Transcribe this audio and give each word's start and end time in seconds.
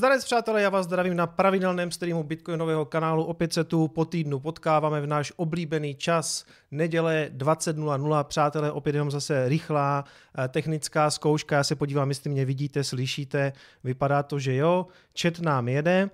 Zdarec 0.00 0.24
přátelé, 0.24 0.62
já 0.62 0.68
vás 0.70 0.86
zdravím 0.86 1.16
na 1.16 1.26
pravidelném 1.26 1.90
streamu 1.90 2.22
Bitcoinového 2.22 2.84
kanálu. 2.84 3.24
Opět 3.24 3.52
se 3.52 3.64
tu 3.64 3.88
po 3.88 4.04
týdnu 4.04 4.40
potkáváme 4.40 5.00
v 5.00 5.06
náš 5.06 5.32
oblíbený 5.36 5.94
čas, 5.94 6.44
neděle 6.70 7.30
20.00. 7.36 8.24
Přátelé, 8.24 8.72
opět 8.72 8.94
jenom 8.94 9.10
zase 9.10 9.48
rychlá 9.48 10.04
eh, 10.38 10.48
technická 10.48 11.10
zkouška. 11.10 11.56
Já 11.56 11.64
se 11.64 11.76
podívám, 11.76 12.08
jestli 12.08 12.30
mě 12.30 12.44
vidíte, 12.44 12.84
slyšíte. 12.84 13.52
Vypadá 13.84 14.22
to, 14.22 14.38
že 14.38 14.54
jo. 14.54 14.86
Chat 15.22 15.40
nám 15.40 15.68
jede. 15.68 16.10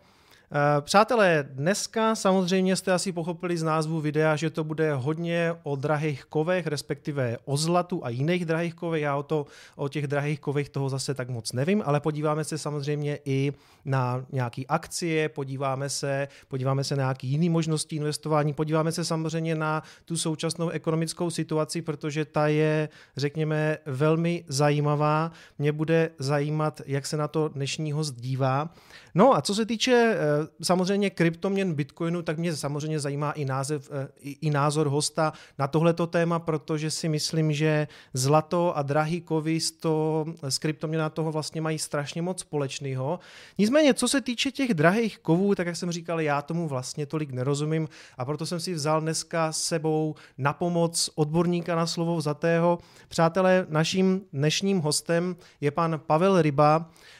Eh, 0.52 0.80
přátelé, 0.80 1.48
dneska 1.50 2.14
samozřejmě 2.14 2.76
jste 2.76 2.92
asi 2.92 3.12
pochopili 3.12 3.58
z 3.58 3.62
názvu 3.62 4.00
videa, 4.00 4.36
že 4.36 4.50
to 4.50 4.64
bude 4.64 4.94
hodně 4.94 5.54
o 5.62 5.76
drahých 5.76 6.24
kovech, 6.24 6.66
respektive 6.66 7.38
o 7.44 7.56
zlatu 7.56 8.04
a 8.04 8.08
jiných 8.08 8.44
drahých 8.44 8.74
kovech. 8.74 9.02
Já 9.02 9.16
o, 9.16 9.22
to, 9.22 9.46
o 9.76 9.88
těch 9.88 10.06
drahých 10.06 10.40
kovech 10.40 10.68
toho 10.68 10.88
zase 10.88 11.14
tak 11.14 11.28
moc 11.28 11.52
nevím, 11.52 11.82
ale 11.86 12.00
podíváme 12.00 12.44
se 12.44 12.58
samozřejmě 12.58 13.18
i 13.24 13.52
na 13.84 14.24
nějaké 14.32 14.62
akcie, 14.68 15.28
podíváme 15.28 15.88
se, 15.88 16.28
podíváme 16.48 16.84
se 16.84 16.96
na 16.96 17.02
nějaké 17.02 17.26
jiné 17.26 17.50
možnosti 17.50 17.96
investování, 17.96 18.52
podíváme 18.52 18.92
se 18.92 19.04
samozřejmě 19.04 19.54
na 19.54 19.82
tu 20.04 20.16
současnou 20.16 20.68
ekonomickou 20.68 21.30
situaci, 21.30 21.82
protože 21.82 22.24
ta 22.24 22.46
je, 22.48 22.88
řekněme, 23.16 23.78
velmi 23.86 24.44
zajímavá. 24.48 25.32
Mě 25.58 25.72
bude 25.72 26.10
zajímat, 26.18 26.80
jak 26.86 27.06
se 27.06 27.16
na 27.16 27.28
to 27.28 27.48
dnešní 27.48 27.92
host 27.92 28.14
dívá. 28.14 28.70
No 29.14 29.36
a 29.36 29.42
co 29.42 29.54
se 29.54 29.66
týče 29.66 30.16
eh, 30.18 30.35
samozřejmě 30.62 31.10
kryptoměn 31.10 31.74
Bitcoinu, 31.74 32.22
tak 32.22 32.38
mě 32.38 32.56
samozřejmě 32.56 33.00
zajímá 33.00 33.32
i, 33.32 33.44
název, 33.44 33.90
eh, 33.92 34.08
i, 34.20 34.50
názor 34.50 34.86
hosta 34.86 35.32
na 35.58 35.66
tohleto 35.66 36.06
téma, 36.06 36.38
protože 36.38 36.90
si 36.90 37.08
myslím, 37.08 37.52
že 37.52 37.88
zlato 38.14 38.76
a 38.76 38.82
drahý 38.82 39.20
kovy 39.20 39.60
z, 39.60 39.70
to, 39.70 40.24
z 40.48 40.58
kryptoměna 40.58 41.10
toho 41.10 41.32
vlastně 41.32 41.60
mají 41.60 41.78
strašně 41.78 42.22
moc 42.22 42.40
společného. 42.40 43.18
Nicméně, 43.58 43.94
co 43.94 44.08
se 44.08 44.20
týče 44.20 44.50
těch 44.50 44.74
drahých 44.74 45.18
kovů, 45.18 45.54
tak 45.54 45.66
jak 45.66 45.76
jsem 45.76 45.92
říkal, 45.92 46.20
já 46.20 46.42
tomu 46.42 46.68
vlastně 46.68 47.06
tolik 47.06 47.30
nerozumím 47.30 47.88
a 48.18 48.24
proto 48.24 48.46
jsem 48.46 48.60
si 48.60 48.74
vzal 48.74 49.00
dneska 49.00 49.52
s 49.52 49.62
sebou 49.62 50.14
na 50.38 50.52
pomoc 50.52 51.10
odborníka 51.14 51.76
na 51.76 51.86
slovo 51.86 52.16
vzatého. 52.16 52.78
Přátelé, 53.08 53.66
naším 53.68 54.20
dnešním 54.32 54.78
hostem 54.78 55.36
je 55.60 55.70
pan 55.70 56.00
Pavel 56.06 56.42
Ryba, 56.42 56.86
Eh, 56.86 57.15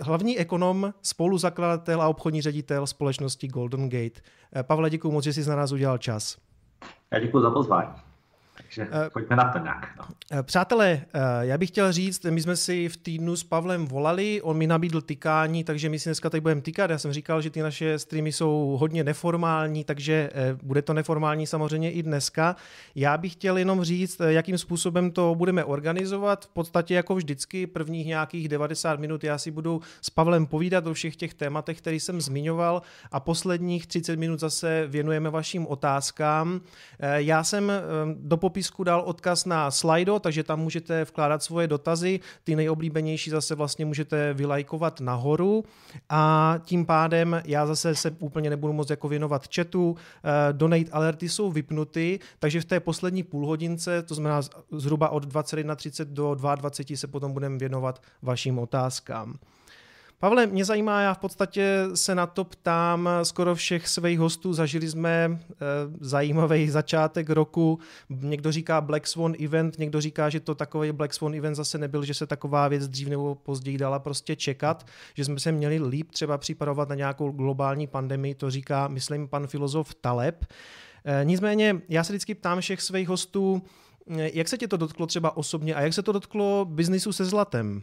hlavní 0.00 0.38
ekonom, 0.38 0.94
spoluzakladatel 1.02 2.02
a 2.02 2.08
obchodní 2.08 2.42
ředitel 2.42 2.86
společnosti 2.86 3.48
Golden 3.48 3.88
Gate. 3.88 4.20
Eh, 4.56 4.62
Pavle, 4.62 4.90
děkuji 4.90 5.10
moc, 5.10 5.24
že 5.24 5.32
jsi 5.32 5.48
na 5.48 5.56
nás 5.56 5.72
udělal 5.72 5.98
čas. 5.98 6.36
Já 7.10 7.18
děkuji 7.18 7.40
za 7.40 7.50
pozvání. 7.50 8.11
Takže 8.74 8.90
uh, 8.90 9.08
pojďme 9.12 9.36
na 9.36 9.52
to 9.52 9.58
nějak. 9.58 9.88
No. 9.98 10.42
Přátelé, 10.42 11.00
já 11.40 11.58
bych 11.58 11.68
chtěl 11.68 11.92
říct, 11.92 12.24
my 12.24 12.42
jsme 12.42 12.56
si 12.56 12.88
v 12.88 12.96
týdnu 12.96 13.36
s 13.36 13.44
Pavlem 13.44 13.86
volali, 13.86 14.42
on 14.42 14.56
mi 14.56 14.66
nabídl 14.66 15.00
tykání, 15.00 15.64
takže 15.64 15.88
my 15.88 15.98
si 15.98 16.08
dneska 16.08 16.30
tady 16.30 16.40
budeme 16.40 16.60
tykat. 16.60 16.90
Já 16.90 16.98
jsem 16.98 17.12
říkal, 17.12 17.42
že 17.42 17.50
ty 17.50 17.62
naše 17.62 17.98
streamy 17.98 18.32
jsou 18.32 18.76
hodně 18.80 19.04
neformální, 19.04 19.84
takže 19.84 20.30
bude 20.62 20.82
to 20.82 20.94
neformální 20.94 21.46
samozřejmě 21.46 21.92
i 21.92 22.02
dneska. 22.02 22.56
Já 22.94 23.18
bych 23.18 23.32
chtěl 23.32 23.58
jenom 23.58 23.84
říct, 23.84 24.20
jakým 24.28 24.58
způsobem 24.58 25.10
to 25.10 25.34
budeme 25.34 25.64
organizovat. 25.64 26.44
V 26.44 26.48
podstatě 26.48 26.94
jako 26.94 27.14
vždycky 27.14 27.66
prvních 27.66 28.06
nějakých 28.06 28.48
90 28.48 29.00
minut 29.00 29.24
já 29.24 29.38
si 29.38 29.50
budu 29.50 29.80
s 30.00 30.10
Pavlem 30.10 30.46
povídat 30.46 30.86
o 30.86 30.94
všech 30.94 31.16
těch 31.16 31.34
tématech, 31.34 31.78
které 31.78 31.96
jsem 31.96 32.20
zmiňoval 32.20 32.82
a 33.12 33.20
posledních 33.20 33.86
30 33.86 34.16
minut 34.16 34.40
zase 34.40 34.86
věnujeme 34.86 35.30
vašim 35.30 35.66
otázkám. 35.66 36.60
Já 36.98 37.44
jsem 37.44 37.72
do 38.16 38.36
popisku 38.62 38.84
dal 38.84 39.02
odkaz 39.06 39.44
na 39.44 39.70
Slido, 39.70 40.18
takže 40.18 40.42
tam 40.42 40.60
můžete 40.60 41.04
vkládat 41.04 41.42
svoje 41.42 41.66
dotazy. 41.66 42.20
Ty 42.44 42.56
nejoblíbenější 42.56 43.30
zase 43.30 43.54
vlastně 43.54 43.84
můžete 43.84 44.34
vylajkovat 44.34 45.00
nahoru 45.00 45.64
a 46.08 46.54
tím 46.64 46.86
pádem 46.86 47.42
já 47.44 47.66
zase 47.66 47.94
se 47.94 48.10
úplně 48.18 48.50
nebudu 48.50 48.72
moc 48.72 48.90
jako 48.90 49.08
věnovat 49.08 49.54
chatu. 49.54 49.96
Eh, 49.98 50.52
donate 50.52 50.90
alerty 50.92 51.28
jsou 51.28 51.52
vypnuty, 51.52 52.20
takže 52.38 52.60
v 52.60 52.64
té 52.64 52.80
poslední 52.80 53.22
půlhodince, 53.22 54.02
to 54.02 54.14
znamená 54.14 54.40
zhruba 54.70 55.08
od 55.08 55.24
21.30 55.24 56.04
do 56.04 56.34
22 56.34 56.96
se 56.96 57.06
potom 57.06 57.32
budeme 57.32 57.58
věnovat 57.58 58.02
vašim 58.22 58.58
otázkám. 58.58 59.34
Pavle, 60.22 60.46
mě 60.46 60.64
zajímá, 60.64 61.00
já 61.00 61.14
v 61.14 61.18
podstatě 61.18 61.84
se 61.94 62.14
na 62.14 62.26
to 62.26 62.44
ptám 62.44 63.08
skoro 63.22 63.54
všech 63.54 63.88
svých 63.88 64.18
hostů. 64.18 64.52
Zažili 64.52 64.88
jsme 64.88 65.10
e, 65.24 65.38
zajímavý 66.00 66.70
začátek 66.70 67.30
roku. 67.30 67.78
Někdo 68.08 68.52
říká 68.52 68.80
Black 68.80 69.06
Swan 69.06 69.34
event, 69.44 69.78
někdo 69.78 70.00
říká, 70.00 70.28
že 70.28 70.40
to 70.40 70.54
takový 70.54 70.92
Black 70.92 71.14
Swan 71.14 71.34
event 71.34 71.56
zase 71.56 71.78
nebyl, 71.78 72.04
že 72.04 72.14
se 72.14 72.26
taková 72.26 72.68
věc 72.68 72.88
dřív 72.88 73.08
nebo 73.08 73.34
později 73.34 73.78
dala 73.78 73.98
prostě 73.98 74.36
čekat, 74.36 74.86
že 75.14 75.24
jsme 75.24 75.40
se 75.40 75.52
měli 75.52 75.78
líp 75.78 76.10
třeba 76.10 76.38
připravovat 76.38 76.88
na 76.88 76.94
nějakou 76.94 77.30
globální 77.30 77.86
pandemii, 77.86 78.34
to 78.34 78.50
říká, 78.50 78.88
myslím, 78.88 79.28
pan 79.28 79.46
filozof 79.46 79.94
Taleb. 79.94 80.44
E, 81.04 81.24
nicméně, 81.24 81.82
já 81.88 82.04
se 82.04 82.12
vždycky 82.12 82.34
ptám 82.34 82.60
všech 82.60 82.82
svých 82.82 83.08
hostů, 83.08 83.62
jak 84.06 84.48
se 84.48 84.58
tě 84.58 84.68
to 84.68 84.76
dotklo 84.76 85.06
třeba 85.06 85.36
osobně 85.36 85.74
a 85.74 85.80
jak 85.80 85.94
se 85.94 86.02
to 86.02 86.12
dotklo 86.12 86.64
biznisu 86.64 87.12
se 87.12 87.24
zlatem? 87.24 87.82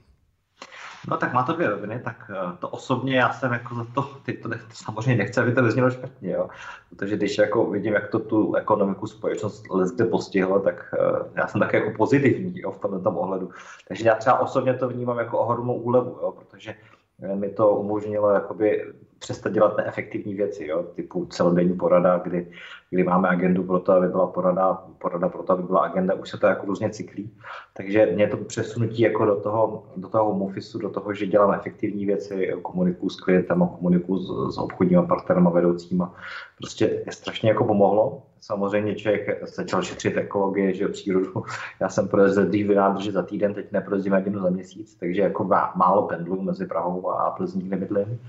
No 1.08 1.18
tak 1.18 1.34
má 1.34 1.44
to 1.44 1.54
dvě 1.54 1.70
roviny, 1.70 2.02
tak 2.04 2.32
eh, 2.34 2.58
to 2.60 2.70
osobně 2.70 3.16
já 3.16 3.34
jsem 3.34 3.54
jako 3.54 3.76
za 3.76 3.86
to, 3.94 4.02
teď 4.02 4.42
to 4.42 4.48
nech, 4.48 4.62
samozřejmě 4.74 5.16
nechci, 5.16 5.40
aby 5.40 5.54
to 5.54 5.64
vyznělo 5.64 5.92
špatně, 5.92 6.32
jo. 6.32 6.50
Protože 6.90 7.18
když 7.18 7.38
jako 7.38 7.70
vidím, 7.70 7.94
jak 7.94 8.08
to 8.08 8.20
tu 8.20 8.56
ekonomiku 8.56 9.08
společnost 9.08 9.64
kde 9.96 10.06
postihlo, 10.06 10.60
tak 10.60 10.94
uh, 11.00 11.28
já 11.36 11.48
jsem 11.48 11.62
také 11.62 11.78
jako 11.78 11.98
pozitivní 11.98 12.60
jo, 12.60 12.72
v 12.72 12.80
tomhle 12.80 13.00
tom 13.00 13.18
ohledu. 13.18 13.50
Takže 13.88 14.08
já 14.08 14.16
třeba 14.16 14.40
osobně 14.40 14.74
to 14.74 14.90
vnímám 14.90 15.18
jako 15.18 15.40
ohromnou 15.40 15.74
úlevu, 15.74 16.20
jo, 16.22 16.32
protože 16.32 16.76
eh, 17.22 17.36
mi 17.36 17.50
to 17.50 17.70
umožnilo 17.70 18.30
jakoby 18.30 18.94
přestat 19.20 19.54
dělat 19.54 19.78
neefektivní 19.78 20.34
věci, 20.34 20.66
jo, 20.66 20.84
typu 20.96 21.26
celodenní 21.26 21.74
porada, 21.74 22.18
kdy, 22.18 22.48
kdy 22.90 23.04
máme 23.04 23.30
agendu 23.30 23.64
pro 23.64 23.80
to, 23.80 23.92
aby 23.92 24.08
byla 24.08 24.28
porada, 24.28 24.74
porada 24.74 25.30
pro 25.30 25.44
to, 25.44 25.54
aby 25.54 25.64
byla 25.64 25.80
agenda, 25.80 26.14
už 26.14 26.30
se 26.30 26.38
to 26.38 26.48
jako 26.48 26.66
různě 26.66 26.90
cyklí. 26.90 27.32
Takže 27.74 28.06
mě 28.06 28.28
to 28.28 28.38
přesunutí 28.38 29.02
jako 29.02 29.26
do 29.26 29.36
toho, 29.36 29.84
do 29.96 30.10
toho 30.10 30.26
home 30.26 30.42
office, 30.42 30.78
do 30.78 30.90
toho, 30.90 31.14
že 31.14 31.28
dělám 31.28 31.54
efektivní 31.54 32.06
věci, 32.06 32.52
komunikuju 32.62 33.10
s 33.10 33.22
klientem, 33.22 33.70
komunikuju 33.78 34.20
s, 34.20 34.56
s 34.56 34.58
obchodníma 34.58 35.04
partnerama, 35.04 35.50
vedoucíma, 35.50 36.16
prostě 36.58 36.86
je 37.06 37.12
strašně 37.12 37.50
jako 37.50 37.64
pomohlo. 37.64 38.24
Samozřejmě 38.42 38.96
člověk 38.96 39.48
začal 39.56 39.82
šetřit 39.82 40.18
ekologie, 40.18 40.74
že 40.74 40.88
přírodu. 40.88 41.44
Já 41.80 41.90
jsem 41.90 42.08
projezdil 42.08 42.46
dřív 42.46 42.70
nádrže 42.70 43.12
za 43.12 43.24
týden, 43.24 43.54
teď 43.54 43.72
neprojezdím 43.72 44.14
jednu 44.14 44.42
za 44.42 44.50
měsíc, 44.50 44.96
takže 44.96 45.22
jako 45.22 45.44
málo 45.76 46.08
pendlu 46.08 46.42
mezi 46.42 46.66
Prahou 46.66 47.10
a 47.10 47.32
Plzní, 47.32 47.62
kde 47.62 47.78
bydlím. 47.78 48.20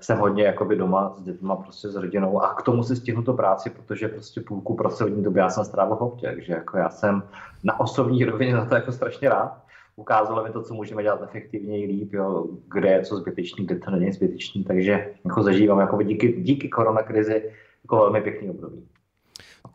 Jsem 0.00 0.18
hodně 0.18 0.44
jakoby 0.44 0.76
doma 0.76 1.14
s 1.16 1.22
dětma, 1.22 1.56
prostě 1.56 1.88
s 1.88 1.96
rodinou 1.96 2.42
a 2.42 2.54
k 2.54 2.62
tomu 2.62 2.82
si 2.82 2.96
stihnu 2.96 3.22
to 3.22 3.34
práci, 3.34 3.70
protože 3.70 4.08
prostě 4.08 4.40
půlku 4.40 4.74
pracovní 4.74 5.22
doby 5.22 5.40
já 5.40 5.48
jsem 5.48 5.64
strávil 5.64 5.96
v 5.96 6.20
takže 6.20 6.52
jako 6.52 6.76
já 6.78 6.90
jsem 6.90 7.22
na 7.64 7.80
osobní 7.80 8.24
rovině 8.24 8.52
za 8.56 8.64
to 8.64 8.74
jako 8.74 8.92
strašně 8.92 9.28
rád. 9.28 9.52
Ukázalo 9.96 10.44
mi 10.44 10.50
to, 10.50 10.62
co 10.62 10.74
můžeme 10.74 11.02
dělat 11.02 11.22
efektivněji 11.22 11.86
líp, 11.86 12.12
jo, 12.12 12.46
kde 12.72 12.88
je 12.88 13.02
co 13.02 13.16
zbytečný, 13.16 13.66
kde 13.66 13.76
to 13.76 13.90
není 13.90 14.12
zbytečný, 14.12 14.64
takže 14.64 15.10
jako 15.24 15.42
zažívám 15.42 15.80
jako 15.80 16.02
díky, 16.02 16.42
díky 16.42 16.68
koronakrizi 16.68 17.50
jako 17.84 17.96
velmi 17.96 18.20
pěkný 18.20 18.50
období. 18.50 18.88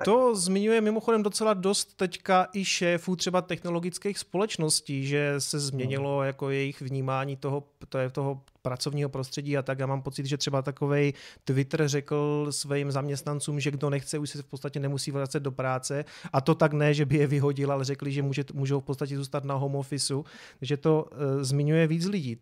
To 0.06 0.36
zmiňuje 0.36 0.82
mimochodem 0.82 1.24
docela 1.24 1.54
dost 1.54 1.98
teďka 1.98 2.48
i 2.54 2.66
šéfů 2.66 3.16
třeba 3.16 3.42
technologických 3.42 4.20
společností, 4.20 5.08
že 5.08 5.36
se 5.38 5.60
změnilo 5.60 6.24
jako 6.24 6.50
jejich 6.50 6.82
vnímání 6.82 7.36
toho, 7.36 7.64
to 7.90 7.98
je 7.98 8.10
toho 8.10 8.42
pracovního 8.62 9.10
prostředí 9.10 9.58
a 9.58 9.62
tak. 9.62 9.80
Já 9.80 9.86
mám 9.86 10.02
pocit, 10.02 10.26
že 10.26 10.38
třeba 10.38 10.62
takový 10.62 11.14
Twitter 11.44 11.88
řekl 11.88 12.48
svým 12.50 12.92
zaměstnancům, 12.92 13.60
že 13.60 13.72
kdo 13.72 13.90
nechce, 13.90 14.20
už 14.20 14.30
se 14.30 14.42
v 14.42 14.46
podstatě 14.46 14.80
nemusí 14.80 15.12
vracet 15.12 15.40
do 15.40 15.52
práce. 15.52 16.06
A 16.34 16.42
to 16.42 16.56
tak 16.56 16.74
ne, 16.74 16.94
že 16.94 17.06
by 17.06 17.18
je 17.18 17.28
vyhodil, 17.28 17.72
ale 17.72 17.86
řekli, 17.86 18.12
že 18.12 18.22
může, 18.22 18.44
můžou 18.54 18.80
v 18.80 18.84
podstatě 18.84 19.18
zůstat 19.18 19.44
na 19.44 19.56
home 19.56 19.76
officeu. 19.76 20.26
Takže 20.60 20.78
to 20.78 21.04
uh, 21.12 21.44
zmiňuje 21.44 21.88
víc 21.88 22.06
lidí, 22.06 22.36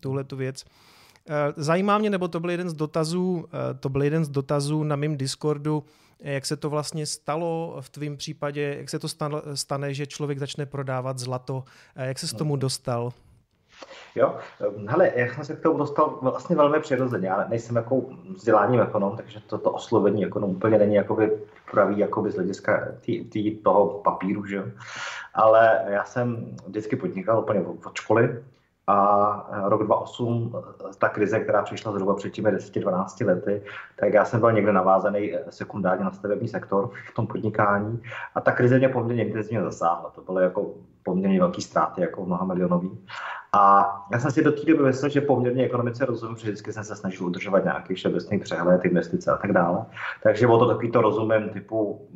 tuhle 0.00 0.24
tu 0.24 0.36
věc. 0.36 0.64
Eh, 1.28 1.52
zajímá 1.56 1.98
mě, 1.98 2.10
nebo 2.10 2.28
to 2.28 2.40
byl 2.40 2.50
jeden 2.50 2.70
z 2.70 2.74
dotazů, 2.74 3.44
eh, 3.46 3.74
to 3.74 3.88
byl 3.88 4.02
jeden 4.02 4.24
z 4.24 4.28
dotazů 4.28 4.84
na 4.84 4.96
mém 4.96 5.16
Discordu, 5.16 5.84
jak 6.20 6.46
se 6.46 6.56
to 6.56 6.70
vlastně 6.70 7.06
stalo 7.06 7.76
v 7.80 7.88
tvém 7.90 8.16
případě, 8.16 8.76
jak 8.78 8.90
se 8.90 8.98
to 8.98 9.08
stane, 9.54 9.94
že 9.94 10.06
člověk 10.06 10.38
začne 10.38 10.66
prodávat 10.66 11.18
zlato, 11.18 11.64
jak 11.96 12.18
se 12.18 12.28
s 12.28 12.32
tomu 12.32 12.56
dostal? 12.56 13.12
Jo, 14.14 14.36
hele, 14.86 15.12
já 15.16 15.34
jsem 15.34 15.44
se 15.44 15.56
k 15.56 15.60
tomu 15.60 15.78
dostal 15.78 16.18
vlastně 16.22 16.56
velmi 16.56 16.80
přirozeně. 16.80 17.28
Já 17.28 17.46
nejsem 17.48 17.76
jako 17.76 18.02
vzděláním 18.36 18.80
ekonom, 18.80 19.16
takže 19.16 19.40
to, 19.40 19.58
to 19.58 19.70
oslovení 19.70 20.26
ekonom 20.26 20.50
úplně 20.50 20.78
není 20.78 20.94
jakoby 20.94 21.30
pravý 21.70 21.98
jakoby 21.98 22.30
z 22.30 22.34
hlediska 22.34 22.88
tý, 23.00 23.24
tý, 23.24 23.56
toho 23.56 23.88
papíru, 23.88 24.46
že 24.46 24.56
jo. 24.56 24.64
Ale 25.34 25.84
já 25.88 26.04
jsem 26.04 26.56
vždycky 26.66 26.96
podnikal 26.96 27.40
úplně 27.40 27.60
od 27.60 27.94
školy, 27.94 28.42
a 28.86 29.68
rok 29.68 29.84
2008, 29.84 30.52
ta 30.98 31.08
krize, 31.08 31.40
která 31.40 31.62
přišla 31.62 31.92
zhruba 31.92 32.14
před 32.14 32.30
těmi 32.30 32.50
10-12 32.50 33.26
lety, 33.26 33.62
tak 33.96 34.12
já 34.12 34.24
jsem 34.24 34.40
byl 34.40 34.52
někde 34.52 34.72
navázaný 34.72 35.34
sekundárně 35.50 36.04
na 36.04 36.12
stavební 36.12 36.48
sektor 36.48 36.90
v 37.10 37.14
tom 37.14 37.26
podnikání 37.26 38.02
a 38.34 38.40
ta 38.40 38.52
krize 38.52 38.78
mě 38.78 38.88
poměrně 38.88 39.24
intenzivně 39.24 39.62
zasáhla. 39.62 40.10
To 40.10 40.20
byly 40.20 40.44
jako 40.44 40.74
poměrně 41.02 41.40
velké 41.40 41.62
ztráty, 41.62 42.00
jako 42.00 42.26
mnoha 42.26 42.44
milionový. 42.44 42.98
A 43.52 43.94
já 44.12 44.18
jsem 44.18 44.30
si 44.30 44.44
do 44.44 44.52
té 44.52 44.64
doby 44.64 44.82
myslel, 44.82 45.10
že 45.10 45.20
poměrně 45.20 45.64
ekonomice 45.64 46.06
rozumím, 46.06 46.36
že 46.36 46.46
vždycky 46.46 46.72
jsem 46.72 46.84
se 46.84 46.96
snažil 46.96 47.26
udržovat 47.26 47.64
nějaký 47.64 47.94
všeobecný 47.94 48.38
přehled, 48.38 48.84
investice 48.84 49.32
a 49.32 49.36
tak 49.36 49.52
dále. 49.52 49.84
Takže 50.22 50.46
o 50.46 50.58
to 50.58 50.68
takový 50.68 50.90
to 50.90 51.00
rozumím 51.00 51.48
typu 51.48 52.08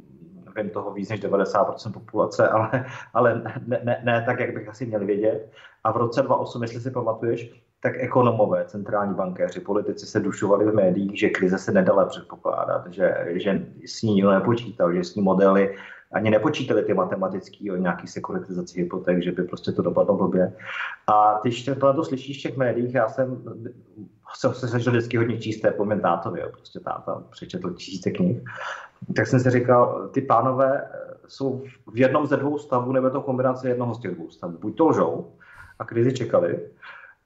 vím 0.57 0.71
toho 0.71 0.93
víc 0.93 1.09
než 1.09 1.23
90% 1.23 1.93
populace, 1.93 2.49
ale, 2.49 2.85
ale 3.15 3.43
ne, 3.67 3.81
ne, 3.85 4.01
ne, 4.05 4.23
tak, 4.27 4.41
jak 4.41 4.55
bych 4.55 4.69
asi 4.69 4.87
měl 4.87 5.07
vědět. 5.07 5.51
A 5.85 5.93
v 5.93 5.97
roce 5.97 6.23
2008, 6.23 6.63
jestli 6.63 6.81
si 6.81 6.91
pamatuješ, 6.91 7.65
tak 7.81 7.93
ekonomové, 7.97 8.65
centrální 8.65 9.15
bankéři, 9.15 9.61
politici 9.61 10.07
se 10.07 10.21
dušovali 10.21 10.65
v 10.65 10.75
médiích, 10.75 11.19
že 11.19 11.29
krize 11.29 11.59
se 11.59 11.73
nedala 11.73 12.05
předpokládat, 12.05 12.93
že, 12.93 13.27
že 13.29 13.67
s 13.87 14.03
ní 14.03 14.15
nikdo 14.15 14.31
nepočítal, 14.31 14.93
že 14.93 15.05
s 15.05 15.15
ní 15.15 15.23
modely 15.23 15.77
ani 16.15 16.31
nepočítali 16.31 16.83
ty 16.83 16.95
matematický 16.95 17.71
o 17.71 17.77
nějaký 17.77 18.07
sekuritizaci 18.07 18.83
hypoték, 18.83 19.23
že 19.23 19.33
by 19.33 19.43
prostě 19.43 19.73
to 19.73 19.83
dopadlo 19.83 20.17
blbě. 20.17 20.53
A 21.07 21.41
když 21.43 21.65
to 21.65 22.05
slyšíš 22.05 22.39
v 22.39 22.43
těch 22.43 22.57
médiích, 22.57 22.95
já 22.95 23.09
jsem 23.09 23.43
se, 24.35 24.55
se 24.55 24.69
snažil 24.69 24.93
vždycky 24.93 25.17
hodně 25.17 25.39
číst, 25.39 25.65
tátovi, 26.03 26.41
jo, 26.41 26.49
prostě 26.53 26.81
táta 26.81 27.23
přečetl 27.31 27.71
tisíce 27.71 28.11
knih, 28.11 28.43
tak 29.17 29.27
jsem 29.27 29.41
si 29.41 29.51
říkal, 29.51 30.09
ty 30.09 30.21
pánové 30.21 30.89
jsou 31.29 31.63
v 31.93 31.99
jednom 31.99 32.27
ze 32.27 32.37
dvou 32.37 32.59
stavů, 32.59 32.93
nebo 32.93 33.11
to 33.11 33.21
kombinace 33.21 33.69
jednoho 33.69 33.95
z 33.95 34.01
těch 34.01 34.15
dvou 34.15 34.31
stavů. 34.31 34.59
Buď 34.59 34.77
to 34.77 34.87
lžou 34.87 35.33
a 35.79 35.85
krizi 35.85 36.13
čekali, 36.13 36.61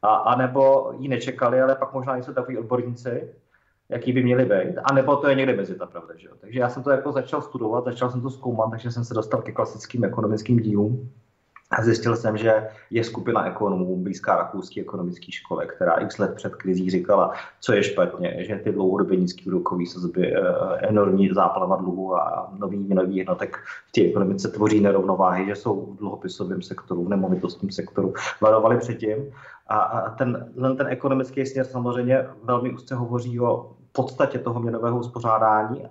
a, 0.03 0.37
nebo 0.37 0.93
ji 0.99 1.09
nečekali, 1.09 1.61
ale 1.61 1.75
pak 1.75 1.93
možná 1.93 2.17
jsou 2.17 2.33
takový 2.33 2.59
odborníci, 2.59 3.29
jaký 3.89 4.13
by 4.13 4.23
měli 4.23 4.45
být, 4.45 4.79
a 4.85 4.95
nebo 4.95 5.17
to 5.17 5.29
je 5.29 5.35
někde 5.35 5.57
mezi 5.57 5.75
ta 5.75 5.87
pravda. 5.87 6.15
Že 6.17 6.27
jo? 6.27 6.35
Takže 6.41 6.61
já 6.61 6.69
jsem 6.69 6.83
to 6.83 6.91
jako 6.91 7.13
začal 7.13 7.43
studovat, 7.43 7.85
začal 7.85 8.11
jsem 8.11 8.21
to 8.21 8.31
zkoumat, 8.31 8.71
takže 8.71 8.91
jsem 8.91 9.05
se 9.05 9.15
dostal 9.15 9.43
ke 9.43 9.53
klasickým 9.53 10.05
ekonomickým 10.05 10.59
dílům. 10.59 11.11
A 11.71 11.83
zjistil 11.83 12.17
jsem, 12.17 12.37
že 12.37 12.69
je 12.91 13.05
skupina 13.05 13.47
ekonomů 13.47 13.97
blízká 13.97 14.37
rakouské 14.37 14.81
ekonomické 14.81 15.33
škole, 15.33 15.67
která 15.67 15.95
x 15.95 16.19
let 16.19 16.35
před 16.35 16.55
krizí 16.55 16.91
říkala, 16.91 17.33
co 17.61 17.73
je 17.73 17.83
špatně, 17.83 18.45
že 18.45 18.57
ty 18.57 18.73
dlouhodobě 18.73 19.17
nízké 19.17 19.43
úrokové 19.47 19.87
sazby, 19.87 20.35
eh, 20.35 20.41
enormní 20.77 21.29
záplava 21.35 21.77
dluhu 21.77 22.17
a 22.17 22.53
nový 22.59 22.79
měnový 22.79 23.17
jednotek 23.17 23.57
v 23.89 23.93
té 23.93 24.01
ekonomice 24.01 24.49
tvoří 24.49 24.81
nerovnováhy, 24.81 25.47
že 25.47 25.55
jsou 25.55 25.87
v 25.87 25.97
dluhopisovém 25.97 26.63
sektoru, 26.63 27.05
v 27.05 27.09
nemovitostním 27.09 27.71
sektoru. 27.71 28.15
Varovali 28.41 28.79
předtím. 28.79 29.17
A 29.69 30.15
ten, 30.19 30.53
ten 30.77 30.87
ekonomický 30.87 31.47
směr 31.47 31.67
samozřejmě 31.67 32.27
velmi 32.43 32.73
úzce 32.73 32.95
hovoří 32.95 33.41
o 33.41 33.77
podstatě 33.93 34.39
toho 34.39 34.61
měnového 34.61 34.99
uspořádání 34.99 35.85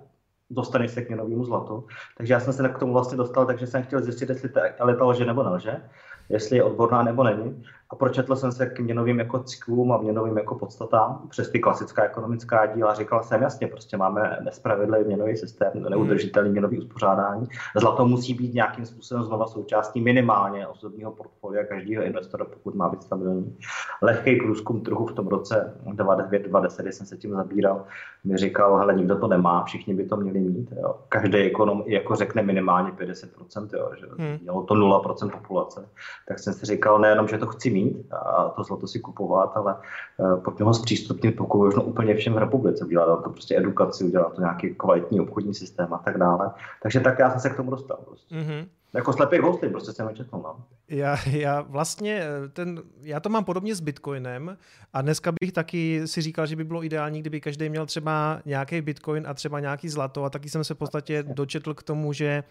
dostaneš 0.50 0.90
se 0.90 1.02
k 1.02 1.08
měnovému 1.08 1.44
zlatu. 1.44 1.86
Takže 2.16 2.32
já 2.32 2.40
jsem 2.40 2.52
se 2.52 2.68
k 2.68 2.78
tomu 2.78 2.92
vlastně 2.92 3.16
dostal, 3.16 3.46
takže 3.46 3.66
jsem 3.66 3.82
chtěl 3.82 4.02
zjistit, 4.02 4.28
jestli 4.28 4.48
ta 4.48 4.60
elita 4.78 5.04
lže 5.04 5.24
nebo 5.24 5.42
nelže 5.42 5.80
jestli 6.28 6.56
je 6.56 6.62
odborná 6.62 7.02
nebo 7.02 7.24
není. 7.24 7.64
A 7.90 7.96
pročetl 7.96 8.36
jsem 8.36 8.52
se 8.52 8.66
k 8.66 8.80
měnovým 8.80 9.18
jako 9.18 9.42
cyklům 9.42 9.92
a 9.92 9.98
měnovým 9.98 10.38
jako 10.38 10.54
podstatám 10.54 11.26
přes 11.28 11.50
ty 11.50 11.58
klasická 11.58 12.04
ekonomická 12.04 12.66
díla. 12.66 12.94
Říkal 12.94 13.22
jsem 13.22 13.42
jasně, 13.42 13.66
prostě 13.66 13.96
máme 13.96 14.38
nespravedlivý 14.44 15.04
měnový 15.04 15.36
systém, 15.36 15.70
neudržitelný 15.88 16.50
měnový 16.50 16.78
uspořádání. 16.78 17.46
Zlato 17.76 18.06
musí 18.06 18.34
být 18.34 18.54
nějakým 18.54 18.86
způsobem 18.86 19.24
znova 19.24 19.46
součástí 19.46 20.00
minimálně 20.00 20.66
osobního 20.66 21.12
portfolia 21.12 21.64
každého 21.64 22.04
investora, 22.04 22.44
pokud 22.44 22.74
má 22.74 22.88
být 22.88 23.02
stabilní. 23.02 23.56
Lehký 24.02 24.36
průzkum 24.36 24.80
trhu 24.80 25.06
v 25.06 25.12
tom 25.12 25.26
roce 25.26 25.74
2010, 25.92 26.82
kdy 26.82 26.92
jsem 26.92 27.06
se 27.06 27.16
tím 27.16 27.34
zabíral, 27.34 27.84
mi 28.24 28.36
říkal, 28.36 28.76
hele, 28.76 28.94
nikdo 28.94 29.16
to 29.16 29.28
nemá, 29.28 29.64
všichni 29.64 29.94
by 29.94 30.04
to 30.04 30.16
měli 30.16 30.40
mít. 30.40 30.72
Jo. 30.82 30.94
Každý 31.08 31.38
ekonom 31.38 31.84
jako 31.86 32.16
řekne 32.16 32.42
minimálně 32.42 32.90
50%, 32.90 33.68
jo, 33.78 33.90
že 34.00 34.06
hmm. 34.18 34.38
mělo 34.42 34.62
to 34.62 34.74
0% 34.74 35.30
populace 35.30 35.88
tak 36.28 36.38
jsem 36.38 36.54
si 36.54 36.66
říkal 36.66 36.98
nejenom, 36.98 37.28
že 37.28 37.38
to 37.38 37.46
chci 37.46 37.70
mít 37.70 37.77
a 38.10 38.48
to 38.48 38.64
zlato 38.64 38.86
si 38.86 39.00
kupovat, 39.00 39.56
ale 39.56 39.74
uh, 40.16 40.40
pojďme 40.40 40.66
ho 40.66 40.74
zpřístupnit 40.74 41.36
pokud 41.36 41.64
možno 41.64 41.82
úplně 41.82 42.14
všem 42.14 42.34
v 42.34 42.38
republice. 42.38 42.84
Udělat 42.84 43.22
to 43.22 43.30
prostě 43.30 43.56
edukaci, 43.56 44.04
udělat 44.04 44.34
to 44.34 44.40
nějaký 44.40 44.74
kvalitní 44.74 45.20
obchodní 45.20 45.54
systém 45.54 45.94
a 45.94 45.98
tak 45.98 46.18
dále. 46.18 46.50
Takže 46.82 47.00
tak 47.00 47.18
já 47.18 47.30
jsem 47.30 47.40
se 47.40 47.50
k 47.50 47.56
tomu 47.56 47.70
dostal. 47.70 47.98
Prostě. 48.06 48.34
Mm-hmm. 48.34 48.66
Jako 48.94 49.12
slepý 49.12 49.38
hostlin, 49.38 49.70
prostě 49.70 49.92
jsem 49.92 50.06
nečetl. 50.06 50.36
No. 50.36 50.56
Já, 50.88 51.18
já 51.28 51.60
vlastně, 51.60 52.22
eh, 52.22 52.48
ten, 52.48 52.82
já 53.02 53.20
to 53.20 53.28
mám 53.28 53.44
podobně 53.44 53.74
s 53.74 53.80
Bitcoinem 53.80 54.58
a 54.92 55.02
dneska 55.02 55.32
bych 55.40 55.52
taky 55.52 56.02
si 56.04 56.22
říkal, 56.22 56.46
že 56.46 56.56
by 56.56 56.64
bylo 56.64 56.84
ideální, 56.84 57.20
kdyby 57.20 57.40
každý 57.40 57.68
měl 57.68 57.86
třeba 57.86 58.42
nějaký 58.44 58.80
Bitcoin 58.80 59.26
a 59.26 59.34
třeba 59.34 59.60
nějaký 59.60 59.88
zlato 59.88 60.24
a 60.24 60.30
taky 60.30 60.48
jsem 60.48 60.64
se 60.64 60.74
v 60.74 60.78
podstatě 60.78 61.22
dočetl 61.22 61.74
k 61.74 61.82
tomu, 61.82 62.12
že 62.12 62.44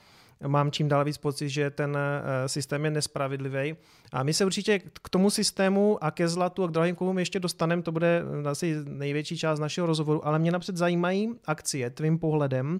mám 0.47 0.71
čím 0.71 0.87
dál 0.87 1.05
víc 1.05 1.17
pocit, 1.17 1.49
že 1.49 1.69
ten 1.69 1.97
eh, 1.97 2.49
systém 2.49 2.85
je 2.85 2.91
nespravedlivý. 2.91 3.75
A 4.11 4.23
my 4.23 4.33
se 4.33 4.45
určitě 4.45 4.79
k 4.79 5.09
tomu 5.09 5.29
systému 5.29 6.03
a 6.03 6.11
ke 6.11 6.27
zlatu 6.27 6.63
a 6.63 6.67
k 6.67 6.71
drahým 6.71 6.95
kovům 6.95 7.19
ještě 7.19 7.39
dostaneme, 7.39 7.81
to 7.81 7.91
bude 7.91 8.23
asi 8.49 8.75
největší 8.85 9.37
část 9.37 9.59
našeho 9.59 9.87
rozhovoru, 9.87 10.27
ale 10.27 10.39
mě 10.39 10.51
napřed 10.51 10.77
zajímají 10.77 11.33
akcie 11.45 11.89
tvým 11.89 12.19
pohledem. 12.19 12.79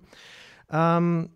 Um, 0.99 1.27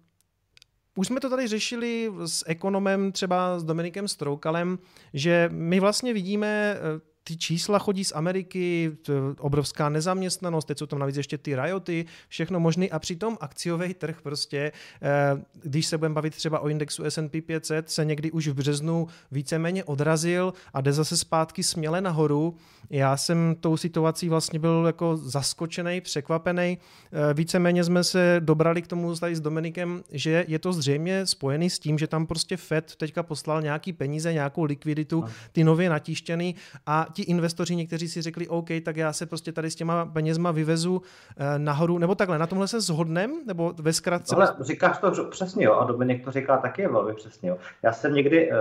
už 0.96 1.08
jsme 1.08 1.20
to 1.20 1.30
tady 1.30 1.48
řešili 1.48 2.12
s 2.26 2.44
ekonomem, 2.48 3.12
třeba 3.12 3.60
s 3.60 3.64
Dominikem 3.64 4.08
Stroukalem, 4.08 4.80
že 5.14 5.50
my 5.52 5.80
vlastně 5.80 6.14
vidíme 6.14 6.76
eh, 6.76 7.11
ty 7.24 7.38
čísla 7.38 7.80
chodí 7.80 8.04
z 8.04 8.12
Ameriky, 8.16 8.92
obrovská 9.40 9.90
nezaměstnanost, 9.90 10.66
teď 10.66 10.78
jsou 10.80 10.86
tam 10.86 11.00
navíc 11.00 11.18
ještě 11.18 11.38
ty 11.38 11.56
rioty, 11.56 12.06
všechno 12.28 12.60
možné 12.60 12.88
a 12.88 13.00
přitom 13.00 13.38
akciový 13.42 13.94
trh 13.94 14.22
prostě, 14.22 14.72
eh, 15.02 15.42
když 15.64 15.86
se 15.86 15.98
budeme 15.98 16.16
bavit 16.16 16.36
třeba 16.36 16.60
o 16.60 16.70
indexu 16.70 17.04
S&P 17.04 17.42
500, 17.42 17.90
se 17.90 18.06
někdy 18.06 18.32
už 18.32 18.48
v 18.48 18.54
březnu 18.54 19.08
víceméně 19.32 19.84
odrazil 19.84 20.54
a 20.74 20.82
jde 20.82 20.94
zase 20.94 21.18
zpátky 21.18 21.64
směle 21.64 22.02
nahoru. 22.02 22.56
Já 22.90 23.18
jsem 23.18 23.56
tou 23.60 23.78
situací 23.78 24.30
vlastně 24.30 24.60
byl 24.60 24.84
jako 24.88 25.18
zaskočený, 25.18 26.02
překvapený. 26.02 26.78
Eh, 27.12 27.34
víceméně 27.34 27.84
jsme 27.84 28.04
se 28.04 28.36
dobrali 28.40 28.82
k 28.82 28.88
tomu 28.88 29.16
tady 29.16 29.36
s 29.36 29.40
Dominikem, 29.40 30.04
že 30.12 30.46
je 30.48 30.60
to 30.60 30.74
zřejmě 30.74 31.26
spojený 31.26 31.70
s 31.70 31.80
tím, 31.80 31.98
že 31.98 32.08
tam 32.08 32.28
prostě 32.28 32.58
Fed 32.58 32.96
teďka 32.96 33.24
poslal 33.24 33.62
nějaký 33.62 33.94
peníze, 33.94 34.34
nějakou 34.34 34.64
likviditu, 34.64 35.24
ty 35.52 35.64
nově 35.64 35.90
natíštěný 35.90 36.56
a 36.86 37.08
ti 37.12 37.22
investoři 37.22 37.76
někteří 37.76 38.08
si 38.08 38.22
řekli, 38.22 38.48
OK, 38.48 38.68
tak 38.86 38.98
já 38.98 39.14
se 39.14 39.26
prostě 39.26 39.52
tady 39.52 39.72
s 39.72 39.76
těma 39.76 40.06
penězma 40.06 40.52
vyvezu 40.52 41.02
eh, 41.38 41.60
nahoru, 41.60 41.98
nebo 41.98 42.16
takhle, 42.16 42.38
na 42.40 42.48
tomhle 42.48 42.68
se 42.68 42.82
shodnem, 42.82 43.32
nebo 43.48 43.74
ve 43.78 43.94
zkratce? 43.94 44.36
Ale 44.36 44.56
říkáš 44.62 44.98
to 44.98 45.26
přesně, 45.26 45.66
jo, 45.66 45.74
a 45.74 45.86
Dominik 45.86 46.26
to 46.26 46.32
říká 46.32 46.58
taky 46.58 46.88
velmi 46.88 47.14
přesně, 47.14 47.50
jo. 47.50 47.58
Já 47.84 47.94
jsem 47.94 48.14
někdy 48.14 48.52
uh, 48.52 48.58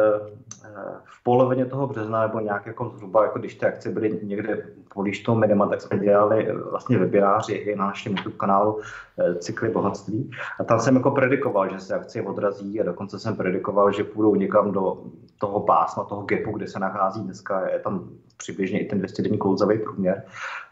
v 1.05 1.23
polovině 1.23 1.67
toho 1.67 1.87
března, 1.87 2.27
nebo 2.27 2.41
nějak 2.41 2.67
jako 2.67 2.93
zhruba, 2.97 3.23
jako 3.23 3.39
když 3.39 3.55
ty 3.55 3.67
akce 3.67 3.91
byly 3.91 4.21
někde 4.23 4.67
políž 4.95 5.23
toho 5.23 5.39
minima, 5.39 5.67
tak 5.67 5.81
jsme 5.81 5.99
dělali 5.99 6.53
vlastně 6.71 6.99
webináři 6.99 7.53
i 7.53 7.77
na 7.77 7.87
našem 7.87 8.17
YouTube 8.17 8.37
kanálu 8.37 8.81
Cykly 9.39 9.69
bohatství. 9.69 10.31
A 10.61 10.65
tam 10.65 10.81
jsem 10.81 10.97
jako 10.97 11.11
predikoval, 11.11 11.71
že 11.71 11.81
se 11.81 11.95
akcie 11.95 12.23
odrazí 12.23 12.81
a 12.81 12.85
dokonce 12.85 13.19
jsem 13.19 13.37
predikoval, 13.37 13.93
že 13.93 14.05
půjdou 14.05 14.35
někam 14.35 14.73
do 14.73 15.03
toho 15.39 15.61
pásma, 15.61 16.05
toho 16.05 16.23
gapu, 16.23 16.53
kde 16.57 16.67
se 16.67 16.79
nachází 16.79 17.23
dneska, 17.23 17.69
je 17.69 17.79
tam 17.79 18.11
přibližně 18.41 18.81
i 18.81 18.89
ten 18.89 18.99
200 18.99 19.23
denní 19.23 19.39
klouzavý 19.39 19.79
průměr, 19.79 20.23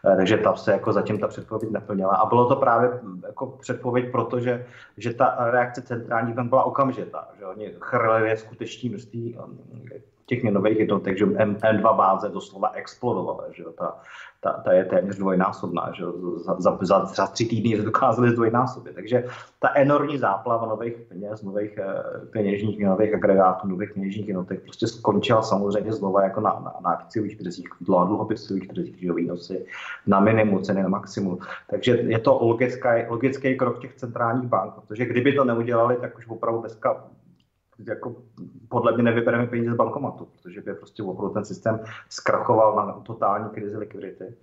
eh, 0.05 0.15
takže 0.15 0.37
tam 0.37 0.57
se 0.57 0.71
jako 0.71 0.93
zatím 0.93 1.19
ta 1.19 1.27
předpověď 1.27 1.71
naplnila. 1.71 2.15
A 2.15 2.25
bylo 2.25 2.49
to 2.49 2.55
právě 2.55 2.89
mm, 2.89 3.21
jako 3.25 3.45
předpověď, 3.47 4.11
protože 4.11 4.65
že 4.97 5.13
ta 5.13 5.37
reakce 5.51 5.81
centrální 5.81 6.33
bank 6.33 6.49
byla 6.49 6.63
okamžitá, 6.63 7.27
že 7.39 7.45
oni 7.45 7.73
chrlili 7.79 8.37
skutečný 8.37 8.89
množství 8.89 9.37
mm, 9.47 9.89
těch 10.29 10.43
měnových 10.43 10.79
jednotek, 10.79 11.17
že 11.17 11.25
M2 11.25 11.95
báze 11.97 12.29
doslova 12.29 12.71
explodovala, 12.73 13.43
že 13.51 13.63
ta, 13.77 13.97
ta, 14.39 14.51
ta 14.51 14.73
je 14.73 14.85
téměř 14.85 15.17
dvojnásobná, 15.17 15.91
že 15.97 16.03
za, 16.45 16.55
za, 16.59 16.77
za, 16.81 17.05
za 17.05 17.27
tři 17.27 17.45
týdny 17.45 17.77
se 17.77 17.83
dokázali 17.83 18.29
zdvojnásobit. 18.29 18.95
Takže 18.95 19.23
ta 19.59 19.69
enormní 19.75 20.17
záplava 20.17 20.67
nových 20.67 20.95
peněz, 21.09 21.43
nových 21.43 21.77
eh, 21.77 22.25
peněžních 22.31 22.85
nových 22.85 23.13
agregátů, 23.13 23.67
nových 23.67 23.93
peněžních 23.93 24.27
jednotek 24.27 24.63
prostě 24.63 24.87
skončila 24.87 25.41
samozřejmě 25.41 25.93
znova 25.93 26.23
jako 26.23 26.41
na, 26.41 26.49
na, 26.49 26.73
na 26.83 26.89
akciových 26.89 27.37
trzích, 27.37 27.67
dluhopisových 27.81 28.67
trzích, 28.67 28.99
že 28.99 29.13
výnosy 29.13 29.65
na 30.07 30.19
minimum, 30.19 30.63
ceny 30.63 30.83
na 30.83 30.89
maximum. 30.89 31.37
Takže 31.69 31.91
je 31.91 32.19
to 32.19 32.39
logický, 32.41 32.89
logický 33.09 33.57
krok 33.57 33.81
těch 33.81 33.95
centrálních 33.95 34.49
bank, 34.49 34.73
protože 34.73 35.05
kdyby 35.05 35.33
to 35.33 35.43
neudělali, 35.43 35.97
tak 36.01 36.17
už 36.17 36.27
opravdu 36.27 36.59
dneska 36.59 37.09
jako 37.87 38.15
podle 38.69 38.93
mě 38.93 39.03
nevybereme 39.03 39.47
peníze 39.47 39.71
z 39.71 39.75
bankomatu, 39.75 40.25
protože 40.25 40.61
by 40.61 40.73
prostě 40.73 41.03
opravdu 41.03 41.33
ten 41.33 41.45
systém 41.45 41.79
zkrachoval 42.09 42.75
na 42.75 42.93
totální 42.93 43.49
krizi 43.49 43.77
likvidity. 43.77 44.35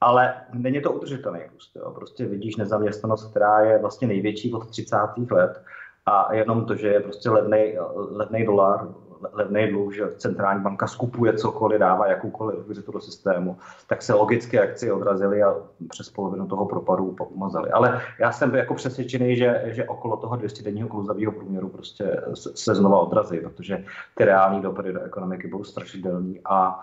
Ale 0.00 0.34
není 0.52 0.80
to 0.80 0.92
udržitelný 0.92 1.40
růst. 1.52 1.76
Jo. 1.76 1.90
Prostě 1.90 2.26
vidíš 2.26 2.56
nezaměstnanost, 2.56 3.30
která 3.30 3.60
je 3.60 3.78
vlastně 3.78 4.08
největší 4.08 4.54
od 4.54 4.70
30. 4.70 4.96
let 5.30 5.62
a 6.06 6.34
jenom 6.34 6.64
to, 6.64 6.74
že 6.74 6.88
je 6.88 7.00
prostě 7.00 7.30
levný, 7.30 7.74
levný 7.94 8.46
dolar, 8.46 8.88
levný 9.32 9.66
dluh, 9.70 9.94
že 9.94 10.12
centrální 10.16 10.62
banka 10.62 10.86
skupuje 10.86 11.32
cokoliv, 11.32 11.80
dává 11.80 12.06
jakoukoliv 12.06 12.58
likviditu 12.58 12.92
do 12.92 13.00
systému, 13.00 13.56
tak 13.86 14.02
se 14.02 14.14
logicky 14.14 14.60
akcie 14.60 14.92
odrazily 14.92 15.42
a 15.42 15.54
přes 15.88 16.10
polovinu 16.10 16.46
toho 16.46 16.66
propadu 16.66 17.12
pomazali. 17.12 17.70
Ale 17.70 18.00
já 18.20 18.32
jsem 18.32 18.54
jako 18.54 18.74
přesvědčený, 18.74 19.36
že, 19.36 19.62
že 19.66 19.84
okolo 19.84 20.16
toho 20.16 20.36
200 20.36 20.62
denního 20.62 20.88
klouzavého 20.88 21.32
průměru 21.32 21.68
prostě 21.68 22.22
se 22.34 22.74
znova 22.74 23.00
odrazí, 23.00 23.38
protože 23.38 23.84
ty 24.14 24.24
reální 24.24 24.60
dopady 24.60 24.92
do 24.92 25.02
ekonomiky 25.02 25.48
budou 25.48 25.64
strašidelný 25.64 26.40
a 26.44 26.80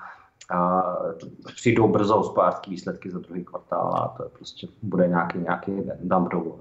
a 0.49 0.83
přijdou 1.55 1.87
brzo 1.87 2.17
hospodářské 2.17 2.71
výsledky 2.71 3.09
za 3.09 3.19
druhý 3.19 3.45
kvartál 3.45 3.93
a 3.95 4.13
to 4.17 4.23
je 4.23 4.29
prostě 4.29 4.67
bude 4.81 5.07
nějaký, 5.07 5.37
nějaký 5.37 5.71
dump 6.01 6.31
dolů. 6.31 6.59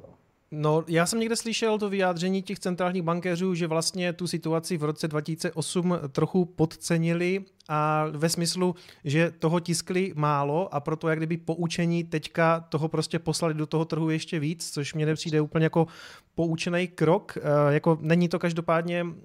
No, 0.54 0.84
já 0.88 1.06
jsem 1.06 1.20
někde 1.20 1.36
slyšel 1.36 1.78
to 1.78 1.90
vyjádření 1.90 2.42
těch 2.42 2.58
centrálních 2.58 3.02
bankéřů, 3.02 3.54
že 3.54 3.66
vlastně 3.66 4.12
tu 4.12 4.26
situaci 4.26 4.76
v 4.76 4.84
roce 4.84 5.08
2008 5.08 5.98
trochu 6.12 6.44
podcenili 6.44 7.44
a 7.72 8.06
ve 8.10 8.28
smyslu, 8.28 8.74
že 9.04 9.32
toho 9.38 9.60
tiskli 9.60 10.12
málo 10.16 10.74
a 10.74 10.80
proto 10.80 11.08
jak 11.08 11.18
kdyby 11.18 11.36
poučení 11.36 12.04
teďka 12.04 12.60
toho 12.60 12.88
prostě 12.88 13.18
poslali 13.18 13.54
do 13.54 13.66
toho 13.66 13.84
trhu 13.84 14.10
ještě 14.10 14.38
víc, 14.38 14.70
což 14.70 14.94
mě 14.94 15.06
nepřijde 15.06 15.40
úplně 15.40 15.64
jako 15.64 15.86
poučený 16.34 16.88
krok. 16.88 17.36
Eh, 17.36 17.74
jako 17.74 17.98
není 18.00 18.28
to 18.28 18.38
každopádně 18.38 19.04
mm, 19.04 19.20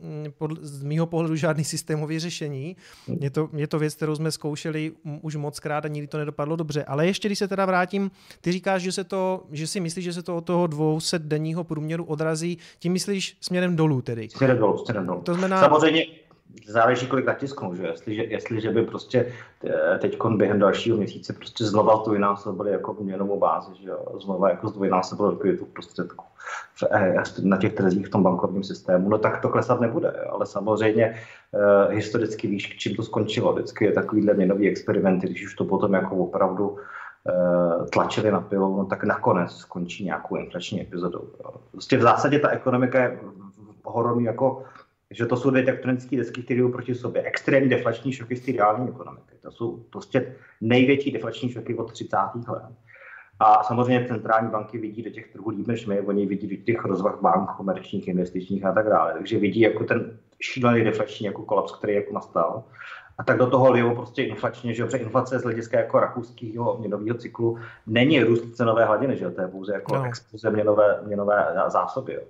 z 0.62 0.84
mýho 0.84 1.06
pohledu 1.06 1.36
žádný 1.36 1.64
systémový 1.64 2.20
řešení. 2.20 2.76
Je 3.20 3.30
to, 3.30 3.50
je 3.56 3.68
to 3.68 3.80
věc, 3.80 3.96
kterou 3.96 4.16
jsme 4.16 4.32
zkoušeli 4.32 4.92
už 5.22 5.36
moc 5.36 5.60
krát 5.60 5.86
a 5.86 5.88
nikdy 5.88 6.08
to 6.08 6.18
nedopadlo 6.18 6.56
dobře. 6.56 6.84
Ale 6.84 7.08
ještě, 7.08 7.28
když 7.28 7.40
se 7.40 7.48
teda 7.48 7.66
vrátím, 7.66 8.12
ty 8.42 8.52
říkáš, 8.52 8.82
že, 8.82 8.92
se 8.92 9.04
to, 9.04 9.44
že 9.52 9.68
si 9.68 9.80
myslíš, 9.80 10.06
že 10.06 10.14
se 10.14 10.24
to 10.24 10.38
od 10.38 10.46
toho 10.46 10.68
200 10.68 11.20
denního 11.20 11.64
průměru 11.64 12.04
odrazí. 12.04 12.58
Tím 12.80 12.94
myslíš 12.94 13.38
směrem 13.42 13.76
dolů 13.76 14.02
tedy? 14.02 14.30
Směrem 14.30 14.58
dolů, 14.58 14.78
směrem 14.78 15.06
dolů. 15.06 15.22
To 15.22 15.34
znamená... 15.34 15.62
Samozřejmě 15.62 16.27
záleží, 16.68 17.08
kolik 17.08 17.26
natisknou, 17.26 17.76
že 17.76 17.88
jestliže, 17.88 18.24
jestliže 18.24 18.70
by 18.70 18.86
prostě 18.86 19.34
eh, 19.66 19.98
teď 19.98 20.18
během 20.36 20.60
dalšího 20.60 20.98
měsíce 20.98 21.34
prostě 21.34 21.66
znova 21.66 21.98
to 21.98 22.12
vynásobili 22.12 22.72
jako 22.72 22.96
měnovou 23.00 23.40
bázi, 23.40 23.72
že 23.82 23.90
jo, 23.90 24.20
znova 24.22 24.50
jako 24.50 24.68
zdvojnásobili 24.68 25.30
likviditu 25.30 25.66
prostředků 25.66 26.26
eh, 26.92 27.16
na 27.42 27.58
těch 27.58 27.74
trzích 27.74 28.08
v 28.08 28.10
tom 28.10 28.24
bankovním 28.24 28.64
systému, 28.64 29.10
no 29.10 29.18
tak 29.18 29.42
to 29.42 29.50
klesat 29.50 29.80
nebude, 29.80 30.12
ale 30.12 30.46
samozřejmě 30.46 31.06
eh, 31.06 31.94
historicky 31.94 32.48
víš, 32.48 32.74
k 32.74 32.78
čím 32.78 32.96
to 32.96 33.04
skončilo. 33.04 33.54
Vždycky 33.54 33.86
je 33.86 33.92
takovýhle 33.92 34.34
měnový 34.34 34.70
experiment, 34.70 35.24
když 35.24 35.46
už 35.46 35.56
to 35.56 35.66
potom 35.66 35.94
jako 35.94 36.16
opravdu 36.16 36.78
eh, 37.30 37.86
tlačili 37.86 38.32
na 38.32 38.42
pilou, 38.42 38.78
no 38.78 38.86
tak 38.86 39.04
nakonec 39.04 39.52
skončí 39.52 40.06
nějakou 40.06 40.36
inflační 40.36 40.82
epizodou. 40.82 41.30
Prostě 41.72 41.98
v 41.98 42.02
zásadě 42.02 42.40
ta 42.40 42.50
ekonomika 42.50 43.04
je 43.04 43.20
ohromný 43.84 44.24
jako 44.26 44.64
že 45.12 45.26
to 45.26 45.38
jsou 45.38 45.50
dvě 45.50 45.64
tektonické 45.64 46.18
desky, 46.18 46.44
které 46.44 46.60
jdou 46.60 46.72
proti 46.72 46.96
sobě. 46.96 47.24
Extrémní 47.24 47.70
deflační 47.70 48.14
šoky 48.14 48.36
z 48.36 48.46
té 48.46 48.52
reální 48.52 48.90
ekonomiky. 48.90 49.36
To 49.42 49.52
jsou 49.52 49.78
prostě 49.78 50.36
největší 50.62 51.12
deflační 51.12 51.50
šoky 51.50 51.76
od 51.76 51.92
30. 51.92 52.18
let. 52.48 52.64
A 53.40 53.64
samozřejmě 53.64 54.08
centrální 54.08 54.50
banky 54.50 54.78
vidí 54.78 55.04
do 55.04 55.10
těch 55.10 55.28
trhů 55.28 55.50
líp 55.50 55.68
než 55.68 55.86
my, 55.86 56.02
oni 56.02 56.26
vidí 56.26 56.58
do 56.58 56.64
těch 56.64 56.86
rozvah 56.86 57.22
bank, 57.22 57.50
komerčních, 57.58 58.08
investičních 58.08 58.66
a 58.66 58.72
tak 58.72 58.90
dále. 58.90 59.14
Takže 59.14 59.40
vidí 59.40 59.60
jako 59.60 59.84
ten 59.84 60.20
šílený 60.42 60.84
deflační 60.84 61.26
jako 61.26 61.46
kolaps, 61.46 61.76
který 61.76 61.94
jako 61.94 62.14
nastal. 62.14 62.64
A 63.18 63.24
tak 63.24 63.38
do 63.38 63.50
toho 63.50 63.72
lijou 63.72 63.96
prostě 63.96 64.24
inflačně, 64.24 64.74
že 64.74 64.82
jo, 64.82 64.90
inflace 64.98 65.40
z 65.40 65.44
hlediska 65.44 65.80
jako 65.80 66.00
rakouského 66.00 66.78
měnového 66.78 67.18
cyklu 67.18 67.58
není 67.88 68.24
růst 68.24 68.56
cenové 68.56 68.86
hladiny, 68.86 69.18
že 69.18 69.26
jo, 69.26 69.32
to 69.32 69.42
je 69.42 69.48
pouze 69.48 69.74
jako 69.74 69.96
no. 69.96 70.04
expoze 70.04 70.50
měnové, 70.50 71.00
měnové 71.06 71.56
zásoby. 71.68 72.14
Jo. 72.14 72.22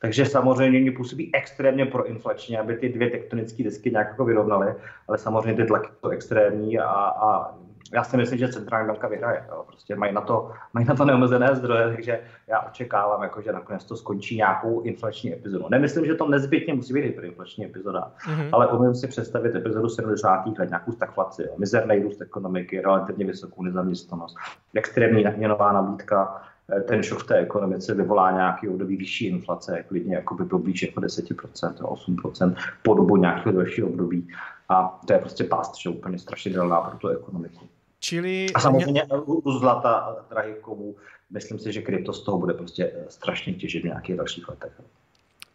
Takže 0.00 0.26
samozřejmě 0.26 0.80
oni 0.80 0.90
působí 0.90 1.34
extrémně 1.34 1.86
proinflačně, 1.86 2.60
aby 2.60 2.76
ty 2.76 2.88
dvě 2.88 3.10
tektonické 3.10 3.64
desky 3.64 3.90
nějak 3.90 4.08
jako 4.08 4.24
vyrovnaly, 4.24 4.74
ale 5.08 5.18
samozřejmě 5.18 5.54
ty 5.54 5.68
tlaky 5.68 5.88
jsou 6.00 6.08
extrémní 6.08 6.78
a, 6.78 6.90
a 6.90 7.54
já 7.96 8.04
si 8.04 8.16
myslím, 8.16 8.38
že 8.38 8.48
centrální 8.48 8.86
banka 8.88 9.08
vyhraje. 9.08 9.44
Jo. 9.48 9.64
Prostě 9.66 9.96
mají 9.96 10.14
na, 10.14 10.20
to, 10.20 10.50
mají 10.72 10.86
na 10.86 10.94
to 10.94 11.04
neomezené 11.04 11.54
zdroje, 11.54 11.92
takže 11.94 12.20
já 12.46 12.60
očekávám, 12.60 13.22
jako, 13.22 13.42
že 13.42 13.52
nakonec 13.52 13.84
to 13.84 13.96
skončí 13.96 14.36
nějakou 14.36 14.80
inflační 14.80 15.32
epizodu. 15.32 15.64
Nemyslím, 15.70 16.06
že 16.06 16.14
to 16.14 16.28
nezbytně 16.28 16.74
musí 16.74 16.94
být 16.94 17.04
hyperinflační 17.04 17.64
epizoda, 17.64 18.12
mm-hmm. 18.28 18.48
ale 18.52 18.66
umím 18.66 18.94
si 18.94 19.08
představit 19.08 19.54
epizodu 19.54 19.88
70. 19.88 20.46
let, 20.58 20.68
nějakou 20.68 20.92
stagflaci, 20.92 21.42
jo. 21.42 21.54
mizerný 21.58 22.02
růst 22.02 22.20
ekonomiky, 22.20 22.80
relativně 22.80 23.24
vysokou 23.24 23.62
nezaměstnanost, 23.62 24.36
extrémní 24.74 25.24
měnová 25.36 25.72
nabídka, 25.72 26.42
eh, 26.76 26.80
ten 26.80 27.02
šok 27.02 27.18
v 27.18 27.26
té 27.26 27.34
ekonomice 27.34 27.94
vyvolá 27.94 28.30
nějaký 28.30 28.68
období 28.68 28.96
vyšší 28.96 29.26
inflace, 29.26 29.84
klidně 29.88 30.14
jako 30.14 30.34
by 30.34 30.44
byl 30.44 30.58
blíž 30.58 30.82
jako 30.82 31.00
10%, 31.00 31.80
8% 31.80 32.54
po 32.82 32.94
dobu 32.94 33.16
nějakého 33.16 33.56
dalšího 33.56 33.88
období. 33.88 34.28
A 34.68 35.00
to 35.06 35.12
je 35.12 35.18
prostě 35.18 35.44
pást, 35.44 35.76
že 35.76 35.88
úplně 35.88 36.18
strašidelná 36.18 36.80
pro 36.80 36.98
tu 36.98 37.08
ekonomiku. 37.08 37.68
Čili... 38.06 38.46
A 38.54 38.60
samozřejmě 38.60 39.04
u 39.26 39.52
zlata 39.52 40.16
drahých 40.30 40.56
kovů, 40.56 40.96
myslím 41.30 41.58
si, 41.58 41.72
že 41.72 41.82
krypto 41.82 42.12
z 42.12 42.24
toho 42.24 42.38
bude 42.38 42.54
prostě 42.54 42.92
eh, 42.94 43.04
strašně 43.08 43.54
těžit 43.54 43.82
v 43.82 43.86
nějakých 43.86 44.16
dalších 44.16 44.48
letech. 44.48 44.72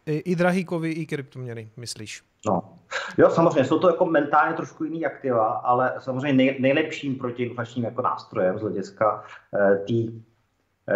I, 0.06 0.16
i 0.16 0.36
drahý 0.36 0.64
kovy, 0.64 0.90
i 0.90 1.06
kryptoměny, 1.06 1.68
myslíš? 1.76 2.22
No. 2.46 2.62
Jo, 3.18 3.30
samozřejmě, 3.30 3.64
jsou 3.64 3.78
to 3.78 3.88
jako 3.88 4.04
mentálně 4.06 4.56
trošku 4.56 4.84
jiný 4.84 5.06
aktiva, 5.06 5.46
ale 5.46 5.94
samozřejmě 5.98 6.32
nej, 6.32 6.56
nejlepším 6.60 7.18
protiinflačním 7.18 7.84
jako 7.84 8.02
nástrojem 8.02 8.58
z 8.58 8.60
hlediska 8.60 9.24
eh, 9.54 9.76
té 9.76 10.12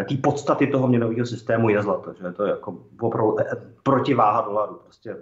eh, 0.01 0.05
tý 0.05 0.17
podstaty 0.17 0.67
toho 0.67 0.89
měnového 0.89 1.27
systému 1.27 1.69
je 1.69 1.83
zlato, 1.83 2.13
že 2.13 2.33
to 2.33 2.45
je 2.45 2.51
jako 2.51 2.79
opravdu 3.01 3.41
eh, 3.41 3.45
protiváha 3.83 4.41
dolaru, 4.41 4.81
prostě 4.85 5.17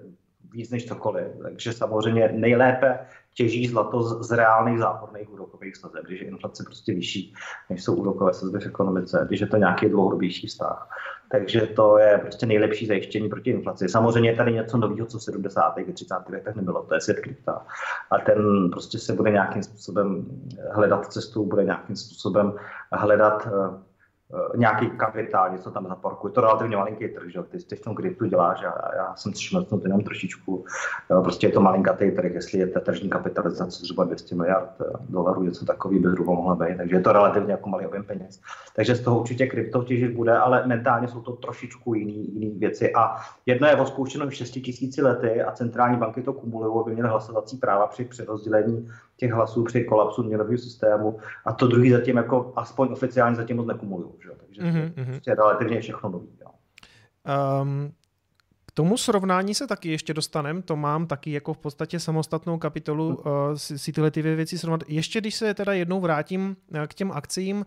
víc 0.53 0.71
než 0.71 0.87
cokoliv. 0.87 1.26
Takže 1.43 1.73
samozřejmě 1.73 2.29
nejlépe 2.33 2.99
těží 3.35 3.67
zlato 3.67 4.03
z, 4.03 4.29
z 4.29 4.33
reálných 4.33 4.79
záporných 4.79 5.33
úrokových 5.33 5.76
sazeb, 5.76 6.05
když 6.05 6.21
je 6.21 6.26
inflace 6.26 6.64
prostě 6.67 6.95
vyšší, 6.95 7.35
než 7.71 7.85
jsou 7.85 7.95
úrokové 7.95 8.35
sazby 8.35 8.61
v 8.61 8.67
ekonomice, 8.67 9.25
když 9.26 9.41
je 9.41 9.47
to 9.47 9.57
nějaký 9.57 9.88
dlouhodobější 9.88 10.47
vztah. 10.47 10.88
Takže 11.31 11.61
to 11.61 11.99
je 11.99 12.19
prostě 12.19 12.47
nejlepší 12.47 12.87
zajištění 12.87 13.29
proti 13.29 13.50
inflaci. 13.50 13.88
Samozřejmě 13.88 14.31
je 14.31 14.37
tady 14.37 14.53
něco 14.53 14.76
nového, 14.76 15.07
co 15.07 15.19
v 15.19 15.23
70. 15.23 15.61
a 15.61 15.93
30. 15.93 16.14
letech 16.29 16.57
nebylo, 16.57 16.83
to 16.83 16.95
je 16.95 17.00
svět 17.00 17.21
krypta. 17.21 17.67
A 18.11 18.19
ten 18.19 18.71
prostě 18.71 18.99
se 18.99 19.12
bude 19.12 19.31
nějakým 19.31 19.62
způsobem 19.62 20.26
hledat 20.73 21.12
cestu, 21.12 21.45
bude 21.45 21.64
nějakým 21.64 21.97
způsobem 21.97 22.53
hledat 22.93 23.47
eh, 23.47 23.50
nějaký 24.57 24.91
kapitál, 24.91 25.53
něco 25.53 25.71
tam 25.71 25.88
zaparkuje. 25.88 26.33
To 26.33 26.41
relativně 26.41 26.76
malinký 26.76 27.09
trh, 27.09 27.31
že 27.33 27.43
ty, 27.43 27.76
v 27.76 27.81
tom 27.81 27.95
kryptu 27.95 28.25
děláš 28.25 28.64
a 28.64 28.95
já 28.97 29.17
jsem 29.17 29.33
šmrtnut 29.35 29.83
jenom 29.85 30.00
trošičku. 30.00 30.64
Eh, 31.19 31.23
prostě 31.23 31.47
je 31.47 31.53
to 31.53 31.61
malinkatý 31.61 32.11
trh, 32.11 32.35
jestli 32.35 32.59
je 32.59 32.67
ta 32.67 32.81
tržní 32.81 33.09
kapitalizace 33.09 33.87
zhruba 33.87 34.05
200 34.05 34.35
miliard 34.35 34.71
eh, 34.81 34.85
dolarů, 35.09 35.43
něco 35.43 35.64
takový 35.64 35.99
by 35.99 36.09
zhruba 36.09 36.35
mohla 36.35 36.55
být, 36.55 36.76
takže 36.76 36.97
je 36.97 37.00
to 37.00 37.12
relativně 37.12 37.53
jako 37.53 37.69
malý 37.69 37.87
objem 37.87 38.05
peněz. 38.05 38.41
Takže 38.76 38.95
z 38.95 39.00
toho 39.00 39.21
určitě 39.21 39.47
krypto 39.47 39.83
těžit 39.83 40.12
bude, 40.12 40.38
ale 40.38 40.67
mentálně 40.67 41.09
jsou 41.09 41.21
to 41.21 41.33
trošičku 41.33 41.95
jiný, 41.95 42.35
jiný 42.35 42.59
věci. 42.59 42.95
A 42.95 43.17
jedno 43.47 43.69
je 43.69 43.76
ospouštěno 43.76 44.31
6 44.31 44.50
tisíci 44.50 45.03
lety 45.03 45.43
a 45.43 45.53
centrální 45.53 45.97
banky 45.97 46.23
to 46.23 46.33
kumulují, 46.33 46.83
aby 46.85 46.93
měly 46.93 47.09
hlasovací 47.09 47.57
práva 47.57 47.87
při 47.87 48.05
přerozdělení 48.05 48.88
těch 49.16 49.33
hlasů 49.33 49.64
při 49.64 49.85
kolapsu 49.85 50.23
měnového 50.23 50.59
systému 50.59 51.18
a 51.44 51.52
to 51.52 51.66
druhý 51.66 51.90
zatím 51.90 52.16
jako 52.16 52.52
aspoň 52.56 52.92
oficiálně 52.92 53.37
zatím 53.37 53.56
moc 53.56 53.66
nekumulují. 53.66 54.12
Takže 54.37 54.62
mm-hmm. 54.62 55.21
je 55.26 55.35
relativně 55.35 55.80
všechno 55.80 56.11
nový. 56.11 56.28
Jo. 56.40 56.50
Um, 57.62 57.92
tomu 58.75 58.97
srovnání 58.97 59.54
se 59.54 59.66
taky 59.66 59.90
ještě 59.90 60.14
dostanem, 60.14 60.62
to 60.62 60.76
mám 60.76 61.07
taky 61.07 61.33
jako 61.33 61.54
v 61.54 61.59
podstatě 61.59 62.00
samostatnou 62.00 62.59
kapitolu 62.59 63.07
uh, 63.07 63.23
si, 63.54 63.78
si 63.78 63.93
tyhle 63.93 64.11
ty 64.11 64.23
věci 64.23 64.59
srovnat. 64.59 64.83
Ještě 64.88 65.21
když 65.21 65.35
se 65.35 65.54
teda 65.54 65.73
jednou 65.73 66.00
vrátím 66.00 66.57
uh, 66.71 66.87
k 66.87 66.95
těm 66.95 67.12
akcím, 67.12 67.57
uh, 67.57 67.64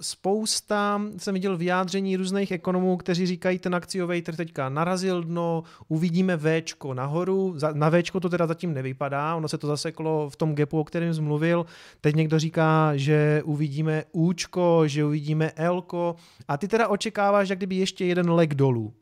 spousta 0.00 1.02
jsem 1.16 1.34
viděl 1.34 1.56
vyjádření 1.56 2.16
různých 2.16 2.52
ekonomů, 2.52 2.96
kteří 2.96 3.26
říkají, 3.26 3.58
ten 3.58 3.74
akciový 3.74 4.22
trh 4.22 4.36
teďka 4.36 4.68
narazil 4.68 5.22
dno, 5.22 5.62
uvidíme 5.88 6.36
Včko 6.36 6.94
nahoru, 6.94 7.54
za, 7.56 7.72
na 7.72 7.90
Včko 7.90 8.20
to 8.20 8.28
teda 8.28 8.46
zatím 8.46 8.74
nevypadá, 8.74 9.34
ono 9.34 9.48
se 9.48 9.58
to 9.58 9.66
zaseklo 9.66 10.30
v 10.30 10.36
tom 10.36 10.54
gapu, 10.54 10.80
o 10.80 10.84
kterém 10.84 11.14
jsem 11.14 11.24
mluvil, 11.24 11.66
teď 12.00 12.16
někdo 12.16 12.38
říká, 12.38 12.92
že 12.96 13.42
uvidíme 13.44 14.04
Učko, 14.12 14.82
že 14.86 15.04
uvidíme 15.04 15.52
Lko 15.70 16.16
a 16.48 16.56
ty 16.56 16.68
teda 16.68 16.88
očekáváš, 16.88 17.48
jak 17.48 17.58
kdyby 17.58 17.76
ještě 17.76 18.04
jeden 18.04 18.30
lek 18.30 18.54
dolů. 18.54 18.94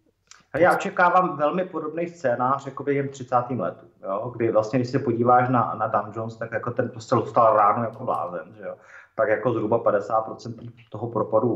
Já 0.59 0.75
očekávám 0.75 1.37
velmi 1.37 1.65
podobný 1.65 2.09
scénář 2.09 2.67
jako 2.67 2.83
během 2.83 3.09
30. 3.09 3.37
letu, 3.59 3.87
jo? 4.03 4.33
kdy 4.37 4.53
vlastně, 4.53 4.79
když 4.79 4.91
se 4.91 4.99
podíváš 4.99 5.49
na, 5.49 5.75
na 5.75 6.11
Jones, 6.17 6.37
tak 6.37 6.53
jako 6.53 6.71
ten 6.71 6.89
prostě 6.89 7.15
dostal 7.15 7.57
ráno 7.57 7.85
jako 7.85 8.05
blázen, 8.05 8.55
že 8.59 8.65
jo? 8.65 8.75
tak 9.15 9.29
jako 9.29 9.53
zhruba 9.53 9.79
50% 9.79 10.73
toho 10.91 11.07
propadu 11.07 11.53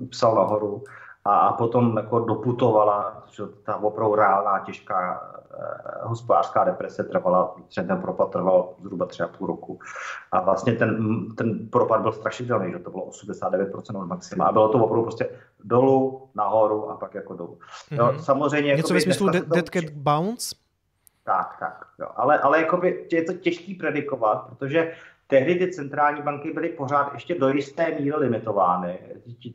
upsal 0.00 0.34
nahoru 0.34 0.84
a, 1.28 1.36
a 1.36 1.52
potom 1.52 1.96
jako 1.96 2.18
doputovala, 2.18 3.22
že 3.30 3.42
ta 3.62 3.76
opravdu 3.76 4.14
reálná 4.14 4.58
těžká 4.58 5.30
eh, 5.54 5.98
hospodářská 6.02 6.64
deprese 6.64 7.04
trvala, 7.04 7.56
ten 7.74 8.00
propad 8.00 8.30
trval 8.30 8.74
zhruba 8.82 9.06
tři 9.06 9.22
a 9.22 9.28
půl 9.28 9.46
roku. 9.46 9.78
A 10.32 10.40
vlastně 10.40 10.72
ten, 10.72 10.98
ten 11.34 11.68
propad 11.68 12.00
byl 12.00 12.12
strašidelný, 12.12 12.72
že 12.72 12.78
to 12.78 12.90
bylo 12.90 13.06
89% 13.06 14.02
od 14.02 14.06
maxima. 14.06 14.44
A 14.44 14.52
bylo 14.52 14.68
to 14.68 14.84
opravdu 14.84 15.02
prostě 15.02 15.30
dolů, 15.64 16.28
nahoru 16.34 16.90
a 16.90 16.96
pak 16.96 17.14
jako 17.14 17.34
dolů. 17.34 17.58
Mm-hmm. 17.90 17.96
Jo, 17.96 18.18
samozřejmě... 18.18 18.74
Něco 18.74 18.94
ve 18.94 19.00
smyslu 19.00 19.28
Dead 19.28 19.68
Cat 19.68 19.84
Bounce? 19.92 20.56
Tak, 21.24 21.56
tak. 21.60 21.86
Jo. 21.98 22.06
Ale, 22.16 22.38
ale 22.38 22.60
jakoby 22.60 23.06
je 23.12 23.24
to 23.24 23.32
těžký 23.32 23.74
predikovat, 23.74 24.46
protože 24.48 24.92
tehdy 25.30 25.54
ty 25.54 25.72
centrální 25.72 26.22
banky 26.22 26.52
byly 26.52 26.68
pořád 26.68 27.12
ještě 27.14 27.38
do 27.38 27.48
jisté 27.48 27.98
míry 28.00 28.16
limitovány 28.16 28.98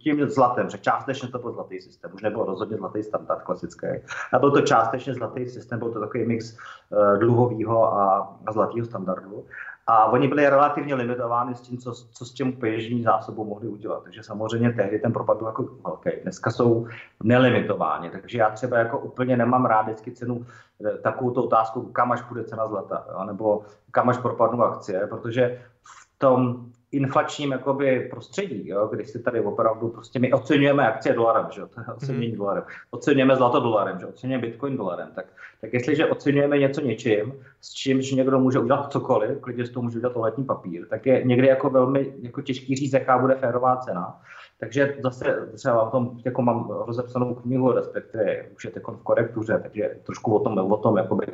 tím 0.03 0.29
zlatem, 0.29 0.69
že 0.69 0.77
částečně 0.77 1.27
to 1.27 1.39
byl 1.39 1.51
zlatý 1.51 1.81
systém, 1.81 2.11
už 2.13 2.21
nebyl 2.21 2.45
rozhodně 2.45 2.77
zlatý 2.77 3.03
standard 3.03 3.41
klasický. 3.41 3.87
A 4.33 4.39
byl 4.39 4.51
to 4.51 4.61
částečně 4.61 5.13
zlatý 5.13 5.45
systém, 5.45 5.79
byl 5.79 5.91
to 5.91 5.99
takový 5.99 6.25
mix 6.25 6.57
uh, 6.89 7.19
dluhového 7.19 7.93
a 7.93 8.37
zlatého 8.51 8.85
standardu. 8.85 9.45
A 9.87 10.05
oni 10.05 10.27
byli 10.27 10.49
relativně 10.49 10.95
limitováni 10.95 11.55
s 11.55 11.61
tím, 11.61 11.77
co, 11.77 11.93
co 11.93 12.25
s 12.25 12.33
tím 12.33 12.53
peněžní 12.53 13.03
zásobou 13.03 13.45
mohli 13.45 13.67
udělat. 13.67 14.03
Takže 14.03 14.23
samozřejmě 14.23 14.73
tehdy 14.73 14.99
ten 14.99 15.13
propad 15.13 15.37
byl 15.37 15.47
jako 15.47 15.69
velký. 15.85 16.09
Dneska 16.23 16.51
jsou 16.51 16.87
nelimitováni. 17.23 18.09
Takže 18.09 18.37
já 18.37 18.49
třeba 18.49 18.77
jako 18.77 18.99
úplně 18.99 19.37
nemám 19.37 19.65
rád 19.65 19.81
vždycky 19.81 20.11
cenu 20.11 20.45
eh, 20.85 20.97
takovou 20.97 21.31
otázku, 21.31 21.81
kam 21.81 22.11
až 22.11 22.21
půjde 22.21 22.43
cena 22.43 22.67
zlata, 22.67 23.05
jo? 23.11 23.23
nebo 23.25 23.63
kam 23.91 24.09
až 24.09 24.17
propadnou 24.17 24.63
akcie, 24.63 25.07
protože 25.07 25.61
v 25.83 26.19
tom 26.19 26.65
inflačním 26.93 27.51
jakoby 27.51 28.07
prostředí, 28.11 28.67
jo, 28.67 28.87
kdy 28.87 29.05
si 29.05 29.19
tady 29.19 29.41
opravdu 29.41 29.89
prostě 29.89 30.19
my 30.19 30.33
oceňujeme 30.33 30.87
akcie 30.87 31.15
dolarem, 31.15 31.47
že 31.51 31.61
to 31.61 31.79
je 31.79 31.85
ocenění 31.95 32.27
hmm. 32.27 32.37
dolarem, 32.37 32.63
oceňujeme 32.91 33.35
zlato 33.35 33.59
dolarem, 33.59 33.99
že 33.99 34.05
oceňujeme 34.05 34.41
bitcoin 34.41 34.77
dolarem, 34.77 35.09
tak, 35.15 35.25
tak 35.61 35.73
jestliže 35.73 36.05
oceňujeme 36.05 36.57
něco 36.57 36.81
něčím, 36.81 37.33
s 37.61 37.73
čímž 37.73 38.11
někdo 38.11 38.39
může 38.39 38.59
udělat 38.59 38.91
cokoliv, 38.91 39.39
klidně 39.41 39.65
z 39.65 39.69
toho 39.69 39.83
může 39.83 39.97
udělat 39.97 40.15
letní 40.15 40.43
papír, 40.43 40.85
tak 40.89 41.05
je 41.05 41.23
někdy 41.23 41.47
jako 41.47 41.69
velmi 41.69 42.13
jako 42.21 42.41
těžký 42.41 42.75
říct, 42.75 42.93
jaká 42.93 43.17
bude 43.17 43.35
férová 43.35 43.75
cena. 43.75 44.21
Takže 44.59 44.97
zase 45.03 45.49
třeba 45.55 45.81
o 45.81 45.91
tom 45.91 46.19
jako 46.25 46.41
mám 46.41 46.69
rozepsanou 46.85 47.35
knihu, 47.35 47.71
respektive 47.71 48.45
už 48.55 48.65
je 48.65 48.71
v 48.71 49.03
korektuře, 49.03 49.59
takže 49.61 49.97
trošku 50.03 50.35
o 50.35 50.39
tom, 50.39 50.57
o 50.71 50.77
tom 50.77 50.97
jakoby 50.97 51.25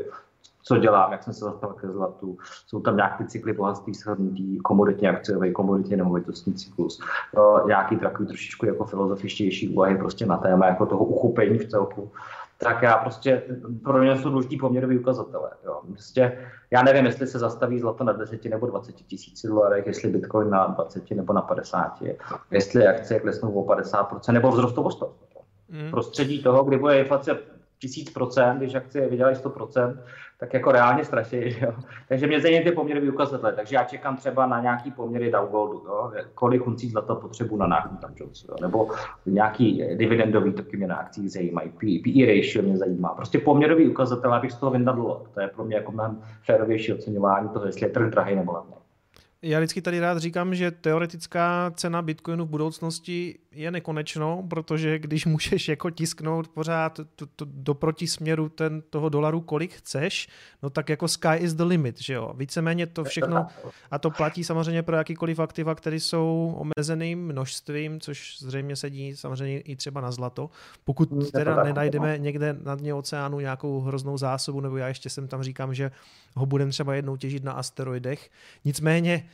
co 0.70 0.78
dělám, 0.78 1.12
jak 1.12 1.24
jsem 1.24 1.34
se 1.34 1.46
dostal 1.46 1.74
ke 1.74 1.88
zlatu. 1.88 2.38
Jsou 2.68 2.80
tam 2.80 2.96
nějaké 2.96 3.26
cykly 3.26 3.54
bohatství 3.54 3.94
shrnutý, 3.94 4.58
komoditně 4.58 5.10
akciový, 5.10 5.54
komoditně 5.54 5.98
nemovitostní 5.98 6.54
cyklus. 6.54 7.00
Uh, 7.38 7.68
nějaký 7.68 7.98
takový 7.98 8.28
trošičku 8.28 8.66
jako 8.66 8.86
filozofičtější 8.86 9.70
úvahy 9.70 9.98
prostě 9.98 10.26
na 10.26 10.38
téma 10.38 10.68
jako 10.68 10.86
toho 10.86 11.06
uchopení 11.06 11.58
v 11.58 11.68
celku. 11.68 12.12
Tak 12.58 12.82
já 12.82 12.98
prostě, 12.98 13.44
pro 13.84 13.98
mě 13.98 14.18
jsou 14.18 14.30
důležitý 14.30 14.58
poměrový 14.58 15.00
ukazatele. 15.00 15.50
Jo. 15.66 15.82
Prostě, 15.92 16.38
já 16.72 16.84
nevím, 16.84 17.06
jestli 17.06 17.28
se 17.28 17.40
zastaví 17.40 17.80
zlato 17.80 18.04
na 18.04 18.14
10 18.14 18.46
nebo 18.46 18.68
20 18.68 18.96
tisíc 18.96 19.46
dolarech, 19.46 19.88
jestli 19.88 20.10
bitcoin 20.10 20.50
na 20.50 20.68
20 20.68 21.12
nebo 21.12 21.34
na 21.34 21.42
50, 21.42 22.04
jestli 22.52 22.88
akcie 22.88 23.20
klesnou 23.20 23.52
o 23.52 23.76
50% 23.76 24.34
nebo 24.34 24.52
vzrostou 24.52 24.84
o 24.84 24.92
100. 24.92 25.14
Mm. 25.70 25.92
Prostředí 25.92 26.44
toho, 26.44 26.64
kdy 26.64 26.78
bude 26.78 27.00
inflace 27.00 27.38
tisíc 27.80 28.10
procent, 28.10 28.58
když 28.58 28.76
akcie 28.76 29.10
vydělají 29.10 29.36
100 29.36 29.50
procent, 29.50 30.00
tak 30.40 30.54
jako 30.54 30.72
reálně 30.72 31.06
straší. 31.06 31.56
Jo? 31.62 31.74
Takže 32.08 32.28
mě 32.28 32.42
zajímají 32.42 32.66
ty 32.66 32.72
poměry 32.72 33.10
ukazatele. 33.10 33.54
Takže 33.54 33.76
já 33.76 33.84
čekám 33.84 34.18
třeba 34.18 34.46
na 34.46 34.62
nějaký 34.62 34.92
poměry 34.92 35.32
Dow 35.32 35.50
Goldu, 35.50 35.84
jo? 35.88 36.12
kolik 36.34 36.68
uncí 36.68 36.90
zlata 36.90 37.16
potřebu 37.16 37.58
na 37.58 37.68
nákup 37.68 38.00
tam 38.00 38.14
Jones, 38.16 38.46
jo? 38.50 38.56
nebo 38.62 38.90
nějaký 39.26 39.84
dividendový 39.96 40.54
toky 40.54 40.78
mě 40.78 40.88
na 40.88 40.96
akcích 40.96 41.32
zajímají, 41.32 41.70
PE 41.70 42.26
ratio 42.26 42.62
mě 42.62 42.78
zajímá. 42.78 43.10
Prostě 43.10 43.40
poměrový 43.40 43.88
ukazatel, 43.88 44.34
abych 44.34 44.52
z 44.52 44.56
toho 44.56 44.72
vyndal 44.72 45.26
To 45.34 45.42
je 45.42 45.48
pro 45.48 45.66
mě 45.66 45.76
jako 45.76 45.92
mnohem 45.92 46.22
férovější 46.46 46.94
oceňování 46.94 47.50
toho, 47.50 47.66
jestli 47.66 47.86
je 47.86 47.90
trh 47.90 48.12
drahý 48.12 48.36
nebo 48.36 48.52
levný. 48.52 48.74
Já 49.42 49.60
vždycky 49.60 49.82
tady 49.82 50.00
rád 50.00 50.18
říkám, 50.18 50.56
že 50.56 50.72
teoretická 50.72 51.72
cena 51.76 52.02
Bitcoinu 52.02 52.46
v 52.46 52.50
budoucnosti 52.50 53.40
je 53.52 53.72
nekonečno, 53.72 54.44
protože 54.50 55.00
když 55.00 55.26
můžeš 55.26 55.68
jako 55.68 55.90
tisknout 55.90 56.48
pořád 56.48 57.00
to, 57.16 57.26
to, 57.26 57.46
do 57.46 57.74
protisměru 57.74 58.50
ten, 58.50 58.82
toho 58.90 59.10
dolaru, 59.10 59.42
kolik 59.42 59.74
chceš, 59.74 60.28
no 60.64 60.70
tak 60.70 60.90
jako 60.90 61.08
sky 61.08 61.36
is 61.36 61.54
the 61.54 61.64
limit, 61.64 62.02
že 62.02 62.14
jo. 62.14 62.34
Víceméně 62.38 62.88
to 62.88 63.04
všechno, 63.04 63.48
a 63.92 64.00
to 64.00 64.12
platí 64.12 64.44
samozřejmě 64.44 64.84
pro 64.84 64.96
jakýkoliv 64.96 65.40
aktiva, 65.40 65.76
které 65.76 65.96
jsou 65.96 66.56
omezeným 66.58 67.26
množstvím, 67.26 68.00
což 68.00 68.40
zřejmě 68.40 68.76
sedí 68.76 69.16
samozřejmě 69.16 69.60
i 69.60 69.76
třeba 69.76 70.02
na 70.02 70.12
zlato. 70.12 70.50
Pokud 70.84 71.32
teda 71.32 71.64
nenajdeme 71.64 72.18
někde 72.18 72.58
na 72.64 72.76
dně 72.76 72.94
oceánu 72.94 73.40
nějakou 73.40 73.82
hroznou 73.82 74.18
zásobu, 74.18 74.62
nebo 74.62 74.78
já 74.78 74.88
ještě 74.88 75.10
jsem 75.10 75.28
tam 75.28 75.44
říkám, 75.44 75.74
že 75.74 75.92
ho 76.36 76.46
budeme 76.46 76.72
třeba 76.72 76.96
jednou 76.96 77.18
těžit 77.18 77.44
na 77.44 77.52
asteroidech. 77.52 78.30
Nicméně 78.66 79.30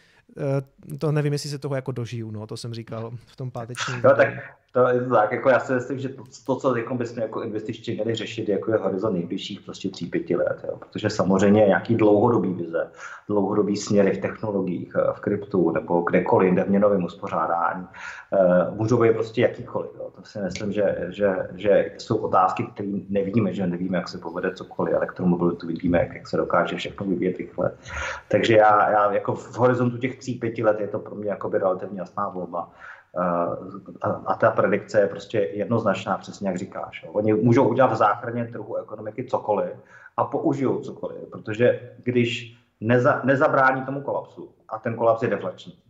to 0.99 1.11
nevím, 1.11 1.33
jestli 1.33 1.49
se 1.49 1.59
toho 1.59 1.75
jako 1.75 1.91
dožiju, 1.91 2.31
no, 2.31 2.47
to 2.47 2.57
jsem 2.57 2.73
říkal 2.73 3.11
v 3.25 3.35
tom 3.35 3.51
pátečním. 3.51 4.01
No, 4.03 4.15
tak 4.15 4.27
to 4.75 4.87
je 4.87 5.01
tak, 5.01 5.31
jako 5.31 5.49
já 5.49 5.59
si 5.59 5.73
myslím, 5.73 5.99
že 5.99 6.09
to, 6.09 6.23
to 6.45 6.55
co 6.55 6.75
jako 6.75 6.95
bychom 6.95 7.21
jako 7.21 7.41
investičti 7.41 7.93
měli 7.93 8.15
řešit, 8.15 8.49
jako 8.49 8.71
je 8.71 8.77
horizont 8.77 9.13
nejbližších 9.13 9.61
prostě 9.61 9.87
3-5 9.89 10.37
let, 10.37 10.65
jo. 10.67 10.77
protože 10.79 11.09
samozřejmě 11.09 11.65
nějaký 11.65 11.95
dlouhodobý 11.95 12.53
vize, 12.53 12.91
dlouhodobý 13.27 13.77
směry 13.77 14.13
v 14.13 14.21
technologiích, 14.21 14.93
eh, 14.95 15.13
v 15.13 15.19
kryptu 15.19 15.71
nebo 15.71 16.01
kdekoliv, 16.01 16.53
jde 16.53 16.63
v 16.63 16.69
měnovém 16.69 17.03
uspořádání, 17.03 17.87
uh, 17.87 18.77
můžou 18.77 19.01
být 19.01 19.13
prostě 19.13 19.41
jakýkoliv. 19.41 19.91
Jo. 19.99 20.09
To 20.15 20.23
si 20.23 20.39
myslím, 20.39 20.71
že, 20.71 21.07
že, 21.09 21.35
že 21.55 21.91
jsou 21.97 22.17
otázky, 22.17 22.63
které 22.73 22.89
nevíme, 23.09 23.53
že 23.53 23.67
nevíme, 23.67 23.97
jak 23.97 24.07
se 24.07 24.17
povede 24.17 24.53
cokoliv, 24.53 24.93
elektromobilitu 24.93 25.67
vidíme, 25.67 25.99
jak, 25.99 26.13
jak 26.13 26.27
se 26.27 26.37
dokáže 26.37 26.75
všechno 26.75 27.05
vyvíjet 27.05 27.37
rychle. 27.37 27.71
Takže 28.27 28.57
já, 28.57 28.89
já 28.91 29.13
jako 29.13 29.35
v 29.35 29.57
horizontu 29.57 29.97
těch 29.97 30.19
3-5 30.19 30.65
let 30.65 30.79
je 30.79 30.87
to 30.87 30.99
pro 30.99 31.15
mě 31.15 31.29
jako 31.29 31.49
by 31.49 31.57
relativně 31.57 31.99
jasná 31.99 32.29
volba. 32.29 32.71
A, 33.17 33.57
a 34.25 34.35
ta 34.35 34.51
predikce 34.51 34.99
je 34.99 35.07
prostě 35.07 35.39
jednoznačná, 35.39 36.17
přesně 36.17 36.47
jak 36.47 36.57
říkáš. 36.57 37.03
Jo. 37.03 37.11
Oni 37.11 37.33
můžou 37.33 37.67
udělat 37.67 37.91
v 37.91 37.95
záchraně 37.95 38.45
trhu 38.45 38.75
ekonomiky 38.75 39.23
cokoliv 39.23 39.73
a 40.17 40.23
použijou 40.23 40.79
cokoliv, 40.79 41.29
protože 41.31 41.93
když 42.03 42.57
neza, 42.81 43.21
nezabrání 43.23 43.81
tomu 43.85 44.01
kolapsu, 44.01 44.49
a 44.69 44.79
ten 44.79 44.95
kolaps 44.95 45.21
je 45.21 45.29
deflační, 45.29 45.73
Eh, 45.73 45.84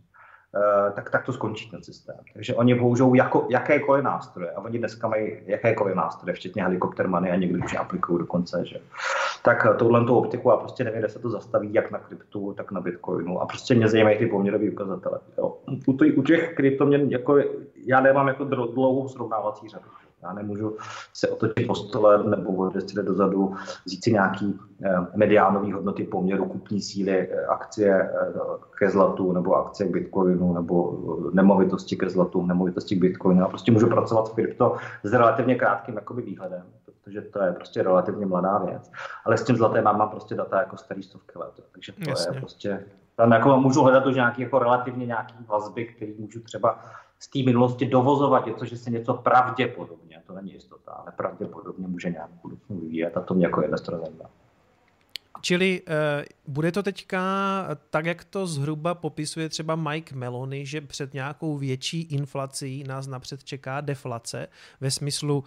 tak, 0.94 1.10
tak 1.10 1.26
to 1.26 1.32
skončí 1.32 1.70
ten 1.70 1.82
systém. 1.82 2.16
Takže 2.32 2.54
oni 2.54 2.74
použijou 2.74 3.14
jako, 3.14 3.46
jakékoliv 3.50 4.04
nástroje 4.04 4.50
a 4.50 4.60
oni 4.60 4.78
dneska 4.78 5.08
mají 5.08 5.38
jakékoliv 5.46 5.94
nástroje, 5.94 6.34
včetně 6.34 6.62
helikoptermany 6.62 7.30
a 7.30 7.36
někdy 7.36 7.58
už 7.58 7.74
aplikují 7.74 8.18
dokonce. 8.18 8.64
Že? 8.66 8.76
Tak 9.42 9.66
eh, 9.70 9.74
touhle 9.74 10.04
tu 10.04 10.16
optiku 10.16 10.50
a 10.50 10.56
prostě 10.56 10.84
nevím, 10.84 10.98
kde 10.98 11.08
se 11.08 11.18
to 11.18 11.30
zastaví, 11.30 11.74
jak 11.74 11.90
na 11.90 11.98
kryptu, 11.98 12.54
tak 12.56 12.72
na 12.72 12.80
bitcoinu 12.80 13.40
a 13.40 13.46
prostě 13.46 13.74
mě 13.74 13.88
zajímají 13.88 14.18
ty 14.18 14.26
poměrové 14.26 14.70
ukazatele. 14.70 15.18
Jo. 15.38 15.56
U 16.16 16.22
těch 16.22 16.54
kryptoměn 16.54 17.10
jako, 17.10 17.38
já 17.86 18.00
nemám 18.00 18.28
jako 18.28 18.44
dlouhou 18.44 19.08
srovnávací 19.08 19.68
řadu. 19.68 19.84
Já 20.26 20.32
nemůžu 20.32 20.76
se 21.14 21.28
otočit 21.28 21.66
po 21.66 21.74
stole 21.74 22.24
nebo 22.24 22.52
o 22.52 22.68
200 22.68 23.02
dozadu, 23.02 23.54
vzít 23.84 24.04
si 24.04 24.12
nějaký 24.12 24.60
eh, 24.84 24.96
mediánový 25.14 25.72
hodnoty 25.72 26.04
poměru 26.04 26.44
kupní 26.44 26.82
síly 26.82 27.18
eh, 27.18 27.46
akcie 27.46 28.02
eh, 28.02 28.32
ke 28.78 28.90
zlatu 28.90 29.32
nebo 29.32 29.54
akcie 29.54 29.88
k 29.88 29.92
bitcoinu 29.92 30.52
nebo 30.52 30.98
nemovitosti 31.32 31.96
ke 31.96 32.10
zlatu, 32.10 32.46
nemovitosti 32.46 32.96
k 32.96 33.00
bitcoinu. 33.00 33.44
A 33.44 33.48
prostě 33.48 33.72
můžu 33.72 33.86
pracovat 33.86 34.30
v 34.30 34.34
krypto 34.34 34.76
s 35.02 35.12
relativně 35.12 35.54
krátkým 35.54 35.94
jakoby 35.94 36.22
výhledem, 36.22 36.62
protože 36.84 37.20
to 37.20 37.42
je 37.42 37.52
prostě 37.52 37.82
relativně 37.82 38.26
mladá 38.26 38.58
věc. 38.58 38.90
Ale 39.24 39.38
s 39.38 39.44
tím 39.44 39.56
zlatem 39.56 39.84
mám, 39.84 39.98
mám 39.98 40.08
prostě 40.08 40.34
data 40.34 40.58
jako 40.58 40.76
starý 40.76 41.02
stovky 41.02 41.38
let. 41.38 41.52
Takže 41.72 41.92
to 41.92 42.10
Jasně. 42.10 42.36
je 42.36 42.40
prostě 42.40 42.84
tam 43.16 43.32
jako 43.32 43.56
můžu 43.56 43.82
hledat 43.82 44.06
už 44.06 44.14
nějaký 44.14 44.42
jako 44.42 44.58
relativně 44.58 45.06
nějaký 45.06 45.34
vazby, 45.46 45.84
který 45.84 46.14
můžu 46.18 46.40
třeba 46.40 46.78
z 47.18 47.28
té 47.28 47.42
minulosti 47.42 47.86
dovozovat 47.86 48.46
něco, 48.46 48.64
že 48.64 48.76
se 48.76 48.90
něco 48.90 49.14
pravděpodobně, 49.14 50.22
to 50.26 50.32
není 50.32 50.52
jistota, 50.52 50.92
ale 50.92 51.12
pravděpodobně 51.12 51.86
může 51.86 52.10
nějak 52.10 52.30
budoucnu 52.42 52.76
vyvíjet 52.80 53.16
a 53.16 53.20
to 53.20 53.34
mě 53.34 53.46
jako 53.46 53.62
investor 53.62 53.98
zajímá. 53.98 54.30
Čili 55.46 55.82
uh, 55.82 55.94
bude 56.54 56.72
to 56.72 56.82
teďka 56.82 57.22
tak, 57.90 58.06
jak 58.06 58.24
to 58.24 58.46
zhruba 58.46 58.94
popisuje 58.94 59.48
třeba 59.48 59.76
Mike 59.76 60.14
Melony, 60.14 60.66
že 60.66 60.80
před 60.80 61.14
nějakou 61.14 61.56
větší 61.56 62.00
inflací 62.00 62.84
nás 62.84 63.06
napřed 63.06 63.44
čeká 63.44 63.80
deflace, 63.80 64.48
ve 64.80 64.90
smyslu 64.90 65.38
uh, 65.38 65.44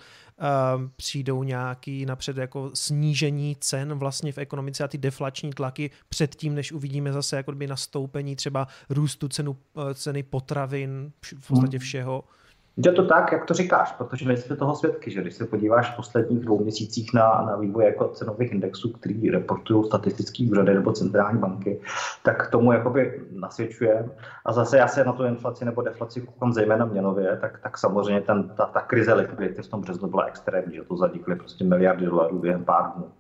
přijdou 0.96 1.44
nějaký 1.44 2.06
napřed 2.06 2.38
jako 2.38 2.72
snížení 2.74 3.56
cen 3.60 3.94
vlastně 3.94 4.32
v 4.32 4.38
ekonomice 4.38 4.84
a 4.84 4.88
ty 4.88 4.98
deflační 4.98 5.50
tlaky 5.50 5.92
předtím, 6.10 6.56
než 6.56 6.72
uvidíme 6.72 7.14
zase 7.14 7.36
jako 7.36 7.52
by 7.52 7.68
nastoupení 7.68 8.36
třeba 8.36 8.68
růstu 8.90 9.28
cenu, 9.28 9.52
uh, 9.52 9.94
ceny 9.94 10.24
potravin, 10.24 11.12
v 11.40 11.48
podstatě 11.48 11.78
hmm. 11.78 11.86
všeho. 11.86 12.24
Hmm. 12.28 12.39
Je 12.86 12.92
to 12.92 13.06
tak, 13.06 13.32
jak 13.32 13.46
to 13.46 13.54
říkáš, 13.54 13.92
protože 13.92 14.28
my 14.28 14.38
jsme 14.38 14.56
toho 14.56 14.76
svědky, 14.76 15.12
že 15.12 15.22
když 15.22 15.34
se 15.34 15.46
podíváš 15.46 15.94
v 15.94 15.96
posledních 15.96 16.40
dvou 16.40 16.64
měsících 16.64 17.14
na, 17.14 17.42
na 17.48 17.56
vývoj 17.56 17.86
jako 17.86 18.08
cenových 18.08 18.52
indexů, 18.52 18.90
který 18.90 19.30
reportují 19.30 19.86
statistický 19.86 20.52
úřady 20.52 20.74
nebo 20.74 20.92
centrální 20.92 21.40
banky, 21.40 21.82
tak 22.24 22.50
tomu 22.52 22.72
jakoby 22.72 23.22
nasvědčuje. 23.32 24.10
A 24.46 24.54
zase 24.54 24.78
já 24.78 24.88
se 24.88 25.04
na 25.04 25.14
tu 25.14 25.26
inflaci 25.26 25.66
nebo 25.66 25.82
deflaci 25.82 26.22
koukám 26.22 26.54
zejména 26.54 26.86
měnově, 26.86 27.38
tak, 27.42 27.60
tak 27.60 27.78
samozřejmě 27.78 28.22
ten, 28.22 28.50
ta, 28.50 28.66
ta 28.66 28.82
krize 28.82 29.14
likvidity 29.14 29.62
v 29.62 29.68
tom 29.68 29.82
březnu 29.82 30.10
byla 30.10 30.24
extrémní, 30.26 30.76
že 30.76 30.84
to 30.84 30.98
zadikly 30.98 31.36
prostě 31.36 31.64
miliardy 31.64 32.06
dolarů 32.06 32.40
během 32.40 32.66
pár 32.66 32.92
dnů 32.96 33.12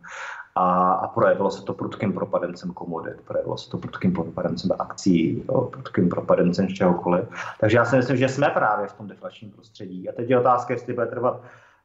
a, 0.60 0.92
a 0.92 1.08
projevilo 1.08 1.52
se 1.52 1.64
to 1.64 1.74
prudkým 1.74 2.14
propadencem 2.14 2.74
komodit, 2.74 3.22
projevilo 3.22 3.58
se 3.58 3.70
to 3.70 3.78
prudkým 3.78 4.14
propadencem 4.14 4.72
akcí, 4.80 5.44
jo, 5.50 5.62
prudkým 5.62 6.10
propadencem 6.10 6.68
čehokoliv. 6.68 7.26
Takže 7.60 7.78
já 7.78 7.86
si 7.86 7.96
myslím, 7.96 8.18
že 8.18 8.30
jsme 8.30 8.50
právě 8.50 8.88
v 8.88 8.94
tom 8.94 9.08
deflačním 9.08 9.52
prostředí. 9.52 10.10
A 10.10 10.12
teď 10.12 10.30
je 10.30 10.40
otázka, 10.40 10.74
jestli 10.74 10.94
bude 10.94 11.08
trvat 11.08 11.42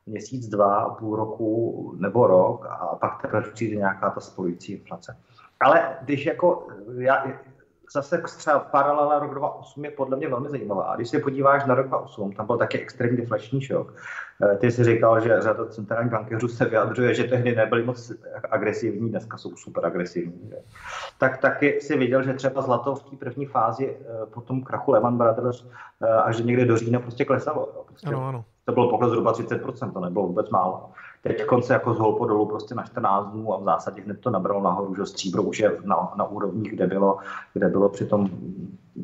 měsíc, 0.07 0.49
dva, 0.49 0.89
půl 0.89 1.17
roku 1.17 1.95
nebo 1.99 2.27
rok 2.27 2.67
a 2.71 2.97
pak 3.01 3.23
teprve 3.23 3.51
přijde 3.51 3.77
nějaká 3.77 4.11
ta 4.11 4.21
spojující 4.21 4.73
inflace. 4.73 5.17
Ale 5.61 5.97
když 6.03 6.27
jako, 6.27 6.67
já, 6.99 7.27
zase 7.95 8.23
třeba 8.37 8.59
paralela 8.59 9.19
rok 9.19 9.35
2008 9.35 9.85
je 9.85 9.91
podle 9.91 10.17
mě 10.17 10.29
velmi 10.29 10.49
zajímavá. 10.49 10.83
A 10.83 10.97
když 10.97 11.09
se 11.09 11.19
podíváš 11.19 11.65
na 11.65 11.75
rok 11.75 11.89
2008, 11.89 12.33
tam 12.33 12.47
byl 12.47 12.59
taky 12.59 12.81
extrémní 12.81 13.17
deflační 13.17 13.61
šok. 13.61 13.95
Eh, 14.43 14.57
ty 14.57 14.71
jsi 14.71 14.85
říkal, 14.85 15.21
že 15.21 15.41
řada 15.41 15.67
centrálních 15.67 16.13
bankéřů 16.13 16.49
se 16.49 16.65
vyjadřuje, 16.65 17.15
že 17.15 17.25
tehdy 17.25 17.57
nebyly 17.57 17.83
moc 17.83 18.13
agresivní, 18.51 19.11
dneska 19.11 19.39
jsou 19.39 19.57
super 19.57 19.87
agresivní. 19.87 20.49
Že? 20.49 20.57
Tak 21.19 21.39
taky 21.39 21.81
si 21.81 21.99
viděl, 21.99 22.23
že 22.23 22.35
třeba 22.35 22.63
zlato 22.63 22.95
v 22.95 23.03
té 23.03 23.17
první 23.17 23.47
fázi 23.47 23.97
eh, 24.01 24.27
po 24.27 24.41
tom 24.41 24.63
krachu 24.63 24.93
Lehman 24.93 25.19
Brothers 25.19 25.67
eh, 26.03 26.09
až 26.09 26.39
někde 26.39 26.65
do 26.65 26.77
října 26.77 27.01
prostě 27.01 27.25
klesalo. 27.25 27.85
Prostě 27.87 28.07
ano, 28.07 28.29
ano. 28.29 28.45
To 28.65 28.73
bylo 28.73 28.91
pokles 28.91 29.11
zhruba 29.11 29.33
30%, 29.33 29.93
to 29.93 30.01
nebylo 30.01 30.27
vůbec 30.27 30.51
málo. 30.51 30.91
Teď 31.25 31.45
konce 31.45 31.73
jako 31.73 31.95
zhoupo 31.95 32.27
dolů 32.27 32.47
prostě 32.47 32.75
na 32.75 32.83
14 32.83 33.27
dnů 33.27 33.55
a 33.55 33.59
v 33.59 33.65
zásadě 33.65 34.03
hned 34.03 34.21
to 34.21 34.31
nabralo 34.31 34.63
nahoru, 34.63 34.95
že 34.95 35.07
stříbro 35.07 35.43
už 35.43 35.59
je 35.59 35.79
na, 35.85 36.13
na 36.17 36.25
úrovních, 36.25 36.73
kde 36.73 36.87
bylo, 36.87 37.19
kde 37.53 37.69
bylo 37.69 37.89
při 37.89 38.07
tom 38.07 38.31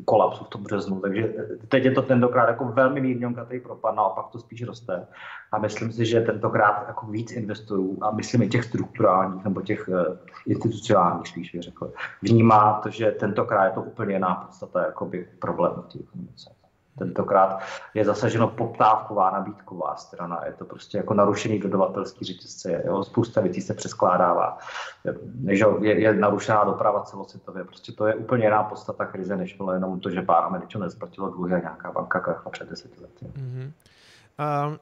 kolapsu 0.05 0.43
v 0.43 0.49
tom 0.49 0.63
březnu. 0.63 0.99
Takže 0.99 1.33
teď 1.67 1.85
je 1.85 1.91
to 1.91 2.01
tentokrát 2.01 2.47
jako 2.47 2.65
velmi 2.65 3.01
mírňonkatý 3.01 3.59
propad, 3.59 3.95
naopak 3.95 4.27
to 4.27 4.39
spíš 4.39 4.63
roste. 4.63 5.07
A 5.51 5.59
myslím 5.59 5.91
si, 5.91 6.05
že 6.05 6.21
tentokrát 6.21 6.87
jako 6.87 7.05
víc 7.05 7.31
investorů, 7.31 7.97
a 8.01 8.11
myslím 8.11 8.41
i 8.41 8.49
těch 8.49 8.63
strukturálních 8.63 9.43
nebo 9.43 9.61
těch 9.61 9.87
uh, 9.87 10.17
institucionálních 10.47 11.27
spíš 11.27 11.51
bych 11.51 11.61
řekl, 11.61 11.93
vnímá 12.21 12.79
to, 12.83 12.89
že 12.89 13.11
tentokrát 13.11 13.65
je 13.65 13.71
to 13.71 13.81
úplně 13.81 14.13
jiná 14.13 14.35
podstata 14.35 14.85
jakoby 14.85 15.27
problému 15.39 15.81
v 15.81 15.93
té 15.93 15.99
ekonomice. 15.99 16.60
Tentokrát 16.97 17.59
je 17.93 18.05
zasaženo 18.05 18.47
poptávková 18.47 19.31
nabídková 19.31 19.95
strana. 19.95 20.45
Je 20.45 20.53
to 20.53 20.65
prostě 20.65 20.97
jako 20.97 21.13
narušený 21.13 21.59
dodavatelský 21.59 22.25
řetězce. 22.25 22.83
Jo? 22.85 23.03
Spousta 23.03 23.41
věcí 23.41 23.61
se 23.61 23.73
přeskládává. 23.73 24.57
Je, 25.05 25.57
je, 25.81 26.01
je 26.01 26.13
narušená 26.13 26.63
doprava 26.63 27.03
celosvětově. 27.03 27.63
Prostě 27.63 27.91
to 27.91 28.07
je 28.07 28.15
úplně 28.15 28.45
jiná 28.45 28.63
podstata 28.63 29.05
krize, 29.05 29.35
než 29.35 29.57
bylo 29.57 29.73
jenom 29.73 29.99
to, 29.99 30.09
že 30.09 30.21
pár 30.21 30.43
Američanů 30.43 30.83
nesplatilo 30.83 31.29
dluhy 31.29 31.53
a 31.53 31.59
nějaká 31.59 31.91
banka 31.91 32.19
krachla 32.19 32.51
před 32.51 32.69
deseti 32.69 33.01
lety. 33.01 33.25
Mm-hmm. 33.25 33.71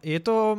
Je 0.04 0.20
to 0.20 0.58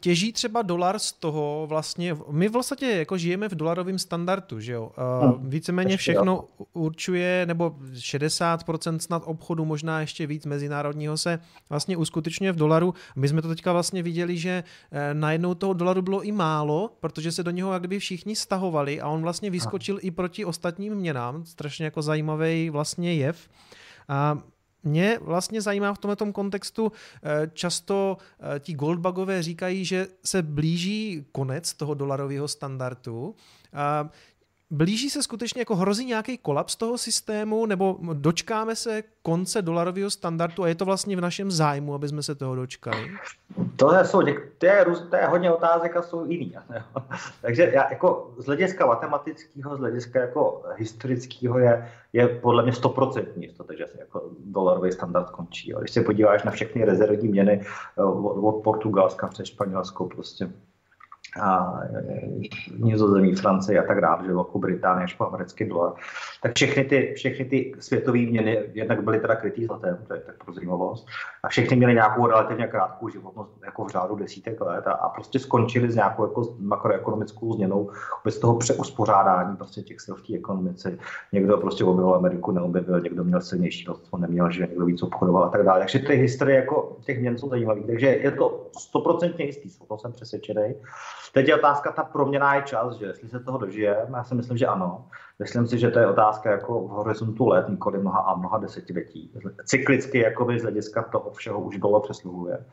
těží 0.00 0.32
třeba 0.32 0.62
dolar 0.62 0.98
z 0.98 1.12
toho 1.12 1.66
vlastně, 1.68 2.16
my 2.30 2.48
vlastně 2.48 2.90
jako 2.90 3.18
žijeme 3.18 3.48
v 3.48 3.54
dolarovém 3.54 3.98
standardu, 3.98 4.60
že 4.60 4.72
jo. 4.72 4.92
Hmm. 4.96 5.50
Víceméně 5.50 5.96
všechno 5.96 6.44
určuje, 6.72 7.46
nebo 7.46 7.76
60% 7.92 8.98
snad 8.98 9.22
obchodu, 9.26 9.64
možná 9.64 10.00
ještě 10.00 10.26
víc 10.26 10.46
mezinárodního 10.46 11.18
se 11.18 11.38
vlastně 11.68 11.96
uskutečňuje 11.96 12.52
v 12.52 12.56
dolaru. 12.56 12.94
My 13.16 13.28
jsme 13.28 13.42
to 13.42 13.48
teďka 13.48 13.72
vlastně 13.72 14.02
viděli, 14.02 14.38
že 14.38 14.64
eh, 14.92 15.14
najednou 15.14 15.54
toho 15.54 15.72
dolaru 15.72 16.02
bylo 16.02 16.22
i 16.22 16.32
málo, 16.32 16.90
protože 17.00 17.32
se 17.32 17.42
do 17.42 17.50
něho 17.50 17.72
jak 17.72 17.82
kdyby 17.82 17.98
všichni 17.98 18.36
stahovali 18.36 19.00
a 19.00 19.08
on 19.08 19.22
vlastně 19.22 19.50
vyskočil 19.50 19.98
i 20.02 20.10
proti 20.10 20.44
ostatním 20.44 20.94
měnám, 20.94 21.44
strašně 21.44 21.84
jako 21.84 22.02
zajímavý 22.02 22.70
vlastně 22.70 23.14
jev. 23.14 23.48
A 24.08 24.38
mě 24.84 25.18
vlastně 25.20 25.60
zajímá 25.62 25.94
v 25.94 25.98
tomto 25.98 26.32
kontextu, 26.32 26.92
eh, 27.22 27.50
často 27.52 28.16
eh, 28.40 28.60
ti 28.60 28.74
goldbagové 28.74 29.42
říkají, 29.42 29.84
že 29.84 30.06
se 30.24 30.42
blíží 30.42 31.24
konec 31.32 31.74
toho 31.74 31.94
dolarového 31.94 32.48
standardu. 32.48 33.34
Blíží 34.74 35.10
se 35.10 35.22
skutečně, 35.22 35.60
jako 35.60 35.76
hrozí 35.76 36.04
nějaký 36.04 36.38
kolaps 36.38 36.76
toho 36.76 36.98
systému, 36.98 37.66
nebo 37.66 37.98
dočkáme 38.12 38.76
se 38.76 39.02
konce 39.22 39.62
dolarového 39.62 40.10
standardu 40.10 40.62
a 40.62 40.68
je 40.68 40.74
to 40.74 40.84
vlastně 40.84 41.16
v 41.16 41.20
našem 41.20 41.50
zájmu, 41.50 41.94
aby 41.94 42.08
jsme 42.08 42.22
se 42.22 42.34
toho 42.34 42.54
dočkali? 42.54 43.10
To 43.76 43.94
je, 43.94 44.04
jsou, 44.04 44.22
to 44.58 44.66
je, 44.66 44.84
to 45.10 45.16
je 45.16 45.26
hodně 45.26 45.52
otázek 45.52 45.96
a 45.96 46.02
jsou 46.02 46.24
jiný. 46.24 46.54
Takže 47.42 47.70
já, 47.74 47.90
jako 47.90 48.34
z 48.38 48.46
hlediska 48.46 48.86
matematického, 48.86 49.76
z 49.76 49.78
hlediska 49.78 50.20
jako 50.20 50.62
historického 50.76 51.58
je, 51.58 51.92
je 52.12 52.28
podle 52.28 52.62
mě 52.62 52.72
stoprocentní 52.72 53.44
jistota, 53.44 53.74
že 53.74 53.86
se 53.86 53.98
jako 53.98 54.30
dolarový 54.44 54.92
standard 54.92 55.30
končí. 55.30 55.70
Jo. 55.70 55.80
Když 55.80 55.90
se 55.90 56.00
podíváš 56.00 56.42
na 56.42 56.50
všechny 56.50 56.84
rezervní 56.84 57.28
měny 57.28 57.60
eh, 57.98 58.02
od, 58.02 58.56
od 58.56 58.62
Portugalska 58.62 59.28
přes 59.28 59.46
Španělsko, 59.46 60.04
prostě 60.04 60.48
a 61.40 61.80
Nizozemí, 62.78 63.34
Francie 63.34 63.80
a 63.80 63.86
tak 63.86 64.00
dále, 64.00 64.24
že 64.26 64.32
Velkou 64.32 64.58
Británii 64.58 65.04
až 65.04 65.14
po 65.14 65.26
americký 65.26 65.64
dolar, 65.64 65.92
tak 66.42 66.54
všechny 66.54 66.84
ty, 66.84 67.12
všechny 67.16 67.44
ty 67.44 67.72
světové 67.78 68.18
měny 68.18 68.62
jednak 68.74 69.04
byly 69.04 69.20
teda 69.20 69.36
krytý 69.36 69.66
zlatem, 69.66 69.98
to 70.08 70.14
je 70.14 70.20
tak 70.20 70.44
pro 70.44 70.54
zajímavost, 70.54 71.06
a 71.42 71.48
všechny 71.48 71.76
měly 71.76 71.94
nějakou 71.94 72.26
relativně 72.26 72.66
krátkou 72.66 73.08
životnost, 73.08 73.50
jako 73.64 73.84
v 73.84 73.88
řádu 73.88 74.16
desítek 74.16 74.60
let 74.60 74.86
a, 74.86 74.92
a 74.92 75.08
prostě 75.08 75.38
skončily 75.38 75.90
s 75.90 75.94
nějakou 75.94 76.22
jako 76.22 76.56
makroekonomickou 76.58 77.52
změnou 77.52 77.90
bez 78.24 78.38
toho 78.38 78.56
přeuspořádání 78.56 79.56
prostě 79.56 79.82
těch 79.82 80.00
sil 80.04 80.14
v 80.14 80.26
té 80.26 80.34
ekonomice. 80.34 80.98
Někdo 81.32 81.58
prostě 81.58 81.84
objevil 81.84 82.14
Ameriku, 82.14 82.52
neobjevil, 82.52 83.00
někdo 83.00 83.24
měl 83.24 83.40
silnější 83.40 83.84
to 83.84 84.16
neměl, 84.18 84.50
že 84.50 84.66
někdo 84.66 84.84
víc 84.84 85.02
obchodoval 85.02 85.44
a 85.44 85.48
tak 85.48 85.64
dále. 85.64 85.78
Takže 85.78 85.98
ty 85.98 86.14
historie 86.14 86.56
jako 86.56 86.96
těch 87.04 87.20
měn 87.20 87.38
jsou 87.38 87.48
zajímavé. 87.48 87.80
Takže 87.80 88.06
je 88.06 88.30
to 88.30 88.70
stoprocentně 88.78 89.44
jistý, 89.44 89.68
o 89.78 89.86
tom 89.86 89.98
jsem 89.98 90.12
přesvědčený. 90.12 90.74
Teď 91.32 91.48
je 91.48 91.54
otázka, 91.54 91.92
ta 91.92 92.04
proměna 92.04 92.54
je 92.54 92.62
čas, 92.62 92.96
že 92.96 93.06
jestli 93.06 93.28
se 93.28 93.40
toho 93.40 93.58
dožijeme, 93.58 94.18
já 94.18 94.24
si 94.24 94.34
myslím, 94.34 94.56
že 94.56 94.66
ano. 94.66 95.06
Myslím 95.38 95.66
si, 95.66 95.78
že 95.78 95.90
to 95.90 95.98
je 95.98 96.06
otázka 96.06 96.50
jako 96.50 96.80
v 96.80 96.88
horizontu 96.88 97.48
let, 97.48 97.68
nikoli 97.68 97.98
mnoha 97.98 98.20
a 98.20 98.36
mnoha 98.36 98.58
desetiletí. 98.58 99.30
Cyklicky 99.64 100.18
jakoby 100.18 100.58
z 100.58 100.62
hlediska 100.62 101.02
toho 101.02 101.30
všeho 101.30 101.60
už 101.60 101.78
dolo 101.78 102.00
přesluhuje. 102.00 102.64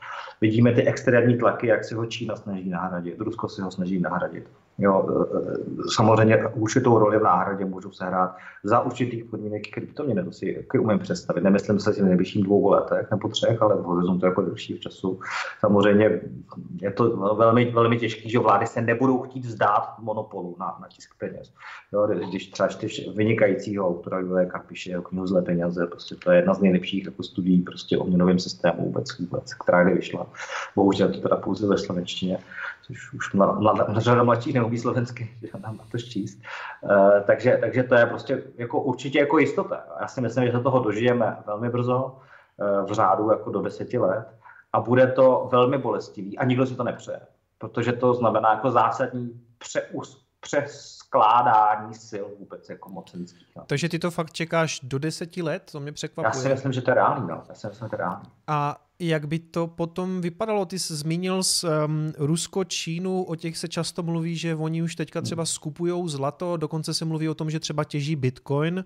Vidíme 0.42 0.74
ty 0.74 0.88
extrémní 0.88 1.38
tlaky, 1.38 1.68
jak 1.68 1.84
si 1.84 1.96
ho 1.96 2.06
Čína 2.06 2.36
snaží 2.36 2.70
nahradit, 2.70 3.20
Rusko 3.20 3.50
si 3.50 3.62
ho 3.62 3.72
snaží 3.72 4.00
nahradit. 4.00 4.50
Jo, 4.80 5.08
e, 5.10 5.92
samozřejmě 5.96 6.48
určitou 6.48 7.00
roli 7.00 7.20
v 7.20 7.24
náhradě 7.24 7.66
můžou 7.66 7.92
sehrát 7.92 8.36
za 8.64 8.80
určitých 8.80 9.26
podmínek 9.26 9.70
kryptoměny, 9.74 10.24
to 10.24 10.32
si 10.32 10.66
umím 10.80 11.00
představit. 11.00 11.42
Nemyslím 11.42 11.80
se 11.80 11.94
si 11.94 12.02
v 12.02 12.06
nejbližších 12.06 12.44
dvou 12.44 12.70
letech 12.70 13.08
nebo 13.12 13.28
třech, 13.28 13.62
ale 13.62 13.76
v 13.76 13.84
horizontu 13.84 14.26
jako 14.26 14.42
delší 14.42 14.80
času. 14.80 15.20
Samozřejmě 15.60 16.22
je 16.82 16.92
to 16.92 17.18
velmi, 17.36 17.72
velmi 17.72 17.98
těžké, 17.98 18.30
že 18.30 18.40
vlády 18.40 18.68
se 18.68 18.82
nebudou 18.82 19.22
chtít 19.22 19.46
vzdát 19.46 20.00
monopolu 20.00 20.56
na, 20.60 20.78
na 20.82 20.88
tisk 20.88 21.10
peněz. 21.18 21.54
Jo, 21.94 22.08
když 22.30 22.48
třeba 22.48 22.70
čteš 22.70 23.10
vynikajícího 23.16 23.88
autora 23.88 24.18
Vileka 24.18 24.60
píše 24.60 25.02
knihu 25.04 25.28
Zlé 25.28 25.42
peněze, 25.42 25.88
prostě 25.88 26.16
to 26.16 26.32
je 26.32 26.38
jedna 26.38 26.54
z 26.54 26.62
nejlepších 26.62 27.06
jako 27.06 27.24
studií 27.24 27.62
prostě 27.62 27.98
o 27.98 28.04
měnovém 28.04 28.40
systému 28.40 28.86
vůbec, 28.86 29.20
vůbec 29.20 29.54
která 29.54 29.84
kdy 29.84 29.94
vyšla. 29.94 30.28
Bohužel 30.76 31.12
to 31.12 31.20
teda 31.20 31.36
pouze 31.36 31.68
ve 31.68 31.78
slovenštině 31.78 32.38
což 32.90 33.14
už 33.14 33.36
řada 33.98 34.24
mladších 34.24 34.54
neumí 34.54 34.78
slovensky, 34.78 35.38
že 35.42 35.50
nám 35.60 35.78
na 35.78 35.84
to 35.92 35.98
číst. 35.98 36.42
Uh, 36.82 36.92
takže, 37.26 37.58
takže 37.62 37.84
to 37.84 37.96
je 37.96 38.06
prostě 38.06 38.44
jako 38.58 38.82
určitě 38.82 39.20
jako 39.20 39.38
jistota. 39.38 39.84
Já 40.02 40.08
si 40.08 40.22
myslím, 40.22 40.46
že 40.46 40.52
se 40.52 40.60
toho 40.60 40.80
dožijeme 40.80 41.38
velmi 41.46 41.70
brzo, 41.70 42.18
uh, 42.58 42.90
v 42.90 42.92
řádu 42.92 43.32
jako 43.32 43.52
do 43.52 43.62
deseti 43.62 43.98
let 43.98 44.28
a 44.74 44.80
bude 44.82 45.08
to 45.08 45.50
velmi 45.52 45.78
bolestivý 45.78 46.38
a 46.38 46.46
nikdo 46.46 46.66
si 46.66 46.76
to 46.76 46.84
nepřeje, 46.84 47.20
protože 47.58 47.94
to 47.94 48.14
znamená 48.14 48.54
jako 48.54 48.72
zásadní 48.72 49.42
přeus, 49.58 50.26
přeskládání 50.40 51.94
sil 52.10 52.26
vůbec 52.40 52.70
jako 52.70 52.90
mocenských. 52.90 53.52
No. 53.58 53.64
Takže 53.68 53.90
ty 53.90 54.00
to 54.00 54.12
fakt 54.12 54.32
čekáš 54.34 54.80
do 54.84 55.00
deseti 55.00 55.42
let? 55.42 55.72
To 55.72 55.80
mě 55.80 55.92
překvapuje. 55.92 56.28
Já 56.28 56.32
si 56.32 56.50
myslím, 56.50 56.74
že 56.74 56.82
to 56.82 56.92
je 56.92 56.96
reálný. 56.96 57.28
No. 57.28 57.44
Já 57.50 57.56
si 57.56 57.68
myslím, 57.68 57.86
že 57.86 57.90
to 57.90 57.96
je 57.96 57.98
reálný. 57.98 58.26
A 58.48 58.78
jak 59.00 59.28
by 59.28 59.40
to 59.40 59.68
potom 59.68 60.22
vypadalo? 60.22 60.66
Ty 60.66 60.80
jsi 60.80 60.96
zmínil 60.96 61.44
z 61.44 61.64
um, 61.64 62.14
Rusko, 62.18 62.64
Čínu, 62.64 63.24
o 63.24 63.36
těch 63.36 63.58
se 63.58 63.68
často 63.68 64.04
mluví, 64.04 64.38
že 64.38 64.56
oni 64.56 64.82
už 64.82 64.96
teďka 64.96 65.22
třeba 65.22 65.46
skupují 65.46 66.10
zlato, 66.10 66.58
dokonce 66.58 66.94
se 66.94 67.06
mluví 67.06 67.30
o 67.30 67.34
tom, 67.34 67.50
že 67.50 67.60
třeba 67.60 67.84
těží 67.84 68.16
bitcoin. 68.16 68.86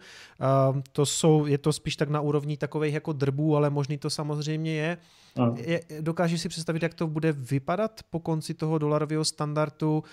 Uh, 0.69 0.81
to 0.91 1.05
jsou, 1.05 1.45
je 1.45 1.57
to 1.57 1.73
spíš 1.73 1.95
tak 1.95 2.09
na 2.09 2.21
úrovni 2.21 2.57
takových 2.57 2.93
jako 2.93 3.13
drbů, 3.13 3.55
ale 3.57 3.69
možný 3.69 3.97
to 3.97 4.09
samozřejmě 4.09 4.75
je. 4.75 4.97
Je. 5.55 5.81
Dokážeš 6.01 6.41
si 6.41 6.49
představit, 6.49 6.83
jak 6.83 6.93
to 6.93 7.07
bude 7.07 7.31
vypadat 7.31 8.01
po 8.09 8.19
konci 8.19 8.53
toho 8.53 8.77
dolarového 8.77 9.25
standardu? 9.25 10.03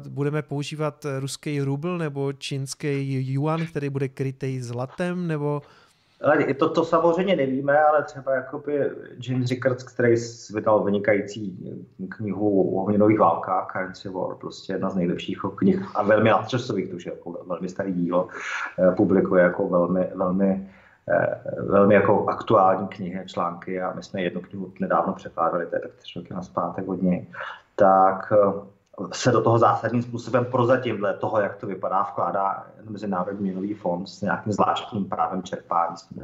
Uh, 0.00 0.08
budeme 0.08 0.42
používat 0.42 1.06
ruský 1.18 1.60
rubl 1.60 1.98
nebo 1.98 2.32
čínský 2.32 3.32
yuan, 3.32 3.66
který 3.66 3.88
bude 3.88 4.08
krytý 4.08 4.60
zlatem, 4.60 5.26
nebo... 5.26 5.62
Ale 6.22 6.54
to, 6.54 6.68
to 6.68 6.84
samozřejmě 6.84 7.36
nevíme, 7.36 7.80
ale 7.80 8.02
třeba 8.02 8.34
jakoby 8.34 8.90
James 9.28 9.50
Rickards, 9.50 9.82
který 9.82 10.14
vydal 10.54 10.84
vynikající 10.84 11.76
knihu 12.08 12.78
o 12.78 12.88
měnových 12.88 13.18
válkách, 13.18 13.72
Currency 13.72 14.08
War, 14.08 14.34
prostě 14.34 14.72
jedna 14.72 14.90
z 14.90 14.94
nejlepších 14.96 15.38
knih 15.56 15.82
a 15.94 16.02
velmi 16.02 16.30
nadčasových, 16.30 16.90
to 16.90 16.96
je 16.96 17.02
jako 17.06 17.44
velmi 17.46 17.68
starý 17.68 17.92
dílo, 17.92 18.28
eh, 18.78 18.90
publikuje 18.90 19.42
jako 19.42 19.68
velmi, 19.68 20.10
velmi 20.14 20.70
eh, 21.08 21.40
velmi 21.62 21.94
jako 21.94 22.26
aktuální 22.28 22.88
knihy, 22.88 23.22
články 23.26 23.80
a 23.80 23.92
my 23.94 24.02
jsme 24.02 24.22
jednu 24.22 24.40
knihu 24.40 24.72
nedávno 24.80 25.12
překládali, 25.12 25.66
to 25.66 25.76
je 25.76 25.80
tak 25.80 25.92
tři 25.94 26.18
roky 26.18 26.34
na 26.34 26.42
zpátek 26.42 26.88
od 26.88 27.02
něj, 27.02 27.26
tak 27.76 28.32
eh, 28.32 28.75
se 29.12 29.32
do 29.32 29.42
toho 29.42 29.58
zásadním 29.58 30.02
způsobem 30.02 30.44
prozatím 30.44 30.96
dle 30.96 31.14
toho, 31.14 31.40
jak 31.40 31.56
to 31.56 31.66
vypadá, 31.66 32.02
vkládá 32.02 32.66
Mezinárodní 32.88 33.42
měnový 33.42 33.74
fond 33.74 34.06
s 34.06 34.22
nějakým 34.22 34.52
zvláštním 34.52 35.04
právem 35.04 35.42
čerpání 35.42 35.96
s 35.96 36.02
tím. 36.02 36.22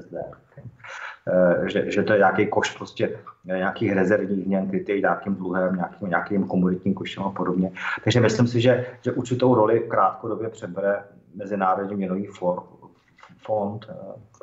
Eh, 1.29 1.71
že, 1.71 1.91
že 1.91 2.03
to 2.03 2.13
je 2.13 2.19
nějaký 2.19 2.47
koš 2.47 2.77
prostě 2.77 3.19
nějakých 3.45 3.93
rezervních 3.93 4.47
měn, 4.47 4.69
krytý 4.69 5.01
nějakým 5.01 5.35
dluhem, 5.35 5.75
nějakým, 5.77 6.09
nějakým 6.09 6.47
komoditním 6.47 6.95
košem 6.95 7.23
a 7.23 7.31
podobně. 7.31 7.73
Takže 8.05 8.21
myslím 8.21 8.47
si, 8.47 8.61
že, 8.61 8.87
že 9.01 9.13
určitou 9.13 9.55
roli 9.55 9.81
krátkodobě 9.81 10.49
přebere 10.49 11.05
Mezinárodní 11.35 11.97
měnový 11.97 12.29
fond, 13.47 13.87
eh, 13.89 13.95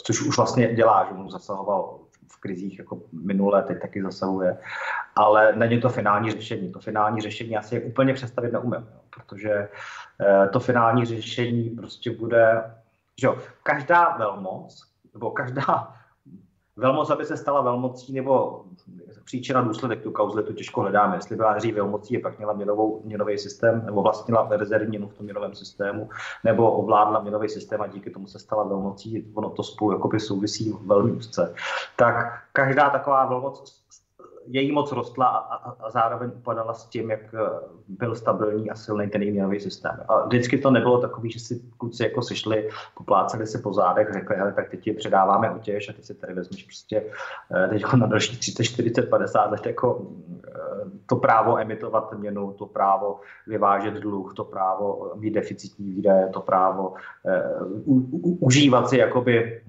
což 0.03 0.21
už 0.21 0.37
vlastně 0.37 0.75
dělá, 0.75 1.07
že 1.09 1.13
mu 1.13 1.29
zasahoval 1.29 1.99
v 2.39 2.41
krizích 2.41 2.79
jako 2.79 3.01
minulé, 3.11 3.63
teď 3.63 3.81
taky 3.81 4.01
zasahuje. 4.01 4.57
Ale 5.15 5.55
není 5.55 5.81
to 5.81 5.89
finální 5.89 6.31
řešení. 6.31 6.71
To 6.71 6.79
finální 6.79 7.21
řešení 7.21 7.57
asi 7.57 7.75
je 7.75 7.81
úplně 7.81 8.13
představit 8.13 8.53
neumím, 8.53 8.87
protože 9.09 9.69
eh, 10.21 10.47
to 10.47 10.59
finální 10.59 11.05
řešení 11.05 11.69
prostě 11.69 12.11
bude, 12.11 12.63
že 13.19 13.27
jo, 13.27 13.37
každá 13.63 14.17
velmoc, 14.17 14.83
nebo 15.13 15.31
každá 15.31 15.98
velmoc, 16.79 17.09
aby 17.09 17.25
se 17.25 17.37
stala 17.37 17.61
velmocí, 17.61 18.13
nebo 18.13 18.63
příčina 19.25 19.61
důsledek 19.61 20.01
tu 20.01 20.11
kauzle, 20.11 20.43
to 20.43 20.53
těžko 20.53 20.81
hledáme. 20.81 21.15
Jestli 21.15 21.35
byla 21.35 21.51
hří 21.51 21.71
velmocí, 21.71 22.13
je 22.13 22.19
pak 22.19 22.37
měla 22.37 22.53
měnovou, 22.53 23.01
měnový 23.05 23.37
systém, 23.37 23.85
nebo 23.85 24.01
vlastnila 24.01 24.47
rezervní 24.51 24.89
měnu 24.89 25.07
v 25.07 25.13
tom 25.13 25.23
měnovém 25.23 25.55
systému, 25.55 26.09
nebo 26.43 26.71
ovládla 26.71 27.19
měnový 27.19 27.49
systém 27.49 27.81
a 27.81 27.87
díky 27.87 28.09
tomu 28.09 28.27
se 28.27 28.39
stala 28.39 28.63
velmocí, 28.63 29.31
ono 29.33 29.49
to 29.49 29.63
spolu 29.63 29.91
souvisí 30.19 30.75
velmi 30.85 31.11
úzce. 31.11 31.53
Tak 31.95 32.15
každá 32.53 32.89
taková 32.89 33.25
velmoc 33.25 33.78
její 34.51 34.71
moc 34.71 34.91
rostla 34.91 35.25
a, 35.25 35.55
a, 35.55 35.75
a 35.79 35.89
zároveň 35.89 36.31
upadala 36.35 36.73
s 36.73 36.85
tím, 36.85 37.11
jak 37.11 37.33
eh, 37.33 37.37
byl 37.87 38.15
stabilní 38.15 38.69
a 38.69 38.75
silný 38.75 39.09
ten 39.09 39.21
měnový 39.21 39.59
systém. 39.59 39.99
A 40.07 40.25
vždycky 40.25 40.57
to 40.57 40.71
nebylo 40.71 41.01
takový, 41.01 41.31
že 41.31 41.39
si 41.39 41.61
kluci 41.77 42.03
jako 42.03 42.21
sešli, 42.21 42.69
popláceli 42.97 43.47
se 43.47 43.57
po 43.57 43.73
zádech, 43.73 44.09
řekli, 44.13 44.35
hele, 44.35 44.53
tak 44.53 44.69
teď 44.69 44.83
ti 44.83 44.93
předáváme 44.93 45.51
otěž 45.51 45.89
a 45.89 45.93
ty 45.93 46.03
si 46.03 46.13
tady 46.13 46.33
vezmeš 46.33 46.63
prostě 46.63 47.03
eh, 47.55 47.67
teď 47.67 47.93
na 47.93 48.07
další 48.07 48.37
30, 48.37 48.63
40, 48.63 49.09
50 49.09 49.51
let 49.51 49.65
jako 49.65 50.07
eh, 50.47 50.59
to 51.05 51.15
právo 51.15 51.59
emitovat 51.59 52.13
měnu, 52.13 52.53
to 52.53 52.65
právo 52.65 53.19
vyvážet 53.47 53.93
dluh, 53.93 54.33
to 54.33 54.43
právo 54.43 55.11
mít 55.15 55.31
deficitní 55.31 55.91
výdaje, 55.91 56.27
to 56.27 56.39
právo 56.39 56.93
u, 57.85 57.95
u, 57.95 58.37
užívat 58.45 58.89
si 58.89 58.97
jakoby 58.97 59.61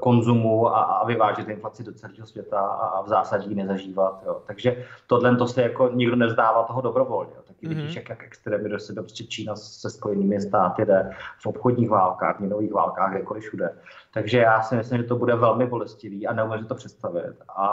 konzumu 0.00 0.68
a, 0.68 0.82
a 0.82 1.06
vyvážet 1.06 1.48
inflaci 1.48 1.84
do 1.84 1.92
celého 1.92 2.26
světa 2.26 2.60
a, 2.60 2.86
a 2.86 3.02
v 3.02 3.08
zásadě 3.08 3.48
ji 3.48 3.54
nezažívat. 3.54 4.22
Jo. 4.26 4.42
Takže 4.46 4.84
tohle 5.06 5.36
to 5.36 5.46
se 5.46 5.62
jako 5.62 5.88
nikdo 5.88 6.16
nezdává 6.16 6.62
toho 6.62 6.80
dobrovolně. 6.80 7.32
Jo. 7.36 7.51
Taky 7.62 7.74
mm-hmm. 7.74 7.80
vidíš, 7.80 7.96
jak, 7.96 8.08
jak 8.08 8.22
extrémně 8.24 8.68
do 8.68 8.78
sebe 8.78 9.02
prostě 9.02 9.24
Čína 9.24 9.56
se 9.56 9.90
spojenými 9.90 10.40
státy 10.40 10.84
jde 10.84 11.10
v 11.38 11.46
obchodních 11.46 11.90
válkách, 11.90 12.40
měnových 12.40 12.72
válkách, 12.72 13.10
kdekoliv 13.10 13.44
všude. 13.44 13.70
Takže 14.14 14.38
já 14.38 14.62
si 14.62 14.76
myslím, 14.76 14.98
že 14.98 15.04
to 15.04 15.16
bude 15.16 15.36
velmi 15.36 15.66
bolestivý 15.66 16.26
a 16.26 16.32
neumím 16.32 16.66
to 16.66 16.74
představit. 16.74 17.34
A, 17.56 17.66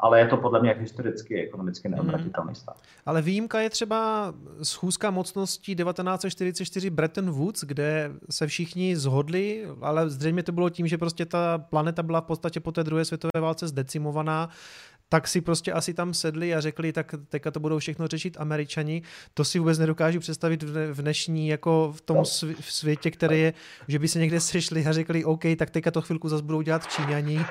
ale 0.00 0.20
je 0.20 0.26
to 0.26 0.36
podle 0.36 0.60
mě 0.60 0.76
historicky, 0.80 1.42
ekonomicky 1.42 1.88
neobratitelný 1.88 2.54
stát. 2.54 2.76
Mm. 2.76 3.02
Ale 3.06 3.22
výjimka 3.22 3.60
je 3.60 3.70
třeba 3.70 4.32
schůzka 4.62 5.10
mocností 5.10 5.76
1944 5.76 6.90
Bretton 6.90 7.30
Woods, 7.30 7.64
kde 7.64 8.10
se 8.30 8.46
všichni 8.46 8.96
zhodli, 8.96 9.66
ale 9.80 10.10
zřejmě 10.10 10.42
to 10.42 10.52
bylo 10.52 10.70
tím, 10.70 10.86
že 10.86 10.98
prostě 10.98 11.26
ta 11.26 11.58
planeta 11.58 12.02
byla 12.02 12.20
v 12.20 12.24
podstatě 12.24 12.60
po 12.60 12.72
té 12.72 12.84
druhé 12.84 13.04
světové 13.04 13.40
válce 13.40 13.68
zdecimovaná 13.68 14.48
tak 15.12 15.28
si 15.28 15.40
prostě 15.40 15.72
asi 15.72 15.94
tam 15.94 16.14
sedli 16.14 16.54
a 16.54 16.60
řekli, 16.60 16.92
tak 16.92 17.14
teďka 17.28 17.50
to 17.50 17.60
budou 17.60 17.78
všechno 17.78 18.06
řešit 18.06 18.36
američani. 18.40 19.02
To 19.34 19.44
si 19.44 19.58
vůbec 19.58 19.78
nedokážu 19.78 20.20
představit 20.20 20.62
v 20.62 21.02
dnešní, 21.02 21.48
jako 21.48 21.92
v 21.96 22.00
tom 22.00 22.16
no. 22.16 22.24
světě, 22.60 23.10
který 23.10 23.40
je, 23.40 23.52
že 23.88 23.98
by 23.98 24.08
se 24.08 24.18
někde 24.18 24.40
sešli 24.40 24.86
a 24.86 24.92
řekli, 24.92 25.24
OK, 25.24 25.42
tak 25.58 25.70
teďka 25.70 25.90
to 25.90 26.02
chvilku 26.02 26.28
zase 26.28 26.42
budou 26.42 26.62
dělat 26.62 26.86
Číňani. 26.86 27.44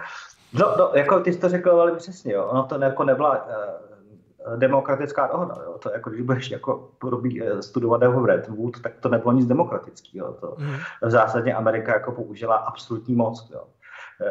No, 0.53 0.75
no, 0.77 0.91
jako 0.93 1.19
ty 1.19 1.33
jsi 1.33 1.39
to 1.39 1.49
řekl 1.49 1.75
velmi 1.75 1.97
přesně, 1.97 2.33
jo. 2.33 2.45
Ono 2.45 2.63
to 2.63 2.81
jako 2.81 3.03
nebyla 3.03 3.45
uh, 3.45 4.59
demokratická 4.59 5.27
dohoda, 5.27 5.55
jo. 5.65 5.77
To 5.77 5.91
jako, 5.91 6.09
když 6.09 6.21
budeš 6.21 6.51
jako 6.51 6.91
probí, 6.99 7.41
uh, 7.41 7.59
studovat 7.59 8.01
jeho 8.01 8.25
Redwood, 8.25 8.81
tak 8.81 8.93
to 8.99 9.09
nebylo 9.09 9.31
nic 9.31 9.47
demokratického. 9.47 10.33
To 10.33 10.55
mm. 10.57 10.75
v 11.01 11.09
zásadě 11.09 11.53
Amerika 11.53 11.93
jako 11.93 12.11
použila 12.11 12.55
absolutní 12.55 13.15
moc, 13.15 13.49
jo. 13.53 13.63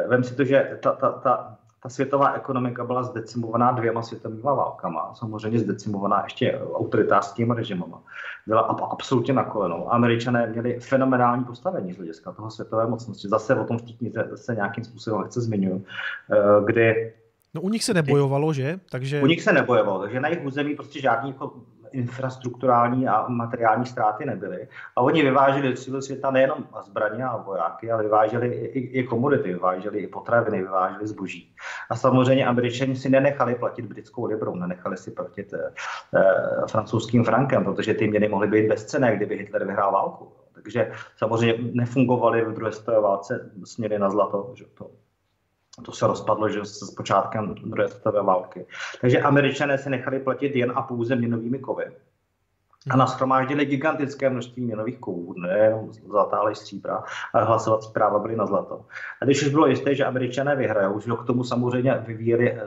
Vem 0.07 0.23
si 0.23 0.35
to, 0.35 0.43
že 0.43 0.79
ta, 0.83 0.91
ta, 0.91 1.11
ta 1.11 1.57
ta 1.83 1.89
světová 1.89 2.33
ekonomika 2.33 2.85
byla 2.85 3.03
zdecimovaná 3.03 3.71
dvěma 3.71 4.01
světovými 4.01 4.41
válkama, 4.41 5.13
samozřejmě 5.13 5.59
zdecimovaná 5.59 6.23
ještě 6.23 6.59
autoritářskými 6.73 7.53
režimama. 7.55 8.03
Byla 8.47 8.61
absolutně 8.61 9.33
na 9.33 9.43
kolenou. 9.43 9.93
Američané 9.93 10.47
měli 10.47 10.79
fenomenální 10.79 11.43
postavení 11.43 11.93
z 11.93 11.97
hlediska 11.97 12.31
toho 12.31 12.51
světové 12.51 12.87
mocnosti. 12.87 13.27
Zase 13.27 13.55
o 13.55 13.63
tom 13.63 13.77
v 13.77 13.81
té 13.81 13.93
knize 13.93 14.29
se 14.35 14.55
nějakým 14.55 14.83
způsobem 14.83 15.21
lehce 15.21 15.41
zmiňuji, 15.41 15.85
eh, 16.31 16.37
kdy 16.65 17.13
No 17.53 17.61
u 17.61 17.69
nich 17.69 17.83
se 17.83 17.93
nebojovalo, 17.93 18.53
že? 18.53 18.79
Takže... 18.91 19.21
U 19.21 19.25
nich 19.25 19.41
se 19.41 19.53
nebojovalo, 19.53 19.99
takže 20.01 20.19
na 20.19 20.27
jejich 20.27 20.45
území 20.45 20.75
prostě 20.75 21.01
žádný 21.01 21.29
jako 21.29 21.53
infrastrukturální 21.91 23.07
a 23.07 23.27
materiální 23.27 23.85
ztráty 23.85 24.25
nebyly. 24.25 24.67
A 24.95 25.01
oni 25.01 25.23
vyváželi 25.23 25.75
do 25.87 26.01
světa 26.01 26.31
nejenom 26.31 26.67
zbraně 26.85 27.23
a 27.23 27.37
vojáky, 27.37 27.91
ale 27.91 28.03
vyváželi 28.03 28.47
i, 28.47 28.79
i 28.99 29.03
komodity, 29.03 29.53
vyváželi 29.53 29.99
i 29.99 30.07
potraviny, 30.07 30.57
vyváželi 30.57 31.07
zboží. 31.07 31.55
A 31.89 31.95
samozřejmě 31.95 32.45
američani 32.45 32.95
si 32.95 33.09
nenechali 33.09 33.55
platit 33.55 33.85
britskou 33.85 34.25
librou, 34.25 34.55
nenechali 34.55 34.97
si 34.97 35.11
platit 35.11 35.53
eh, 35.53 35.73
eh, 36.15 36.67
francouzským 36.67 37.23
frankem, 37.23 37.63
protože 37.63 37.93
ty 37.93 38.07
měny 38.07 38.27
mohly 38.29 38.47
být 38.47 38.67
bezcené, 38.67 39.15
kdyby 39.15 39.37
Hitler 39.37 39.65
vyhrál 39.65 39.91
válku. 39.91 40.31
Takže 40.53 40.91
samozřejmě 41.17 41.71
nefungovaly 41.73 42.45
v 42.45 42.53
druhé 42.53 42.71
světové 42.71 43.01
válce 43.01 43.51
směry 43.63 43.99
na 43.99 44.09
zlato. 44.09 44.51
Že 44.55 44.65
to, 44.65 44.91
to 45.81 45.91
se 45.91 46.07
rozpadlo 46.07 46.49
že 46.49 46.65
s 46.65 46.93
počátkem 46.95 47.55
druhé 47.55 47.87
světové 47.87 48.23
války. 48.23 48.65
Takže 49.01 49.21
američané 49.21 49.77
se 49.77 49.89
nechali 49.89 50.19
platit 50.19 50.55
jen 50.55 50.71
a 50.75 50.81
pouze 50.81 51.15
měnovými 51.15 51.59
kovy 51.59 51.85
a 52.89 52.97
nashromáždili 52.97 53.65
gigantické 53.65 54.29
množství 54.29 54.63
měnových 54.63 54.97
kovů, 54.97 55.33
ne 55.33 55.89
zlatá, 56.07 56.37
ale 56.37 56.55
stříbra, 56.55 57.03
a 57.33 57.43
hlasovací 57.43 57.91
práva 57.93 58.19
byly 58.19 58.35
na 58.35 58.45
zlato. 58.45 58.85
A 59.21 59.25
když 59.25 59.41
už 59.41 59.49
bylo 59.49 59.67
jisté, 59.67 59.95
že 59.95 60.05
američané 60.05 60.55
vyhrajou, 60.55 60.93
už 60.93 61.05
k 61.23 61.27
tomu 61.27 61.43
samozřejmě 61.43 62.03
vyvíjeli 62.07 62.59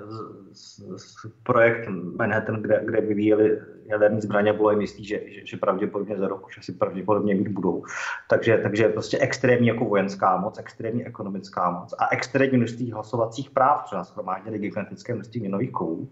projekt 1.42 1.88
Manhattan, 2.16 2.62
kde, 2.62 2.80
kde 2.84 3.00
vyvíjeli 3.00 3.60
jaderní 3.86 4.20
zbraně, 4.20 4.52
bylo 4.52 4.70
jim 4.70 4.80
jistý, 4.80 5.04
že, 5.04 5.20
že, 5.26 5.46
že 5.46 5.56
pravděpodobně 5.56 6.18
za 6.18 6.28
rok 6.28 6.46
už 6.46 6.58
asi 6.58 6.72
pravděpodobně 6.72 7.34
mít 7.34 7.48
budou. 7.48 7.84
Takže, 8.28 8.58
takže 8.58 8.88
prostě 8.88 9.18
extrémní 9.18 9.68
jako 9.68 9.84
vojenská 9.84 10.36
moc, 10.36 10.58
extrémní 10.58 11.06
ekonomická 11.06 11.70
moc 11.70 11.94
a 11.98 12.08
extrémní 12.12 12.58
množství 12.58 12.92
hlasovacích 12.92 13.50
práv, 13.50 13.84
co 13.84 13.96
nashromáždili 13.96 14.58
gigantické 14.58 15.14
množství 15.14 15.40
měnových 15.40 15.72
kovů. 15.72 16.08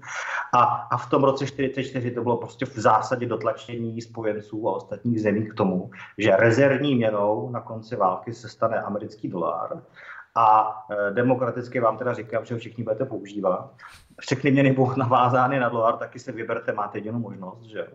A, 0.55 0.63
a 0.65 0.97
v 0.97 1.11
tom 1.11 1.25
roce 1.25 1.45
1944 1.45 2.11
to 2.11 2.23
bylo 2.23 2.37
prostě 2.37 2.67
v 2.67 2.79
zásadě 2.79 3.27
dotlačení 3.27 4.01
spojenců 4.01 4.69
a 4.69 4.77
ostatních 4.77 5.21
zemí 5.21 5.47
k 5.47 5.55
tomu, 5.55 5.91
že 6.19 6.37
rezervní 6.37 6.95
měnou 6.95 7.51
na 7.51 7.61
konci 7.61 7.97
války 7.97 8.33
se 8.33 8.49
stane 8.49 8.81
americký 8.81 9.29
dolar. 9.29 9.83
A 10.35 10.77
e, 10.91 11.11
demokraticky 11.11 11.81
vám 11.81 11.99
teda 11.99 12.15
říkám, 12.15 12.45
že 12.45 12.55
ho 12.55 12.61
všichni 12.61 12.85
budete 12.85 13.05
používat. 13.05 13.75
Všechny 14.23 14.51
měny 14.51 14.73
budou 14.73 14.97
navázány 14.97 15.61
na 15.61 15.69
dolar, 15.69 15.97
taky 15.97 16.19
se 16.19 16.33
vyberte, 16.33 16.73
máte 16.73 16.99
jedinou 16.99 17.19
možnost, 17.19 17.63
že 17.63 17.89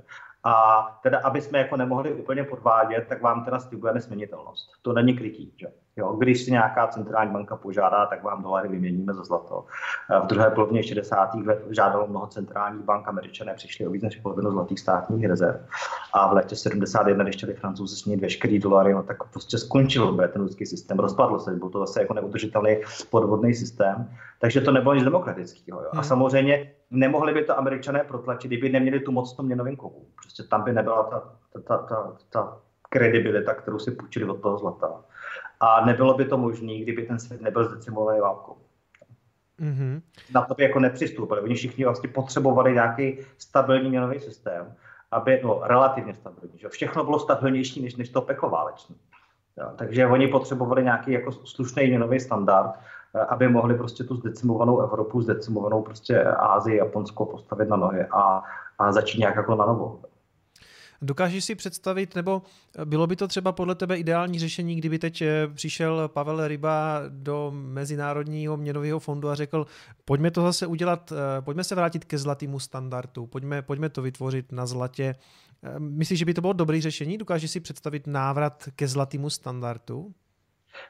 a 0.44 1.00
teda, 1.04 1.20
aby 1.24 1.42
jsme 1.42 1.60
jako 1.60 1.78
nemohli 1.78 2.14
úplně 2.14 2.44
podvádět, 2.44 3.06
tak 3.10 3.22
vám 3.22 3.46
teda 3.46 3.60
slibuje 3.60 3.94
nesměnitelnost. 3.94 4.72
To 4.82 4.94
není 4.94 5.18
krytí. 5.18 5.54
Že? 5.58 5.68
Jo, 5.98 6.14
když 6.14 6.44
si 6.44 6.52
nějaká 6.52 6.88
centrální 6.88 7.32
banka 7.32 7.56
požádá, 7.56 8.06
tak 8.06 8.24
vám 8.24 8.44
dolary 8.44 8.70
vyměníme 8.70 9.14
za 9.14 9.24
zlato. 9.24 9.66
V 10.24 10.28
druhé 10.28 10.50
polovině 10.50 10.84
60. 10.84 11.36
let 11.36 11.66
žádalo 11.70 12.08
mnoho 12.08 12.28
centrálních 12.28 12.84
bank, 12.84 13.08
američané 13.08 13.54
přišli 13.54 13.88
o 13.88 13.90
víc 13.90 14.04
než 14.04 14.16
polovinu 14.16 14.52
zlatých 14.52 14.80
státních 14.80 15.26
rezerv. 15.26 15.60
A 16.14 16.28
v 16.28 16.34
letě 16.34 16.56
71, 16.56 17.24
když 17.24 17.36
chtěli 17.36 17.54
francouzi 17.54 17.96
směnit 17.96 18.22
veškerý 18.22 18.60
dolary, 18.60 18.94
no, 18.94 19.04
tak 19.04 19.24
prostě 19.24 19.58
skončil 19.58 20.18
ten 20.34 20.42
ruský 20.42 20.66
systém, 20.66 21.00
rozpadl 21.00 21.40
se, 21.40 21.52
byl 21.52 21.70
to 21.70 21.80
zase 21.80 22.02
jako 22.02 22.14
neudržitelný 22.14 22.78
podvodný 23.10 23.54
systém. 23.54 24.10
Takže 24.40 24.62
to 24.62 24.72
nebylo 24.72 24.94
nic 24.94 25.04
demokratického. 25.04 25.82
Jo. 25.82 25.90
A 25.92 25.96
hmm. 25.96 26.04
samozřejmě 26.04 26.72
nemohli 26.92 27.34
by 27.34 27.44
to 27.44 27.60
američané 27.60 28.04
protlačit, 28.04 28.48
kdyby 28.48 28.70
neměli 28.70 29.00
tu 29.00 29.12
moc 29.12 29.34
v 29.34 29.38
tom 29.38 29.46
měnovém 29.46 29.76
kovu. 29.76 30.06
Prostě 30.22 30.44
tam 30.44 30.64
by 30.64 30.74
nebyla 30.74 31.04
ta, 31.04 31.24
ta, 31.54 31.60
ta, 31.60 31.78
ta, 31.78 32.14
ta 32.30 32.58
kredibilita, 32.90 33.54
kterou 33.54 33.80
si 33.80 33.92
půjčili 33.92 34.26
od 34.26 34.42
toho 34.42 34.58
zlata. 34.58 35.04
A 35.60 35.86
nebylo 35.86 36.14
by 36.14 36.26
to 36.26 36.38
možné, 36.38 36.78
kdyby 36.78 37.04
ten 37.04 37.20
svět 37.20 37.42
nebyl 37.42 37.70
zdecimovaný 37.70 38.20
válkou. 38.20 38.58
Mm-hmm. 39.60 40.02
Na 40.34 40.42
to 40.42 40.54
by 40.54 40.64
jako 40.64 40.80
nepřistoupili. 40.80 41.42
Oni 41.42 41.56
všichni 41.56 41.84
vlastně 41.84 42.10
potřebovali 42.10 42.74
nějaký 42.74 43.20
stabilní 43.38 43.90
měnový 43.90 44.20
systém, 44.20 44.76
aby, 45.12 45.42
no, 45.44 45.62
relativně 45.64 46.14
stabilní. 46.14 46.58
Že? 46.58 46.70
Všechno 46.70 47.04
bylo 47.04 47.20
stabilnější 47.20 47.82
než, 47.82 47.96
než 47.96 48.10
to 48.10 48.22
peklo 48.22 48.50
váleční. 48.50 48.96
Jo, 49.58 49.72
takže 49.76 50.08
oni 50.08 50.28
potřebovali 50.28 50.84
nějaký 50.84 51.12
jako 51.12 51.32
slušný 51.32 51.88
měnový 51.88 52.20
standard, 52.20 52.72
eh, 53.16 53.20
aby 53.20 53.48
mohli 53.48 53.76
prostě 53.76 54.04
tu 54.04 54.16
zdecimovanou 54.16 54.82
Evropu, 54.82 55.22
zdecimovanou 55.22 55.82
prostě 55.82 56.24
Ázii, 56.24 56.78
Japonsko 56.78 57.26
postavit 57.26 57.70
na 57.70 57.76
nohy 57.76 58.06
a, 58.06 58.44
a 58.80 58.92
začít 58.92 59.20
nějak 59.20 59.36
jako 59.36 59.56
na 59.56 59.66
novo. 59.66 60.00
Dokážeš 61.02 61.46
si 61.46 61.56
představit, 61.56 62.16
nebo 62.16 62.42
bylo 62.86 63.08
by 63.08 63.16
to 63.16 63.28
třeba 63.28 63.52
podle 63.52 63.76
tebe 63.76 63.98
ideální 63.98 64.40
řešení, 64.40 64.76
kdyby 64.76 65.00
teď 65.00 65.22
eh, 65.22 65.48
přišel 65.54 66.08
Pavel 66.08 66.48
Ryba 66.48 67.02
do 67.10 67.52
Mezinárodního 67.56 68.58
měnového 68.58 69.00
fondu 69.00 69.30
a 69.30 69.36
řekl, 69.36 69.66
pojďme 70.06 70.32
to 70.32 70.42
zase 70.42 70.68
udělat, 70.68 71.12
eh, 71.12 71.42
pojďme 71.42 71.64
se 71.64 71.76
vrátit 71.76 72.06
ke 72.06 72.18
zlatému 72.18 72.60
standardu, 72.60 73.28
pojďme, 73.28 73.62
pojďme 73.62 73.90
to 73.90 74.02
vytvořit 74.02 74.52
na 74.52 74.66
zlatě. 74.66 75.16
Eh, 75.64 75.80
myslíš, 75.80 76.20
že 76.20 76.26
by 76.26 76.34
to 76.34 76.42
bylo 76.42 76.54
dobré 76.54 76.82
řešení? 76.82 77.18
Dokážeš 77.18 77.52
si 77.52 77.60
představit 77.60 78.08
návrat 78.08 78.64
ke 78.76 78.88
zlatému 78.88 79.30
standardu? 79.30 80.12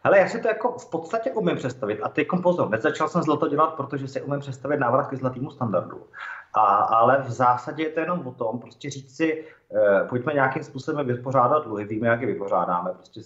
Ale 0.04 0.20
já 0.20 0.28
si 0.28 0.42
to 0.42 0.48
jako 0.48 0.72
v 0.72 0.90
podstatě 0.90 1.32
umím 1.32 1.56
představit. 1.56 2.00
A 2.02 2.10
teď 2.10 2.28
pozor, 2.44 2.70
nezačal 2.70 3.10
jsem 3.10 3.24
zlato 3.24 3.48
dělat, 3.48 3.74
protože 3.74 4.08
si 4.08 4.22
umím 4.22 4.40
představit 4.40 4.78
návrat 4.78 5.08
ke 5.08 5.18
zlatému 5.18 5.52
standardu. 5.52 6.08
A, 6.54 6.60
ale 6.76 7.24
v 7.28 7.32
zásadě 7.32 7.84
je 7.84 7.90
to 7.90 8.00
jenom 8.00 8.28
o 8.28 8.32
tom, 8.32 8.60
prostě 8.60 8.90
říct 8.90 9.16
si, 9.16 9.46
Eh, 9.67 9.67
pojďme 10.10 10.34
nějakým 10.34 10.64
způsobem 10.64 11.08
vypořádat 11.08 11.66
dluhy, 11.66 11.86
víme, 11.86 12.08
jak 12.08 12.22
je 12.22 12.28
vypořádáme, 12.28 12.92
prostě 12.94 13.22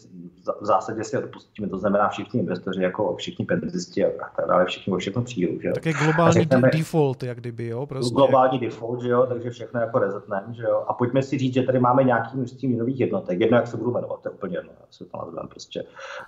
v 0.62 0.66
zásadě 0.66 1.04
si 1.04 1.18
odpustíme, 1.18 1.70
to 1.70 1.78
znamená 1.78 2.10
všichni 2.10 2.40
investoři, 2.40 2.84
jako 2.84 3.16
všichni 3.16 3.46
penzisti 3.46 4.06
a 4.06 4.10
tak 4.10 4.48
dále, 4.48 4.66
všichni 4.66 4.94
o 4.94 4.98
všechno 4.98 5.22
přijdou. 5.22 5.62
Že? 5.62 5.72
Tak 5.72 5.86
je 5.86 5.94
globální 5.94 6.34
řekneme, 6.34 6.70
default, 6.74 7.24
jak 7.24 7.38
kdyby, 7.38 7.68
jo? 7.68 7.86
Prostě. 7.86 8.16
Globální 8.16 8.60
default, 8.60 9.02
že 9.02 9.10
jo, 9.10 9.26
takže 9.26 9.50
všechno 9.50 9.80
jako 9.80 10.00
rezetnem, 10.00 10.44
že 10.54 10.64
jo. 10.64 10.84
A 10.88 10.94
pojďme 10.94 11.24
si 11.24 11.38
říct, 11.38 11.54
že 11.54 11.64
tady 11.64 11.80
máme 11.80 12.04
nějaký 12.04 12.38
množství 12.38 12.78
nových 12.78 13.00
jednotek, 13.00 13.40
jedno, 13.40 13.58
jak 13.58 13.68
se 13.68 13.78
budu 13.78 13.92
jmenovat, 13.92 14.22
to 14.22 14.30
je 14.30 14.34
úplně 14.34 14.58
jedno, 14.58 14.72
jak 14.80 14.94
se 14.94 15.06
to 15.06 15.18
nazveme, 15.18 15.50
prostě 15.50 15.84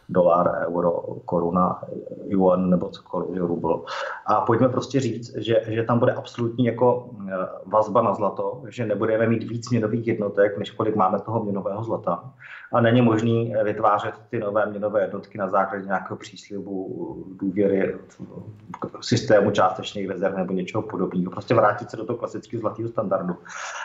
dolar, 0.09 0.65
euro, 0.67 0.91
koruna, 1.25 1.81
yuan 2.25 2.69
nebo 2.69 2.89
cokoliv, 2.89 3.29
rubl. 3.37 3.85
A 4.25 4.41
pojďme 4.41 4.69
prostě 4.69 4.99
říct, 4.99 5.37
že, 5.37 5.61
že 5.67 5.83
tam 5.83 5.99
bude 5.99 6.11
absolutní 6.13 6.65
jako 6.65 7.09
eh, 7.27 7.33
vazba 7.65 8.01
na 8.01 8.13
zlato, 8.13 8.63
že 8.69 8.85
nebudeme 8.85 9.27
mít 9.27 9.43
víc 9.43 9.69
měnových 9.69 10.02
měnových 10.03 10.07
jednotek, 10.07 10.57
než 10.57 10.71
kolik 10.71 10.95
máme 10.95 11.19
toho 11.19 11.43
měnového 11.43 11.83
zlata. 11.83 12.33
A 12.73 12.81
není 12.81 13.01
možný 13.01 13.53
vytvářet 13.63 14.13
ty 14.29 14.39
nové 14.39 14.65
měnové 14.65 15.01
jednotky 15.01 15.37
na 15.37 15.49
základě 15.49 15.85
nějakého 15.85 16.17
příslibu 16.17 17.25
důvěry 17.39 17.95
systému 19.01 19.51
částečných 19.51 20.09
rezerv 20.09 20.35
nebo 20.35 20.53
něčeho 20.53 20.81
podobného. 20.81 21.31
Prostě 21.31 21.55
vrátit 21.55 21.89
se 21.89 21.97
do 21.97 22.05
toho 22.05 22.17
klasického 22.17 22.61
zlatého 22.61 22.89
standardu. 22.89 23.35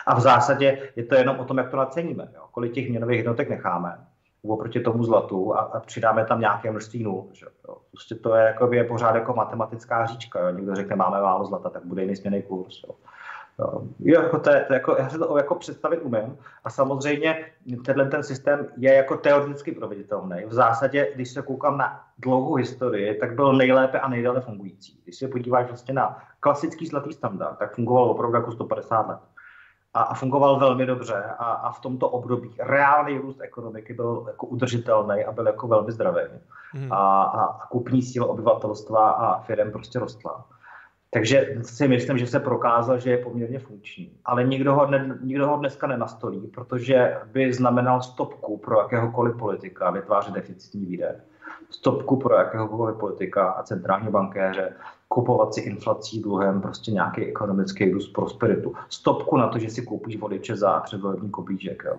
A 0.07 0.15
v 0.15 0.19
zásadě 0.19 0.91
je 0.95 1.03
to 1.03 1.15
jenom 1.15 1.39
o 1.39 1.45
tom, 1.45 1.57
jak 1.57 1.69
to 1.69 1.77
naceníme. 1.77 2.27
Jo. 2.35 2.41
Kolik 2.51 2.73
těch 2.73 2.89
měnových 2.89 3.17
jednotek 3.17 3.49
necháme 3.49 3.97
oproti 4.43 4.79
tomu 4.79 5.03
zlatu 5.03 5.55
a, 5.55 5.59
a 5.59 5.79
přidáme 5.79 6.25
tam 6.25 6.39
nějaké 6.39 6.71
množství 6.71 7.03
nul. 7.03 7.29
Že? 7.33 7.45
Jo. 7.67 7.77
Prostě 7.91 8.15
to 8.15 8.35
je, 8.35 8.43
jako, 8.43 8.73
je 8.73 8.83
pořád 8.83 9.15
jako 9.15 9.33
matematická 9.33 10.05
říčka. 10.05 10.39
Jo. 10.39 10.55
Někdo 10.55 10.75
řekne, 10.75 10.95
máme 10.95 11.21
málo 11.21 11.45
zlata, 11.45 11.69
tak 11.69 11.85
bude 11.85 12.01
jiný 12.01 12.15
směný 12.15 12.41
kurz. 12.41 12.83
Jo. 12.87 12.95
Jo, 13.99 14.21
jako 14.21 14.39
to, 14.39 14.49
to 14.67 14.73
jako, 14.73 14.95
já 14.99 15.09
si 15.09 15.17
to 15.17 15.37
jako 15.37 15.55
představit 15.55 15.97
umím 15.97 16.37
a 16.63 16.69
samozřejmě 16.69 17.45
tenhle 17.85 18.05
ten 18.05 18.23
systém 18.23 18.67
je 18.77 18.93
jako 18.93 19.17
teoreticky 19.17 19.71
proveditelný. 19.71 20.45
V 20.45 20.53
zásadě, 20.53 21.11
když 21.15 21.29
se 21.29 21.41
koukám 21.41 21.77
na 21.77 22.01
dlouhou 22.17 22.55
historii, 22.55 23.15
tak 23.19 23.35
byl 23.35 23.53
nejlépe 23.53 23.99
a 23.99 24.09
nejdále 24.09 24.41
fungující. 24.41 25.01
Když 25.03 25.15
se 25.15 25.27
podíváš 25.27 25.67
vlastně 25.67 25.93
na 25.93 26.23
klasický 26.39 26.87
zlatý 26.87 27.13
standard, 27.13 27.57
tak 27.57 27.75
fungoval 27.75 28.03
opravdu 28.03 28.35
jako 28.35 28.51
150 28.51 29.07
let. 29.07 29.19
A, 29.93 30.01
a 30.01 30.13
fungoval 30.13 30.59
velmi 30.59 30.85
dobře 30.85 31.23
a, 31.37 31.45
a 31.45 31.71
v 31.71 31.79
tomto 31.79 32.09
období 32.09 32.55
reálný 32.59 33.17
růst 33.17 33.41
ekonomiky 33.41 33.93
byl 33.93 34.23
jako 34.27 34.45
udržitelný 34.45 35.25
a 35.25 35.31
byl 35.31 35.47
jako 35.47 35.67
velmi 35.67 35.91
zdravý. 35.91 36.21
Hmm. 36.71 36.93
A, 36.93 37.23
a 37.23 37.67
kupní 37.67 38.01
síla 38.01 38.27
obyvatelstva 38.27 39.09
a 39.09 39.39
firm 39.41 39.71
prostě 39.71 39.99
rostla. 39.99 40.45
Takže 41.11 41.55
si 41.61 41.87
myslím, 41.87 42.17
že 42.17 42.27
se 42.27 42.39
prokázal, 42.39 42.99
že 42.99 43.09
je 43.09 43.17
poměrně 43.17 43.59
funkční. 43.59 44.11
Ale 44.25 44.43
nikdo 44.43 44.75
ho, 44.75 44.87
ne, 44.87 45.17
nikdo 45.21 45.47
ho 45.47 45.57
dneska 45.57 45.87
nenastolí, 45.87 46.47
protože 46.47 47.17
by 47.25 47.53
znamenal 47.53 48.01
stopku 48.01 48.57
pro 48.57 48.79
jakéhokoliv 48.79 49.37
politika 49.37 49.91
vytvářet 49.91 50.33
deficitní 50.33 50.85
výdaje. 50.85 51.15
Stopku 51.69 52.17
pro 52.17 52.35
jakéhokoliv 52.35 52.97
politika 52.97 53.49
a 53.49 53.63
centrální 53.63 54.11
bankéře 54.11 54.73
kupovat 55.07 55.53
si 55.53 55.61
inflací 55.61 56.21
dluhem 56.21 56.61
prostě 56.61 56.91
nějaký 56.91 57.25
ekonomický 57.25 57.91
růst 57.91 58.13
prosperitu. 58.13 58.73
Stopku 58.89 59.37
na 59.37 59.47
to, 59.47 59.59
že 59.59 59.69
si 59.69 59.81
koupíš 59.81 60.17
voliče 60.17 60.55
za 60.55 60.79
předvolební 60.79 61.29
kopíček. 61.29 61.83
Jo. 61.85 61.97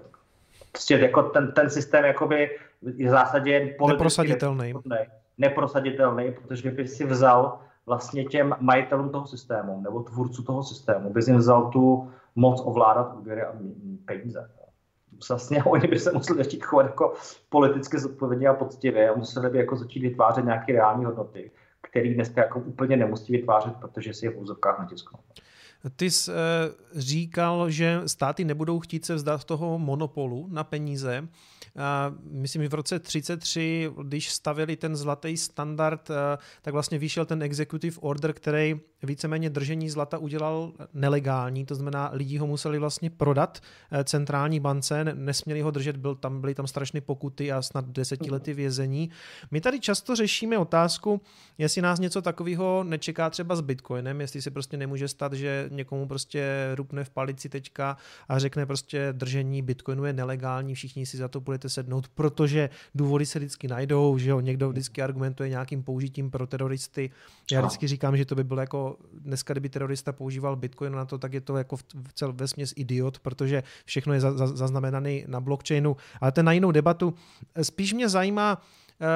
Prostě 0.72 0.94
jako 0.94 1.22
ten, 1.22 1.52
ten 1.52 1.70
systém 1.70 2.04
jakoby 2.04 2.50
je 2.96 3.08
v 3.08 3.10
zásadě 3.10 3.76
neprosaditelný. 3.88 4.74
Neprosaditelný, 5.38 6.32
protože 6.32 6.70
by 6.70 6.88
si 6.88 7.04
vzal 7.04 7.58
vlastně 7.90 8.24
těm 8.24 8.54
majitelům 8.60 9.10
toho 9.10 9.26
systému 9.26 9.80
nebo 9.80 10.02
tvůrců 10.02 10.42
toho 10.42 10.62
systému 10.62 11.12
by 11.12 11.20
jim 11.26 11.36
vzal 11.36 11.70
tu 11.70 12.10
moc 12.36 12.62
ovládat 12.64 13.14
úvěry 13.18 13.42
a 13.42 13.52
peníze. 14.04 14.50
Vlastně 15.28 15.64
oni 15.66 15.88
by 15.88 15.98
se 15.98 16.12
museli 16.12 16.44
začít 16.44 16.64
chovat 16.64 16.82
jako 16.86 17.14
politicky 17.48 17.98
zodpovědně 17.98 18.48
a 18.48 18.54
poctivě 18.54 19.10
a 19.10 19.16
museli 19.16 19.50
by 19.50 19.58
jako 19.58 19.76
začít 19.76 20.02
vytvářet 20.02 20.44
nějaké 20.44 20.72
reální 20.72 21.04
hodnoty, 21.04 21.50
které 21.80 22.14
dneska 22.14 22.40
jako 22.40 22.58
úplně 22.60 22.96
nemusí 22.96 23.32
vytvářet, 23.32 23.76
protože 23.80 24.14
si 24.14 24.26
je 24.26 24.30
v 24.30 24.38
úzovkách 24.38 24.78
natisknou. 24.78 25.18
Ty 25.96 26.10
jsi 26.10 26.30
eh, 26.30 26.34
říkal, 27.00 27.70
že 27.70 28.00
státy 28.06 28.44
nebudou 28.44 28.80
chtít 28.80 29.04
se 29.04 29.14
vzdát 29.14 29.44
toho 29.44 29.78
monopolu 29.78 30.48
na 30.50 30.64
peníze. 30.64 31.28
Myslím, 32.30 32.62
že 32.62 32.68
v 32.68 32.74
roce 32.74 32.98
33, 32.98 33.90
když 34.02 34.30
stavili 34.30 34.76
ten 34.76 34.96
zlatý 34.96 35.36
standard, 35.36 36.10
eh, 36.10 36.38
tak 36.62 36.72
vlastně 36.72 36.98
vyšel 36.98 37.24
ten 37.24 37.42
executive 37.42 37.96
order, 38.00 38.32
který 38.32 38.80
víceméně 39.02 39.50
držení 39.50 39.90
zlata 39.90 40.18
udělal 40.18 40.72
nelegální, 40.94 41.66
to 41.66 41.74
znamená, 41.74 42.10
lidi 42.12 42.36
ho 42.36 42.46
museli 42.46 42.78
vlastně 42.78 43.10
prodat 43.10 43.60
eh, 43.92 44.04
centrální 44.04 44.60
bance, 44.60 45.04
nesměli 45.04 45.60
ho 45.60 45.70
držet, 45.70 45.96
byl 45.96 46.14
tam, 46.14 46.40
byly 46.40 46.54
tam 46.54 46.66
strašné 46.66 47.00
pokuty 47.00 47.52
a 47.52 47.62
snad 47.62 47.88
desetiletí 47.88 48.52
vězení. 48.52 49.10
My 49.50 49.60
tady 49.60 49.80
často 49.80 50.16
řešíme 50.16 50.58
otázku, 50.58 51.20
jestli 51.58 51.82
nás 51.82 52.00
něco 52.00 52.22
takového 52.22 52.84
nečeká 52.84 53.30
třeba 53.30 53.56
s 53.56 53.60
Bitcoinem, 53.60 54.20
jestli 54.20 54.42
se 54.42 54.50
prostě 54.50 54.76
nemůže 54.76 55.08
stát, 55.08 55.32
že 55.32 55.68
někomu 55.70 56.08
prostě 56.08 56.72
rupne 56.74 57.04
v 57.04 57.10
palici 57.10 57.48
teďka 57.48 57.96
a 58.28 58.38
řekne 58.38 58.66
prostě 58.66 59.08
držení 59.12 59.62
Bitcoinu 59.62 60.04
je 60.04 60.12
nelegální, 60.12 60.74
všichni 60.74 61.06
si 61.06 61.16
za 61.16 61.28
to 61.28 61.40
budete 61.40 61.68
sednout, 61.68 62.08
protože 62.08 62.70
důvody 62.94 63.26
se 63.26 63.38
vždycky 63.38 63.68
najdou, 63.68 64.18
že 64.18 64.30
jo, 64.30 64.40
někdo 64.40 64.68
vždycky 64.68 65.02
argumentuje 65.02 65.48
nějakým 65.48 65.82
použitím 65.82 66.30
pro 66.30 66.46
teroristy. 66.46 67.10
Já 67.52 67.60
vždycky 67.60 67.86
říkám, 67.86 68.16
že 68.16 68.24
to 68.24 68.34
by 68.34 68.44
bylo 68.44 68.60
jako 68.60 68.96
dneska, 69.12 69.54
kdyby 69.54 69.68
terorista 69.68 70.12
používal 70.12 70.56
Bitcoin 70.56 70.92
na 70.92 71.04
to, 71.04 71.18
tak 71.18 71.32
je 71.32 71.40
to 71.40 71.56
jako 71.56 71.76
v 71.76 72.12
cel 72.14 72.32
vesměs 72.32 72.72
idiot, 72.76 73.18
protože 73.18 73.62
všechno 73.84 74.14
je 74.14 74.20
zaznamenané 74.20 75.22
na 75.26 75.40
blockchainu. 75.40 75.96
Ale 76.20 76.32
to 76.32 76.40
je 76.40 76.44
na 76.44 76.52
jinou 76.52 76.72
debatu. 76.72 77.14
Spíš 77.62 77.92
mě 77.92 78.08
zajímá, 78.08 78.62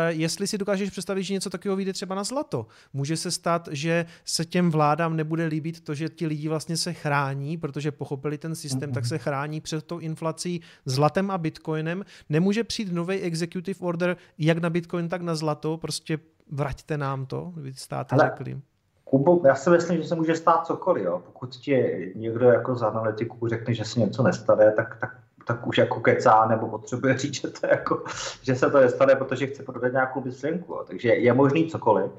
jestli 0.08 0.46
si 0.46 0.58
dokážeš 0.58 0.90
představit, 0.90 1.22
že 1.22 1.34
něco 1.34 1.50
takového 1.50 1.76
vyjde 1.76 1.92
třeba 1.92 2.14
na 2.14 2.24
zlato. 2.24 2.66
Může 2.92 3.16
se 3.16 3.30
stát, 3.30 3.68
že 3.72 4.06
se 4.24 4.44
těm 4.44 4.70
vládám 4.70 5.16
nebude 5.16 5.46
líbit 5.46 5.80
to, 5.80 5.94
že 5.94 6.08
ti 6.08 6.26
lidi 6.26 6.48
vlastně 6.48 6.76
se 6.76 6.92
chrání, 6.92 7.56
protože 7.56 7.92
pochopili 7.92 8.38
ten 8.38 8.54
systém, 8.54 8.92
tak 8.92 9.06
se 9.06 9.18
chrání 9.18 9.60
před 9.60 9.84
tou 9.84 9.98
inflací 9.98 10.60
zlatem 10.84 11.30
a 11.30 11.38
bitcoinem. 11.38 12.04
Nemůže 12.28 12.64
přijít 12.64 12.92
nový 12.92 13.20
executive 13.20 13.78
order 13.80 14.16
jak 14.38 14.58
na 14.58 14.70
bitcoin, 14.70 15.08
tak 15.08 15.22
na 15.22 15.34
zlato, 15.34 15.76
prostě 15.76 16.18
vraťte 16.50 16.98
nám 16.98 17.26
to, 17.26 17.52
vy 17.56 17.74
státy 17.74 18.12
Ale... 18.12 18.24
řekli. 18.24 18.60
Kubo, 19.04 19.40
já 19.46 19.54
si 19.54 19.70
myslím, 19.70 20.02
že 20.02 20.08
se 20.08 20.14
může 20.14 20.34
stát 20.34 20.66
cokoliv. 20.66 21.04
Jo. 21.04 21.22
Pokud 21.26 21.56
ti 21.56 22.12
někdo 22.16 22.48
jako 22.48 22.74
z 22.74 22.82
analytiků 22.82 23.48
řekne, 23.48 23.74
že 23.74 23.84
se 23.84 24.00
něco 24.00 24.22
nestane, 24.22 24.72
tak, 24.72 24.96
tak 25.00 25.23
tak 25.46 25.66
už 25.66 25.78
jako 25.78 26.00
kecá 26.00 26.46
nebo 26.46 26.68
potřebuje 26.68 27.18
říct, 27.18 27.34
že, 27.40 27.48
to 27.48 27.66
jako, 27.66 28.02
že 28.42 28.54
se 28.54 28.70
to 28.70 28.80
nestane, 28.80 29.14
protože 29.14 29.46
chce 29.46 29.62
prodat 29.62 29.92
nějakou 29.92 30.20
myšlenku. 30.24 30.78
Takže 30.86 31.08
je 31.08 31.32
možný 31.32 31.66
cokoliv. 31.66 32.10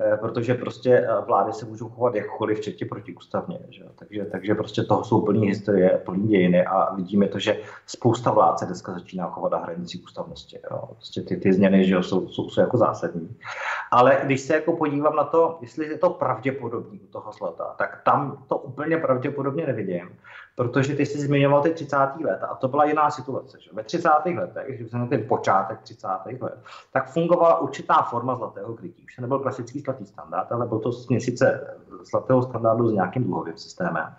Eh, 0.00 0.16
protože 0.16 0.54
prostě 0.54 0.90
eh, 0.90 1.20
vlády 1.26 1.52
se 1.52 1.66
můžou 1.66 1.88
chovat 1.88 2.14
jakkoliv, 2.14 2.58
včetně 2.58 2.86
protiústavně. 2.86 3.58
Že? 3.68 3.84
Takže, 3.94 4.24
takže 4.24 4.54
prostě 4.54 4.82
toho 4.82 5.04
jsou 5.04 5.22
plný 5.22 5.46
historie, 5.46 6.02
plný 6.04 6.28
dějiny 6.28 6.64
a 6.64 6.94
vidíme 6.94 7.28
to, 7.28 7.38
že 7.38 7.60
spousta 7.86 8.30
vlád 8.30 8.58
se 8.58 8.66
dneska 8.66 8.92
začíná 8.92 9.30
chovat 9.30 9.52
na 9.52 9.58
hranici 9.58 9.98
ústavnosti. 9.98 10.58
Jo? 10.70 10.82
Prostě 10.90 11.22
ty, 11.22 11.36
ty 11.36 11.52
změny 11.52 11.84
že 11.84 12.02
jsou, 12.02 12.28
jsou, 12.28 12.48
jsou, 12.48 12.60
jako 12.60 12.76
zásadní. 12.76 13.36
Ale 13.90 14.20
když 14.24 14.40
se 14.40 14.54
jako 14.54 14.76
podívám 14.76 15.16
na 15.16 15.24
to, 15.24 15.58
jestli 15.60 15.86
je 15.86 15.98
to 15.98 16.10
pravděpodobný 16.10 17.00
u 17.00 17.06
toho 17.06 17.32
zlata, 17.32 17.74
tak 17.78 18.00
tam 18.04 18.44
to 18.46 18.56
úplně 18.58 18.96
pravděpodobně 18.96 19.66
nevidím, 19.66 20.08
protože 20.54 20.94
ty 20.94 21.06
jsi 21.06 21.18
zmiňoval 21.18 21.62
ty 21.62 21.70
30. 21.70 21.96
let 22.24 22.40
a 22.42 22.54
to 22.54 22.68
byla 22.68 22.84
jiná 22.84 23.10
situace. 23.10 23.58
Že? 23.60 23.70
Ve 23.72 23.82
30. 23.82 24.08
letech, 24.24 24.78
když 24.78 24.90
jsem 24.90 25.08
ten 25.08 25.28
počátek 25.28 25.80
30. 25.80 26.08
let, 26.40 26.58
tak 26.92 27.10
fungovala 27.10 27.58
určitá 27.58 28.02
forma 28.02 28.34
zlatého 28.34 28.74
krytí. 28.74 29.04
Už 29.04 29.16
to 29.16 29.22
nebyl 29.22 29.38
klasický 29.38 29.80
zlatý 29.80 30.06
standard, 30.06 30.52
ale 30.52 30.66
byl 30.66 30.78
to 30.78 30.92
směsice 30.92 31.76
zlatého 32.10 32.42
standardu 32.42 32.88
s 32.88 32.92
nějakým 32.92 33.24
dluhovým 33.24 33.56
systémem. 33.56 34.14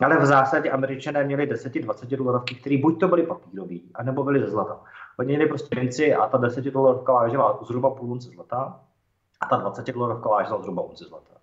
Ale 0.00 0.18
v 0.18 0.26
zásadě 0.26 0.70
američané 0.70 1.24
měli 1.24 1.52
10-20 1.52 2.16
dolarovky, 2.16 2.54
které 2.54 2.78
buď 2.78 3.00
to 3.00 3.08
byly 3.08 3.22
papírové, 3.22 3.76
anebo 3.94 4.24
byly 4.24 4.40
ze 4.40 4.46
zlata. 4.46 4.80
Oni 5.18 5.28
měli 5.28 5.46
prostě 5.46 5.80
minci 5.80 6.14
a 6.14 6.28
ta 6.28 6.38
10 6.38 6.64
dolarovka 6.64 7.12
vážila 7.12 7.58
zhruba 7.62 7.90
půl 7.90 8.12
unce 8.12 8.28
zlata 8.28 8.80
a 9.40 9.46
ta 9.46 9.56
20 9.56 9.86
dolarovka 9.86 10.28
vážila 10.28 10.62
zhruba 10.62 10.82
unce 10.82 11.04
zlata. 11.04 11.35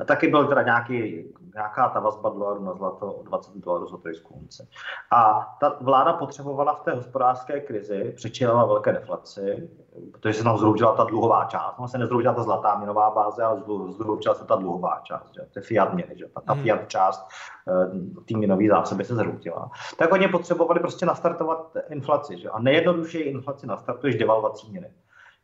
A 0.00 0.04
taky 0.04 0.28
byl 0.28 0.46
teda 0.46 0.62
nějaký, 0.62 1.24
nějaká 1.54 1.88
ta 1.88 2.00
vazba 2.00 2.30
dolaru 2.30 2.64
na 2.64 2.74
zlato 2.74 3.20
20 3.24 3.56
dolarů 3.56 3.88
za 3.88 3.96
trojskou 3.96 4.34
unci. 4.34 4.68
A 5.12 5.46
ta 5.60 5.76
vláda 5.80 6.12
potřebovala 6.12 6.74
v 6.74 6.80
té 6.80 6.92
hospodářské 6.92 7.60
krizi, 7.60 8.12
přičinila 8.16 8.66
velké 8.66 8.92
deflaci, 8.92 9.68
protože 10.12 10.34
se 10.34 10.44
tam 10.44 10.58
zhroutila 10.58 10.96
ta 10.96 11.04
dluhová 11.04 11.44
část. 11.44 11.78
Ona 11.78 11.88
se 11.88 11.98
nezhroutila 11.98 12.34
ta 12.34 12.42
zlatá 12.42 12.74
měnová 12.78 13.10
báze, 13.10 13.42
ale 13.42 13.62
zhroutila 13.88 14.34
se 14.34 14.44
ta 14.44 14.56
dluhová 14.56 15.00
část. 15.02 15.34
Že? 15.34 15.40
To 15.40 15.58
je 15.58 15.62
fiat 15.62 15.94
měny, 15.94 16.14
že? 16.18 16.26
Ta, 16.34 16.40
ta 16.40 16.52
hmm. 16.52 16.62
fiat 16.62 16.88
část 16.88 17.28
eh, 17.68 18.22
té 18.28 18.36
měnové 18.36 18.68
zásoby 18.68 19.04
se 19.04 19.14
zhroutila. 19.14 19.70
Tak 19.98 20.12
oni 20.12 20.28
potřebovali 20.28 20.80
prostě 20.80 21.06
nastartovat 21.06 21.76
inflaci. 21.90 22.38
Že? 22.38 22.48
A 22.48 22.60
nejjednodušeji 22.60 23.24
inflaci 23.24 23.66
nastartuješ 23.66 24.16
devalvací 24.16 24.70
měny. 24.70 24.90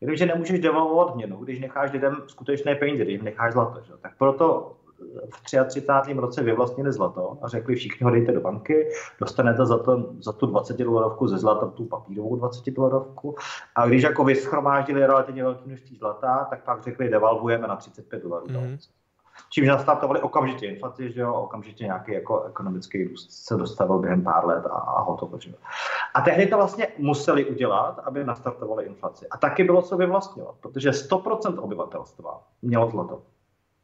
Jenomže 0.05 0.27
nemůžeš 0.27 0.61
devalvovat 0.61 1.17
měnu, 1.17 1.37
když 1.37 1.61
necháš 1.61 1.93
lidem 1.93 2.17
skutečné 2.27 2.75
peníze, 2.75 3.05
když 3.05 3.23
necháš 3.23 3.53
zlato. 3.53 3.81
Že? 3.81 3.93
Tak 4.03 4.13
proto 4.19 4.73
v 5.35 5.43
33. 5.43 5.87
roce 6.17 6.43
vyvlastnili 6.43 6.93
zlato 6.93 7.39
a 7.43 7.49
řekli 7.49 7.75
všichni 7.75 8.05
ho 8.05 8.11
dejte 8.11 8.33
do 8.33 8.41
banky, 8.41 8.89
dostanete 9.21 9.67
za, 9.67 9.79
to, 9.79 10.13
za 10.21 10.33
tu 10.33 10.47
20 10.47 10.77
dolarovku 10.77 11.29
ze 11.29 11.39
zlata 11.39 11.67
tu 11.67 11.85
papírovou 11.85 12.37
20 12.37 12.71
dolarovku 12.71 13.35
a 13.75 13.87
když 13.87 14.03
jako 14.03 14.25
vyschromáždili 14.25 15.07
relativně 15.07 15.43
velké 15.43 15.61
množství 15.67 15.97
zlata, 15.97 16.47
tak 16.51 16.65
pak 16.65 16.83
řekli 16.83 17.09
devalvujeme 17.09 17.69
na 17.69 17.77
35 17.77 18.23
dolarů. 18.23 18.47
Mm-hmm. 18.47 18.79
Čímž 19.51 19.68
nastartovali 19.68 20.20
okamžitě 20.20 20.66
inflaci, 20.66 21.12
že 21.12 21.20
jo, 21.20 21.35
okamžitě 21.35 21.85
nějaký 21.85 22.12
jako 22.12 22.43
ekonomický 22.43 23.05
růst 23.05 23.32
se 23.32 23.57
dostavil 23.57 23.99
během 23.99 24.24
pár 24.24 24.47
let 24.47 24.66
a, 24.66 24.68
a 24.68 25.01
hotovo. 25.03 25.39
Že 25.39 25.51
jo. 25.51 25.57
A 26.14 26.20
tehdy 26.20 26.47
to 26.47 26.57
vlastně 26.57 26.89
museli 26.99 27.45
udělat, 27.45 27.99
aby 27.99 28.24
nastartovali 28.24 28.85
inflaci. 28.85 29.28
A 29.28 29.37
taky 29.37 29.64
bylo 29.64 29.82
co 29.82 29.97
vyvlastňovat, 29.97 30.55
protože 30.61 30.91
100% 30.91 31.62
obyvatelstva 31.62 32.43
mělo 32.62 32.91
zlato. 32.91 33.22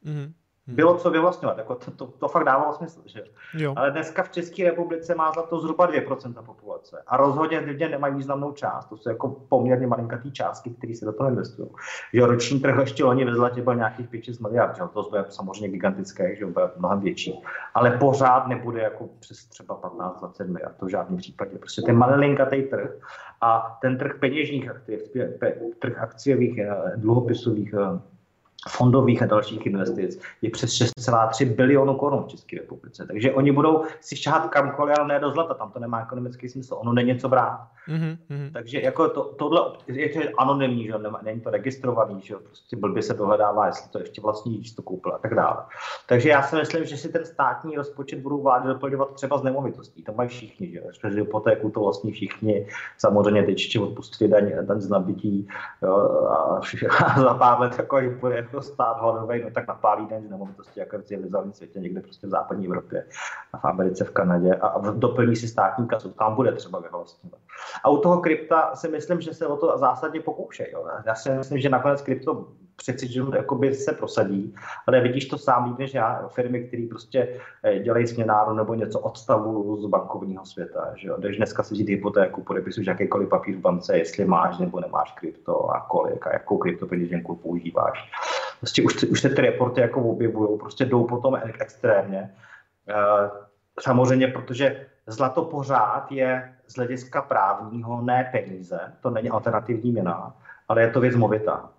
Mm-hmm. 0.04 0.32
Hmm. 0.70 0.76
bylo 0.76 0.96
co 0.96 1.10
vyvlastňovat. 1.10 1.58
Jako 1.58 1.74
to, 1.74 1.90
to, 1.90 2.06
to 2.06 2.28
fakt 2.28 2.44
dávalo 2.44 2.72
smysl. 2.74 3.00
Že? 3.04 3.24
Jo. 3.54 3.74
Ale 3.76 3.90
dneska 3.90 4.22
v 4.22 4.28
České 4.28 4.64
republice 4.64 5.14
má 5.14 5.32
za 5.32 5.42
to 5.42 5.60
zhruba 5.60 5.90
2% 5.90 6.42
populace. 6.42 7.02
A 7.06 7.16
rozhodně 7.16 7.58
lidé 7.58 7.88
nemají 7.88 8.14
významnou 8.14 8.52
část. 8.52 8.86
To 8.86 8.96
jsou 8.96 9.10
jako 9.10 9.28
poměrně 9.28 9.86
malinkatý 9.86 10.32
částky, 10.32 10.70
které 10.70 10.94
se 10.94 11.04
do 11.04 11.12
toho 11.12 11.28
investují. 11.28 11.68
Že 12.14 12.26
roční 12.26 12.60
trh 12.60 12.76
ještě 12.80 13.04
loni 13.04 13.24
ve 13.24 13.34
zlatě 13.34 13.62
byl 13.62 13.74
nějakých 13.74 14.08
5 14.08 14.40
miliard. 14.40 14.76
Že? 14.76 14.82
To 14.94 15.02
bude 15.02 15.24
samozřejmě 15.28 15.68
gigantické, 15.68 16.36
že 16.36 16.46
bude 16.46 16.70
mnohem 16.76 17.00
větší. 17.00 17.42
Ale 17.74 17.90
pořád 17.90 18.46
nebude 18.46 18.82
jako 18.82 19.08
přes 19.20 19.46
třeba 19.46 19.76
15-20 19.76 20.46
miliard. 20.46 20.76
To 20.80 20.86
v 20.86 20.90
žádném 20.90 21.16
případě. 21.16 21.58
Prostě 21.58 21.82
ten 21.82 21.96
malinkatý 21.96 22.62
trh 22.62 22.90
a 23.40 23.78
ten 23.82 23.98
trh 23.98 24.16
peněžních 24.20 24.70
aktiv, 24.70 25.00
trh 25.78 25.98
akciových, 25.98 26.58
eh, 26.58 26.92
dluhopisových 26.96 27.74
eh, 27.74 28.00
fondových 28.68 29.22
a 29.22 29.26
dalších 29.26 29.66
investic 29.66 30.20
je 30.42 30.50
přes 30.50 30.70
6,3 30.70 31.54
bilionu 31.54 31.94
korun 31.94 32.24
v 32.24 32.28
České 32.28 32.56
republice. 32.56 33.06
Takže 33.06 33.32
oni 33.32 33.52
budou 33.52 33.84
si 34.00 34.16
šáhat 34.16 34.48
kamkoliv, 34.48 34.94
ale 34.98 35.08
ne 35.08 35.20
do 35.20 35.30
zlata, 35.30 35.54
tam 35.54 35.70
to 35.70 35.78
nemá 35.78 36.02
ekonomický 36.02 36.48
smysl, 36.48 36.74
ono 36.74 36.92
není 36.92 37.18
co 37.18 37.28
brát. 37.28 37.68
Mm-hmm. 37.88 38.52
Takže 38.52 38.80
jako 38.80 39.08
to, 39.08 39.24
tohle 39.24 39.60
je 39.86 40.08
to 40.08 40.20
anonymní, 40.38 40.86
že 40.86 40.98
Nemá, 40.98 41.20
není 41.22 41.40
to 41.40 41.50
registrovaný, 41.50 42.20
že 42.20 42.34
prostě 42.36 42.76
blbě 42.76 43.02
se 43.02 43.14
dohledává, 43.14 43.66
jestli 43.66 43.90
to 43.90 43.98
ještě 43.98 44.20
vlastní, 44.20 44.58
když 44.58 44.72
to 44.72 44.82
koupil 44.82 45.14
a 45.14 45.18
tak 45.18 45.34
dále. 45.34 45.56
Takže 46.06 46.28
já 46.28 46.42
si 46.42 46.56
myslím, 46.56 46.84
že 46.84 46.96
si 46.96 47.08
ten 47.08 47.24
státní 47.24 47.76
rozpočet 47.76 48.18
budou 48.18 48.42
vlády 48.42 48.68
doplňovat 48.68 49.14
třeba 49.14 49.38
z 49.38 49.42
nemovitostí, 49.42 50.02
to 50.02 50.12
mají 50.12 50.28
všichni, 50.28 50.72
že 50.72 50.80
přes 50.98 51.14
hypotéku 51.14 51.70
to 51.70 51.80
vlastní 51.80 52.12
všichni, 52.12 52.66
samozřejmě 52.98 53.42
teď 53.42 53.58
ještě 53.58 53.80
odpustili 53.80 54.30
daň, 54.30 54.52
daň 54.62 54.80
z 54.80 54.88
nabití 54.88 55.48
jo, 55.82 55.96
a, 56.30 56.60
a 57.04 57.20
za 57.20 57.34
pár 57.34 57.60
let 57.60 57.74
jako, 57.78 58.00
že 58.00 58.08
bude 58.10 58.36
jako 58.36 58.62
stát 58.62 59.00
hladový, 59.00 59.42
no 59.42 59.50
tak 59.50 59.68
napálí 59.68 60.06
daň 60.06 60.22
z 60.22 60.30
nemovitosti 60.30 60.80
jako 60.80 60.98
v 60.98 61.04
civilizovaném 61.04 61.52
světě, 61.52 61.78
někde 61.78 62.00
prostě 62.00 62.26
v 62.26 62.30
západní 62.30 62.66
Evropě, 62.66 63.04
v 63.60 63.64
Americe, 63.64 64.04
v 64.04 64.10
Kanadě. 64.10 64.54
A, 64.54 64.66
a 64.66 64.90
doplní 64.90 65.36
si 65.36 65.48
státní 65.48 65.88
kasu, 65.88 66.10
tam 66.10 66.34
bude 66.34 66.52
třeba 66.52 66.80
vyvlastňovat. 66.80 67.40
A 67.84 67.88
u 67.88 67.98
toho 67.98 68.20
krypta 68.20 68.74
si 68.74 68.88
myslím, 68.88 69.20
že 69.20 69.34
se 69.34 69.46
o 69.46 69.56
to 69.56 69.78
zásadně 69.78 70.20
pokoušejí. 70.20 70.68
Já 71.06 71.14
si 71.14 71.30
myslím, 71.30 71.58
že 71.58 71.68
nakonec 71.68 72.02
krypto 72.02 72.46
přeci 72.76 73.08
jakoby 73.34 73.74
se 73.74 73.92
prosadí, 73.92 74.54
ale 74.86 75.00
vidíš 75.00 75.26
to 75.26 75.38
sám 75.38 75.64
líp 75.64 75.78
než 75.78 75.94
já, 75.94 76.28
firmy, 76.28 76.64
které 76.64 76.86
prostě 76.90 77.28
eh, 77.62 77.78
dělají 77.78 78.06
směnáru 78.06 78.54
nebo 78.54 78.74
něco 78.74 79.00
odstavu 79.00 79.82
z 79.82 79.86
bankovního 79.86 80.46
světa. 80.46 80.92
Že 80.96 81.08
jo? 81.08 81.16
Když 81.18 81.36
dneska 81.36 81.62
si 81.62 81.74
vzít 81.74 81.88
hypotéku, 81.88 82.42
podepisuješ 82.42 82.86
jakýkoliv 82.86 83.28
papír 83.28 83.56
v 83.56 83.60
bance, 83.60 83.98
jestli 83.98 84.24
máš 84.24 84.58
nebo 84.58 84.80
nemáš 84.80 85.12
krypto 85.12 85.70
a 85.70 85.80
kolik 85.80 86.26
a 86.26 86.32
jakou 86.32 86.58
kryptopeněženku 86.58 87.36
používáš. 87.36 88.10
Prostě 88.60 88.82
už, 88.82 89.02
už 89.02 89.20
se 89.20 89.28
ty 89.28 89.40
reporty 89.40 89.80
jako 89.80 90.02
objevují, 90.02 90.58
prostě 90.58 90.84
jdou 90.84 91.04
potom 91.04 91.38
extrémně. 91.60 92.34
Eh, 92.88 93.30
samozřejmě, 93.80 94.28
protože 94.28 94.86
zlato 95.10 95.44
pořád 95.44 96.12
je 96.12 96.54
z 96.66 96.74
hlediska 96.76 97.22
právního 97.22 98.02
ne 98.02 98.28
peníze, 98.32 98.80
to 99.00 99.10
není 99.10 99.30
alternativní 99.30 99.92
měna, 99.92 100.36
ale 100.68 100.82
je 100.82 100.90
to 100.90 101.00
věc 101.00 101.16
movitá. 101.16 101.70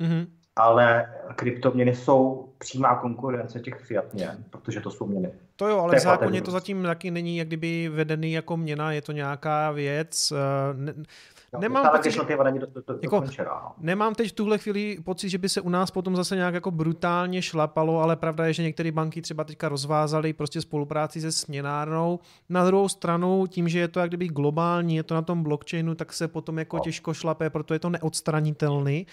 Mm-hmm. 0.00 0.26
Ale 0.56 1.14
kryptoměny 1.34 1.94
jsou 1.94 2.52
přímá 2.58 2.94
konkurence 2.94 3.60
těch 3.60 3.74
fiat 3.74 4.14
měn, 4.14 4.44
protože 4.50 4.80
to 4.80 4.90
jsou 4.90 5.06
měny. 5.06 5.32
To 5.56 5.68
jo, 5.68 5.78
ale 5.78 5.96
v 5.96 6.00
zákoně 6.00 6.42
to 6.42 6.50
zatím 6.50 6.82
taky 6.82 7.10
není 7.10 7.36
jak 7.36 7.46
kdyby 7.46 7.88
vedený 7.88 8.32
jako 8.32 8.56
měna, 8.56 8.92
je 8.92 9.02
to 9.02 9.12
nějaká 9.12 9.70
věc. 9.70 10.32
Eh, 10.32 11.04
No, 11.52 11.60
nemám 11.60 11.90
pocit, 11.96 12.10
že, 12.10 12.20
není 12.44 12.58
do, 12.58 12.66
do, 12.66 12.82
do, 12.86 12.98
jako, 13.02 13.20
no. 13.20 13.72
nemám 13.78 14.14
teď 14.14 14.28
v 14.28 14.32
tuhle 14.32 14.58
chvíli 14.58 14.98
pocit, 15.04 15.28
že 15.28 15.38
by 15.38 15.48
se 15.48 15.60
u 15.60 15.68
nás 15.68 15.90
potom 15.90 16.16
zase 16.16 16.36
nějak 16.36 16.54
jako 16.54 16.70
brutálně 16.70 17.42
šlapalo, 17.42 18.00
ale 18.00 18.16
pravda 18.16 18.46
je, 18.46 18.52
že 18.52 18.62
některé 18.62 18.92
banky 18.92 19.22
třeba 19.22 19.44
teďka 19.44 19.68
rozvázaly 19.68 20.32
prostě 20.32 20.60
spolupráci 20.60 21.20
se 21.20 21.32
směnárnou. 21.32 22.18
Na 22.48 22.64
druhou 22.64 22.88
stranu, 22.88 23.46
tím, 23.46 23.68
že 23.68 23.78
je 23.78 23.88
to 23.88 24.00
jak 24.00 24.10
kdyby 24.10 24.28
globální, 24.28 24.96
je 24.96 25.02
to 25.02 25.14
na 25.14 25.22
tom 25.22 25.42
blockchainu, 25.42 25.94
tak 25.94 26.12
se 26.12 26.28
potom 26.28 26.58
jako 26.58 26.76
no. 26.76 26.82
těžko 26.82 27.14
šlape, 27.14 27.50
proto 27.50 27.74
je 27.74 27.80
to 27.80 27.90
neodstranitelný. 27.90 29.06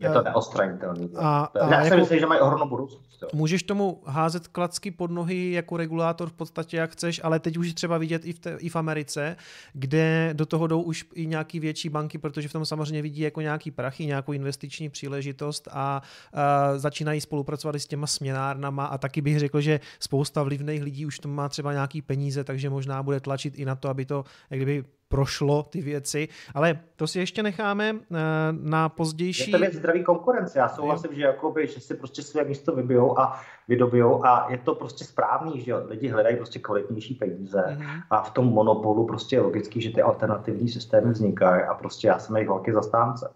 Je 0.00 0.10
to 0.10 0.22
neostranitelný. 0.22 1.10
A, 1.16 1.38
a 1.60 1.70
Já 1.70 1.80
si 1.80 1.86
jako, 1.86 1.96
myslím, 1.96 2.18
že 2.18 2.26
mají 2.26 2.40
ohromnou 2.40 2.68
budoucnost. 2.68 3.22
Jo. 3.22 3.28
Můžeš 3.32 3.62
tomu 3.62 4.02
házet 4.06 4.48
klacky 4.48 4.90
pod 4.90 5.10
nohy 5.10 5.52
jako 5.52 5.76
regulátor 5.76 6.28
v 6.28 6.32
podstatě 6.32 6.76
jak 6.76 6.90
chceš, 6.90 7.20
ale 7.24 7.40
teď 7.40 7.56
už 7.56 7.74
třeba 7.74 7.98
vidět 7.98 8.24
i 8.24 8.32
v, 8.32 8.38
te, 8.38 8.56
i 8.60 8.68
v 8.68 8.76
Americe, 8.76 9.36
kde 9.72 10.30
do 10.32 10.46
toho 10.46 10.66
jdou 10.66 10.82
už 10.82 11.04
i 11.14 11.26
nějaký 11.26 11.60
větší 11.60 11.88
banky, 11.88 12.18
protože 12.18 12.48
v 12.48 12.52
tom 12.52 12.66
samozřejmě 12.66 13.02
vidí 13.02 13.20
jako 13.20 13.40
nějaký 13.40 13.70
prachy, 13.70 14.06
nějakou 14.06 14.32
investiční 14.32 14.88
příležitost 14.88 15.68
a, 15.72 16.02
a 16.32 16.78
začínají 16.78 17.20
spolupracovat 17.20 17.74
i 17.74 17.80
s 17.80 17.86
těma 17.86 18.06
směnárnama 18.06 18.86
a 18.86 18.98
taky 18.98 19.20
bych 19.20 19.38
řekl, 19.38 19.60
že 19.60 19.80
spousta 20.00 20.42
vlivných 20.42 20.82
lidí 20.82 21.06
už 21.06 21.18
to 21.18 21.28
má 21.28 21.48
třeba 21.48 21.72
nějaký 21.72 22.02
peníze, 22.02 22.44
takže 22.44 22.70
možná 22.70 23.02
bude 23.02 23.20
tlačit 23.20 23.58
i 23.58 23.64
na 23.64 23.74
to, 23.74 23.88
aby 23.88 24.04
to 24.04 24.24
jak 24.50 24.60
kdyby 24.60 24.84
prošlo 25.08 25.62
ty 25.62 25.80
věci, 25.80 26.28
ale 26.54 26.80
to 26.96 27.06
si 27.06 27.18
ještě 27.18 27.42
necháme 27.42 27.90
eh, 27.90 28.16
na 28.52 28.88
pozdější... 28.88 29.50
Je 29.50 29.58
to 29.58 29.60
věc 29.60 29.74
zdraví 29.74 30.04
konkurence, 30.04 30.58
já 30.58 30.68
souhlasím, 30.68 31.14
že, 31.14 31.22
jakoby, 31.22 31.66
že 31.66 31.80
si 31.80 31.94
prostě 31.94 32.22
své 32.22 32.44
místo 32.44 32.74
vybijou 32.74 33.18
a 33.18 33.40
vydobijou 33.68 34.24
a 34.26 34.46
je 34.50 34.58
to 34.58 34.74
prostě 34.74 35.04
správný, 35.04 35.60
že 35.60 35.74
lidi 35.74 36.08
hledají 36.08 36.36
prostě 36.36 36.58
kvalitnější 36.58 37.14
peníze 37.14 37.64
mm-hmm. 37.68 38.02
a 38.10 38.22
v 38.22 38.30
tom 38.30 38.46
monopolu 38.46 39.06
prostě 39.06 39.36
je 39.36 39.40
logický, 39.40 39.80
že 39.80 39.90
ty 39.90 40.02
alternativní 40.02 40.68
systémy 40.68 41.10
vznikají 41.10 41.62
a 41.62 41.74
prostě 41.74 42.08
já 42.08 42.18
jsem 42.18 42.36
jejich 42.36 42.48
velký 42.48 42.72
zastánce. 42.72 43.34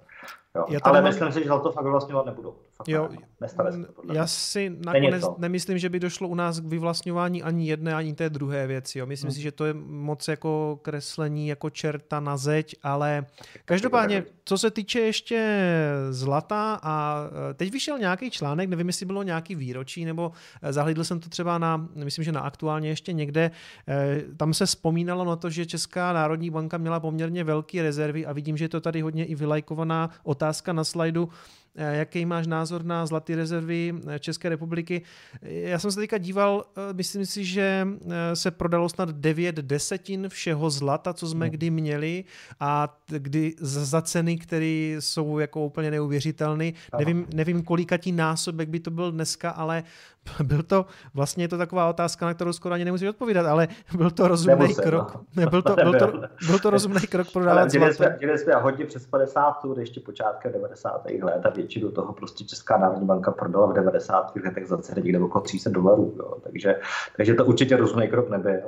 Jo. 0.54 0.66
Ale 0.82 1.02
mám... 1.02 1.10
myslím 1.10 1.32
si, 1.32 1.42
že 1.42 1.48
to 1.48 1.72
fakt 1.72 1.84
vyvlastňovat 1.84 2.26
nebudou. 2.26 2.54
Jo, 2.86 3.08
nestane 3.40 3.72
se 3.72 3.78
to 3.78 4.12
Já 4.12 4.26
si 4.26 4.76
nakonec 4.84 5.24
nemyslím, 5.38 5.78
že 5.78 5.88
by 5.88 6.00
došlo 6.00 6.28
u 6.28 6.34
nás 6.34 6.60
k 6.60 6.64
vyvlastňování 6.64 7.42
ani 7.42 7.68
jedné, 7.68 7.94
ani 7.94 8.14
té 8.14 8.30
druhé 8.30 8.66
věci. 8.66 8.98
Jo. 8.98 9.06
Myslím 9.06 9.28
hmm. 9.28 9.34
si, 9.34 9.42
že 9.42 9.52
to 9.52 9.64
je 9.64 9.74
moc 9.74 10.28
jako 10.28 10.78
kreslení 10.82 11.48
jako 11.48 11.70
čerta 11.70 12.20
na 12.20 12.36
zeď, 12.36 12.76
ale 12.82 13.26
každopádně, 13.64 14.24
co 14.44 14.58
se 14.58 14.70
týče 14.70 15.00
ještě 15.00 15.62
zlata 16.10 16.80
a 16.82 17.24
e, 17.50 17.54
teď 17.54 17.72
vyšel 17.72 17.98
nějaký 17.98 18.30
článek, 18.30 18.68
nevím, 18.68 18.86
jestli 18.86 19.06
bylo 19.06 19.22
nějaký 19.22 19.54
výročí, 19.54 20.04
nebo 20.04 20.32
e, 20.62 20.72
zahlídl 20.72 21.04
jsem 21.04 21.20
to 21.20 21.28
třeba 21.28 21.58
na, 21.58 21.88
myslím, 21.94 22.24
že 22.24 22.32
na 22.32 22.40
aktuálně 22.40 22.88
ještě 22.88 23.12
někde, 23.12 23.50
e, 23.88 24.22
tam 24.36 24.54
se 24.54 24.66
vzpomínalo 24.66 25.24
na 25.24 25.36
to, 25.36 25.50
že 25.50 25.66
Česká 25.66 26.12
národní 26.12 26.50
banka 26.50 26.78
měla 26.78 27.00
poměrně 27.00 27.44
velké 27.44 27.82
rezervy 27.82 28.26
a 28.26 28.32
vidím, 28.32 28.56
že 28.56 28.64
je 28.64 28.68
to 28.68 28.80
tady 28.80 29.00
hodně 29.00 29.24
i 29.24 29.34
vylajkovaná 29.34 30.10
otázka 30.24 30.72
na 30.72 30.84
slajdu, 30.84 31.28
jaký 31.74 32.26
máš 32.26 32.46
názor 32.46 32.84
na 32.84 33.06
zlaté 33.06 33.36
rezervy 33.36 33.94
eh, 34.08 34.18
České 34.18 34.48
republiky. 34.48 35.02
Já 35.42 35.78
jsem 35.78 35.92
se 35.92 36.00
teďka 36.00 36.18
díval, 36.18 36.64
eh, 36.76 36.92
myslím 36.92 37.26
si, 37.26 37.44
že 37.44 37.88
se 38.34 38.50
prodalo 38.50 38.88
snad 38.88 39.08
9 39.10 39.56
desetin 39.56 40.28
všeho 40.28 40.70
zlata, 40.70 41.12
co 41.12 41.28
jsme 41.28 41.46
hmm. 41.46 41.52
kdy 41.52 41.70
měli 41.70 42.24
a 42.60 43.00
kdy 43.06 43.54
za 43.60 44.02
ceny, 44.02 44.38
které 44.38 44.96
jsou 44.98 45.38
jako 45.38 45.64
úplně 45.66 45.90
neuvěřitelné. 45.90 46.72
Nevím, 46.98 47.26
nevím, 47.34 47.62
kolikatí 47.62 48.12
násobek 48.12 48.68
by 48.68 48.80
to 48.80 48.90
byl 48.90 49.12
dneska, 49.12 49.50
ale 49.50 49.84
byl 50.42 50.62
to, 50.62 50.86
vlastně 51.14 51.44
je 51.44 51.48
to 51.48 51.58
taková 51.58 51.90
otázka, 51.90 52.26
na 52.26 52.34
kterou 52.34 52.52
skoro 52.52 52.74
ani 52.74 52.84
nemusíš 52.84 53.08
odpovídat, 53.08 53.46
ale 53.46 53.68
byl 53.96 54.10
to 54.10 54.28
rozumný 54.28 54.58
Nemusím, 54.60 54.84
krok. 54.84 55.14
No. 55.36 55.50
Byl, 55.50 55.62
to, 55.62 55.74
byl, 55.74 55.98
to, 55.98 56.12
byl 56.46 56.58
to 56.58 56.70
rozumný 56.70 57.00
krok 57.00 57.32
prodávat 57.32 57.60
ale 57.60 57.70
děli 57.70 57.94
jsme, 57.94 58.16
děli 58.20 58.38
jsme 58.38 58.54
hodně 58.54 58.86
přes 58.86 59.06
50, 59.06 59.54
ještě 59.78 60.00
počátkem 60.00 60.52
90. 60.52 61.06
let 61.22 61.46
a 61.46 61.50
většinu 61.50 61.90
toho 61.90 62.12
prostě 62.12 62.44
Česká 62.44 62.78
národní 62.78 63.06
banka 63.06 63.30
prodala 63.30 63.66
v 63.66 63.72
90. 63.72 64.36
letech 64.44 64.66
za 64.66 64.78
ceny 64.78 65.02
někde 65.02 65.18
okolo 65.18 65.44
300 65.44 65.70
dolarů. 65.70 66.14
Jo. 66.18 66.36
Takže, 66.42 66.80
takže 67.16 67.34
to 67.34 67.44
určitě 67.44 67.76
rozumný 67.76 68.08
krok 68.08 68.30
nebyl. 68.30 68.60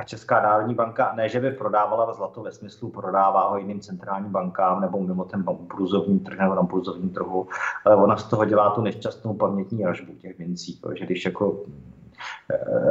A 0.00 0.04
Česká 0.04 0.40
národní 0.42 0.74
banka 0.74 1.12
ne, 1.14 1.28
že 1.28 1.40
by 1.40 1.50
prodávala 1.50 2.12
zlato 2.14 2.42
ve 2.42 2.52
smyslu 2.52 2.90
prodává 2.90 3.48
ho 3.48 3.58
jiným 3.58 3.80
centrálním 3.80 4.32
bankám 4.32 4.80
nebo 4.80 5.00
mimo 5.00 5.24
ten 5.24 5.44
průzovní 5.68 6.20
trh 6.20 6.38
nebo 6.38 6.54
na 6.54 6.62
průzovním 6.62 7.10
trhu, 7.10 7.48
ale 7.84 7.96
ona 7.96 8.16
z 8.16 8.24
toho 8.24 8.44
dělá 8.44 8.70
tu 8.70 8.80
nešťastnou 8.82 9.34
pamětní 9.34 9.84
ražbu 9.84 10.14
těch 10.14 10.38
mincí. 10.38 10.80
že 10.98 11.06
když 11.06 11.24
jako 11.24 11.64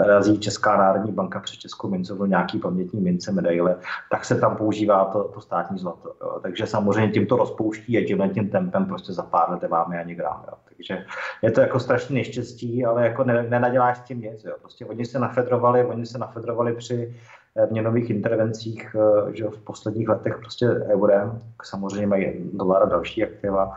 razí 0.05 0.39
Česká 0.39 0.77
národní 0.77 1.11
banka 1.11 1.39
přes 1.39 1.57
Českou 1.57 1.89
mincovnu 1.89 2.25
nějaký 2.25 2.59
pamětní 2.59 3.01
mince, 3.01 3.31
medaile, 3.31 3.75
tak 4.11 4.25
se 4.25 4.35
tam 4.35 4.55
používá 4.57 5.05
to, 5.05 5.23
to 5.23 5.41
státní 5.41 5.79
zlato. 5.79 6.13
Jo. 6.21 6.39
Takže 6.41 6.67
samozřejmě 6.67 7.11
tím 7.11 7.25
to 7.25 7.37
rozpouští 7.37 7.97
a 7.97 8.05
tímhle 8.05 8.29
tím 8.29 8.49
tempem 8.49 8.85
prostě 8.85 9.13
za 9.13 9.23
pár 9.23 9.49
let 9.49 9.69
máme 9.69 9.99
ani 9.99 10.15
gram. 10.15 10.43
Jo. 10.47 10.53
Takže 10.65 11.05
je 11.41 11.51
to 11.51 11.61
jako 11.61 11.79
strašně 11.79 12.15
neštěstí, 12.15 12.85
ale 12.85 13.03
jako 13.03 13.23
ne, 13.23 13.43
nenaděláš 13.49 13.97
s 13.97 14.01
tím 14.01 14.21
nic. 14.21 14.43
Jo. 14.43 14.55
Prostě 14.59 14.85
oni 14.85 15.05
se 15.05 15.19
nafedrovali, 15.19 15.85
oni 15.85 16.05
se 16.05 16.17
nafedrovali 16.17 16.73
při 16.73 17.15
eh, 17.55 17.67
měnových 17.71 18.09
intervencích 18.09 18.95
eh, 18.95 19.35
že 19.35 19.47
v 19.47 19.61
posledních 19.61 20.09
letech 20.09 20.37
prostě 20.37 20.65
eurem, 20.67 21.41
samozřejmě 21.63 22.07
mají 22.07 22.49
dolar 22.53 22.83
a 22.83 22.85
další 22.85 23.23
aktiva. 23.23 23.75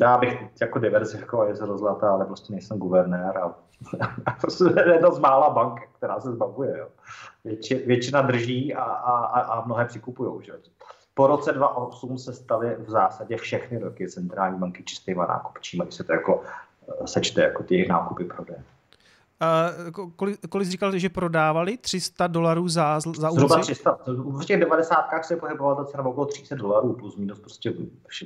Já 0.00 0.18
bych 0.18 0.46
jako 0.60 0.78
diverzifikoval 0.78 1.48
jezero 1.48 1.78
zlata, 1.78 2.10
ale 2.10 2.24
prostě 2.24 2.52
nejsem 2.52 2.78
guvernér 2.78 3.38
a 3.38 3.54
prostě 4.40 4.64
jedna 4.92 5.10
z 5.10 5.18
mála 5.18 5.50
bank, 5.50 5.80
která 5.96 6.20
se 6.20 6.32
zbavuje. 6.32 6.78
Jo. 6.78 6.88
Větši, 7.44 7.74
většina 7.74 8.22
drží 8.22 8.74
a, 8.74 8.82
a, 8.82 9.40
a 9.40 9.64
mnohé 9.64 9.84
přikupují. 9.84 10.44
Že? 10.44 10.52
Po 11.14 11.26
roce 11.26 11.52
2008 11.52 12.18
se 12.18 12.32
staly 12.32 12.76
v 12.78 12.90
zásadě 12.90 13.36
všechny 13.36 13.78
roky 13.78 14.08
centrální 14.08 14.58
banky 14.58 14.84
čistýma 14.84 15.26
nákupčíma, 15.26 15.84
když 15.84 15.94
se 15.94 16.04
to 16.04 16.12
jako 16.12 16.42
eh, 16.42 17.06
sečte 17.06 17.42
jako 17.42 17.62
ty 17.62 17.74
jejich 17.74 17.88
nákupy 17.88 18.24
prodeje. 18.24 18.64
Uh, 19.42 20.10
kolik, 20.16 20.48
kolik 20.48 20.66
jsi 20.66 20.72
říkal, 20.72 20.98
že 20.98 21.08
prodávali? 21.08 21.76
300 21.76 22.26
dolarů 22.26 22.68
za, 22.68 23.00
za 23.00 23.30
unci? 23.30 23.38
Zhruba 23.38 23.58
300. 23.58 23.98
V 24.40 24.44
těch 24.44 24.60
90. 24.60 24.96
se 25.22 25.36
pohybovala 25.36 25.74
ta 25.74 25.84
cena 25.84 26.04
okolo 26.04 26.26
300 26.26 26.54
dolarů, 26.54 26.92
plus 26.92 27.16
minus 27.16 27.40
prostě 27.40 27.74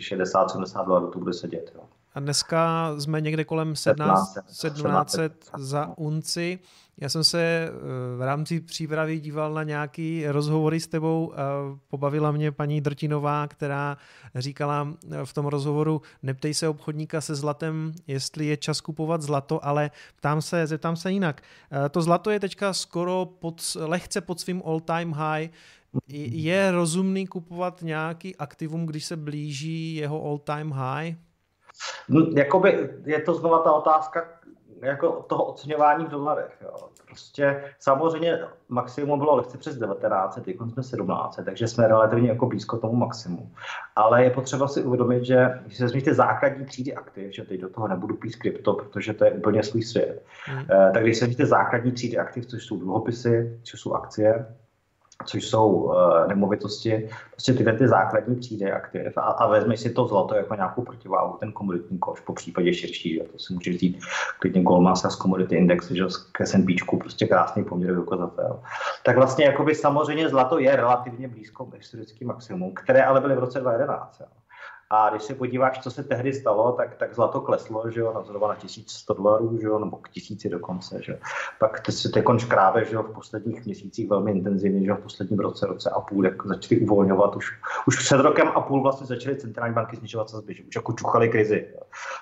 60-70 0.01 0.87
dolarů 0.87 1.11
to 1.11 1.19
bude 1.19 1.33
sedět. 1.33 1.73
Jo. 1.75 1.81
A 2.17 2.21
dneska 2.21 2.93
jsme 2.99 3.21
někde 3.21 3.45
kolem 3.45 3.73
1700, 3.73 4.45
1700 4.45 5.51
za 5.59 5.99
unci. 5.99 6.59
Já 7.01 7.09
jsem 7.09 7.25
se 7.25 7.41
eh, 7.41 7.73
v 8.17 8.23
rámci 8.23 8.61
přípravy 8.61 9.21
díval 9.21 9.55
na 9.55 9.63
nějaký 9.63 10.27
rozhovory 10.27 10.81
s 10.81 10.87
tebou. 10.87 11.33
Pobavila 11.89 12.33
mě 12.33 12.53
paní 12.53 12.81
Drtinová, 12.81 13.49
která 13.49 13.97
říkala 14.35 14.89
eh, 15.11 15.25
v 15.25 15.33
tom 15.33 15.47
rozhovoru, 15.47 16.03
neptej 16.23 16.55
se 16.55 16.69
obchodníka 16.69 17.21
se 17.21 17.35
zlatem, 17.35 17.93
jestli 18.07 18.47
je 18.47 18.57
čas 18.57 18.81
kupovat 18.81 19.23
zlato, 19.23 19.65
ale 19.65 19.91
ptám 20.17 20.43
se, 20.43 20.67
zeptám 20.67 20.97
se 20.97 21.13
jinak. 21.13 21.43
Eh, 21.73 21.89
to 21.89 22.03
zlato 22.03 22.31
je 22.31 22.41
teďka 22.41 22.73
skoro 22.73 23.27
pod, 23.39 23.77
lehce 23.81 24.21
pod 24.21 24.41
svým 24.41 24.63
all-time 24.67 25.13
high. 25.13 25.49
Je 26.09 26.71
rozumný 26.71 27.27
kupovat 27.27 27.83
nějaký 27.83 28.37
aktivum, 28.37 28.87
když 28.87 29.05
se 29.05 29.17
blíží 29.17 29.95
jeho 29.95 30.25
all-time 30.25 30.73
high? 30.73 31.17
No, 32.09 32.27
jakoby 32.37 32.91
je 33.05 33.21
to 33.23 33.35
znova 33.35 33.59
ta 33.59 33.73
otázka 33.73 34.25
jako 34.83 35.25
toho 35.29 35.45
oceňování 35.45 36.05
v 36.05 36.09
dolarech. 36.09 36.59
Jo. 36.63 36.89
Prostě 37.07 37.65
samozřejmě 37.81 38.39
maximum 38.69 39.19
bylo 39.19 39.37
lehce 39.37 39.59
přes 39.59 39.77
19, 39.77 40.39
teď 40.45 40.57
jsme 40.73 40.83
17, 40.83 41.41
takže 41.45 41.69
jsme 41.69 41.89
relativně 41.89 42.29
jako 42.29 42.47
blízko 42.47 42.79
tomu 42.79 42.95
maximu. 42.97 43.51
Ale 43.97 44.25
je 44.25 44.31
potřeba 44.31 44.69
si 44.69 44.83
uvědomit, 44.83 45.25
že 45.25 45.61
když 45.65 45.79
se 45.79 45.89
zmíníte 45.89 46.15
základní 46.15 46.65
třídy 46.65 46.95
aktiv, 46.95 47.35
že 47.35 47.45
teď 47.45 47.61
do 47.61 47.69
toho 47.69 47.89
nebudu 47.89 48.17
pít 48.17 48.37
krypto, 48.37 48.75
protože 48.75 49.13
to 49.13 49.25
je 49.25 49.31
úplně 49.31 49.63
svůj 49.63 49.83
svět. 49.83 50.25
Eh, 50.49 50.91
tak 50.95 51.03
když 51.03 51.19
se 51.19 51.25
zmíníte 51.25 51.47
základní 51.47 51.93
třídy 51.93 52.19
aktiv, 52.19 52.47
což 52.47 52.67
jsou 52.67 52.79
dluhopisy, 52.79 53.61
což 53.63 53.81
jsou 53.81 53.93
akcie, 53.93 54.47
což 55.25 55.49
jsou 55.49 55.69
uh, 55.69 56.29
nemovitosti, 56.29 57.09
prostě 57.31 57.53
tyhle 57.53 57.73
ty 57.73 57.89
základní 57.89 58.37
třídy 58.37 58.73
aktiv 58.73 59.19
a, 59.19 59.21
a 59.21 59.49
vezmi 59.49 59.77
si 59.77 59.91
to 59.91 60.07
zlato 60.07 60.35
jako 60.35 60.55
nějakou 60.55 60.83
protiváhu, 60.83 61.37
ten 61.37 61.53
komoditní 61.53 61.99
koš, 61.99 62.21
po 62.21 62.33
případě 62.33 62.75
širší, 62.75 63.15
že 63.15 63.21
to 63.21 63.39
si 63.39 63.55
můžeš 63.55 63.77
vzít 63.77 64.01
klidně 64.39 64.63
Goldman 64.63 64.97
Sachs 64.97 65.17
Commodity 65.17 65.57
Index, 65.57 65.91
že 65.91 66.05
k 66.33 66.41
S&P, 66.41 66.77
prostě 66.99 67.27
krásný 67.27 67.65
poměr 67.65 67.99
ukazatel. 67.99 68.61
Tak 69.05 69.17
vlastně 69.17 69.45
jakoby 69.45 69.75
samozřejmě 69.75 70.29
zlato 70.29 70.59
je 70.59 70.77
relativně 70.77 71.29
blízko 71.29 71.69
historický 71.77 72.25
maximum, 72.25 72.75
které 72.75 73.05
ale 73.05 73.21
byly 73.21 73.35
v 73.35 73.39
roce 73.39 73.61
2011. 73.61 74.21
Jo. 74.21 74.27
A 74.91 75.11
když 75.11 75.23
se 75.23 75.35
podíváš, 75.35 75.81
co 75.81 75.91
se 75.91 76.03
tehdy 76.03 76.33
stalo, 76.33 76.73
tak, 76.73 76.97
tak 76.97 77.15
zlato 77.15 77.41
kleslo, 77.41 77.91
že 77.91 78.01
jo, 78.01 78.13
na 78.15 78.23
zhruba 78.23 78.49
na 78.49 78.55
1100 78.55 79.15
dolarů, 79.15 79.59
že 79.61 79.67
jo, 79.67 79.79
nebo 79.79 79.97
k 79.97 80.09
tisíci 80.09 80.49
dokonce, 80.49 81.03
že 81.03 81.19
Pak 81.59 81.81
to 81.81 81.93
se 81.93 82.09
teď 82.09 82.25
škrábe, 82.37 82.85
že 82.85 82.95
jo, 82.95 83.03
v 83.03 83.15
posledních 83.15 83.65
měsících 83.65 84.09
velmi 84.09 84.33
intenzivně, 84.33 84.81
že 84.81 84.91
jo, 84.91 84.97
v 84.97 85.03
posledním 85.03 85.39
roce, 85.39 85.67
roce 85.67 85.91
a 85.91 86.01
půl, 86.01 86.25
jak 86.25 86.47
začali 86.47 86.81
uvolňovat. 86.81 87.37
Už, 87.37 87.53
už 87.87 87.99
před 87.99 88.21
rokem 88.21 88.49
a 88.49 88.61
půl 88.61 88.83
vlastně 88.83 89.07
začaly 89.07 89.37
centrální 89.37 89.75
banky 89.75 89.97
snižovat 89.97 90.31
sazby, 90.31 90.55
že 90.55 90.63
už 90.63 90.75
jako 90.75 90.93
čuchali 90.93 91.29
krizi. 91.29 91.75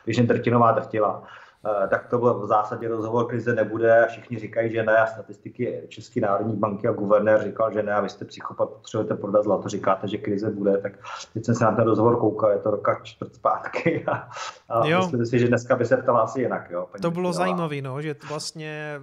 Když 0.05 0.17
jen 0.17 0.27
drtinová 0.27 0.73
drtila. 0.73 1.25
Eh, 1.67 1.89
tak 1.89 2.07
to 2.07 2.19
byl 2.19 2.41
v 2.41 2.47
zásadě 2.47 2.89
rozhovor 2.89 3.27
krize 3.27 3.55
nebude 3.55 4.05
a 4.05 4.07
všichni 4.07 4.39
říkají, 4.39 4.73
že 4.73 4.83
ne 4.83 4.97
a 4.97 5.07
statistiky 5.07 5.83
České 5.89 6.21
národní 6.21 6.57
banky 6.57 6.89
a 6.89 6.93
guvernér 6.93 7.43
říkal, 7.43 7.73
že 7.73 7.83
ne 7.83 7.95
a 7.95 8.01
vy 8.01 8.09
jste 8.09 8.25
psychopat, 8.25 8.69
potřebujete 8.69 9.15
prodat 9.15 9.45
zlato, 9.45 9.69
říkáte, 9.69 10.09
že 10.09 10.19
krize 10.19 10.51
bude, 10.51 10.79
tak 10.79 10.93
teď 11.35 11.45
jsem 11.45 11.55
se 11.55 11.65
na 11.65 11.73
ten 11.73 11.85
rozhovor 11.85 12.19
koukal, 12.19 12.51
je 12.51 12.59
to 12.59 12.71
roka 12.71 13.01
čtvrt 13.03 13.35
zpátky 13.35 14.05
a, 14.13 14.29
a 14.69 14.87
jo. 14.87 14.99
myslím 14.99 15.27
si, 15.27 15.39
že 15.39 15.49
dneska 15.49 15.77
by 15.77 15.87
se 15.87 15.97
ptala 15.97 16.21
asi 16.21 16.41
jinak. 16.41 16.71
Jo, 16.71 16.87
to 17.03 17.11
bylo 17.11 17.33
zajímavé, 17.33 17.81
no, 17.81 18.03
že 18.03 18.17
vlastně 18.29 19.01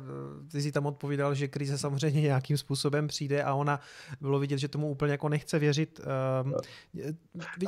ty 0.52 0.62
si 0.62 0.72
tam 0.72 0.86
odpovídal, 0.86 1.34
že 1.34 1.48
krize 1.48 1.78
samozřejmě 1.78 2.22
nějakým 2.22 2.58
způsobem 2.58 3.08
přijde 3.08 3.44
a 3.44 3.54
ona 3.54 3.80
bylo 4.22 4.40
vidět, 4.40 4.58
že 4.58 4.68
tomu 4.68 4.90
úplně 4.90 5.12
jako 5.12 5.30
nechce 5.30 5.60
věřit. 5.60 6.02
Um, 6.44 6.54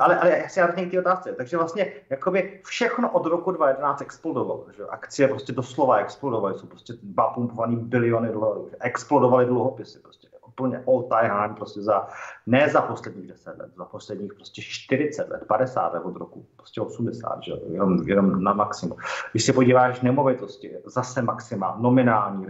ale, 0.00 0.18
ale 0.18 0.38
já 0.38 0.48
si 0.48 0.86
ty 0.90 0.98
otázce, 0.98 1.32
takže 1.32 1.56
vlastně 1.56 1.92
jakoby 2.10 2.60
všechno 2.64 3.10
od 3.10 3.26
roku 3.26 3.50
2011 3.50 4.00
explodovalo, 4.00 4.66
že 4.76 4.83
akcie 4.90 5.28
prostě 5.28 5.52
doslova 5.52 5.96
explodovaly, 5.96 6.54
jsou 6.54 6.66
prostě 6.66 6.92
dva 7.02 7.28
pumpovaný 7.28 7.76
biliony 7.76 8.32
dolarů, 8.32 8.70
explodovaly 8.80 9.46
dluhopisy, 9.46 9.98
prostě 9.98 10.28
úplně 10.54 10.84
all 10.88 11.02
time 11.02 11.30
high, 11.30 11.54
prostě 11.56 11.82
za, 11.82 12.06
ne 12.46 12.68
za 12.68 12.82
posledních 12.82 13.26
10 13.26 13.58
let, 13.58 13.70
za 13.76 13.84
posledních 13.84 14.34
prostě 14.34 14.62
40 14.62 15.28
let, 15.28 15.44
50 15.48 15.94
let 15.94 16.02
od 16.04 16.16
roku, 16.16 16.46
prostě 16.56 16.80
80, 16.80 17.42
že? 17.42 17.52
Jenom, 17.68 18.08
jenom 18.08 18.42
na 18.42 18.52
maximum. 18.52 18.98
Když 19.32 19.44
se 19.44 19.52
podíváš 19.52 20.00
nemovitosti, 20.00 20.76
zase 20.84 21.22
maxima, 21.22 21.76
nominální 21.80 22.46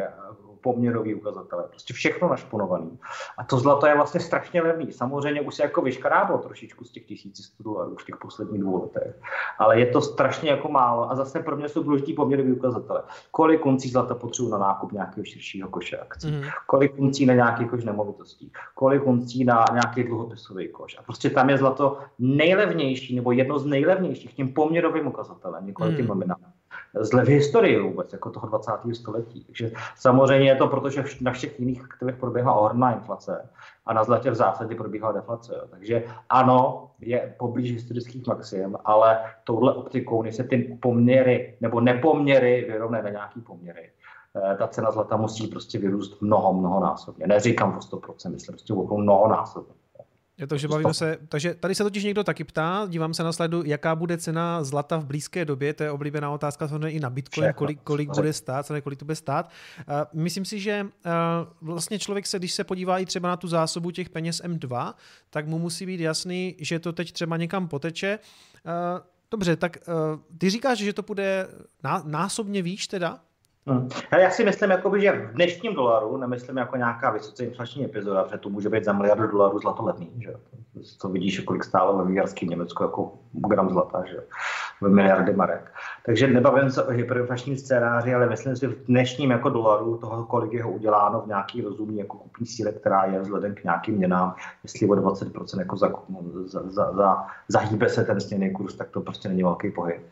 poměrový 0.65 1.15
ukazatele, 1.15 1.65
prostě 1.71 1.95
všechno 1.95 2.29
našponovaný. 2.29 2.99
A 3.39 3.45
to 3.45 3.59
zlato 3.59 3.87
je 3.87 3.95
vlastně 3.95 4.21
strašně 4.21 4.63
levný. 4.63 4.93
Samozřejmě 4.93 5.41
už 5.41 5.55
se 5.55 5.63
jako 5.63 5.83
vyškráblo 5.83 6.39
trošičku 6.39 6.85
z 6.85 6.91
těch 6.91 7.05
1100 7.05 7.63
dolarů 7.63 7.97
v 7.97 8.05
těch 8.05 8.17
posledních 8.17 8.61
dvou 8.61 8.83
letech, 8.83 9.21
ale 9.59 9.81
je 9.81 9.87
to 9.87 10.01
strašně 10.01 10.51
jako 10.51 10.69
málo 10.69 11.11
a 11.11 11.15
zase 11.15 11.43
pro 11.43 11.57
mě 11.57 11.69
jsou 11.69 11.83
důležitý 11.83 12.13
poměrový 12.13 12.53
ukazatele. 12.53 13.03
Kolik 13.31 13.67
uncí 13.67 13.89
zlata 13.89 14.15
potřebuji 14.15 14.51
na 14.51 14.59
nákup 14.59 14.93
nějakého 14.93 15.25
širšího 15.25 15.69
koše 15.69 15.97
akcí, 15.97 16.31
mm. 16.31 16.43
kolik 16.67 16.99
uncí 16.99 17.27
na 17.27 17.35
nějaký 17.35 17.65
koš 17.65 17.85
nemovitostí, 17.85 18.53
kolik 18.75 19.07
uncí 19.07 19.45
na 19.45 19.65
nějaký 19.73 20.05
dluhopisový 20.05 20.69
koš. 20.69 20.97
A 20.99 21.03
prostě 21.03 21.31
tam 21.31 21.51
je 21.51 21.59
zlato 21.59 21.99
nejlevnější 22.19 23.17
nebo 23.17 23.33
jedno 23.33 23.59
z 23.59 23.67
nejlevnějších 23.67 24.35
tím 24.35 24.55
poměrovým 24.55 25.07
ukazatelem, 25.07 25.67
nikoli 25.67 25.91
mm. 25.91 25.97
tím 25.97 26.07
nominálním 26.07 26.55
zle 27.01 27.25
v 27.25 27.29
historii 27.29 27.81
vůbec, 27.81 28.13
jako 28.13 28.31
toho 28.31 28.47
20. 28.47 28.73
století. 28.93 29.45
Takže 29.45 29.73
samozřejmě 29.97 30.49
je 30.49 30.57
to 30.57 30.69
proto, 30.69 30.91
že 30.91 31.05
na 31.21 31.33
všech 31.33 31.61
jiných 31.61 31.85
aktivech 31.85 32.17
proběhla 32.17 32.53
ohromná 32.53 32.95
inflace 32.95 33.51
a 33.87 33.93
na 33.93 34.05
zlatě 34.05 34.31
v 34.31 34.35
zásadě 34.35 34.75
probíhala 34.75 35.13
deflace. 35.13 35.55
Jo. 35.55 35.63
Takže 35.71 36.05
ano, 36.29 36.91
je 37.01 37.35
poblíž 37.39 37.73
historických 37.73 38.27
maxim, 38.27 38.77
ale 38.85 39.21
touhle 39.45 39.75
optikou, 39.75 40.23
než 40.23 40.37
se 40.37 40.45
ty 40.45 40.79
poměry 40.83 41.57
nebo 41.61 41.81
nepoměry 41.81 42.67
vyrovnají 42.69 43.05
na 43.05 43.11
nějaký 43.11 43.41
poměry, 43.41 43.91
eh, 44.53 44.57
ta 44.57 44.67
cena 44.67 44.91
zlata 44.91 45.17
musí 45.17 45.47
prostě 45.47 45.79
vyrůst 45.79 46.23
mnoho, 46.23 46.53
mnoho 46.53 46.81
násobně. 46.81 47.27
Neříkám 47.27 47.77
o 47.77 47.81
100%, 47.81 48.33
myslím 48.33 48.53
prostě 48.53 48.73
o 48.73 48.97
mnoho 48.97 49.29
násobně. 49.29 49.84
Je 50.39 50.47
to, 50.47 50.57
že 50.57 50.69
bavíme 50.69 50.95
se, 50.95 51.19
takže 51.29 51.55
tady 51.55 51.75
se 51.75 51.83
totiž 51.83 52.05
někdo 52.05 52.25
taky 52.25 52.45
ptá, 52.45 52.87
dívám 52.89 53.15
se 53.15 53.23
na 53.23 53.33
sledu, 53.33 53.63
jaká 53.65 53.95
bude 53.95 54.19
cena 54.19 54.65
zlata 54.65 54.97
v 54.97 55.05
blízké 55.05 55.45
době, 55.45 55.75
to 55.75 55.83
je 55.83 55.91
oblíbená 55.91 56.31
otázka 56.31 56.69
samozřejmě 56.69 56.91
i 56.91 57.01
na 57.01 57.11
Bitcoin, 57.11 57.53
kolik, 57.53 57.81
kolik 57.83 58.11
bude 58.11 58.33
stát, 58.33 58.71
kolik 58.83 58.99
to 58.99 59.05
bude 59.05 59.17
stát. 59.17 59.51
Myslím 60.13 60.45
si, 60.45 60.61
že 60.61 60.87
vlastně 61.61 61.99
člověk 61.99 62.27
se, 62.27 62.39
když 62.39 62.53
se 62.53 62.65
podívá 62.65 62.99
i 62.99 63.07
třeba 63.07 63.29
na 63.29 63.37
tu 63.37 63.49
zásobu 63.49 63.91
těch 63.91 64.09
peněz 64.09 64.43
M2, 64.45 64.95
tak 65.31 65.47
mu 65.47 65.59
musí 65.59 65.87
být 65.87 66.01
jasný, 66.01 66.57
že 66.59 66.79
to 66.79 66.93
teď 66.93 67.13
třeba 67.13 67.37
někam 67.37 67.69
poteče. 67.69 68.19
Dobře, 69.31 69.57
tak 69.57 69.77
ty 70.39 70.51
říkáš, 70.51 70.79
že 70.79 70.93
to 70.93 71.03
bude 71.03 71.49
násobně 72.05 72.63
výš 72.63 72.87
teda? 72.87 73.21
Hmm. 73.67 73.89
Já 74.19 74.31
si 74.31 74.45
myslím, 74.45 74.71
jakoby, 74.71 75.01
že 75.01 75.13
v 75.13 75.33
dnešním 75.35 75.75
dolaru, 75.75 76.17
nemyslím 76.17 76.57
jako 76.57 76.77
nějaká 76.77 77.11
vysoce 77.11 77.45
inflační 77.45 77.85
epizoda, 77.85 78.25
protože 78.25 78.39
to 78.39 78.49
může 78.49 78.69
být 78.69 78.85
za 78.85 78.93
miliardu 78.93 79.27
dolarů 79.27 79.59
zlato 79.59 79.85
levný, 79.85 80.13
že? 80.19 80.35
To 81.01 81.09
vidíš, 81.09 81.41
kolik 81.41 81.65
stálo 81.65 81.99
ve 81.99 82.05
výjarském 82.05 82.49
Německu 82.49 82.83
jako 82.83 83.13
gram 83.33 83.71
zlata, 83.71 84.05
že? 84.05 84.21
v 84.81 84.89
miliardy 84.89 85.33
marek. 85.33 85.73
Takže 86.07 86.27
nebavím 86.27 86.71
se 86.71 86.85
o 86.85 86.91
hyperinflačním 86.91 87.57
scénáři, 87.57 88.15
ale 88.15 88.29
myslím 88.29 88.57
si 88.57 88.67
v 88.67 88.85
dnešním 88.87 89.31
jako 89.31 89.49
dolaru 89.49 89.97
toho, 89.97 90.25
kolik 90.25 90.53
je 90.53 90.63
ho 90.63 90.71
uděláno 90.71 91.21
v 91.21 91.27
nějaký 91.27 91.63
rozumný 91.63 91.99
jako 91.99 92.17
kupní 92.19 92.47
síle, 92.47 92.73
která 92.73 93.05
je 93.05 93.21
vzhledem 93.21 93.55
k 93.55 93.65
nějakým 93.65 93.95
měnám, 93.95 94.35
jestli 94.63 94.89
o 94.89 94.93
20% 94.93 95.59
jako 95.59 95.77
za, 95.77 95.93
za, 96.45 96.63
za, 96.63 96.93
za, 96.93 97.27
zahýbe 97.49 97.89
se 97.89 98.05
ten 98.05 98.21
směný 98.21 98.53
kurz, 98.53 98.75
tak 98.75 98.91
to 98.91 99.01
prostě 99.01 99.29
není 99.29 99.43
velký 99.43 99.71
pohyb. 99.71 100.03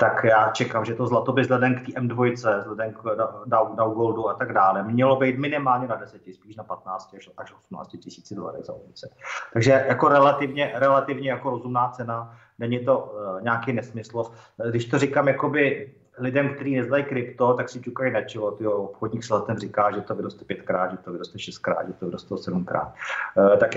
Tak 0.00 0.24
já 0.24 0.50
čekám, 0.50 0.84
že 0.84 0.94
to 0.94 1.06
zlato 1.06 1.32
by 1.32 1.42
vzhledem 1.42 1.74
k 1.74 1.86
té 1.86 2.00
M2, 2.00 2.32
vzhledem 2.58 2.92
k 2.92 3.02
Dow, 3.46 3.94
Goldu 3.94 4.28
a 4.28 4.34
tak 4.34 4.52
dále, 4.52 4.82
mělo 4.82 5.16
být 5.16 5.38
minimálně 5.38 5.88
na 5.88 5.96
10, 5.96 6.22
spíš 6.34 6.56
na 6.56 6.64
15 6.64 7.14
až 7.36 7.52
18 7.52 7.88
tisíc 7.88 8.32
dolarů 8.32 8.62
za 8.62 8.72
unice. 8.72 9.08
Takže 9.52 9.84
jako 9.88 10.08
relativně, 10.08 10.72
relativně 10.74 11.30
jako 11.30 11.50
rozumná 11.50 11.88
cena 11.88 12.36
není 12.58 12.84
to 12.84 12.98
uh, 12.98 13.42
nějaký 13.42 13.72
nesmysl. 13.72 14.22
Když 14.70 14.84
to 14.84 14.98
říkám 14.98 15.28
jakoby 15.28 15.94
lidem, 16.18 16.54
kteří 16.54 16.76
neznají 16.76 17.04
krypto, 17.04 17.54
tak 17.54 17.68
si 17.68 17.80
ťukají 17.80 18.12
na 18.12 18.22
čelo. 18.22 18.50
Tyjo, 18.50 18.72
obchodník 18.72 19.24
s 19.24 19.30
letem 19.30 19.58
říká, 19.58 19.90
že 19.90 20.00
to 20.00 20.14
vyroste 20.14 20.44
pětkrát, 20.44 20.90
že 20.90 20.96
to 20.96 21.12
vyroste 21.12 21.38
šestkrát, 21.38 21.86
že 21.86 21.92
to 21.92 22.06
vyroste 22.06 22.36
sedmkrát. 22.36 22.94
Uh, 23.36 23.56
tak 23.56 23.70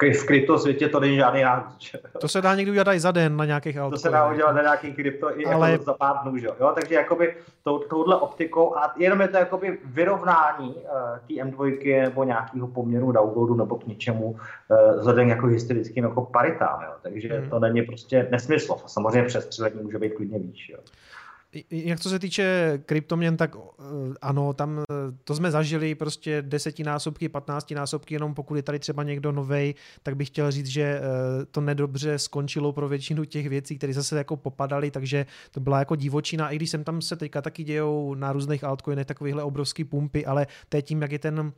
v 0.00 0.26
krypto 0.26 0.58
světě 0.58 0.88
to 0.88 1.00
není 1.00 1.16
žádný 1.16 1.42
nárůst. 1.42 1.96
To 2.20 2.28
se 2.28 2.40
dá 2.40 2.54
někdy 2.54 2.70
udělat 2.70 2.92
i 2.92 3.00
za 3.00 3.10
den 3.10 3.36
na 3.36 3.44
nějakých 3.44 3.76
autech. 3.80 3.96
To 3.96 4.00
se 4.00 4.10
dá 4.10 4.30
udělat 4.30 4.52
na 4.52 4.62
nějaký 4.62 4.92
krypto 4.92 5.40
i 5.40 5.44
Ale... 5.44 5.70
jako 5.70 5.84
za 5.84 5.94
pár 5.94 6.16
dnů. 6.22 6.36
Že? 6.36 6.46
Jo? 6.46 6.72
Takže 6.74 6.94
jakoby 6.94 7.34
tou, 7.64 7.78
touhle 7.78 8.16
optikou 8.16 8.76
a 8.76 8.94
jenom 8.96 9.20
je 9.20 9.28
to 9.28 9.36
jakoby 9.36 9.78
vyrovnání 9.84 10.74
uh, 10.74 10.82
té 11.28 11.34
M2 11.34 12.02
nebo 12.02 12.24
nějakého 12.24 12.68
poměru 12.68 13.12
downloadu 13.12 13.54
nebo 13.54 13.76
k 13.76 13.86
něčemu 13.86 14.30
uh, 14.30 14.38
vzhledem 14.98 15.28
jako 15.28 15.46
historickým 15.46 16.04
jako 16.04 16.22
paritám. 16.22 16.82
Jo? 16.82 16.92
Takže 17.02 17.28
hmm. 17.28 17.50
to 17.50 17.58
není 17.58 17.82
prostě 17.82 18.28
nesmysl. 18.30 18.76
Samozřejmě 18.86 19.22
přestřelení 19.22 19.82
může 19.82 19.98
být 19.98 20.14
klidně 20.14 20.38
víc. 20.38 20.56
Jo? 20.68 20.78
Jak 21.70 22.00
co 22.00 22.10
se 22.10 22.18
týče 22.18 22.78
kryptoměn, 22.86 23.36
tak 23.36 23.56
eh, 23.56 23.82
ano, 24.22 24.52
tam 24.52 24.78
eh, 24.78 24.84
to 25.24 25.34
jsme 25.34 25.50
zažili 25.50 25.94
prostě 25.94 26.42
desetinásobky, 26.42 27.28
patnáctinásobky, 27.28 28.14
jenom 28.14 28.34
pokud 28.34 28.54
je 28.54 28.62
tady 28.62 28.78
třeba 28.78 29.02
někdo 29.02 29.32
novej, 29.32 29.74
tak 30.02 30.16
bych 30.16 30.28
chtěl 30.28 30.50
říct, 30.50 30.66
že 30.66 30.82
eh, 30.82 31.00
to 31.50 31.60
nedobře 31.60 32.18
skončilo 32.18 32.72
pro 32.72 32.88
většinu 32.88 33.24
těch 33.24 33.48
věcí, 33.48 33.78
které 33.78 33.92
zase 33.92 34.18
jako 34.18 34.36
popadaly, 34.36 34.90
takže 34.90 35.26
to 35.50 35.60
byla 35.60 35.78
jako 35.78 35.96
divočina, 35.96 36.50
i 36.50 36.56
když 36.56 36.70
jsem 36.70 36.84
tam 36.84 37.02
se 37.02 37.16
teďka 37.16 37.42
taky 37.42 37.64
dějou 37.64 38.14
na 38.14 38.32
různých 38.32 38.64
altcoinech 38.64 39.06
takovýhle 39.06 39.42
obrovský 39.42 39.84
pumpy, 39.84 40.26
ale 40.26 40.46
teď 40.68 40.86
tím, 40.86 41.02
jak 41.02 41.12
je 41.12 41.18
ten 41.18 41.52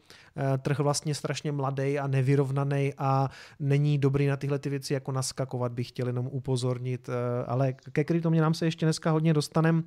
trh 0.62 0.78
vlastně 0.78 1.14
strašně 1.14 1.53
mladý 1.53 1.99
a 1.99 2.07
nevyrovnaný 2.07 2.93
a 2.99 3.28
není 3.61 3.99
dobrý 3.99 4.26
na 4.26 4.36
tyhle 4.36 4.59
ty 4.59 4.70
věci 4.70 4.95
jako 4.95 5.12
naskakovat, 5.12 5.72
bych 5.72 5.88
chtěl 5.88 6.07
jenom 6.07 6.28
upozornit, 6.32 7.11
ale 7.47 7.72
ke 7.72 8.05
kryptoměnám 8.05 8.55
se 8.55 8.64
ještě 8.64 8.86
dneska 8.86 9.11
hodně 9.11 9.34
dostaneme 9.34 9.80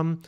Um, 0.00 0.22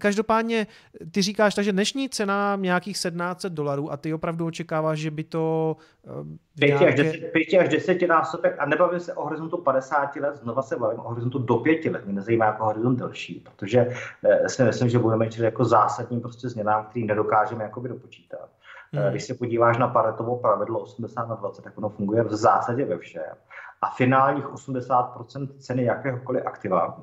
každopádně 0.00 0.66
ty 1.10 1.22
říkáš, 1.22 1.54
takže 1.54 1.72
dnešní 1.72 2.08
cena 2.08 2.56
nějakých 2.60 2.94
1700 2.94 3.52
dolarů 3.52 3.92
a 3.92 3.96
ty 3.96 4.14
opravdu 4.14 4.46
očekáváš, 4.46 4.98
že 4.98 5.10
by 5.10 5.24
to... 5.24 5.76
Um, 6.20 6.38
pěti, 6.58 6.72
nějaké... 6.72 6.88
až 6.88 6.94
deset, 6.94 7.32
pěti 7.32 7.58
až 7.58 7.68
desetinásobek 7.68 8.56
a 8.58 8.66
nebavím 8.66 9.00
se 9.00 9.14
o 9.14 9.24
horizontu 9.24 9.58
50 9.58 10.16
let, 10.16 10.36
znova 10.36 10.62
se 10.62 10.76
bavím 10.76 11.00
o 11.00 11.08
horizontu 11.08 11.38
do 11.38 11.56
pěti 11.56 11.90
let, 11.90 12.04
mě 12.04 12.14
nezajímá 12.14 12.46
jako 12.46 12.64
horizont 12.64 12.96
delší, 12.96 13.34
protože 13.34 13.88
eh, 14.24 14.48
si 14.48 14.64
myslím, 14.64 14.88
že 14.88 14.98
budeme 14.98 15.30
čelit 15.30 15.44
jako 15.44 15.64
zásadním 15.64 16.20
prostě 16.20 16.48
změnám, 16.48 16.84
který 16.84 17.06
nedokážeme 17.06 17.64
jakoby 17.64 17.88
dopočítat. 17.88 18.48
Hmm. 18.92 19.10
Když 19.10 19.24
se 19.24 19.34
podíváš 19.34 19.78
na 19.78 19.88
Paretovo 19.88 20.36
pravidlo 20.36 20.80
80 20.80 21.28
na 21.28 21.34
20, 21.34 21.62
tak 21.62 21.78
ono 21.78 21.88
funguje 21.88 22.24
v 22.24 22.34
zásadě 22.34 22.84
ve 22.84 22.98
všem. 22.98 23.34
A 23.82 23.90
finálních 23.90 24.44
80% 24.44 25.48
ceny 25.58 25.84
jakéhokoliv 25.84 26.46
aktiva, 26.46 27.00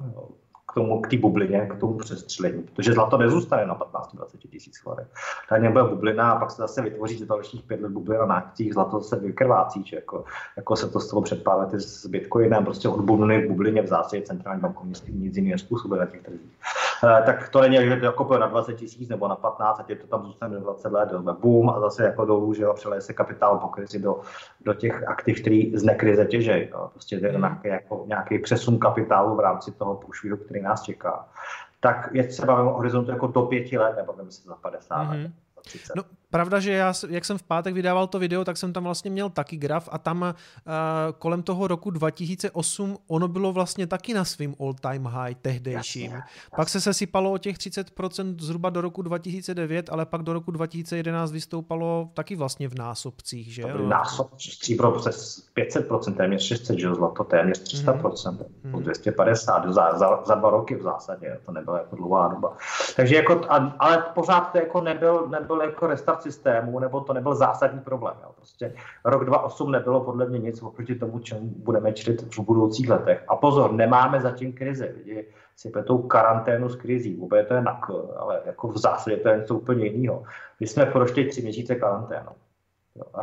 tomu, 0.74 1.02
k 1.02 1.08
té 1.08 1.18
bublině, 1.18 1.68
k 1.72 1.80
tomu 1.80 1.98
přestřelení, 1.98 2.64
protože 2.64 2.94
zlato 2.94 3.18
nezůstane 3.18 3.66
na 3.66 3.76
15-20 3.76 4.50
tisíc 4.50 4.78
chladek. 4.78 5.08
Tady 5.50 5.62
nebude 5.62 5.84
bublina 5.84 6.32
a 6.32 6.40
pak 6.40 6.52
se 6.52 6.62
zase 6.62 6.82
vytvoří 6.82 7.18
za 7.18 7.26
dalších 7.26 7.64
pět 7.64 7.82
let 7.82 7.92
bublina 7.92 8.26
na 8.26 8.36
akcích, 8.36 8.74
zlato 8.74 9.02
se 9.02 9.20
vykrvácí, 9.20 9.84
že 9.86 9.96
jako, 9.96 10.24
jako 10.58 10.76
se 10.76 10.90
to 10.90 11.00
stalo 11.00 11.22
před 11.22 11.44
pár 11.44 11.60
lety 11.60 11.80
s 11.80 12.06
Bitcoinem, 12.06 12.64
prostě 12.66 12.90
od 12.90 13.02
bubliny 13.02 13.48
bublině 13.48 13.82
v 13.82 13.88
zásadě 13.88 14.22
centrální 14.22 14.62
bankovnictví 14.62 15.14
nic 15.14 15.38
jiného 15.38 15.60
způsobuje 15.60 16.00
na 16.00 16.06
těch 16.06 16.22
trzích. 16.22 16.52
E, 17.04 17.22
tak 17.26 17.50
to 17.50 17.62
není, 17.62 17.76
že 17.76 17.96
to 17.96 18.06
jako 18.06 18.38
na 18.38 18.48
20 18.48 18.74
tisíc 18.74 19.10
nebo 19.10 19.28
na 19.28 19.36
15 19.36 19.80
a 19.80 19.84
tě 19.84 19.96
to 19.96 20.08
tam 20.08 20.26
zůstane 20.26 20.60
20 20.60 20.92
let, 20.92 21.10
boom 21.40 21.70
a 21.70 21.80
zase 21.80 22.04
jako 22.04 22.26
dolů, 22.26 22.54
že 22.54 22.64
jo, 22.64 22.74
přeleje 22.74 23.02
se 23.02 23.14
kapitál 23.14 23.58
po 23.58 23.68
krizi 23.68 24.00
do, 24.00 24.22
do 24.62 24.74
těch 24.74 25.08
aktiv, 25.08 25.42
který 25.42 25.78
z 25.78 25.84
nekrize 25.84 26.26
těžej. 26.26 26.70
Jo. 26.72 26.90
Prostě 26.94 27.16
je 27.16 27.32
nějaký, 27.32 27.68
jako, 27.68 28.04
nějaký 28.08 28.40
přesun 28.40 28.80
kapitálu 28.80 29.36
v 29.36 29.40
rámci 29.40 29.72
toho 29.72 29.96
průšvihu, 29.96 30.38
který 30.38 30.62
nás 30.62 30.82
čeká, 30.82 31.28
tak 31.80 32.10
je 32.14 32.28
třeba 32.28 32.64
o 32.64 32.74
horizontu 32.74 33.12
jako 33.12 33.28
do 33.28 33.42
pěti 33.42 33.78
let, 33.78 33.96
nebo 33.96 34.14
se 34.30 34.48
za 34.48 34.56
50 34.56 34.96
mm-hmm. 34.96 35.22
let. 35.22 35.32
No, 35.96 36.04
pravda, 36.34 36.60
že 36.60 36.72
já, 36.72 36.94
jak 37.10 37.26
jsem 37.26 37.38
v 37.38 37.44
pátek 37.44 37.74
vydával 37.74 38.08
to 38.08 38.20
video, 38.20 38.44
tak 38.44 38.58
jsem 38.58 38.74
tam 38.74 38.84
vlastně 38.84 39.12
měl 39.12 39.30
taky 39.30 39.58
graf 39.58 39.90
a 39.92 39.98
tam 39.98 40.22
uh, 40.22 40.34
kolem 41.20 41.44
toho 41.44 41.68
roku 41.68 41.90
2008 41.90 42.98
ono 43.08 43.28
bylo 43.28 43.54
vlastně 43.54 43.88
taky 43.88 44.14
na 44.14 44.26
svým 44.26 44.56
all 44.60 44.74
time 44.74 45.06
high 45.06 45.36
tehdejším. 45.42 46.12
Jasně, 46.12 46.24
Pak 46.56 46.70
se 46.70 46.82
sesypalo 46.82 47.34
o 47.34 47.38
těch 47.38 47.58
30% 47.58 48.36
zhruba 48.40 48.70
do 48.70 48.82
roku 48.82 49.02
2009, 49.02 49.90
ale 49.90 50.06
pak 50.06 50.22
do 50.22 50.34
roku 50.34 50.52
2011 50.52 51.32
vystoupalo 51.32 52.10
taky 52.14 52.36
vlastně 52.36 52.68
v 52.68 52.76
násobcích, 52.76 53.54
že? 53.54 53.62
To 53.62 53.68
byly 53.68 53.88
násob, 53.88 54.40
stříbro 54.40 54.92
přes 54.92 55.50
500%, 55.58 56.16
téměř 56.16 56.42
600, 56.42 56.80
že 56.80 56.94
zlato 56.94 57.24
téměř 57.24 57.64
300%, 57.86 58.46
mm. 58.64 58.84
250 58.84 59.66
za, 59.74 59.98
za, 59.98 60.24
za, 60.26 60.36
dva 60.36 60.50
roky 60.50 60.76
v 60.76 60.82
zásadě, 60.82 61.40
to 61.46 61.52
nebyla 61.52 61.78
jako 61.78 61.96
dlouhá 61.96 62.28
doba. 62.28 62.58
Takže 62.96 63.16
jako, 63.16 63.42
ale 63.80 64.04
pořád 64.14 64.42
to 64.42 64.58
jako 64.58 64.82
nebyl, 64.82 65.28
nebyl 65.28 65.62
jako 65.62 65.88
restart 65.88 66.23
systému, 66.24 66.80
nebo 66.80 67.02
to 67.02 67.14
nebyl 67.14 67.36
zásadní 67.36 67.80
problém. 67.80 68.16
Jo. 68.24 68.30
Prostě 68.36 68.74
rok 69.06 69.26
2008 69.26 69.72
nebylo 69.72 70.02
podle 70.02 70.26
mě 70.26 70.40
nic 70.40 70.64
oproti 70.64 70.96
tomu, 70.96 71.20
čemu 71.20 71.42
budeme 71.44 71.94
čelit 71.94 72.36
v 72.36 72.40
budoucích 72.40 72.90
letech. 72.90 73.24
A 73.28 73.36
pozor, 73.36 73.72
nemáme 73.72 74.22
zatím 74.22 74.54
krizi. 74.54 74.94
Lidi 74.98 75.26
si 75.56 75.72
tou 75.86 75.98
karanténu 75.98 76.70
s 76.70 76.76
krizí. 76.76 77.16
Vůbec 77.16 77.48
to 77.48 77.54
je 77.54 77.62
nak, 77.62 77.90
ale 78.18 78.42
jako 78.46 78.68
v 78.68 78.78
zásadě 78.78 79.18
to 79.18 79.30
je 79.30 79.38
něco 79.38 79.56
úplně 79.56 79.86
jiného. 79.86 80.24
My 80.60 80.68
jsme 80.68 80.86
prošli 80.86 81.26
tři 81.26 81.42
měsíce 81.42 81.76
karanténu 81.76 82.30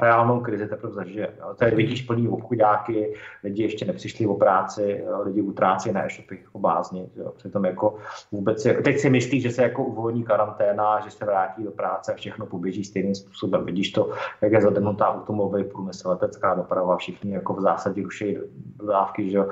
reálnou 0.01 0.41
krizi 0.41 0.69
teprve 0.69 0.93
zažije. 0.93 1.29
Tady 1.57 1.77
vidíš 1.77 2.03
plný 2.03 2.29
obchodáky, 2.29 3.15
lidi 3.45 3.63
ještě 3.63 3.85
nepřišli 3.85 4.27
o 4.27 4.35
práci, 4.35 5.05
lidi 5.23 5.43
utrácí 5.43 5.93
na 5.93 6.05
e-shopy 6.05 6.39
jako 6.45 6.59
blázni. 6.59 7.11
Jo. 7.17 7.33
Přitom 7.37 7.65
jako 7.65 7.97
vůbec, 8.33 8.65
jako 8.65 8.83
teď 8.83 8.99
si 8.99 9.11
myslí, 9.11 9.41
že 9.41 9.51
se 9.51 9.63
jako 9.63 9.85
uvolní 9.85 10.25
karanténa, 10.25 11.01
že 11.01 11.11
se 11.11 11.25
vrátí 11.25 11.65
do 11.65 11.71
práce 11.71 12.13
a 12.13 12.17
všechno 12.17 12.47
poběží 12.47 12.85
stejným 12.85 13.15
způsobem. 13.15 13.65
Vidíš 13.65 13.93
to, 13.93 14.11
jak 14.41 14.53
je 14.53 14.61
zademnutá 14.61 15.09
automobilový 15.09 15.65
průmysl, 15.65 16.09
letecká 16.09 16.55
doprava, 16.55 16.97
všichni 16.97 17.33
jako 17.33 17.55
v 17.55 17.61
zásadě 17.61 18.03
ruší 18.03 18.39
dodávky, 18.77 19.31
že 19.31 19.45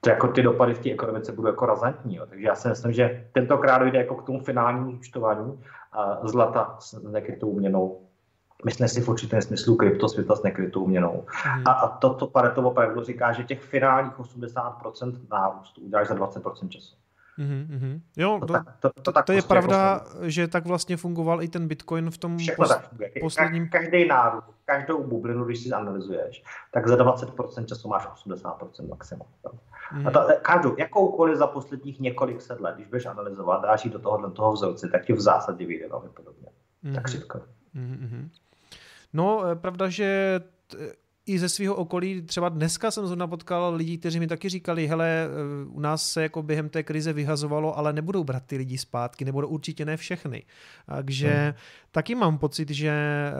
to 0.00 0.10
jako 0.10 0.28
ty 0.28 0.42
dopady 0.42 0.74
v 0.74 0.78
té 0.78 0.90
ekonomice 0.90 1.32
budou 1.32 1.48
jako 1.48 1.66
razantní. 1.66 2.16
Jo. 2.16 2.26
Takže 2.28 2.46
já 2.46 2.54
si 2.54 2.68
myslím, 2.68 2.92
že 2.92 3.24
tentokrát 3.32 3.78
dojde 3.78 3.98
jako 3.98 4.14
k 4.14 4.22
tomu 4.22 4.40
finálnímu 4.40 4.90
účtování 4.90 5.60
zlata 6.22 6.76
s 6.78 7.02
nekrytou 7.02 7.52
měnou 7.52 8.07
myslím 8.64 8.88
si 8.88 9.00
v 9.00 9.08
určitém 9.08 9.42
smyslu 9.42 9.76
kryptosvěta 9.76 10.36
s 10.36 10.42
nekrytou 10.42 10.86
měnou. 10.86 11.26
Mm. 11.56 11.62
A, 11.68 11.72
a 11.72 11.88
toto 11.88 12.26
Paretovo 12.26 12.70
pravidlo 12.70 13.04
říká, 13.04 13.32
že 13.32 13.44
těch 13.44 13.62
finálních 13.62 14.12
80% 14.12 15.18
nárůstu 15.30 15.80
uděláš 15.80 16.08
za 16.08 16.14
20% 16.14 16.68
času. 16.68 16.96
Mm-hmm. 17.38 18.00
Jo, 18.16 18.40
to, 18.40 18.46
to, 18.46 18.60
to, 18.80 19.02
to, 19.02 19.12
tak 19.12 19.26
to 19.26 19.32
je 19.32 19.36
prostě 19.36 19.48
pravda, 19.48 20.00
jako 20.04 20.30
že 20.30 20.48
tak 20.48 20.66
vlastně 20.66 20.96
fungoval 20.96 21.42
i 21.42 21.48
ten 21.48 21.68
Bitcoin 21.68 22.10
v 22.10 22.18
tom 22.18 22.36
pos, 22.56 22.68
tak 22.68 22.90
posledním... 23.20 23.68
Každý 23.68 24.08
nárůst, 24.08 24.44
každou 24.64 25.04
bublinu, 25.04 25.44
když 25.44 25.62
si 25.62 25.72
analyzuješ, 25.72 26.44
tak 26.72 26.88
za 26.88 26.96
20% 26.96 27.64
času 27.64 27.88
máš 27.88 28.06
80% 28.06 28.88
maximum. 28.88 29.26
Mm-hmm. 29.44 30.08
A 30.08 30.10
to, 30.10 30.20
každou, 30.42 30.74
jakoukoliv 30.78 31.36
za 31.36 31.46
posledních 31.46 32.00
několik 32.00 32.42
set 32.42 32.60
let, 32.60 32.74
když 32.74 32.86
budeš 32.86 33.06
analyzovat, 33.06 33.62
dáš 33.62 33.84
ji 33.84 33.90
do 33.90 33.98
tohohle 33.98 34.30
toho 34.30 34.52
vzorce, 34.52 34.88
tak 34.88 35.04
ti 35.04 35.12
v 35.12 35.20
zásadě 35.20 35.66
vyjde 35.66 35.88
velmi 35.88 36.08
podobně. 36.08 36.48
Mm-hmm. 36.84 36.94
Tak 36.94 37.08
říkám. 37.08 37.42
Mm-hmm. 37.76 38.28
No, 39.18 39.44
eh, 39.46 39.56
pravda, 39.56 39.88
že 39.88 40.40
i 41.28 41.38
ze 41.38 41.48
svého 41.48 41.74
okolí, 41.74 42.22
třeba 42.22 42.48
dneska 42.48 42.90
jsem 42.90 43.06
zrovna 43.06 43.26
potkal 43.26 43.74
lidi, 43.74 43.98
kteří 43.98 44.20
mi 44.20 44.26
taky 44.26 44.48
říkali, 44.48 44.86
hele, 44.86 45.08
eh, 45.08 45.66
u 45.68 45.80
nás 45.80 46.10
se 46.10 46.22
jako 46.22 46.42
během 46.42 46.68
té 46.68 46.82
krize 46.82 47.12
vyhazovalo, 47.12 47.78
ale 47.78 47.92
nebudou 47.92 48.24
brát 48.24 48.42
ty 48.46 48.56
lidi 48.56 48.78
zpátky, 48.78 49.24
nebudou 49.24 49.48
určitě 49.48 49.84
ne 49.84 49.96
všechny. 49.96 50.42
Takže 50.86 51.28
hmm. 51.28 51.52
taky 51.90 52.14
mám 52.14 52.38
pocit, 52.38 52.70
že 52.70 52.90
eh, 52.90 53.32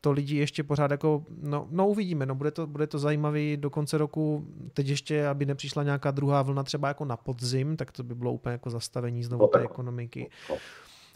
to 0.00 0.12
lidi 0.12 0.36
ještě 0.36 0.62
pořád 0.62 0.90
jako, 0.90 1.24
no, 1.42 1.68
no 1.70 1.88
uvidíme, 1.88 2.26
no 2.26 2.34
bude 2.34 2.50
to, 2.50 2.66
bude 2.66 2.86
to 2.86 2.98
zajímavý 2.98 3.56
do 3.56 3.70
konce 3.70 3.98
roku, 3.98 4.46
teď 4.74 4.88
ještě, 4.88 5.26
aby 5.26 5.46
nepřišla 5.46 5.82
nějaká 5.82 6.10
druhá 6.10 6.42
vlna 6.42 6.62
třeba 6.62 6.88
jako 6.88 7.04
na 7.04 7.16
podzim, 7.16 7.76
tak 7.76 7.92
to 7.92 8.02
by 8.02 8.14
bylo 8.14 8.32
úplně 8.32 8.52
jako 8.52 8.70
zastavení 8.70 9.24
znovu 9.24 9.46
té 9.46 9.60
ekonomiky. 9.60 10.30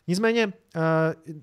Nicméně, 0.08 0.52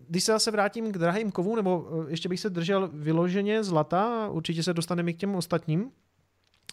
když 0.08 0.24
se 0.24 0.32
zase 0.32 0.52
vrátím 0.52 0.92
k 0.92 0.98
drahým 0.98 1.32
kovům, 1.32 1.56
nebo 1.56 1.88
ještě 2.08 2.30
bych 2.30 2.40
se 2.40 2.50
držel 2.50 2.90
vyloženě 2.94 3.64
zlata, 3.64 4.30
určitě 4.30 4.64
se 4.64 4.74
dostaneme 4.74 5.14
k 5.14 5.18
těm 5.18 5.36
ostatním, 5.36 5.92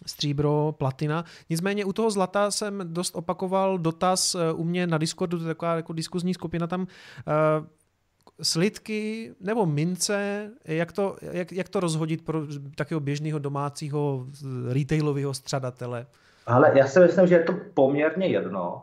stříbro, 0.05 0.75
platina. 0.77 1.25
Nicméně 1.49 1.85
u 1.85 1.93
toho 1.93 2.11
zlata 2.11 2.51
jsem 2.51 2.93
dost 2.93 3.15
opakoval 3.15 3.77
dotaz 3.77 4.35
u 4.55 4.63
mě 4.63 4.87
na 4.87 4.97
Discordu, 4.97 5.37
to 5.37 5.43
je 5.43 5.47
taková 5.47 5.75
jako 5.75 5.93
diskuzní 5.93 6.33
skupina 6.33 6.67
tam, 6.67 6.87
slidky 8.41 9.33
nebo 9.39 9.65
mince, 9.65 10.49
jak 10.65 10.91
to, 10.91 11.17
jak, 11.21 11.51
jak 11.51 11.69
to 11.69 11.79
rozhodit 11.79 12.21
pro 12.21 12.41
takového 12.75 12.99
běžného 12.99 13.39
domácího 13.39 14.27
retailového 14.69 15.33
střadatele? 15.33 16.07
Ale 16.47 16.71
já 16.73 16.87
si 16.87 16.99
myslím, 16.99 17.27
že 17.27 17.35
je 17.35 17.43
to 17.43 17.53
poměrně 17.73 18.27
jedno. 18.27 18.81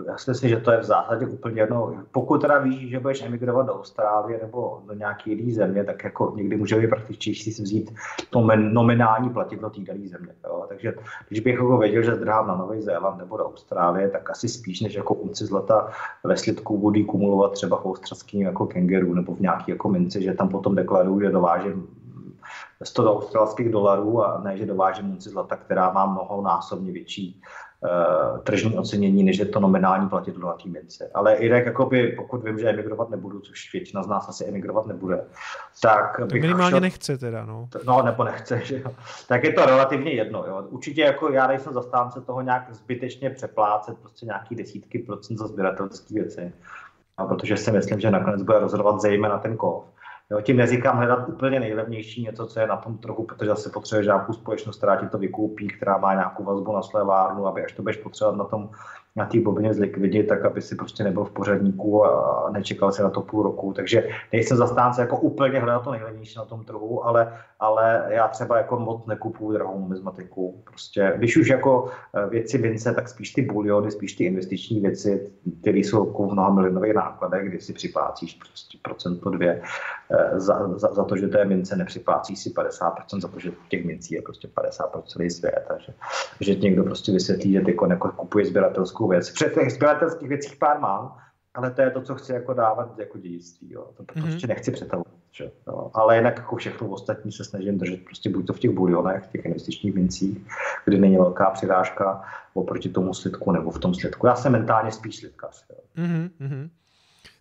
Eh, 0.00 0.04
já 0.06 0.18
si 0.18 0.30
myslím, 0.30 0.50
že 0.50 0.56
to 0.56 0.72
je 0.72 0.78
v 0.80 0.84
zásadě 0.84 1.26
úplně 1.26 1.60
jedno. 1.60 1.94
Pokud 2.12 2.40
teda 2.40 2.58
víš, 2.58 2.90
že 2.90 3.00
budeš 3.00 3.22
emigrovat 3.22 3.66
do 3.66 3.74
Austrálie 3.74 4.40
nebo 4.42 4.82
do 4.86 4.94
nějaké 4.94 5.30
jiné 5.30 5.54
země, 5.54 5.84
tak 5.84 6.04
jako 6.04 6.32
někdy 6.36 6.56
může 6.56 6.76
být 6.76 6.88
praktičtější 6.88 7.52
si 7.52 7.62
vzít 7.62 7.94
to 8.30 8.46
nominální 8.56 9.30
platidlo 9.30 9.70
té 9.70 9.80
dané 9.80 10.08
země. 10.08 10.32
Jo. 10.44 10.64
Takže 10.68 10.94
když 11.28 11.40
bych 11.40 11.54
jako 11.54 11.78
věděl, 11.78 12.02
že 12.02 12.14
zdrhám 12.14 12.48
na 12.48 12.56
Nový 12.56 12.82
Zéland 12.82 13.18
nebo 13.18 13.36
do 13.36 13.46
Austrálie, 13.46 14.08
tak 14.08 14.30
asi 14.30 14.48
spíš 14.48 14.80
než 14.80 14.94
jako 14.94 15.14
unci 15.14 15.46
zlata 15.46 15.90
ve 16.24 16.36
slidku 16.36 16.78
budu 16.78 17.04
kumulovat 17.04 17.52
třeba 17.52 17.82
v 17.82 18.34
jako 18.34 18.66
kengeru 18.66 19.14
nebo 19.14 19.34
v 19.34 19.40
nějaký 19.40 19.70
jako 19.70 19.88
minci, 19.88 20.22
že 20.22 20.34
tam 20.34 20.48
potom 20.48 20.74
deklaruju, 20.74 21.20
že 21.20 21.30
dovážím 21.30 21.86
100 22.82 23.16
australských 23.16 23.68
dolarů 23.68 24.24
a 24.24 24.40
ne, 24.44 24.56
že 24.56 24.66
dovážím 24.66 25.10
unci 25.10 25.30
zlata, 25.30 25.56
která 25.56 25.92
má 25.92 26.06
mnohonásobně 26.06 26.92
větší 26.92 27.42
uh, 27.80 28.38
tržní 28.38 28.78
ocenění, 28.78 29.24
než 29.24 29.38
je 29.38 29.46
to 29.46 29.60
nominální 29.60 30.08
platidlo 30.08 30.48
na 30.48 30.54
té 30.54 30.68
mince. 30.68 31.10
Ale 31.14 31.42
jinak, 31.42 31.66
jakoby, 31.66 32.14
pokud 32.16 32.44
vím, 32.44 32.58
že 32.58 32.70
emigrovat 32.70 33.10
nebudu, 33.10 33.40
což 33.40 33.72
většina 33.72 34.02
z 34.02 34.06
nás 34.06 34.28
asi 34.28 34.44
emigrovat 34.44 34.86
nebude, 34.86 35.24
tak 35.82 36.20
bych 36.26 36.42
Minimálně 36.42 36.70
šel... 36.70 36.80
nechce 36.80 37.18
teda, 37.18 37.44
no. 37.44 37.68
No, 37.84 38.02
nebo 38.02 38.24
nechce, 38.24 38.60
že 38.64 38.80
jo. 38.80 38.90
Tak 39.28 39.44
je 39.44 39.52
to 39.52 39.66
relativně 39.66 40.12
jedno, 40.12 40.44
jo. 40.48 40.64
Určitě 40.68 41.00
jako 41.00 41.32
já 41.32 41.46
nejsem 41.46 41.72
zastánce 41.72 42.20
toho 42.20 42.40
nějak 42.40 42.74
zbytečně 42.74 43.30
přeplácet 43.30 43.98
prostě 43.98 44.26
nějaký 44.26 44.54
desítky 44.54 44.98
procent 44.98 45.36
za 45.36 45.46
sběratelské 45.46 46.14
věci. 46.14 46.52
A 47.16 47.26
protože 47.26 47.56
si 47.56 47.72
myslím, 47.72 48.00
že 48.00 48.10
nakonec 48.10 48.42
bude 48.42 48.58
rozhodovat 48.58 49.00
zejména 49.00 49.38
ten 49.38 49.56
kov. 49.56 49.84
Jo, 50.32 50.40
tím 50.40 50.56
neříkám 50.56 50.96
hledat 50.96 51.28
úplně 51.28 51.60
nejlevnější 51.60 52.22
něco, 52.22 52.46
co 52.46 52.60
je 52.60 52.66
na 52.66 52.76
tom 52.76 52.98
trhu, 52.98 53.24
protože 53.24 53.50
zase 53.50 53.70
potřebuje 53.70 54.04
nějakou 54.04 54.32
společnost, 54.32 54.76
která 54.76 54.96
ti 54.96 55.08
to 55.08 55.18
vykoupí, 55.18 55.68
která 55.68 55.98
má 55.98 56.14
nějakou 56.14 56.44
vazbu 56.44 56.72
na 56.72 56.82
slevárnu, 56.82 57.46
aby 57.46 57.64
až 57.64 57.72
to 57.72 57.82
budeš 57.82 57.96
potřebovat 57.96 58.36
na 58.36 58.44
tom 58.44 58.70
na 59.16 59.26
té 59.26 59.40
bobině 59.40 59.74
zlikvidit, 59.74 60.28
tak 60.28 60.44
aby 60.44 60.62
si 60.62 60.74
prostě 60.74 61.04
nebyl 61.04 61.24
v 61.24 61.30
pořadníku 61.30 62.04
a 62.04 62.50
nečekal 62.50 62.92
si 62.92 63.02
na 63.02 63.10
to 63.10 63.20
půl 63.20 63.42
roku. 63.42 63.72
Takže 63.72 64.08
nejsem 64.32 64.56
zastánce 64.56 65.00
jako 65.00 65.20
úplně 65.20 65.58
hledat 65.58 65.84
to 65.84 65.90
nejlevnější 65.90 66.38
na 66.38 66.44
tom 66.44 66.64
trhu, 66.64 67.06
ale, 67.06 67.32
ale 67.60 68.06
já 68.08 68.28
třeba 68.28 68.56
jako 68.56 68.78
moc 68.78 69.06
nekupuju 69.06 69.52
drahou 69.52 69.78
numizmatiku. 69.80 70.62
Prostě, 70.64 71.12
když 71.16 71.36
už 71.36 71.48
jako 71.48 71.90
eh, 72.14 72.26
věci 72.28 72.58
mince, 72.58 72.94
tak 72.94 73.08
spíš 73.08 73.32
ty 73.32 73.42
buliony, 73.42 73.90
spíš 73.90 74.12
ty 74.12 74.24
investiční 74.24 74.80
věci, 74.80 75.30
které 75.60 75.78
jsou 75.78 76.06
jako 76.06 76.26
v 76.26 76.32
mnoha 76.32 76.50
milionových 76.50 76.94
nákladech, 76.94 77.48
kdy 77.48 77.60
si 77.60 77.72
připlácíš 77.72 78.34
prostě 78.34 78.78
procento 78.82 79.30
dvě 79.30 79.62
eh, 80.10 80.40
za, 80.40 80.78
za, 80.78 80.94
za, 80.94 81.04
to, 81.04 81.16
že 81.16 81.28
té 81.28 81.44
mince 81.44 81.76
nepřiplácí 81.76 82.36
si 82.36 82.50
50% 82.50 83.20
za 83.20 83.28
to, 83.28 83.38
že 83.38 83.52
těch 83.68 83.84
mincí 83.84 84.14
je 84.14 84.22
prostě 84.22 84.48
50 84.48 84.86
pro 84.86 85.02
celý 85.02 85.30
svět. 85.30 85.64
Takže 85.68 85.92
že 86.40 86.54
někdo 86.54 86.84
prostě 86.84 87.12
vysvětlí, 87.12 87.52
že 87.52 87.60
ty 87.60 87.76
jako 87.88 88.12
kupuje 88.12 88.46
sběratelskou 88.46 89.01
hezkou 89.02 89.08
věc. 89.08 89.30
Před 89.30 89.54
těch 89.54 89.72
sběratelských 89.72 90.28
věcích 90.28 90.56
pár 90.56 90.80
mám, 90.80 91.16
ale 91.54 91.70
to 91.70 91.82
je 91.82 91.90
to, 91.90 92.02
co 92.02 92.14
chci 92.14 92.32
jako 92.32 92.54
dávat 92.54 92.98
jako 92.98 93.18
dědictví. 93.18 93.72
Jo. 93.72 93.86
To 93.96 94.02
mm-hmm. 94.02 94.22
prostě 94.22 94.46
nechci 94.46 94.70
přetavovat. 94.70 95.12
Že? 95.34 95.50
Jo. 95.66 95.90
Ale 95.94 96.16
jinak 96.16 96.36
jako 96.36 96.56
všechno 96.56 96.88
ostatní 96.88 97.32
se 97.32 97.44
snažím 97.44 97.78
držet 97.78 98.04
prostě 98.04 98.30
buď 98.30 98.46
to 98.46 98.52
v 98.52 98.58
těch 98.58 98.70
bulionech, 98.70 99.24
v 99.24 99.26
těch 99.26 99.44
investičních 99.44 99.94
mincích, 99.94 100.38
kdy 100.84 100.98
není 100.98 101.16
velká 101.16 101.50
přirážka 101.50 102.22
oproti 102.54 102.88
tomu 102.88 103.14
slidku 103.14 103.52
nebo 103.52 103.70
v 103.70 103.78
tom 103.78 103.94
slidku. 103.94 104.26
Já 104.26 104.34
jsem 104.34 104.52
mentálně 104.52 104.92
spíš 104.92 105.16
slidkař. 105.16 105.66
Mm-hmm. 105.96 106.70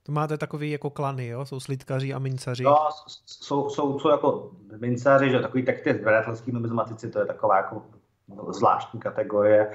To 0.04 0.12
máte 0.12 0.38
takový 0.38 0.72
jako 0.72 0.90
klany, 0.90 1.28
jo? 1.28 1.46
Jsou 1.46 1.60
slidkaři 1.60 2.14
a 2.14 2.20
mincaři. 2.20 2.64
No, 2.64 2.78
jsou, 3.26 3.70
jsou, 3.70 4.00
jsou 4.00 4.10
jako 4.10 4.52
mincaři, 4.80 5.30
že 5.30 5.40
takový 5.40 5.66
tak 5.66 5.82
ty 5.84 5.94
zběratelský 5.94 6.52
numizmatici, 6.52 7.10
to 7.10 7.20
je 7.20 7.26
taková 7.26 7.58
jako 7.58 7.84
zvláštní 8.50 9.00
kategorie. 9.00 9.72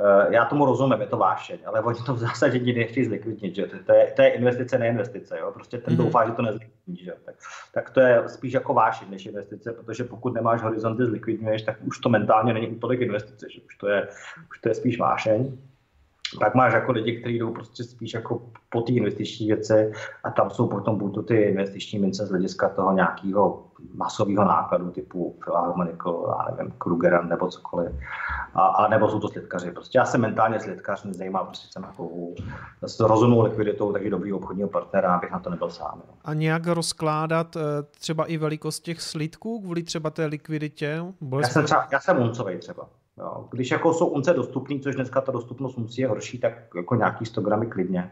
Eh, 0.00 0.34
já 0.34 0.44
tomu 0.44 0.66
rozumím, 0.66 1.00
je 1.00 1.06
to 1.06 1.16
vášeň, 1.16 1.58
ale 1.66 1.80
oni 1.80 1.98
to 2.06 2.14
v 2.14 2.18
zásadě 2.18 2.58
nikdy 2.58 2.80
nechtějí 2.80 3.06
zlikvidnit, 3.06 3.54
že 3.54 3.66
to 3.66 3.92
je, 3.92 4.12
to 4.16 4.22
je 4.22 4.28
investice, 4.28 4.78
ne 4.78 4.88
investice, 4.88 5.38
jo? 5.38 5.50
prostě 5.54 5.78
ten 5.78 5.94
mm-hmm. 5.94 5.96
doufá, 5.96 6.26
že 6.26 6.32
to 6.32 6.42
nezlikvidní, 6.42 6.96
že? 7.04 7.12
Tak, 7.24 7.34
tak, 7.74 7.90
to 7.90 8.00
je 8.00 8.22
spíš 8.26 8.52
jako 8.52 8.74
vášeň 8.74 9.10
než 9.10 9.26
investice, 9.26 9.72
protože 9.72 10.04
pokud 10.04 10.34
nemáš 10.34 10.62
horizonty 10.62 11.06
zlikvidňuješ, 11.06 11.62
tak 11.62 11.76
už 11.84 11.98
to 11.98 12.08
mentálně 12.08 12.54
není 12.54 12.76
tolik 12.76 13.00
investice, 13.00 13.46
že 13.50 13.60
už 13.60 13.76
to 13.76 13.88
je, 13.88 14.08
už 14.50 14.58
to 14.58 14.68
je 14.68 14.74
spíš 14.74 14.98
vášeň. 14.98 15.58
Pak 16.40 16.54
máš 16.54 16.72
jako 16.72 16.92
lidi, 16.92 17.20
kteří 17.20 17.38
jdou 17.38 17.52
prostě 17.52 17.84
spíš 17.84 18.14
jako 18.14 18.42
po 18.68 18.80
té 18.80 18.92
investiční 18.92 19.46
věci 19.46 19.92
a 20.24 20.30
tam 20.30 20.50
jsou 20.50 20.68
potom 20.68 20.98
buď 20.98 21.14
to 21.14 21.22
ty 21.22 21.34
investiční 21.34 21.98
mince 21.98 22.26
z 22.26 22.30
hlediska 22.30 22.68
toho 22.68 22.92
nějakého 22.92 23.64
masového 23.94 24.44
nákladu 24.44 24.90
typu 24.90 25.36
Philharmonical, 25.44 26.36
já 26.38 26.54
nevím, 26.56 26.72
Krugeran 26.78 27.28
nebo 27.28 27.48
cokoliv. 27.48 27.92
A, 28.54 28.66
a, 28.66 28.88
nebo 28.88 29.08
jsou 29.08 29.20
to 29.20 29.28
slidkaři. 29.28 29.70
Prostě 29.70 29.98
já 29.98 30.04
jsem 30.04 30.20
mentálně 30.20 30.60
slidkař, 30.60 31.04
mě 31.04 31.14
zajímá 31.14 31.44
prostě 31.44 31.68
jsem 31.70 31.82
jako 31.82 32.10
s 32.86 33.00
rozumnou 33.00 33.42
likviditou 33.42 33.92
taky 33.92 34.10
dobrý 34.10 34.32
obchodního 34.32 34.68
partnera, 34.68 35.14
abych 35.14 35.30
na 35.30 35.38
to 35.38 35.50
nebyl 35.50 35.70
sám. 35.70 36.02
Jo. 36.06 36.14
A 36.24 36.34
nějak 36.34 36.66
rozkládat 36.66 37.56
eh, 37.56 37.60
třeba 37.98 38.24
i 38.24 38.36
velikost 38.36 38.80
těch 38.80 39.00
slidků 39.02 39.60
kvůli 39.60 39.82
třeba 39.82 40.10
té 40.10 40.26
likviditě? 40.26 41.02
Já 41.40 41.48
jsem, 41.48 41.64
třeba, 41.64 41.86
já 41.92 42.00
jsem 42.00 42.18
uncovej 42.18 42.58
třeba. 42.58 42.88
Jo. 43.18 43.48
Když 43.50 43.70
jako 43.70 43.92
jsou 43.92 44.06
unce 44.06 44.34
dostupný, 44.34 44.80
což 44.80 44.94
dneska 44.94 45.20
ta 45.20 45.32
dostupnost 45.32 45.76
musí 45.76 46.00
je 46.00 46.08
horší, 46.08 46.38
tak 46.38 46.52
jako 46.76 46.94
nějaký 46.94 47.26
100 47.26 47.40
gramy 47.40 47.66
klidně. 47.66 48.10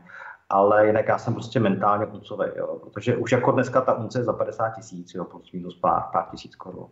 Ale 0.49 0.87
jinak 0.87 1.09
já 1.09 1.19
jsem 1.19 1.35
prostě 1.35 1.61
mentálně 1.61 2.07
uncový, 2.07 2.47
jo. 2.57 2.79
protože 2.83 3.17
už 3.17 3.33
jako 3.33 3.53
dneska 3.53 3.81
ta 3.81 3.95
unce 3.95 4.19
je 4.19 4.25
za 4.25 4.33
50 4.33 4.69
tisíc, 4.69 5.15
jo, 5.15 5.25
plus 5.25 5.53
minus 5.53 5.77
pár, 5.77 6.03
pár 6.13 6.25
tisíc 6.31 6.57
korun. 6.57 6.89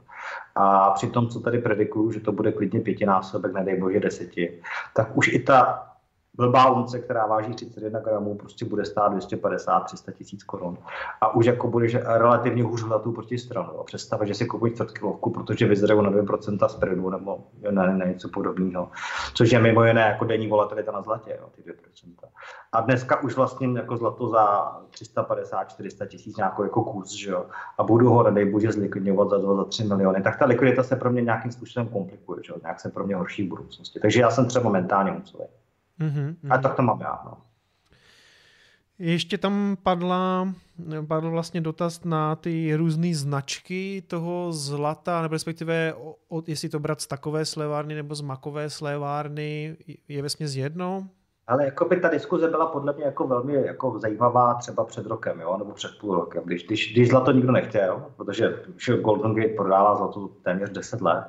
A 0.54 0.90
při 0.90 1.10
tom, 1.10 1.28
co 1.28 1.40
tady 1.40 1.58
predikuju, 1.58 2.12
že 2.12 2.20
to 2.20 2.32
bude 2.32 2.52
klidně 2.52 2.80
pětinásobek, 2.80 3.52
nedej 3.52 3.80
bože 3.80 4.00
deseti, 4.00 4.60
tak 4.94 5.16
už 5.16 5.28
i 5.28 5.38
ta 5.38 5.86
blbá 6.36 6.70
unce, 6.70 6.98
která 6.98 7.26
váží 7.26 7.54
31 7.54 8.00
gramů, 8.00 8.34
prostě 8.34 8.64
bude 8.64 8.84
stát 8.84 9.12
250-300 9.12 10.12
tisíc 10.12 10.44
korun. 10.44 10.78
A 11.20 11.34
už 11.34 11.46
jako 11.46 11.68
budeš 11.68 11.94
relativně 11.94 12.62
hůř 12.62 12.82
hledat 12.82 13.02
tu 13.02 13.12
protistranu. 13.12 13.68
Představa, 13.84 14.24
že 14.24 14.34
si 14.34 14.46
koupíš 14.46 14.72
čtvrtkilovku, 14.72 15.30
protože 15.30 15.66
vyzrají 15.66 16.02
na 16.02 16.10
2% 16.10 16.68
spreadu 16.68 17.10
nebo 17.10 17.44
na, 17.70 17.86
na 17.92 18.04
něco 18.04 18.28
podobného. 18.28 18.90
Což 19.34 19.52
je 19.52 19.60
mimo 19.60 19.84
jiné 19.84 20.00
jako 20.00 20.24
denní 20.24 20.48
volatilita 20.48 20.92
na 20.92 21.02
zlatě, 21.02 21.38
jo, 21.40 21.48
ty 21.56 21.62
2%. 21.62 21.74
A 22.72 22.80
dneska 22.80 23.22
už 23.22 23.36
vlastně 23.36 23.78
jako 23.78 23.96
zlato 23.96 24.28
za 24.28 24.72
350-400 24.90 26.06
tisíc 26.06 26.36
nějakou 26.36 26.62
jako 26.62 26.84
kus, 26.84 27.10
že 27.10 27.30
jo, 27.30 27.46
a 27.78 27.82
budu 27.82 28.10
ho, 28.10 28.22
nedej 28.22 28.52
bože, 28.52 28.72
zlikvidňovat 28.72 29.30
za 29.30 29.38
2, 29.38 29.56
za 29.56 29.64
3 29.64 29.84
miliony, 29.84 30.22
tak 30.22 30.38
ta 30.38 30.44
likvidita 30.46 30.82
se 30.82 30.96
pro 30.96 31.10
mě 31.10 31.22
nějakým 31.22 31.52
způsobem 31.52 31.88
komplikuje, 31.88 32.42
že 32.44 32.52
jo, 32.52 32.58
nějak 32.62 32.80
se 32.80 32.88
pro 32.88 33.06
mě 33.06 33.16
horší 33.16 33.46
v 33.46 33.48
budoucnosti. 33.48 34.00
Takže 34.00 34.20
já 34.20 34.30
jsem 34.30 34.46
třeba 34.46 34.70
mentálně 34.70 35.12
ucový. 35.12 35.44
Mm-hmm. 36.00 36.36
A 36.50 36.58
tak 36.58 36.74
to 36.74 36.82
mám 36.82 37.00
já. 37.00 37.22
No. 37.24 37.38
Ještě 38.98 39.38
tam 39.38 39.76
padla, 39.82 40.48
padl 41.08 41.30
vlastně 41.30 41.60
dotaz 41.60 42.04
na 42.04 42.36
ty 42.36 42.74
různé 42.74 43.14
značky 43.14 44.02
toho 44.06 44.52
zlata, 44.52 45.22
nebo 45.22 45.32
respektive 45.32 45.94
o, 45.94 46.14
o, 46.28 46.42
jestli 46.46 46.68
to 46.68 46.78
brát 46.78 47.00
z 47.00 47.06
takové 47.06 47.44
slévárny 47.44 47.94
nebo 47.94 48.14
z 48.14 48.20
makové 48.20 48.70
slévárny, 48.70 49.76
je 50.08 50.22
ve 50.22 50.28
jedno? 50.54 51.08
Ale 51.46 51.64
jako 51.64 51.84
by 51.84 52.00
ta 52.00 52.08
diskuze 52.08 52.48
byla 52.48 52.66
podle 52.66 52.92
mě 52.92 53.04
jako 53.04 53.26
velmi 53.26 53.54
jako 53.54 53.98
zajímavá 53.98 54.54
třeba 54.54 54.84
před 54.84 55.06
rokem, 55.06 55.40
jo, 55.40 55.56
nebo 55.58 55.72
před 55.72 55.90
půl 56.00 56.14
rokem, 56.14 56.42
když, 56.44 56.66
když, 56.66 56.92
když 56.92 57.08
zlato 57.08 57.32
nikdo 57.32 57.52
nechtěl, 57.52 58.04
protože 58.16 58.62
Golden 59.00 59.34
Gate 59.34 59.54
prodává 59.54 59.94
zlato 59.94 60.28
téměř 60.28 60.70
10 60.70 61.00
let 61.00 61.24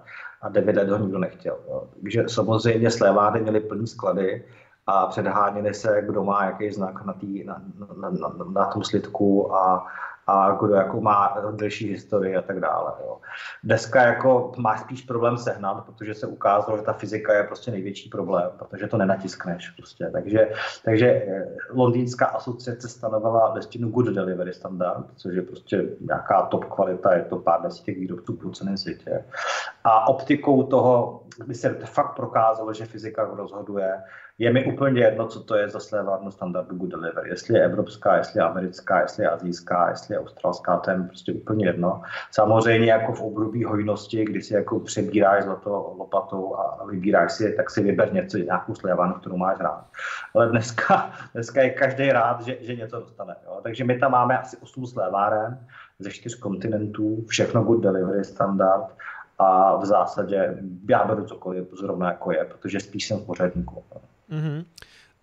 a 0.45 0.49
9 0.49 0.75
let 0.75 0.89
ho 0.89 0.97
nikdo 0.97 1.19
nechtěl. 1.19 1.57
Jo. 1.67 1.87
Takže 2.01 2.23
samozřejmě 2.27 2.91
slévárny 2.91 3.41
měly 3.41 3.59
plný 3.59 3.87
sklady 3.87 4.45
a 4.87 5.07
předháněli 5.07 5.73
se, 5.73 6.01
kdo 6.05 6.23
má 6.23 6.45
jaký 6.45 6.71
znak 6.71 7.05
na, 7.05 7.13
tý, 7.13 7.43
na, 7.43 7.61
na, 7.97 8.09
na, 8.09 8.35
na 8.51 8.65
tom 8.65 8.83
slidku 8.83 9.55
a, 9.55 9.87
a 10.27 10.51
kdo 10.51 10.73
jako 10.73 11.01
má 11.01 11.37
delší 11.51 11.89
historii 11.89 12.35
a 12.35 12.41
tak 12.41 12.59
dále. 12.59 12.93
Jo. 13.01 13.17
Dneska 13.63 14.01
jako 14.01 14.51
má 14.57 14.77
spíš 14.77 15.01
problém 15.01 15.37
sehnat, 15.37 15.85
protože 15.85 16.13
se 16.13 16.27
ukázalo, 16.27 16.77
že 16.77 16.83
ta 16.83 16.93
fyzika 16.93 17.33
je 17.33 17.43
prostě 17.43 17.71
největší 17.71 18.09
problém, 18.09 18.51
protože 18.57 18.87
to 18.87 18.97
nenatiskneš 18.97 19.69
prostě. 19.69 20.09
Takže, 20.11 20.49
takže 20.85 21.07
eh, 21.07 21.47
londýnská 21.69 22.25
asociace 22.25 22.89
stanovila 22.89 23.53
listinu 23.53 23.89
Good 23.89 24.07
Delivery 24.07 24.53
Standard, 24.53 25.05
což 25.15 25.35
je 25.35 25.41
prostě 25.41 25.85
nějaká 25.99 26.41
top 26.41 26.65
kvalita, 26.65 27.13
je 27.13 27.23
to 27.23 27.39
pár 27.39 27.61
desítek 27.61 27.97
výrobců 27.97 28.33
po 28.33 28.49
celém 28.49 28.77
světě. 28.77 29.25
A 29.83 30.07
optikou 30.07 30.63
toho, 30.63 31.23
by 31.45 31.55
se 31.55 31.69
fakt 31.69 32.15
prokázalo, 32.15 32.73
že 32.73 32.85
fyzika 32.85 33.23
rozhoduje, 33.23 34.01
je 34.37 34.53
mi 34.53 34.73
úplně 34.73 35.01
jedno, 35.01 35.27
co 35.27 35.43
to 35.43 35.55
je 35.55 35.69
za 35.69 35.79
slévárnu 35.79 36.31
standardu 36.31 36.75
Good 36.75 36.89
Delivery. 36.89 37.29
Jestli 37.29 37.53
je 37.53 37.65
evropská, 37.65 38.17
jestli 38.17 38.39
je 38.39 38.43
americká, 38.43 39.01
jestli 39.01 39.23
je 39.23 39.29
azijská, 39.29 39.89
jestli 39.89 40.15
je 40.15 40.19
australská, 40.19 40.77
to 40.77 40.91
je 40.91 40.97
prostě 40.97 41.33
úplně 41.33 41.65
jedno. 41.65 42.01
Samozřejmě 42.31 42.91
jako 42.91 43.13
v 43.13 43.21
období 43.21 43.63
hojnosti, 43.63 44.25
kdy 44.25 44.41
si 44.41 44.53
jako 44.53 44.79
přebíráš 44.79 45.43
zlato 45.43 45.95
lopatou 45.97 46.55
a 46.55 46.85
vybíráš 46.85 47.33
si, 47.33 47.53
tak 47.55 47.69
si 47.69 47.83
vyber 47.83 48.13
něco, 48.13 48.37
nějakou 48.37 48.75
slévárnu, 48.75 49.13
kterou 49.13 49.37
máš 49.37 49.59
rád. 49.59 49.85
Ale 50.35 50.49
dneska, 50.49 51.11
dneska 51.33 51.61
je 51.61 51.69
každý 51.69 52.11
rád, 52.11 52.41
že, 52.41 52.57
že 52.61 52.75
něco 52.75 52.99
dostane. 52.99 53.35
Jo? 53.45 53.59
Takže 53.63 53.83
my 53.83 53.99
tam 53.99 54.11
máme 54.11 54.37
asi 54.37 54.57
8 54.57 54.87
sléváren 54.87 55.67
ze 55.99 56.11
čtyř 56.11 56.35
kontinentů, 56.35 57.25
všechno 57.27 57.63
Good 57.63 57.83
Delivery 57.83 58.23
standard 58.23 58.95
a 59.39 59.75
v 59.75 59.85
zásadě 59.85 60.63
já 60.89 61.05
beru 61.05 61.25
cokoliv 61.25 61.67
zrovna 61.79 62.07
jako 62.07 62.31
je, 62.31 62.45
protože 62.45 62.79
spíš 62.79 63.07
jsem 63.07 63.17
v 63.19 63.25
pořadníku. 63.25 63.83
Mm-hmm. 64.31 64.65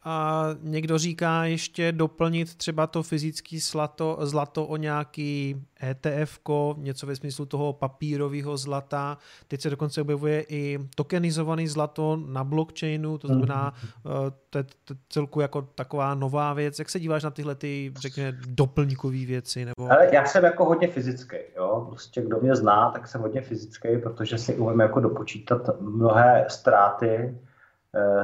A 0.05 0.47
někdo 0.61 0.99
říká 0.99 1.45
ještě 1.45 1.93
doplnit 1.93 2.55
třeba 2.55 2.87
to 2.87 3.03
fyzické 3.03 3.59
zlato, 3.61 4.19
zlato 4.21 4.67
o 4.67 4.77
nějaký 4.77 5.63
ETF, 5.83 6.39
něco 6.77 7.07
ve 7.07 7.17
smyslu 7.17 7.47
toho 7.47 7.73
papírového 7.73 8.57
zlata. 8.57 9.19
Teď 9.49 9.61
se 9.61 9.71
dokonce 9.71 10.01
objevuje 10.01 10.45
i 10.49 10.79
tokenizovaný 10.95 11.69
zlato 11.69 12.17
na 12.27 12.45
blockchainu, 12.45 13.19
to 13.19 13.27
znamená, 13.27 13.73
mhm. 13.83 14.15
eh, 14.29 14.33
to 14.51 14.59
je 14.59 14.65
celku 15.09 15.41
jako 15.41 15.63
taková 15.63 16.15
nová 16.15 16.53
věc. 16.53 16.79
Jak 16.79 16.91
se 16.91 17.01
díváš 17.01 17.23
na 17.23 17.31
tyhle 17.31 17.55
ty, 17.55 17.93
řekněme, 17.97 18.39
doplňkové 18.49 19.27
věci? 19.27 19.65
Nebo... 19.65 19.93
Ale 19.93 20.15
já 20.15 20.25
jsem 20.27 20.45
jako 20.45 20.65
hodně 20.65 20.89
fyzický, 20.89 21.37
jo. 21.57 21.87
Prostě 21.89 22.23
kdo 22.23 22.41
mě 22.41 22.57
zná, 22.57 22.91
tak 22.91 23.09
jsem 23.09 23.21
hodně 23.21 23.41
fyzický, 23.41 23.89
protože 24.03 24.39
si 24.39 24.55
umím 24.55 24.81
jako 24.81 25.01
dopočítat 25.01 25.81
mnohé 25.81 26.47
ztráty, 26.49 27.35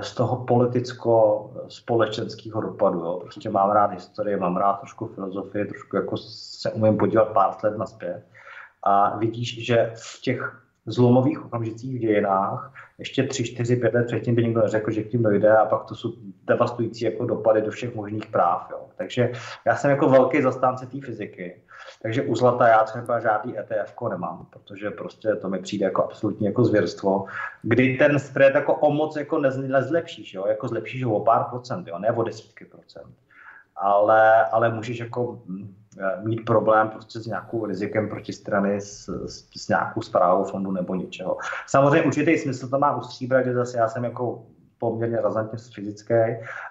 z 0.00 0.14
toho 0.14 0.36
politicko-společenského 0.36 2.60
dopadu. 2.60 2.98
Jo. 2.98 3.18
Prostě 3.22 3.50
mám 3.50 3.70
rád 3.70 3.90
historii, 3.90 4.36
mám 4.36 4.56
rád 4.56 4.72
trošku 4.72 5.06
filozofii, 5.06 5.64
trošku 5.64 5.96
jako 5.96 6.16
se 6.16 6.70
umím 6.70 6.98
podívat 6.98 7.24
pár 7.24 7.54
let 7.64 7.78
naspět. 7.78 8.22
A 8.82 9.18
vidíš, 9.18 9.66
že 9.66 9.92
v 9.94 10.20
těch 10.20 10.62
zlomových 10.86 11.44
okamžicích 11.44 11.96
v 11.96 11.98
dějinách 11.98 12.72
ještě 12.98 13.22
tři, 13.22 13.44
čtyři, 13.44 13.76
pět 13.76 13.94
let 13.94 14.06
předtím 14.06 14.34
by 14.34 14.42
někdo 14.42 14.60
neřekl, 14.60 14.90
že 14.90 15.02
k 15.02 15.08
tím 15.08 15.22
dojde 15.22 15.56
a 15.56 15.66
pak 15.66 15.84
to 15.84 15.94
jsou 15.94 16.12
devastující 16.46 17.04
jako 17.04 17.26
dopady 17.26 17.62
do 17.62 17.70
všech 17.70 17.94
možných 17.94 18.26
práv. 18.26 18.68
Jo. 18.70 18.88
Takže 18.96 19.32
já 19.66 19.76
jsem 19.76 19.90
jako 19.90 20.08
velký 20.08 20.42
zastánce 20.42 20.86
té 20.86 21.00
fyziky 21.00 21.62
takže 22.02 22.22
u 22.22 22.36
zlata 22.36 22.68
já 22.68 22.84
třeba 22.84 23.20
žádný 23.20 23.58
ETF 23.58 23.94
nemám, 24.10 24.46
protože 24.50 24.90
prostě 24.90 25.34
to 25.34 25.48
mi 25.48 25.58
přijde 25.58 25.84
jako 25.84 26.04
absolutně 26.04 26.48
jako 26.48 26.64
zvěrstvo, 26.64 27.24
kdy 27.62 27.96
ten 27.96 28.18
spread 28.18 28.54
jako 28.54 28.74
o 28.74 28.90
moc 28.90 29.16
jako 29.16 29.38
nezlepšíš, 29.38 30.34
jo? 30.34 30.46
jako 30.46 30.68
zlepšíš 30.68 31.04
ho 31.04 31.14
o 31.14 31.24
pár 31.24 31.44
procent, 31.44 31.88
jo? 31.88 31.98
ne 31.98 32.12
o 32.12 32.22
desítky 32.22 32.64
procent. 32.64 33.14
Ale, 33.76 34.44
ale 34.44 34.74
můžeš 34.74 34.98
jako 34.98 35.42
hm, 35.46 35.74
mít 36.22 36.44
problém 36.44 36.88
prostě 36.88 37.20
s 37.20 37.26
nějakou 37.26 37.66
rizikem 37.66 38.08
protistrany, 38.08 38.80
s, 38.80 39.08
s, 39.26 39.48
s 39.56 39.68
nějakou 39.68 40.02
zprávou 40.02 40.44
fondu 40.44 40.70
nebo 40.70 40.94
něčeho. 40.94 41.36
Samozřejmě 41.66 42.02
určitý 42.02 42.38
smysl 42.38 42.68
to 42.68 42.78
má 42.78 42.96
u 42.96 43.00
stříbra, 43.00 43.42
kde 43.42 43.54
zase 43.54 43.78
já 43.78 43.88
jsem 43.88 44.04
jako 44.04 44.46
poměrně 44.78 45.20
razantně 45.20 45.58
fyzický, 45.74 46.14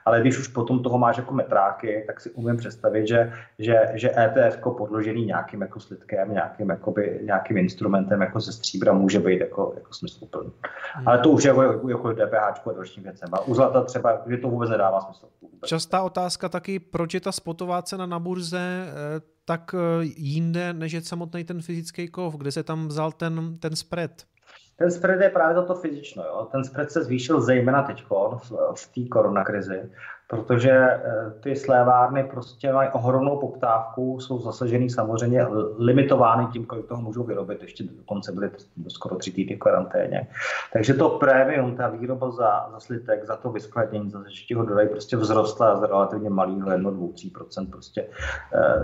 ale 0.05 0.21
když 0.21 0.39
už 0.39 0.47
potom 0.47 0.83
toho 0.83 0.97
máš 0.97 1.17
jako 1.17 1.33
metráky, 1.33 2.03
tak 2.07 2.21
si 2.21 2.31
umím 2.31 2.57
představit, 2.57 3.07
že, 3.07 3.33
že, 3.59 3.81
že 3.93 4.11
ETF 4.17 4.57
podložený 4.77 5.25
nějakým 5.25 5.61
jako 5.61 5.79
slidkem, 5.79 6.33
nějakým, 6.33 6.69
jakoby, 6.69 7.19
nějakým 7.23 7.57
instrumentem 7.57 8.21
jako 8.21 8.39
ze 8.39 8.51
stříbra 8.53 8.93
může 8.93 9.19
být 9.19 9.39
jako, 9.39 9.73
jako 9.75 9.93
smysluplný. 9.93 10.51
Hmm. 10.93 11.07
Ale 11.07 11.19
to 11.19 11.29
už 11.29 11.43
je 11.43 11.49
jako, 11.49 11.89
jako 11.89 12.13
DPH 12.13 12.67
a 12.67 12.73
dalším 12.73 13.03
věcem. 13.03 13.29
A 13.33 13.39
u 13.39 13.55
zlata 13.55 13.83
třeba, 13.83 14.21
že 14.29 14.37
to 14.37 14.49
vůbec 14.49 14.69
nedává 14.69 15.01
smysl. 15.01 15.25
Vůbec. 15.41 15.69
Častá 15.69 16.01
otázka 16.01 16.49
taky, 16.49 16.79
proč 16.79 17.13
je 17.13 17.21
ta 17.21 17.31
spotová 17.31 17.81
cena 17.81 18.05
na 18.05 18.19
burze 18.19 18.87
eh, 18.87 19.21
tak 19.45 19.75
eh, 19.75 20.05
jinde, 20.17 20.73
než 20.73 20.91
je 20.91 21.01
samotný 21.01 21.43
ten 21.43 21.61
fyzický 21.61 22.07
kov, 22.07 22.35
kde 22.35 22.51
se 22.51 22.63
tam 22.63 22.87
vzal 22.87 23.11
ten, 23.11 23.57
ten 23.57 23.75
spread? 23.75 24.11
Ten 24.77 24.91
spread 24.91 25.21
je 25.21 25.29
právě 25.29 25.55
toto 25.55 25.75
fyzično. 25.75 26.23
Jo? 26.23 26.47
Ten 26.51 26.63
spread 26.63 26.91
se 26.91 27.03
zvýšil 27.03 27.41
zejména 27.41 27.83
teď 27.83 28.05
v, 28.09 28.51
v 28.75 28.87
té 28.95 29.09
koronakrizi, 29.09 29.89
protože 30.27 30.71
eh, 30.71 31.33
ty 31.39 31.55
slévárny 31.55 32.23
prostě 32.23 32.73
mají 32.73 32.89
ohromnou 32.89 33.37
poptávku, 33.37 34.19
jsou 34.19 34.39
zasažený 34.39 34.89
samozřejmě 34.89 35.45
limitovány 35.77 36.47
tím, 36.47 36.65
kolik 36.65 36.87
toho 36.87 37.01
můžou 37.01 37.23
vyrobit. 37.23 37.61
Ještě 37.61 37.83
dokonce 37.83 38.31
byly 38.31 38.51
skoro 38.87 39.15
tři 39.15 39.31
týdny 39.31 39.55
v 39.55 39.59
karanténě. 39.59 40.27
Takže 40.73 40.93
to 40.93 41.09
prémium, 41.09 41.75
ta 41.75 41.87
výroba 41.87 42.31
za, 42.31 42.69
za 42.71 42.79
slitek, 42.79 43.25
za 43.25 43.35
to 43.35 43.51
vyskladnění, 43.51 44.09
za 44.09 44.23
že 44.27 44.55
ho 44.55 44.65
dodají, 44.65 44.89
prostě 44.89 45.17
vzrostla 45.17 45.75
z 45.75 45.83
relativně 45.83 46.29
malého 46.29 46.71
1, 46.71 46.91
2, 46.91 47.07
3 47.13 47.31
prostě. 47.71 48.07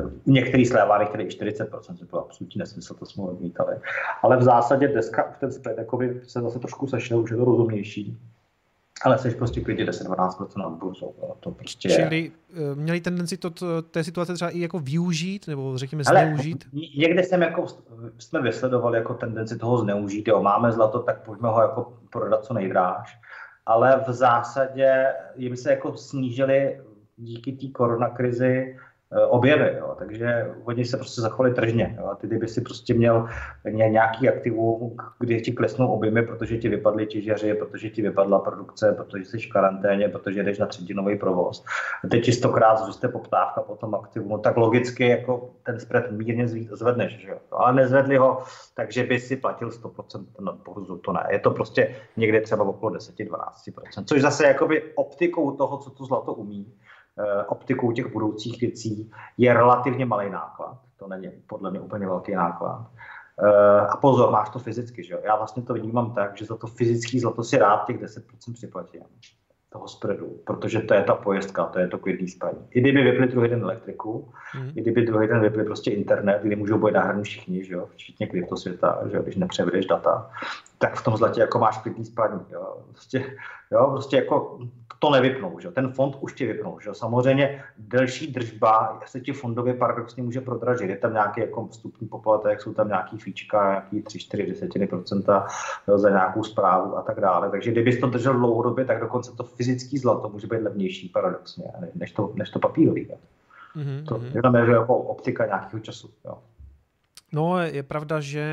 Uh, 0.04 0.12
některý 0.26 0.66
slévárny, 0.66 1.06
které 1.06 1.26
40 1.28 1.70
to 1.70 2.06
bylo 2.10 2.26
absolutní 2.26 2.60
nesmysl, 2.60 2.94
to 2.94 3.06
jsme 3.06 3.24
odmítali. 3.24 3.76
Ale 4.22 4.38
v 4.38 4.44
zásadě 4.44 4.88
dneska 4.88 5.24
už 5.24 5.38
ten 5.38 5.52
spread 5.52 5.78
se 6.28 6.42
zase 6.42 6.60
trošku 6.60 6.88
sešel, 6.88 7.20
už 7.20 7.32
je 7.32 7.38
to 7.38 7.46
rozumnější 7.46 8.20
ale 9.02 9.18
jsi 9.18 9.32
prostě 9.36 9.62
klidně 9.62 9.86
10-12% 9.86 10.48
nad 10.58 10.70
burzou. 10.70 11.14
To 11.40 11.52
prostě 11.52 11.90
Čili 11.90 12.32
je. 12.54 12.76
měli 12.76 13.02
tendenci 13.02 13.38
to, 13.38 13.50
to, 13.50 13.82
té 13.82 14.04
situace 14.04 14.34
třeba 14.34 14.52
i 14.52 14.60
jako 14.60 14.80
využít, 14.80 15.48
nebo 15.48 15.78
řekněme 15.78 16.04
zneužít? 16.04 16.66
Ale 16.74 16.82
někde 16.98 17.24
jsem 17.24 17.42
jako, 17.42 17.66
jsme 18.18 18.42
vysledovali 18.42 18.98
jako 18.98 19.14
tendenci 19.14 19.58
toho 19.58 19.78
zneužít, 19.78 20.28
jo, 20.28 20.42
máme 20.42 20.72
zlato, 20.72 21.00
tak 21.00 21.26
pojďme 21.26 21.50
ho 21.50 21.62
jako 21.62 21.98
prodat 22.12 22.46
co 22.46 22.54
nejdráž. 22.54 23.20
Ale 23.66 24.04
v 24.08 24.12
zásadě 24.14 25.14
jim 25.36 25.58
se 25.58 25.72
jako 25.72 25.98
snížily 25.98 26.82
díky 27.18 27.52
té 27.52 27.68
koronakrizi 27.68 28.76
Eh, 28.76 28.93
objevy, 29.28 29.76
jo. 29.80 29.96
takže 30.00 30.52
oni 30.64 30.86
se 30.86 30.98
prostě 30.98 31.22
zachovali 31.22 31.54
tržně. 31.54 31.96
Jo. 32.00 32.06
A 32.06 32.16
ty, 32.16 32.28
kdyby 32.28 32.48
si 32.48 32.62
prostě 32.62 32.94
měl 32.94 33.28
nějaký 33.66 34.30
aktivum, 34.30 34.98
kdy 35.20 35.42
ti 35.42 35.52
klesnou 35.52 35.88
objemy, 35.88 36.22
protože 36.22 36.58
ti 36.58 36.70
vypadly 36.70 37.06
těžaři, 37.06 37.54
protože 37.54 37.90
ti 37.90 38.02
vypadla 38.02 38.40
produkce, 38.40 38.94
protože 38.98 39.26
jsi 39.26 39.40
v 39.40 39.50
karanténě, 39.50 40.10
protože 40.10 40.44
jdeš 40.44 40.60
na 40.60 40.66
třetinový 40.66 41.18
provoz. 41.18 41.66
A 42.04 42.08
teď 42.08 42.26
ti 42.26 42.32
stokrát 42.32 42.76
zroste 42.80 43.08
poptávka 43.08 43.62
po 43.62 43.76
tom 43.76 43.96
aktivu, 43.96 44.30
no, 44.30 44.38
tak 44.38 44.58
logicky 44.58 45.08
jako 45.08 45.50
ten 45.64 45.80
spread 45.80 46.12
mírně 46.12 46.48
zvedneš, 46.48 47.20
že 47.20 47.30
jo. 47.30 47.38
ale 47.52 47.74
nezvedli 47.74 48.18
ho, 48.18 48.44
takže 48.76 49.04
by 49.04 49.20
si 49.20 49.36
platil 49.36 49.70
100% 49.70 50.26
na 50.40 50.52
burzu, 50.52 50.98
to 50.98 51.14
ne. 51.14 51.28
Je 51.32 51.40
to 51.40 51.52
prostě 51.52 51.96
někde 52.18 52.42
třeba 52.42 52.64
okolo 52.64 52.92
10-12%, 52.92 54.04
což 54.06 54.22
zase 54.22 54.48
jakoby 54.48 54.84
optikou 54.96 55.52
toho, 55.52 55.78
co 55.78 55.90
to 55.90 56.06
zlato 56.06 56.34
umí, 56.34 56.74
Eh, 56.76 56.88
optikou 57.48 57.92
těch 57.92 58.14
budoucích 58.14 58.62
věcí 58.62 59.12
je 59.38 59.54
relativně 59.54 60.06
malý 60.06 60.30
náklad. 60.30 60.78
To 60.98 61.08
není 61.08 61.32
podle 61.48 61.72
mě 61.72 61.80
úplně 61.80 62.06
velký 62.06 62.36
náklad. 62.36 62.88
Eh, 63.40 63.80
a 63.80 63.98
pozor, 63.98 64.32
máš 64.32 64.50
to 64.50 64.60
fyzicky, 64.60 65.04
že 65.04 65.14
jo? 65.14 65.20
Já 65.24 65.36
vlastně 65.36 65.64
to 65.64 65.74
vnímám 65.74 66.14
tak, 66.14 66.38
že 66.38 66.46
za 66.46 66.56
to 66.56 66.68
fyzický 66.68 67.20
zlato 67.20 67.44
si 67.44 67.58
rád 67.58 67.86
těch 67.86 67.98
10% 68.02 68.54
připlatím 68.54 69.02
toho 69.70 69.88
spreadu, 69.88 70.40
protože 70.46 70.80
to 70.80 70.94
je 70.94 71.04
ta 71.04 71.16
pojezdka, 71.16 71.66
to 71.66 71.80
je 71.80 71.88
to 71.88 71.98
klidný 71.98 72.28
spaní. 72.28 72.58
I 72.72 72.82
kdyby 72.82 73.04
vypli 73.04 73.28
druhý 73.28 73.50
den 73.50 73.62
elektriku, 73.62 74.32
mm. 74.60 74.70
i 74.76 74.82
kdyby 74.82 75.02
druhý 75.02 75.28
den 75.28 75.42
vypli 75.42 75.64
prostě 75.64 75.92
internet, 75.92 76.42
kdy 76.44 76.56
můžou 76.56 76.78
být 76.78 76.94
nahrání 76.94 77.24
všichni, 77.24 77.66
že 77.66 77.74
jo, 77.74 77.88
včetně 77.92 78.28
kryptosvěta, 78.28 79.02
že 79.12 79.18
jo, 79.18 79.24
když 79.24 79.36
nepřevedeš 79.36 79.86
data, 79.86 80.30
tak 80.84 80.96
v 80.96 81.04
tom 81.04 81.18
zlatě 81.18 81.42
jako 81.42 81.60
máš 81.60 81.78
klidný 81.78 82.06
spaní, 82.06 82.40
jo. 82.52 82.78
Prostě, 82.92 83.26
jo, 83.72 83.88
prostě 83.92 84.16
jako 84.16 84.60
to 85.00 85.10
nevypnou. 85.10 85.60
Že? 85.60 85.72
Ten 85.72 85.92
fond 85.92 86.16
už 86.20 86.34
ti 86.34 86.46
vypnou. 86.46 86.80
Že? 86.80 86.90
Samozřejmě 86.94 87.64
delší 87.78 88.32
držba 88.32 89.00
se 89.06 89.22
ti 89.22 89.34
fondově 89.34 89.74
paradoxně 89.74 90.24
může 90.24 90.42
prodražit. 90.42 90.90
Je 90.90 90.98
tam 90.98 91.14
nějaký 91.14 91.42
jako 91.42 91.68
vstupní 91.68 92.08
poplatek, 92.08 92.62
jsou 92.62 92.74
tam 92.74 92.88
nějaký 92.88 93.18
fíčka, 93.18 93.70
nějaký 93.70 94.02
3-4 94.02 94.48
desetiny 94.48 94.88
procenta 94.88 95.48
jo, 95.88 95.98
za 95.98 96.10
nějakou 96.10 96.44
zprávu 96.44 96.98
a 96.98 97.02
tak 97.02 97.20
dále. 97.20 97.50
Takže 97.50 97.72
kdybys 97.72 98.00
to 98.00 98.08
držel 98.08 98.34
dlouhodobě, 98.34 98.86
tak 98.86 99.00
dokonce 99.00 99.32
to 99.32 99.44
fyzický 99.44 99.98
zlato 99.98 100.30
může 100.30 100.48
být 100.48 100.62
levnější 100.62 101.10
paradoxně, 101.10 101.66
než 101.96 102.12
to, 102.12 102.32
než 102.36 102.50
to 102.50 102.60
papírový. 102.60 103.08
Mm-hmm. 103.76 104.06
To 104.06 104.40
znamená, 104.40 104.66
že 104.66 104.72
jako 104.72 104.98
optika 104.98 105.46
nějakého 105.46 105.80
času. 105.80 106.10
Jo. 106.26 106.38
No, 107.34 107.60
je 107.60 107.84
pravda, 107.84 108.22
že 108.22 108.46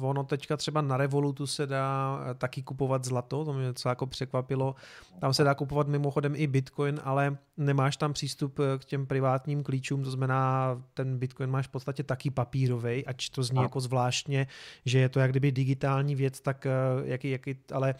ono 0.00 0.24
teďka 0.24 0.56
třeba 0.56 0.80
na 0.80 0.96
Revolutu 0.96 1.46
se 1.46 1.66
dá 1.66 2.20
eh, 2.30 2.34
taky 2.34 2.62
kupovat 2.62 3.04
zlato, 3.04 3.44
to 3.44 3.52
mě 3.52 3.74
co 3.74 3.88
jako 3.88 4.06
překvapilo. 4.06 4.74
Tam 5.20 5.34
se 5.34 5.44
dá 5.44 5.54
kupovat 5.54 5.88
mimochodem 5.88 6.32
i 6.36 6.46
Bitcoin, 6.46 7.00
ale 7.04 7.36
nemáš 7.56 7.96
tam 7.96 8.12
přístup 8.12 8.58
eh, 8.58 8.78
k 8.78 8.84
těm 8.84 9.06
privátním 9.06 9.62
klíčům, 9.62 10.04
to 10.04 10.10
znamená, 10.10 10.82
ten 10.94 11.18
Bitcoin 11.18 11.50
máš 11.50 11.66
v 11.66 11.70
podstatě 11.70 12.02
taky 12.02 12.30
papírový, 12.30 13.06
ač 13.06 13.28
to 13.28 13.42
zní 13.42 13.62
jako 13.62 13.80
zvláštně, 13.80 14.46
že 14.84 14.98
je 14.98 15.08
to 15.08 15.20
jak 15.20 15.30
kdyby 15.30 15.52
digitální 15.52 16.14
věc, 16.14 16.40
tak 16.40 16.66
eh, 16.66 16.70
jaký, 17.04 17.30
jaký, 17.30 17.56
ale 17.72 17.94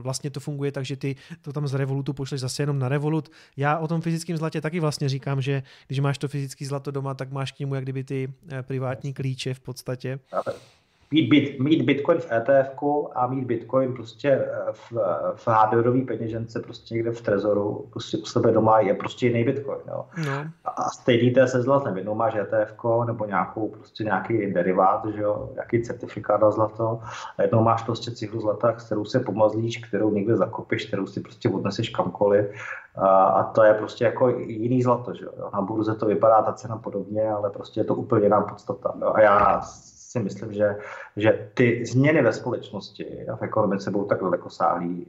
vlastně 0.00 0.30
to 0.30 0.40
funguje 0.40 0.72
tak, 0.72 0.84
že 0.84 0.96
ty 0.96 1.16
to 1.40 1.52
tam 1.52 1.68
z 1.68 1.74
Revolutu 1.74 2.12
pošleš 2.12 2.40
zase 2.40 2.62
jenom 2.62 2.78
na 2.78 2.88
Revolut. 2.88 3.30
Já 3.56 3.78
o 3.78 3.88
tom 3.88 4.00
fyzickém 4.00 4.36
zlatě 4.36 4.60
taky 4.60 4.80
vlastně 4.80 5.08
říkám, 5.08 5.42
že 5.42 5.62
když 5.86 6.00
máš 6.00 6.18
to 6.18 6.28
fyzické 6.28 6.66
zlato 6.66 6.90
doma, 6.90 7.14
tak 7.14 7.32
máš 7.32 7.52
k 7.52 7.58
němu 7.58 7.74
jak 7.74 7.84
kdyby 7.84 8.04
ty 8.04 8.32
privátní 8.62 9.13
klíče 9.14 9.54
v 9.54 9.60
podstatě. 9.60 10.20
Mít, 11.14 11.28
bit, 11.28 11.60
mít 11.60 11.82
Bitcoin 11.82 12.18
v 12.18 12.32
ETF 12.32 12.82
a 13.14 13.26
mít 13.26 13.44
Bitcoin 13.44 13.92
prostě 13.92 14.30
eh, 14.30 14.72
v, 14.72 14.92
v 15.34 15.48
hardwareový 15.48 16.02
peněžence 16.02 16.60
prostě 16.60 16.94
někde 16.94 17.12
v 17.12 17.20
trezoru, 17.20 17.86
prostě 17.90 18.16
u 18.18 18.24
sebe 18.24 18.52
doma 18.52 18.80
je 18.80 18.94
prostě 18.94 19.26
jiný 19.26 19.44
Bitcoin. 19.44 19.80
Jo. 19.88 20.04
No. 20.26 20.44
A 20.64 20.90
stejný 20.90 21.32
to 21.32 21.46
se 21.46 21.62
zlatem. 21.62 21.96
Jednou 21.96 22.14
máš 22.14 22.34
ETF 22.34 22.74
nebo 23.06 23.24
nějakou, 23.26 23.68
prostě 23.68 24.04
nějaký 24.04 24.52
derivát, 24.52 25.06
že 25.14 25.22
jo, 25.22 25.50
nějaký 25.54 25.82
certifikát 25.82 26.40
na 26.40 26.50
zlato 26.50 27.00
a 27.38 27.42
jednou 27.42 27.62
máš 27.62 27.82
prostě 27.82 28.10
cihlu 28.10 28.40
zlata, 28.40 28.72
kterou 28.72 29.04
se 29.04 29.20
pomazlíš, 29.20 29.76
kterou 29.76 30.10
někde 30.10 30.36
zakopíš, 30.36 30.86
kterou 30.86 31.06
si 31.06 31.20
prostě 31.20 31.48
odneseš 31.48 31.88
kamkoliv 31.88 32.46
a, 32.96 33.08
a 33.08 33.42
to 33.42 33.62
je 33.62 33.74
prostě 33.74 34.04
jako 34.04 34.28
jiný 34.28 34.82
zlato. 34.82 35.14
Že 35.14 35.24
jo. 35.24 35.50
Na 35.54 35.60
burze 35.60 35.94
to 35.94 36.06
vypadá 36.06 36.42
ta 36.42 36.52
cena 36.52 36.76
podobně, 36.76 37.30
ale 37.30 37.50
prostě 37.50 37.80
je 37.80 37.84
to 37.84 37.94
úplně 37.94 38.26
jiná 38.26 38.40
podstata. 38.40 38.94
Jo. 39.00 39.12
A 39.14 39.20
já 39.20 39.60
si 40.14 40.20
myslím, 40.20 40.52
že, 40.52 40.76
že 41.16 41.48
ty 41.54 41.86
změny 41.86 42.22
ve 42.22 42.32
společnosti 42.32 43.26
a 43.32 43.36
v 43.36 43.42
ekonomice 43.42 43.90
budou 43.90 44.04
tak 44.04 44.20
daleko 44.20 44.48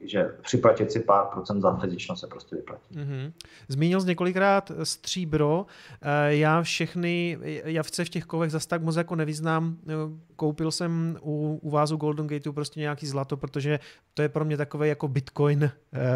že 0.04 0.30
připlatit 0.42 0.92
si 0.92 1.00
pár 1.00 1.26
procent 1.26 1.62
za 1.62 1.76
fyzično 1.76 2.16
se 2.16 2.28
prostě 2.28 2.56
vyplatí. 2.56 2.96
Mm-hmm. 2.96 3.32
Zmínil 3.68 4.02
jsi 4.02 4.08
několikrát 4.08 4.72
stříbro. 4.84 5.66
Eh, 6.02 6.36
já 6.36 6.62
všechny 6.62 7.38
javce 7.66 8.06
v 8.06 8.10
těch 8.10 8.26
kovech 8.26 8.52
zase 8.52 8.68
tak 8.68 8.82
moc 8.82 8.96
jako 8.96 9.16
nevyznám. 9.16 9.78
Eh, 9.88 9.94
koupil 10.36 10.72
jsem 10.72 11.18
u, 11.22 11.60
u 11.62 11.70
vázu 11.70 11.98
Golden 11.98 12.28
Gateu 12.28 12.54
prostě 12.54 12.80
nějaký 12.80 13.08
zlato, 13.08 13.38
protože 13.38 13.80
to 14.14 14.22
je 14.22 14.30
pro 14.30 14.46
mě 14.46 14.58
takový 14.58 14.90
jako 14.90 15.08
bitcoin 15.08 15.64
eh, 15.64 15.72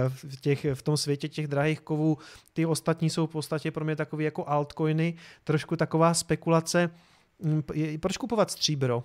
v, 0.10 0.42
těch, 0.42 0.66
v 0.74 0.82
tom 0.82 0.98
světě 0.98 1.28
těch 1.28 1.48
drahých 1.48 1.82
kovů. 1.82 2.18
Ty 2.54 2.66
ostatní 2.66 3.10
jsou 3.10 3.28
v 3.28 3.32
podstatě 3.32 3.72
pro 3.72 3.86
mě 3.86 3.96
takový 3.96 4.26
jako 4.26 4.50
altcoiny, 4.50 5.14
trošku 5.44 5.76
taková 5.76 6.14
spekulace. 6.14 6.90
Mm, 7.40 7.64
proč 8.00 8.18
kupovat 8.18 8.52
stříbro? 8.52 9.04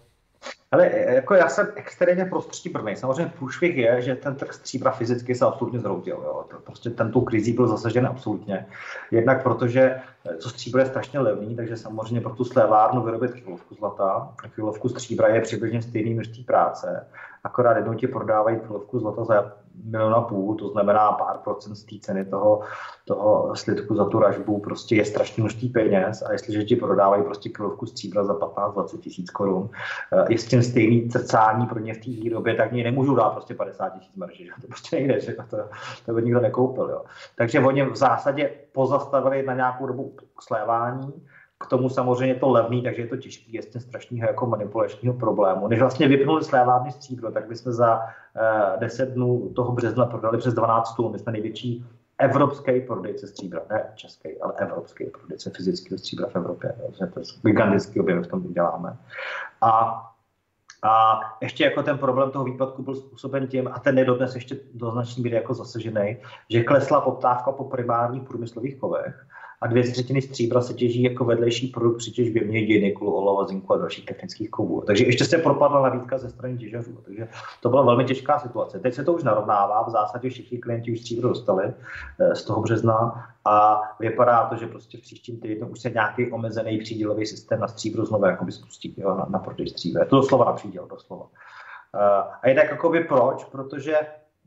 Ale 0.73 0.91
jako 0.97 1.35
já 1.35 1.49
jsem 1.49 1.69
extrémně 1.75 2.25
pro 2.25 2.41
stříbrný. 2.41 2.97
Samozřejmě 2.97 3.33
průšvih 3.39 3.77
je, 3.77 4.03
že 4.03 4.15
ten 4.15 4.35
trh 4.35 4.53
stříbra 4.53 4.91
fyzicky 4.91 5.35
se 5.35 5.45
absolutně 5.45 5.81
zroutil. 5.81 6.23
Jo. 6.25 6.45
Prostě 6.65 6.91
ten 6.91 7.13
tou 7.13 7.21
krizí 7.21 7.53
byl 7.53 7.69
zasažen 7.69 8.07
absolutně. 8.07 8.67
Jednak 9.11 9.43
protože 9.43 10.01
to 10.43 10.49
stříbro 10.49 10.81
je 10.81 10.87
strašně 10.87 11.21
levný, 11.21 11.57
takže 11.57 11.77
samozřejmě 11.77 12.21
pro 12.21 12.35
tu 12.35 12.45
slévárnu 12.45 13.03
vyrobit 13.03 13.33
kilovku 13.33 13.75
zlata 13.75 14.35
kilovku 14.55 14.89
stříbra 14.89 15.29
je 15.29 15.41
přibližně 15.41 15.83
stejný 15.83 16.15
množství 16.15 16.45
práce. 16.45 17.07
Akorát 17.45 17.77
jednou 17.77 17.95
ti 17.95 18.07
prodávají 18.07 18.61
kilovku 18.61 18.99
zlata 18.99 19.25
za 19.25 19.53
milion 19.85 20.15
a 20.15 20.21
půl, 20.21 20.55
to 20.55 20.69
znamená 20.69 21.13
pár 21.13 21.39
procent 21.39 21.75
z 21.75 21.85
té 21.85 21.97
ceny 22.01 22.25
toho, 22.25 22.61
toho 23.05 23.57
slidku 23.57 23.95
za 23.95 24.05
tu 24.05 24.19
ražbu, 24.19 24.61
prostě 24.61 24.97
je 24.97 25.05
strašně 25.05 25.43
množství 25.43 25.69
peněz 25.69 26.23
a 26.23 26.33
jestliže 26.33 26.65
ti 26.65 26.77
prodávají 26.77 27.23
prostě 27.23 27.49
kilovku 27.49 27.87
stříbra 27.87 28.25
za 28.25 28.35
15-20 28.35 28.99
tisíc 28.99 29.31
korun, 29.31 29.71
eh, 30.13 30.25
i 30.29 30.39
s 30.39 30.47
tím 30.47 30.63
stejný 30.63 31.09
crcání 31.09 31.67
pro 31.67 31.79
ně 31.79 31.95
v 31.95 31.99
té 31.99 32.11
výrobě, 32.11 32.55
tak 32.55 32.73
mě 32.73 32.85
nemůžu 32.85 33.15
dát 33.15 33.31
prostě 33.31 33.55
50 33.55 33.89
tisíc 33.89 34.17
marži, 34.17 34.45
že? 34.45 34.53
to 34.61 34.67
prostě 34.67 34.97
nejde, 34.97 35.21
že 35.21 35.33
to, 35.33 35.57
to 36.07 36.13
by 36.13 36.23
nikdo 36.23 36.41
nekoupil. 36.41 36.91
Jo. 36.91 37.05
Takže 37.37 37.61
oni 37.61 37.85
v 37.85 37.97
zásadě 37.97 38.51
pozastavili 38.73 39.43
na 39.43 39.55
nějakou 39.55 39.87
dobu 39.87 40.17
slévání, 40.41 41.13
k 41.65 41.69
tomu 41.69 41.89
samozřejmě 41.89 42.35
to 42.35 42.51
levný, 42.51 42.83
takže 42.83 43.03
je 43.03 43.09
to 43.09 43.17
těžký, 43.17 43.53
je 43.53 43.63
z 43.63 43.81
strašného 43.81 44.29
jako 44.29 44.47
manipulačního 44.47 45.15
problému. 45.15 45.69
Než 45.69 45.81
vlastně 45.81 46.09
vypnuli 46.09 46.45
slévárny 46.45 46.93
stříbro, 46.93 47.31
tak 47.33 47.49
bychom 47.49 47.73
za 47.73 47.95
uh, 47.97 48.11
eh, 48.75 48.79
10 48.79 49.09
dnů 49.09 49.53
toho 49.57 49.73
března 49.73 50.07
prodali 50.07 50.39
přes 50.39 50.55
12 50.55 50.95
tun. 50.95 51.13
My 51.13 51.19
jsme 51.19 51.33
největší 51.33 51.87
evropský 52.19 52.81
prodejce 52.81 53.27
stříbra, 53.27 53.61
ne 53.71 53.85
český, 53.95 54.41
ale 54.41 54.53
evropský 54.57 55.05
prodejce 55.05 55.51
fyzického 55.51 55.99
stříbra 55.99 56.29
v 56.29 56.37
Evropě. 56.37 56.75
Takže 56.81 57.13
to 57.13 57.21
je 57.21 57.27
gigantický 57.43 58.01
objem, 58.01 58.25
v 58.25 58.27
tom 58.27 58.53
děláme. 58.53 58.97
A 59.61 60.03
a 60.87 61.21
ještě 61.41 61.65
jako 61.65 61.83
ten 61.83 61.99
problém 61.99 62.31
toho 62.31 62.45
výpadku 62.45 62.83
byl 62.83 62.95
způsoben 62.95 63.47
tím, 63.47 63.69
a 63.73 63.79
ten 63.79 63.99
je 63.99 64.05
dodnes 64.05 64.35
ještě 64.35 64.57
do 64.75 64.91
značné 64.91 65.23
míry 65.23 65.37
jako 65.37 65.55
zasažený, 65.55 66.17
že 66.51 66.63
klesla 66.63 67.01
poptávka 67.01 67.53
po 67.53 67.65
primárních 67.65 68.23
průmyslových 68.23 68.77
kovech 68.77 69.27
a 69.65 69.67
dvě 69.67 69.83
třetiny 69.83 70.23
stříbra 70.23 70.61
se 70.61 70.75
těží 70.75 71.03
jako 71.03 71.25
vedlejší 71.25 71.67
produkt 71.67 71.97
při 71.97 72.11
těžbě 72.11 72.45
mědi, 72.45 72.83
niklu, 72.83 73.15
olova, 73.15 73.47
zinku 73.47 73.75
a 73.75 73.77
dalších 73.77 74.07
technických 74.07 74.51
kovů. 74.51 74.81
Takže 74.81 75.05
ještě 75.05 75.25
se 75.25 75.39
propadla 75.39 75.83
nabídka 75.83 76.19
ze 76.19 76.31
strany 76.31 76.59
těžařů. 76.59 76.99
Takže 77.05 77.29
to 77.61 77.69
byla 77.69 77.83
velmi 77.83 78.05
těžká 78.05 78.39
situace. 78.39 78.79
Teď 78.79 78.95
se 78.95 79.05
to 79.05 79.13
už 79.13 79.23
narovnává, 79.23 79.83
v 79.83 79.91
zásadě 79.91 80.31
všichni 80.31 80.59
klienti 80.59 80.93
už 80.93 81.01
stříbro 81.01 81.29
dostali 81.29 81.65
eh, 82.21 82.35
z 82.35 82.45
toho 82.45 82.61
března 82.61 83.27
a 83.45 83.83
vypadá 84.01 84.45
to, 84.45 84.57
že 84.57 84.67
prostě 84.67 84.99
v 84.99 85.01
příštím 85.01 85.41
týdnu 85.41 85.69
už 85.69 85.81
se 85.81 85.91
nějaký 85.91 86.33
omezený 86.33 86.79
přídělový 86.79 87.27
systém 87.27 87.61
na 87.61 87.69
stříbro 87.69 88.05
znovu 88.05 88.27
jakoby 88.27 88.53
spustí 88.53 88.95
jo, 88.97 89.15
na, 89.15 89.27
na 89.31 89.39
prodej 89.39 89.69
stříbra. 89.69 90.03
Je 90.03 90.09
to 90.09 90.17
doslova 90.17 90.45
na 90.45 90.53
příděl, 90.53 90.87
doslova. 90.87 91.25
Uh, 91.25 92.33
a 92.43 92.49
je 92.49 92.55
tak 92.55 92.71
jakoby 92.71 93.01
proč? 93.01 93.45
Protože 93.45 93.97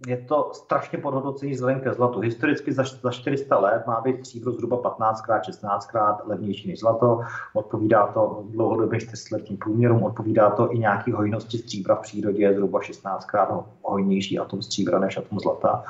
je 0.05 0.17
to 0.17 0.51
strašně 0.53 0.97
podhodnocený 0.97 1.51
vzhledem 1.51 1.79
ke 1.79 1.93
zlatu. 1.93 2.19
Historicky 2.19 2.73
za, 2.73 2.83
za 3.01 3.11
400 3.11 3.59
let 3.59 3.83
má 3.87 4.01
být 4.01 4.19
stříbro 4.19 4.51
zhruba 4.51 4.77
15krát, 4.77 5.41
16krát 5.41 6.17
levnější 6.25 6.67
než 6.67 6.79
zlato. 6.79 7.21
Odpovídá 7.53 8.07
to 8.07 8.43
dlouhodobě 8.49 8.99
400 8.99 9.37
průměrům, 9.59 10.03
odpovídá 10.03 10.49
to 10.49 10.73
i 10.73 10.79
nějaký 10.79 11.11
hojnosti 11.11 11.57
stříbra 11.57 11.95
v 11.95 12.01
přírodě, 12.01 12.43
je 12.43 12.53
zhruba 12.53 12.79
16krát 12.79 13.63
hojnější 13.83 14.39
atom 14.39 14.61
stříbra 14.61 14.99
než 14.99 15.17
atom 15.17 15.39
zlata. 15.39 15.83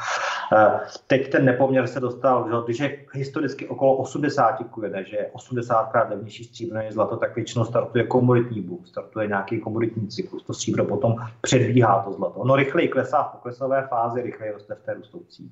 Eh, 0.54 0.80
teď 1.08 1.32
ten 1.32 1.46
nepoměr 1.46 1.88
se 1.88 2.00
dostal, 2.00 2.48
že 2.50 2.56
když 2.66 2.80
je 2.80 3.06
historicky 3.14 3.68
okolo 3.68 3.96
80 3.96 4.52
k 4.52 4.84
1, 4.84 5.02
že 5.02 5.16
je 5.16 5.32
80krát 5.36 6.10
levnější 6.10 6.44
stříbro 6.44 6.78
než 6.78 6.94
zlato, 6.94 7.18
tak 7.18 7.36
většinou 7.36 7.66
startuje 7.66 8.04
komoditní 8.04 8.62
boom, 8.62 8.86
startuje 8.86 9.28
nějaký 9.28 9.60
komoditní 9.60 10.08
cyklus. 10.08 10.44
To 10.44 10.54
stříbro 10.54 10.86
potom 10.86 11.16
předbíhá 11.42 12.04
to 12.04 12.14
zlato. 12.14 12.44
No 12.44 12.56
rychleji 12.56 12.88
klesá 12.88 13.24
v 13.24 13.32
poklesové 13.32 13.88
fázi 13.88 13.97
fázi 13.98 14.22
rychleji 14.22 14.52
roste 14.52 14.76
v 14.76 14.82
té 14.82 14.94
růstoucí. 14.94 15.52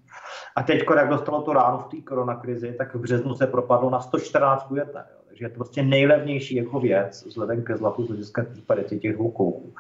A 0.55 0.63
teď, 0.63 0.83
jak 0.95 1.09
dostalo 1.09 1.41
to 1.41 1.53
ráno 1.53 1.77
v 1.77 1.87
té 1.87 2.01
koronakrizi, 2.01 2.73
tak 2.77 2.95
v 2.95 2.99
březnu 2.99 3.35
se 3.35 3.47
propadlo 3.47 3.89
na 3.89 3.99
114 3.99 4.63
k 4.63 4.71
Takže 5.27 5.45
je 5.45 5.49
to 5.49 5.55
prostě 5.55 5.83
nejlevnější 5.83 6.55
jako 6.55 6.79
věc 6.79 7.25
vzhledem 7.25 7.63
ke 7.63 7.77
zlatu 7.77 8.03
z 8.03 8.07
hlediska 8.07 8.45
těch 8.99 9.13
dvou 9.13 9.31
kouků. 9.31 9.73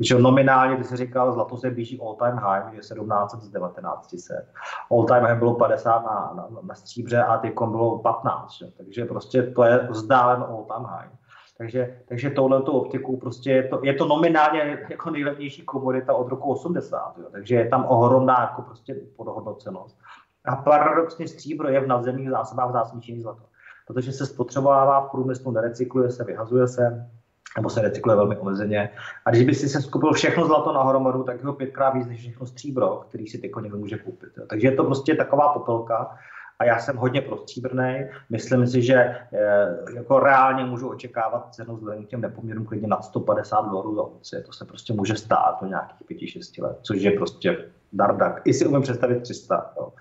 Že 0.00 0.18
nominálně, 0.18 0.76
když 0.76 0.86
se 0.86 0.96
říkal, 0.96 1.32
zlato 1.32 1.56
se 1.56 1.70
blíží 1.70 2.00
all 2.00 2.14
time 2.14 2.36
high, 2.36 2.74
je 2.74 2.82
17 2.82 3.34
z 3.42 3.48
1900. 3.48 4.46
All 4.90 5.04
time 5.04 5.24
high 5.24 5.38
bylo 5.38 5.54
50 5.54 6.00
na, 6.00 6.32
na, 6.36 6.48
na 6.62 6.74
stříbře 6.74 7.22
a 7.22 7.38
teď 7.38 7.54
bylo 7.66 7.98
15. 7.98 8.52
Že? 8.58 8.66
Takže 8.76 9.04
prostě 9.04 9.42
to 9.42 9.64
je 9.64 9.88
vzdálen 9.90 10.42
all 10.42 10.64
time 10.64 10.86
high. 10.86 11.19
Takže, 11.60 11.96
takže 12.08 12.30
touhle 12.30 12.62
optiku 12.62 13.16
prostě 13.16 13.50
je 13.50 13.68
to, 13.68 13.80
je 13.82 13.94
to 13.94 14.06
nominálně 14.06 14.78
jako 14.88 15.10
nejlevnější 15.10 15.62
komodita 15.62 16.14
od 16.14 16.28
roku 16.28 16.52
80, 16.52 17.18
jo. 17.18 17.24
takže 17.32 17.54
je 17.54 17.68
tam 17.68 17.84
ohromná 17.88 18.40
jako 18.40 18.62
prostě 18.62 18.96
podhodnocenost. 19.16 19.98
A 20.44 20.56
paradoxně 20.56 21.28
stříbro 21.28 21.68
je 21.68 21.80
v 21.80 21.86
nadzemních 21.86 22.30
zásobách 22.30 22.68
vzácnější 22.68 23.20
zlato, 23.20 23.42
protože 23.86 24.12
se 24.12 24.26
spotřebovává 24.26 25.00
v 25.00 25.10
průmyslu, 25.10 25.50
nerecykluje 25.50 26.10
se, 26.10 26.24
vyhazuje 26.24 26.68
se, 26.68 27.10
nebo 27.56 27.70
se 27.70 27.82
recykluje 27.82 28.16
velmi 28.16 28.36
omezeně. 28.36 28.90
A 29.24 29.30
když 29.30 29.44
by 29.44 29.54
si 29.54 29.68
se 29.68 29.82
skupil 29.82 30.12
všechno 30.12 30.46
zlato 30.46 30.72
na 30.72 30.82
hromadu, 30.82 31.22
tak 31.22 31.44
ho 31.44 31.52
pětkrát 31.52 31.94
víc 31.94 32.06
než 32.06 32.18
všechno 32.18 32.46
stříbro, 32.46 33.04
který 33.08 33.26
si 33.26 33.38
teď 33.38 33.50
někdo 33.60 33.78
může 33.78 33.98
koupit. 33.98 34.30
Jo. 34.36 34.44
Takže 34.50 34.68
je 34.68 34.76
to 34.76 34.84
prostě 34.84 35.14
taková 35.14 35.48
popelka, 35.48 36.16
a 36.60 36.64
já 36.64 36.78
jsem 36.78 36.96
hodně 36.96 37.20
prostříbrný. 37.20 38.06
Myslím 38.30 38.66
si, 38.66 38.82
že 38.82 38.94
eh, 38.94 39.76
jako 39.94 40.18
reálně 40.18 40.64
můžu 40.64 40.88
očekávat 40.88 41.54
cenu 41.54 41.76
vzhledem 41.76 42.06
k 42.06 42.08
těm 42.08 42.20
nepoměrům 42.20 42.66
klidně 42.66 42.88
nad 42.88 43.04
150 43.04 43.60
dolarů 43.60 43.94
za 43.94 44.02
unci. 44.02 44.42
To 44.46 44.52
se 44.52 44.64
prostě 44.64 44.92
může 44.92 45.16
stát 45.16 45.58
do 45.62 45.68
nějakých 45.68 46.00
5-6 46.10 46.62
let, 46.62 46.78
což 46.82 47.02
je 47.02 47.10
prostě 47.10 47.64
dardak. 47.92 48.42
I 48.44 48.54
si 48.54 48.66
umím 48.66 48.82
představit 48.82 49.22
300. 49.22 49.72
Jo 49.76 49.92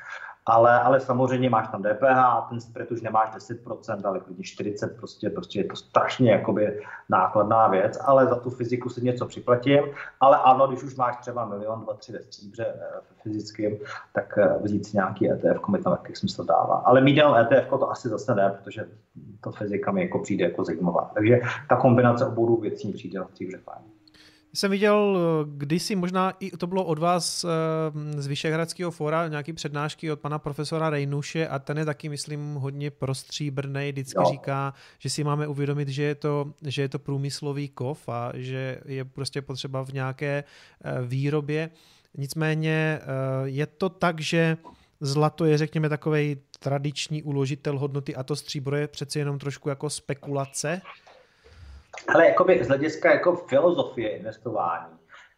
ale, 0.46 0.82
ale 0.82 1.00
samozřejmě 1.00 1.50
máš 1.50 1.68
tam 1.68 1.84
DPH, 1.84 2.50
ten 2.50 2.62
spread 2.62 2.92
už 2.92 3.02
nemáš 3.02 3.30
10%, 3.36 4.02
ale 4.04 4.20
klidně 4.20 4.44
40%, 4.44 4.90
prostě, 4.98 5.30
prostě 5.30 5.60
je 5.60 5.64
to 5.64 5.76
strašně 5.76 6.32
jakoby 6.32 6.82
nákladná 7.10 7.68
věc, 7.68 8.00
ale 8.06 8.28
za 8.28 8.36
tu 8.36 8.50
fyziku 8.50 8.90
si 8.90 9.02
něco 9.02 9.26
připlatím, 9.26 9.84
ale 10.20 10.38
ano, 10.38 10.68
když 10.68 10.84
už 10.84 10.96
máš 10.96 11.18
třeba 11.18 11.46
milion, 11.46 11.82
dva, 11.82 11.94
tři 11.94 12.12
ve 12.12 12.24
stříbře 12.24 12.66
eh, 12.66 13.00
fyzickým, 13.24 13.78
tak 14.14 14.38
eh, 14.38 14.58
vzít 14.62 14.86
si 14.86 14.98
nějaký 14.98 15.32
ETF, 15.32 15.68
mi 15.68 15.78
tam 15.78 15.94
jaký 15.94 16.16
smysl 16.16 16.44
dává. 16.44 16.76
Ale 16.86 17.02
mít 17.02 17.18
jenom 17.18 17.36
ETF 17.36 17.70
to 17.70 17.92
asi 17.92 18.10
zase 18.10 18.36
ne, 18.36 18.50
protože 18.50 18.86
to 19.42 19.52
fyzika 19.52 19.92
mi 19.92 20.02
jako 20.02 20.20
přijde 20.20 20.46
jako 20.46 20.64
zajímavá. 20.64 21.12
Takže 21.14 21.40
ta 21.70 21.76
kombinace 21.76 22.26
obou 22.26 22.62
věcí 22.62 22.94
přijde 22.94 23.20
na 23.20 23.28
stříbře 23.28 23.58
fajn. 23.58 23.99
Jsem 24.54 24.72
viděl 24.72 25.18
kdysi, 25.46 25.96
možná 25.96 26.32
i 26.40 26.52
to 26.52 26.68
bylo 26.68 26.86
od 26.86 27.00
vás 27.00 27.44
eh, 27.44 28.22
z 28.22 28.28
Vyšehradského 28.28 28.92
fóra, 28.92 29.28
nějaký 29.28 29.54
přednášky 29.54 30.12
od 30.12 30.20
pana 30.20 30.40
profesora 30.40 30.90
Rejnuše 30.90 31.48
a 31.48 31.60
ten 31.60 31.78
je 31.78 31.86
taky, 31.86 32.10
myslím, 32.10 32.56
hodně 32.56 32.92
prostříbrnej, 32.92 33.92
vždycky 33.92 34.20
jo. 34.20 34.32
říká, 34.32 34.74
že 35.00 35.10
si 35.10 35.24
máme 35.24 35.48
uvědomit, 35.48 35.88
že 35.88 36.04
je, 36.04 36.16
to, 36.16 36.54
že 36.64 36.82
je 36.82 36.90
to 36.90 37.00
průmyslový 37.00 37.70
kov 37.70 38.10
a 38.10 38.32
že 38.34 38.82
je 38.86 39.06
prostě 39.06 39.42
potřeba 39.42 39.86
v 39.86 39.94
nějaké 39.94 40.44
eh, 40.84 41.06
výrobě. 41.06 41.70
Nicméně 42.18 43.00
eh, 43.02 43.06
je 43.44 43.66
to 43.66 43.90
tak, 43.90 44.20
že 44.22 44.58
zlato 45.00 45.46
je, 45.46 45.58
řekněme, 45.58 45.90
takový 45.90 46.38
tradiční 46.60 47.24
uložitel 47.24 47.80
hodnoty 47.80 48.16
a 48.16 48.24
to 48.24 48.36
stříbro 48.36 48.76
je 48.76 48.88
přeci 48.88 49.20
jenom 49.20 49.40
trošku 49.40 49.70
jako 49.70 49.90
spekulace, 49.90 50.82
Ale 52.08 52.28
jakoby 52.28 52.64
z 52.64 52.68
hlediska 52.68 53.12
jako 53.12 53.36
filozofie 53.36 54.10
investování 54.10 54.94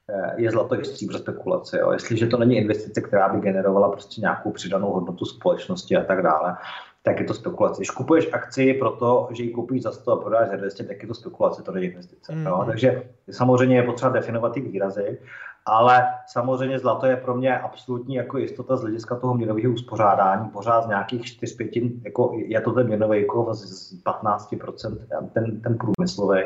eh, 0.09 0.41
je 0.41 0.51
zlato 0.51 0.79
i 0.79 0.85
stříbro 0.85 1.17
spekulace. 1.17 1.79
Jo. 1.79 1.91
Jestliže 1.91 2.27
to 2.27 2.37
není 2.37 2.57
investice, 2.57 3.01
která 3.01 3.29
by 3.29 3.39
generovala 3.39 3.91
prostě 3.91 4.21
nějakou 4.21 4.51
přidanou 4.51 4.91
hodnotu 4.91 5.25
společnosti 5.25 5.97
a 5.97 6.03
tak 6.03 6.21
dále, 6.21 6.57
tak 7.03 7.19
je 7.19 7.25
to 7.25 7.33
spekulace. 7.33 7.79
Když 7.79 7.89
kupuješ 7.89 8.33
akci 8.33 8.73
proto, 8.73 9.27
že 9.31 9.43
ji 9.43 9.49
koupíš 9.49 9.83
za 9.83 9.91
100 9.91 10.11
a 10.11 10.21
prodáš 10.21 10.49
za 10.49 10.55
200, 10.55 10.83
tak 10.83 11.01
je 11.01 11.07
to 11.07 11.13
spekulace, 11.13 11.63
to 11.63 11.71
není 11.71 11.85
investice. 11.85 12.35
Mm. 12.35 12.45
Jo? 12.45 12.63
Takže 12.65 13.03
samozřejmě 13.31 13.75
je 13.75 13.83
potřeba 13.83 14.11
definovat 14.11 14.53
ty 14.53 14.61
výrazy, 14.61 15.17
ale 15.65 16.07
samozřejmě 16.27 16.79
zlato 16.79 17.05
je 17.05 17.17
pro 17.17 17.35
mě 17.35 17.59
absolutní 17.59 18.15
jako 18.15 18.37
jistota 18.37 18.77
z 18.77 18.81
hlediska 18.81 19.15
toho 19.15 19.33
měnového 19.33 19.73
uspořádání, 19.73 20.49
pořád 20.49 20.83
z 20.83 20.87
nějakých 20.87 21.21
4-5, 21.21 21.91
jako 22.03 22.31
je 22.35 22.61
to 22.61 22.71
ten 22.71 22.87
měnový 22.87 23.25
kov 23.25 23.57
z 23.57 24.03
15%, 24.03 24.97
ten, 25.33 25.61
ten 25.61 25.77
průmyslový. 25.77 26.41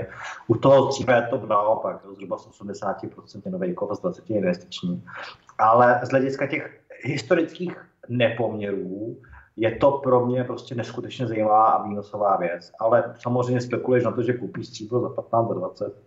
U 0.48 0.56
toho 0.56 0.92
stříbra 0.92 1.16
je 1.16 1.28
to 1.30 1.46
naopak, 1.48 2.02
zhruba 2.14 2.38
z 2.38 2.62
80% 2.62 3.42
měnový 3.46 3.74
kov 3.74 3.98
z 3.98 4.02
20 4.02 4.30
investiční. 4.30 5.04
Ale 5.58 6.00
z 6.04 6.10
hlediska 6.10 6.48
těch 6.48 6.82
historických 7.04 7.86
nepoměrů, 8.10 9.18
je 9.58 9.76
to 9.76 9.92
pro 9.92 10.26
mě 10.26 10.44
prostě 10.44 10.76
neskutečně 10.76 11.28
zajímavá 11.28 11.66
a 11.66 11.88
výnosová 11.88 12.38
věc. 12.38 12.72
Ale 12.80 13.16
samozřejmě 13.20 13.62
spekuluješ 13.62 14.04
na 14.04 14.12
to, 14.12 14.22
že 14.22 14.34
koupíš 14.34 14.68
stříbro 14.68 15.02
za 15.02 15.10
15, 15.10 15.48
za 15.48 15.54
20, 15.54 16.04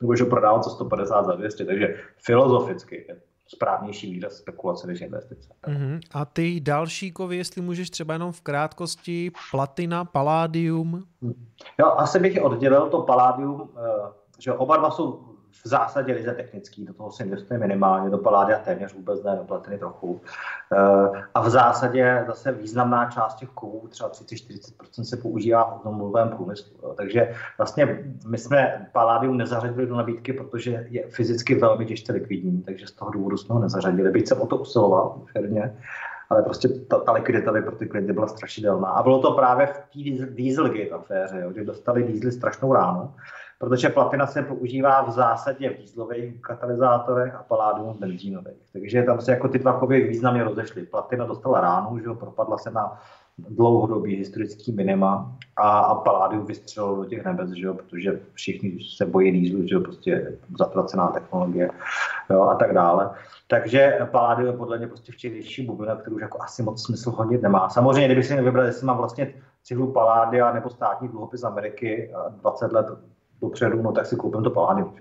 nebo 0.00 0.16
že 0.16 0.24
prodávat 0.24 0.64
za 0.64 0.70
150, 0.70 1.24
za 1.24 1.32
200, 1.32 1.64
takže 1.64 1.96
filozoficky 2.16 3.04
je 3.08 3.16
správnější 3.46 4.12
výraz 4.12 4.36
spekulace 4.36 4.86
než 4.86 5.00
investice. 5.00 5.48
Uh-huh. 5.66 6.00
A 6.12 6.24
ty 6.24 6.60
další 6.60 7.12
kovy, 7.12 7.36
jestli 7.36 7.62
můžeš 7.62 7.90
třeba 7.90 8.14
jenom 8.14 8.32
v 8.32 8.40
krátkosti, 8.40 9.30
platina, 9.50 10.04
paládium? 10.04 11.04
Jo, 11.78 11.86
asi 11.96 12.20
bych 12.20 12.42
oddělil 12.42 12.88
to 12.88 13.02
paládium, 13.02 13.70
eh, 13.76 14.12
že 14.38 14.52
oba 14.52 14.76
dva 14.76 14.90
jsou 14.90 15.33
v 15.62 15.68
zásadě 15.68 16.12
lize 16.12 16.32
technický, 16.32 16.84
do 16.84 16.94
toho 16.94 17.12
se 17.12 17.24
investuje 17.24 17.58
minimálně, 17.58 18.10
do 18.10 18.18
Paládia 18.18 18.58
téměř 18.58 18.94
vůbec 18.94 19.22
ne, 19.22 19.36
do 19.36 19.44
Platiny 19.44 19.78
trochu. 19.78 20.20
Eh, 20.72 21.22
a 21.34 21.40
v 21.40 21.50
zásadě 21.50 22.24
zase 22.26 22.52
významná 22.52 23.10
část 23.10 23.34
těch 23.34 23.48
kovů, 23.48 23.88
třeba 23.88 24.10
30-40% 24.10 25.02
se 25.02 25.16
používá 25.16 25.64
v 25.64 25.72
automobilovém 25.72 26.28
průmyslu. 26.28 26.94
Takže 26.96 27.34
vlastně 27.58 28.04
my 28.26 28.38
jsme 28.38 28.88
Paládium 28.92 29.36
nezařadili 29.36 29.86
do 29.86 29.96
nabídky, 29.96 30.32
protože 30.32 30.86
je 30.90 31.06
fyzicky 31.08 31.54
velmi 31.54 31.86
těžce 31.86 32.12
likvidní, 32.12 32.62
takže 32.62 32.86
z 32.86 32.92
toho 32.92 33.10
důvodu 33.10 33.36
jsme 33.36 33.54
ho 33.54 33.60
nezařadili. 33.60 34.10
Byť 34.10 34.28
jsem 34.28 34.40
o 34.40 34.46
to 34.46 34.56
usiloval, 34.56 35.22
firmě, 35.32 35.76
ale 36.30 36.42
prostě 36.42 36.68
ta, 36.68 36.98
ta 36.98 37.12
likvidita 37.12 37.52
by 37.52 37.62
pro 37.62 37.76
ty 37.76 37.86
klienty 37.86 38.12
byla 38.12 38.26
strašidelná. 38.26 38.88
A 38.88 39.02
bylo 39.02 39.22
to 39.22 39.32
právě 39.32 39.66
v 39.66 39.78
té 39.78 40.26
Dieselgate 40.26 40.90
aféře, 40.90 41.46
kdy 41.50 41.64
dostali 41.64 42.02
diesely 42.02 42.32
strašnou 42.32 42.72
ránu 42.72 43.14
protože 43.64 43.88
platina 43.88 44.26
se 44.26 44.42
používá 44.42 45.02
v 45.02 45.10
zásadě 45.10 45.70
v 45.70 45.76
dýzlových 45.76 46.40
katalyzátorech 46.40 47.34
a 47.34 47.42
paládium 47.42 47.94
v 47.94 47.98
benzínových. 47.98 48.56
Takže 48.72 49.02
tam 49.02 49.20
se 49.20 49.30
jako 49.30 49.48
ty 49.48 49.58
dva 49.58 49.72
kovy 49.72 50.08
významně 50.08 50.44
rozešly. 50.44 50.82
Platina 50.82 51.26
dostala 51.26 51.60
ránu, 51.60 51.98
že 51.98 52.08
ho 52.08 52.14
propadla 52.14 52.58
se 52.58 52.70
na 52.70 53.00
dlouhodobý 53.38 54.16
historický 54.16 54.72
minima 54.72 55.32
a, 55.56 55.78
a 55.78 55.94
paládium 55.94 56.46
vystřelilo 56.46 56.96
do 56.96 57.04
těch 57.04 57.24
nebes, 57.24 57.50
že 57.50 57.66
jo, 57.66 57.74
protože 57.74 58.20
všichni 58.32 58.78
se 58.96 59.06
bojí 59.06 59.32
dýzlu, 59.32 59.66
že 59.66 59.74
jo, 59.74 59.80
prostě 59.80 60.38
zatracená 60.58 61.08
technologie 61.08 61.70
jo, 62.30 62.42
a 62.42 62.54
tak 62.54 62.74
dále. 62.74 63.10
Takže 63.46 63.98
paládium 64.10 64.50
je 64.50 64.56
podle 64.56 64.78
mě 64.78 64.86
prostě 64.86 65.12
včerejší 65.12 65.66
bublina, 65.66 65.96
kterou 65.96 66.16
už 66.16 66.22
jako 66.22 66.42
asi 66.42 66.62
moc 66.62 66.82
smysl 66.82 67.10
hodit 67.10 67.42
nemá. 67.42 67.68
Samozřejmě, 67.68 68.06
kdyby 68.06 68.22
si 68.22 68.42
vybral, 68.42 68.66
jestli 68.66 68.86
mám 68.86 68.96
vlastně 68.96 69.34
cihlu 69.62 69.92
Paládia 69.92 70.52
nebo 70.52 70.70
státní 70.70 71.08
dluhopis 71.08 71.44
Ameriky 71.44 72.12
20 72.30 72.72
let 72.72 72.86
dopředu, 73.44 73.82
no 73.82 73.92
tak 73.92 74.06
si 74.06 74.16
koupím 74.16 74.42
to 74.42 74.50
Palladium. 74.50 74.94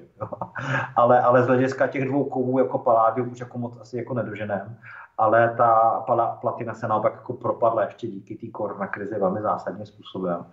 ale, 0.95 1.21
ale 1.21 1.43
z 1.43 1.47
hlediska 1.47 1.87
těch 1.87 2.05
dvou 2.05 2.23
kovů 2.23 2.59
jako 2.59 2.77
Palladium 2.79 3.31
už 3.31 3.39
jako 3.39 3.57
moc 3.57 3.77
asi 3.81 3.97
jako 3.97 4.13
nedoženem, 4.13 4.77
ale 5.17 5.53
ta 5.57 6.03
platina 6.41 6.73
se 6.73 6.87
naopak 6.87 7.13
jako 7.13 7.33
propadla 7.33 7.83
ještě 7.83 8.07
díky 8.07 8.35
té 8.35 8.47
korona 8.47 8.87
krizi 8.87 9.19
velmi 9.19 9.41
zásadním 9.41 9.85
způsobem. 9.85 10.45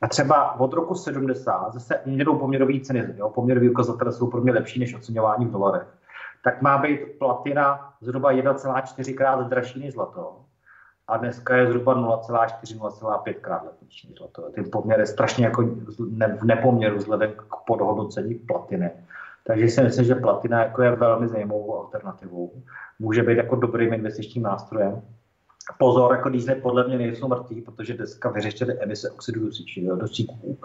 A 0.00 0.08
třeba 0.08 0.60
od 0.60 0.72
roku 0.72 0.94
70 0.94 1.72
zase 1.72 2.00
měnou 2.06 2.38
poměrové 2.38 2.80
ceny, 2.80 3.14
jo, 3.16 3.30
poměrové 3.30 3.70
ukazatele 3.70 4.12
jsou 4.12 4.26
pro 4.26 4.40
mě 4.40 4.52
lepší 4.52 4.80
než 4.80 4.94
oceňování 4.94 5.46
v 5.46 5.50
dolarech. 5.50 5.88
Tak 6.44 6.62
má 6.62 6.78
být 6.78 7.00
platina 7.18 7.92
zhruba 8.00 8.32
1,4 8.32 9.16
krát 9.16 9.48
dražší 9.48 9.80
než 9.80 9.92
zlato 9.92 10.47
a 11.08 11.16
dneska 11.16 11.56
je 11.56 11.66
zhruba 11.66 11.94
0,4-0,5 11.94 13.34
krát 13.40 13.62
levnější 13.64 14.14
zlato. 14.18 14.42
Ten 14.42 14.64
poměr 14.72 15.00
je 15.00 15.06
strašně 15.06 15.44
jako 15.44 15.62
v 16.38 16.44
nepoměru 16.44 16.96
vzhledem 16.96 17.32
k 17.32 17.56
podhodnocení 17.66 18.34
platiny. 18.34 18.90
Takže 19.44 19.68
si 19.68 19.82
myslím, 19.82 20.04
že 20.04 20.14
platina 20.14 20.62
jako 20.62 20.82
je 20.82 20.96
velmi 20.96 21.28
zajímavou 21.28 21.76
alternativou. 21.76 22.52
Může 22.98 23.22
být 23.22 23.36
jako 23.36 23.56
dobrým 23.56 23.92
investičním 23.92 24.42
nástrojem. 24.42 25.02
Pozor, 25.78 26.12
jako 26.12 26.28
diesely 26.28 26.60
podle 26.60 26.88
mě 26.88 26.98
nejsou 26.98 27.28
mrtví, 27.28 27.60
protože 27.60 27.94
dneska 27.94 28.30
vyřešili 28.30 28.78
emise 28.80 29.10
oxidu 29.10 29.48
dusíků. 29.96 30.58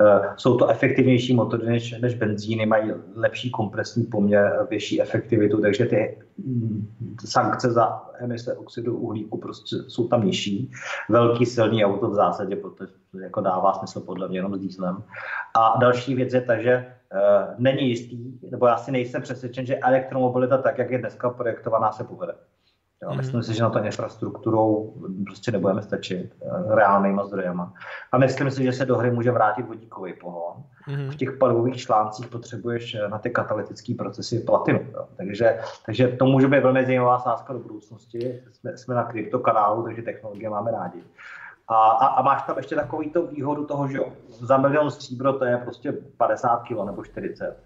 Eh, 0.00 0.28
jsou 0.36 0.56
to 0.56 0.68
efektivnější 0.68 1.34
motory 1.34 1.66
než, 1.66 2.00
než 2.00 2.14
benzíny, 2.14 2.66
mají 2.66 2.92
lepší 3.14 3.50
kompresní 3.50 4.04
poměr, 4.04 4.66
větší 4.70 5.02
efektivitu, 5.02 5.60
takže 5.60 5.84
ty 5.84 6.18
mm, 6.44 6.88
sankce 7.24 7.70
za 7.70 8.02
emise 8.18 8.56
oxidu 8.56 8.96
uhlíku 8.96 9.38
prostě 9.38 9.76
jsou 9.88 10.08
tam 10.08 10.26
nižší. 10.26 10.70
Velký 11.08 11.46
silný 11.46 11.84
auto 11.84 12.10
v 12.10 12.14
zásadě, 12.14 12.56
protože 12.56 12.92
jako 13.22 13.40
dává 13.40 13.72
smysl 13.72 14.00
podle 14.00 14.28
mě 14.28 14.38
jenom 14.38 14.56
s 14.56 14.60
dieselem. 14.60 15.02
A 15.54 15.78
další 15.80 16.14
věc 16.14 16.34
je 16.34 16.40
ta, 16.40 16.62
že 16.62 16.86
uh, 17.12 17.54
není 17.58 17.88
jistý, 17.88 18.40
nebo 18.50 18.66
já 18.66 18.76
si 18.76 18.92
nejsem 18.92 19.22
přesvědčen, 19.22 19.66
že 19.66 19.78
elektromobilita 19.78 20.58
tak, 20.58 20.78
jak 20.78 20.90
je 20.90 20.98
dneska 20.98 21.30
projektovaná, 21.30 21.92
se 21.92 22.04
povede. 22.04 22.34
Jo, 23.02 23.10
mm. 23.10 23.16
Myslím 23.16 23.42
si, 23.42 23.54
že 23.54 23.62
na 23.62 23.70
to 23.70 23.84
infrastrukturou 23.84 24.94
prostě 25.26 25.52
nebudeme 25.52 25.82
stačit 25.82 26.34
eh, 26.42 26.74
reálnýma 26.74 27.24
zdrojema. 27.24 27.72
A 28.12 28.18
myslím 28.18 28.50
si, 28.50 28.64
že 28.64 28.72
se 28.72 28.84
do 28.84 28.96
hry 28.96 29.10
může 29.10 29.30
vrátit 29.30 29.66
vodíkový 29.66 30.12
pohon. 30.12 30.64
Mm. 30.88 31.10
V 31.10 31.16
těch 31.16 31.36
palivových 31.38 31.76
článcích 31.76 32.26
potřebuješ 32.26 32.94
eh, 32.94 33.08
na 33.08 33.18
ty 33.18 33.30
katalytické 33.30 33.94
procesy 33.94 34.38
platinu. 34.38 34.80
Jo. 34.92 35.06
Takže, 35.16 35.58
takže 35.86 36.08
to 36.08 36.24
může 36.26 36.48
být 36.48 36.62
velmi 36.62 36.84
zajímavá 36.86 37.18
sázka 37.18 37.52
do 37.52 37.58
budoucnosti. 37.58 38.42
Jsme, 38.52 38.76
jsme 38.76 38.94
na 38.94 39.04
kryptokanálu, 39.04 39.82
takže 39.82 40.02
technologie 40.02 40.50
máme 40.50 40.70
rádi. 40.70 41.02
A, 41.68 41.74
a, 41.74 42.06
a 42.06 42.22
máš 42.22 42.42
tam 42.42 42.56
ještě 42.56 42.74
takový 42.74 43.10
to 43.10 43.26
výhodu 43.26 43.66
toho, 43.66 43.88
že 43.88 43.98
za 44.28 44.56
milion 44.56 44.90
stříbro 44.90 45.32
to 45.32 45.44
je 45.44 45.56
prostě 45.56 45.92
50 46.16 46.62
kg 46.62 46.84
nebo 46.86 47.04
40 47.04 47.56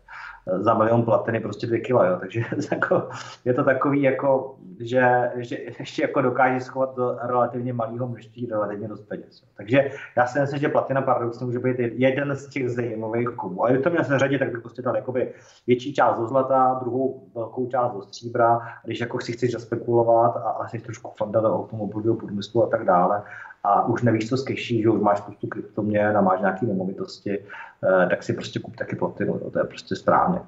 za 0.56 0.74
milion 0.74 1.02
platiny 1.02 1.40
prostě 1.40 1.66
dvě 1.66 1.80
kila, 1.80 2.06
jo. 2.06 2.16
takže 2.20 2.42
jako, 2.72 3.08
je 3.44 3.54
to 3.54 3.64
takový, 3.64 4.02
jako, 4.02 4.56
že, 4.80 5.30
že 5.36 5.58
ještě 5.78 6.02
jako 6.02 6.22
dokáže 6.22 6.60
schovat 6.60 6.96
do 6.96 7.16
relativně 7.22 7.72
malého 7.72 8.08
množství 8.08 8.46
relativně 8.46 8.88
dost 8.88 9.02
peněz. 9.02 9.42
Takže 9.56 9.90
já 10.16 10.26
si 10.26 10.40
myslím, 10.40 10.58
že 10.58 10.68
platina 10.68 11.02
paradoxně 11.02 11.46
může 11.46 11.58
být 11.58 11.76
jeden 11.78 12.36
z 12.36 12.48
těch 12.48 12.70
zajímavých 12.70 13.28
kovů. 13.28 13.64
A 13.64 13.70
když 13.70 13.84
to 13.84 13.90
měl 13.90 14.04
se 14.04 14.18
řadit, 14.18 14.38
tak 14.38 14.52
bych 14.52 14.62
prostě 14.62 14.82
dal 14.82 14.96
jakoby 14.96 15.32
větší 15.66 15.94
část 15.94 16.18
do 16.18 16.26
zlata, 16.26 16.78
druhou 16.82 17.28
velkou 17.34 17.66
část 17.66 17.92
do 17.92 18.02
stříbra, 18.02 18.60
když 18.84 19.00
jako 19.00 19.20
si 19.20 19.32
chceš 19.32 19.52
zaspekulovat 19.52 20.36
a 20.36 20.40
asi 20.40 20.78
trošku 20.78 21.10
fanda 21.18 21.40
do 21.40 21.54
automobilového 21.54 22.16
průmyslu 22.16 22.64
a 22.64 22.66
tak 22.66 22.84
dále, 22.84 23.22
a 23.64 23.84
už 23.84 24.02
nevíš, 24.02 24.28
co 24.28 24.36
z 24.36 24.44
keší, 24.44 24.82
že 24.82 24.90
už 24.90 25.00
máš 25.00 25.18
spoustu 25.18 25.46
kryptoměn 25.46 26.16
a 26.16 26.20
máš 26.20 26.40
nějaké 26.40 26.66
nemovitosti, 26.66 27.38
eh, 27.38 28.06
tak 28.10 28.22
si 28.22 28.32
prostě 28.32 28.60
kup 28.60 28.76
taky 28.76 28.96
platinu, 28.96 29.38
to 29.52 29.58
je 29.58 29.64
prostě 29.64 29.96
správně. 29.96 30.40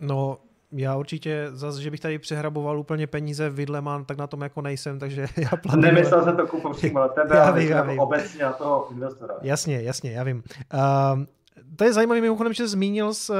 No, 0.00 0.38
já 0.72 0.96
určitě 0.96 1.46
zase, 1.52 1.82
že 1.82 1.90
bych 1.90 2.00
tady 2.00 2.18
přehraboval 2.18 2.78
úplně 2.78 3.06
peníze 3.06 3.50
v 3.50 3.54
Vidleman, 3.54 4.04
tak 4.04 4.18
na 4.18 4.26
tom 4.26 4.42
jako 4.42 4.62
nejsem, 4.62 4.98
takže 4.98 5.26
já 5.36 5.48
platinu... 5.48 5.82
Nemyslel 5.82 6.24
jsem 6.24 6.36
to 6.36 6.46
kupovat 6.46 6.76
přímo 6.76 6.98
na 6.98 7.08
tebe, 7.08 7.36
já 7.36 7.44
ale 7.44 7.60
vím, 7.60 7.70
já 7.70 7.82
vím. 7.82 8.00
obecně 8.00 8.44
na 8.44 8.52
toho 8.52 8.88
investora. 8.90 9.34
Jasně, 9.42 9.82
jasně, 9.82 10.12
já 10.12 10.22
vím. 10.22 10.42
Uh, 10.74 10.80
to 11.76 11.84
je 11.84 11.92
zajímavé 11.92 12.20
mimochodem, 12.20 12.52
že 12.52 12.68
zmínil 12.68 13.14
z, 13.14 13.30
uh, 13.30 13.36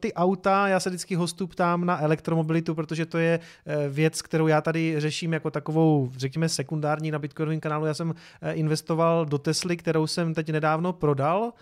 ty 0.00 0.12
auta, 0.14 0.68
já 0.68 0.80
se 0.80 0.90
vždycky 0.90 1.14
hostu 1.14 1.46
ptám 1.46 1.84
na 1.84 2.02
elektromobilitu, 2.02 2.74
protože 2.74 3.06
to 3.06 3.18
je 3.18 3.38
uh, 3.38 3.74
věc, 3.88 4.22
kterou 4.22 4.46
já 4.46 4.60
tady 4.60 4.94
řeším 5.00 5.32
jako 5.32 5.50
takovou, 5.50 6.10
řekněme, 6.16 6.48
sekundární 6.48 7.10
na 7.10 7.18
Bitcoinovém 7.18 7.60
kanálu. 7.60 7.86
Já 7.86 7.94
jsem 7.94 8.10
uh, 8.10 8.14
investoval 8.52 9.26
do 9.26 9.38
Tesly, 9.38 9.76
kterou 9.76 10.06
jsem 10.06 10.34
teď 10.34 10.50
nedávno 10.50 10.92
prodal. 10.92 11.42
Uh, 11.42 11.52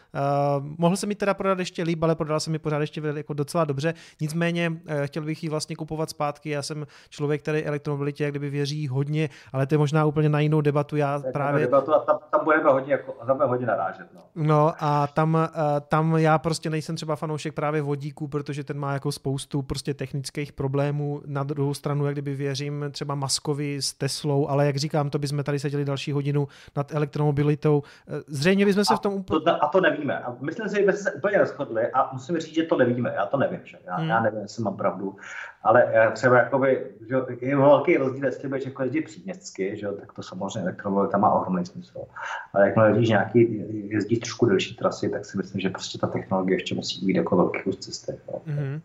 mohl 0.78 0.96
jsem 0.96 1.08
mi 1.08 1.14
teda 1.14 1.34
prodat 1.34 1.58
ještě 1.58 1.82
líp, 1.82 2.02
ale 2.02 2.14
prodal 2.14 2.40
jsem 2.40 2.52
mi 2.52 2.58
pořád 2.58 2.80
ještě 2.80 3.02
jako 3.14 3.32
docela 3.32 3.64
dobře. 3.64 3.94
Nicméně 4.20 4.70
uh, 4.70 4.76
chtěl 5.04 5.22
bych 5.22 5.42
ji 5.42 5.48
vlastně 5.48 5.76
kupovat 5.76 6.10
zpátky. 6.10 6.50
Já 6.50 6.62
jsem 6.62 6.86
člověk, 7.08 7.42
který 7.42 7.64
elektromobilitě 7.64 8.24
jak 8.24 8.32
kdyby 8.32 8.50
věří 8.50 8.88
hodně, 8.88 9.28
ale 9.52 9.66
to 9.66 9.74
je 9.74 9.78
možná 9.78 10.04
úplně 10.04 10.28
na 10.28 10.40
jinou 10.40 10.60
debatu. 10.60 10.96
Já 10.96 11.18
tak 11.18 11.32
právě... 11.32 11.60
Debatu 11.66 11.94
a 11.94 11.98
tam, 11.98 12.18
tam 12.30 12.44
budeme 12.44 12.70
hodně, 12.70 12.92
jako, 12.92 13.12
tam 13.12 13.36
budeme 13.36 13.50
hodně 13.50 13.66
narážet. 13.66 14.06
No. 14.14 14.20
no 14.34 14.72
a 14.78 15.06
tam, 15.06 15.34
uh, 15.34 15.80
tam 15.90 16.16
já 16.16 16.38
prostě 16.38 16.70
nejsem 16.70 16.96
třeba 16.96 17.16
fanoušek 17.16 17.54
právě 17.54 17.82
vodíků, 17.82 18.28
protože 18.28 18.64
ten 18.64 18.78
má 18.78 18.92
jako 18.92 19.12
spoustu 19.12 19.62
prostě 19.62 19.94
technických 19.94 20.52
problémů. 20.52 21.22
Na 21.26 21.42
druhou 21.42 21.74
stranu, 21.74 22.06
jak 22.06 22.14
kdyby 22.14 22.34
věřím 22.34 22.84
třeba 22.90 23.14
Maskovi 23.14 23.82
s 23.82 23.92
Teslou, 23.92 24.48
ale 24.48 24.66
jak 24.66 24.76
říkám, 24.76 25.10
to 25.10 25.18
bychom 25.18 25.44
tady 25.44 25.58
seděli 25.58 25.84
další 25.84 26.12
hodinu 26.12 26.48
nad 26.76 26.94
elektromobilitou. 26.94 27.82
Zřejmě 28.26 28.64
bychom 28.64 28.84
se 28.84 28.94
a 28.94 28.96
v 28.96 29.00
tom 29.00 29.14
úplně... 29.14 29.40
To, 29.40 29.64
a 29.64 29.68
to 29.68 29.80
nevíme. 29.80 30.18
A 30.18 30.36
myslím 30.40 30.68
si, 30.68 30.76
že 30.76 30.82
jsme 30.82 30.92
se 30.92 31.12
úplně 31.12 31.38
rozhodli 31.38 31.90
a 31.92 32.12
musím 32.12 32.38
říct, 32.38 32.54
že 32.54 32.62
to 32.62 32.76
nevíme. 32.76 33.12
Já 33.16 33.26
to 33.26 33.36
nevím, 33.36 33.60
že? 33.64 33.78
Já, 33.86 33.96
hmm. 33.96 34.08
já 34.08 34.20
nevím, 34.20 34.40
jestli 34.40 34.62
mám 34.62 34.76
pravdu. 34.76 35.16
Ale 35.62 35.84
eh, 35.94 36.10
třeba 36.12 36.38
jakoby, 36.38 36.86
že 37.08 37.16
je 37.40 37.56
velký 37.56 37.96
rozdíl, 37.96 38.24
jestli 38.24 38.48
budeš 38.48 38.64
jako 38.64 38.82
jezdit 38.82 39.02
příměstsky, 39.02 39.76
že 39.76 39.88
tak 40.00 40.12
to 40.12 40.22
samozřejmě 40.22 40.60
elektromobilita 40.60 41.18
má 41.18 41.30
ohromný 41.30 41.66
smysl. 41.66 41.98
Ale 42.54 42.66
jakmile 42.66 42.88
jezdíš 42.88 43.08
nějaký, 43.08 43.64
jezdíš 43.90 44.18
trošku 44.18 44.46
delší 44.46 44.76
trasy, 44.76 45.08
tak 45.08 45.24
si 45.24 45.36
myslím, 45.36 45.60
že 45.60 45.70
prostě 45.70 45.98
ta 45.98 46.06
technologie 46.06 46.56
ještě 46.56 46.74
musí 46.74 47.06
být 47.06 47.16
jako 47.16 47.36
velký 47.36 47.62
kus 47.62 47.76
cesty. 47.76 48.12
Mm-hmm. 48.46 48.80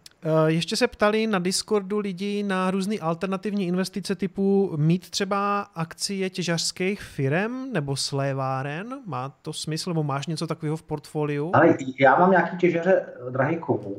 Ještě 0.46 0.76
se 0.76 0.88
ptali 0.88 1.28
na 1.28 1.40
Discordu 1.40 2.00
lidi 2.00 2.44
na 2.44 2.72
různé 2.72 2.96
alternativní 3.02 3.68
investice 3.68 4.16
typu 4.16 4.74
mít 4.78 5.10
třeba 5.10 5.62
akcie 5.62 6.30
těžařských 6.30 7.02
firm 7.02 7.74
nebo 7.74 7.96
sléváren. 7.96 9.00
Má 9.06 9.30
to 9.42 9.54
smysl, 9.54 9.90
nebo 9.90 10.04
máš 10.04 10.28
něco 10.28 10.48
takového 10.48 10.78
v 10.78 10.84
portfoliu? 10.84 11.52
Ale 11.54 11.78
já 12.00 12.20
mám 12.20 12.32
nějaký 12.32 12.58
těžaře 12.58 13.06
drahý 13.30 13.58
kovů, 13.58 13.96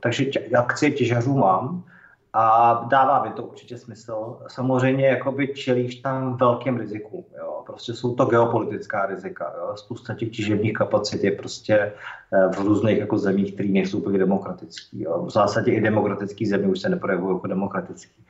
takže 0.00 0.30
akcie 0.54 0.90
těžařů 0.90 1.34
mám 1.38 1.84
a 2.36 2.74
dává 2.90 3.22
mi 3.22 3.30
to 3.30 3.42
určitě 3.42 3.78
smysl. 3.78 4.36
Samozřejmě 4.48 5.06
jakoby 5.06 5.48
čelíš 5.48 5.94
tam 5.94 6.36
velkým 6.36 6.76
rizikům. 6.76 7.24
Jo. 7.38 7.62
Prostě 7.66 7.94
jsou 7.94 8.14
to 8.14 8.24
geopolitická 8.24 9.06
rizika. 9.06 9.52
Jo. 9.58 9.76
Spousta 9.76 10.14
těch 10.14 10.30
těžebních 10.30 10.72
kapacit 10.72 11.24
je 11.24 11.30
prostě 11.30 11.74
eh, 12.32 12.48
v 12.54 12.58
různých 12.58 12.98
jako 12.98 13.18
zemích, 13.18 13.54
které 13.54 13.68
nejsou 13.68 13.98
úplně 13.98 14.18
demokratický. 14.18 15.02
Jo. 15.02 15.24
V 15.24 15.30
zásadě 15.30 15.72
i 15.72 15.80
demokratický 15.80 16.46
země 16.46 16.68
už 16.68 16.80
se 16.80 16.88
neprojevují 16.88 17.36
jako 17.36 17.46
demokratický. 17.46 18.22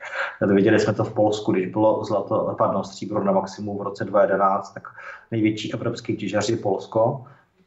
Viděli 0.47 0.79
jsme 0.79 0.93
to 0.93 1.03
v 1.03 1.13
Polsku, 1.13 1.51
když 1.51 1.65
bylo 1.65 2.03
zlato, 2.03 2.55
pardon, 2.57 2.83
stříbro 2.83 3.23
na 3.23 3.31
maximum 3.31 3.77
v 3.77 3.81
roce 3.81 4.05
2011, 4.05 4.73
tak 4.73 4.87
největší 5.31 5.73
evropský 5.73 6.17
těžař 6.17 6.51
Polsko 6.61 7.25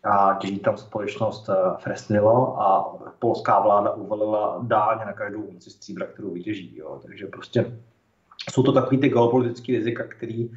a 0.09 0.39
těží 0.41 0.59
tam 0.59 0.77
společnost 0.77 1.49
eh, 1.49 1.55
Fresnilo 1.79 2.61
a 2.63 2.97
polská 3.19 3.61
vláda 3.61 3.91
uvalila 3.91 4.61
dáně 4.63 5.05
na 5.05 5.13
každou 5.13 5.41
unci 5.41 5.71
stříbra, 5.71 6.07
kterou 6.07 6.31
vytěží. 6.31 6.77
Jo. 6.77 7.01
Takže 7.07 7.27
prostě 7.27 7.73
jsou 8.51 8.63
to 8.63 8.73
takový 8.73 8.99
ty 8.99 9.09
geopolitické 9.09 9.73
rizika, 9.73 10.05
který, 10.05 10.51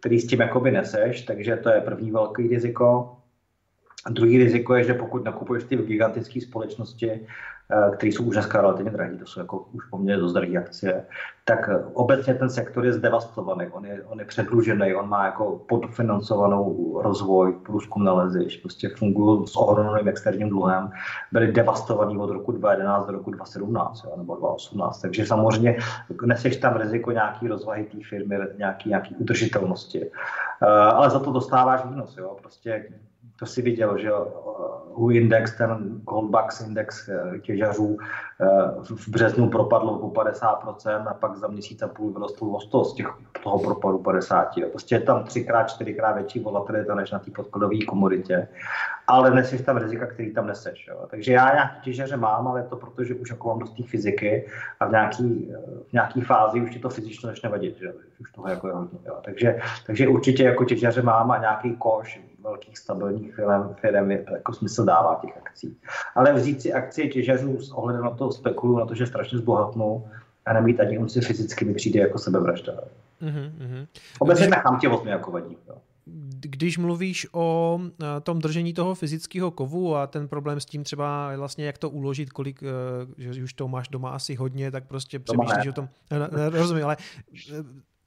který 0.00 0.20
s 0.20 0.26
tím 0.26 0.40
jakoby 0.40 0.70
neseš, 0.70 1.22
takže 1.22 1.56
to 1.56 1.68
je 1.68 1.80
první 1.80 2.10
velký 2.10 2.48
riziko. 2.48 3.16
A 4.06 4.10
druhý 4.10 4.38
riziko 4.38 4.74
je, 4.74 4.84
že 4.84 4.94
pokud 4.94 5.24
nakupuješ 5.24 5.64
ty 5.64 5.76
gigantické 5.76 6.40
společnosti, 6.40 7.26
které 7.96 8.12
jsou 8.12 8.24
už 8.24 8.34
dneska 8.34 8.60
relativně 8.60 8.90
drahé, 8.90 9.16
to 9.16 9.26
jsou 9.26 9.40
jako 9.40 9.58
už 9.72 9.84
poměrně 9.84 10.20
dost 10.20 10.32
drahé 10.32 10.56
akcie, 10.56 11.04
tak 11.44 11.68
eh, 11.68 11.84
obecně 11.92 12.34
ten 12.34 12.50
sektor 12.50 12.86
je 12.86 12.92
zdevastovaný, 12.92 13.66
on 13.66 13.86
je, 13.86 14.02
on 14.04 14.18
je 14.18 14.24
předlužený, 14.24 14.94
on 14.94 15.08
má 15.08 15.24
jako 15.26 15.60
podfinancovanou 15.68 17.00
rozvoj, 17.02 17.52
průzkum 17.66 18.04
naleziš, 18.04 18.56
prostě 18.56 18.88
fungují 18.88 19.46
s 19.46 19.56
ohromným 19.56 20.08
externím 20.08 20.48
dluhem, 20.48 20.90
byly 21.32 21.52
devastovaný 21.52 22.18
od 22.18 22.30
roku 22.30 22.52
2011 22.52 23.06
do 23.06 23.12
roku 23.12 23.30
2017 23.30 24.04
jo, 24.04 24.12
nebo 24.16 24.36
2018, 24.36 25.00
takže 25.00 25.26
samozřejmě 25.26 25.76
neseš 26.24 26.56
tam 26.56 26.76
riziko 26.76 27.12
nějaký 27.12 27.48
rozvahy 27.48 27.84
té 27.84 27.98
firmy, 28.08 28.38
nějaký, 28.58 28.88
nějaký 28.88 29.14
udržitelnosti, 29.14 30.10
eh, 30.62 30.66
ale 30.66 31.10
za 31.10 31.18
to 31.18 31.32
dostáváš 31.32 31.84
výnos, 31.84 32.16
jo, 32.16 32.36
prostě 32.40 32.84
to 33.38 33.46
si 33.46 33.62
viděl, 33.62 33.98
že 33.98 34.10
u 34.98 35.10
index, 35.10 35.56
ten 35.56 36.00
Goldbacks 36.04 36.60
index 36.60 37.08
eh, 37.08 37.38
těžařů 37.38 37.98
eh, 38.40 38.46
v 38.82 39.08
březnu 39.08 39.48
propadl 39.48 39.88
o 39.88 40.10
50% 40.10 41.08
a 41.08 41.14
pak 41.14 41.36
za 41.36 41.48
měsíc 41.48 41.82
a 41.82 41.88
půl 41.88 42.12
vyrostl 42.12 42.44
o 42.44 42.60
100 42.60 42.84
z 42.84 42.94
těch, 42.94 43.06
toho 43.42 43.58
propadu 43.58 43.98
50. 43.98 44.48
Prostě 44.70 44.94
je 44.94 45.00
tam 45.00 45.24
třikrát, 45.24 45.70
čtyřikrát 45.70 46.12
větší 46.12 46.40
volatilita 46.40 46.94
než 46.94 47.10
na 47.10 47.18
té 47.18 47.30
podkladové 47.30 47.84
komoditě, 47.88 48.48
ale 49.06 49.30
neseš 49.30 49.60
tam 49.60 49.76
rizika, 49.76 50.06
který 50.06 50.34
tam 50.34 50.46
neseš. 50.46 50.86
Jo. 50.86 51.06
Takže 51.10 51.32
já 51.32 51.54
nějaký 51.54 51.80
těžaře 51.84 52.16
mám, 52.16 52.48
ale 52.48 52.60
je 52.60 52.64
to 52.64 52.76
proto, 52.76 53.04
že 53.04 53.14
už 53.14 53.30
jako 53.30 53.48
mám 53.48 53.58
dost 53.58 53.76
té 53.76 53.82
fyziky 53.82 54.46
a 54.80 54.86
v 54.86 54.90
nějaký, 54.90 55.52
v 55.88 55.92
nějaký 55.92 56.20
fázi 56.20 56.60
už 56.60 56.70
ti 56.70 56.78
to 56.78 56.88
fyzično 56.88 57.28
začne 57.28 57.48
vadit. 57.48 57.78
Že? 57.78 57.92
Už 58.20 58.32
toho 58.32 58.48
jako 58.48 58.68
je 58.68 58.74
hodně. 58.74 58.98
Jo. 59.06 59.18
Takže, 59.24 59.58
takže 59.86 60.08
určitě 60.08 60.44
jako 60.44 60.64
těžaře 60.64 61.02
mám 61.02 61.30
a 61.30 61.38
nějaký 61.38 61.76
koš 61.76 62.20
velkých 62.48 62.78
stabilních 62.78 63.34
firm, 63.34 63.74
firm 63.74 64.10
jako 64.10 64.52
smysl 64.52 64.84
dává 64.84 65.18
těch 65.22 65.36
akcí. 65.36 65.76
Ale 66.14 66.32
vzít 66.32 66.62
si 66.62 66.72
akcie 66.72 67.08
těžařů 67.08 67.60
s 67.60 67.70
ohledem 67.70 68.02
na 68.02 68.10
to 68.10 68.32
spekulu, 68.32 68.78
na 68.78 68.86
to, 68.86 68.94
že 68.94 69.06
strašně 69.06 69.38
zbohatnou 69.38 70.08
a 70.46 70.52
nemít 70.52 70.80
ani 70.80 70.98
unci 70.98 71.20
fyzicky 71.20 71.64
mi 71.64 71.74
přijde 71.74 72.00
jako 72.00 72.18
sebevražda. 72.18 72.72
Mm-hmm. 73.22 73.86
Obecně 74.18 74.48
ta 74.48 74.56
chamtě 74.56 74.88
mě 74.88 75.12
jako 75.12 75.30
vadí. 75.30 75.56
Jo. 75.68 75.74
Když 76.40 76.78
mluvíš 76.78 77.26
o 77.32 77.80
eh, 77.82 78.20
tom 78.20 78.38
držení 78.38 78.74
toho 78.74 78.94
fyzického 78.94 79.50
kovu 79.50 79.96
a 79.96 80.06
ten 80.06 80.28
problém 80.28 80.60
s 80.60 80.64
tím 80.64 80.84
třeba 80.84 81.36
vlastně 81.36 81.66
jak 81.66 81.78
to 81.78 81.90
uložit, 81.90 82.30
kolik, 82.30 82.62
eh, 82.62 83.32
že 83.32 83.42
už 83.42 83.52
to 83.52 83.68
máš 83.68 83.88
doma 83.88 84.10
asi 84.10 84.34
hodně, 84.34 84.70
tak 84.70 84.86
prostě 84.86 85.18
přemýšlíš 85.18 85.66
o 85.66 85.72
tom, 85.72 85.88
rozumím, 86.50 86.84
ale 86.84 86.96
eh, 87.52 87.64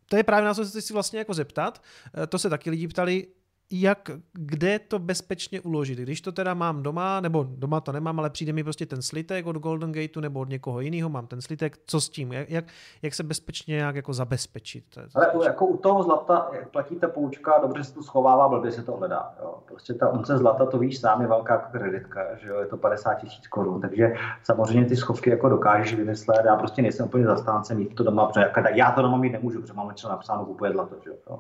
to 0.10 0.18
je 0.18 0.24
právě 0.24 0.46
na 0.46 0.54
co 0.54 0.66
se 0.66 0.82
si 0.82 0.94
vlastně 0.94 1.20
jako 1.20 1.34
zeptat. 1.34 1.82
To 2.30 2.40
se 2.40 2.50
taky 2.50 2.70
lidi 2.70 2.88
ptali, 2.88 3.28
jak, 3.72 4.12
kde 4.34 4.80
to 4.80 5.00
bezpečně 5.00 5.62
uložit. 5.62 6.00
Když 6.00 6.22
to 6.22 6.32
teda 6.32 6.54
mám 6.54 6.84
doma, 6.84 7.20
nebo 7.20 7.46
doma 7.50 7.82
to 7.82 7.92
nemám, 7.92 8.20
ale 8.20 8.30
přijde 8.30 8.54
mi 8.54 8.64
prostě 8.64 8.86
ten 8.86 9.02
slitek 9.02 9.46
od 9.46 9.56
Golden 9.56 9.92
Gateu 9.92 10.20
nebo 10.20 10.40
od 10.40 10.50
někoho 10.50 10.80
jiného, 10.80 11.10
mám 11.10 11.28
ten 11.28 11.42
slitek, 11.42 11.78
co 11.86 12.02
s 12.02 12.10
tím, 12.10 12.34
jak, 12.34 12.66
jak 13.02 13.14
se 13.14 13.24
bezpečně 13.24 13.78
jak 13.78 13.96
jako 13.96 14.14
zabezpečit? 14.14 14.84
Ale 15.16 15.32
jako 15.46 15.66
u 15.66 15.78
toho 15.78 16.04
zlata, 16.04 16.50
jak 16.54 16.70
platí 16.70 16.96
ta 16.96 17.08
poučka, 17.08 17.60
dobře 17.62 17.84
se 17.84 17.94
to 17.94 18.04
schovává, 18.04 18.50
blbě 18.50 18.72
se 18.72 18.84
to 18.84 18.92
hledá. 18.92 19.36
Jo. 19.42 19.56
Prostě 19.66 19.94
ta 19.94 20.10
unce 20.10 20.38
zlata, 20.38 20.66
to 20.66 20.78
víš 20.78 21.00
sám, 21.00 21.22
je 21.22 21.28
velká 21.28 21.54
jako 21.54 21.72
kreditka, 21.72 22.36
že 22.36 22.48
jo, 22.48 22.60
je 22.60 22.66
to 22.66 22.78
50 22.78 23.14
tisíc 23.14 23.48
korun, 23.48 23.82
takže 23.82 24.14
samozřejmě 24.44 24.90
ty 24.90 24.96
schovky 24.96 25.30
jako 25.30 25.50
dokážeš 25.50 25.94
vymyslet. 25.94 26.46
Já 26.46 26.56
prostě 26.56 26.82
nejsem 26.82 27.06
úplně 27.06 27.26
zastánce 27.26 27.76
mít 27.76 27.96
to 27.96 28.04
doma, 28.04 28.26
protože 28.26 28.46
já 28.74 28.92
to 28.92 29.02
doma 29.02 29.18
mít 29.18 29.32
nemůžu, 29.32 29.62
protože 29.62 29.74
mám 29.74 29.90
něco 29.90 30.10
napsáno, 30.10 30.46
kupuje 30.46 30.72
zlato, 30.72 30.96
že 31.04 31.10
jo. 31.10 31.40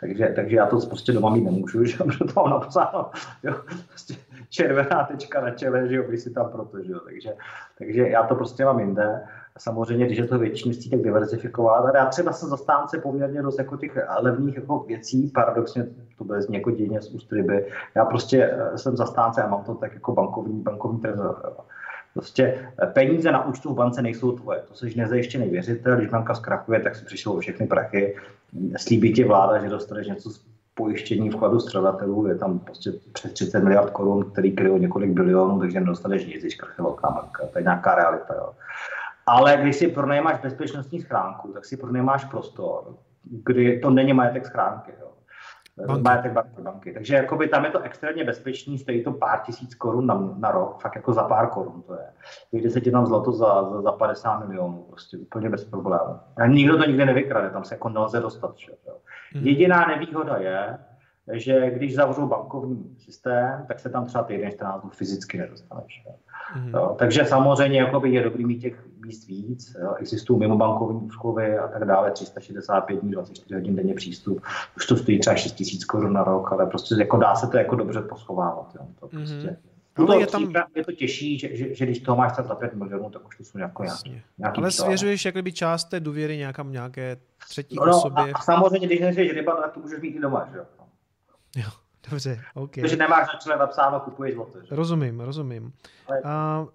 Takže, 0.00 0.32
takže 0.36 0.56
já 0.56 0.66
to 0.66 0.80
prostě 0.86 1.12
doma 1.12 1.30
mít 1.30 1.44
nemůžu 1.44 1.67
nemůžu, 1.74 1.84
že 2.10 2.18
to 2.34 2.42
mám 2.42 2.50
napsáno, 2.50 3.10
jo, 3.42 3.54
prostě 3.88 4.14
červená 4.48 5.04
tečka 5.04 5.40
na 5.40 5.50
čele, 5.50 5.88
že 5.88 5.96
jo, 5.96 6.04
si 6.16 6.30
tam 6.30 6.50
proto, 6.50 6.82
že 6.82 6.92
jo, 6.92 7.00
takže, 7.04 7.34
takže 7.78 8.08
já 8.08 8.22
to 8.22 8.34
prostě 8.34 8.64
mám 8.64 8.80
jinde. 8.80 9.20
Samozřejmě, 9.58 10.06
když 10.06 10.18
je 10.18 10.26
to 10.26 10.38
větší 10.38 10.68
městí, 10.68 10.90
tak 10.90 11.00
diversifikovat. 11.00 11.84
A 11.84 11.98
já 11.98 12.06
třeba 12.06 12.32
jsem 12.32 12.48
zastánce 12.48 12.98
poměrně 12.98 13.42
dost 13.42 13.58
jako 13.58 13.76
těch 13.76 13.98
levných 14.20 14.56
jako 14.56 14.78
věcí, 14.78 15.30
paradoxně 15.34 15.86
to 16.18 16.24
bude 16.24 16.42
z 16.42 16.50
jako 16.50 16.70
dějně 16.70 17.02
z 17.02 17.10
úst 17.10 17.32
ryby. 17.32 17.66
Já 17.94 18.04
prostě 18.04 18.50
eh, 18.52 18.78
jsem 18.78 18.96
zastánce 18.96 19.42
a 19.42 19.48
mám 19.48 19.64
to 19.64 19.74
tak 19.74 19.94
jako 19.94 20.12
bankovní, 20.12 20.62
bankovní 20.62 21.00
trezor. 21.00 21.52
Prostě 22.14 22.70
eh, 22.82 22.86
peníze 22.86 23.32
na 23.32 23.46
účtu 23.46 23.72
v 23.72 23.76
bance 23.76 24.02
nejsou 24.02 24.32
tvoje. 24.32 24.62
To 24.68 24.74
jsi 24.74 24.94
nezajištěný 24.96 25.48
věřitel, 25.48 25.96
když 25.96 26.08
banka 26.08 26.34
zkrachuje, 26.34 26.80
tak 26.80 26.96
si 26.96 27.04
přišlo 27.04 27.40
všechny 27.40 27.66
prachy. 27.66 28.16
Slíbí 28.76 29.12
ti 29.12 29.24
vláda, 29.24 29.58
že 29.58 29.68
dostaneš 29.68 30.06
něco 30.06 30.30
pojištění 30.78 31.30
vkladu 31.30 31.60
střadatelů, 31.60 32.26
je 32.26 32.34
tam 32.34 32.58
prostě 32.58 32.90
přes 33.12 33.32
30 33.32 33.62
miliard 33.62 33.90
korun, 33.90 34.30
který 34.30 34.56
kryjou 34.56 34.78
několik 34.78 35.10
bilionů, 35.10 35.58
takže 35.60 35.80
nedostaneš 35.80 36.26
nic, 36.26 36.40
když 36.40 36.54
krachne 36.54 36.84
velká 36.84 37.10
banka. 37.10 37.46
To 37.52 37.58
je 37.58 37.62
nějaká 37.62 37.94
realita. 37.94 38.34
Jo. 38.34 38.50
Ale 39.26 39.56
když 39.56 39.76
si 39.76 39.88
pronajímáš 39.88 40.40
bezpečnostní 40.40 41.00
schránku, 41.00 41.48
tak 41.48 41.64
si 41.64 41.76
pronajímáš 41.76 42.24
prostor, 42.24 42.94
kdy 43.22 43.78
to 43.78 43.90
není 43.90 44.12
majetek 44.12 44.46
schránky. 44.46 44.92
Jo. 45.00 45.08
Banky. 45.86 46.02
Majetek 46.02 46.32
banky, 46.32 46.62
banky. 46.62 46.92
Takže 46.92 47.14
jakoby 47.14 47.48
tam 47.48 47.64
je 47.64 47.70
to 47.70 47.80
extrémně 47.80 48.24
bezpečný, 48.24 48.78
stojí 48.78 49.04
to 49.04 49.12
pár 49.12 49.40
tisíc 49.46 49.74
korun 49.74 50.06
na, 50.06 50.34
na 50.38 50.50
rok, 50.50 50.80
fakt 50.82 50.96
jako 50.96 51.12
za 51.12 51.22
pár 51.22 51.46
korun 51.46 51.82
to 51.82 51.94
je. 51.94 52.06
Když 52.50 52.72
se 52.72 52.80
ti 52.80 52.90
tam 52.90 53.06
zlato 53.06 53.32
za, 53.32 53.70
za, 53.70 53.82
za 53.82 53.92
50 53.92 54.38
milionů, 54.38 54.86
prostě 54.88 55.16
úplně 55.16 55.50
bez 55.50 55.64
problémů. 55.64 56.18
A 56.36 56.46
nikdo 56.46 56.78
to 56.78 56.84
nikdy 56.84 57.06
nevykrade, 57.06 57.50
tam 57.50 57.64
se 57.64 57.74
jako 57.74 57.88
nelze 57.88 58.20
dostat. 58.20 58.54
Že, 58.56 58.72
jo. 58.86 58.94
Hmm. 59.34 59.46
Jediná 59.46 59.86
nevýhoda 59.86 60.36
je, 60.36 60.78
že 61.32 61.70
když 61.70 61.94
zavřou 61.94 62.26
bankovní 62.26 62.96
systém, 62.98 63.64
tak 63.68 63.80
se 63.80 63.90
tam 63.90 64.06
třeba 64.06 64.24
týden 64.24 64.50
14 64.50 64.80
dnů 64.80 64.90
fyzicky 64.90 65.38
nedostaneš. 65.38 66.02
Mm. 66.56 66.68
Jo, 66.68 66.96
takže 66.98 67.24
samozřejmě 67.24 67.80
jakoby 67.80 68.10
je 68.10 68.22
dobrý 68.22 68.44
mít 68.44 68.58
těch 68.58 68.86
míst 69.04 69.26
víc. 69.26 69.76
Jo. 69.82 69.94
Existují 69.98 70.40
mimo 70.40 70.56
bankovní 70.56 71.00
úschovy 71.00 71.58
a 71.58 71.68
tak 71.68 71.84
dále, 71.84 72.10
365 72.10 73.00
dní, 73.00 73.10
24 73.10 73.54
hodin 73.54 73.76
denně 73.76 73.94
přístup. 73.94 74.42
Už 74.76 74.86
to 74.86 74.96
stojí 74.96 75.18
třeba 75.18 75.36
6 75.36 75.60
000 75.60 75.70
korun 75.88 76.12
na 76.12 76.24
rok, 76.24 76.52
ale 76.52 76.66
prostě 76.66 76.94
jako 76.98 77.16
dá 77.16 77.34
se 77.34 77.46
to 77.46 77.56
jako 77.56 77.76
dobře 77.76 78.00
poschovávat. 78.00 78.72
Jo. 78.74 78.86
To 79.00 79.08
mm. 79.12 79.26
Prostě, 80.06 80.14
ale 80.14 80.22
je, 80.22 80.26
tam... 80.26 80.70
je 80.74 80.84
to 80.84 80.92
těžší, 80.92 81.38
že, 81.38 81.56
že, 81.56 81.74
že 81.74 81.84
když 81.84 81.98
toho 81.98 82.16
máš 82.16 82.36
za 82.36 82.54
5 82.54 82.74
milionů, 82.74 83.10
tak 83.10 83.26
už 83.26 83.36
to 83.36 83.44
jsou 83.44 83.58
jako 83.58 83.84
nějaký, 83.84 84.22
nějaký 84.38 84.60
Ale 84.60 84.70
svěřuješ 84.70 85.24
jak 85.24 85.42
by 85.42 85.52
část 85.52 85.84
té 85.84 86.00
důvěry 86.00 86.36
nějakam 86.36 86.72
nějaké 86.72 87.16
třetí 87.48 87.76
no, 87.76 87.82
osobě. 87.82 88.32
A, 88.32 88.38
a 88.38 88.42
samozřejmě, 88.42 88.86
když 88.86 89.00
neřeš 89.00 89.32
ryba, 89.32 89.60
tak 89.62 89.72
to 89.72 89.80
můžeš 89.80 90.00
mít 90.00 90.16
i 90.16 90.20
doma, 90.20 90.48
že 90.52 90.58
jo? 90.58 90.64
Jo, 91.56 91.70
Dobře, 92.10 92.40
OK. 92.54 92.74
Takže 92.80 92.96
nemáš 92.96 93.28
na 93.32 93.38
čele 93.38 93.56
napsáno 93.56 94.00
kupuješ 94.00 94.34
zlato. 94.34 94.58
Rozumím, 94.70 95.20
rozumím. 95.20 95.72
Ale... 96.08 96.20
A 96.24 96.66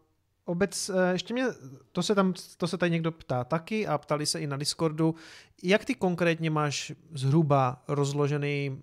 Obec, 0.45 0.89
eh, 0.89 1.11
ještě 1.11 1.33
mě, 1.33 1.45
to 1.91 2.03
se, 2.03 2.15
tam, 2.15 2.33
to 2.57 2.67
se 2.67 2.77
tady 2.77 2.91
někdo 2.91 3.11
ptá 3.11 3.43
taky 3.43 3.87
a 3.87 3.97
ptali 3.97 4.25
se 4.25 4.39
i 4.39 4.47
na 4.47 4.57
Discordu, 4.57 5.15
jak 5.63 5.85
ty 5.85 5.95
konkrétně 5.95 6.49
máš 6.49 6.91
zhruba 7.13 7.83
rozložený 7.87 8.81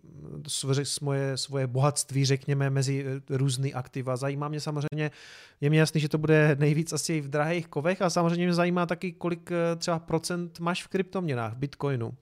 svoje, 0.48 1.36
svoje 1.36 1.66
bohatství, 1.66 2.24
řekněme, 2.24 2.70
mezi 2.70 3.04
eh, 3.06 3.36
různý 3.36 3.74
aktiva. 3.74 4.16
Zajímá 4.16 4.48
mě 4.48 4.60
samozřejmě, 4.60 5.10
je 5.60 5.70
mi 5.70 5.76
jasný, 5.76 6.00
že 6.00 6.08
to 6.08 6.18
bude 6.18 6.56
nejvíc 6.58 6.92
asi 6.92 7.20
v 7.20 7.28
drahých 7.28 7.68
kovech 7.68 8.02
a 8.02 8.10
samozřejmě 8.10 8.44
mě 8.44 8.54
zajímá 8.54 8.86
taky, 8.86 9.12
kolik 9.12 9.50
eh, 9.52 9.76
třeba 9.76 9.98
procent 9.98 10.60
máš 10.60 10.84
v 10.84 10.88
kryptoměnách, 10.88 11.52
v 11.52 11.56
Bitcoinu. 11.56 12.14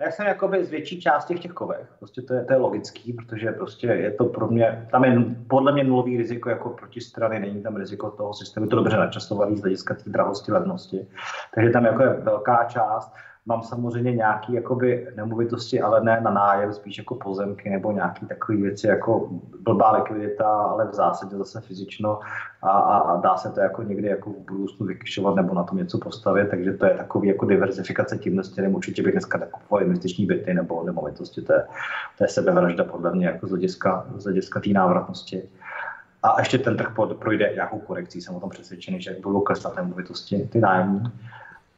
Já 0.00 0.10
jsem 0.10 0.26
jakoby 0.26 0.64
z 0.64 0.70
větší 0.70 1.00
části 1.00 1.34
v 1.34 1.40
těch 1.40 1.52
kovech. 1.52 1.94
Prostě 1.98 2.22
to 2.22 2.34
je, 2.34 2.44
to 2.44 2.52
je 2.52 2.58
logický, 2.58 3.12
protože 3.12 3.52
prostě 3.52 3.86
je 3.86 4.10
to 4.10 4.24
pro 4.24 4.48
mě, 4.48 4.88
tam 4.90 5.04
je 5.04 5.24
podle 5.48 5.72
mě 5.72 5.84
nulový 5.84 6.16
riziko 6.16 6.50
jako 6.50 6.70
protistrany, 6.70 7.40
není 7.40 7.62
tam 7.62 7.76
riziko 7.76 8.10
toho 8.10 8.34
systému, 8.34 8.66
je 8.66 8.70
to 8.70 8.76
dobře 8.76 8.96
načasovaný 8.96 9.56
z 9.56 9.60
hlediska 9.60 9.94
té 9.94 10.10
drahosti, 10.10 10.52
levnosti. 10.52 11.06
Takže 11.54 11.70
tam 11.70 11.84
jako 11.84 12.02
je 12.02 12.08
velká 12.08 12.64
část. 12.64 13.14
Mám 13.48 13.62
samozřejmě 13.62 14.12
nějaké 14.12 14.52
jakoby 14.52 15.08
nemovitosti, 15.16 15.80
ale 15.80 16.00
ne 16.00 16.20
na 16.20 16.30
nájem, 16.30 16.72
spíš 16.72 16.98
jako 16.98 17.14
pozemky 17.14 17.70
nebo 17.70 17.92
nějaké 17.92 18.26
takové 18.26 18.58
věci 18.58 18.86
jako 18.86 19.28
blbá 19.60 19.92
likvidita, 19.92 20.48
ale 20.48 20.88
v 20.88 20.94
zásadě 20.94 21.36
zase 21.36 21.60
fyzično 21.60 22.20
a, 22.62 22.70
a, 22.70 22.98
a 22.98 23.20
dá 23.20 23.36
se 23.36 23.50
to 23.50 23.60
jako 23.60 23.82
někdy 23.82 24.08
jako 24.08 24.30
v 24.30 24.36
budoucnu 24.36 24.86
vykyšovat 24.86 25.34
nebo 25.34 25.54
na 25.54 25.62
tom 25.62 25.78
něco 25.78 25.98
postavit, 25.98 26.50
takže 26.50 26.72
to 26.72 26.86
je 26.86 26.94
takový 26.94 27.28
jako 27.28 27.46
diverzifikace 27.46 28.18
tím 28.18 28.42
směrem. 28.42 28.74
Určitě 28.74 29.02
bych 29.02 29.12
dneska 29.12 29.38
nekupoval 29.38 29.82
investiční 29.82 30.26
byty 30.26 30.54
nebo 30.54 30.84
nemovitosti, 30.84 31.42
to 31.42 31.52
je, 31.52 31.64
to 32.18 32.24
je 32.24 32.28
sebevražda 32.28 32.84
podle 32.84 33.14
mě 33.14 33.26
jako 33.26 33.46
z 33.46 33.50
hlediska, 33.50 34.06
z 34.16 34.24
hlediska 34.24 34.60
té 34.60 34.70
návratnosti. 34.70 35.42
A 36.22 36.34
ještě 36.38 36.58
ten 36.58 36.76
trh 36.76 36.94
projde 37.18 37.52
nějakou 37.54 37.78
korekcí, 37.78 38.20
jsem 38.20 38.34
o 38.34 38.40
tom 38.40 38.50
přesvědčený, 38.50 39.00
že 39.00 39.16
budou 39.22 39.40
klesat 39.40 39.76
nemovitosti, 39.76 40.48
ty 40.52 40.60
nájemní. 40.60 41.02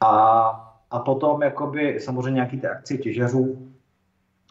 A 0.01 0.68
a 0.91 0.99
potom 0.99 1.43
jakoby 1.43 2.01
samozřejmě 2.01 2.35
nějaký 2.35 2.61
ty 2.61 2.67
akcie 2.67 2.99
těžařů 2.99 3.69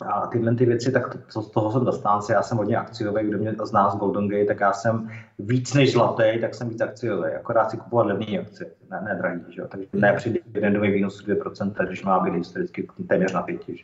a 0.05 0.27
tyhle 0.27 0.55
ty 0.55 0.65
věci, 0.65 0.91
tak 0.91 1.17
to, 1.33 1.41
z 1.41 1.51
toho 1.51 1.71
jsem 1.71 1.85
zastánce, 1.85 2.33
já 2.33 2.41
jsem 2.43 2.57
hodně 2.57 2.77
akciový, 2.77 3.27
kdo 3.27 3.37
mě 3.37 3.55
zná 3.63 3.89
z 3.89 3.95
Golden 3.95 4.27
Gate, 4.27 4.45
tak 4.45 4.59
já 4.59 4.73
jsem 4.73 5.09
víc 5.39 5.73
než 5.73 5.91
zlatý, 5.91 6.23
tak 6.41 6.55
jsem 6.55 6.69
víc 6.69 6.81
akciový, 6.81 7.29
akorát 7.29 7.71
si 7.71 7.77
kupovat 7.77 8.07
levné 8.07 8.39
akcie, 8.39 8.71
ne, 8.91 9.01
ne 9.01 9.15
drahý, 9.15 9.39
že 9.49 9.61
jo? 9.61 9.67
takže 9.67 9.87
ne 9.93 10.13
při 10.13 10.29
dividendový 10.29 10.91
výnos 10.91 11.27
2%, 11.27 11.87
když 11.87 12.03
má 12.03 12.19
být 12.19 12.33
historicky 12.33 12.87
téměř 13.09 13.33
na 13.33 13.41
pěti, 13.41 13.77
že? 13.77 13.83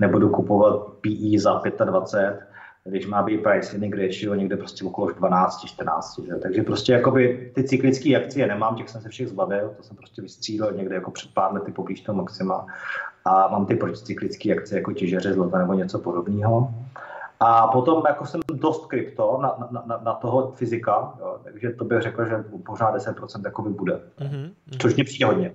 nebudu 0.00 0.30
kupovat 0.30 0.86
PE 1.00 1.38
za 1.38 1.62
25, 1.84 2.40
když 2.84 3.06
má 3.06 3.22
být 3.22 3.42
price 3.42 3.72
earning 3.72 3.96
ratio 3.96 4.34
někde 4.34 4.56
prostě 4.56 4.84
okolo 4.84 5.10
12, 5.12 5.64
14, 5.64 6.18
že? 6.26 6.34
takže 6.34 6.62
prostě 6.62 6.92
jakoby 6.92 7.52
ty 7.54 7.64
cyklické 7.64 8.16
akcie 8.16 8.46
nemám, 8.46 8.76
těch 8.76 8.88
jsem 8.88 9.00
se 9.00 9.08
všech 9.08 9.28
zbavil, 9.28 9.74
to 9.76 9.82
jsem 9.82 9.96
prostě 9.96 10.22
vystřílel 10.22 10.72
někde 10.72 10.94
jako 10.94 11.10
před 11.10 11.34
pár 11.34 11.54
lety 11.54 11.72
poblíž 11.72 12.00
toho 12.00 12.16
maxima 12.18 12.66
a 13.24 13.48
mám 13.48 13.66
ty 13.66 13.74
proticyklické 13.74 14.52
akcie 14.52 14.78
jako 14.78 14.92
těžeře 14.92 15.32
zlata 15.32 15.58
nebo 15.58 15.74
něco 15.74 15.98
podobného. 15.98 16.74
A 17.40 17.66
potom 17.66 18.02
jako 18.06 18.26
jsem 18.26 18.40
dost 18.52 18.86
krypto 18.86 19.38
na, 19.42 19.68
na, 19.70 19.84
na, 19.86 20.00
na 20.04 20.14
toho 20.14 20.52
fyzika, 20.54 21.14
jo, 21.20 21.38
takže 21.44 21.70
to 21.70 21.84
bych 21.84 22.02
řekl, 22.02 22.24
že 22.24 22.44
pořád 22.66 22.94
10% 22.94 23.44
jakoby 23.44 23.70
bude. 23.70 24.00
Mm-hmm. 24.18 24.50
Což 24.78 24.94
mě 24.94 25.04
přijde 25.04 25.26
hodně. 25.26 25.54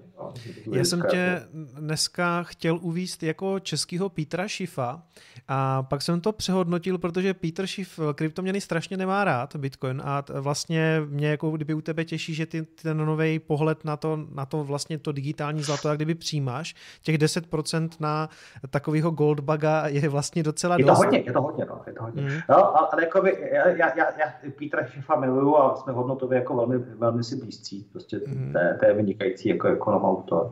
Já 0.72 0.84
jsem 0.84 1.02
tě 1.10 1.18
jako... 1.18 1.82
dneska 1.82 2.44
chtěl 2.44 2.80
uvíst 2.82 3.24
jako 3.24 3.60
českého 3.60 4.10
Petra 4.10 4.48
Šifa 4.48 5.04
a 5.48 5.84
pak 5.84 6.02
jsem 6.02 6.22
to 6.22 6.32
přehodnotil, 6.32 6.98
protože 6.98 7.34
Peter 7.34 7.68
Schiff 7.68 8.00
kryptoměny 8.16 8.62
strašně 8.62 8.98
nemá 8.98 9.24
rád, 9.24 9.56
Bitcoin 9.56 10.02
a 10.06 10.24
vlastně 10.40 11.02
mě 11.10 11.28
jako 11.28 11.52
kdyby 11.52 11.74
u 11.74 11.82
tebe 11.82 12.06
těší, 12.06 12.34
že 12.34 12.46
ty, 12.46 12.62
ten 12.64 12.98
nový 12.98 13.40
pohled 13.40 13.86
na 13.86 13.98
to, 13.98 14.20
na 14.36 14.46
to 14.46 14.64
vlastně 14.64 14.98
to 14.98 15.12
digitální 15.12 15.64
zlato, 15.64 15.90
jak 15.90 15.98
kdyby 15.98 16.16
přijímáš, 16.16 16.76
těch 17.02 17.18
10% 17.18 17.90
na 18.00 18.30
takového 18.70 19.12
goldbaga 19.12 19.88
je 19.88 20.10
vlastně 20.10 20.44
docela 20.44 20.76
je 20.78 20.84
to 20.84 20.90
dost. 20.90 20.98
Hodně, 20.98 21.24
je 21.26 21.34
to 21.34 21.42
hodně, 21.42 21.66
no 21.66 21.82
je 21.88 21.94
to 21.94 22.04
hodně. 22.04 22.22
Mm. 22.22 22.30
No, 22.50 22.78
ale 22.78 23.04
jako 23.04 23.22
by, 23.22 23.50
já, 23.52 23.68
já, 23.68 23.98
já, 23.98 24.06
já 24.20 24.34
Petra 24.60 24.86
Šifa 24.86 25.20
miluju 25.20 25.58
a 25.58 25.76
jsme 25.76 25.94
hodnotově 25.94 26.40
jako 26.40 26.56
velmi, 26.56 26.78
velmi 26.78 27.24
si 27.24 27.36
blízcí, 27.36 27.88
prostě 27.92 28.22
mm. 28.28 28.54
to, 28.80 28.86
je 28.86 28.94
vynikající 28.94 29.50
jako 29.50 29.68
ekonom 29.68 30.06
autor. 30.18 30.52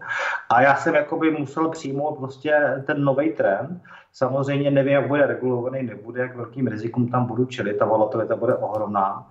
A 0.50 0.62
já 0.62 0.76
jsem 0.76 0.96
jako 0.96 1.18
by 1.18 1.32
musel 1.32 1.70
přijmout 1.70 2.18
prostě 2.18 2.84
ten 2.86 3.04
nový 3.04 3.32
trend, 3.32 3.82
Samozřejmě 4.14 4.72
nevím, 4.72 4.94
jak 4.94 5.08
bude 5.08 5.26
regulovaný, 5.26 5.84
nebude, 5.84 6.22
jak 6.22 6.36
velkým 6.36 6.68
rizikům 6.68 7.10
tam 7.10 7.26
budu 7.26 7.46
čelit, 7.46 7.78
ta 7.78 7.86
volatilita 7.86 8.36
bude 8.36 8.56
ohromná, 8.56 9.30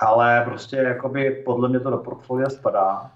ale 0.00 0.42
prostě 0.44 0.76
jakoby 0.76 1.42
podle 1.44 1.68
mě 1.68 1.80
to 1.80 1.90
do 1.90 1.98
portfolia 1.98 2.50
spadá 2.50 3.10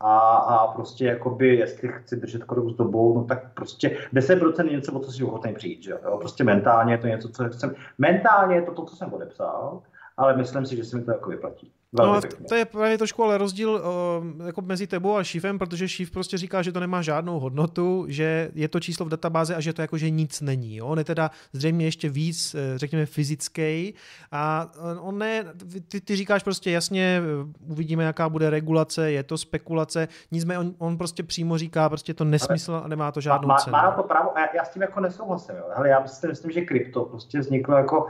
a, 0.00 0.36
a 0.36 0.66
prostě 0.66 1.04
jakoby, 1.04 1.56
jestli 1.56 1.88
chci 1.92 2.16
držet 2.16 2.44
krok 2.44 2.70
s 2.70 2.74
dobou, 2.74 3.14
no 3.14 3.24
tak 3.24 3.54
prostě 3.54 3.98
10% 4.14 4.66
je 4.66 4.72
něco, 4.72 4.92
o 4.92 5.00
co 5.00 5.12
si 5.12 5.24
ochotný 5.24 5.54
přijít, 5.54 5.82
že 5.82 5.90
jo? 5.90 6.18
Prostě 6.18 6.44
mentálně 6.44 6.94
je 6.94 6.98
to 6.98 7.06
něco, 7.06 7.28
co 7.28 7.44
jsem, 7.50 7.74
mentálně 7.98 8.56
je 8.56 8.62
to 8.62 8.72
to, 8.72 8.84
co 8.84 8.96
jsem 8.96 9.12
odepsal, 9.12 9.82
ale 10.16 10.36
myslím 10.36 10.66
si, 10.66 10.76
že 10.76 10.84
se 10.84 10.96
mi 10.96 11.04
to 11.04 11.10
jako 11.10 11.30
vyplatí. 11.30 11.72
No, 11.92 12.20
to 12.48 12.54
je 12.54 12.64
právě 12.64 12.98
trošku 12.98 13.24
ale 13.24 13.38
rozdíl 13.38 13.70
uh, 13.70 14.46
jako 14.46 14.62
mezi 14.62 14.86
tebou 14.86 15.16
a 15.16 15.24
šífem, 15.24 15.58
protože 15.58 15.88
šíf 15.88 16.10
prostě 16.10 16.38
říká, 16.38 16.62
že 16.62 16.72
to 16.72 16.80
nemá 16.80 17.02
žádnou 17.02 17.40
hodnotu, 17.40 18.04
že 18.08 18.50
je 18.54 18.68
to 18.68 18.80
číslo 18.80 19.06
v 19.06 19.08
databázi 19.08 19.54
a 19.54 19.60
že 19.60 19.72
to 19.72 19.82
jako, 19.82 19.98
že 19.98 20.10
nic 20.10 20.40
není. 20.40 20.76
Jo? 20.76 20.86
On 20.86 20.98
je 20.98 21.04
teda 21.04 21.30
zřejmě 21.52 21.86
ještě 21.86 22.08
víc, 22.08 22.54
eh, 22.54 22.78
řekněme, 22.78 23.06
fyzický 23.06 23.94
a 24.32 24.70
eh, 24.74 24.98
on 25.00 25.18
ne, 25.18 25.44
ty, 25.88 26.00
ty 26.00 26.16
říkáš 26.16 26.42
prostě 26.42 26.70
jasně, 26.70 27.22
uvidíme, 27.68 28.04
jaká 28.04 28.28
bude 28.28 28.50
regulace, 28.50 29.10
je 29.10 29.22
to 29.22 29.38
spekulace, 29.38 30.08
nicméně 30.30 30.58
on, 30.58 30.74
on 30.78 30.98
prostě 30.98 31.22
přímo 31.22 31.58
říká, 31.58 31.88
prostě 31.88 32.14
to 32.14 32.24
nesmysl 32.24 32.82
a 32.84 32.88
nemá 32.88 33.12
to 33.12 33.20
žádnou 33.20 33.48
má, 33.48 33.56
cenu. 33.56 33.72
Má 33.72 33.90
to 33.90 34.02
právo 34.02 34.30
já, 34.36 34.56
já 34.56 34.64
s 34.64 34.70
tím 34.70 34.82
jako 34.82 35.00
nesouhlasím. 35.00 35.54
Jo. 35.56 35.64
Hele, 35.74 35.88
já 35.88 36.06
si 36.06 36.28
myslím, 36.28 36.50
že 36.50 36.60
krypto 36.60 37.04
prostě 37.04 37.38
vzniklo 37.38 37.76
jako 37.76 38.06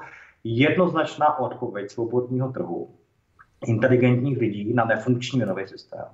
jednoznačná 0.54 1.38
odpověď 1.38 1.90
svobodního 1.90 2.52
trhu 2.52 2.88
inteligentních 3.66 4.38
lidí 4.38 4.74
na 4.74 4.84
nefunkční 4.84 5.36
měnový 5.36 5.66
systém. 5.66 6.04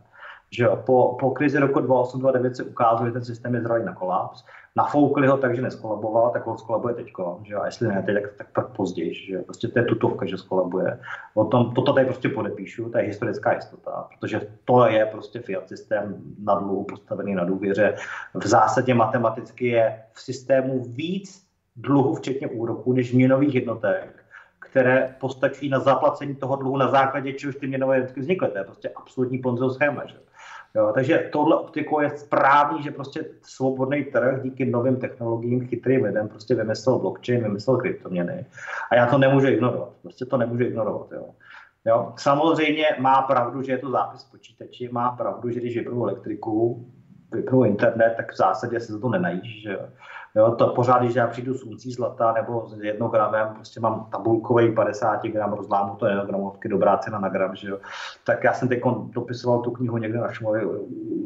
Že 0.50 0.64
jo, 0.64 0.82
po, 0.86 1.16
po 1.20 1.30
krizi 1.30 1.58
roku 1.58 1.80
2008-2009 1.80 2.52
se 2.52 2.62
ukázalo, 2.62 3.06
že 3.06 3.12
ten 3.12 3.24
systém 3.24 3.54
je 3.54 3.60
zralý 3.60 3.84
na 3.84 3.94
kolaps. 3.94 4.44
Nafoukli 4.76 5.26
ho 5.26 5.36
tak, 5.36 5.56
že 5.56 5.62
neskolaboval, 5.62 6.30
tak 6.30 6.46
ho 6.46 6.58
skolabuje 6.58 6.94
teď. 6.94 7.12
A 7.60 7.66
jestli 7.66 7.88
ne 7.88 8.02
teď, 8.02 8.14
tak, 8.22 8.32
tak, 8.36 8.46
tak 8.52 8.76
později. 8.76 9.14
Že 9.14 9.38
prostě 9.38 9.68
to 9.68 9.78
je 9.78 9.84
tutovka, 9.84 10.26
že 10.26 10.38
skolabuje. 10.38 11.00
O 11.34 11.44
tom, 11.44 11.74
toto 11.74 11.92
tady 11.92 12.06
prostě 12.06 12.28
podepíšu, 12.28 12.90
to 12.90 12.98
je 12.98 13.04
historická 13.04 13.54
jistota, 13.54 14.08
protože 14.20 14.40
to 14.64 14.86
je 14.86 15.06
prostě 15.06 15.40
fiat 15.40 15.68
systém 15.68 16.16
na 16.44 16.54
dluhu 16.54 16.84
postavený 16.84 17.34
na 17.34 17.44
důvěře. 17.44 17.94
V 18.34 18.46
zásadě 18.46 18.94
matematicky 18.94 19.66
je 19.66 20.02
v 20.12 20.20
systému 20.22 20.84
víc 20.84 21.46
dluhu, 21.76 22.14
včetně 22.14 22.46
úroku, 22.46 22.92
než 22.92 23.12
měnových 23.12 23.54
jednotek 23.54 24.21
které 24.72 25.14
postačují 25.20 25.70
na 25.70 25.80
zaplacení 25.80 26.34
toho 26.34 26.56
dluhu 26.56 26.76
na 26.76 26.88
základě 26.88 27.32
čehož 27.32 27.56
ty 27.56 27.66
měnové 27.66 27.96
jednotky 27.96 28.20
vznikly. 28.20 28.48
To 28.48 28.58
je 28.58 28.64
prostě 28.64 28.88
absolutní 28.88 29.38
ponzo 29.38 29.70
schéma. 29.70 30.06
Že? 30.06 30.16
Jo, 30.74 30.92
takže 30.94 31.28
tohle 31.32 31.56
optikou 31.56 32.00
je 32.00 32.10
správný, 32.10 32.82
že 32.82 32.90
prostě 32.90 33.24
svobodný 33.42 34.04
trh 34.04 34.42
díky 34.42 34.64
novým 34.64 34.96
technologiím, 34.96 35.68
chytrým 35.68 36.04
lidem 36.04 36.28
prostě 36.28 36.54
vymyslel 36.54 36.98
blockchain, 36.98 37.42
vymyslel 37.42 37.76
kryptoměny. 37.76 38.46
A 38.90 38.94
já 38.94 39.06
to 39.06 39.18
nemůžu 39.18 39.46
ignorovat. 39.46 39.88
Prostě 40.02 40.24
to 40.24 40.36
nemůžu 40.36 40.64
ignorovat. 40.64 41.12
Jo. 41.12 41.24
Jo. 41.84 42.12
Samozřejmě 42.16 42.86
má 42.98 43.22
pravdu, 43.22 43.62
že 43.62 43.72
je 43.72 43.78
to 43.78 43.90
zápis 43.90 44.24
počítači, 44.24 44.88
má 44.92 45.10
pravdu, 45.10 45.50
že 45.50 45.60
když 45.60 45.76
vypnu 45.76 46.04
elektriku, 46.04 46.86
vypnu 47.32 47.64
internet, 47.64 48.14
tak 48.16 48.32
v 48.32 48.36
zásadě 48.36 48.80
se 48.80 48.98
to 48.98 49.08
nenajíš. 49.08 49.62
Že 49.62 49.72
jo. 49.72 49.88
Jo, 50.34 50.50
to 50.50 50.68
pořád, 50.68 51.02
když 51.02 51.14
já 51.14 51.26
přijdu 51.26 51.54
s 51.54 51.64
uncí 51.64 51.92
zlata 51.92 52.32
nebo 52.32 52.66
s 52.66 52.82
jednogramem, 52.82 53.48
prostě 53.54 53.80
mám 53.80 54.06
tabulkový 54.10 54.74
50 54.74 55.26
gram, 55.26 55.52
rozlámu 55.52 55.96
to 55.96 56.06
jednogramovky, 56.06 56.68
dobrá 56.68 56.96
cena 56.96 57.18
na 57.18 57.28
gram, 57.28 57.56
že 57.56 57.68
jo. 57.68 57.78
Tak 58.24 58.44
já 58.44 58.52
jsem 58.52 58.68
teď 58.68 58.80
dopisoval 59.10 59.60
tu 59.60 59.70
knihu 59.70 59.96
někde 59.96 60.18
na 60.18 60.32
Šumově 60.32 60.62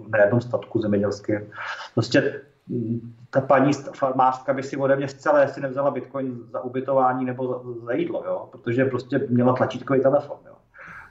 na 0.08 0.20
jednom 0.20 0.40
statku 0.40 0.80
zemědělském. 0.80 1.46
Prostě 1.94 2.40
mm, 2.68 3.14
ta 3.30 3.40
paní 3.40 3.72
farmářka 3.72 4.54
by 4.54 4.62
si 4.62 4.76
ode 4.76 4.96
mě 4.96 5.08
zcela 5.08 5.40
jestli 5.40 5.62
nevzala 5.62 5.90
bitcoin 5.90 6.38
za 6.52 6.60
ubytování 6.60 7.24
nebo 7.24 7.62
za, 7.84 7.92
jídlo, 7.92 8.24
jo? 8.26 8.48
protože 8.52 8.84
prostě 8.84 9.18
měla 9.28 9.52
tlačítkový 9.52 10.00
telefon. 10.00 10.36
Jo? 10.46 10.54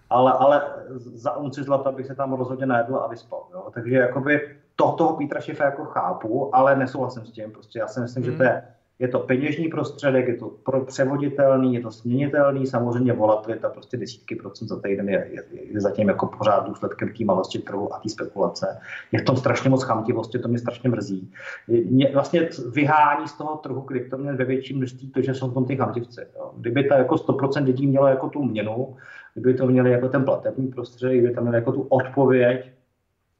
Ale, 0.09 0.31
ale 0.31 0.61
za 0.97 1.37
unci 1.37 1.63
zlata 1.63 1.91
bych 1.91 2.05
se 2.05 2.15
tam 2.15 2.33
rozhodně 2.33 2.65
najedl 2.65 2.95
a 2.95 3.07
vyspal. 3.07 3.43
Jo? 3.53 3.71
Takže 3.73 3.95
jakoby 3.95 4.57
to, 4.75 4.91
toho 4.91 5.17
Petra 5.17 5.41
Šifa 5.41 5.63
jako 5.63 5.85
chápu, 5.85 6.55
ale 6.55 6.75
nesouhlasím 6.75 7.25
s 7.25 7.31
tím. 7.31 7.51
Prostě 7.51 7.79
já 7.79 7.87
si 7.87 7.99
myslím, 7.99 8.23
hmm. 8.23 8.31
že 8.31 8.37
to 8.37 8.43
je 8.43 8.63
je 8.99 9.07
to 9.07 9.19
peněžní 9.19 9.67
prostředek, 9.67 10.27
je 10.27 10.35
to 10.35 10.49
pro 10.63 10.85
převoditelný, 10.85 11.73
je 11.73 11.81
to 11.81 11.91
směnitelný, 11.91 12.65
samozřejmě 12.67 13.13
volatilita 13.13 13.69
prostě 13.69 13.97
desítky 13.97 14.35
procent 14.35 14.67
za 14.67 14.79
týden 14.79 15.09
je, 15.09 15.27
je, 15.31 15.43
je 15.73 15.81
zatím 15.81 16.07
jako 16.07 16.27
pořád 16.27 16.67
důsledkem 16.67 17.13
té 17.17 17.25
malosti 17.25 17.59
trhu 17.59 17.93
a 17.93 17.99
té 17.99 18.09
spekulace. 18.09 18.79
Je 19.11 19.19
v 19.19 19.23
tom 19.23 19.37
strašně 19.37 19.69
moc 19.69 19.83
chamtivosti, 19.83 20.39
to 20.39 20.47
mě 20.47 20.59
strašně 20.59 20.89
mrzí. 20.89 21.31
Mě 21.67 22.11
vlastně 22.13 22.49
vyhání 22.71 23.27
z 23.27 23.33
toho 23.33 23.55
trhu 23.55 23.81
kryptoměn 23.81 24.37
ve 24.37 24.45
větším 24.45 24.77
množství 24.77 25.11
to, 25.11 25.21
že 25.21 25.33
jsou 25.33 25.49
v 25.49 25.53
tom 25.53 25.65
ty 25.65 25.75
chamtivci. 25.75 26.21
Jo. 26.35 26.51
Kdyby 26.57 26.83
ta 26.83 26.97
jako 26.97 27.15
100% 27.15 27.63
lidí 27.63 27.87
mělo 27.87 28.07
jako 28.07 28.29
tu 28.29 28.43
měnu, 28.43 28.95
kdyby 29.33 29.53
to 29.53 29.67
měli 29.67 29.91
jako 29.91 30.09
ten 30.09 30.25
platební 30.25 30.67
prostředek, 30.67 31.19
kdyby 31.19 31.33
tam 31.33 31.43
měli 31.43 31.57
jako 31.57 31.71
tu 31.71 31.81
odpověď 31.81 32.74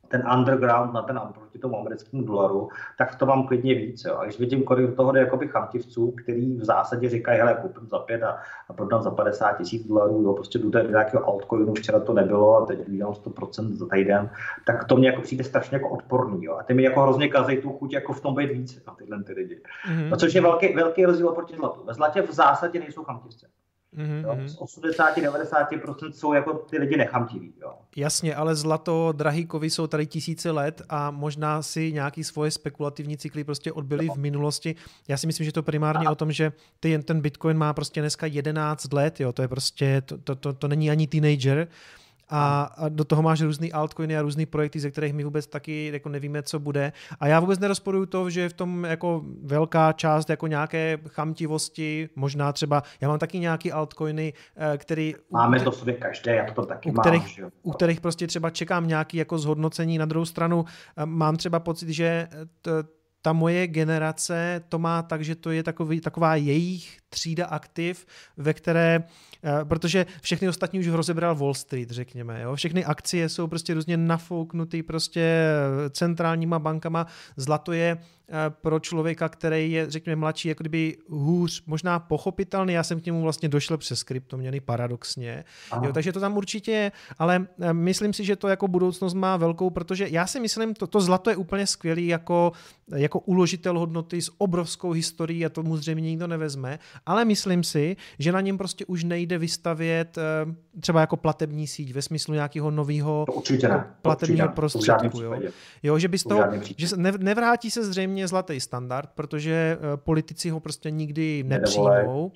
ten 0.08 0.24
underground 0.38 0.94
na 0.94 1.02
ten 1.02 1.20
proti 1.34 1.60
tomu 1.60 1.80
americkému 1.80 2.24
dolaru, 2.24 2.70
tak 2.98 3.16
to 3.16 3.26
mám 3.26 3.48
klidně 3.48 3.76
víc. 3.76 4.06
Jo. 4.06 4.16
A 4.16 4.24
když 4.24 4.40
vidím, 4.40 4.64
kolik 4.64 4.96
toho 4.96 5.12
jde 5.12 5.20
jakoby 5.20 5.48
chamtivců, 5.48 6.12
který 6.12 6.58
v 6.58 6.64
zásadě 6.64 7.10
říkají, 7.10 7.40
hele, 7.40 7.58
koupím 7.62 7.88
za 7.88 8.00
pět 8.00 8.24
a, 8.24 8.38
a 8.70 8.74
prodám 8.74 9.02
za 9.02 9.12
50 9.12 9.58
tisíc 9.58 9.88
dolarů, 9.88 10.22
jo, 10.22 10.34
prostě 10.34 10.60
jdu 10.60 10.70
do 10.70 10.90
nějakého 10.90 11.26
altcoinu, 11.26 11.74
včera 11.74 12.00
to 12.00 12.14
nebylo 12.14 12.58
a 12.58 12.66
teď 12.66 12.88
udělám 12.88 13.14
100% 13.14 13.74
za 13.74 13.86
týden, 13.88 14.30
tak 14.66 14.86
to 14.86 14.98
mě 14.98 15.10
jako 15.10 15.22
přijde 15.22 15.44
strašně 15.44 15.76
jako 15.76 15.90
odporný. 15.90 16.44
Jo. 16.44 16.58
A 16.60 16.64
ty 16.64 16.74
mi 16.74 16.84
jako 16.84 17.02
hrozně 17.02 17.28
kazej 17.28 17.62
tu 17.62 17.70
chuť 17.70 17.94
jako 17.94 18.14
v 18.14 18.22
tom 18.22 18.36
být 18.36 18.52
víc 18.52 18.86
na 18.86 18.94
tyhle 18.94 19.24
ty 19.24 19.34
lidi. 19.34 19.62
Mm-hmm. 19.90 20.10
No, 20.10 20.18
což 20.18 20.34
je 20.34 20.42
velký, 20.42 20.74
velký 20.74 21.06
rozdíl 21.06 21.32
proti 21.32 21.56
zlatu. 21.56 21.84
Ve 21.86 21.94
zlatě 21.94 22.22
v 22.22 22.32
zásadě 22.32 22.80
nejsou 22.80 23.04
chamtivci. 23.04 23.46
Mm-hmm. 23.98 24.46
Z 24.46 24.58
80-90% 24.58 26.12
jsou 26.12 26.34
jako 26.34 26.54
ty 26.54 26.78
lidi 26.78 26.98
nechamtiví. 26.98 27.54
Jo. 27.62 27.74
Jasně, 27.96 28.36
ale 28.36 28.56
zlato, 28.56 29.12
drahý 29.12 29.46
kovy 29.46 29.70
jsou 29.70 29.88
tady 29.88 30.06
tisíce 30.06 30.52
let 30.52 30.82
a 30.90 31.12
možná 31.12 31.62
si 31.62 31.92
nějaký 31.94 32.24
svoje 32.24 32.52
spekulativní 32.52 33.18
cykly 33.18 33.44
prostě 33.44 33.72
odbyly 33.72 34.06
no. 34.06 34.14
v 34.14 34.18
minulosti. 34.18 34.76
Já 35.08 35.18
si 35.18 35.28
myslím, 35.28 35.46
že 35.46 35.52
to 35.52 35.64
primárně 35.64 36.08
a. 36.08 36.12
o 36.12 36.16
tom, 36.16 36.32
že 36.32 36.52
ty, 36.80 37.00
ten 37.00 37.22
Bitcoin 37.22 37.58
má 37.58 37.74
prostě 37.74 38.02
dneska 38.02 38.26
11 38.26 38.94
let, 38.94 39.20
jo, 39.20 39.34
to 39.34 39.42
je 39.42 39.48
prostě, 39.48 40.02
to, 40.02 40.18
to, 40.18 40.36
to, 40.36 40.54
to 40.54 40.68
není 40.68 40.92
ani 40.92 41.08
teenager, 41.08 41.68
a, 42.30 42.64
a 42.64 42.90
do 42.90 43.04
toho 43.04 43.22
máš 43.22 43.42
různý 43.42 43.74
altcoiny 43.74 44.18
a 44.18 44.22
různý 44.22 44.46
projekty, 44.46 44.80
ze 44.80 44.92
kterých 44.92 45.14
my 45.14 45.24
vůbec 45.24 45.48
taky 45.48 45.90
jako 45.94 46.10
nevíme, 46.10 46.44
co 46.44 46.60
bude. 46.60 46.94
A 47.20 47.28
já 47.28 47.40
vůbec 47.40 47.60
nerozporuju 47.60 48.06
to, 48.06 48.30
že 48.30 48.42
je 48.42 48.50
v 48.50 48.54
tom 48.54 48.84
jako 48.84 49.24
velká 49.44 49.94
část 49.94 50.30
jako 50.30 50.48
nějaké 50.48 50.98
chamtivosti, 51.08 52.10
možná 52.16 52.54
třeba, 52.54 52.84
já 53.02 53.08
mám 53.08 53.20
taky 53.20 53.40
nějaký 53.40 53.72
altcoiny, 53.72 54.34
eh, 54.56 54.78
který... 54.78 55.16
Máme 55.32 55.60
to 55.60 55.72
v 55.72 55.76
sobě 55.76 55.94
každé, 55.94 56.36
já 56.36 56.54
to 56.54 56.66
taky 56.66 56.90
u 56.90 56.94
kterých, 56.94 57.22
mám. 57.22 57.30
Že? 57.30 57.46
U 57.64 57.72
kterých 57.72 58.02
prostě 58.02 58.28
třeba 58.28 58.50
čekám 58.50 58.88
nějaký 58.88 59.18
jako 59.18 59.38
zhodnocení. 59.38 59.98
Na 59.98 60.06
druhou 60.06 60.26
stranu 60.26 60.66
eh, 60.98 61.06
mám 61.06 61.38
třeba 61.38 61.60
pocit, 61.60 61.90
že 61.90 62.28
t, 62.62 62.72
ta 63.26 63.34
moje 63.34 63.68
generace 63.68 64.64
to 64.70 64.80
má 64.80 65.02
tak, 65.02 65.24
že 65.24 65.36
to 65.36 65.52
je 65.52 65.64
takový, 65.64 66.02
taková 66.02 66.36
jejich 66.36 66.98
třída 67.10 67.46
aktiv, 67.46 68.06
ve 68.38 68.54
které, 68.54 69.04
eh, 69.44 69.66
protože 69.66 70.06
všechny 70.22 70.50
ostatní 70.50 70.80
už 70.80 70.88
rozebral 70.88 71.36
Wall 71.36 71.54
Street, 71.54 71.90
řekněme, 71.90 72.42
jo? 72.42 72.56
všechny 72.56 72.86
akcie 72.86 73.30
jsou 73.30 73.48
prostě 73.48 73.74
různě 73.74 73.98
nafouknutý 73.98 74.84
prostě 74.84 75.46
centrálníma 75.90 76.60
bankama, 76.60 77.08
zlato 77.38 77.74
je 77.74 77.98
Eh, 78.30 78.50
pro 78.50 78.80
člověka, 78.80 79.30
který 79.30 79.72
je, 79.72 79.90
řekněme, 79.90 80.16
mladší, 80.16 80.48
jako 80.48 80.64
kdyby 80.64 80.98
hůř, 81.10 81.64
možná 81.66 82.00
pochopitelný. 82.00 82.74
Já 82.74 82.84
jsem 82.84 83.02
k 83.02 83.06
němu 83.06 83.22
vlastně 83.22 83.50
došel 83.50 83.78
přes 83.78 84.04
kryptoměny 84.04 84.60
paradoxně. 84.60 85.44
Jo, 85.84 85.94
takže 85.94 86.14
to 86.14 86.20
tam 86.20 86.38
určitě 86.38 86.72
je, 86.72 86.92
ale 87.20 87.48
eh, 87.62 87.74
myslím 87.74 88.14
si, 88.14 88.26
že 88.26 88.36
to 88.36 88.48
jako 88.48 88.68
budoucnost 88.68 89.14
má 89.14 89.38
velkou, 89.38 89.70
protože 89.70 90.08
já 90.10 90.28
si 90.28 90.40
myslím, 90.40 90.74
to, 90.74 90.88
to 90.88 91.02
zlato 91.02 91.30
je 91.30 91.36
úplně 91.36 91.68
skvělý 91.68 92.08
jako, 92.08 92.52
jako 92.96 93.20
uložitel 93.20 93.80
hodnoty 93.80 94.22
s 94.22 94.32
obrovskou 94.38 94.92
historií 94.92 95.46
a 95.46 95.50
tomu 95.50 95.78
zřejmě 95.78 96.10
nikdo 96.10 96.28
nevezme, 96.28 96.80
ale 97.06 97.26
myslím 97.26 97.64
si, 97.64 97.96
že 98.20 98.32
na 98.32 98.42
něm 98.42 98.58
prostě 98.58 98.86
už 98.86 99.04
nejde 99.04 99.38
vystavět 99.38 100.18
eh, 100.18 100.22
třeba 100.80 101.02
jako 101.02 101.18
platební 101.18 101.68
síť 101.68 101.94
ve 101.94 102.02
smyslu 102.02 102.34
nějakého 102.34 102.72
nového 102.72 103.26
platebního 104.02 104.50
prostředku. 104.50 105.22
Jo? 105.22 105.40
jo, 105.84 106.00
že 106.00 106.08
bys 106.08 106.24
toho, 106.24 106.44
že 106.78 106.88
nevrátí 107.18 107.72
se 107.72 107.86
zřejmě 107.86 108.14
mě 108.14 108.28
zlatý 108.28 108.60
standard, 108.60 109.10
protože 109.16 109.78
eh, 109.78 109.98
politici 109.98 110.50
ho 110.50 110.60
prostě 110.60 110.92
nikdy 110.92 111.44
nepřijmou 111.44 112.32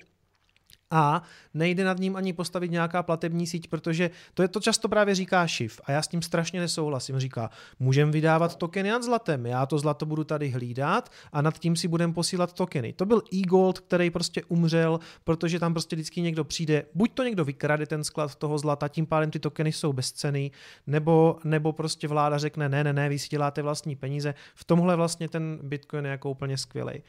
a 0.90 1.22
nejde 1.54 1.84
nad 1.84 1.98
ním 1.98 2.16
ani 2.16 2.32
postavit 2.32 2.70
nějaká 2.70 3.02
platební 3.02 3.46
síť, 3.46 3.68
protože 3.68 4.10
to 4.34 4.42
je 4.42 4.48
to 4.48 4.60
často 4.60 4.88
právě 4.88 5.14
říká 5.14 5.46
Šiv 5.46 5.80
a 5.84 5.92
já 5.92 6.02
s 6.02 6.08
tím 6.08 6.22
strašně 6.22 6.60
nesouhlasím. 6.60 7.18
Říká, 7.20 7.50
můžeme 7.78 8.12
vydávat 8.12 8.56
tokeny 8.56 8.90
nad 8.90 9.02
zlatem, 9.02 9.46
já 9.46 9.66
to 9.66 9.78
zlato 9.78 10.06
budu 10.06 10.24
tady 10.24 10.48
hlídat 10.48 11.10
a 11.32 11.42
nad 11.42 11.58
tím 11.58 11.76
si 11.76 11.88
budeme 11.88 12.12
posílat 12.12 12.52
tokeny. 12.52 12.92
To 12.92 13.06
byl 13.06 13.22
e-gold, 13.34 13.78
který 13.78 14.10
prostě 14.10 14.42
umřel, 14.48 15.00
protože 15.24 15.58
tam 15.58 15.74
prostě 15.74 15.96
vždycky 15.96 16.20
někdo 16.20 16.44
přijde, 16.44 16.84
buď 16.94 17.12
to 17.14 17.24
někdo 17.24 17.44
vykrade 17.44 17.86
ten 17.86 18.04
sklad 18.04 18.34
toho 18.34 18.58
zlata, 18.58 18.88
tím 18.88 19.06
pádem 19.06 19.30
ty 19.30 19.38
tokeny 19.38 19.72
jsou 19.72 19.92
bezceny, 19.92 20.50
nebo, 20.86 21.38
nebo 21.44 21.72
prostě 21.72 22.08
vláda 22.08 22.38
řekne, 22.38 22.68
ne, 22.68 22.84
ne, 22.84 22.92
ne, 22.92 23.08
vy 23.08 23.18
si 23.18 23.28
děláte 23.28 23.62
vlastní 23.62 23.96
peníze. 23.96 24.34
V 24.54 24.64
tomhle 24.64 24.96
vlastně 24.96 25.28
ten 25.28 25.58
Bitcoin 25.62 26.04
je 26.04 26.10
jako 26.10 26.30
úplně 26.30 26.58
skvělý. 26.58 27.02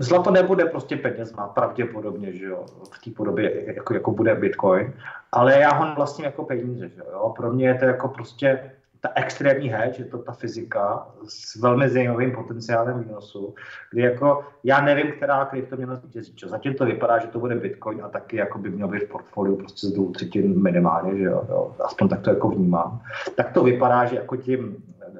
Zlato 0.00 0.30
nebude 0.30 0.64
prostě 0.64 0.96
penězma, 0.96 1.48
pravděpodobně, 1.48 2.32
že 2.32 2.44
jo, 2.44 2.66
v 2.94 3.04
té 3.04 3.10
podobě, 3.10 3.74
jako, 3.74 3.94
jako 3.94 4.10
bude 4.10 4.34
Bitcoin, 4.34 4.92
ale 5.32 5.60
já 5.60 5.74
ho 5.74 5.94
vlastně 5.94 6.24
jako 6.24 6.44
peníze, 6.44 6.88
že 6.88 7.02
jo. 7.12 7.34
Pro 7.36 7.52
mě 7.52 7.68
je 7.68 7.74
to 7.74 7.84
jako 7.84 8.08
prostě 8.08 8.70
ta 9.02 9.08
extrémní 9.14 9.68
hedge, 9.68 9.98
je 9.98 10.04
to 10.04 10.18
ta 10.18 10.32
fyzika 10.32 11.06
s 11.28 11.56
velmi 11.56 11.88
zajímavým 11.88 12.32
potenciálem 12.32 13.04
výnosu, 13.04 13.54
kdy 13.90 14.02
jako 14.02 14.44
já 14.64 14.80
nevím, 14.80 15.12
která 15.12 15.44
kryptoměna 15.44 15.94
zvítězí. 15.94 16.34
Zatím 16.46 16.74
to 16.74 16.84
vypadá, 16.84 17.18
že 17.18 17.26
to 17.26 17.38
bude 17.38 17.54
Bitcoin 17.54 18.04
a 18.04 18.08
taky 18.08 18.36
jako 18.36 18.58
by 18.58 18.70
měl 18.70 18.88
být 18.88 19.02
v 19.02 19.08
portfoliu 19.08 19.56
prostě 19.56 19.86
z 19.86 19.92
dvou 19.92 20.10
třetin 20.10 20.62
minimálně, 20.62 21.18
že 21.18 21.24
jo, 21.24 21.46
jo, 21.48 21.74
aspoň 21.84 22.08
tak 22.08 22.20
to 22.20 22.30
jako 22.30 22.48
vnímám. 22.48 23.00
Tak 23.34 23.52
to 23.52 23.62
vypadá, 23.62 24.04
že 24.04 24.16
jako 24.16 24.36
tím 24.36 24.76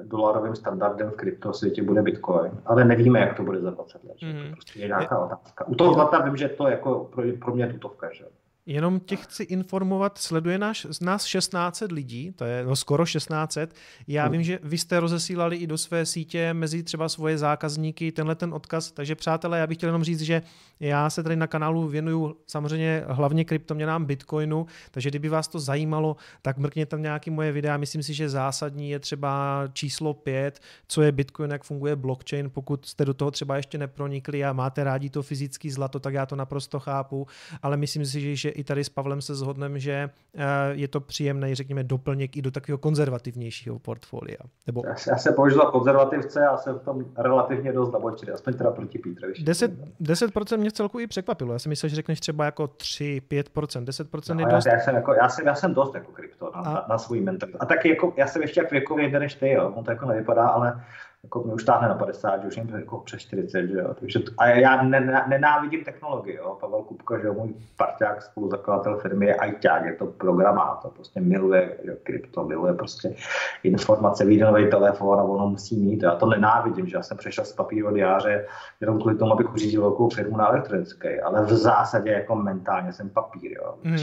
dolarovým 0.07 0.55
standardem 0.55 1.11
v 1.11 1.15
kryptosvětě 1.15 1.83
bude 1.83 2.01
Bitcoin, 2.01 2.51
ale 2.65 2.85
nevíme, 2.85 3.19
jak 3.19 3.37
to 3.37 3.43
bude 3.43 3.61
za 3.61 3.69
20 3.69 4.03
let. 4.03 4.17
Mm. 4.21 4.49
To 4.49 4.51
prostě 4.51 4.79
je 4.79 4.87
nějaká 4.87 5.19
otázka. 5.19 5.67
U 5.67 5.75
toho 5.75 5.93
zlata 5.93 6.19
vím, 6.21 6.37
že 6.37 6.49
to 6.49 6.67
jako 6.67 7.09
pro, 7.13 7.23
pro 7.41 7.55
mě 7.55 7.67
tutovka. 7.67 8.13
Že? 8.13 8.25
Jenom 8.65 8.99
tě 8.99 9.15
chci 9.15 9.43
informovat, 9.43 10.17
sleduje 10.17 10.57
nás, 10.57 10.99
nás 11.01 11.25
1600 11.25 11.91
lidí, 11.91 12.31
to 12.31 12.45
je 12.45 12.65
no 12.65 12.75
skoro 12.75 13.05
1600. 13.05 13.75
Já 14.07 14.23
hmm. 14.23 14.31
vím, 14.31 14.43
že 14.43 14.59
vy 14.63 14.77
jste 14.77 14.99
rozesílali 14.99 15.57
i 15.57 15.67
do 15.67 15.77
své 15.77 16.05
sítě 16.05 16.53
mezi 16.53 16.83
třeba 16.83 17.09
svoje 17.09 17.37
zákazníky 17.37 18.11
tenhle 18.11 18.35
ten 18.35 18.53
odkaz, 18.53 18.91
takže 18.91 19.15
přátelé, 19.15 19.59
já 19.59 19.67
bych 19.67 19.77
chtěl 19.77 19.89
jenom 19.89 20.03
říct, 20.03 20.21
že 20.21 20.41
já 20.79 21.09
se 21.09 21.23
tady 21.23 21.35
na 21.35 21.47
kanálu 21.47 21.87
věnuju 21.87 22.35
samozřejmě 22.47 23.03
hlavně 23.07 23.45
kryptoměnám 23.45 24.05
Bitcoinu, 24.05 24.65
takže 24.91 25.09
kdyby 25.09 25.29
vás 25.29 25.47
to 25.47 25.59
zajímalo, 25.59 26.15
tak 26.41 26.57
mrkněte 26.57 26.89
tam 26.89 27.01
nějaký 27.01 27.29
moje 27.29 27.51
videa. 27.51 27.77
Myslím 27.77 28.03
si, 28.03 28.13
že 28.13 28.29
zásadní 28.29 28.89
je 28.89 28.99
třeba 28.99 29.63
číslo 29.73 30.13
5, 30.13 30.59
co 30.87 31.01
je 31.01 31.11
Bitcoin, 31.11 31.51
jak 31.51 31.63
funguje 31.63 31.95
blockchain. 31.95 32.49
Pokud 32.49 32.85
jste 32.85 33.05
do 33.05 33.13
toho 33.13 33.31
třeba 33.31 33.57
ještě 33.57 33.77
nepronikli 33.77 34.45
a 34.45 34.53
máte 34.53 34.83
rádi 34.83 35.09
to 35.09 35.23
fyzický 35.23 35.71
zlato, 35.71 35.99
tak 35.99 36.13
já 36.13 36.25
to 36.25 36.35
naprosto 36.35 36.79
chápu, 36.79 37.27
ale 37.61 37.77
myslím 37.77 38.05
si, 38.05 38.35
že 38.35 38.52
i 38.55 38.63
tady 38.63 38.83
s 38.83 38.89
Pavlem 38.89 39.21
se 39.21 39.35
zhodneme, 39.35 39.79
že 39.79 40.09
eh, 40.35 40.45
je 40.71 40.87
to 40.87 41.01
příjemný, 41.01 41.55
řekněme, 41.55 41.83
doplněk 41.83 42.37
i 42.37 42.41
do 42.41 42.51
takového 42.51 42.77
konzervativnějšího 42.77 43.79
portfolia. 43.79 44.37
Nebo... 44.67 44.81
Já, 44.85 44.95
já 45.07 45.17
se 45.17 45.31
považuji 45.31 45.57
za 45.57 45.65
konzervativce 45.65 46.47
a 46.47 46.57
jsem 46.57 46.79
v 46.79 46.83
tom 46.83 47.05
relativně 47.17 47.73
dost 47.73 47.91
zabočený, 47.91 48.31
aspoň 48.31 48.53
teda 48.53 48.71
proti 48.71 48.99
Pítrovi. 48.99 49.33
10, 49.43 49.71
10% 50.01 50.57
mě 50.57 50.69
v 50.69 50.73
celku 50.73 50.99
i 50.99 51.07
překvapilo. 51.07 51.53
Já 51.53 51.59
jsem 51.59 51.69
myslel, 51.69 51.89
že 51.89 51.95
řekneš 51.95 52.19
třeba 52.19 52.45
jako 52.45 52.67
3, 52.67 53.21
5%, 53.29 53.83
10% 53.83 54.35
no, 54.35 54.39
je 54.39 54.45
dost. 54.45 54.65
Já, 54.65 54.73
já, 54.73 54.79
jsem 54.79 54.95
jako, 54.95 55.13
já, 55.13 55.29
jsem, 55.29 55.47
já 55.47 55.55
jsem 55.55 55.73
dost 55.73 55.95
jako 55.95 56.11
krypto 56.11 56.51
na, 56.55 56.61
a... 56.61 56.73
na, 56.73 56.85
na 56.89 56.97
svůj 56.97 57.21
mentor. 57.21 57.49
A 57.59 57.65
taky 57.65 57.89
jako, 57.89 58.13
já 58.17 58.27
jsem 58.27 58.41
ještě 58.41 58.61
jak 58.61 58.71
věkově 58.71 59.05
jeden 59.05 59.21
než 59.21 59.35
ty, 59.35 59.51
jo. 59.51 59.73
On 59.75 59.83
to 59.83 59.91
jako 59.91 60.05
nevypadá, 60.05 60.47
ale 60.47 60.83
jako 61.23 61.43
mě 61.43 61.53
už 61.53 61.63
táhne 61.63 61.87
na 61.87 61.95
50, 61.95 62.41
že 62.41 62.47
už 62.47 62.57
jim 62.57 62.69
jako 62.75 62.99
přes 62.99 63.21
40, 63.21 63.67
že 63.67 63.77
jo. 63.77 63.93
Takže, 63.99 64.19
a 64.37 64.47
já 64.47 64.83
nenávidím 65.27 65.83
technologii, 65.83 66.35
jo. 66.35 66.57
Pavel 66.59 66.81
Kupka, 66.81 67.19
že 67.19 67.27
jo, 67.27 67.33
můj 67.33 67.53
parťák, 67.77 68.21
spoluzakladatel 68.21 68.97
firmy 68.97 69.25
je 69.25 69.37
ITák, 69.45 69.85
je 69.85 69.93
to 69.93 70.05
programátor, 70.05 70.91
prostě 70.91 71.21
miluje 71.21 71.77
jo, 71.83 71.93
krypto, 72.03 72.43
miluje 72.43 72.73
prostě 72.73 73.15
informace, 73.63 74.25
vyjde 74.25 74.45
nový 74.45 74.69
telefon 74.69 75.19
a 75.19 75.23
ono 75.23 75.47
musí 75.47 75.75
mít. 75.75 76.03
Já 76.03 76.15
to 76.15 76.25
nenávidím, 76.25 76.87
že 76.87 76.97
já 76.97 77.03
jsem 77.03 77.17
přešel 77.17 77.45
z 77.45 77.53
papíru 77.53 77.93
diáře 77.93 78.45
jenom 78.81 78.99
kvůli 78.99 79.15
tomu, 79.15 79.33
abych 79.33 79.53
uřídil 79.53 79.81
velkou 79.81 80.09
firmu 80.09 80.37
na 80.37 80.47
elektronické, 80.47 81.21
ale 81.21 81.45
v 81.45 81.53
zásadě 81.53 82.11
jako 82.11 82.35
mentálně 82.35 82.93
jsem 82.93 83.09
papír, 83.09 83.51
jo. 83.51 83.75
Mm. 83.83 83.97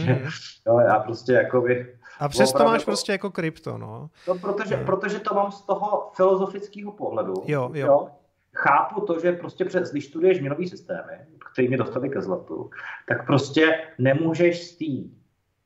jo 0.67 0.79
já 0.79 0.99
prostě 0.99 1.33
jako 1.33 1.61
bych 1.61 2.00
a 2.21 2.29
přesto 2.29 2.65
máš 2.65 2.85
prostě 2.85 3.13
jako 3.13 3.31
krypto, 3.31 3.79
no. 3.79 4.11
To 4.27 4.35
protože, 4.35 4.77
no. 4.77 4.85
protože 4.85 5.19
to 5.19 5.35
mám 5.35 5.53
z 5.53 5.63
toho 5.63 6.11
filozofického 6.15 6.93
pohledu. 6.93 7.35
Jo, 7.47 7.71
jo. 7.75 7.87
jo. 7.87 8.09
Chápu 8.55 9.01
to, 9.01 9.21
že 9.21 9.33
prostě 9.33 9.65
přes, 9.65 9.91
když 9.91 10.07
studuješ 10.07 10.41
měnový 10.41 10.69
systémy, 10.69 11.13
který 11.53 11.69
mě 11.69 11.77
dostali 11.77 12.09
ke 12.11 12.23
zlatu, 12.23 12.71
tak 13.09 13.27
prostě 13.27 13.79
nemůžeš 13.99 14.67
z 14.67 14.77
té 14.77 15.11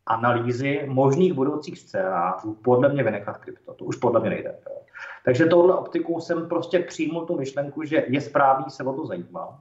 analýzy 0.07 0.83
možných 0.87 1.33
budoucích 1.33 1.79
scénářů 1.79 2.59
podle 2.65 2.89
mě 2.89 3.03
vynechat 3.03 3.39
krypto. 3.39 3.75
To 3.75 3.85
už 3.85 3.97
podle 3.97 4.21
mě 4.21 4.31
nejde. 4.31 4.59
Jo. 4.71 4.77
Takže 5.25 5.47
touhle 5.47 5.75
optikou 5.75 6.21
jsem 6.21 6.49
prostě 6.49 6.79
přijmul 6.79 7.27
tu 7.27 7.37
myšlenku, 7.37 7.85
že 7.85 8.05
je 8.09 8.21
správný 8.21 8.71
se 8.71 8.85
o 8.85 8.93
to 8.93 9.07
zajímat 9.07 9.59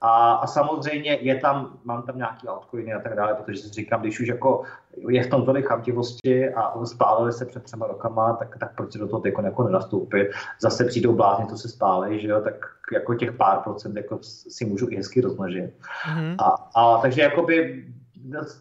A, 0.00 0.32
a 0.32 0.46
samozřejmě 0.46 1.18
je 1.20 1.34
tam, 1.34 1.78
mám 1.84 2.02
tam 2.02 2.16
nějaký 2.16 2.48
altcoiny 2.48 2.92
a 2.92 3.00
tak 3.00 3.16
dále, 3.16 3.34
protože 3.34 3.62
si 3.62 3.68
říkám, 3.68 4.00
když 4.00 4.20
už 4.20 4.28
jako 4.28 4.62
je 5.08 5.24
v 5.24 5.30
tom 5.30 5.44
tolik 5.44 5.66
chamtivosti 5.66 6.54
a 6.54 6.84
spálili 6.84 7.32
se 7.32 7.46
před 7.46 7.62
třema 7.62 7.86
rokama, 7.86 8.32
tak, 8.32 8.58
tak 8.58 8.74
proč 8.76 8.96
do 8.96 9.08
toho 9.08 9.22
jako, 9.24 9.42
jako 9.42 9.62
nenastoupit. 9.62 10.28
Zase 10.60 10.84
přijdou 10.84 11.12
blázni, 11.12 11.46
to 11.46 11.56
se 11.56 11.68
spálí, 11.68 12.20
že 12.20 12.28
jo, 12.28 12.40
tak 12.40 12.54
jako 12.92 13.14
těch 13.14 13.32
pár 13.32 13.58
procent 13.58 13.96
jako 13.96 14.18
si 14.22 14.64
můžu 14.64 14.88
i 14.90 14.96
hezky 14.96 15.20
rozmnožit. 15.20 15.74
Mm-hmm. 16.08 16.36
A, 16.38 16.68
a, 16.74 16.98
takže 16.98 17.22
jakoby 17.22 17.84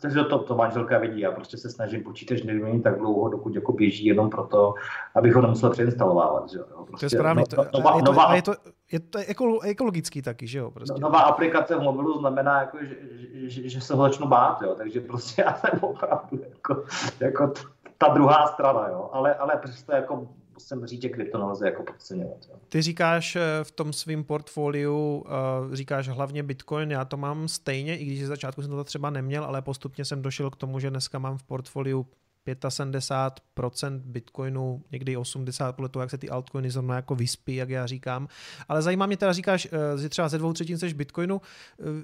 takže 0.01 0.23
to, 0.23 0.39
to 0.39 0.55
manželka 0.55 0.97
vidí. 0.97 1.19
Já 1.19 1.31
prostě 1.31 1.57
se 1.57 1.69
snažím 1.69 2.03
počítač 2.03 2.43
nevyměnit 2.43 2.83
tak 2.83 2.97
dlouho, 2.97 3.29
dokud 3.29 3.55
jako 3.55 3.71
běží 3.71 4.05
jenom 4.05 4.29
proto, 4.29 4.73
abych 5.15 5.33
ho 5.33 5.41
nemusel 5.41 5.69
přeinstalovávat. 5.69 6.51
Že 6.51 6.57
jo? 6.57 6.65
Prostě, 6.87 7.09
to 7.09 7.15
je 7.15 7.19
správně. 7.19 7.43
No, 7.57 7.63
no, 7.63 7.79
nová, 7.79 7.95
je, 7.95 8.03
to, 8.03 8.11
nová, 8.11 8.35
je, 8.35 8.41
to, 8.41 8.53
je 8.91 8.99
to 8.99 9.19
ekologický 9.61 10.21
taky, 10.21 10.47
že 10.47 10.59
jo? 10.59 10.71
Prostě. 10.71 10.93
No, 10.93 10.99
nová 10.99 11.19
aplikace 11.19 11.75
v 11.75 11.81
mobilu 11.81 12.19
znamená, 12.19 12.59
jako, 12.59 12.77
že, 12.81 12.95
že, 13.33 13.69
že, 13.69 13.81
se 13.81 13.93
ho 13.93 14.01
začnu 14.01 14.27
bát, 14.27 14.61
jo? 14.61 14.75
takže 14.75 15.01
prostě 15.01 15.41
já 15.45 15.53
jsem 15.53 15.79
opravdu 15.81 16.39
jako, 16.49 16.83
jako 17.19 17.53
ta 17.97 18.07
druhá 18.07 18.47
strana, 18.47 18.87
jo? 18.87 19.09
ale, 19.13 19.35
ale 19.35 19.57
přesto 19.57 19.91
jako 19.91 20.27
musím 20.57 20.85
říct, 20.85 21.01
že 21.01 21.09
krypto 21.09 21.37
nelze 21.37 21.65
jako 21.65 21.83
podceňovat. 21.83 22.37
Jo. 22.49 22.55
Ty 22.69 22.81
říkáš 22.81 23.35
eh, 23.35 23.41
v 23.63 23.71
tom 23.71 23.93
svém 23.93 24.23
portfoliu, 24.23 25.17
uh, 25.17 25.73
říkáš 25.73 26.07
hlavně 26.07 26.43
Bitcoin, 26.43 26.91
já 26.91 27.05
to 27.05 27.17
mám 27.17 27.47
stejně, 27.47 27.97
i 27.97 28.05
když 28.05 28.25
z 28.25 28.27
začátku 28.27 28.61
jsem 28.61 28.71
to 28.71 28.83
třeba 28.83 29.09
neměl, 29.09 29.43
ale 29.43 29.61
postupně 29.61 30.05
jsem 30.05 30.21
došel 30.21 30.49
k 30.49 30.55
tomu, 30.55 30.79
že 30.79 30.89
dneska 30.89 31.19
mám 31.19 31.37
v 31.37 31.43
portfoliu 31.43 32.05
75% 32.47 34.01
Bitcoinu, 34.05 34.83
někdy 34.91 35.17
80 35.17 35.75
podle 35.75 35.89
toho, 35.89 36.03
jak 36.03 36.09
se 36.09 36.17
ty 36.17 36.29
altcoiny 36.29 36.71
zrovna 36.71 36.95
jako 36.95 37.15
vyspí, 37.15 37.55
jak 37.55 37.69
já 37.69 37.85
říkám. 37.85 38.27
Ale 38.69 38.81
zajímá 38.81 39.05
mě 39.05 39.17
teda, 39.17 39.33
říkáš, 39.33 39.67
eh, 39.71 40.01
že 40.01 40.09
třeba 40.09 40.29
ze 40.29 40.37
dvou 40.37 40.53
třetin 40.53 40.77
seš 40.77 40.93
Bitcoinu. 40.93 41.41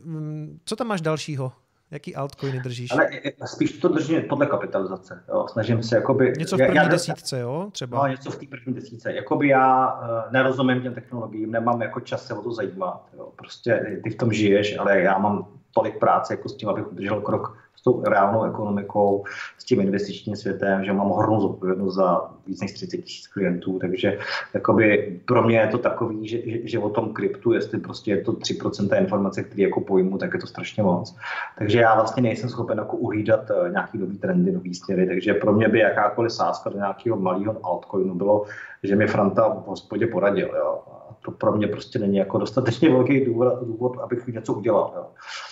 Mm, 0.04 0.60
co 0.66 0.76
tam 0.76 0.88
máš 0.88 1.02
dalšího? 1.02 1.52
Jaký 1.94 2.16
altcoiny 2.16 2.60
držíš? 2.60 2.92
Ale 2.92 3.10
spíš 3.46 3.72
to 3.72 3.88
držím 3.88 4.22
podle 4.22 4.46
kapitalizace. 4.46 5.24
Jo. 5.30 5.46
Snažím 5.52 5.84
se 5.84 5.96
jakoby... 5.96 6.34
Něco 6.38 6.56
v 6.56 6.60
první 6.60 6.76
já, 6.76 6.88
desítce, 6.88 7.40
jo? 7.40 7.70
Třeba. 7.72 7.98
No, 7.98 8.08
něco 8.08 8.32
v 8.32 8.38
té 8.38 8.46
první 8.50 8.74
desítce. 8.74 9.14
Jakoby 9.14 9.48
já 9.48 9.94
uh, 9.94 10.32
nerozumím 10.32 10.82
těm 10.82 10.94
technologiím, 10.94 11.52
nemám 11.52 11.82
jako 11.82 12.00
čas 12.00 12.26
se 12.28 12.34
o 12.34 12.42
to 12.42 12.52
zajímat. 12.52 13.10
Jo. 13.18 13.32
Prostě 13.36 14.00
ty 14.04 14.10
v 14.10 14.16
tom 14.16 14.34
žiješ, 14.34 14.78
ale 14.78 15.00
já 15.00 15.18
mám 15.18 15.48
tolik 15.74 16.00
práce 16.00 16.34
jako 16.34 16.50
s 16.50 16.56
tím, 16.56 16.70
abych 16.70 16.92
udržel 16.92 17.22
krok 17.22 17.58
tou 17.84 18.04
reálnou 18.04 18.44
ekonomikou, 18.44 19.24
s 19.58 19.64
tím 19.64 19.82
investičním 19.82 20.36
světem, 20.36 20.86
že 20.86 20.94
mám 20.94 21.12
hroznou 21.12 21.42
zodpovědnost 21.42 21.96
za 21.96 22.22
víc 22.48 22.62
než 22.62 22.72
30 22.72 22.98
tisíc 22.98 23.28
klientů, 23.28 23.80
takže 23.80 24.18
jakoby 24.54 25.20
pro 25.26 25.44
mě 25.44 25.60
je 25.60 25.68
to 25.68 25.78
takový, 25.78 26.28
že, 26.28 26.38
že, 26.46 26.58
že 26.64 26.80
o 26.80 26.90
tom 26.90 27.14
kryptu, 27.14 27.54
jestli 27.54 27.80
prostě 27.80 28.12
je 28.12 28.22
to 28.22 28.32
3% 28.32 29.00
informace, 29.00 29.44
které 29.44 29.64
jako 29.64 29.82
pojmu, 29.82 30.18
tak 30.18 30.34
je 30.34 30.40
to 30.40 30.48
strašně 30.48 30.84
moc. 30.84 31.16
Takže 31.58 31.80
já 31.80 31.96
vlastně 31.96 32.24
nejsem 32.24 32.50
schopen 32.50 32.78
jako 32.78 32.98
uhlídat 32.98 33.52
eh, 33.52 33.70
nějaký 33.70 33.98
nový 33.98 34.18
trendy, 34.18 34.52
nový 34.52 34.76
směry, 34.76 35.08
takže 35.08 35.34
pro 35.34 35.54
mě 35.54 35.68
by 35.68 35.80
jakákoliv 35.80 36.32
sázka 36.32 36.70
do 36.70 36.78
nějakého 36.78 37.18
malého 37.18 37.66
altcoinu 37.66 38.16
bylo, 38.16 38.46
že 38.84 38.96
mi 38.96 39.08
Franta 39.08 39.50
v 39.50 39.66
hospodě 39.66 40.08
poradil. 40.08 40.52
Jo 40.58 40.80
to 41.26 41.32
pro 41.32 41.52
mě 41.52 41.68
prostě 41.68 42.00
není 42.00 42.18
jako 42.18 42.38
dostatečně 42.38 42.90
velký 42.90 43.26
důvod, 43.26 43.54
důvod 43.64 43.98
abych 43.98 44.28
něco 44.28 44.54
udělal. 44.54 44.94
Jo. 44.96 45.06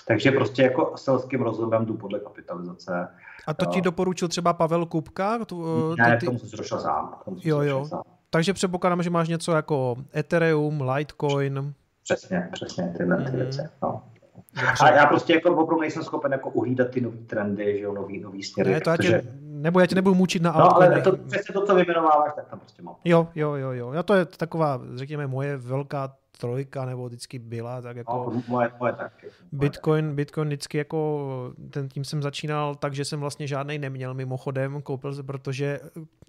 Takže 0.08 0.32
prostě 0.32 0.62
jako 0.64 0.94
selským 0.96 1.42
rozumem 1.42 1.86
jdu 1.86 1.98
podle 1.98 2.20
kapitalizace. 2.20 3.08
A 3.48 3.54
to 3.54 3.66
jo. 3.66 3.72
ti 3.72 3.82
doporučil 3.82 4.28
třeba 4.28 4.54
Pavel 4.54 4.86
Kupka? 4.86 5.46
Tu, 5.46 5.66
ne, 5.96 6.18
ty... 6.18 6.26
tomu 6.26 6.40
jsem 6.40 6.50
došel 6.58 6.80
sám. 6.80 7.16
jo, 7.44 7.62
jo. 7.62 7.86
Sám. 7.86 8.02
Takže 8.30 8.54
předpokládám, 8.54 9.04
že 9.04 9.10
máš 9.10 9.30
něco 9.30 9.52
jako 9.52 9.96
Ethereum, 10.16 10.82
Litecoin. 10.82 11.74
Přesně, 12.04 12.50
přesně 12.52 12.94
tyhle 12.98 13.18
mm. 13.18 13.26
ty 13.26 13.32
mhm. 13.32 13.40
věci. 13.40 13.62
No. 13.84 14.04
A 14.82 14.92
já 14.92 15.06
prostě 15.06 15.34
jako 15.34 15.50
opravdu 15.50 15.82
nejsem 15.82 16.04
schopen 16.04 16.32
jako 16.32 16.50
uhlídat 16.50 16.90
ty 16.90 17.02
nový 17.02 17.18
trendy, 17.18 17.78
že 17.78 17.84
jo, 17.84 17.94
nový, 17.94 18.20
nový 18.20 18.44
směry. 18.44 18.72
Ne, 18.72 18.82
to 18.82 18.92
protože... 18.92 19.22
tě, 19.22 19.28
nebo 19.42 19.80
já 19.80 19.86
tě 19.86 19.96
nebudu 19.96 20.16
mučit 20.16 20.42
na 20.42 20.52
No, 20.52 20.76
ale 20.76 21.02
to, 21.02 21.18
přesně 21.18 21.54
to, 21.54 21.66
co 21.66 21.76
vyjmenováváš, 21.76 22.34
tak 22.36 22.50
tam 22.50 22.60
prostě 22.60 22.82
mám. 22.82 22.96
Jo, 23.06 23.28
jo, 23.36 23.54
jo, 23.54 23.72
jo. 23.72 23.92
Já 23.94 24.04
to 24.04 24.14
je 24.14 24.26
taková, 24.26 24.82
řekněme, 24.96 25.28
moje 25.28 25.58
velká 25.58 26.16
trojka, 26.42 26.86
nebo 26.86 27.08
vždycky 27.08 27.40
byla, 27.40 27.82
tak 27.82 27.96
jako... 27.96 28.32
No, 28.34 28.44
moje, 28.48 28.72
moje 28.80 28.94
taky. 28.94 29.28
Bitcoin, 29.52 30.16
Bitcoin 30.16 30.48
vždycky 30.48 30.78
jako, 30.78 31.54
ten 31.70 31.90
tím 31.90 32.04
jsem 32.04 32.22
začínal 32.22 32.76
tak, 32.76 32.94
že 32.94 33.06
jsem 33.06 33.20
vlastně 33.20 33.48
žádnej 33.48 33.80
neměl 33.80 34.14
mimochodem, 34.14 34.82
koupil 34.82 35.14
se, 35.14 35.24
protože 35.24 35.80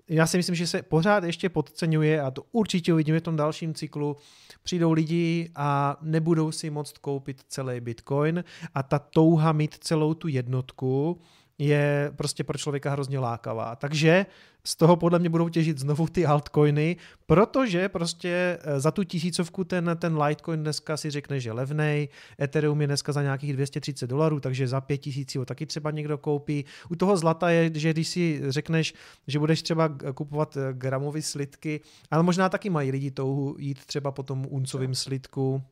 já 0.09 0.27
si 0.27 0.37
myslím, 0.37 0.55
že 0.55 0.67
se 0.67 0.83
pořád 0.83 1.25
ještě 1.25 1.49
podceňuje 1.49 2.21
a 2.21 2.31
to 2.31 2.43
určitě 2.53 2.93
uvidíme 2.93 3.21
v 3.21 3.23
tom 3.23 3.37
dalším 3.37 3.75
cyklu. 3.75 4.17
Přijdou 4.63 4.93
lidi 4.93 5.51
a 5.57 5.97
nebudou 6.03 6.53
si 6.53 6.71
moct 6.71 6.99
koupit 6.99 7.43
celý 7.49 7.81
Bitcoin 7.81 8.45
a 8.75 8.83
ta 8.83 8.99
touha 8.99 9.53
mít 9.53 9.75
celou 9.81 10.15
tu 10.15 10.29
jednotku, 10.29 11.21
je 11.59 12.13
prostě 12.17 12.45
pro 12.45 12.59
člověka 12.59 12.91
hrozně 12.91 13.19
lákavá. 13.19 13.77
Takže 13.77 14.27
z 14.65 14.77
toho 14.77 14.97
podle 14.97 15.19
mě 15.19 15.29
budou 15.29 15.49
těžit 15.49 15.79
znovu 15.79 16.07
ty 16.07 16.27
altcoiny, 16.27 16.97
protože 17.27 17.89
prostě 17.89 18.59
eh, 18.63 18.81
za 18.81 18.91
tu 18.91 19.05
tisícovku 19.05 19.65
ten, 19.65 19.97
ten 19.99 20.23
Litecoin 20.23 20.61
dneska 20.61 20.97
si 20.97 21.11
řekne, 21.11 21.41
že 21.41 21.53
levnej, 21.53 22.09
Ethereum 22.41 22.81
je 22.81 22.87
dneska 22.87 23.13
za 23.13 23.23
nějakých 23.23 23.53
230 23.53 24.07
dolarů, 24.07 24.41
takže 24.41 24.69
za 24.69 24.81
5000 24.81 25.35
ho 25.39 25.45
taky 25.45 25.67
třeba 25.67 25.91
někdo 25.91 26.19
koupí. 26.19 26.65
U 26.91 26.97
toho 26.97 27.17
zlata 27.17 27.51
je, 27.51 27.71
že 27.75 27.93
když 27.93 28.09
si 28.09 28.41
řekneš, 28.49 28.95
že 29.27 29.39
budeš 29.39 29.63
třeba 29.63 29.89
kupovat 30.15 30.57
eh, 30.57 30.73
gramové 30.73 31.23
slitky, 31.23 31.81
ale 32.11 32.23
možná 32.23 32.49
taky 32.49 32.71
mají 32.71 32.91
lidi 32.91 33.11
touhu 33.11 33.57
jít 33.59 33.87
třeba 33.87 34.11
po 34.11 34.23
tom 34.23 34.47
uncovým 34.51 34.95
slitku, 34.95 35.63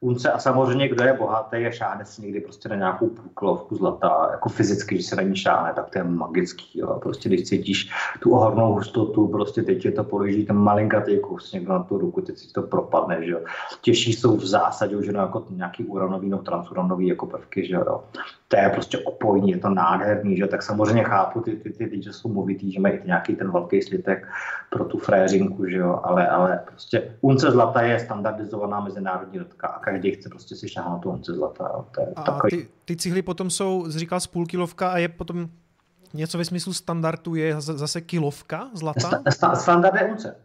Unce 0.00 0.32
a 0.32 0.38
samozřejmě, 0.38 0.88
kdo 0.88 1.04
je 1.04 1.12
bohatý 1.12 1.56
a 1.56 1.70
šáhne 1.70 2.04
si 2.04 2.22
někdy 2.22 2.40
prostě 2.40 2.68
na 2.68 2.76
nějakou 2.76 3.08
půlkilovku 3.08 3.76
zlata, 3.76 4.28
jako 4.30 4.48
fyzicky, 4.48 4.94
když 4.94 5.06
se 5.06 5.16
na 5.16 5.22
ní 5.22 5.36
šáhne, 5.36 5.72
tak 5.74 5.90
to 5.90 5.98
je 5.98 6.04
magický. 6.04 6.78
Jo. 6.78 6.98
Prostě 7.02 7.28
když 7.28 7.48
cítíš 7.48 7.90
tu 8.20 8.34
ohromnou 8.34 8.74
hustotu, 8.74 9.28
prostě 9.28 9.62
teď 9.62 9.84
je 9.84 9.92
to 9.92 10.04
položí 10.04 10.46
ten 10.46 10.56
malinkatý 10.56 11.18
kus 11.18 11.52
někdo 11.52 11.72
na 11.72 11.82
tu 11.82 11.98
ruku, 11.98 12.20
teď 12.20 12.38
si 12.38 12.52
to 12.52 12.62
propadne. 12.62 13.24
Že 13.24 13.30
jo. 13.30 13.40
Těžší 13.80 14.12
jsou 14.12 14.36
v 14.36 14.44
zásadě 14.46 14.90
že 15.02 15.12
no, 15.12 15.20
jako 15.20 15.46
nějaký 15.50 15.84
uranový 15.84 16.28
no 16.28 16.38
transuranový 16.38 17.06
jako 17.06 17.26
prvky. 17.26 17.66
Že 17.66 17.74
jo. 17.74 18.04
To 18.50 18.56
je 18.56 18.68
prostě 18.68 18.98
opojní, 18.98 19.50
je 19.50 19.58
to 19.58 19.68
nádherný, 19.68 20.36
že 20.36 20.46
tak 20.46 20.62
samozřejmě 20.62 21.04
chápu 21.04 21.40
ty, 21.40 21.56
ty, 21.56 21.70
ty, 21.70 21.86
ty 21.86 22.02
že 22.02 22.12
jsou 22.12 22.28
movitý, 22.28 22.72
že 22.72 22.80
mají 22.80 22.98
nějaký 23.04 23.36
ten 23.36 23.50
velký 23.50 23.82
slitek 23.82 24.28
pro 24.70 24.84
tu 24.84 24.98
fréřinku, 24.98 25.66
že 25.66 25.76
jo, 25.76 26.00
ale, 26.02 26.28
ale 26.28 26.60
prostě 26.66 27.16
unce 27.20 27.50
zlata 27.50 27.82
je 27.82 28.00
standardizovaná 28.00 28.80
mezinárodní 28.80 29.34
jednotka 29.34 29.68
a 29.68 29.78
každý 29.78 30.10
chce 30.10 30.28
prostě 30.28 30.56
si 30.56 30.68
šáhnout 30.68 31.02
tu 31.02 31.10
once 31.10 31.32
zlata. 31.32 31.70
Jo. 31.74 31.84
To 31.94 32.00
je 32.00 32.06
a 32.16 32.22
takový... 32.22 32.50
ty, 32.50 32.68
ty 32.84 32.96
cihly 32.96 33.22
potom 33.22 33.50
jsou, 33.50 33.84
říkal, 33.88 34.20
z 34.20 34.26
půl 34.26 34.46
kilovka 34.46 34.90
a 34.90 34.98
je 34.98 35.08
potom 35.08 35.48
něco 36.14 36.38
ve 36.38 36.44
smyslu 36.44 36.72
standardu 36.72 37.34
je 37.34 37.60
zase 37.60 38.00
kilovka 38.00 38.70
zlata? 38.74 39.22
Standard 39.54 39.94
je 39.94 40.04
unce 40.04 40.36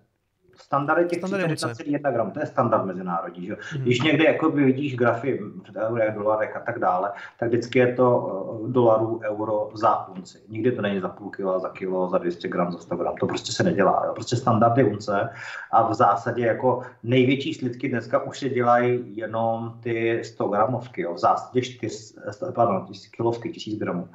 standard 0.58 1.00
je 1.00 1.06
těch 1.06 1.22
31 1.56 2.12
gram, 2.12 2.32
to 2.32 2.40
je 2.40 2.46
standard 2.46 2.86
mezinárodní. 2.86 3.46
Že? 3.46 3.58
Hmm. 3.72 3.82
Když 3.82 4.02
někde 4.02 4.24
jako 4.24 4.50
vidíš 4.50 4.96
grafy 4.96 5.40
v 5.74 5.76
eurech, 5.78 6.14
dolarech 6.14 6.56
a 6.56 6.60
tak 6.60 6.80
dále, 6.80 7.12
tak 7.40 7.50
vždycky 7.50 7.80
je 7.80 7.94
to 7.94 8.20
uh, 8.20 8.72
dolarů, 8.72 9.20
euro 9.24 9.70
za 9.74 10.08
unci. 10.10 10.38
Nikdy 10.50 10.72
to 10.72 10.82
není 10.82 11.00
za 11.00 11.10
půl 11.10 11.30
kilo, 11.30 11.60
za 11.60 11.70
kilo, 11.70 12.10
za 12.10 12.18
200 12.18 12.48
gram, 12.48 12.72
za 12.72 12.78
100 12.78 12.96
gram. 12.96 13.16
To 13.16 13.28
prostě 13.28 13.52
se 13.52 13.64
nedělá. 13.64 14.04
Jo? 14.06 14.14
Prostě 14.14 14.36
standard 14.36 14.78
je 14.78 14.84
unce 14.84 15.30
a 15.72 15.88
v 15.88 15.94
zásadě 15.94 16.46
jako 16.46 16.82
největší 17.04 17.54
slidky 17.54 17.90
dneska 17.90 18.24
už 18.24 18.40
se 18.40 18.50
dělají 18.50 19.18
jenom 19.18 19.78
ty 19.84 20.24
100 20.24 20.48
gramovky. 20.48 21.02
Jo? 21.02 21.14
V 21.14 21.20
zásadě 21.20 21.62
4, 21.62 22.14
pardon, 22.56 22.88
kilovky, 23.12 23.50
1000 23.50 23.80
gramů. 23.80 24.10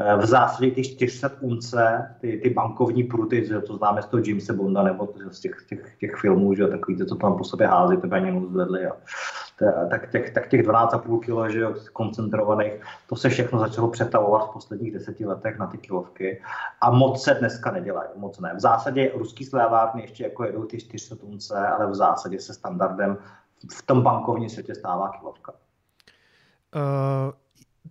Eh, 0.00 0.16
v 0.16 0.26
zásadě 0.26 0.70
ty 0.70 0.84
400 0.84 1.30
unce, 1.40 2.14
ty, 2.20 2.40
ty 2.42 2.50
bankovní 2.50 3.04
pruty, 3.04 3.48
to 3.66 3.76
známe 3.76 4.02
z 4.02 4.06
toho 4.06 4.22
Jamesa 4.26 4.52
Bonda 4.52 4.82
nebo 4.82 5.08
z 5.30 5.40
těch, 5.40 5.56
těch 5.68 5.81
těch 5.98 6.16
filmů, 6.16 6.54
že 6.54 6.66
takový 6.66 6.98
to, 6.98 7.06
co 7.06 7.14
tam 7.14 7.38
po 7.38 7.44
sobě 7.44 7.66
hází, 7.66 7.96
to 7.96 8.08
peněz 8.08 8.44
zvedli. 8.50 8.86
A, 8.86 8.92
tak 9.90 10.10
těch, 10.10 10.30
tak 10.30 10.48
těch 10.48 10.66
12,5 10.66 11.20
kg, 11.20 11.52
že 11.52 11.66
koncentrovaných, 11.92 12.72
to 13.08 13.16
se 13.16 13.28
všechno 13.28 13.58
začalo 13.58 13.88
přetavovat 13.88 14.48
v 14.48 14.52
posledních 14.52 14.92
deseti 14.92 15.26
letech 15.26 15.58
na 15.58 15.66
ty 15.66 15.78
kilovky 15.78 16.42
a 16.80 16.90
moc 16.90 17.24
se 17.24 17.34
dneska 17.34 17.70
nedělají, 17.70 18.08
moc 18.16 18.40
ne. 18.40 18.54
V 18.54 18.60
zásadě 18.60 19.12
ruský 19.14 19.44
slévárny 19.44 20.02
ještě 20.02 20.24
jako 20.24 20.44
jedou 20.44 20.64
ty 20.64 20.80
400 20.80 21.16
tunce, 21.16 21.58
ale 21.58 21.90
v 21.90 21.94
zásadě 21.94 22.40
se 22.40 22.54
standardem 22.54 23.18
v 23.72 23.86
tom 23.86 24.02
bankovním 24.02 24.48
světě 24.48 24.74
stává 24.74 25.08
kilovka. 25.08 25.52
Uh, 26.74 27.32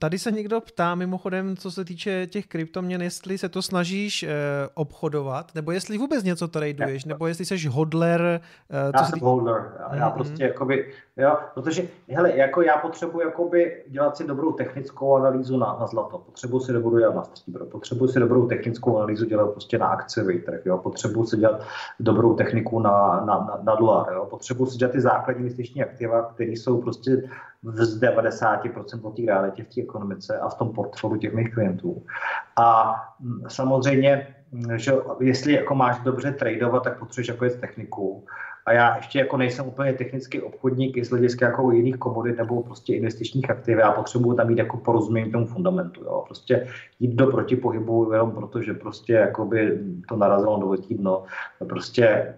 Tady 0.02 0.20
se 0.20 0.32
někdo 0.32 0.62
ptá 0.62 0.96
mimochodem, 0.96 1.58
co 1.58 1.72
se 1.72 1.86
týče 1.86 2.28
těch 2.28 2.48
kryptoměn, 2.48 3.02
jestli 3.02 3.38
se 3.38 3.50
to 3.50 3.62
snažíš 3.62 4.24
eh, 4.24 4.30
obchodovat, 4.74 5.56
nebo 5.56 5.72
jestli 5.72 5.98
vůbec 5.98 6.24
něco 6.24 6.48
traduješ, 6.48 7.06
nebo 7.06 7.28
jestli 7.28 7.46
jsi 7.46 7.68
hodler. 7.68 8.42
Eh, 8.70 8.92
co 8.92 8.98
já 8.98 9.04
jsem 9.04 9.20
tý... 9.20 9.26
hodler. 9.26 9.72
Já, 9.80 9.96
já 9.96 10.10
mm-hmm. 10.10 10.14
prostě 10.14 10.44
jakoby, 10.44 10.94
Jo, 11.18 11.38
protože, 11.54 11.84
hele, 12.10 12.38
jako 12.38 12.62
já 12.62 12.78
potřebuji 12.78 13.22
jakoby 13.22 13.84
dělat 13.88 14.18
si 14.18 14.28
dobrou 14.28 14.52
technickou 14.52 15.16
analýzu 15.16 15.58
na, 15.58 15.78
na 15.80 15.88
zlato, 15.88 16.18
potřebuji 16.18 16.60
si 16.60 16.74
dobrou 16.74 17.00
dělat 17.00 17.16
na 17.16 17.24
stříbro, 17.24 17.66
potřebuji 17.66 18.08
si 18.08 18.20
dobrou 18.20 18.48
technickou 18.48 18.98
analýzu 18.98 19.26
dělat 19.26 19.52
prostě 19.52 19.78
na 19.78 19.88
akciový 19.88 20.42
trh, 20.42 20.62
jo, 20.66 20.78
potřebuji 20.78 21.26
si 21.26 21.38
dělat 21.38 21.62
dobrou 22.00 22.36
techniku 22.36 22.80
na, 22.80 23.24
na, 23.26 23.26
na, 23.26 23.60
na 23.64 23.76
dolar, 23.76 24.14
jo, 24.14 24.26
potřebuji 24.30 24.66
si 24.66 24.78
dělat 24.78 24.92
ty 24.92 25.02
základní 25.02 25.42
investiční 25.42 25.84
aktiva, 25.84 26.32
které 26.34 26.52
jsou 26.52 26.82
prostě 26.82 27.24
z 27.64 28.02
90% 28.02 29.14
té 29.14 29.22
realitě 29.26 29.64
v 29.64 29.76
té 29.76 29.82
ekonomice 29.82 30.40
a 30.40 30.50
v 30.50 30.56
tom 30.56 30.74
portfoliu 30.74 31.20
těch 31.20 31.34
mých 31.34 31.54
klientů. 31.54 32.06
A 32.58 32.96
mm, 33.20 33.42
samozřejmě, 33.48 34.36
že 34.76 34.92
jestli 35.20 35.54
jako 35.54 35.76
máš 35.76 36.00
dobře 36.00 36.32
tradovat, 36.32 36.84
tak 36.84 37.00
potřebuješ 37.00 37.28
jako 37.28 37.46
je 37.46 37.52
techniku 37.52 38.26
a 38.66 38.74
já 38.74 38.96
ještě 38.96 39.20
jako 39.20 39.38
nejsem 39.38 39.68
úplně 39.68 39.94
technický 39.94 40.42
obchodník 40.42 41.06
z 41.06 41.10
hlediska 41.10 41.46
jako 41.46 41.72
jiných 41.72 41.98
komodit 41.98 42.38
nebo 42.38 42.64
prostě 42.64 42.96
investičních 42.96 43.50
aktiv. 43.50 43.78
Já 43.78 43.92
potřebuji 43.92 44.34
tam 44.34 44.48
mít 44.48 44.58
jako 44.58 44.78
porozumění 44.78 45.32
tomu 45.32 45.46
fundamentu. 45.46 46.04
Jo. 46.04 46.24
Prostě 46.28 46.68
jít 47.00 47.16
do 47.16 47.28
protipohybu 47.28 48.14
jenom 48.14 48.32
proto, 48.32 48.62
že 48.62 48.74
prostě 48.74 49.14
jakoby 49.14 49.80
to 50.10 50.16
narazilo 50.16 50.60
do 50.60 50.96
dno. 50.96 51.24
Prostě 51.70 52.36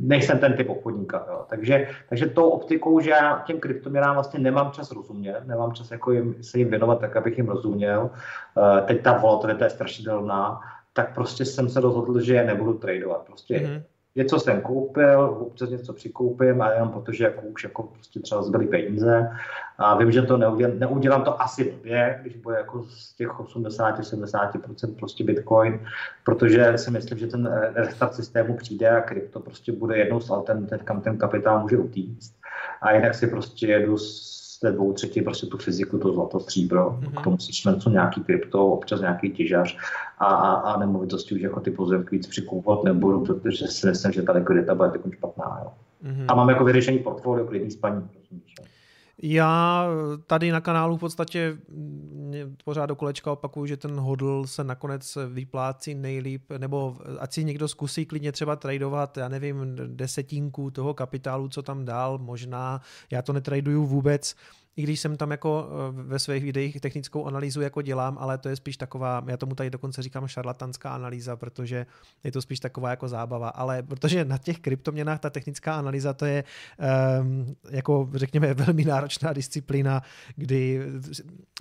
nejsem 0.00 0.38
ten 0.38 0.56
typ 0.56 0.70
obchodníka. 0.70 1.26
Jo. 1.28 1.44
Takže, 1.48 1.88
takže 2.08 2.26
tou 2.26 2.48
optikou, 2.48 3.00
že 3.00 3.10
já 3.10 3.42
těm 3.46 3.60
kryptoměnám 3.60 4.14
vlastně 4.14 4.40
nemám 4.40 4.70
čas 4.70 4.92
rozumět, 4.92 5.40
nemám 5.46 5.72
čas 5.72 5.90
jako 5.90 6.12
jim, 6.12 6.34
se 6.40 6.58
jim 6.58 6.70
věnovat 6.70 7.00
tak, 7.00 7.16
abych 7.16 7.38
jim 7.38 7.48
rozuměl. 7.48 8.10
Uh, 8.56 8.86
teď 8.86 9.02
ta 9.02 9.18
volatilita 9.18 9.64
je 9.64 9.70
strašidelná, 9.70 10.60
tak 10.92 11.14
prostě 11.14 11.44
jsem 11.44 11.68
se 11.68 11.80
rozhodl, 11.80 12.20
že 12.20 12.34
je 12.34 12.44
nebudu 12.44 12.74
tradovat. 12.74 13.26
Prostě 13.26 13.58
mm-hmm 13.58 13.82
něco 14.16 14.40
jsem 14.40 14.60
koupil, 14.60 15.36
občas 15.40 15.70
něco 15.70 15.92
přikoupím 15.92 16.62
a 16.62 16.72
jenom 16.72 16.88
protože 16.88 17.24
jako 17.24 17.40
už 17.40 17.64
jako 17.64 17.82
prostě 17.82 18.20
třeba 18.20 18.42
zbyly 18.42 18.66
peníze 18.66 19.30
a 19.78 19.96
vím, 19.98 20.12
že 20.12 20.22
to 20.22 20.36
neudělám, 20.36 20.78
neudělám 20.78 21.24
to 21.24 21.42
asi 21.42 21.72
blbě, 21.72 22.18
když 22.22 22.36
bude 22.36 22.56
jako 22.56 22.82
z 22.82 23.14
těch 23.16 23.28
80-70% 23.28 24.94
prostě 24.98 25.24
Bitcoin, 25.24 25.80
protože 26.24 26.78
si 26.78 26.90
myslím, 26.90 27.18
že 27.18 27.26
ten 27.26 27.52
restart 27.74 28.14
systému 28.14 28.56
přijde 28.56 28.90
a 28.90 29.00
krypto 29.00 29.40
prostě 29.40 29.72
bude 29.72 29.98
jednou 29.98 30.20
z 30.20 30.30
alternativ, 30.30 30.82
kam 30.82 31.00
ten 31.00 31.18
kapitál 31.18 31.60
může 31.60 31.76
utíct. 31.76 32.34
A 32.82 32.92
jinak 32.92 33.14
si 33.14 33.26
prostě 33.26 33.66
jedu 33.66 33.98
s 33.98 34.45
té 34.60 34.72
dvou 34.72 34.92
třetí 34.92 35.22
prostě 35.22 35.46
tu 35.46 35.58
fyziku, 35.58 35.98
to 35.98 36.12
zlato, 36.12 36.40
stříbro, 36.40 36.90
mm-hmm. 36.90 37.20
k 37.20 37.24
tomu 37.24 37.38
si 37.38 37.68
něco 37.70 37.90
nějaký 37.90 38.20
krypto, 38.20 38.66
občas 38.66 39.00
nějaký 39.00 39.30
těžař 39.30 39.78
a, 40.18 40.26
a, 40.26 40.52
a 40.52 40.78
nemovitosti 40.78 41.34
už 41.34 41.40
jako 41.40 41.60
ty 41.60 41.70
pozemky 41.70 42.16
víc 42.16 42.26
přikupovat 42.26 42.84
nebudu, 42.84 43.20
protože 43.20 43.66
si 43.66 43.86
myslím, 43.86 44.12
že 44.12 44.22
ta 44.22 44.32
likvidita 44.32 44.74
bude 44.74 44.90
špatná. 45.12 45.60
Jo. 45.62 45.72
Mm-hmm. 46.04 46.24
A 46.28 46.34
mám 46.34 46.48
jako 46.48 46.64
vyřešený 46.64 46.98
portfolio 46.98 47.46
klidný 47.46 47.70
spaní. 47.70 48.08
Rozumíš, 48.14 48.54
já 49.22 49.86
tady 50.26 50.52
na 50.52 50.60
kanálu 50.60 50.96
v 50.96 51.00
podstatě 51.00 51.58
pořád 52.64 52.86
do 52.86 52.96
kolečka 52.96 53.32
opakuju, 53.32 53.66
že 53.66 53.76
ten 53.76 54.00
hodl 54.00 54.46
se 54.46 54.64
nakonec 54.64 55.18
vyplácí 55.28 55.94
nejlíp, 55.94 56.52
nebo 56.58 56.96
ať 57.18 57.32
si 57.32 57.44
někdo 57.44 57.68
zkusí 57.68 58.06
klidně 58.06 58.32
třeba 58.32 58.56
tradovat, 58.56 59.16
já 59.16 59.28
nevím, 59.28 59.76
desetinku 59.86 60.70
toho 60.70 60.94
kapitálu, 60.94 61.48
co 61.48 61.62
tam 61.62 61.84
dál, 61.84 62.18
možná, 62.18 62.80
já 63.10 63.22
to 63.22 63.32
netraduju 63.32 63.86
vůbec, 63.86 64.34
i 64.76 64.82
když 64.82 65.00
jsem 65.00 65.16
tam 65.16 65.30
jako 65.30 65.68
eh, 65.68 66.02
ve 66.02 66.18
svých 66.18 66.44
videích 66.44 66.80
technickou 66.80 67.26
analýzu 67.26 67.60
jako 67.60 67.82
dělám, 67.82 68.18
ale 68.18 68.38
to 68.38 68.48
je 68.48 68.56
spíš 68.56 68.76
taková, 68.76 69.24
já 69.26 69.36
tomu 69.36 69.54
tady 69.54 69.70
dokonce 69.70 70.02
říkám 70.02 70.28
šarlatanská 70.28 70.90
analýza, 70.90 71.36
protože 71.36 71.86
je 72.24 72.32
to 72.32 72.42
spíš 72.42 72.60
taková 72.60 72.90
jako 72.90 73.08
zábava, 73.08 73.48
ale 73.48 73.82
protože 73.82 74.24
na 74.24 74.38
těch 74.38 74.58
kryptoměnách 74.58 75.20
ta 75.20 75.30
technická 75.30 75.74
analýza 75.74 76.12
to 76.12 76.24
je 76.24 76.44
um, 77.20 77.56
jako 77.70 78.10
řekněme 78.14 78.54
velmi 78.66 78.84
náročná 78.84 79.32
disciplína, 79.32 80.02
kdy 80.36 80.80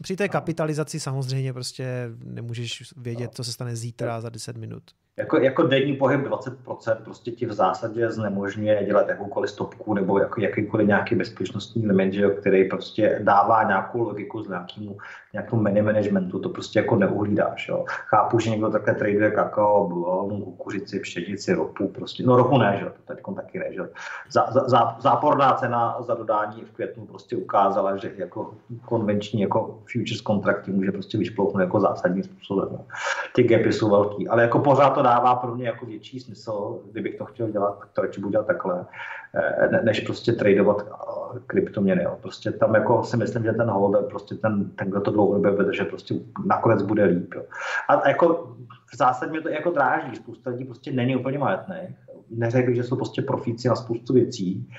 při 0.01 0.15
té 0.15 0.29
kapitalizaci 0.29 0.99
samozřejmě 0.99 1.53
prostě 1.53 2.09
nemůžeš 2.23 2.93
vědět, 2.97 3.35
co 3.35 3.43
se 3.43 3.51
stane 3.51 3.75
zítra 3.75 4.21
za 4.21 4.29
10 4.29 4.57
minut 4.57 4.83
jako, 5.17 5.37
jako 5.37 5.63
denní 5.63 5.95
pohyb 5.95 6.21
20% 6.21 7.03
prostě 7.03 7.31
ti 7.31 7.45
v 7.45 7.53
zásadě 7.53 8.11
znemožňuje 8.11 8.85
dělat 8.85 9.09
jakoukoliv 9.09 9.49
stopku 9.49 9.93
nebo 9.93 10.19
jako 10.19 10.41
jakýkoliv 10.41 10.87
nějaký 10.87 11.15
bezpečnostní 11.15 11.87
limit, 11.87 12.13
že 12.13 12.21
jo, 12.21 12.29
který 12.29 12.69
prostě 12.69 13.19
dává 13.23 13.63
nějakou 13.63 14.03
logiku 14.03 14.43
z 14.43 14.49
nějakému, 14.49 14.97
nějakému 15.35 15.61
money 15.61 15.81
managementu, 15.81 16.39
to 16.39 16.49
prostě 16.49 16.79
jako 16.79 16.95
neuhlídáš. 16.95 17.67
Jo. 17.67 17.85
Chápu, 17.87 18.39
že 18.39 18.49
někdo 18.49 18.69
takhle 18.69 18.93
traduje 18.93 19.31
kakao, 19.31 19.89
bavlnu, 19.89 20.45
kukuřici, 20.45 20.99
pšenici, 20.99 21.53
ropu, 21.53 21.87
prostě, 21.87 22.23
no 22.23 22.37
ropu 22.37 22.57
ne, 22.57 22.77
že 22.79 22.85
to 22.85 23.13
teď 23.13 23.19
taky 23.35 23.59
ne, 23.59 23.73
že. 23.73 23.81
Zá, 24.31 24.47
zá, 24.51 24.97
záporná 24.99 25.53
cena 25.53 25.97
za 25.99 26.15
dodání 26.15 26.61
v 26.61 26.71
květnu 26.71 27.05
prostě 27.05 27.37
ukázala, 27.37 27.97
že 27.97 28.11
jako 28.17 28.53
konvenční 28.85 29.41
jako 29.41 29.79
futures 29.91 30.21
kontrakty 30.21 30.71
může 30.71 30.91
prostě 30.91 31.17
vyšplouchnout 31.17 31.61
jako 31.61 31.79
zásadním 31.79 32.23
způsobem. 32.23 32.67
No. 32.71 32.85
Ty 33.35 33.43
gapy 33.43 33.73
jsou 33.73 33.89
velký, 33.89 34.27
ale 34.27 34.41
jako 34.41 34.59
pořád 34.59 34.89
to 34.89 35.01
dává 35.01 35.35
pro 35.35 35.55
mě 35.55 35.65
jako 35.65 35.85
větší 35.85 36.19
smysl, 36.19 36.79
kdybych 36.91 37.15
to 37.15 37.25
chtěl 37.25 37.47
dělat, 37.49 37.79
tak 37.79 37.89
to 37.93 38.01
radši 38.01 38.21
budu 38.21 38.31
dělat 38.31 38.47
takhle, 38.47 38.85
než 39.83 39.99
prostě 39.99 40.33
tradovat 40.33 40.87
eh, 40.87 41.39
kryptoměny. 41.47 42.03
Jo. 42.03 42.17
Prostě 42.21 42.51
tam 42.51 42.75
jako 42.75 43.03
si 43.03 43.17
myslím, 43.17 43.43
že 43.43 43.51
ten 43.51 43.69
holder, 43.69 44.03
prostě 44.03 44.35
ten, 44.35 44.69
ten 44.69 44.89
kdo 44.89 45.01
to 45.01 45.11
dlouhodobě 45.11 45.73
že 45.73 45.83
prostě 45.83 46.15
nakonec 46.45 46.81
bude 46.81 47.03
líp. 47.03 47.33
Jo. 47.35 47.43
A 47.89 48.09
jako 48.09 48.55
v 48.93 48.97
zásadě 48.97 49.31
mě 49.31 49.41
to 49.41 49.49
jako 49.49 49.71
dráží, 49.71 50.15
spousta 50.15 50.49
lidí 50.49 50.65
prostě 50.65 50.91
není 50.91 51.15
úplně 51.15 51.37
majetných. 51.37 51.95
Neřekl 52.29 52.67
bych, 52.67 52.75
že 52.75 52.83
jsou 52.83 52.95
prostě 52.95 53.21
profíci 53.21 53.67
na 53.67 53.75
spoustu 53.75 54.13
věcí, 54.13 54.69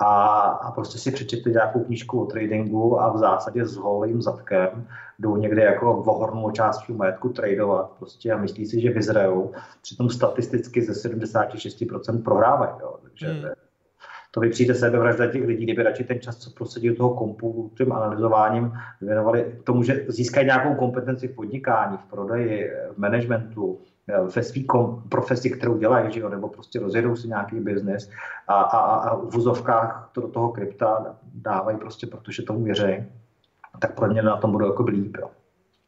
a, 0.00 0.40
a 0.40 0.70
prostě 0.70 0.98
si 0.98 1.10
přečetli 1.12 1.52
nějakou 1.52 1.84
knížku 1.84 2.22
o 2.22 2.26
tradingu 2.26 3.00
a 3.00 3.12
v 3.12 3.18
zásadě 3.18 3.66
s 3.66 3.76
holým 3.76 4.22
zadkem 4.22 4.86
jdou 5.18 5.36
někde 5.36 5.62
jako 5.62 6.02
vohornou 6.02 6.50
část 6.50 6.84
svého 6.84 6.98
majetku 6.98 7.28
tradovat 7.28 7.90
prostě 7.98 8.32
a 8.32 8.36
myslí 8.36 8.66
si, 8.66 8.80
že 8.80 8.90
vyzrajou. 8.90 9.52
Přitom 9.82 10.10
statisticky 10.10 10.82
ze 10.82 11.08
76% 11.08 12.22
prohrávají. 12.22 12.72
Jo. 12.80 12.96
Takže 13.02 13.26
hmm. 13.26 13.44
To 14.30 14.40
by 14.40 14.50
přijde 14.50 14.74
sebevražda 14.74 15.26
těch 15.26 15.44
lidí, 15.44 15.64
kdyby 15.64 15.82
radši 15.82 16.04
ten 16.04 16.20
čas, 16.20 16.36
co 16.36 16.50
prosadí 16.50 16.94
toho 16.94 17.14
kompu 17.14 17.72
tím 17.76 17.92
analyzováním, 17.92 18.72
věnovali 19.00 19.58
tomu, 19.64 19.82
že 19.82 20.04
získají 20.08 20.46
nějakou 20.46 20.74
kompetenci 20.74 21.28
v 21.28 21.34
podnikání, 21.34 21.96
v 21.96 22.10
prodeji, 22.10 22.70
v 22.94 22.98
managementu, 22.98 23.80
ve 24.34 24.42
své 24.42 24.60
profesi, 25.08 25.50
kterou 25.50 25.78
dělají, 25.78 26.12
že 26.12 26.20
jo, 26.20 26.28
nebo 26.28 26.48
prostě 26.48 26.80
rozjedou 26.80 27.16
si 27.16 27.28
nějaký 27.28 27.60
biznis 27.60 28.10
a, 28.48 28.54
a, 28.54 28.78
a 28.78 29.16
v 29.16 29.30
vozovkách 29.30 30.10
to 30.12 30.20
do 30.20 30.28
toho 30.28 30.48
krypta 30.48 31.16
dávají 31.34 31.78
prostě, 31.78 32.06
protože 32.06 32.42
tomu 32.42 32.64
věří, 32.64 33.04
tak 33.78 33.94
pro 33.94 34.08
mě 34.08 34.22
na 34.22 34.36
tom 34.36 34.52
budou 34.52 34.66
jako 34.66 34.82
líp. 34.82 35.16
Jo. 35.20 35.30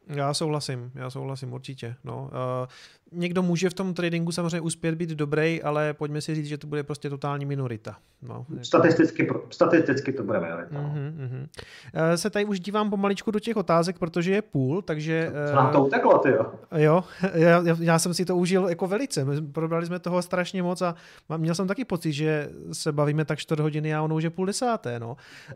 Já 0.07 0.33
souhlasím, 0.33 0.91
já 0.95 1.09
souhlasím 1.09 1.53
určitě. 1.53 1.95
No. 2.03 2.23
Uh, 2.23 3.19
někdo 3.19 3.43
může 3.43 3.69
v 3.69 3.73
tom 3.73 3.93
tradingu 3.93 4.31
samozřejmě 4.31 4.61
uspět 4.61 4.95
být 4.95 5.09
dobrý, 5.09 5.63
ale 5.63 5.93
pojďme 5.93 6.21
si 6.21 6.35
říct, 6.35 6.45
že 6.45 6.57
to 6.57 6.67
bude 6.67 6.83
prostě 6.83 7.09
totální 7.09 7.45
minorita. 7.45 7.97
No. 8.21 8.45
Statisticky, 8.61 9.29
statisticky 9.49 10.13
to 10.13 10.23
bude 10.23 10.39
minorita. 10.39 10.75
Uh-huh, 10.75 11.13
uh-huh. 11.17 11.41
Uh, 11.41 12.15
se 12.15 12.29
tady 12.29 12.45
už 12.45 12.59
dívám 12.59 12.89
pomaličku 12.89 13.31
do 13.31 13.39
těch 13.39 13.57
otázek, 13.57 13.99
protože 13.99 14.31
je 14.31 14.41
půl, 14.41 14.81
takže... 14.81 15.31
Co 15.49 15.55
nám 15.55 15.71
to 15.71 15.85
uteklo, 15.85 16.17
ty 16.17 16.29
jo? 16.29 16.53
Jo, 16.75 17.03
já, 17.33 17.63
já 17.79 17.99
jsem 17.99 18.13
si 18.13 18.25
to 18.25 18.37
užil 18.37 18.69
jako 18.69 18.87
velice. 18.87 19.25
Probrali 19.51 19.85
jsme 19.85 19.99
toho 19.99 20.21
strašně 20.21 20.63
moc 20.63 20.81
a 20.81 20.95
měl 21.37 21.55
jsem 21.55 21.67
taky 21.67 21.85
pocit, 21.85 22.13
že 22.13 22.49
se 22.71 22.91
bavíme 22.91 23.25
tak 23.25 23.39
4 23.39 23.61
hodiny 23.61 23.95
a 23.95 24.01
ono 24.01 24.15
už 24.15 24.23
je 24.23 24.29
půl 24.29 24.45
desáté. 24.45 24.99
No. 24.99 25.09
Uh, 25.09 25.55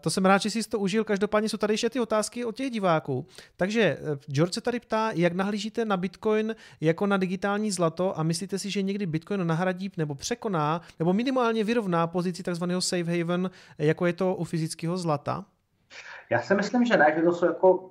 to 0.00 0.10
jsem 0.10 0.24
rád, 0.24 0.42
že 0.42 0.50
jsi 0.50 0.68
to 0.68 0.78
užil. 0.78 1.04
Každopádně 1.04 1.48
jsou 1.48 1.56
tady 1.56 1.74
ještě 1.74 1.90
ty 1.90 2.00
otázky 2.00 2.44
od 2.44 2.56
těch 2.56 2.70
diváků. 2.70 3.26
Takže 3.56 3.77
eh, 3.84 4.18
George 4.32 4.54
se 4.54 4.60
tady 4.60 4.80
ptá, 4.80 5.10
jak 5.14 5.32
nahlížíte 5.32 5.84
na 5.84 5.96
Bitcoin, 5.96 6.56
jako 6.80 7.06
na 7.06 7.16
digitální 7.16 7.70
zlato 7.70 8.18
a 8.18 8.22
myslíte 8.22 8.58
si, 8.58 8.70
že 8.70 8.82
někdy 8.82 9.06
Bitcoin 9.06 9.46
nahradí 9.46 9.92
nebo 9.96 10.14
překoná 10.14 10.80
nebo 10.98 11.12
minimálně 11.12 11.64
vyrovná 11.64 12.06
pozici 12.06 12.42
takzvaného 12.42 12.80
safe 12.80 13.18
haven, 13.18 13.50
jako 13.78 14.06
je 14.06 14.12
to 14.12 14.34
u 14.34 14.44
fyzického 14.44 14.98
zlata? 14.98 15.44
Já 16.30 16.42
si 16.42 16.54
myslím, 16.54 16.84
že 16.84 16.96
ne, 16.96 17.14
že 17.16 17.22
to 17.22 17.32
jsou 17.32 17.46
jako 17.46 17.90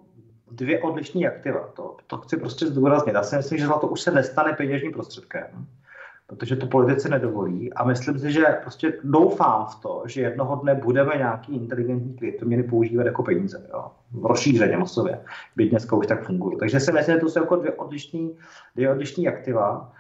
dvě 0.52 0.82
odlišné 0.82 1.28
aktiva. 1.28 1.68
To, 1.68 1.98
to 2.08 2.18
chci 2.18 2.38
prostě 2.38 2.68
zdůraznit. 2.68 3.14
Já 3.14 3.24
si 3.24 3.36
myslím, 3.36 3.58
že 3.58 3.66
zlato 3.66 3.88
už 3.88 4.02
se 4.02 4.12
nestane 4.12 4.54
peněžním 4.54 4.92
prostředkem 4.92 5.68
protože 6.28 6.56
to 6.56 6.68
politici 6.68 7.10
nedovolí 7.10 7.74
a 7.74 7.84
myslím 7.84 8.20
si, 8.20 8.32
že 8.32 8.46
prostě 8.62 8.94
doufám 9.04 9.66
v 9.66 9.76
to, 9.82 10.04
že 10.06 10.22
jednoho 10.22 10.56
dne 10.56 10.76
budeme 10.76 11.18
nějaký 11.18 11.56
inteligentní 11.56 12.14
kryptoměny 12.14 12.64
používat 12.64 13.06
jako 13.06 13.24
peníze, 13.24 13.68
jo? 13.74 13.92
rozšířeně 14.24 14.78
masově, 14.78 15.20
byť 15.56 15.70
dneska 15.70 15.96
už 15.96 16.08
tak 16.08 16.26
fungují. 16.26 16.58
Takže 16.58 16.80
si 16.80 16.92
myslím, 16.92 17.16
že 17.16 17.22
to 17.22 17.30
jsou 17.30 17.40
jako 17.40 17.56
dvě 17.56 17.72
odlišné 17.72 18.30
dvě 18.76 18.92
odlišný 18.92 19.28
aktiva 19.28 19.94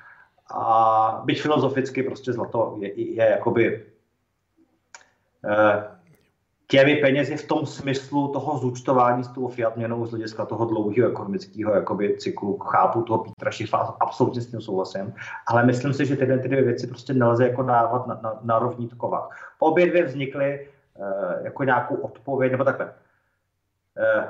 a 0.53 1.21
byť 1.25 1.41
filozoficky 1.41 2.03
prostě 2.03 2.33
zlato 2.33 2.75
je, 2.79 3.01
je 3.01 3.29
jakoby 3.29 3.85
eh, 5.45 5.96
těmi 6.67 6.95
penězi 6.95 7.37
v 7.37 7.47
tom 7.47 7.65
smyslu 7.65 8.27
toho 8.27 8.57
zúčtování 8.57 9.23
s 9.23 9.27
tou 9.27 9.47
fiat 9.47 9.77
měnou 9.77 10.05
z 10.05 10.09
hlediska 10.09 10.45
toho 10.45 10.65
dlouhého 10.65 11.09
ekonomického 11.09 11.73
jakoby, 11.73 12.17
cyklu. 12.17 12.57
Chápu 12.57 13.01
toho 13.01 13.23
Petra 13.23 13.51
Šifa, 13.51 13.77
absolutně 13.77 14.41
s 14.41 14.47
tím 14.47 14.61
souhlasím, 14.61 15.13
ale 15.47 15.65
myslím 15.65 15.93
si, 15.93 16.05
že 16.05 16.15
tyhle 16.15 16.37
ty 16.37 16.47
dvě 16.47 16.63
věci 16.63 16.87
prostě 16.87 17.13
nelze 17.13 17.47
jako 17.47 17.63
dávat 17.63 18.07
na, 18.07 18.19
na, 18.23 18.39
na 18.43 18.59
rovnítkovat. 18.59 19.29
Obě 19.59 19.85
dvě 19.85 20.03
vznikly 20.05 20.67
uh, 20.95 21.45
jako 21.45 21.63
nějakou 21.63 21.95
odpověď, 21.95 22.51
nebo 22.51 22.63
takhle. 22.63 22.85
Uh, 24.15 24.23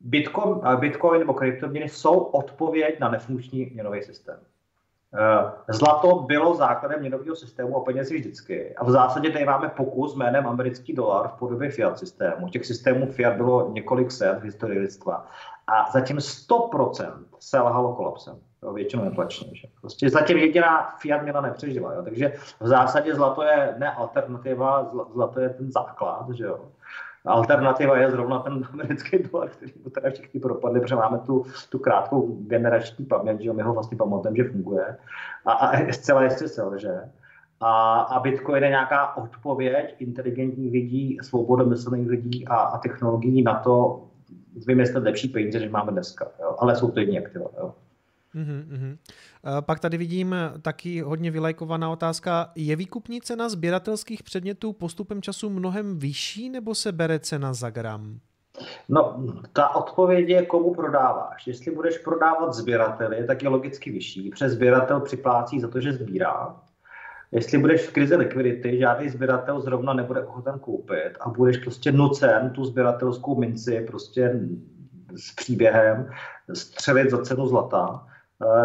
Bitcoin, 0.00 0.60
Bitcoin 0.76 1.18
nebo 1.18 1.34
kryptoměny 1.34 1.88
jsou 1.88 2.18
odpověď 2.18 3.00
na 3.00 3.08
nefunkční 3.08 3.70
měnový 3.74 4.02
systém. 4.02 4.40
Eh, 5.16 5.72
zlato 5.72 6.14
bylo 6.14 6.54
základem 6.54 7.00
měnového 7.00 7.36
systému 7.36 7.76
a 7.76 7.80
penězi 7.80 8.18
vždycky. 8.18 8.74
A 8.74 8.84
v 8.84 8.90
zásadě 8.90 9.30
tady 9.30 9.44
máme 9.44 9.68
pokus 9.68 10.14
jménem 10.14 10.46
americký 10.46 10.92
dolar 10.92 11.28
v 11.28 11.32
podobě 11.32 11.70
fiat 11.70 11.98
systému. 11.98 12.48
Těch 12.48 12.66
systémů 12.66 13.06
fiat 13.06 13.36
bylo 13.36 13.70
několik 13.72 14.12
set 14.12 14.38
v 14.38 14.42
historii 14.42 14.78
lidstva. 14.78 15.26
A 15.66 15.90
zatím 15.90 16.16
100% 16.16 17.12
selhalo 17.40 17.92
kolapsem. 17.92 18.38
Jo, 18.62 18.72
většinou 18.72 19.04
neplačně. 19.04 19.50
Že? 19.54 19.68
Prostě 19.80 20.10
zatím 20.10 20.38
jediná 20.38 20.96
fiat 20.98 21.22
měna 21.22 21.40
nepřežila. 21.40 21.94
Jo? 21.94 22.02
Takže 22.02 22.32
v 22.60 22.66
zásadě 22.66 23.14
zlato 23.14 23.42
je 23.42 23.74
ne 23.78 23.92
alternativa, 23.92 24.90
zlato 25.12 25.40
je 25.40 25.48
ten 25.48 25.72
základ. 25.72 26.30
Že 26.30 26.44
jo? 26.44 26.60
Alternativa 27.26 27.98
je 27.98 28.10
zrovna 28.10 28.38
ten 28.38 28.62
americký 28.72 29.18
dolar, 29.18 29.48
který 29.48 29.72
to 29.72 29.90
teda 29.90 30.10
všichni 30.10 30.40
propadli, 30.40 30.80
protože 30.80 30.94
máme 30.94 31.18
tu, 31.18 31.44
tu 31.68 31.78
krátkou 31.78 32.38
generační 32.46 33.04
paměť, 33.04 33.40
že 33.40 33.52
my 33.52 33.62
ho 33.62 33.74
vlastně 33.74 33.96
pamatujeme, 33.96 34.36
že 34.36 34.50
funguje 34.50 34.96
a, 35.44 35.52
a 35.52 35.92
zcela 35.92 36.24
jistě 36.24 36.48
selže. 36.48 37.00
A, 37.60 38.00
a 38.00 38.20
Bitcoin 38.20 38.62
je 38.62 38.68
nějaká 38.68 39.16
odpověď 39.16 39.94
inteligentních 39.98 40.72
lidí, 40.72 41.18
svobodomyslných 41.22 42.08
lidí 42.08 42.48
a, 42.48 42.56
a 42.56 42.78
technologií 42.78 43.42
na 43.42 43.54
to 43.54 44.04
vymyslet 44.66 45.04
lepší 45.04 45.28
peníze, 45.28 45.58
než 45.58 45.70
máme 45.70 45.92
dneska. 45.92 46.30
Jo? 46.40 46.56
Ale 46.58 46.76
jsou 46.76 46.90
to 46.90 47.00
jiní 47.00 47.18
aktiva. 47.18 47.46
Jo? 47.58 47.74
Mm-hmm. 48.34 48.98
Pak 49.60 49.80
tady 49.80 49.96
vidím 49.96 50.34
taky 50.62 51.00
hodně 51.00 51.30
vylajkovaná 51.30 51.90
otázka. 51.90 52.50
Je 52.54 52.76
výkupní 52.76 53.20
cena 53.20 53.48
sběratelských 53.48 54.22
předmětů 54.22 54.72
postupem 54.72 55.22
času 55.22 55.50
mnohem 55.50 55.98
vyšší 55.98 56.50
nebo 56.50 56.74
se 56.74 56.92
bere 56.92 57.18
cena 57.18 57.54
za 57.54 57.70
gram? 57.70 58.20
No, 58.88 59.24
ta 59.52 59.74
odpověď 59.74 60.28
je, 60.28 60.46
komu 60.46 60.74
prodáváš. 60.74 61.46
Jestli 61.46 61.70
budeš 61.70 61.98
prodávat 61.98 62.54
sběrateli, 62.54 63.26
tak 63.26 63.42
je 63.42 63.48
logicky 63.48 63.90
vyšší. 63.90 64.30
Přes 64.30 64.52
sběratel 64.52 65.00
připlácí 65.00 65.60
za 65.60 65.68
to, 65.68 65.80
že 65.80 65.92
sbírá. 65.92 66.56
Jestli 67.32 67.58
budeš 67.58 67.80
v 67.82 67.92
krizi 67.92 68.16
likvidity, 68.16 68.78
žádný 68.78 69.08
sběratel 69.08 69.60
zrovna 69.60 69.94
nebude 69.94 70.26
ochoten 70.26 70.58
koupit 70.58 71.12
a 71.20 71.28
budeš 71.28 71.56
prostě 71.56 71.92
nucen 71.92 72.50
tu 72.50 72.64
sběratelskou 72.64 73.40
minci 73.40 73.80
prostě 73.80 74.40
s 75.14 75.34
příběhem 75.34 76.10
střelit 76.52 77.10
za 77.10 77.22
cenu 77.22 77.46
zlata, 77.46 78.06
Eh, 78.06 78.13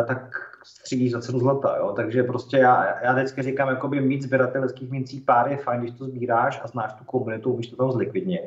tak 0.07 0.35
střílíš 0.63 1.11
za 1.11 1.21
cenu 1.21 1.39
zlata. 1.39 1.77
Jo? 1.77 1.93
Takže 1.95 2.23
prostě 2.23 2.57
já, 2.57 3.03
já 3.03 3.13
vždycky 3.13 3.41
říkám, 3.41 3.69
jakoby 3.69 4.01
mít 4.01 4.21
sběratelských 4.21 4.91
mincí 4.91 5.21
pár 5.21 5.51
je 5.51 5.57
fajn, 5.57 5.81
když 5.81 5.91
to 5.91 6.05
sbíráš 6.05 6.61
a 6.63 6.67
znáš 6.67 6.93
tu 6.93 7.03
komunitu, 7.03 7.53
umíš 7.53 7.67
to 7.67 7.75
tam 7.75 7.91
zlikvidnit. 7.91 8.43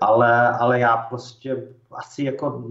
Ale, 0.00 0.48
ale 0.48 0.80
já 0.80 0.96
prostě 0.96 1.62
asi 1.90 2.24
jako 2.24 2.64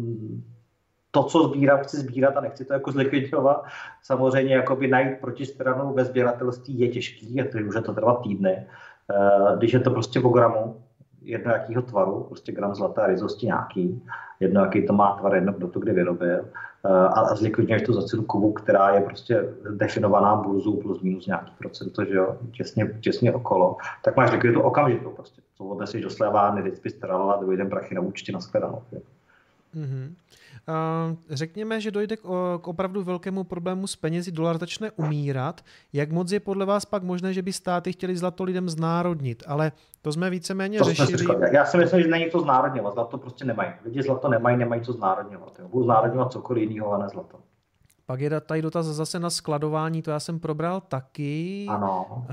to, 1.11 1.23
co 1.23 1.43
sbírám, 1.43 1.79
chci 1.79 1.97
sbírat 1.97 2.37
a 2.37 2.41
nechci 2.41 2.65
to 2.65 2.73
jako 2.73 2.91
zlikvidovat. 2.91 3.63
Samozřejmě 4.03 4.55
jakoby 4.55 4.87
najít 4.87 5.19
protistranu 5.19 5.93
ve 5.93 6.05
sběratelství 6.05 6.79
je 6.79 6.87
těžký 6.87 7.41
a 7.41 7.51
to 7.51 7.57
může 7.57 7.81
to 7.81 7.93
trvat 7.93 8.21
týdny. 8.23 8.67
Eh, 9.11 9.57
když 9.57 9.73
je 9.73 9.79
to 9.79 9.91
prostě 9.91 10.19
po 10.19 10.29
gramu, 10.29 10.81
jedno 11.21 11.51
jakýho 11.51 11.81
tvaru, 11.81 12.23
prostě 12.23 12.51
gram 12.51 12.75
zlata 12.75 13.07
rizosti 13.07 13.45
nějaký, 13.45 14.03
jedno 14.39 14.61
jaký 14.61 14.87
to 14.87 14.93
má 14.93 15.15
tvar, 15.15 15.35
jedno 15.35 15.53
kdo 15.53 15.67
to 15.67 15.79
kdy 15.79 15.91
vyrobil 15.91 16.39
eh, 16.39 16.45
a 16.87 17.35
zlikvidňuješ 17.35 17.81
to 17.81 17.93
za 17.93 18.01
cenu 18.01 18.23
kovu, 18.23 18.53
která 18.53 18.89
je 18.89 19.01
prostě 19.01 19.43
definovaná 19.75 20.35
burzou 20.35 20.81
plus 20.81 21.01
minus 21.01 21.25
nějaký 21.25 21.51
procento, 21.57 22.05
že 22.05 22.13
jo, 22.13 22.37
těsně, 22.51 22.97
těsně 23.01 23.33
okolo, 23.33 23.77
tak 24.03 24.15
máš 24.17 24.31
likviditu 24.31 24.61
okamžitou 24.61 25.09
prostě. 25.09 25.41
Co 25.57 25.63
odneseš 25.63 26.01
do 26.01 26.09
slevárny, 26.09 26.61
vždycky 26.61 26.89
starala, 26.89 27.37
dojde 27.37 27.65
prachy 27.65 27.95
na 27.95 28.01
účtě 28.01 28.31
na 28.31 28.39
shledanou. 28.39 28.81
Mm-hmm. 29.75 30.13
Řekněme, 31.29 31.81
že 31.81 31.91
dojde 31.91 32.17
k 32.17 32.67
opravdu 32.67 33.03
velkému 33.03 33.43
problému 33.43 33.87
s 33.87 33.95
penězi, 33.95 34.31
dolar 34.31 34.57
začne 34.57 34.91
umírat. 34.91 35.61
Jak 35.93 36.11
moc 36.11 36.31
je 36.31 36.39
podle 36.39 36.65
vás 36.65 36.85
pak 36.85 37.03
možné, 37.03 37.33
že 37.33 37.41
by 37.41 37.53
státy 37.53 37.91
chtěli 37.91 38.17
zlato 38.17 38.43
lidem 38.43 38.69
znárodnit? 38.69 39.43
Ale 39.47 39.71
to 40.01 40.11
jsme 40.11 40.29
víceméně 40.29 40.79
to 40.79 40.83
řešili. 40.83 41.17
Jsme 41.17 41.35
Já 41.51 41.65
si 41.65 41.77
myslím, 41.77 42.01
že 42.01 42.07
není 42.07 42.29
to 42.29 42.39
znárodňovat. 42.39 42.93
Zlato 42.93 43.17
prostě 43.17 43.45
nemají. 43.45 43.71
Lidi 43.85 44.03
zlato 44.03 44.27
nemají, 44.27 44.57
nemají 44.57 44.81
co 44.81 44.93
znárodňovat. 44.93 45.61
Budou 45.61 45.85
znárodňovat 45.85 46.31
cokoliv 46.31 46.69
jiného, 46.69 46.91
ale 46.91 47.03
ne 47.03 47.09
zlato. 47.09 47.39
Pak 48.05 48.19
je 48.19 48.41
tady 48.41 48.61
dotaz 48.61 48.85
zase 48.85 49.19
na 49.19 49.29
skladování, 49.29 50.01
to 50.01 50.11
já 50.11 50.19
jsem 50.19 50.39
probral 50.39 50.81
taky. 50.81 51.65
Ano. 51.69 52.05
Uh, 52.09 52.25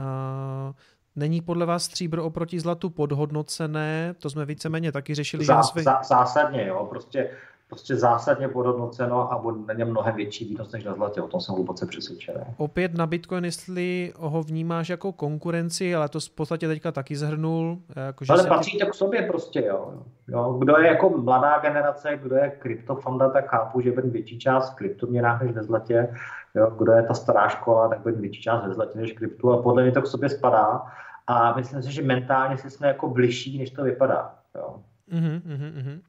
Není 1.17 1.41
podle 1.41 1.67
vás 1.67 1.85
stříbro 1.85 2.25
oproti 2.25 2.61
zlatu 2.61 2.91
podhodnocené? 2.91 4.15
To 4.19 4.31
jsme 4.31 4.45
víceméně 4.45 4.93
taky 4.93 5.15
řešili. 5.15 5.45
Zá, 5.45 5.63
že 5.77 5.83
zá, 5.83 6.01
zásadně, 6.03 6.67
jo. 6.67 6.87
Prostě 6.91 7.31
prostě 7.75 7.97
zásadně 7.97 8.49
podhodnoceno 8.49 9.33
a 9.33 9.39
bude 9.39 9.57
na 9.67 9.75
něm 9.75 9.91
mnohem 9.91 10.17
větší 10.17 10.45
výnos 10.45 10.73
než 10.73 10.85
na 10.85 10.95
zlatě. 10.95 11.23
O 11.23 11.29
tom 11.29 11.41
jsem 11.41 11.55
hluboce 11.55 11.87
přesvědčený. 11.87 12.41
Opět 12.57 12.95
na 12.95 13.07
Bitcoin, 13.07 13.45
jestli 13.45 14.13
ho 14.17 14.43
vnímáš 14.43 14.89
jako 14.89 15.13
konkurenci, 15.13 15.95
ale 15.95 16.09
to 16.09 16.21
v 16.21 16.31
podstatě 16.31 16.69
teďka 16.69 16.93
taky 16.93 17.17
zhrnul. 17.17 17.79
Jako, 17.97 18.25
že 18.25 18.33
ale 18.33 18.47
patří 18.47 18.79
to 18.79 18.87
k 18.87 18.95
sobě 18.95 19.23
prostě, 19.23 19.65
jo. 19.65 20.03
jo. 20.29 20.57
Kdo 20.59 20.79
je 20.79 20.87
jako 20.87 21.11
mladá 21.11 21.59
generace, 21.59 22.19
kdo 22.23 22.37
je 22.37 22.51
kryptofanda, 22.59 23.29
tak 23.29 23.51
chápu, 23.51 23.81
že 23.81 23.93
bude 23.93 24.09
větší 24.09 24.39
část 24.39 24.73
v 24.73 24.75
kryptoměnách 24.75 25.43
než 25.43 25.53
ve 25.53 25.63
zlatě. 25.63 26.15
Jo. 26.55 26.71
Kdo 26.79 26.93
je 26.93 27.03
ta 27.03 27.15
stará 27.15 27.49
škola, 27.49 27.89
tak 27.89 27.99
bude 27.99 28.15
větší 28.15 28.43
část 28.43 28.67
ve 28.67 28.75
zlatě 28.75 28.99
než 28.99 29.13
kryptu. 29.13 29.53
A 29.53 29.63
podle 29.63 29.83
mě 29.83 29.93
to 29.93 30.03
k 30.03 30.07
sobě 30.07 30.29
spadá. 30.29 30.83
A 31.27 31.57
myslím 31.57 31.83
si, 31.83 31.93
že 31.93 32.03
mentálně 32.03 32.57
si 32.57 32.71
jsme 32.71 32.89
jako 32.89 33.09
bližší, 33.09 33.59
než 33.59 33.71
to 33.71 33.85
vypadá. 33.85 34.35
Jo. 34.55 34.77
Mm-hmm, 35.13 35.41
mm-hmm. 35.41 36.01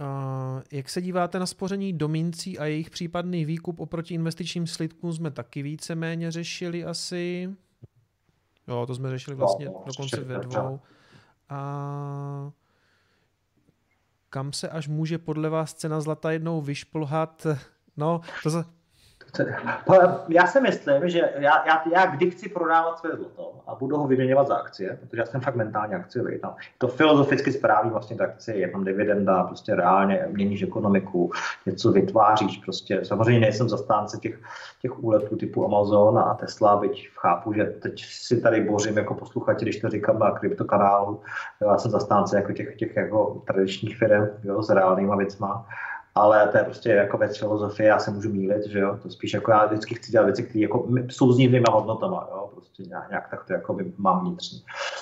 Uh, 0.00 0.62
jak 0.72 0.88
se 0.88 1.02
díváte 1.02 1.38
na 1.38 1.46
spoření 1.46 1.92
domincí 1.92 2.58
a 2.58 2.64
jejich 2.64 2.90
případný 2.90 3.44
výkup 3.44 3.80
oproti 3.80 4.14
investičním 4.14 4.66
slidkům 4.66 5.12
jsme 5.12 5.30
taky 5.30 5.62
víceméně 5.62 6.30
řešili 6.30 6.84
asi. 6.84 7.50
Jo, 8.68 8.86
to 8.86 8.94
jsme 8.94 9.10
řešili 9.10 9.36
vlastně 9.36 9.66
no, 9.66 9.82
dokonce 9.86 10.20
ve 10.20 10.38
dvou. 10.38 10.80
A 11.48 12.50
kam 14.30 14.52
se 14.52 14.68
až 14.68 14.88
může 14.88 15.18
podle 15.18 15.48
vás 15.48 15.74
cena 15.74 16.00
zlata 16.00 16.32
jednou 16.32 16.60
vyšplhat? 16.60 17.46
No, 17.96 18.20
to, 18.42 18.50
já 20.28 20.46
si 20.46 20.60
myslím, 20.60 21.08
že 21.08 21.30
já, 21.38 21.66
já, 21.66 21.82
já 21.92 22.06
kdy 22.06 22.30
chci 22.30 22.48
prodávat 22.48 22.98
své 22.98 23.10
zlato 23.10 23.52
a 23.66 23.74
budu 23.74 23.96
ho 23.96 24.06
vyměňovat 24.06 24.46
za 24.46 24.56
akcie, 24.56 24.98
protože 25.00 25.20
já 25.22 25.26
jsem 25.26 25.40
fakt 25.40 25.54
mentálně 25.54 25.96
akciový. 25.96 26.38
Tam. 26.38 26.54
To 26.78 26.88
filozoficky 26.88 27.52
správný 27.52 27.90
vlastně 27.90 28.16
ta 28.16 28.24
akcie, 28.24 28.56
je 28.56 28.68
tam 28.68 28.84
dividenda, 28.84 29.42
prostě 29.42 29.74
reálně 29.74 30.26
měníš 30.30 30.62
ekonomiku, 30.62 31.32
něco 31.66 31.92
vytváříš. 31.92 32.58
Prostě. 32.58 33.04
Samozřejmě 33.04 33.40
nejsem 33.40 33.68
zastánce 33.68 34.18
těch, 34.18 34.40
těch 34.82 35.04
úletů 35.04 35.36
typu 35.36 35.64
Amazon 35.64 36.18
a 36.18 36.34
Tesla, 36.34 36.76
byť 36.76 37.08
chápu, 37.14 37.52
že 37.52 37.64
teď 37.64 38.04
si 38.04 38.40
tady 38.40 38.60
bořím 38.60 38.98
jako 38.98 39.14
posluchači, 39.14 39.64
když 39.64 39.80
to 39.80 39.88
říkám 39.88 40.18
na 40.18 40.30
kryptokanálu. 40.30 41.20
Já 41.60 41.78
jsem 41.78 41.90
zastánce 41.90 42.36
jako 42.36 42.52
těch, 42.52 42.76
těch 42.76 42.96
jako 42.96 43.42
tradičních 43.46 43.96
firm 43.96 44.28
jo, 44.44 44.62
s 44.62 44.70
reálnýma 44.70 45.16
věcma 45.16 45.66
ale 46.14 46.48
to 46.48 46.58
je 46.58 46.64
prostě 46.64 46.90
jako 46.90 47.18
věc 47.18 47.38
filozofie, 47.38 47.88
já 47.88 47.98
se 47.98 48.10
můžu 48.10 48.32
mílit, 48.32 48.66
že 48.66 48.78
jo, 48.78 48.98
to 49.02 49.10
spíš 49.10 49.34
jako 49.34 49.50
já 49.50 49.66
vždycky 49.66 49.94
chci 49.94 50.12
dělat 50.12 50.24
věci, 50.24 50.42
které 50.42 50.62
jako 50.62 50.88
jsou 51.08 51.32
s 51.32 51.38
jinými 51.38 51.64
hodnotama, 51.70 52.28
jo, 52.30 52.50
prostě 52.52 52.82
nějak, 52.82 53.08
nějak 53.08 53.30
tak 53.30 53.44
to 53.44 53.52
jako 53.52 53.78
mám 53.96 54.20
vnitřně. 54.20 54.58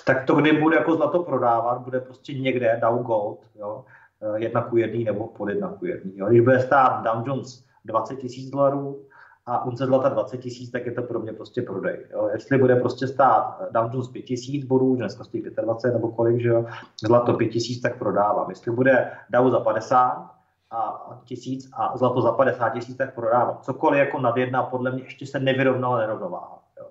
Tak 0.06 0.24
to, 0.26 0.34
kdy 0.34 0.52
bude 0.52 0.76
jako 0.76 0.94
zlato 0.96 1.22
prodávat, 1.22 1.78
bude 1.78 2.00
prostě 2.00 2.34
někde 2.34 2.78
Dow 2.82 3.02
Gold, 3.02 3.38
jo, 3.58 3.84
eh, 4.22 4.40
jedna 4.40 4.62
ku 4.62 4.76
jedný 4.76 5.04
nebo 5.04 5.26
pod 5.26 5.48
jedna 5.48 5.68
ku 5.68 5.86
jedný, 5.86 6.12
jo. 6.16 6.26
Když 6.26 6.40
bude 6.40 6.60
stát 6.60 7.02
Dow 7.02 7.28
Jones 7.28 7.64
20 7.84 8.16
tisíc 8.16 8.50
dolarů, 8.50 9.04
a 9.48 9.64
unce 9.64 9.86
zlata 9.86 10.08
20 10.08 10.38
tisíc, 10.38 10.70
tak 10.70 10.86
je 10.86 10.92
to 10.92 11.02
pro 11.02 11.20
mě 11.20 11.32
prostě 11.32 11.62
prodej. 11.62 12.06
Jo. 12.12 12.28
Jestli 12.32 12.58
bude 12.58 12.76
prostě 12.76 13.06
stát 13.06 13.60
Dow 13.70 13.90
Jones 13.92 14.08
5 14.08 14.22
tisíc 14.22 14.64
bodů, 14.64 14.96
dneska 14.96 15.24
stojí 15.24 15.42
25 15.42 15.92
nebo 15.92 16.08
kolik, 16.08 16.40
že 16.40 16.48
jo, 16.48 16.66
zlato 17.06 17.34
5 17.34 17.48
tisíc, 17.48 17.82
tak 17.82 17.98
prodávám. 17.98 18.50
Jestli 18.50 18.72
bude 18.72 19.10
Dow 19.30 19.50
za 19.50 19.60
50, 19.60 20.37
a 20.70 21.20
tisíc 21.24 21.70
a 21.72 21.96
zlato 21.96 22.20
za 22.20 22.32
50 22.32 22.70
tisíc, 22.70 22.96
tak 22.96 23.14
prodávám. 23.14 23.58
Cokoliv 23.62 23.98
jako 23.98 24.20
nad 24.20 24.36
jedna, 24.36 24.62
podle 24.62 24.92
mě 24.92 25.02
ještě 25.02 25.26
se 25.26 25.40
nevyrovnala 25.40 25.98
nerovnováha. 25.98 26.58
Jo. 26.78 26.86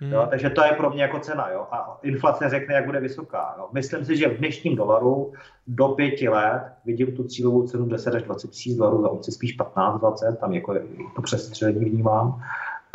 Hmm. 0.00 0.12
Jo, 0.12 0.26
takže 0.30 0.50
to 0.50 0.64
je 0.64 0.72
pro 0.72 0.90
mě 0.90 1.02
jako 1.02 1.18
cena. 1.18 1.48
Jo. 1.48 1.66
A 1.70 1.98
inflace 2.02 2.48
řekne, 2.48 2.74
jak 2.74 2.86
bude 2.86 3.00
vysoká. 3.00 3.54
Jo. 3.58 3.68
Myslím 3.72 4.04
si, 4.04 4.16
že 4.16 4.28
v 4.28 4.38
dnešním 4.38 4.76
dolaru 4.76 5.32
do 5.66 5.88
pěti 5.88 6.28
let 6.28 6.72
vidím 6.84 7.16
tu 7.16 7.24
cílovou 7.24 7.66
cenu 7.66 7.86
10 7.86 8.14
až 8.14 8.22
20 8.22 8.48
tisíc 8.48 8.76
dolarů 8.76 9.02
za 9.02 9.08
unci, 9.08 9.32
spíš 9.32 9.58
15-20, 9.58 10.36
tam 10.36 10.52
jako 10.52 10.74
to 11.16 11.22
přestřelení 11.22 11.84
vnímám. 11.84 12.42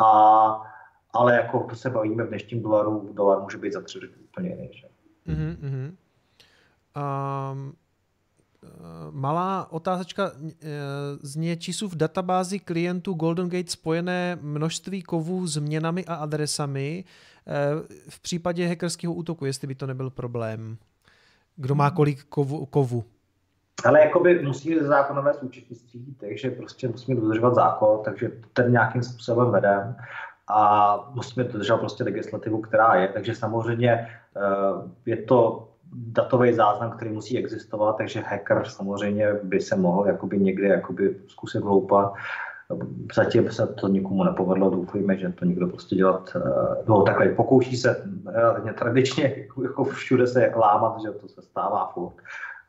A, 0.05 0.61
ale 1.14 1.35
jako 1.35 1.59
to 1.69 1.76
se 1.76 1.89
bavíme 1.89 2.23
v 2.23 2.30
dnešním 2.30 2.61
dolaru, 2.61 3.09
dolar 3.14 3.41
může 3.41 3.57
být 3.57 3.73
za 3.73 3.81
tři 3.81 3.99
úplně 4.23 4.49
jiný. 4.49 4.69
Že? 4.73 4.88
Mm-hmm. 5.27 5.95
Um, 7.51 7.73
malá 9.11 9.72
otázečka 9.72 10.31
zně 11.22 11.57
číslu 11.57 11.88
v 11.88 11.95
databázi 11.95 12.60
klientů 12.60 13.14
Golden 13.14 13.49
Gate 13.49 13.72
spojené 13.72 14.38
množství 14.41 15.02
kovů 15.02 15.48
s 15.48 15.57
měnami 15.57 16.06
a 16.06 16.15
adresami 16.15 17.03
v 18.10 18.19
případě 18.19 18.68
hackerského 18.68 19.14
útoku, 19.14 19.45
jestli 19.45 19.68
by 19.68 19.76
to 19.76 19.88
nebyl 19.88 20.10
problém. 20.10 20.77
Kdo 21.56 21.76
má 21.76 21.91
kolik 21.91 22.23
kovu? 22.69 23.03
Ale 23.85 23.99
jakoby 23.99 24.44
musí 24.44 24.80
zákonové 24.80 25.34
součetnictví, 25.34 26.15
takže 26.19 26.52
prostě 26.52 26.88
musíme 26.88 27.22
dodržovat 27.22 27.56
zákon, 27.56 27.99
takže 28.06 28.31
ten 28.53 28.72
nějakým 28.72 29.03
způsobem 29.03 29.52
vedem 29.52 29.95
a 30.48 30.98
musíme 31.14 31.44
dodržovat 31.44 31.77
prostě 31.77 32.03
legislativu, 32.03 32.61
která 32.61 32.95
je. 32.95 33.07
Takže 33.07 33.35
samozřejmě 33.35 33.91
eh, 33.91 34.10
je 35.06 35.18
to 35.18 35.69
datový 35.93 36.53
záznam, 36.53 36.91
který 36.91 37.11
musí 37.11 37.38
existovat, 37.38 37.97
takže 37.97 38.19
hacker 38.19 38.64
samozřejmě 38.65 39.34
by 39.43 39.61
se 39.61 39.76
mohl 39.76 40.07
jakoby 40.07 40.39
někdy 40.39 40.68
jakoby 40.68 41.15
zkusit 41.27 41.64
hloupat. 41.64 42.14
Zatím 43.15 43.51
se 43.51 43.68
to 43.68 43.88
nikomu 43.88 44.23
nepovedlo, 44.23 44.69
doufujeme, 44.69 45.18
že 45.18 45.30
to 45.30 45.45
nikdo 45.45 45.68
prostě 45.68 45.95
dělat, 45.95 46.31
eh, 46.35 46.84
no 46.88 47.01
takhle 47.01 47.30
pokouší 47.30 47.77
se 47.77 48.03
relativně 48.26 48.73
tradičně, 48.73 49.35
jako, 49.38 49.64
jako 49.64 49.84
všude 49.84 50.27
se 50.27 50.51
lámat, 50.55 51.01
že 51.01 51.11
to 51.11 51.27
se 51.27 51.41
stává 51.41 51.91
furt 51.93 52.15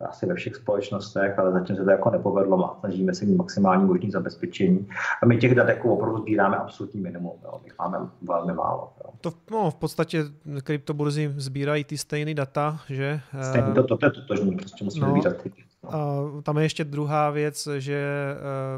asi 0.00 0.26
ve 0.26 0.34
všech 0.34 0.56
společnostech, 0.56 1.38
ale 1.38 1.52
zatím 1.52 1.76
se 1.76 1.84
to 1.84 1.90
jako 1.90 2.10
nepovedlo 2.10 2.70
a 2.70 2.76
snažíme 2.80 3.14
se 3.14 3.24
mít 3.24 3.36
maximální 3.36 3.84
možný 3.84 4.10
zabezpečení. 4.10 4.88
A 5.22 5.26
my 5.26 5.36
těch 5.36 5.54
dat 5.54 5.68
jako 5.68 5.94
opravdu 5.94 6.18
sbíráme 6.18 6.56
absolutní 6.56 7.00
minimum, 7.00 7.32
jo. 7.44 7.60
my 7.64 7.70
máme 7.78 7.98
velmi 8.22 8.52
málo. 8.52 8.92
Jo. 9.04 9.10
To 9.20 9.32
no, 9.50 9.70
v 9.70 9.74
podstatě 9.74 10.24
kryptoburzy 10.62 11.32
sbírají 11.36 11.84
ty 11.84 11.98
stejné 11.98 12.34
data, 12.34 12.80
že? 12.88 13.20
Stejný, 13.42 13.74
to, 13.74 13.82
to, 13.82 13.96
to 13.96 14.06
je 14.06 14.10
totožný, 14.10 14.56
prostě 14.56 14.84
musíme 14.84 15.06
no, 15.06 15.12
sbírat 15.12 15.36
ty 15.42 15.50
a 15.84 16.20
tam 16.42 16.58
je 16.58 16.64
ještě 16.64 16.84
druhá 16.84 17.30
věc, 17.30 17.68
že 17.78 18.04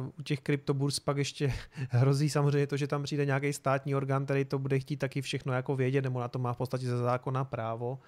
uh, 0.01 0.09
u 0.19 0.23
těch 0.23 0.41
kryptoburs 0.41 1.01
pak 1.01 1.17
ještě 1.17 1.53
hrozí 1.91 2.31
samozřejmě 2.31 2.67
to, 2.67 2.77
že 2.77 2.87
tam 2.87 3.03
přijde 3.03 3.27
nějaký 3.27 3.53
státní 3.53 3.95
orgán, 3.95 4.25
který 4.25 4.45
to 4.45 4.59
bude 4.59 4.79
chtít 4.79 4.97
taky 4.97 5.23
všechno 5.23 5.53
jako 5.53 5.77
vědět, 5.77 6.05
nebo 6.05 6.21
na 6.21 6.29
to 6.29 6.39
má 6.39 6.53
v 6.53 6.57
podstatě 6.57 6.87
ze 6.87 6.99
zákona 6.99 7.45
právo. 7.45 7.99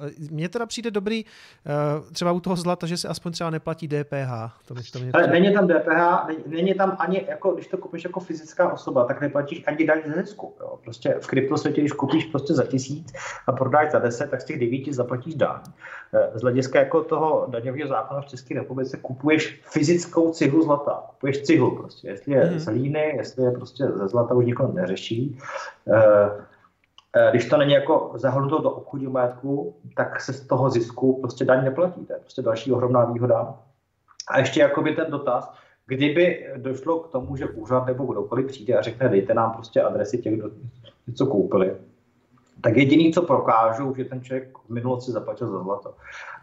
Uh, 0.00 0.28
mně 0.30 0.48
teda 0.48 0.66
přijde 0.66 0.90
dobrý 0.90 1.24
uh, 1.24 2.10
třeba 2.12 2.32
u 2.32 2.40
toho 2.40 2.56
zlata, 2.56 2.86
že 2.86 2.96
se 2.96 3.08
aspoň 3.08 3.32
třeba 3.32 3.50
neplatí 3.50 3.88
DPH. 3.88 4.30
To, 4.66 4.74
to 4.92 4.98
mě 4.98 5.12
Ale 5.12 5.26
není 5.26 5.54
tam 5.54 5.68
DPH, 5.68 6.26
není, 6.26 6.42
není 6.46 6.74
tam 6.74 6.96
ani, 6.98 7.24
jako, 7.28 7.50
když 7.52 7.66
to 7.66 7.78
koupíš 7.78 8.04
jako 8.04 8.20
fyzická 8.20 8.72
osoba, 8.72 9.04
tak 9.04 9.20
neplatíš 9.20 9.62
ani 9.66 9.86
daň 9.86 9.98
ze 10.06 10.22
zisku. 10.22 10.54
Jo. 10.60 10.78
Prostě 10.84 11.16
v 11.20 11.26
kryptosvětě, 11.26 11.80
když 11.80 11.92
koupíš 11.92 12.24
prostě 12.24 12.54
za 12.54 12.64
tisíc 12.64 13.12
a 13.46 13.52
prodáš 13.52 13.92
za 13.92 13.98
deset, 13.98 14.30
tak 14.30 14.40
z 14.40 14.44
těch 14.44 14.60
devíti 14.60 14.92
zaplatíš 14.92 15.34
daň. 15.34 15.60
Z 16.34 16.40
hlediska 16.42 16.78
jako 16.78 17.04
toho 17.04 17.46
daňového 17.50 17.88
zákona 17.88 18.01
v 18.20 18.26
České 18.26 18.54
republice 18.54 18.96
kupuješ 18.96 19.60
fyzickou 19.64 20.30
cihlu 20.32 20.62
zlata. 20.62 21.02
Kupuješ 21.10 21.42
cihlu 21.42 21.76
prostě. 21.76 22.08
Jestli 22.08 22.32
je 22.32 22.50
mm. 22.50 22.58
z 22.58 22.68
líny, 22.68 23.14
jestli 23.16 23.44
je 23.44 23.50
prostě 23.50 23.84
ze 23.84 24.08
zlata, 24.08 24.34
už 24.34 24.46
nikdo 24.46 24.68
neřeší. 24.68 25.38
Eh, 25.92 26.30
eh, 27.16 27.30
když 27.30 27.48
to 27.48 27.56
není 27.56 27.72
jako 27.72 28.12
zahrnuto 28.14 28.58
do 28.58 28.70
obchodního 28.70 29.12
majetku, 29.12 29.76
tak 29.96 30.20
se 30.20 30.32
z 30.32 30.46
toho 30.46 30.70
zisku 30.70 31.20
prostě 31.20 31.44
daň 31.44 31.64
neplatí. 31.64 32.06
To 32.06 32.12
je 32.12 32.18
prostě 32.18 32.42
další 32.42 32.72
ohromná 32.72 33.04
výhoda. 33.04 33.54
A 34.28 34.38
ještě 34.38 34.60
jakoby 34.60 34.94
ten 34.94 35.06
dotaz, 35.10 35.52
kdyby 35.86 36.46
došlo 36.56 37.00
k 37.00 37.08
tomu, 37.08 37.36
že 37.36 37.46
úřad 37.46 37.86
nebo 37.86 38.12
kdokoliv 38.12 38.46
přijde 38.46 38.74
a 38.74 38.82
řekne, 38.82 39.08
dejte 39.08 39.34
nám 39.34 39.52
prostě 39.52 39.82
adresy 39.82 40.18
těch, 40.18 40.38
kdo 40.38 40.50
něco 41.06 41.26
koupili, 41.26 41.76
tak 42.62 42.76
jediný, 42.76 43.12
co 43.12 43.22
prokážou, 43.22 43.94
že 43.94 44.04
ten 44.04 44.22
člověk 44.22 44.58
v 44.58 44.70
minulosti 44.70 45.12
zaplatil 45.12 45.50
za 45.50 45.62
zlato. 45.62 45.94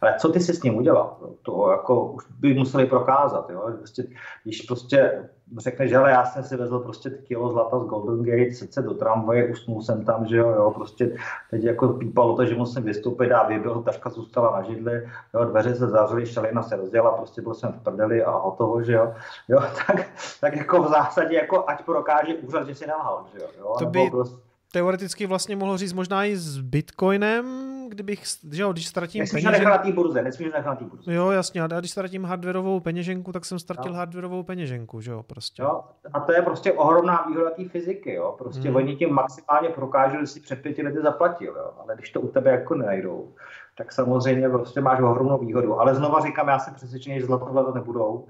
Ale 0.01 0.15
co 0.19 0.29
ty 0.29 0.39
si 0.39 0.53
s 0.53 0.63
ním 0.63 0.77
udělal? 0.77 1.17
To 1.41 1.71
jako 1.71 2.05
už 2.05 2.23
by 2.39 2.53
museli 2.53 2.85
prokázat. 2.85 3.49
Jo? 3.49 3.71
Prostě, 3.77 4.03
když 4.43 4.61
prostě 4.61 5.29
řekneš, 5.57 5.89
že 5.89 5.97
ale 5.97 6.11
já 6.11 6.25
jsem 6.25 6.43
si 6.43 6.57
vezl 6.57 6.79
prostě 6.79 7.09
kilo 7.09 7.51
zlata 7.51 7.79
z 7.79 7.85
Golden 7.85 8.23
Gate, 8.23 8.55
sice 8.55 8.81
do 8.81 8.93
tramvaje, 8.93 9.51
usnul 9.51 9.81
jsem 9.81 10.05
tam, 10.05 10.25
že 10.25 10.37
jo, 10.37 10.49
jo 10.49 10.71
prostě 10.71 11.15
teď 11.51 11.63
jako 11.63 11.87
pípalo 11.87 12.35
to, 12.35 12.45
že 12.45 12.55
musím 12.55 12.83
vystoupit 12.83 13.31
a 13.31 13.47
vybil, 13.47 13.81
taška 13.81 14.09
zůstala 14.09 14.51
na 14.51 14.63
židli, 14.63 15.07
jo, 15.33 15.45
dveře 15.45 15.75
se 15.75 15.87
zavřely, 15.87 16.25
šalina 16.25 16.63
se 16.63 16.75
rozděla, 16.75 17.11
prostě 17.11 17.41
byl 17.41 17.53
jsem 17.53 17.73
v 17.73 17.83
prdeli 17.83 18.23
a 18.23 18.31
hotovo, 18.31 18.83
že 18.83 18.93
jo, 18.93 19.13
jo 19.47 19.59
tak, 19.87 20.07
tak 20.41 20.55
jako 20.55 20.83
v 20.83 20.89
zásadě, 20.89 21.35
jako 21.35 21.69
ať 21.69 21.85
prokáže 21.85 22.35
úřad, 22.35 22.67
že 22.67 22.75
si 22.75 22.87
nalhal, 22.87 23.25
že 23.33 23.39
jo, 23.39 23.47
jo 23.59 23.75
to 23.79 23.85
by, 23.85 24.09
prostě 24.09 24.48
teoreticky 24.71 25.25
vlastně 25.25 25.55
mohl 25.55 25.77
říct 25.77 25.93
možná 25.93 26.25
i 26.25 26.37
s 26.37 26.57
Bitcoinem, 26.57 27.45
kdybych, 27.89 28.23
že 28.51 28.61
jo, 28.61 28.71
když 28.71 28.87
ztratím 28.87 29.19
nesmíš 29.19 29.43
peněženku. 29.43 29.69
Nesmíš 29.69 29.77
na 29.77 29.83
té 29.83 29.91
burze, 29.91 30.21
nesmíš 30.21 30.49
na 30.65 30.75
té 30.75 30.85
burze. 30.85 31.13
Jo, 31.13 31.29
jasně, 31.29 31.61
a 31.61 31.67
když 31.67 31.91
ztratím 31.91 32.25
hardwareovou 32.25 32.79
peněženku, 32.79 33.31
tak 33.31 33.45
jsem 33.45 33.59
ztratil 33.59 33.91
no. 33.91 33.97
hardwareovou 33.97 34.43
peněženku, 34.43 35.01
že 35.01 35.11
jo, 35.11 35.23
prostě. 35.23 35.61
Jo, 35.61 35.81
a 36.13 36.19
to 36.19 36.31
je 36.31 36.41
prostě 36.41 36.71
ohromná 36.71 37.25
výhoda 37.27 37.49
té 37.49 37.69
fyziky, 37.69 38.13
jo, 38.13 38.35
prostě 38.37 38.67
hmm. 38.67 38.75
oni 38.75 38.95
tím 38.95 39.13
maximálně 39.13 39.69
prokážou, 39.69 40.19
že 40.19 40.27
si 40.27 40.39
před 40.39 40.61
pěti 40.61 40.83
lety 40.83 41.01
zaplatil, 41.01 41.53
jo, 41.57 41.71
ale 41.83 41.95
když 41.95 42.09
to 42.09 42.21
u 42.21 42.27
tebe 42.27 42.51
jako 42.51 42.75
nenajdou, 42.75 43.33
tak 43.77 43.91
samozřejmě 43.91 44.49
prostě 44.49 44.81
máš 44.81 45.01
ohromnou 45.01 45.37
výhodu. 45.37 45.79
Ale 45.79 45.95
znova 45.95 46.19
říkám, 46.19 46.47
já 46.47 46.59
jsem 46.59 46.73
přesvědčený, 46.73 47.19
že 47.19 47.25
zlato 47.25 47.73
nebudou, 47.73 48.27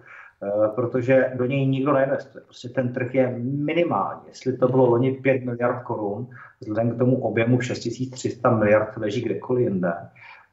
protože 0.75 1.31
do 1.35 1.45
něj 1.45 1.67
nikdo 1.67 1.93
neinvestuje. 1.93 2.43
Prostě 2.43 2.69
ten 2.69 2.93
trh 2.93 3.15
je 3.15 3.39
minimální. 3.39 4.21
Jestli 4.27 4.57
to 4.57 4.67
bylo 4.67 4.89
loni 4.89 5.11
5 5.11 5.45
miliard 5.45 5.83
korun, 5.83 6.27
vzhledem 6.59 6.95
k 6.95 6.97
tomu 6.97 7.23
objemu 7.23 7.61
6300 7.61 8.49
miliard 8.49 8.97
leží 8.97 9.21
kdekoliv 9.21 9.63
jinde, 9.63 9.93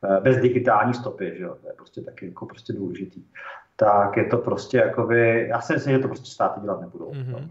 eh, 0.04 0.20
bez 0.20 0.36
digitální 0.36 0.94
stopy, 0.94 1.34
že 1.36 1.44
jo? 1.44 1.56
to 1.60 1.68
je 1.68 1.74
prostě 1.76 2.00
taky 2.00 2.26
jako 2.26 2.46
prostě 2.46 2.72
důležitý, 2.72 3.24
tak 3.76 4.16
je 4.16 4.24
to 4.24 4.38
prostě 4.38 4.78
jakoby, 4.78 5.48
já 5.48 5.60
si 5.60 5.72
myslím, 5.72 5.92
že 5.92 5.98
to 5.98 6.08
prostě 6.08 6.30
státy 6.30 6.60
dělat 6.60 6.80
nebudou. 6.80 7.12
Mm-hmm. 7.12 7.48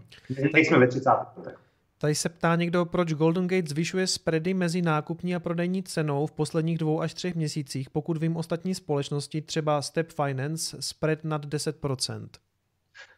Nejsme 0.54 0.78
ve 0.78 0.86
30. 0.86 1.10
letech. 1.36 1.65
Tady 1.98 2.14
se 2.14 2.28
ptá 2.28 2.56
někdo, 2.56 2.84
proč 2.84 3.12
Golden 3.12 3.48
Gate 3.48 3.68
zvyšuje 3.68 4.06
spready 4.06 4.54
mezi 4.54 4.82
nákupní 4.82 5.34
a 5.34 5.40
prodejní 5.40 5.82
cenou 5.82 6.26
v 6.26 6.32
posledních 6.32 6.78
dvou 6.78 7.00
až 7.00 7.14
třech 7.14 7.34
měsících, 7.34 7.90
pokud 7.90 8.16
vím 8.16 8.36
ostatní 8.36 8.74
společnosti, 8.74 9.42
třeba 9.42 9.82
Step 9.82 10.12
Finance, 10.12 10.82
spread 10.82 11.24
nad 11.24 11.46
10%. 11.46 12.28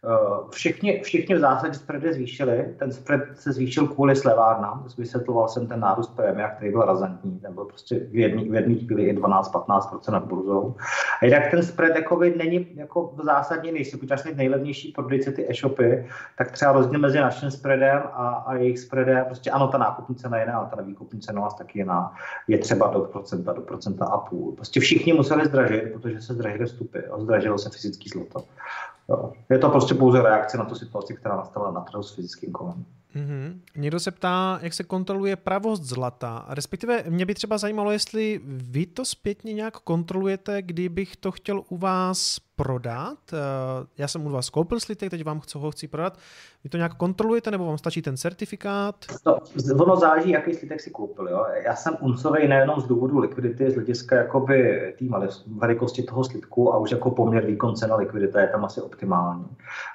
Eh, 0.05 0.51
všichni, 0.51 1.01
všichni 1.03 1.35
v 1.35 1.39
zásadě 1.39 1.75
spready 1.75 2.13
zvýšili. 2.13 2.75
Ten 2.79 2.93
spread 2.93 3.21
se 3.35 3.53
zvýšil 3.53 3.87
kvůli 3.87 4.17
slevárnám. 4.17 4.87
Vysvětloval 4.99 5.49
jsem 5.49 5.67
ten 5.67 5.81
nárůst 5.81 6.17
prémia, 6.17 6.49
který 6.49 6.71
byl 6.71 6.83
razantní. 6.83 7.41
Ten 7.41 7.55
byl 7.55 7.65
prostě 7.65 7.99
v 7.99 8.17
jedné 8.17 8.45
v 8.45 8.55
jedný 8.55 8.79
chvíli 8.79 9.03
i 9.03 9.17
12-15% 9.17 10.13
nad 10.13 10.25
burzou. 10.25 10.75
A 11.23 11.25
jinak 11.25 11.51
ten 11.51 11.63
spread 11.63 11.97
jakoby 11.97 12.35
není 12.37 12.67
jako 12.75 13.13
v 13.17 13.25
zásadě 13.25 13.73
nejsi. 13.73 13.99
Máš 14.11 14.25
nejlevnější 14.35 14.93
prodejce 14.93 15.33
ty 15.33 15.51
e-shopy, 15.51 16.07
tak 16.39 16.51
třeba 16.51 16.73
rozdíl 16.73 17.01
mezi 17.01 17.19
naším 17.19 17.51
spreadem 17.51 18.03
a, 18.13 18.29
a 18.29 18.55
jejich 18.55 18.79
spreadem, 18.79 19.25
prostě 19.25 19.51
ano, 19.51 19.69
ta 19.69 19.79
nákupní 19.79 20.15
cena 20.15 20.37
je 20.37 20.43
jiná, 20.43 20.59
ale 20.59 20.69
ta 20.77 20.83
výkupní 20.83 21.21
cena 21.21 21.41
vás 21.41 21.55
taky 21.55 21.79
jiná, 21.79 22.15
je 22.49 22.59
třeba 22.59 22.87
do 22.87 23.01
procenta, 23.01 23.53
do 23.53 23.61
procenta 23.61 24.05
a 24.05 24.19
půl. 24.19 24.53
Prostě 24.53 24.81
všichni 24.81 25.13
museli 25.13 25.47
zdražit, 25.47 25.93
protože 25.93 26.21
se 26.21 26.35
zdražily 26.35 26.67
vstupy, 26.67 26.99
zdražilo 27.19 27.59
se 27.59 27.71
fyzický 27.71 28.09
zlato. 28.09 28.45
Jo. 29.09 29.33
Je 29.51 29.59
to 29.59 29.71
prostě 29.71 29.95
pouze 29.95 30.23
reakce 30.23 30.59
na 30.59 30.65
tu 30.65 30.75
situaci, 30.75 31.15
která 31.15 31.37
nastala 31.37 31.71
na 31.71 31.81
trhu 31.81 32.03
s 32.03 32.15
fyzickým 32.15 32.53
kovem. 32.53 32.85
Mm-hmm. 33.17 33.59
Někdo 33.77 34.01
se 34.01 34.11
ptá, 34.11 34.59
jak 34.63 34.75
se 34.75 34.85
kontroluje 34.85 35.37
pravost 35.37 35.83
zlata. 35.83 36.45
Respektive 36.49 37.05
mě 37.09 37.27
by 37.27 37.35
třeba 37.35 37.59
zajímalo, 37.59 37.91
jestli 37.91 38.41
vy 38.45 38.87
to 38.87 39.05
zpětně 39.05 39.53
nějak 39.53 39.77
kontrolujete, 39.77 40.63
kdybych 40.63 41.17
to 41.17 41.31
chtěl 41.31 41.63
u 41.69 41.77
vás 41.77 42.39
prodat. 42.59 43.19
Eh, 43.33 43.37
já 43.99 44.09
jsem 44.09 44.27
u 44.27 44.31
vás 44.31 44.51
koupil 44.51 44.81
slitek, 44.81 45.11
teď 45.11 45.25
vám 45.25 45.41
ho 45.55 45.71
chci 45.71 45.89
prodat. 45.89 46.19
Vy 46.65 46.71
to 46.71 46.77
nějak 46.77 46.95
kontrolujete, 46.95 47.51
nebo 47.51 47.67
vám 47.67 47.79
stačí 47.79 48.03
ten 48.03 48.17
certifikát? 48.17 48.95
To, 49.25 49.39
ono 49.79 49.97
záleží, 49.97 50.31
jaký 50.31 50.55
slitek 50.55 50.81
si 50.81 50.91
koupil. 50.91 51.29
Jo? 51.29 51.47
Já 51.65 51.77
jsem 51.77 51.97
uncovej 52.01 52.49
nejenom 52.49 52.81
z 52.81 52.85
důvodu 52.85 53.19
likvidity, 53.19 53.71
z 53.71 53.75
hlediska 53.75 54.17
jakoby 54.17 54.59
té 54.99 55.05
velikosti 55.47 56.03
toho 56.03 56.25
slitku 56.25 56.75
a 56.75 56.79
už 56.79 56.91
jako 56.91 57.11
poměr 57.11 57.47
výkon 57.47 57.77
cena 57.77 57.97
likvidita 57.97 58.41
je 58.41 58.49
tam 58.49 58.65
asi 58.65 58.81
optimální. 58.81 59.47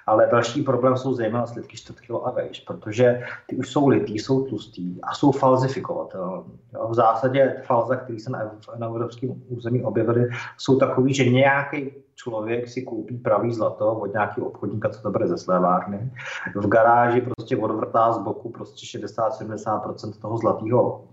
Ale 0.06 0.28
další 0.32 0.62
problém 0.64 0.98
jsou 0.98 1.14
zejména 1.14 1.48
slitky 1.48 1.78
4 1.78 2.00
kg 2.08 2.12
a 2.24 2.32
vejš, 2.32 2.60
protože 2.60 3.24
ty 3.48 3.56
už 3.56 3.72
jsou 3.72 3.88
litý, 3.88 4.20
jsou 4.20 4.46
tlustý 4.46 5.00
a 5.04 5.14
jsou 5.14 5.32
falzifikovatelné. 5.32 6.44
V 6.90 6.94
zásadě 6.94 7.62
falza, 7.66 7.96
které 7.96 8.20
se 8.20 8.30
na, 8.30 8.52
na 8.78 8.88
evropském 8.88 9.30
území 9.48 9.84
objevily, 9.84 10.30
jsou 10.58 10.80
takový, 10.80 11.14
že 11.14 11.30
nějaký 11.30 11.92
člověk 12.16 12.70
si 12.70 12.82
koupí 12.82 13.18
pravý 13.18 13.54
zlato 13.54 13.94
od 13.94 14.14
nějakého 14.14 14.48
obchodníka, 14.48 14.90
co 14.90 15.02
to 15.02 15.12
bude 15.12 15.28
ze 15.28 15.38
slévárny. 15.38 16.12
V 16.56 16.68
garáži 16.68 17.22
prostě 17.22 17.58
odvrtá 17.58 18.12
z 18.12 18.18
boku 18.18 18.50
prostě 18.50 19.00
60-70% 19.00 20.22
toho 20.22 20.38
zlatého 20.38 21.08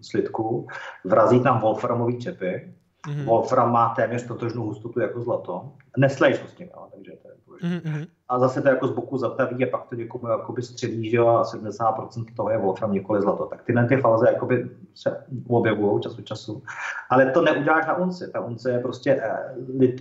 slitku, 0.00 0.66
vrazí 1.04 1.40
tam 1.40 1.60
wolframové 1.60 2.12
čepy, 2.12 2.74
Mm-hmm. 3.08 3.24
Wolfram 3.24 3.72
má 3.72 3.94
téměř 3.94 4.26
totožnou 4.26 4.64
hustotu 4.64 5.00
jako 5.00 5.20
zlato. 5.20 5.72
Neslejš 5.96 6.36
s 6.36 6.54
tím, 6.54 6.68
ale, 6.74 6.88
takže 6.90 7.12
to 7.22 7.28
je 7.28 7.34
Mm-hmm. 7.60 8.06
A 8.30 8.38
zase 8.38 8.62
to 8.62 8.68
jako 8.68 8.86
z 8.86 8.90
boku 8.90 9.18
zataví 9.18 9.64
a 9.64 9.70
pak 9.70 9.86
to 9.86 9.94
někomu 9.94 10.28
jakoby 10.28 10.62
střelí, 10.62 11.10
že 11.10 11.18
a 11.18 11.42
70% 11.42 12.24
toho 12.36 12.50
je 12.50 12.58
wolfram, 12.58 12.92
nikoli 12.92 13.20
zlato. 13.20 13.46
Tak 13.46 13.62
tyhle 13.62 13.86
ty 13.86 13.96
falze 13.96 14.26
jakoby 14.26 14.70
se 14.94 15.24
objevují 15.48 16.00
čas 16.00 16.18
od 16.18 16.24
času. 16.24 16.62
Ale 17.10 17.30
to 17.30 17.42
neuděláš 17.42 17.86
na 17.86 17.96
unci. 17.96 18.30
Ta 18.32 18.40
unce 18.40 18.70
je 18.70 18.78
prostě 18.78 19.22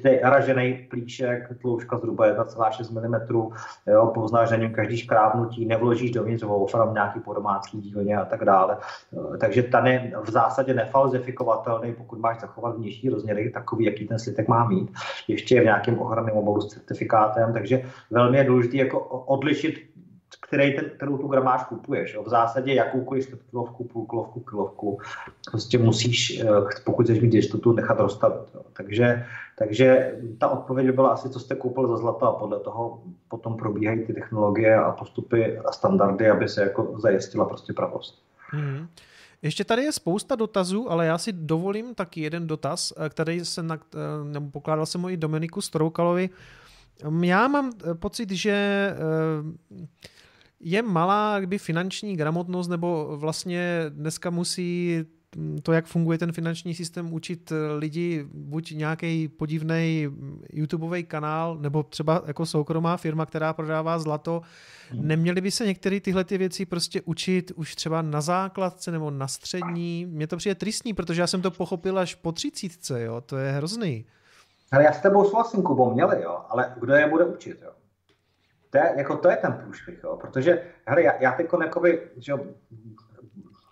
eh, 0.04 0.20
ražený 0.30 0.74
plíšek, 0.90 1.60
tloušťka 1.62 1.98
zhruba 1.98 2.28
1,6 2.28 2.92
mm, 2.92 3.52
jo, 3.88 4.12
poznáš 4.14 4.52
na 4.52 4.58
něm 4.58 4.74
každý 4.74 4.98
škrábnutí, 4.98 5.66
nevložíš 5.66 6.12
dovnitř 6.12 6.44
wolfram 6.44 6.94
nějaký 6.94 7.20
po 7.20 7.34
domácí 7.34 7.82
dílně 7.82 8.18
a 8.18 8.26
tak 8.26 8.46
dále. 8.46 8.78
Eh, 9.34 9.38
takže 9.38 9.64
ten 9.64 9.88
je 9.88 10.14
v 10.24 10.30
zásadě 10.30 10.74
nefalzifikovatelný, 10.74 11.94
pokud 11.94 12.20
máš 12.20 12.40
zachovat 12.40 12.76
vnější 12.76 13.10
rozměry, 13.10 13.50
takový, 13.50 13.86
jaký 13.86 14.08
ten 14.08 14.20
slitek 14.20 14.48
má 14.48 14.68
mít. 14.68 14.92
Ještě 15.28 15.56
je 15.56 15.62
v 15.62 15.64
nějakém 15.64 16.00
ochranném 16.00 16.36
obalu 16.36 16.62
s 16.62 16.68
certifikátem, 16.68 17.54
takže 17.54 17.82
velmi 18.20 18.38
je 18.38 18.44
důležité 18.44 18.78
jako 18.78 19.00
odlišit, 19.10 19.90
který 20.48 20.76
ten, 20.76 20.86
kterou 20.96 21.18
tu 21.18 21.28
gramáž 21.28 21.64
kupuješ. 21.64 22.14
Jo. 22.14 22.24
V 22.24 22.30
zásadě 22.30 22.74
jakoukoliv 22.74 23.26
čtvrtkilovku, 23.26 23.84
půlkilovku, 23.84 24.40
kilovku, 24.40 25.00
prostě 25.52 25.78
musíš, 25.78 26.40
eh, 26.40 26.46
pokud 26.84 27.04
chceš 27.04 27.22
mít 27.22 27.34
jistotu, 27.34 27.74
nechat 27.74 28.00
rozstavit. 28.00 28.41
Jo. 28.56 28.62
Takže, 28.74 29.26
takže 29.58 30.18
ta 30.38 30.48
odpověď 30.48 30.86
by 30.86 30.91
byla 30.91 31.10
asi, 31.10 31.30
co 31.30 31.40
jste 31.40 31.56
koupil 31.56 31.88
za 31.88 31.98
zlato 31.98 32.26
a 32.26 32.40
podle 32.40 32.60
toho 32.60 33.02
potom 33.28 33.58
probíhají 33.58 34.06
ty 34.06 34.14
technologie 34.14 34.76
a 34.76 34.91
postupy 34.91 35.58
a 35.58 35.72
standardy, 35.72 36.30
aby 36.30 36.50
se 36.50 36.62
jako 36.62 36.96
zajistila 36.98 37.46
prostě 37.46 37.74
pravost. 37.74 38.24
Hmm. 38.50 38.88
Ještě 39.41 39.64
tady 39.64 39.84
je 39.84 39.91
spousta 39.91 40.36
dotazů, 40.36 40.91
ale 40.91 41.06
já 41.06 41.18
si 41.18 41.32
dovolím 41.32 41.96
taky 41.96 42.22
jeden 42.22 42.48
dotaz, 42.48 42.94
eh, 42.98 43.10
který 43.10 43.46
se 43.46 43.64
na, 43.64 43.76
eh, 43.76 44.40
pokládal 44.52 44.86
jsem 44.86 45.02
ho 45.02 45.10
i 45.10 45.18
Dominiku 45.18 45.62
Stroukalovi. 45.62 46.30
Já 47.22 47.48
mám 47.48 47.72
eh, 47.84 47.96
pocit, 47.96 48.32
že 48.32 48.96
je 50.60 50.82
malá 50.82 51.40
kdyby 51.40 51.58
finanční 51.58 52.16
gramotnost, 52.16 52.68
nebo 52.68 53.18
vlastně 53.18 53.86
dneska 53.90 54.30
musí 54.30 55.06
to, 55.64 55.74
jak 55.74 55.86
funguje 55.86 56.18
ten 56.18 56.32
finanční 56.32 56.76
systém, 56.76 57.14
učit 57.14 57.52
lidi 57.78 58.26
buď 58.34 58.72
nějaký 58.72 59.28
podivný 59.28 60.08
YouTubeový 60.54 61.04
kanál, 61.04 61.58
nebo 61.58 61.84
třeba 61.84 62.24
jako 62.28 62.46
soukromá 62.46 62.98
firma, 62.98 63.26
která 63.26 63.54
prodává 63.54 64.00
zlato. 64.00 64.42
Hmm. 64.90 65.08
Neměly 65.08 65.42
by 65.42 65.52
se 65.52 65.66
některé 65.66 66.00
tyhle 66.00 66.24
ty 66.24 66.38
věci 66.38 66.66
prostě 66.66 67.02
učit 67.02 67.52
už 67.56 67.76
třeba 67.76 68.02
na 68.02 68.22
základce 68.22 68.92
nebo 68.92 69.12
na 69.12 69.28
střední? 69.28 70.06
Mně 70.06 70.28
to 70.28 70.38
přijde 70.38 70.56
tristní, 70.56 70.94
protože 70.94 71.22
já 71.22 71.28
jsem 71.28 71.42
to 71.42 71.52
pochopil 71.52 72.00
až 72.00 72.16
po 72.16 72.32
třicítce, 72.32 73.02
jo, 73.02 73.22
to 73.22 73.38
je 73.38 73.52
hrozný. 73.52 74.06
Ale 74.72 74.84
já 74.84 74.94
s 74.94 75.02
tebou 75.02 75.26
souhlasím, 75.26 75.64
Kubo, 75.64 75.94
měli, 75.94 76.22
jo, 76.24 76.40
ale 76.50 76.74
kdo 76.80 76.94
je 76.94 77.08
bude 77.08 77.26
učit, 77.26 77.58
jo? 77.62 77.72
To 78.70 78.78
je, 78.78 78.94
jako, 78.98 79.18
to 79.18 79.30
je 79.30 79.36
ten 79.36 79.54
průšvih, 79.54 80.00
jo, 80.04 80.18
protože, 80.22 80.62
hele, 80.86 81.04
já, 81.04 81.14
já 81.20 81.32
teď 81.32 81.48
jakoby, 81.64 82.02
že 82.18 82.34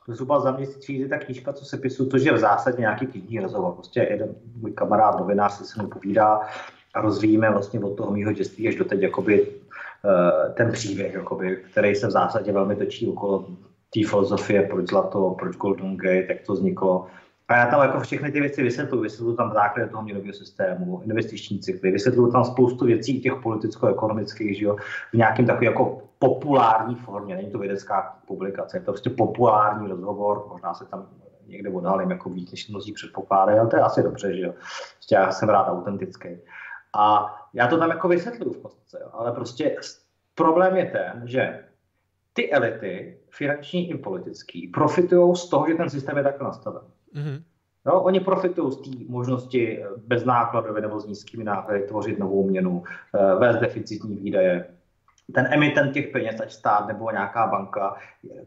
zhruba 0.08 0.40
za 0.40 0.52
měsíc 0.52 0.88
vyjde 0.88 1.08
ta 1.08 1.18
knížka, 1.18 1.54
co 1.54 1.66
se 1.66 1.78
pisu, 1.78 2.10
což 2.10 2.24
je 2.24 2.34
v 2.34 2.38
zásadě 2.38 2.78
nějaký 2.80 3.08
knižní 3.08 3.40
rozhovor. 3.40 3.74
Prostě 3.74 4.08
jeden 4.10 4.36
můj 4.56 4.72
kamarád, 4.72 5.20
novinář 5.20 5.52
se 5.52 5.66
se 5.66 5.80
mnou 5.80 5.90
povídá 5.90 6.42
a 6.94 7.02
rozvíjíme 7.02 7.52
vlastně 7.52 7.80
od 7.80 7.98
toho 7.98 8.12
mýho 8.12 8.32
dětství 8.32 8.68
až 8.68 8.76
do 8.76 8.86
teď 8.86 9.02
jakoby, 9.02 9.48
uh, 9.48 10.54
ten 10.54 10.72
příběh, 10.72 11.14
jakoby, 11.14 11.64
který 11.72 11.96
se 11.96 12.08
v 12.08 12.12
zásadě 12.12 12.52
velmi 12.52 12.76
točí 12.76 13.08
okolo 13.08 13.46
té 13.94 14.08
filozofie, 14.10 14.62
proč 14.62 14.90
zlato, 14.90 15.36
proč 15.40 15.56
Golden 15.56 15.98
Gate, 15.98 16.34
jak 16.34 16.42
to 16.46 16.54
vzniklo, 16.54 17.08
a 17.48 17.58
já 17.58 17.66
tam 17.66 17.82
jako 17.82 18.00
všechny 18.00 18.32
ty 18.32 18.40
věci 18.40 18.64
vysvětluji, 18.64 19.02
vysvětluji 19.02 19.38
tam 19.38 19.54
základy 19.54 19.90
toho 19.90 20.04
měnového 20.04 20.34
systému, 20.34 21.02
investiční 21.04 21.60
cykly, 21.60 21.92
vysvětluji 21.92 22.32
tam 22.32 22.46
spoustu 22.46 22.86
věcí 22.86 23.22
těch 23.22 23.34
politicko-ekonomických, 23.34 24.58
že 24.58 24.66
jo, 24.66 24.76
v 25.12 25.14
nějakém 25.14 25.46
takové 25.46 25.66
jako 25.66 26.02
populární 26.20 26.96
formě, 26.96 27.36
není 27.36 27.52
to 27.52 27.60
vědecká 27.60 28.20
publikace, 28.28 28.78
je 28.78 28.82
to 28.82 28.92
prostě 28.92 29.10
populární 29.10 29.88
rozhovor, 29.88 30.46
možná 30.50 30.74
se 30.74 30.86
tam 30.86 31.08
někde 31.48 31.70
odhalím 31.70 32.12
jako 32.12 32.30
víc, 32.30 32.52
než 32.52 32.70
mnozí 32.70 32.92
předpokládají, 32.92 33.60
ale 33.60 33.70
to 33.70 33.76
je 33.76 33.82
asi 33.82 34.04
dobře, 34.04 34.36
že 34.36 34.42
jo. 34.42 34.54
Prostě 34.94 35.16
já 35.16 35.32
jsem 35.32 35.50
rád 35.50 35.68
autentický. 35.68 36.30
A 36.96 37.36
já 37.54 37.68
to 37.68 37.78
tam 37.78 37.90
jako 37.90 38.08
vysvětluju 38.08 38.54
v 38.54 38.62
podstatě, 38.62 39.04
ale 39.12 39.32
prostě 39.32 39.76
problém 40.36 40.76
je 40.76 40.86
ten, 40.86 41.28
že 41.28 41.64
ty 42.34 42.52
elity, 42.52 43.20
finanční 43.30 43.90
i 43.90 43.98
politický, 43.98 44.68
profitují 44.68 45.36
z 45.36 45.50
toho, 45.50 45.68
že 45.68 45.76
ten 45.76 45.90
systém 45.90 46.18
je 46.18 46.24
takhle 46.24 46.48
nastaven. 46.48 46.82
Mm-hmm. 47.16 47.44
No, 47.86 48.04
oni 48.04 48.20
profitují 48.20 48.72
z 48.72 48.78
té 48.78 48.90
možnosti 49.10 49.84
bez 50.08 50.26
nákladové 50.26 50.82
nebo 50.82 51.00
s 51.00 51.08
nízkými 51.08 51.44
náklady 51.44 51.84
tvořit 51.84 52.20
novou 52.20 52.50
měnu, 52.50 52.84
eh, 53.16 53.36
vést 53.36 53.58
deficitní 53.58 54.16
výdaje, 54.16 54.66
ten 55.34 55.48
emitent 55.52 55.94
těch 55.94 56.08
peněz, 56.08 56.40
ať 56.42 56.52
stát 56.52 56.88
nebo 56.88 57.12
nějaká 57.12 57.48
banka, 57.48 57.96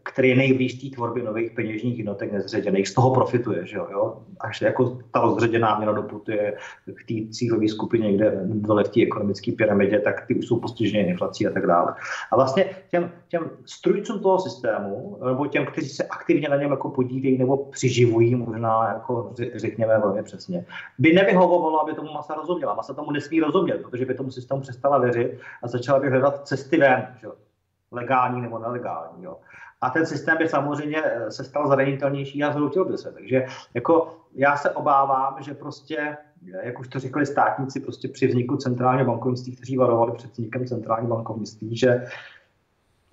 který 0.03 0.29
je 0.29 0.35
nejblíž 0.35 0.73
té 0.73 1.23
nových 1.23 1.51
peněžních 1.51 1.97
jednotek 1.97 2.31
nezředěných, 2.31 2.87
z 2.87 2.93
toho 2.93 3.13
profituje, 3.13 3.65
že 3.65 3.77
jo? 3.77 4.23
Až 4.39 4.61
jako 4.61 4.97
ta 5.11 5.21
rozředěná 5.21 5.77
měna 5.77 5.91
doputuje 5.91 6.57
k 6.93 7.07
té 7.07 7.13
cílové 7.31 7.67
skupině, 7.67 8.13
kde 8.13 8.41
dole 8.45 8.83
v 8.83 8.89
té 8.89 9.01
ekonomické 9.01 9.51
pyramidě, 9.51 9.99
tak 9.99 10.27
ty 10.27 10.35
už 10.35 10.47
jsou 10.47 10.59
postiženy 10.59 11.09
inflací 11.09 11.47
a 11.47 11.51
tak 11.51 11.67
dále. 11.67 11.93
A 12.31 12.35
vlastně 12.35 12.65
těm, 12.91 13.11
těm 13.27 13.49
strujcům 13.65 14.19
toho 14.19 14.39
systému, 14.39 15.17
nebo 15.25 15.47
těm, 15.47 15.65
kteří 15.65 15.89
se 15.89 16.03
aktivně 16.03 16.49
na 16.49 16.55
něm 16.55 16.71
jako 16.71 16.89
podílejí 16.89 17.37
nebo 17.37 17.57
přiživují, 17.57 18.35
možná 18.35 18.87
jako 18.87 19.33
řekněme 19.55 19.99
velmi 19.99 20.23
přesně, 20.23 20.65
by 20.99 21.13
nevyhovovalo, 21.13 21.81
aby 21.81 21.93
tomu 21.93 22.13
masa 22.13 22.33
rozuměla. 22.33 22.75
Masa 22.75 22.93
tomu 22.93 23.11
nesmí 23.11 23.39
rozumět, 23.39 23.77
protože 23.77 24.05
by 24.05 24.13
tomu 24.13 24.31
systému 24.31 24.61
přestala 24.61 24.97
věřit 24.97 25.39
a 25.63 25.67
začala 25.67 25.99
by 25.99 26.09
hledat 26.09 26.47
cesty 26.47 26.70
cesty 26.71 26.77
ven, 26.77 27.07
že? 27.21 27.27
legální 27.91 28.41
nebo 28.41 28.59
nelegální. 28.59 29.23
Jo. 29.23 29.37
A 29.81 29.89
ten 29.89 30.05
systém 30.05 30.37
by 30.37 30.49
samozřejmě 30.49 31.01
eh, 31.03 31.31
se 31.31 31.43
stal 31.43 31.67
zranitelnější 31.67 32.43
a 32.43 32.51
zhroutil 32.51 32.85
by 32.85 32.97
se. 32.97 33.11
Takže 33.11 33.45
jako 33.73 34.17
já 34.33 34.57
se 34.57 34.69
obávám, 34.69 35.35
že 35.39 35.53
prostě, 35.53 36.17
eh, 36.53 36.65
jak 36.65 36.79
už 36.79 36.87
to 36.87 36.99
řekli 36.99 37.25
státníci, 37.25 37.79
prostě 37.79 38.07
při 38.07 38.27
vzniku 38.27 38.57
centrálního 38.57 39.05
bankovnictví, 39.05 39.55
kteří 39.55 39.77
varovali 39.77 40.11
před 40.11 40.31
vznikem 40.31 40.67
centrálního 40.67 41.15
bankovnictví, 41.15 41.77
že 41.77 42.05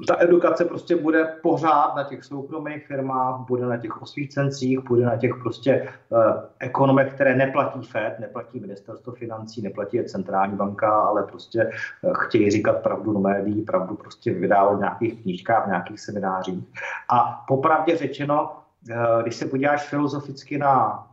ta 0.06 0.16
edukace 0.22 0.64
prostě 0.64 0.96
bude 0.96 1.24
pořád 1.42 1.96
na 1.96 2.04
těch 2.04 2.24
soukromých 2.24 2.86
firmách, 2.86 3.40
bude 3.40 3.66
na 3.66 3.76
těch 3.76 4.02
osvícencích, 4.02 4.78
bude 4.80 5.04
na 5.04 5.16
těch 5.16 5.32
prostě 5.42 5.88
uh, 6.08 6.18
ekonomech, 6.58 7.14
které 7.14 7.36
neplatí 7.36 7.86
FED, 7.86 8.20
neplatí 8.20 8.60
ministerstvo 8.60 9.12
financí, 9.12 9.62
neplatí 9.62 9.96
je 9.96 10.04
centrální 10.04 10.56
banka, 10.56 11.00
ale 11.00 11.22
prostě 11.22 11.70
uh, 12.02 12.12
chtějí 12.14 12.50
říkat 12.50 12.82
pravdu 12.82 13.12
do 13.12 13.18
médií, 13.18 13.62
pravdu 13.62 13.94
prostě 13.94 14.34
vydávat 14.34 14.76
v 14.76 14.80
nějakých 14.80 15.22
knížkách, 15.22 15.64
v 15.64 15.68
nějakých 15.68 16.00
seminářích. 16.00 16.64
A 17.08 17.44
popravdě 17.48 17.96
řečeno, 17.96 18.52
uh, 18.90 19.22
když 19.22 19.36
se 19.36 19.46
podíváš 19.46 19.88
filozoficky 19.88 20.58
na 20.58 21.04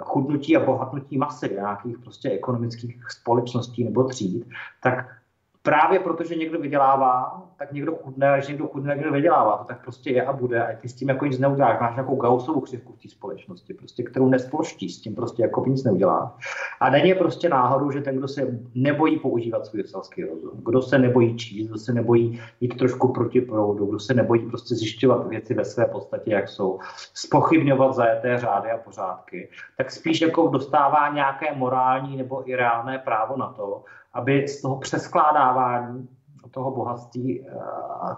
chudnutí 0.00 0.56
a 0.56 0.64
bohatnutí 0.64 1.18
masy 1.18 1.48
nějakých 1.54 1.98
prostě 1.98 2.30
ekonomických 2.30 3.10
společností 3.10 3.84
nebo 3.84 4.04
tříd, 4.04 4.48
tak 4.82 5.19
právě 5.62 6.00
protože 6.00 6.34
někdo 6.34 6.58
vydělává, 6.58 7.42
tak 7.58 7.72
někdo 7.72 7.94
chudne, 7.94 8.30
a 8.30 8.36
když 8.36 8.48
někdo 8.48 8.66
chudne, 8.66 8.94
někdo 8.94 9.12
vydělává. 9.12 9.56
To 9.56 9.64
tak 9.64 9.82
prostě 9.82 10.10
je 10.10 10.22
a 10.22 10.32
bude. 10.32 10.66
A 10.66 10.76
ty 10.76 10.88
s 10.88 10.94
tím 10.94 11.08
jako 11.08 11.26
nic 11.26 11.38
neuděláš. 11.38 11.80
Máš 11.80 11.94
nějakou 11.94 12.16
gausovou 12.16 12.60
křivku 12.60 12.92
v 12.92 13.02
té 13.02 13.08
společnosti, 13.08 13.74
prostě, 13.74 14.02
kterou 14.02 14.28
nesploští, 14.28 14.88
s 14.88 15.00
tím 15.00 15.14
prostě 15.14 15.42
jako 15.42 15.64
nic 15.66 15.84
neudělá. 15.84 16.36
A 16.80 16.90
není 16.90 17.14
prostě 17.14 17.48
náhodou, 17.48 17.90
že 17.90 18.00
ten, 18.00 18.16
kdo 18.16 18.28
se 18.28 18.58
nebojí 18.74 19.18
používat 19.18 19.66
svůj 19.66 19.84
selský 19.84 20.24
rozum, 20.24 20.62
kdo 20.64 20.82
se 20.82 20.98
nebojí 20.98 21.36
číst, 21.36 21.68
kdo 21.68 21.78
se 21.78 21.92
nebojí 21.92 22.40
jít 22.60 22.78
trošku 22.78 23.12
proti 23.12 23.40
proudu, 23.40 23.86
kdo 23.86 23.98
se 23.98 24.14
nebojí 24.14 24.48
prostě 24.48 24.74
zjišťovat 24.74 25.26
věci 25.26 25.54
ve 25.54 25.64
své 25.64 25.86
podstatě, 25.86 26.32
jak 26.32 26.48
jsou, 26.48 26.78
spochybňovat 27.14 27.94
zajeté 27.94 28.38
řády 28.38 28.70
a 28.70 28.78
pořádky, 28.78 29.50
tak 29.76 29.90
spíš 29.90 30.20
jako 30.20 30.48
dostává 30.48 31.08
nějaké 31.08 31.54
morální 31.54 32.16
nebo 32.16 32.50
i 32.50 32.56
reálné 32.56 32.98
právo 32.98 33.36
na 33.36 33.52
to, 33.52 33.84
aby 34.14 34.48
z 34.48 34.60
toho 34.60 34.76
přeskládávání 34.76 36.08
toho 36.50 36.70
bohatství 36.70 37.40
eh, 37.40 37.54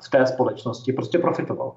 v 0.06 0.10
té 0.10 0.26
společnosti 0.26 0.92
prostě 0.92 1.18
profitoval. 1.18 1.74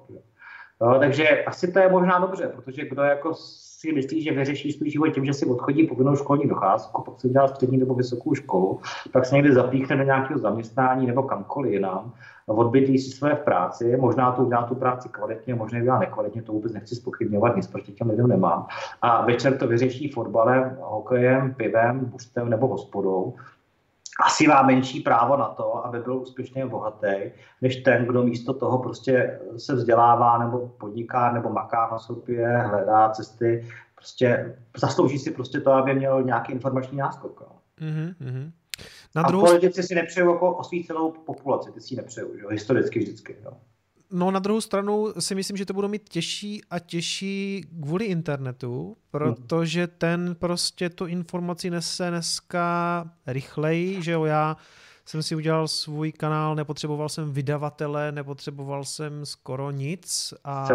Jo, 0.80 0.96
takže 0.98 1.44
asi 1.44 1.72
to 1.72 1.78
je 1.78 1.88
možná 1.88 2.18
dobře, 2.18 2.48
protože 2.48 2.88
kdo 2.88 3.02
jako 3.02 3.34
si 3.34 3.92
myslí, 3.92 4.22
že 4.22 4.32
vyřeší 4.32 4.72
svůj 4.72 4.90
život 4.90 5.08
tím, 5.08 5.24
že 5.24 5.32
si 5.32 5.46
odchodí 5.46 5.86
povinnou 5.86 6.16
školní 6.16 6.48
docházku, 6.48 7.02
pak 7.02 7.20
si 7.20 7.28
udělá 7.28 7.48
střední 7.48 7.78
nebo 7.78 7.94
vysokou 7.94 8.34
školu, 8.34 8.80
pak 9.12 9.26
se 9.26 9.34
někdy 9.34 9.54
zapíchne 9.54 9.96
do 9.96 10.02
nějakého 10.02 10.38
zaměstnání 10.38 11.06
nebo 11.06 11.22
kamkoliv 11.22 11.72
jinam, 11.72 12.12
odbydlí 12.46 12.98
si 12.98 13.10
své 13.10 13.34
v 13.34 13.40
práci, 13.40 13.96
možná 13.96 14.32
to 14.32 14.42
udělá 14.42 14.62
tu 14.62 14.74
práci 14.74 15.08
kvalitně, 15.08 15.54
možná 15.54 15.78
udělá 15.78 15.98
nekvalitně, 15.98 16.42
to 16.42 16.52
vůbec 16.52 16.72
nechci 16.72 16.94
spochybňovat, 16.94 17.56
nic 17.56 17.66
proti 17.66 17.92
těm 17.92 18.10
lidem 18.10 18.26
nemám. 18.26 18.66
A 19.02 19.26
večer 19.26 19.58
to 19.58 19.68
vyřeší 19.68 20.12
fotbalem, 20.12 20.76
hokejem, 20.80 21.54
pivem, 21.54 22.04
buřtem 22.04 22.50
nebo 22.50 22.66
hospodou 22.66 23.34
asi 24.24 24.46
má 24.46 24.62
menší 24.62 25.00
právo 25.00 25.36
na 25.36 25.48
to, 25.48 25.86
aby 25.86 26.00
byl 26.00 26.16
úspěšný 26.16 26.62
a 26.62 26.66
bohatý, 26.66 27.16
než 27.62 27.76
ten, 27.76 28.06
kdo 28.06 28.22
místo 28.22 28.54
toho 28.54 28.78
prostě 28.78 29.40
se 29.56 29.74
vzdělává 29.74 30.38
nebo 30.38 30.68
podniká 30.68 31.32
nebo 31.32 31.50
maká 31.50 31.88
na 31.92 31.98
sobě, 31.98 32.58
hledá 32.58 33.08
cesty, 33.10 33.68
prostě 33.94 34.58
zaslouží 34.76 35.18
si 35.18 35.30
prostě 35.30 35.60
to, 35.60 35.72
aby 35.72 35.94
měl 35.94 36.22
nějaký 36.22 36.52
informační 36.52 36.98
náskok. 36.98 37.42
Mm-hmm. 37.80 38.50
Na 39.14 39.22
druhou... 39.22 39.46
A 39.46 39.48
politici 39.48 39.82
si 39.82 39.94
nepřejou 39.94 40.32
jako 40.32 40.56
osvícenou 40.56 41.10
populaci, 41.10 41.72
ty 41.72 41.80
si 41.80 41.94
ji 41.94 41.96
nepřejou, 41.96 42.36
že? 42.36 42.42
historicky 42.50 42.98
vždycky. 42.98 43.36
Jo. 43.44 43.52
No 44.10 44.30
na 44.30 44.38
druhou 44.38 44.60
stranu 44.60 45.12
si 45.18 45.34
myslím, 45.34 45.56
že 45.56 45.66
to 45.66 45.72
budou 45.72 45.88
mít 45.88 46.08
těžší 46.08 46.62
a 46.70 46.78
těžší 46.78 47.64
kvůli 47.82 48.04
internetu, 48.04 48.96
protože 49.10 49.86
ten 49.86 50.34
prostě 50.34 50.90
tu 50.90 51.06
informaci 51.06 51.70
nese 51.70 52.10
dneska 52.10 53.04
rychleji, 53.26 54.02
že 54.02 54.12
jo, 54.12 54.24
já 54.24 54.56
jsem 55.04 55.22
si 55.22 55.36
udělal 55.36 55.68
svůj 55.68 56.12
kanál, 56.12 56.54
nepotřeboval 56.54 57.08
jsem 57.08 57.32
vydavatele, 57.32 58.12
nepotřeboval 58.12 58.84
jsem 58.84 59.26
skoro 59.26 59.70
nic 59.70 60.34
a, 60.44 60.68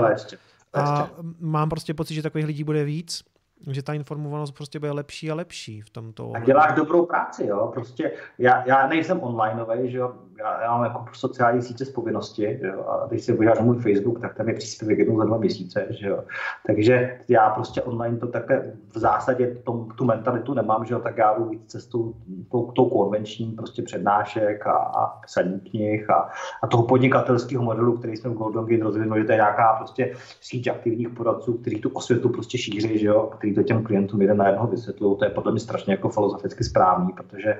a 0.73 1.09
mám 1.39 1.69
prostě 1.69 1.93
pocit, 1.93 2.13
že 2.13 2.21
takových 2.21 2.47
lidí 2.47 2.63
bude 2.63 2.83
víc 2.83 3.23
že 3.67 3.83
ta 3.83 3.93
informovanost 3.93 4.51
prostě 4.51 4.79
bude 4.79 4.91
lepší 4.91 5.31
a 5.31 5.35
lepší 5.35 5.81
v 5.81 5.89
tomto. 5.89 6.31
A 6.35 6.39
děláš 6.39 6.73
dobrou 6.73 7.05
práci, 7.05 7.45
jo. 7.45 7.71
Prostě 7.73 8.11
já, 8.37 8.67
já 8.67 8.87
nejsem 8.87 9.19
onlineový, 9.19 9.91
že 9.91 9.97
jo. 9.97 10.13
Já, 10.41 10.61
já 10.61 10.71
mám 10.71 10.83
jako 10.83 11.05
sociální 11.13 11.61
sítě 11.61 11.85
z 11.85 11.89
povinnosti, 11.89 12.59
jo. 12.61 12.85
A 12.87 13.07
když 13.07 13.23
si 13.23 13.33
podíváš 13.33 13.59
na 13.59 13.65
můj 13.65 13.75
Facebook, 13.75 14.19
tak 14.21 14.33
tam 14.33 14.49
je 14.49 14.53
příspěvek 14.55 14.97
jednou 14.97 15.17
za 15.17 15.25
dva 15.25 15.37
měsíce, 15.37 15.87
že 15.89 16.07
jo. 16.07 16.23
Takže 16.67 17.19
já 17.27 17.49
prostě 17.49 17.81
online 17.81 18.17
to 18.17 18.27
také 18.27 18.73
v 18.93 18.97
zásadě 18.97 19.55
tom, 19.63 19.89
tu 19.95 20.05
mentalitu 20.05 20.53
nemám, 20.53 20.85
že 20.85 20.93
jo. 20.93 20.99
Tak 20.99 21.17
já 21.17 21.37
jdu 21.37 21.45
víc 21.45 21.61
cestou 21.65 22.13
tou, 22.51 22.71
tou 22.71 22.89
konvenční 22.89 23.51
prostě 23.51 23.81
přednášek 23.81 24.67
a, 24.67 24.71
a 24.71 25.07
psaní 25.07 25.59
knih 25.59 26.09
a, 26.09 26.29
a 26.61 26.67
toho 26.67 26.83
podnikatelského 26.83 27.63
modelu, 27.63 27.97
který 27.97 28.17
jsme 28.17 28.29
v 28.29 28.33
Golden 28.33 28.65
Gate 28.65 28.83
rozvinuli, 28.83 29.23
to 29.23 29.31
je 29.31 29.35
nějaká 29.35 29.73
prostě 29.73 30.13
síť 30.41 30.67
aktivních 30.67 31.09
poradců, 31.09 31.53
kteří 31.53 31.81
tu 31.81 31.89
osvětu 31.89 32.29
prostě 32.29 32.57
šíří, 32.57 32.99
že 32.99 33.07
jo, 33.07 33.29
který 33.37 33.55
to 33.55 33.63
těm 33.63 33.83
klientům 33.83 34.21
jeden 34.21 34.37
na 34.37 34.47
jednoho 34.47 34.67
vysvětlují, 34.67 35.17
to 35.17 35.25
je 35.25 35.31
podle 35.31 35.51
mě 35.51 35.59
strašně 35.59 35.93
jako 35.93 36.09
filozoficky 36.09 36.63
správný, 36.63 37.13
protože 37.13 37.57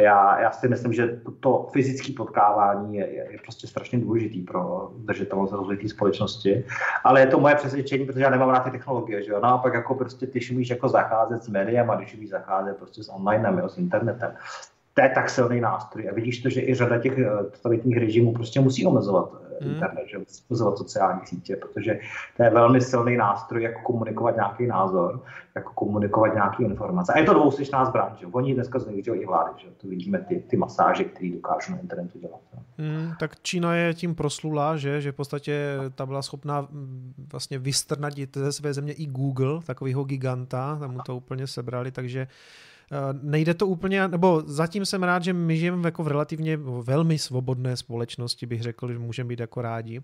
já, 0.00 0.40
já 0.40 0.50
si 0.50 0.68
myslím, 0.68 0.92
že 0.92 1.20
to, 1.24 1.30
to 1.30 1.66
fyzické 1.72 2.12
potkávání 2.24 2.96
je, 2.96 3.06
je, 3.06 3.32
je, 3.32 3.38
prostě 3.42 3.66
strašně 3.66 3.98
důležitý 3.98 4.42
pro 4.42 4.90
držitelnost 4.96 5.52
rozvojové 5.52 5.88
společnosti, 5.88 6.64
ale 7.04 7.20
je 7.20 7.26
to 7.26 7.40
moje 7.40 7.54
přesvědčení, 7.54 8.06
protože 8.06 8.20
já 8.20 8.30
nemám 8.30 8.50
rád 8.50 8.60
ty 8.60 8.70
technologie, 8.70 9.22
že 9.22 9.32
jo, 9.32 9.40
naopak 9.40 9.74
jako 9.74 9.94
prostě 9.94 10.26
ty 10.26 10.40
umíš 10.52 10.70
jako 10.70 10.88
zacházet 10.88 11.44
s 11.44 11.48
médiem 11.48 11.90
a 11.90 11.96
když 11.96 12.14
umíš 12.14 12.30
zacházet 12.30 12.76
prostě 12.76 13.04
s 13.04 13.12
online, 13.12 13.62
s 13.66 13.78
internetem, 13.78 14.32
to 14.94 15.02
je 15.02 15.08
tak 15.08 15.30
silný 15.30 15.60
nástroj. 15.60 16.08
A 16.10 16.14
vidíš 16.14 16.42
to, 16.42 16.48
že 16.48 16.60
i 16.60 16.74
řada 16.74 16.98
těch 16.98 17.18
eh, 17.18 17.44
totalitních 17.52 17.98
režimů 17.98 18.32
prostě 18.32 18.60
musí 18.60 18.86
omezovat 18.86 19.43
hmm. 19.60 19.72
internet, 19.72 20.04
že 20.06 20.18
omezovat 20.50 20.78
sociální 20.78 21.20
sítě, 21.24 21.56
protože 21.56 21.98
to 22.36 22.42
je 22.42 22.50
velmi 22.50 22.80
silný 22.80 23.16
nástroj, 23.16 23.62
jak 23.62 23.82
komunikovat 23.82 24.34
nějaký 24.34 24.66
názor, 24.66 25.20
jak 25.54 25.64
komunikovat 25.64 26.34
nějaké 26.34 26.64
informace. 26.64 27.12
A 27.12 27.18
je 27.18 27.24
to 27.24 27.34
dvousečná 27.34 27.84
zbraň, 27.84 28.12
že 28.20 28.26
oni 28.26 28.54
dneska 28.54 28.78
zneužívají 28.78 29.22
i 29.22 29.26
vlády, 29.26 29.50
že 29.56 29.70
to 29.70 29.88
vidíme 29.88 30.18
ty, 30.18 30.44
ty 30.50 30.56
masáže, 30.56 31.04
které 31.04 31.30
dokážou 31.30 31.72
na 31.72 31.78
internetu 31.78 32.18
dělat. 32.18 32.40
Hmm, 32.78 33.12
tak 33.20 33.42
Čína 33.42 33.74
je 33.74 33.94
tím 33.94 34.14
proslula, 34.14 34.76
že, 34.76 35.00
že 35.00 35.12
v 35.12 35.14
podstatě 35.14 35.76
ta 35.94 36.06
byla 36.06 36.22
schopná 36.22 36.60
mm, 36.60 37.14
vlastně 37.32 37.58
vystrnadit 37.58 38.36
ze 38.36 38.52
své 38.52 38.74
země 38.74 38.92
i 38.92 39.06
Google, 39.06 39.60
takového 39.66 40.04
giganta, 40.04 40.76
tam 40.80 40.90
mu 40.90 40.98
to 41.06 41.16
úplně 41.16 41.46
sebrali, 41.46 41.90
takže 41.90 42.26
nejde 43.22 43.54
to 43.54 43.66
úplně, 43.66 44.08
nebo 44.08 44.42
zatím 44.46 44.86
jsem 44.86 45.02
rád, 45.02 45.24
že 45.24 45.32
my 45.32 45.56
žijeme 45.56 45.88
jako 45.88 46.02
v 46.02 46.08
relativně 46.08 46.56
velmi 46.82 47.18
svobodné 47.18 47.76
společnosti, 47.76 48.46
bych 48.46 48.62
řekl, 48.62 48.92
že 48.92 48.98
můžeme 48.98 49.28
být 49.28 49.40
jako 49.40 49.62
rádi. 49.62 50.00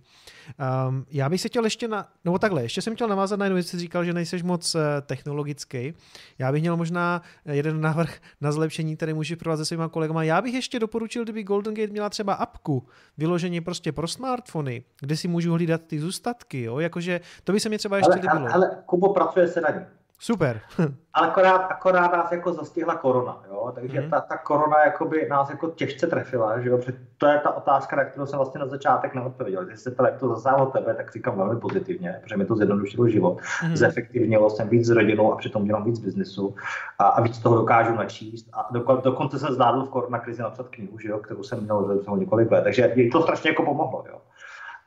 Um, 0.89 1.07
já 1.11 1.29
bych 1.29 1.41
se 1.41 1.49
chtěl 1.49 1.65
ještě 1.65 1.89
na, 1.89 2.09
nebo 2.25 2.39
takhle, 2.39 2.63
ještě 2.63 2.83
jsem 2.83 2.95
chtěl 2.95 3.09
navázat 3.09 3.39
na 3.39 3.47
jednu 3.47 3.55
věc, 3.55 3.75
říkal, 3.75 4.05
že 4.05 4.13
nejseš 4.13 4.43
moc 4.43 4.75
uh, 4.75 4.81
technologický. 5.07 5.95
Já 6.39 6.53
bych 6.53 6.61
měl 6.61 6.77
možná 6.77 7.23
jeden 7.45 7.81
návrh 7.81 8.19
na 8.41 8.53
zlepšení, 8.53 8.97
který 8.97 9.13
můžeš 9.13 9.39
provázet 9.39 9.65
se 9.65 9.69
svýma 9.69 9.89
kolegama. 9.89 10.23
Já 10.23 10.43
bych 10.43 10.55
ještě 10.55 10.79
doporučil, 10.79 11.25
kdyby 11.25 11.43
Golden 11.43 11.75
Gate 11.75 11.93
měla 11.93 12.11
třeba 12.11 12.35
apku, 12.35 12.87
vyloženě 13.19 13.61
prostě 13.61 13.93
pro 13.93 14.09
smartfony, 14.09 14.85
kde 15.01 15.17
si 15.17 15.29
můžu 15.29 15.53
hlídat 15.53 15.83
ty 15.87 16.01
zůstatky, 16.01 16.63
jo? 16.63 16.79
jakože 16.79 17.21
to 17.45 17.53
by 17.53 17.61
se 17.61 17.69
mi 17.69 17.79
třeba 17.79 17.97
ještě 17.97 18.13
ale, 18.13 18.21
líbilo. 18.21 18.55
Ale, 18.55 18.67
ale 18.67 18.83
Kubo, 18.87 19.13
pracuje 19.13 19.49
se 19.49 19.61
na 19.61 19.71
ní. 19.71 20.00
Super. 20.23 20.61
Ale 21.15 21.29
akorát, 21.29 21.57
akorát 21.57 22.13
nás 22.13 22.33
jako 22.33 22.53
zastihla 22.53 22.95
korona, 22.95 23.43
jo? 23.51 23.73
takže 23.75 24.01
mm. 24.01 24.11
ta, 24.11 24.21
ta 24.21 24.37
korona 24.37 24.85
jakoby 24.85 25.29
nás 25.31 25.51
jako 25.51 25.71
těžce 25.71 26.07
trefila, 26.07 26.61
že 26.61 26.69
jo? 26.69 26.81
to 27.19 27.27
je 27.27 27.39
ta 27.39 27.57
otázka, 27.57 27.97
na 27.97 28.05
kterou 28.05 28.27
jsem 28.27 28.37
vlastně 28.37 28.61
na 28.61 28.67
začátek 28.67 29.15
neodpověděl. 29.15 29.65
Když 29.65 29.81
se 29.81 29.91
to, 29.91 30.05
jak 30.05 30.19
to 30.19 30.29
zasáhlo 30.29 30.67
tebe, 30.67 30.95
tak 30.95 31.13
říkám 31.13 31.37
velmi 31.37 31.61
pozitivně, 31.61 32.19
protože 32.23 32.37
mi 32.37 32.45
to 32.45 32.57
zjednodušilo 32.57 33.09
život. 33.09 33.41
Mm. 33.65 33.77
Zefektivnilo 33.77 34.51
jsem 34.51 34.69
víc 34.69 34.87
s 34.87 34.91
rodinou 34.91 35.33
a 35.33 35.37
přitom 35.37 35.65
dělám 35.65 35.85
víc 35.85 35.99
biznesu 35.99 36.55
a, 36.99 37.09
a 37.09 37.21
víc 37.21 37.39
toho 37.39 37.57
dokážu 37.57 37.95
načíst. 37.95 38.49
A 38.53 38.69
do, 38.71 39.01
dokonce 39.05 39.39
jsem 39.39 39.55
zvládl 39.55 39.85
v 39.85 39.91
korona 39.91 40.19
krizi 40.19 40.43
napsat 40.43 40.69
knihu, 40.69 40.99
že 40.99 41.09
jo? 41.09 41.19
kterou 41.19 41.43
jsem 41.43 41.63
měl 41.63 42.03
za 42.03 42.17
několik 42.17 42.51
let, 42.51 42.63
takže 42.63 42.93
mi 42.97 43.11
to 43.11 43.23
strašně 43.23 43.51
jako 43.51 43.63
pomohlo. 43.63 44.05
Jo? 44.09 44.19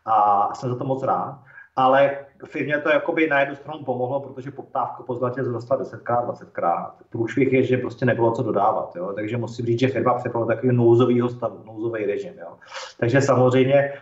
A 0.06 0.50
jsem 0.56 0.70
za 0.70 0.76
to 0.76 0.84
moc 0.84 1.04
rád 1.04 1.40
ale 1.76 2.18
firmě 2.46 2.78
to 2.78 2.90
jakoby 2.90 3.28
na 3.28 3.40
jednu 3.40 3.56
stranu 3.56 3.84
pomohlo, 3.84 4.20
protože 4.20 4.52
poptávka 4.52 5.04
po 5.04 5.16
zlatě 5.16 5.44
zrostla 5.44 5.82
10krát, 5.82 6.28
20krát. 6.28 6.92
Průšvih 7.10 7.54
je, 7.54 7.64
že 7.64 7.78
prostě 7.78 8.06
nebylo 8.06 8.32
co 8.32 8.44
dodávat, 8.44 8.96
jo? 8.96 9.14
takže 9.16 9.38
musím 9.38 9.66
říct, 9.66 9.80
že 9.80 9.88
firma 9.88 10.14
přepala 10.14 10.46
takový 10.46 10.76
nouzovýho 10.76 11.30
stavu, 11.30 11.64
nouzový 11.66 12.06
režim. 12.06 12.34
Jo? 12.40 12.58
Takže 13.00 13.22
samozřejmě 13.22 13.94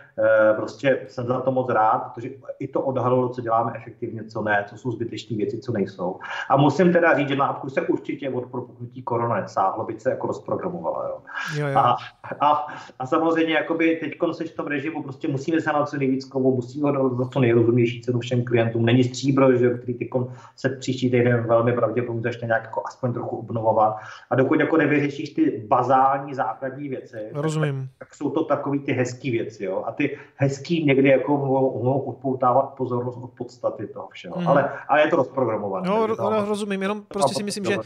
prostě 0.56 1.00
jsem 1.08 1.26
za 1.26 1.40
to 1.40 1.52
moc 1.52 1.70
rád, 1.70 1.98
protože 1.98 2.30
i 2.58 2.68
to 2.68 2.80
odhalilo, 2.80 3.28
co 3.28 3.40
děláme 3.40 3.72
efektivně, 3.74 4.24
co 4.24 4.42
ne, 4.42 4.64
co 4.68 4.76
jsou 4.76 4.92
zbytečné 4.92 5.36
věci, 5.36 5.58
co 5.58 5.72
nejsou. 5.72 6.18
A 6.48 6.56
musím 6.56 6.92
teda 6.92 7.18
říct, 7.18 7.28
že 7.28 7.36
na 7.36 7.46
apku 7.46 7.70
se 7.70 7.80
určitě 7.80 8.30
od 8.30 8.46
propuknutí 8.46 9.02
korona 9.02 9.40
nesáhlo, 9.40 9.84
byť 9.84 10.00
se 10.00 10.10
jako 10.10 10.26
rozprogramovala. 10.26 11.08
Jo? 11.08 11.18
Jo, 11.56 11.66
jo. 11.66 11.78
A, 11.78 11.96
a, 12.40 12.66
a, 12.98 13.06
samozřejmě 13.06 13.54
jakoby 13.54 13.96
teď 13.96 14.12
seš 14.32 14.50
v 14.50 14.56
tom 14.56 14.66
režimu, 14.66 15.02
prostě 15.02 15.28
musíme 15.28 15.60
se 15.60 15.72
na 15.72 15.86
co 15.86 15.96
nejvíc 15.96 16.24
kovu, 16.24 16.54
musíme 16.54 16.90
ho 16.90 17.16
za 17.16 17.28
co 17.28 17.40
nejrozumější 17.40 18.02
cenu 18.02 18.18
všem 18.20 18.44
klientům. 18.44 18.84
Není 18.84 19.04
stříbro, 19.04 19.56
že, 19.56 19.70
který 19.70 19.94
tykom 19.94 20.32
se 20.56 20.68
příští 20.68 21.10
týden 21.10 21.46
velmi 21.46 21.72
pravděpodobně 21.72 22.22
začne 22.22 22.46
nějak 22.46 22.62
jako 22.62 22.82
aspoň 22.86 23.12
trochu 23.12 23.36
obnovovat. 23.36 23.96
A 24.30 24.34
dokud 24.34 24.60
jako 24.60 24.76
nevyřešíš 24.76 25.30
ty 25.30 25.64
bazální 25.68 26.34
základní 26.34 26.88
věci, 26.88 27.18
Rozumím. 27.32 27.88
Tak, 27.98 28.08
tak, 28.08 28.14
jsou 28.14 28.30
to 28.30 28.44
takové 28.44 28.78
ty 28.78 28.92
hezké 28.92 29.30
věci. 29.30 29.64
Jo? 29.64 29.84
A 29.86 29.92
ty 29.92 30.01
hezký 30.36 30.84
někdy 30.84 31.08
jako 31.08 31.36
mohou, 31.36 32.00
odpoutávat 32.00 32.74
pozornost 32.74 33.18
od 33.22 33.30
podstaty 33.30 33.86
toho 33.86 34.08
všeho. 34.12 34.40
Mm. 34.40 34.48
Ale, 34.48 34.70
ale 34.88 35.00
je 35.00 35.08
to 35.08 35.16
rozprogramované. 35.16 35.88
No, 35.88 36.06
rozumím, 36.44 36.82
jenom 36.82 37.02
prostě 37.08 37.34
si 37.34 37.42
myslím, 37.42 37.64
že 37.64 37.76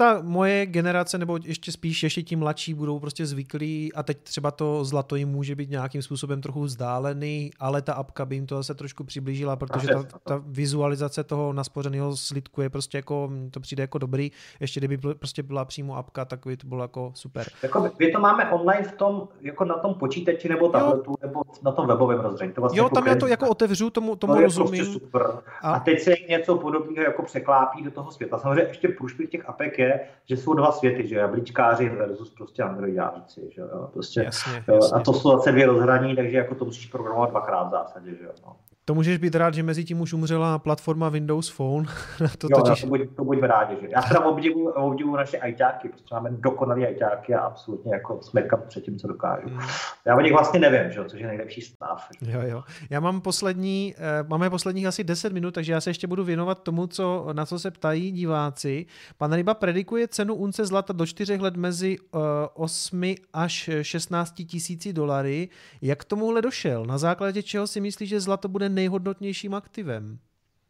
ta 0.00 0.20
moje 0.22 0.66
generace, 0.66 1.18
nebo 1.18 1.38
ještě 1.44 1.72
spíš 1.72 2.02
ještě 2.02 2.22
tím 2.22 2.38
mladší, 2.38 2.74
budou 2.74 2.98
prostě 2.98 3.26
zvyklí 3.26 3.92
a 3.92 4.02
teď 4.02 4.18
třeba 4.22 4.50
to 4.50 4.84
zlato 4.84 5.16
jim 5.16 5.28
může 5.28 5.54
být 5.54 5.70
nějakým 5.70 6.02
způsobem 6.02 6.40
trochu 6.40 6.62
vzdálený, 6.62 7.50
ale 7.58 7.82
ta 7.82 7.92
apka 7.94 8.24
by 8.26 8.34
jim 8.34 8.46
to 8.46 8.56
zase 8.56 8.74
trošku 8.74 9.04
přiblížila, 9.04 9.56
protože 9.56 9.88
ta, 9.88 10.04
ta 10.24 10.42
vizualizace 10.46 11.24
toho 11.24 11.52
naspořeného 11.52 12.16
slidku 12.16 12.62
je 12.62 12.70
prostě 12.70 12.98
jako, 12.98 13.30
to 13.50 13.60
přijde 13.60 13.82
jako 13.82 13.98
dobrý. 13.98 14.30
Ještě 14.60 14.80
kdyby 14.80 14.98
prostě 15.14 15.42
byla 15.42 15.64
přímo 15.64 15.96
apka, 15.96 16.24
tak 16.24 16.46
by 16.46 16.56
to 16.56 16.66
bylo 16.66 16.82
jako 16.84 17.12
super. 17.14 17.46
Jako 17.62 17.90
my 17.98 18.12
to 18.12 18.20
máme 18.20 18.50
online 18.50 18.88
v 18.88 18.92
tom, 18.92 19.28
jako 19.40 19.64
na 19.64 19.74
tom 19.74 19.94
počítači 19.94 20.48
nebo 20.48 20.68
tabletu, 20.68 21.10
jo. 21.10 21.16
nebo 21.22 21.42
na 21.62 21.72
tom 21.72 21.86
webovém 21.86 22.20
rozhraní. 22.20 22.52
To 22.52 22.60
vlastně 22.60 22.78
jo, 22.78 22.84
jako 22.84 22.94
tam 22.94 23.06
já 23.06 23.16
to 23.16 23.26
jako 23.26 23.48
otevřu, 23.48 23.90
tomu, 23.90 24.16
tomu 24.16 24.34
to 24.34 24.40
rozumím. 24.40 24.84
Prostě 24.84 24.92
super. 24.92 25.22
A... 25.62 25.72
a 25.72 25.80
teď 25.80 26.00
se 26.00 26.14
něco 26.28 26.56
podobného 26.58 27.04
jako 27.04 27.22
překlápí 27.22 27.82
do 27.82 27.90
toho 27.90 28.10
světa. 28.10 28.38
Samozřejmě 28.38 28.62
ještě 28.62 28.88
průšvih 28.88 29.30
těch 29.30 29.48
apek 29.48 29.78
je, 29.78 29.89
že 30.24 30.36
jsou 30.36 30.54
dva 30.54 30.72
světy, 30.72 31.08
že 31.08 31.16
jablíčkáři 31.16 31.88
versus 31.88 32.34
prostě 32.34 32.62
androidáci, 32.62 33.50
že 33.54 33.60
jo, 33.60 33.90
prostě. 33.92 34.22
Jasně, 34.22 34.64
jasně. 34.68 34.96
A 34.96 35.00
to 35.00 35.12
jsou 35.12 35.30
zase 35.30 35.52
dvě 35.52 35.66
rozhraní, 35.66 36.16
takže 36.16 36.36
jako 36.36 36.54
to 36.54 36.64
musíš 36.64 36.86
programovat 36.86 37.30
dvakrát 37.30 37.64
v 37.64 37.70
zásadě, 37.70 38.10
že 38.14 38.24
jo. 38.24 38.32
No. 38.46 38.56
To 38.90 38.94
můžeš 38.94 39.18
být 39.18 39.34
rád, 39.34 39.54
že 39.54 39.62
mezi 39.62 39.84
tím 39.84 40.00
už 40.00 40.12
umřela 40.12 40.58
platforma 40.58 41.08
Windows 41.08 41.48
Phone. 41.48 41.86
to 42.38 42.48
jo, 42.50 42.62
totiž... 42.62 42.80
to, 42.80 42.86
buď, 42.86 43.00
to 43.16 43.24
buďme 43.24 43.46
rádi. 43.46 43.76
Že? 43.80 43.88
Já 43.90 44.02
teda 44.02 44.20
obdivu, 44.20 44.70
obdivu 44.70 45.16
naše 45.16 45.38
ajťáky, 45.38 45.88
protože 45.88 46.04
máme 46.12 46.30
dokonalý 46.30 46.86
ajťáky 46.86 47.34
a 47.34 47.40
absolutně 47.40 47.94
jako 47.94 48.18
smekám 48.22 48.60
před 48.68 48.84
tím, 48.84 48.98
co 48.98 49.08
dokážu. 49.08 49.48
Mm. 49.48 49.60
Já 50.06 50.16
o 50.16 50.20
nich 50.20 50.32
vlastně 50.32 50.60
nevím, 50.60 50.90
že? 50.92 51.04
což 51.04 51.20
je 51.20 51.26
nejlepší 51.26 51.60
stav. 51.60 52.08
Jo, 52.22 52.40
jo. 52.42 52.62
Já 52.90 53.00
mám 53.00 53.20
poslední, 53.20 53.94
eh, 53.98 54.24
máme 54.28 54.50
posledních 54.50 54.86
asi 54.86 55.04
10 55.04 55.32
minut, 55.32 55.54
takže 55.54 55.72
já 55.72 55.80
se 55.80 55.90
ještě 55.90 56.06
budu 56.06 56.24
věnovat 56.24 56.62
tomu, 56.62 56.86
co, 56.86 57.28
na 57.32 57.46
co 57.46 57.58
se 57.58 57.70
ptají 57.70 58.12
diváci. 58.12 58.86
Pan 59.18 59.32
Ryba 59.32 59.54
predikuje 59.54 60.08
cenu 60.08 60.34
unce 60.34 60.66
zlata 60.66 60.92
do 60.92 61.06
4 61.06 61.36
let 61.36 61.56
mezi 61.56 61.98
uh, 61.98 62.20
8 62.54 63.14
až 63.32 63.70
16 63.82 64.34
tisíci 64.46 64.92
dolary. 64.92 65.48
Jak 65.82 65.98
k 65.98 66.04
tomuhle 66.04 66.42
došel? 66.42 66.84
Na 66.86 66.98
základě 66.98 67.42
čeho 67.42 67.66
si 67.66 67.80
myslí, 67.80 68.06
že 68.06 68.20
zlato 68.20 68.48
bude 68.48 68.68
nejhodnotnějším 68.80 69.54
aktivem? 69.54 70.18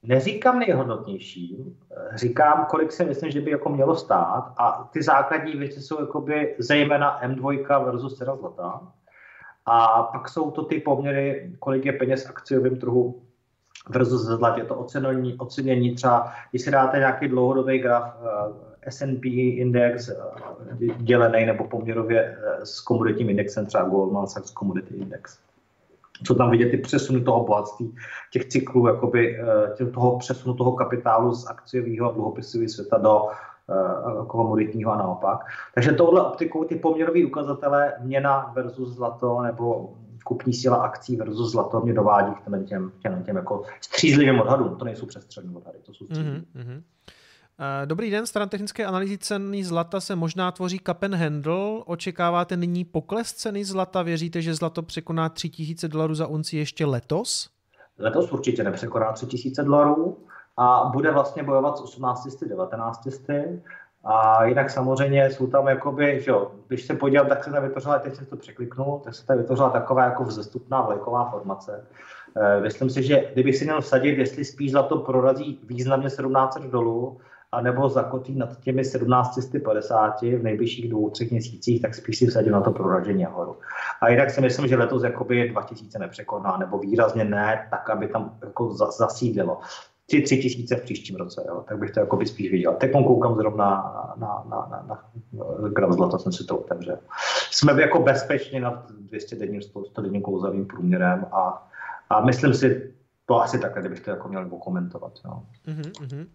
Neříkám 0.02 0.58
nejhodnotnější, 0.58 1.56
říkám, 2.14 2.66
kolik 2.70 2.92
si 2.92 3.04
myslím, 3.04 3.30
že 3.30 3.40
by 3.40 3.50
jako 3.50 3.68
mělo 3.68 3.96
stát 3.96 4.54
a 4.56 4.88
ty 4.92 5.02
základní 5.02 5.52
věci 5.52 5.80
jsou 5.80 6.00
jakoby 6.00 6.54
zejména 6.58 7.20
M2 7.22 7.84
versus 7.84 8.18
cena 8.18 8.36
zlata 8.36 8.80
a 9.66 10.02
pak 10.02 10.28
jsou 10.28 10.50
to 10.50 10.64
ty 10.64 10.80
poměry, 10.80 11.52
kolik 11.58 11.84
je 11.84 11.92
peněz 11.92 12.26
v 12.26 12.30
akciovém 12.30 12.76
trhu 12.76 13.22
versus 13.88 14.22
zlatě, 14.22 14.64
to 14.64 14.74
ocenění, 14.74 15.34
ocenění 15.38 15.94
třeba, 15.94 16.32
když 16.50 16.62
si 16.62 16.70
dáte 16.70 16.98
nějaký 16.98 17.28
dlouhodobý 17.28 17.78
graf 17.78 18.14
S&P 18.88 19.28
index 19.60 20.10
dělený 20.96 21.46
nebo 21.46 21.64
poměrově 21.64 22.38
s 22.64 22.80
komoditním 22.80 23.30
indexem, 23.30 23.66
třeba 23.66 23.84
Goldman 23.84 24.26
Sachs 24.26 24.52
Commodity 24.52 24.94
Index. 24.94 25.38
Co 26.26 26.34
tam 26.34 26.50
vidět 26.50 26.70
ty 26.70 26.76
přesuny 26.76 27.20
toho 27.20 27.44
bohatství, 27.44 27.94
těch 28.32 28.44
cyklů, 28.44 28.86
jakoby, 28.86 29.38
toho 29.94 30.18
přesunu 30.18 30.54
toho 30.54 30.72
kapitálu 30.72 31.34
z 31.34 31.46
akciového 31.46 32.10
a 32.10 32.12
dluhopisového 32.12 32.68
světa 32.68 32.98
do 32.98 33.26
komoditního 34.26 34.92
a 34.92 34.96
naopak. 34.96 35.40
Takže 35.74 35.92
touhle 35.92 36.22
optikou 36.22 36.64
ty 36.64 36.76
poměrové 36.76 37.26
ukazatele 37.26 37.92
měna 38.00 38.52
versus 38.54 38.88
zlato 38.88 39.42
nebo 39.42 39.94
kupní 40.24 40.52
síla 40.54 40.76
akcí 40.76 41.16
versus 41.16 41.52
zlato 41.52 41.80
mě 41.80 41.94
dovádí 41.94 42.34
k 42.34 42.44
těm, 42.44 42.92
těm, 43.02 43.22
těm, 43.24 43.36
jako 43.36 43.62
střízlivým 43.80 44.40
odhadům. 44.40 44.76
To 44.76 44.84
nejsou 44.84 45.06
přestřední 45.06 45.56
odhady, 45.56 45.78
to 45.82 45.94
jsou 45.94 46.04
střízlivé. 46.04 46.38
Mm-hmm. 46.38 46.82
Dobrý 47.84 48.10
den, 48.10 48.26
stran 48.26 48.48
technické 48.48 48.86
analýzy 48.86 49.18
ceny 49.18 49.64
zlata 49.64 50.00
se 50.00 50.16
možná 50.16 50.52
tvoří 50.52 50.78
Kapen 50.78 51.14
Handle. 51.14 51.82
Očekáváte 51.86 52.56
nyní 52.56 52.84
pokles 52.84 53.32
ceny 53.32 53.64
zlata? 53.64 54.02
Věříte, 54.02 54.42
že 54.42 54.54
zlato 54.54 54.82
překoná 54.82 55.28
3000 55.28 55.88
dolarů 55.88 56.14
za 56.14 56.26
unci 56.26 56.56
ještě 56.56 56.86
letos? 56.86 57.50
Letos 57.98 58.32
určitě 58.32 58.64
nepřekoná 58.64 59.12
3000 59.12 59.62
dolarů 59.62 60.18
a 60.56 60.90
bude 60.92 61.10
vlastně 61.10 61.42
bojovat 61.42 61.78
s 61.78 61.80
18. 61.80 62.44
19. 62.48 63.08
A 64.04 64.44
jinak 64.44 64.70
samozřejmě 64.70 65.30
jsou 65.30 65.46
tam 65.46 65.68
jakoby, 65.68 66.20
že 66.20 66.30
jo, 66.30 66.52
když 66.68 66.86
se 66.86 66.94
podívám, 66.94 67.26
tak 67.26 67.44
se 67.44 67.50
tam 67.50 67.62
vytvořila, 67.62 67.98
teď 67.98 68.14
jsem 68.14 68.26
to 68.26 68.36
překliknul, 68.36 69.00
tak 69.04 69.14
se 69.14 69.26
tam 69.26 69.38
vytvořila 69.38 69.70
taková 69.70 70.04
jako 70.04 70.24
vzestupná 70.24 70.80
vlajková 70.82 71.30
formace. 71.30 71.84
E, 72.36 72.60
myslím 72.60 72.90
si, 72.90 73.02
že 73.02 73.30
kdybych 73.32 73.56
si 73.56 73.64
měl 73.64 73.80
vsadit, 73.80 74.18
jestli 74.18 74.44
spíš 74.44 74.72
za 74.72 74.82
to 74.82 74.98
prorazí 74.98 75.60
významně 75.66 76.06
1700 76.06 76.62
dolů, 76.62 77.20
anebo 77.52 77.88
zakotí 77.88 78.34
nad 78.34 78.60
těmi 78.60 78.82
1750 78.82 80.22
v 80.22 80.42
nejbližších 80.42 80.90
dvou, 80.90 81.10
třech 81.10 81.30
měsících, 81.30 81.82
tak 81.82 81.94
spíš 81.94 82.18
si 82.18 82.26
vsadím 82.26 82.52
na 82.52 82.60
to 82.60 82.70
proražení 82.70 83.22
nahoru. 83.22 83.56
A 84.00 84.08
jinak 84.08 84.30
si 84.30 84.40
myslím, 84.40 84.68
že 84.68 84.76
letos 84.76 85.02
jakoby 85.02 85.48
2000 85.48 85.98
nepřekoná, 85.98 86.56
nebo 86.56 86.78
výrazně 86.78 87.24
ne, 87.24 87.68
tak, 87.70 87.90
aby 87.90 88.08
tam 88.08 88.38
jako 88.42 88.72
zasídlilo 88.72 89.60
ty 90.10 90.22
tři 90.22 90.36
tisíce 90.36 90.76
v 90.76 90.82
příštím 90.82 91.16
roce, 91.16 91.44
jo, 91.48 91.64
tak 91.68 91.78
bych 91.78 91.90
to 91.90 92.00
jako 92.00 92.16
by 92.16 92.26
spíš 92.26 92.50
viděl. 92.50 92.74
Teď 92.74 92.92
koukám 92.92 93.34
zrovna 93.34 93.66
na, 94.16 94.44
na, 94.50 94.66
na, 94.70 94.84
na, 94.86 94.86
na 94.88 95.68
gram 95.68 95.92
zlata, 95.92 96.18
jsem 96.18 96.32
si 96.32 96.44
to 96.44 96.58
otevřel. 96.58 96.98
Jsme 97.50 97.82
jako 97.82 98.02
bezpečně 98.02 98.60
nad 98.60 98.90
200 98.92 99.36
denním, 99.36 99.62
100 99.62 100.02
denním 100.02 100.22
klouzavým 100.22 100.66
průměrem 100.66 101.26
a, 101.32 101.68
a 102.10 102.20
myslím 102.20 102.54
si, 102.54 102.94
to 103.26 103.42
asi 103.42 103.58
takhle, 103.58 103.82
kdybych 103.82 104.00
to 104.00 104.10
jako 104.10 104.28
měl 104.28 104.48
komentovat. 104.48 105.12
Mm-hmm. 105.66 106.26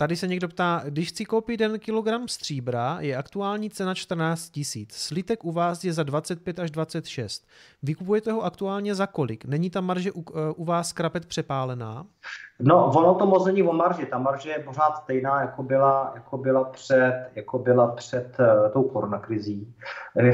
Tady 0.00 0.16
se 0.16 0.26
někdo 0.26 0.48
ptá, 0.48 0.82
když 0.88 1.08
chci 1.08 1.24
koupit 1.24 1.60
1 1.60 1.78
kilogram 1.78 2.28
stříbra, 2.28 2.96
je 3.00 3.16
aktuální 3.16 3.70
cena 3.70 3.94
14 3.94 4.50
tisíc. 4.50 4.94
Slitek 4.94 5.44
u 5.44 5.52
vás 5.52 5.84
je 5.84 5.92
za 5.92 6.02
25 6.02 6.58
až 6.58 6.70
26. 6.70 7.46
Vykupujete 7.82 8.32
ho 8.32 8.42
aktuálně 8.42 8.94
za 8.94 9.06
kolik? 9.06 9.44
Není 9.44 9.70
ta 9.70 9.80
marže 9.80 10.12
u, 10.12 10.24
eh, 10.30 10.52
u 10.56 10.64
vás 10.64 10.92
krapet 10.92 11.26
přepálená? 11.26 12.06
No, 12.60 12.86
ono 12.86 13.14
to 13.14 13.26
moc 13.26 13.46
není 13.46 13.62
o 13.62 13.72
marži. 13.72 14.06
Ta 14.06 14.18
marže 14.18 14.50
je 14.50 14.58
pořád 14.58 14.96
stejná, 14.96 15.40
jako 15.40 15.62
byla, 15.62 16.12
jako 16.14 16.38
byla 16.38 16.64
před, 16.64 17.30
jako 17.34 17.58
byla 17.58 17.86
před 17.86 18.36
uh, 18.40 18.72
tou 18.72 18.82
koronakrizí. 18.82 19.74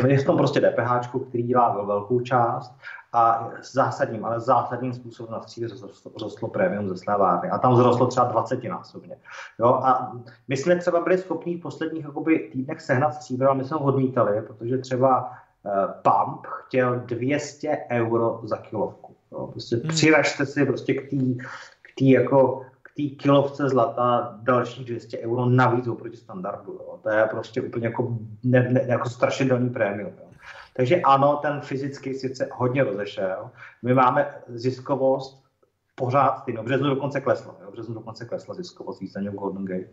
Je 0.06 0.18
v 0.18 0.26
tom 0.26 0.36
prostě 0.36 0.60
DPH, 0.60 1.08
který 1.28 1.42
dělá 1.42 1.84
velkou 1.84 2.20
část 2.20 2.74
a 3.14 3.50
zásadním, 3.72 4.24
ale 4.24 4.40
zásadním 4.40 4.92
způsobem 4.92 5.32
na 5.32 5.42
stříbě 5.42 5.68
rostlo, 5.68 6.12
rostlo 6.20 6.48
prémium 6.48 6.88
ze 6.88 6.96
slévárny. 6.96 7.50
A 7.50 7.58
tam 7.58 7.76
zrostlo 7.76 8.06
třeba 8.06 8.26
20 8.26 8.64
násobně. 8.64 9.16
Jo? 9.58 9.66
A 9.66 10.12
my 10.48 10.56
jsme 10.56 10.76
třeba 10.76 11.00
byli 11.00 11.18
schopni 11.18 11.56
v 11.56 11.62
posledních 11.62 12.04
jakoby, 12.04 12.50
týdnech 12.52 12.80
sehnat 12.80 13.14
stříbro, 13.14 13.48
ale 13.48 13.58
my 13.58 13.64
jsme 13.64 13.76
ho 13.76 13.84
odmítali, 13.84 14.42
protože 14.42 14.78
třeba 14.78 15.30
uh, 15.30 15.72
Pump 16.02 16.46
chtěl 16.46 17.00
200 17.00 17.78
euro 17.90 18.40
za 18.42 18.56
kilovku. 18.56 19.14
Jo? 19.32 19.46
Prostě 19.46 19.76
hmm. 19.76 19.88
přiražte 19.88 20.46
si 20.46 20.66
prostě 20.66 20.94
k 20.94 21.10
té 21.10 21.44
k 21.82 21.94
tý 21.98 22.10
jako 22.10 22.62
k 22.82 22.88
té 22.96 23.16
kilovce 23.22 23.68
zlata 23.68 24.38
dalších 24.42 24.84
200 24.84 25.18
euro 25.18 25.46
navíc 25.46 25.88
oproti 25.88 26.16
standardu. 26.16 26.72
Jo. 26.72 26.98
To 27.02 27.10
je 27.10 27.26
prostě 27.30 27.62
úplně 27.62 27.86
jako, 27.86 28.18
ne, 28.42 28.68
ne, 28.70 28.84
jako 28.86 29.08
strašidelný 29.08 29.70
prémium. 29.70 30.12
Takže 30.76 31.00
ano, 31.00 31.36
ten 31.36 31.60
fyzický 31.60 32.14
svět 32.14 32.36
se 32.36 32.48
hodně 32.52 32.84
rozešel. 32.84 33.50
My 33.82 33.94
máme 33.94 34.34
ziskovost 34.48 35.44
pořád 35.94 36.38
stejnou. 36.38 36.62
V 36.62 36.64
březnu 36.64 36.88
dokonce 36.88 37.20
klesla. 37.20 37.54
Jo? 37.62 37.70
V 37.70 37.72
březnu 37.72 37.94
dokonce 37.94 38.24
klesla 38.24 38.54
ziskovost 38.54 39.00
význačně 39.00 39.30
v 39.30 39.34
Golden 39.34 39.64
Gate. 39.64 39.90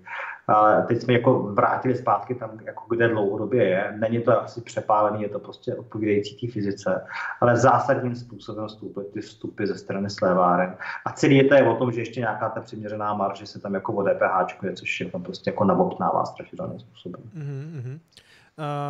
A 0.47 0.81
teď 0.81 1.01
jsme 1.01 1.13
jako 1.13 1.39
vrátili 1.39 1.95
zpátky 1.95 2.35
tam, 2.35 2.59
jako 2.63 2.83
kde 2.89 3.07
dlouhodobě 3.07 3.63
je. 3.63 3.93
Není 3.99 4.21
to 4.21 4.41
asi 4.41 4.61
přepálený, 4.61 5.21
je 5.21 5.29
to 5.29 5.39
prostě 5.39 5.75
odpovídající 5.75 6.47
té 6.47 6.53
fyzice, 6.53 7.05
ale 7.41 7.57
zásadním 7.57 8.15
způsobem 8.15 8.67
vstupy, 8.67 9.01
ty 9.13 9.21
vstupy 9.21 9.65
ze 9.65 9.77
strany 9.77 10.09
sléváren. 10.09 10.77
A 11.05 11.11
celý 11.11 11.37
je 11.37 11.43
to 11.43 11.53
je 11.53 11.69
o 11.69 11.75
tom, 11.75 11.91
že 11.91 12.01
ještě 12.01 12.19
nějaká 12.19 12.49
ta 12.49 12.61
přiměřená 12.61 13.13
marže 13.13 13.45
se 13.45 13.59
tam 13.59 13.73
jako 13.73 13.93
o 13.93 14.03
DPH, 14.03 14.75
což 14.75 14.99
je 14.99 15.09
tam 15.09 15.23
prostě 15.23 15.49
jako 15.49 15.63
nabobtnává 15.63 16.25
strašidelným 16.25 16.79
způsobem. 16.79 17.21
Mm-hmm. 17.37 17.99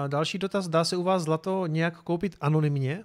Další 0.08 0.38
dotaz, 0.38 0.68
dá 0.68 0.84
se 0.84 0.96
u 0.96 1.04
vás 1.04 1.22
zlato 1.22 1.68
nějak 1.68 2.02
koupit 2.02 2.36
anonymně? 2.42 3.04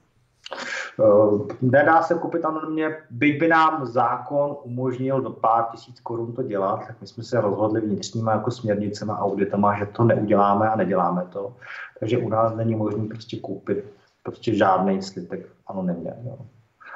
Uh, 0.98 1.46
nedá 1.62 2.02
se 2.02 2.14
koupit 2.14 2.44
anonymně, 2.44 2.96
byť 3.10 3.40
by 3.40 3.48
nám 3.48 3.86
zákon 3.86 4.56
umožnil 4.62 5.20
do 5.20 5.30
pár 5.30 5.64
tisíc 5.72 6.00
korun 6.00 6.32
to 6.32 6.42
dělat, 6.42 6.86
tak 6.86 6.96
my 7.00 7.06
jsme 7.06 7.24
se 7.24 7.40
rozhodli 7.40 7.80
vnitřníma 7.80 8.32
jako 8.32 8.50
směrnicema 8.50 9.14
a 9.14 9.24
auditama, 9.24 9.78
že 9.78 9.86
to 9.86 10.04
neuděláme 10.04 10.68
a 10.68 10.76
neděláme 10.76 11.26
to. 11.32 11.56
Takže 12.00 12.18
u 12.18 12.28
nás 12.28 12.54
není 12.54 12.74
možné 12.74 13.04
prostě 13.04 13.36
koupit 13.36 13.84
prostě 14.22 14.54
žádný 14.54 15.02
slitek 15.02 15.46
anonymně. 15.66 16.14
Jo. 16.24 16.38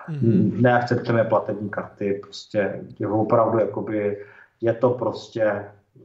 Mm-hmm. 0.09 0.61
Neakceptujeme 0.61 1.25
platební 1.25 1.69
karty, 1.69 2.21
prostě 2.23 2.85
je 2.99 3.09
opravdu 3.09 3.59
jakoby, 3.59 4.25
je 4.61 4.73
to 4.73 4.91
prostě 4.91 5.65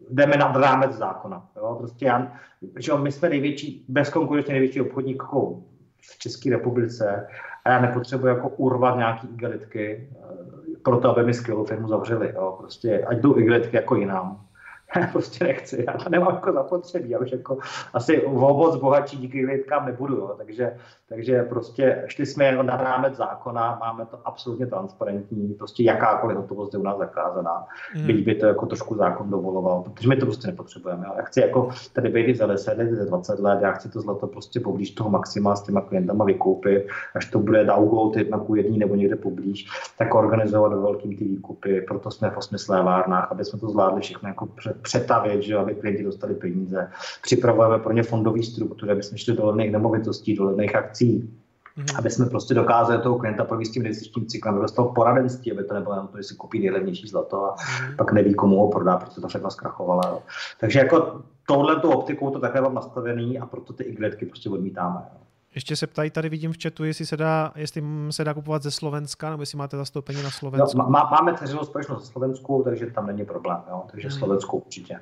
jdeme 0.10 0.38
nad 0.38 0.56
rámec 0.56 0.92
zákona. 0.92 1.48
Jo? 1.56 1.76
Prostě 1.78 2.06
já, 2.06 2.32
že 2.80 2.94
my 2.94 3.12
jsme 3.12 3.30
největší, 3.30 3.86
bezkonkurenčně 3.88 4.54
největší 4.54 4.82
obchodník 4.82 5.18
jako 5.22 5.64
v 6.02 6.18
České 6.20 6.50
republice 6.50 7.28
a 7.66 7.70
já 7.70 7.82
nepotřebuji 7.82 8.28
jako 8.28 8.50
urvat 8.50 8.98
nějaký 8.98 9.28
igelitky 9.28 10.10
eh, 10.12 10.78
pro 10.84 11.00
to, 11.00 11.10
aby 11.10 11.24
mi 11.24 11.34
skvělou 11.34 11.66
firmu 11.66 11.88
zavřeli. 11.88 12.34
Jo? 12.36 12.56
Prostě 12.60 13.06
ať 13.06 13.18
jdou 13.18 13.38
igelitky 13.38 13.76
jako 13.76 13.96
jinam. 13.96 14.48
Já 14.96 15.08
prostě 15.12 15.46
nechci, 15.46 15.86
já 15.88 15.94
to 15.94 16.10
nemám 16.10 16.36
jako 16.36 16.52
zapotřebí, 16.52 17.10
já 17.10 17.20
už 17.20 17.32
jako 17.32 17.58
asi 17.94 18.24
v 18.28 18.80
bohatší 18.80 19.18
díky 19.18 19.46
lidkám 19.46 19.86
nebudu, 19.86 20.16
jo. 20.16 20.36
Takže, 20.38 20.78
takže 21.10 21.44
prostě 21.44 22.04
šli 22.08 22.26
jsme 22.26 22.64
na 22.64 22.78
rámec 22.78 23.16
zákona, 23.16 23.78
máme 23.80 24.06
to 24.06 24.20
absolutně 24.26 24.66
transparentní, 24.66 25.54
prostě 25.54 25.84
jakákoliv 25.84 26.38
hotovost 26.38 26.74
je 26.74 26.80
u 26.80 26.84
nás 26.84 26.98
zakázaná, 26.98 27.68
mm. 27.96 28.08
byť 28.08 28.26
by 28.26 28.36
to 28.36 28.46
jako 28.46 28.66
trošku 28.66 28.96
zákon 28.96 29.30
dovoloval, 29.30 29.82
protože 29.82 30.10
my 30.10 30.16
to 30.16 30.26
prostě 30.26 30.48
nepotřebujeme. 30.48 31.06
Jo. 31.08 31.14
Já 31.18 31.24
chci 31.24 31.42
jako 31.42 31.70
tady 31.94 32.10
být 32.10 32.38
za 32.38 32.46
10 32.46 32.78
let, 32.78 32.92
za 32.92 33.06
20 33.06 33.40
let, 33.40 33.60
já 33.62 33.72
chci 33.72 33.90
to 33.90 34.02
zlato 34.02 34.28
prostě 34.28 34.60
poblíž 34.60 34.92
toho 34.92 35.10
maxima 35.10 35.56
s 35.56 35.64
těma 35.64 35.82
klientama 35.82 36.26
vykoupit, 36.26 36.88
až 37.16 37.26
to 37.26 37.40
bude 37.40 37.64
download 37.64 38.16
jedna 38.16 38.40
ku 38.40 38.56
jedný 38.56 38.78
nebo 38.78 38.96
někde 38.96 39.16
poblíž, 39.16 39.68
tak 39.98 40.16
organizovat 40.16 40.72
do 40.72 40.82
velkým 40.82 41.18
ty 41.18 41.24
výkupy, 41.24 41.82
proto 41.82 42.12
jsme 42.12 42.30
v 42.30 42.38
osmi 42.38 42.60
slévárnách, 42.60 43.32
aby 43.32 43.46
jsme 43.46 43.60
to 43.60 43.70
zvládli 43.70 44.02
všechno 44.02 44.30
jako 44.30 44.48
přetavit, 44.86 45.42
že 45.42 45.58
aby 45.58 45.76
klienti 45.76 46.04
dostali 46.04 46.34
peníze. 46.36 46.90
Připravujeme 47.22 47.80
pro 47.84 47.94
ně 47.94 48.04
fondové 48.04 48.44
struktury, 48.44 48.92
aby 48.92 49.04
jsme 49.04 49.18
šli 49.18 49.34
do 49.34 49.46
levných 49.46 49.72
nemovitostí, 49.72 50.36
do 50.36 50.44
levných 50.44 50.76
akcí, 50.76 51.30
Mm-hmm. 51.76 52.00
aby 52.00 52.10
jsme 52.10 52.26
prostě 52.26 52.54
dokázali 52.54 53.02
toho 53.02 53.20
klienta 53.20 53.44
provést 53.44 53.70
tím 53.70 53.86
investičním 53.86 54.26
cyklem, 54.26 54.56
aby 54.56 54.62
dostal 54.62 54.86
poradenství, 54.86 55.52
aby 55.52 55.64
to 55.64 55.74
nebylo 55.74 55.96
jenom 55.96 56.08
to, 56.08 56.18
že 56.18 56.24
si 56.24 56.36
koupí 56.36 56.60
nejlevnější 56.60 57.08
zlato 57.08 57.44
a 57.44 57.56
mm-hmm. 57.56 57.96
pak 57.96 58.12
neví, 58.12 58.34
komu 58.34 58.60
ho 58.60 58.70
prodá, 58.70 58.98
protože 58.98 59.22
to 59.22 59.28
všechno 59.28 59.52
zkrachovala. 59.52 60.04
Jo. 60.08 60.22
Takže 60.60 60.80
jako 60.80 61.22
tohle 61.48 61.76
tu 61.76 61.92
optikou 61.92 62.30
to 62.30 62.40
takhle 62.40 62.62
mám 62.62 62.74
nastavený 62.74 63.40
a 63.40 63.46
proto 63.46 63.74
ty 63.74 63.84
igletky 63.84 64.26
prostě 64.26 64.50
odmítáme. 64.50 65.02
Jo. 65.14 65.20
Ještě 65.56 65.76
se 65.76 65.88
ptají, 65.88 66.10
tady 66.10 66.30
vidím 66.30 66.54
v 66.54 66.58
chatu, 66.64 66.84
jestli 66.84 67.06
se 67.06 67.18
dá, 67.18 67.52
jestli 67.56 67.84
se 68.10 68.24
dá 68.24 68.34
kupovat 68.34 68.64
ze 68.64 68.72
Slovenska, 68.72 69.30
nebo 69.30 69.42
jestli 69.42 69.58
máte 69.58 69.78
zastoupení 69.78 70.24
na 70.24 70.32
Slovensku. 70.32 70.78
No, 70.78 70.86
má, 70.90 71.10
máme 71.12 71.38
dceřinou 71.38 71.64
společnost 71.64 72.06
ze 72.06 72.12
Slovensku, 72.12 72.62
takže 72.64 72.86
tam 72.86 73.08
není 73.08 73.26
problém, 73.26 73.58
jo? 73.70 73.84
takže 73.92 74.08
hmm. 74.08 74.18
Slovensku 74.18 74.58
určitě. 74.58 75.00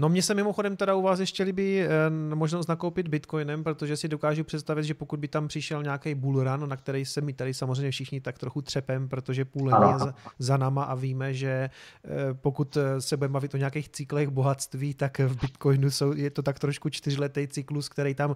No 0.00 0.08
mně 0.08 0.22
se 0.22 0.34
mimochodem 0.34 0.76
teda 0.76 0.94
u 0.94 1.02
vás 1.02 1.20
ještě 1.20 1.42
líbí 1.42 1.80
eh, 1.80 1.88
možnost 2.34 2.68
nakoupit 2.68 3.08
bitcoinem, 3.08 3.64
protože 3.64 3.96
si 3.96 4.08
dokážu 4.08 4.44
představit, 4.44 4.84
že 4.84 4.94
pokud 4.94 5.20
by 5.20 5.28
tam 5.28 5.48
přišel 5.48 5.82
nějaký 5.82 6.14
bullrun, 6.14 6.68
na 6.68 6.76
který 6.76 7.04
se 7.04 7.20
my 7.20 7.32
tady 7.32 7.54
samozřejmě 7.54 7.90
všichni 7.90 8.20
tak 8.20 8.38
trochu 8.38 8.62
třepem, 8.62 9.08
protože 9.08 9.44
půl 9.44 9.68
je 9.68 9.98
za, 9.98 10.14
za 10.38 10.56
náma 10.56 10.84
a 10.84 10.94
víme, 10.94 11.34
že 11.34 11.48
eh, 11.50 12.08
pokud 12.34 12.76
eh, 12.76 13.00
se 13.00 13.16
budeme 13.16 13.32
bavit 13.32 13.54
o 13.54 13.56
nějakých 13.56 13.88
cyklech 13.88 14.28
bohatství, 14.28 14.94
tak 14.94 15.18
v 15.18 15.40
bitcoinu 15.40 15.90
jsou, 15.90 16.12
je 16.12 16.30
to 16.30 16.42
tak 16.42 16.58
trošku 16.58 16.88
čtyřletý 16.88 17.48
cyklus, 17.48 17.88
který 17.88 18.14
tam 18.14 18.34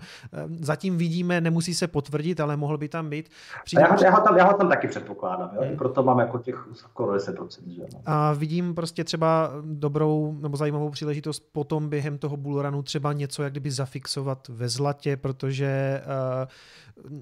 zatím 0.60 0.98
vidíme, 0.98 1.40
nemusí 1.40 1.74
se 1.74 1.86
potvrdit, 1.86 2.40
ale 2.40 2.56
mohl 2.56 2.78
by 2.78 2.88
tam 2.88 3.10
být. 3.10 3.28
Přijde... 3.64 3.82
Já, 3.82 4.04
já, 4.04 4.10
ho 4.10 4.20
tam, 4.20 4.36
já 4.36 4.44
ho 4.44 4.58
tam 4.58 4.68
taky 4.68 4.88
předpokládám, 4.88 5.50
jo? 5.54 5.62
Hmm. 5.62 5.76
proto 5.76 6.02
mám 6.02 6.18
jako 6.18 6.38
těch 6.38 6.68
skoro 6.72 7.12
10%. 7.12 7.46
Že? 7.66 7.82
A 8.06 8.32
vidím 8.32 8.74
prostě 8.74 9.04
třeba 9.04 9.50
dobrou 9.62 10.38
nebo 10.40 10.56
zajímavou 10.56 10.90
příležitost 10.90 11.53
potom 11.54 11.88
během 11.88 12.18
toho 12.18 12.36
bullrunu 12.36 12.82
třeba 12.82 13.12
něco 13.12 13.42
jak 13.42 13.52
kdyby 13.52 13.70
zafixovat 13.70 14.48
ve 14.48 14.68
zlatě, 14.68 15.16
protože 15.16 16.02
uh, 17.06 17.20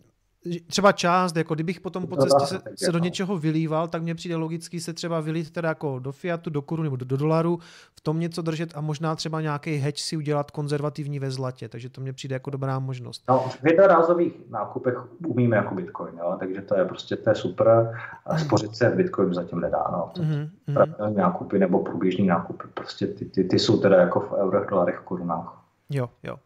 třeba 0.67 0.93
část, 0.93 1.37
jako 1.37 1.55
kdybych 1.55 1.81
potom 1.81 2.07
po 2.07 2.17
cestě 2.17 2.47
se, 2.47 2.61
se 2.77 2.93
do 2.93 2.99
něčeho 2.99 3.39
vylíval, 3.39 3.89
tak 3.89 4.03
mně 4.03 4.15
přijde 4.15 4.37
logicky 4.37 4.81
se 4.81 4.93
třeba 4.93 5.21
vylít 5.21 5.51
teda 5.51 5.69
jako 5.69 5.99
do 5.99 6.13
fiatu, 6.13 6.51
do 6.51 6.63
koruny 6.63 6.87
nebo 6.87 6.97
do, 6.97 7.05
do 7.05 7.17
dolaru, 7.17 7.59
v 7.95 8.01
tom 8.01 8.21
něco 8.21 8.43
držet 8.43 8.73
a 8.75 8.81
možná 8.81 9.17
třeba 9.17 9.41
nějaký 9.41 9.77
hedge 9.77 10.03
si 10.03 10.17
udělat 10.17 10.51
konzervativní 10.51 11.19
ve 11.19 11.31
zlatě, 11.31 11.69
takže 11.69 11.89
to 11.89 12.01
mně 12.01 12.13
přijde 12.13 12.35
jako 12.35 12.51
dobrá 12.51 12.79
možnost. 12.79 13.23
No, 13.29 13.45
v 13.63 13.67
jednorázových 13.67 14.33
nákupech 14.51 14.95
umíme 15.27 15.57
jako 15.57 15.75
Bitcoin, 15.75 16.19
jo? 16.19 16.37
takže 16.39 16.63
to 16.63 16.77
je 16.77 16.85
prostě 16.85 17.17
to 17.17 17.31
je 17.31 17.35
super 17.35 17.99
a 18.27 18.35
mhm. 18.35 18.45
spořit 18.45 18.77
se 18.77 18.91
v 18.91 18.97
Bitcoinu 18.97 19.35
zatím 19.35 19.61
nedá. 19.61 19.85
No. 19.93 20.13
Mm-hmm. 20.17 20.51
Pravidelné 20.75 21.23
nákupy 21.23 21.59
nebo 21.59 21.79
průběžní 21.79 22.27
nákupy, 22.27 22.69
prostě 22.75 23.07
ty, 23.07 23.25
ty, 23.25 23.45
ty, 23.45 23.59
jsou 23.59 23.81
teda 23.81 23.97
jako 23.97 24.21
v 24.21 24.33
eurech, 24.33 24.69
dolarech, 24.71 25.01
korunách. 25.05 25.63
Jo, 25.91 26.09
jo. 26.23 26.37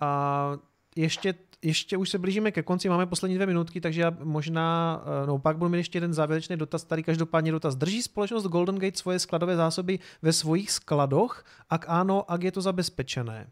A 0.00 0.52
ještě 0.96 1.34
ještě 1.66 1.96
už 1.96 2.10
se 2.10 2.18
blížíme 2.18 2.50
ke 2.50 2.62
konci, 2.62 2.88
máme 2.88 3.06
poslední 3.06 3.34
dvě 3.34 3.46
minutky, 3.46 3.80
takže 3.80 4.00
já 4.00 4.12
možná, 4.22 5.00
eh, 5.22 5.26
no 5.26 5.38
pak 5.38 5.56
budu 5.58 5.68
mít 5.68 5.78
ještě 5.78 5.96
jeden 5.96 6.14
závěrečný 6.14 6.56
dotaz, 6.56 6.84
tady 6.84 7.02
každopádně 7.02 7.52
dotaz. 7.52 7.76
Drží 7.76 8.02
společnost 8.02 8.44
Golden 8.46 8.78
Gate 8.78 8.98
svoje 8.98 9.18
skladové 9.18 9.56
zásoby 9.56 9.98
ve 10.22 10.32
svých 10.32 10.70
skladoch? 10.70 11.44
Ak 11.70 11.84
ano, 11.88 12.30
ak 12.30 12.42
je 12.42 12.52
to 12.52 12.60
zabezpečené? 12.60 13.46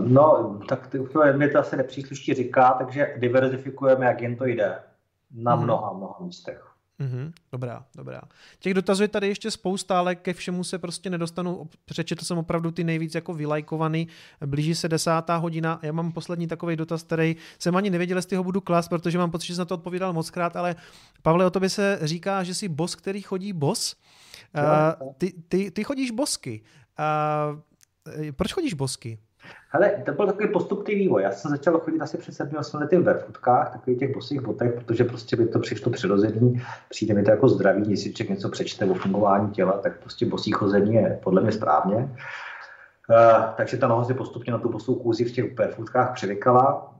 No, 0.00 0.60
tak 0.68 0.94
mi 1.36 1.48
to 1.48 1.58
asi 1.58 1.76
nepřísluší 1.76 2.34
říká, 2.34 2.70
takže 2.70 3.14
diverzifikujeme, 3.16 4.06
jak 4.06 4.20
jen 4.20 4.36
to 4.36 4.44
jde. 4.44 4.78
Na 5.34 5.54
hmm. 5.54 5.64
mnoha, 5.64 5.92
mnoha 5.92 6.16
místech. 6.20 6.67
Mm-hmm, 7.00 7.32
dobrá, 7.52 7.84
dobrá. 7.96 8.20
Těch 8.58 8.74
dotazů 8.74 9.02
je 9.02 9.08
tady 9.08 9.28
ještě 9.28 9.50
spousta, 9.50 9.98
ale 9.98 10.14
ke 10.14 10.32
všemu 10.32 10.64
se 10.64 10.78
prostě 10.78 11.10
nedostanu. 11.10 11.68
Přečetl 11.84 12.24
jsem 12.24 12.38
opravdu 12.38 12.70
ty 12.70 12.84
nejvíc 12.84 13.14
jako 13.14 13.34
vylajkovaný. 13.34 14.08
Blíží 14.46 14.74
se 14.74 14.88
desátá 14.88 15.36
hodina. 15.36 15.80
Já 15.82 15.92
mám 15.92 16.12
poslední 16.12 16.46
takový 16.46 16.76
dotaz, 16.76 17.02
který 17.02 17.36
jsem 17.58 17.76
ani 17.76 17.90
nevěděl, 17.90 18.18
jestli 18.18 18.36
ho 18.36 18.44
budu 18.44 18.60
klas, 18.60 18.88
protože 18.88 19.18
mám 19.18 19.30
pocit, 19.30 19.46
že 19.46 19.54
jsem 19.54 19.62
na 19.62 19.64
to 19.66 19.74
odpovídal 19.74 20.12
moc 20.12 20.30
krát, 20.30 20.56
ale 20.56 20.76
Pavle, 21.22 21.46
o 21.46 21.50
tobě 21.50 21.70
se 21.70 21.98
říká, 22.02 22.44
že 22.44 22.54
jsi 22.54 22.68
bos, 22.68 22.94
který 22.94 23.22
chodí 23.22 23.52
bos. 23.52 23.96
Uh, 25.02 25.12
ty, 25.18 25.32
ty, 25.48 25.70
ty 25.70 25.84
chodíš 25.84 26.10
bosky. 26.10 26.62
Uh, 26.98 28.30
proč 28.32 28.52
chodíš 28.52 28.74
bosky? 28.74 29.18
Hele, 29.70 29.90
to 30.04 30.12
byl 30.12 30.26
takový 30.26 30.48
postupný 30.48 30.94
vývoj. 30.94 31.22
Já 31.22 31.32
jsem 31.32 31.50
začal 31.50 31.78
chodit 31.78 32.00
asi 32.00 32.18
před 32.18 32.34
7-8 32.34 32.80
lety 32.80 32.96
v 32.96 33.02
barefootkách, 33.02 33.72
takových 33.72 33.98
těch 33.98 34.14
bosých 34.14 34.40
botech, 34.40 34.74
protože 34.74 35.04
prostě 35.04 35.36
by 35.36 35.46
to 35.46 35.58
přišlo 35.58 35.92
přirozený, 35.92 36.62
přijde 36.88 37.14
mi 37.14 37.22
to 37.22 37.30
jako 37.30 37.48
zdravý, 37.48 37.96
si 37.96 38.12
člověk 38.12 38.30
něco 38.30 38.48
přečte 38.48 38.84
o 38.84 38.94
fungování 38.94 39.50
těla, 39.50 39.72
tak 39.72 40.00
prostě 40.00 40.26
bosí 40.26 40.50
chození 40.50 40.94
je 40.94 41.20
podle 41.24 41.42
mě 41.42 41.52
správně. 41.52 41.96
Uh, 41.96 43.44
takže 43.56 43.76
ta 43.76 43.88
noha 43.88 44.04
si 44.04 44.14
postupně 44.14 44.52
na 44.52 44.58
tu 44.58 44.68
bosou 44.68 44.94
kůzi 44.94 45.24
v 45.24 45.32
těch 45.32 45.54
barefootkách 45.54 46.12
přivykala 46.14 46.97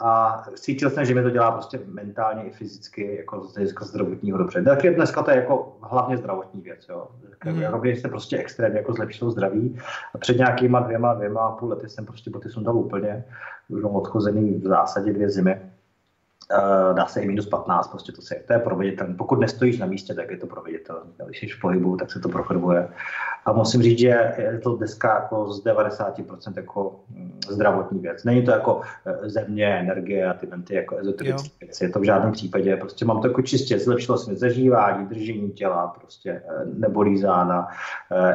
a 0.00 0.44
cítil 0.54 0.90
jsem, 0.90 1.04
že 1.04 1.14
mi 1.14 1.22
to 1.22 1.30
dělá 1.30 1.50
prostě 1.50 1.80
mentálně 1.86 2.42
i 2.42 2.50
fyzicky, 2.50 3.16
jako 3.16 3.44
z 3.44 3.54
hlediska 3.54 3.84
zdravotního 3.84 4.38
dobře. 4.38 4.62
Tak 4.62 4.94
dneska 4.94 5.22
to 5.22 5.30
je 5.30 5.36
jako 5.36 5.76
hlavně 5.80 6.16
zdravotní 6.16 6.60
věc, 6.60 6.86
jo. 6.88 7.08
Mm. 7.44 7.62
Jako, 7.62 7.82
se 8.00 8.08
prostě 8.08 8.38
extrémně 8.38 8.78
jako 8.78 8.92
zlepšilo 8.92 9.30
zdraví. 9.30 9.78
A 10.14 10.18
před 10.18 10.36
nějakýma 10.36 10.80
dvěma, 10.80 11.14
dvěma 11.14 11.40
a 11.40 11.52
půl 11.52 11.68
lety 11.68 11.88
jsem 11.88 12.06
prostě 12.06 12.30
boty 12.30 12.48
sundal 12.48 12.76
úplně. 12.76 13.24
Už 13.68 13.82
mám 13.82 13.94
odchozený 13.94 14.54
v 14.54 14.66
zásadě 14.66 15.12
dvě 15.12 15.30
zimy. 15.30 15.60
Uh, 16.56 16.96
dá 16.96 17.06
se 17.06 17.20
i 17.20 17.26
minus 17.26 17.46
15, 17.46 17.88
prostě 17.88 18.12
to, 18.12 18.22
se, 18.22 18.34
to 18.46 18.52
je 18.52 18.58
proveditelné. 18.58 19.14
Pokud 19.14 19.40
nestojíš 19.40 19.78
na 19.78 19.86
místě, 19.86 20.14
tak 20.14 20.30
je 20.30 20.36
to 20.36 20.46
proveditelné. 20.46 21.10
Když 21.26 21.40
jsi 21.40 21.46
v 21.46 21.60
pohybu, 21.60 21.96
tak 21.96 22.12
se 22.12 22.20
to 22.20 22.28
prochoduje. 22.28 22.88
A 23.44 23.52
musím 23.52 23.82
říct, 23.82 23.98
že 23.98 24.34
je 24.38 24.60
to 24.62 24.76
dneska 24.76 25.14
jako 25.14 25.52
z 25.52 25.64
90% 25.64 26.52
jako 26.56 27.00
mm, 27.10 27.40
zdravotní 27.48 28.00
věc. 28.00 28.24
Není 28.24 28.44
to 28.44 28.50
jako 28.50 28.80
eh, 29.06 29.28
země, 29.30 29.78
energie 29.78 30.26
a 30.26 30.34
ty, 30.34 30.48
ty 30.64 30.74
jako 30.74 30.96
ezoterické 30.98 31.48
věci. 31.60 31.84
Je 31.84 31.90
to 31.90 32.00
v 32.00 32.04
žádném 32.04 32.32
případě. 32.32 32.76
Prostě 32.76 33.04
mám 33.04 33.20
to 33.20 33.28
jako 33.28 33.42
čistě, 33.42 33.78
zlepšilo 33.78 34.18
se 34.18 34.30
mi 34.30 34.36
zažívání, 34.36 35.06
držení 35.06 35.50
těla, 35.50 35.86
prostě 36.00 36.30
eh, 36.30 36.64
nebolí 36.64 37.18
záda, 37.18 37.68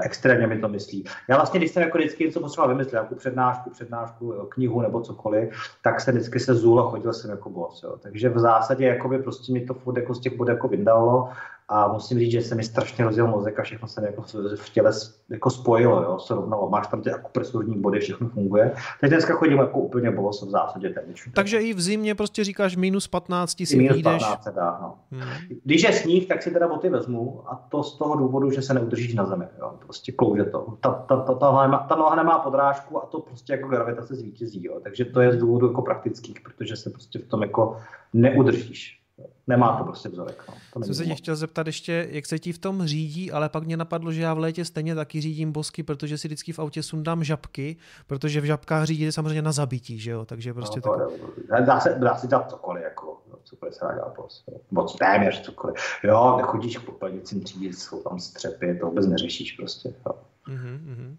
extrémně 0.01 0.47
mi 0.47 0.59
to 0.59 0.67
myslí. 0.67 1.03
Já 1.29 1.35
vlastně, 1.35 1.59
když 1.59 1.71
jsem 1.71 1.83
jako 1.83 1.97
vždycky 1.97 2.25
něco 2.25 2.39
potřeboval 2.39 2.75
vymyslet, 2.75 2.93
jako 2.93 3.15
přednášku, 3.15 3.69
přednášku, 3.69 4.33
knihu 4.49 4.81
nebo 4.81 5.01
cokoliv, 5.01 5.49
tak 5.81 6.01
se 6.01 6.11
vždycky 6.11 6.39
se 6.39 6.55
zůl 6.55 6.79
a 6.79 6.89
chodil 6.89 7.13
jsem 7.13 7.31
jako 7.31 7.49
boss. 7.49 7.83
Jo. 7.83 7.97
Takže 8.03 8.29
v 8.29 8.39
zásadě 8.39 8.85
jakoby 8.85 9.19
prostě 9.19 9.53
mi 9.53 9.65
to 9.65 9.73
furt 9.73 9.97
jako 9.97 10.15
z 10.15 10.19
těch 10.19 10.37
bodů 10.37 10.51
jako 10.51 10.67
vydalo 10.67 11.29
a 11.73 11.87
musím 11.87 12.19
říct, 12.19 12.31
že 12.31 12.41
se 12.41 12.55
mi 12.55 12.63
strašně 12.63 13.05
rozjel 13.05 13.27
mozek 13.27 13.59
a 13.59 13.63
všechno 13.63 13.87
se 13.87 14.01
mi 14.01 14.07
jako 14.07 14.21
v 14.55 14.69
těle 14.69 14.91
jako 15.29 15.49
spojilo, 15.49 16.03
jo, 16.03 16.19
srovnalo. 16.19 16.69
Máš 16.69 16.87
tam 16.87 17.01
ty 17.01 17.11
akupresurní 17.11 17.81
body, 17.81 17.99
všechno 17.99 18.29
funguje. 18.29 18.71
Teď 19.01 19.09
dneska 19.09 19.33
chodím 19.33 19.57
jako 19.57 19.79
úplně 19.79 20.11
bolos 20.11 20.41
v 20.41 20.49
zásadě 20.49 20.89
téměř. 20.89 21.29
Takže 21.33 21.59
i 21.59 21.73
v 21.73 21.81
zimě 21.81 22.15
prostě 22.15 22.43
říkáš 22.43 22.75
minus 22.75 23.07
15 23.07 23.57
si 23.65 23.77
minus 23.77 23.93
vyjdeš. 23.93 24.21
15 24.23 24.43
se 24.43 24.51
dá, 24.51 24.79
no. 24.81 24.95
Hmm. 25.11 25.29
Když 25.63 25.83
je 25.83 25.93
sníh, 25.93 26.27
tak 26.27 26.43
si 26.43 26.51
teda 26.51 26.67
boty 26.67 26.89
vezmu 26.89 27.43
a 27.45 27.55
to 27.55 27.83
z 27.83 27.97
toho 27.97 28.15
důvodu, 28.15 28.51
že 28.51 28.61
se 28.61 28.73
neudržíš 28.73 29.13
na 29.13 29.25
zemi. 29.25 29.45
Jo. 29.59 29.73
Prostě 29.79 30.11
klouže 30.11 30.43
to. 30.43 30.77
Ta, 30.79 30.89
ta, 30.91 31.17
ta, 31.17 31.33
ta, 31.33 31.51
noha 31.51 31.67
nemá, 31.67 31.77
ta 31.89 31.95
noha 31.95 32.15
nemá 32.15 32.39
podrážku 32.39 33.03
a 33.03 33.05
to 33.05 33.19
prostě 33.19 33.53
jako 33.53 33.67
gravitace 33.67 34.15
zvítězí. 34.15 34.65
Jo. 34.65 34.79
Takže 34.83 35.05
to 35.05 35.21
je 35.21 35.33
z 35.33 35.37
důvodu 35.37 35.67
jako 35.67 35.81
praktických, 35.81 36.41
protože 36.41 36.75
se 36.75 36.89
prostě 36.89 37.19
v 37.19 37.27
tom 37.27 37.41
jako 37.41 37.77
neudržíš. 38.13 39.02
Nemá 39.47 39.77
to 39.77 39.83
prostě 39.83 40.09
vzorek. 40.09 40.43
No. 40.49 40.55
To 40.73 40.83
Jsem 40.83 40.93
se 40.93 41.05
tě 41.05 41.15
chtěl 41.15 41.35
zeptat 41.35 41.67
ještě, 41.67 42.07
jak 42.11 42.25
se 42.25 42.39
ti 42.39 42.53
v 42.53 42.57
tom 42.57 42.85
řídí, 42.85 43.31
ale 43.31 43.49
pak 43.49 43.63
mě 43.63 43.77
napadlo, 43.77 44.11
že 44.11 44.21
já 44.21 44.33
v 44.33 44.39
létě 44.39 44.65
stejně 44.65 44.95
taky 44.95 45.21
řídím 45.21 45.51
bosky, 45.51 45.83
protože 45.83 46.17
si 46.17 46.27
vždycky 46.27 46.53
v 46.53 46.59
autě 46.59 46.83
sundám 46.83 47.23
žabky, 47.23 47.77
protože 48.07 48.41
v 48.41 48.43
žabkách 48.43 48.85
řídí 48.85 49.11
samozřejmě 49.11 49.41
na 49.41 49.51
zabití, 49.51 49.99
že 49.99 50.11
jo, 50.11 50.25
takže 50.25 50.53
prostě 50.53 50.81
no, 50.85 50.93
to 50.93 51.11
tak... 51.49 51.65
dá, 51.65 51.79
se, 51.79 51.95
dá 51.99 52.15
se 52.15 52.27
dělat 52.27 52.49
cokoliv, 52.49 52.83
jako, 52.83 53.21
cokoliv 53.43 53.75
se 53.75 53.85
dá 53.85 53.93
dělat 53.93 54.13
prostě, 54.13 54.51
nebo 54.71 54.83
téměř 54.83 55.41
cokoliv. 55.41 55.75
Jo, 56.03 56.37
nechodíš 56.37 56.77
k 56.77 56.85
popelnicím 56.85 57.41
třídit, 57.41 57.79
jsou 57.79 58.03
tam 58.03 58.19
střepy, 58.19 58.77
to 58.79 58.85
vůbec 58.85 59.07
neřešíš 59.07 59.51
prostě. 59.51 59.93
Jo. 60.05 60.15
Mm-hmm. 60.47 61.17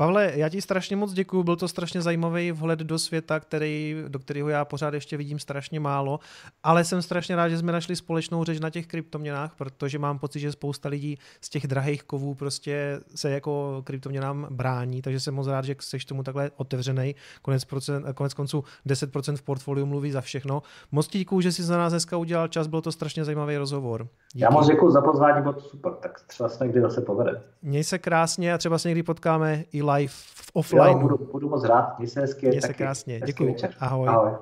Pavle, 0.00 0.32
já 0.34 0.48
ti 0.48 0.62
strašně 0.62 0.96
moc 0.96 1.12
děkuji, 1.12 1.42
byl 1.42 1.56
to 1.56 1.68
strašně 1.68 2.02
zajímavý 2.02 2.52
vhled 2.52 2.78
do 2.78 2.98
světa, 2.98 3.40
který, 3.40 3.96
do 4.08 4.18
kterého 4.18 4.48
já 4.48 4.64
pořád 4.64 4.94
ještě 4.94 5.16
vidím 5.16 5.38
strašně 5.38 5.80
málo, 5.80 6.20
ale 6.62 6.84
jsem 6.84 7.02
strašně 7.02 7.36
rád, 7.36 7.48
že 7.48 7.58
jsme 7.58 7.72
našli 7.72 7.96
společnou 7.96 8.44
řeč 8.44 8.60
na 8.60 8.70
těch 8.70 8.86
kryptoměnách, 8.86 9.54
protože 9.54 9.98
mám 9.98 10.18
pocit, 10.18 10.40
že 10.40 10.52
spousta 10.52 10.88
lidí 10.88 11.18
z 11.40 11.48
těch 11.48 11.66
drahých 11.66 12.02
kovů 12.02 12.34
prostě 12.34 13.00
se 13.14 13.30
jako 13.30 13.82
kryptoměnám 13.84 14.46
brání, 14.50 15.02
takže 15.02 15.20
jsem 15.20 15.34
moc 15.34 15.46
rád, 15.46 15.64
že 15.64 15.76
jsi 15.80 15.98
tomu 15.98 16.22
takhle 16.22 16.50
otevřený. 16.56 17.14
Konec, 17.42 17.64
procent, 17.64 18.06
konec 18.14 18.34
konců 18.34 18.64
10% 18.86 19.36
v 19.36 19.42
portfoliu 19.42 19.86
mluví 19.86 20.10
za 20.10 20.20
všechno. 20.20 20.62
Moc 20.92 21.08
ti 21.08 21.18
děkuji, 21.18 21.40
že 21.40 21.52
jsi 21.52 21.62
za 21.62 21.78
nás 21.78 21.92
dneska 21.92 22.16
udělal 22.16 22.48
čas, 22.48 22.66
byl 22.66 22.80
to 22.80 22.92
strašně 22.92 23.24
zajímavý 23.24 23.56
rozhovor. 23.56 24.08
Díky. 24.32 24.44
Já 24.44 24.50
moc 24.50 24.66
děkuji 24.66 24.90
za 24.90 25.00
pozvání, 25.00 25.42
bylo 25.42 25.54
to 25.54 25.60
super, 25.60 25.92
tak 25.92 26.20
třeba 26.26 26.48
se 26.48 26.64
někdy 26.64 26.80
zase 26.80 27.00
povede. 27.00 27.42
Měj 27.62 27.84
se 27.84 27.98
krásně 27.98 28.54
a 28.54 28.58
třeba 28.58 28.78
se 28.78 28.88
někdy 28.88 29.02
potkáme 29.02 29.64
i 29.72 29.82
live 29.90 30.12
v 30.14 30.50
offline. 30.52 30.92
Jo, 30.92 30.98
budu, 30.98 31.18
budu 31.32 31.48
moc 31.48 31.64
rád, 31.64 31.98
měj 31.98 32.08
se 32.08 32.20
hezky. 32.20 32.48
Měj 32.48 32.60
se 32.60 32.74
krásně, 32.74 33.20
děkuji. 33.20 33.56
Ahoj. 33.78 34.08
Ahoj. 34.08 34.32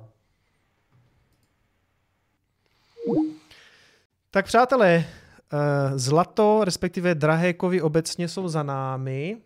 Tak 4.31 4.45
přátelé, 4.45 4.95
eh, 4.95 5.99
zlato, 5.99 6.65
respektive 6.65 7.15
drahé 7.15 7.53
kovy 7.53 7.83
obecně 7.83 8.29
jsou 8.29 8.49
za 8.49 8.63
námi. 8.63 9.37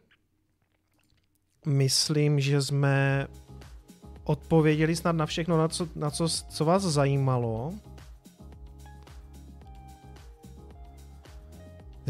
Myslím, 1.67 2.41
že 2.41 2.63
jsme 2.63 3.27
odpověděli 4.25 4.97
snad 4.97 5.13
na 5.13 5.27
všechno, 5.27 5.59
na 5.59 5.69
co, 5.69 5.89
na 5.95 6.11
co, 6.11 6.29
co 6.29 6.65
vás 6.65 6.83
zajímalo. 6.83 7.73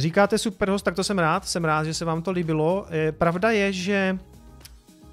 Říkáte 0.00 0.38
superhost, 0.38 0.84
tak 0.84 0.94
to 0.94 1.04
jsem 1.04 1.18
rád, 1.18 1.48
jsem 1.48 1.64
rád, 1.64 1.84
že 1.84 1.94
se 1.94 2.04
vám 2.04 2.22
to 2.22 2.30
líbilo. 2.30 2.86
Eh, 2.90 3.12
pravda 3.12 3.50
je, 3.50 3.72
že 3.72 4.18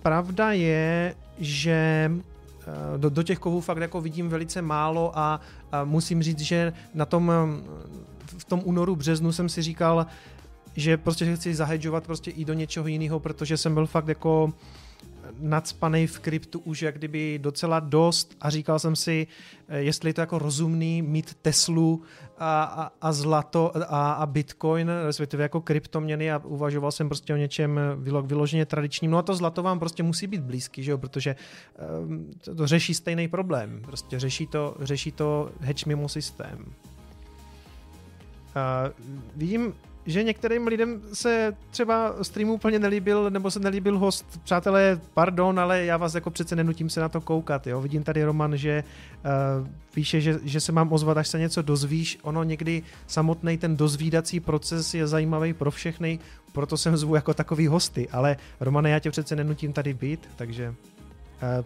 pravda 0.01 0.51
je, 0.51 1.15
že 1.39 2.11
eh, 2.11 2.97
do, 2.97 3.09
do 3.09 3.23
těch 3.23 3.39
kovů 3.39 3.61
fakt 3.61 3.77
jako 3.77 4.01
vidím 4.01 4.29
velice 4.29 4.61
málo 4.61 5.11
a, 5.19 5.41
a 5.71 5.83
musím 5.83 6.23
říct, 6.23 6.39
že 6.39 6.73
na 6.93 7.05
tom 7.05 7.31
v 8.37 8.45
tom 8.45 8.61
únoru, 8.63 8.95
březnu 8.95 9.31
jsem 9.31 9.49
si 9.49 9.61
říkal, 9.61 10.05
že 10.75 10.97
prostě 10.97 11.35
chci 11.35 11.55
zahedžovat 11.55 12.05
prostě 12.05 12.31
i 12.31 12.45
do 12.45 12.53
něčeho 12.53 12.87
jiného, 12.87 13.19
protože 13.19 13.57
jsem 13.57 13.73
byl 13.73 13.87
fakt 13.87 14.07
jako 14.07 14.53
nadspaný 15.39 16.07
v 16.07 16.19
kryptu 16.19 16.59
už 16.59 16.81
jak 16.81 16.97
kdyby 16.97 17.39
docela 17.41 17.79
dost 17.79 18.35
a 18.41 18.49
říkal 18.49 18.79
jsem 18.79 18.95
si, 18.95 19.27
eh, 19.67 19.79
jestli 19.79 20.09
je 20.09 20.13
to 20.13 20.21
jako 20.21 20.39
rozumný 20.39 21.01
mít 21.01 21.33
Teslu 21.41 22.01
a, 22.37 22.63
a, 22.63 22.91
a 23.01 23.13
zlato 23.13 23.71
a, 23.89 24.11
a 24.13 24.25
Bitcoin, 24.25 24.91
respektive 25.05 25.43
jako 25.43 25.61
kryptoměny 25.61 26.31
a 26.31 26.37
uvažoval 26.37 26.91
jsem 26.91 27.09
prostě 27.09 27.33
o 27.33 27.37
něčem 27.37 27.79
vyloženě 28.23 28.65
tradičním. 28.65 29.11
No 29.11 29.17
a 29.17 29.21
to 29.21 29.35
zlato 29.35 29.63
vám 29.63 29.79
prostě 29.79 30.03
musí 30.03 30.27
být 30.27 30.41
blízký, 30.41 30.83
že 30.83 30.91
jo? 30.91 30.97
protože 30.97 31.35
um, 32.01 32.31
to, 32.41 32.55
to 32.55 32.67
řeší 32.67 32.93
stejný 32.93 33.27
problém. 33.27 33.81
Prostě 33.85 34.19
řeší 34.19 34.47
to, 34.47 34.75
řeší 34.79 35.11
to 35.11 35.51
hedge 35.59 35.83
mimo 35.87 36.09
systém. 36.09 36.65
Uh, 38.57 38.91
vidím, 39.35 39.73
že 40.07 40.23
některým 40.23 40.67
lidem 40.67 41.01
se 41.13 41.55
třeba 41.69 42.15
streamu 42.21 42.53
úplně 42.53 42.79
nelíbil, 42.79 43.29
nebo 43.29 43.51
se 43.51 43.59
nelíbil 43.59 43.99
host. 43.99 44.39
Přátelé, 44.43 44.99
pardon, 45.13 45.59
ale 45.59 45.85
já 45.85 45.97
vás 45.97 46.15
jako 46.15 46.31
přece 46.31 46.55
nenutím 46.55 46.89
se 46.89 46.99
na 46.99 47.09
to 47.09 47.21
koukat. 47.21 47.67
Jo? 47.67 47.81
Vidím 47.81 48.03
tady, 48.03 48.23
Roman, 48.23 48.57
že 48.57 48.83
uh, 49.61 49.67
píše, 49.93 50.21
že, 50.21 50.39
že 50.43 50.59
se 50.59 50.71
mám 50.71 50.93
ozvat, 50.93 51.17
až 51.17 51.27
se 51.27 51.39
něco 51.39 51.61
dozvíš. 51.61 52.19
Ono 52.21 52.43
někdy 52.43 52.83
samotný 53.07 53.57
ten 53.57 53.77
dozvídací 53.77 54.39
proces 54.39 54.93
je 54.93 55.07
zajímavý 55.07 55.53
pro 55.53 55.71
všechny, 55.71 56.19
proto 56.51 56.77
jsem 56.77 56.97
zvu 56.97 57.15
jako 57.15 57.33
takový 57.33 57.67
hosty. 57.67 58.09
Ale 58.09 58.37
Romane, 58.59 58.89
já 58.89 58.99
tě 58.99 59.11
přece 59.11 59.35
nenutím 59.35 59.73
tady 59.73 59.93
být, 59.93 60.29
takže 60.35 60.69
uh, 60.69 60.75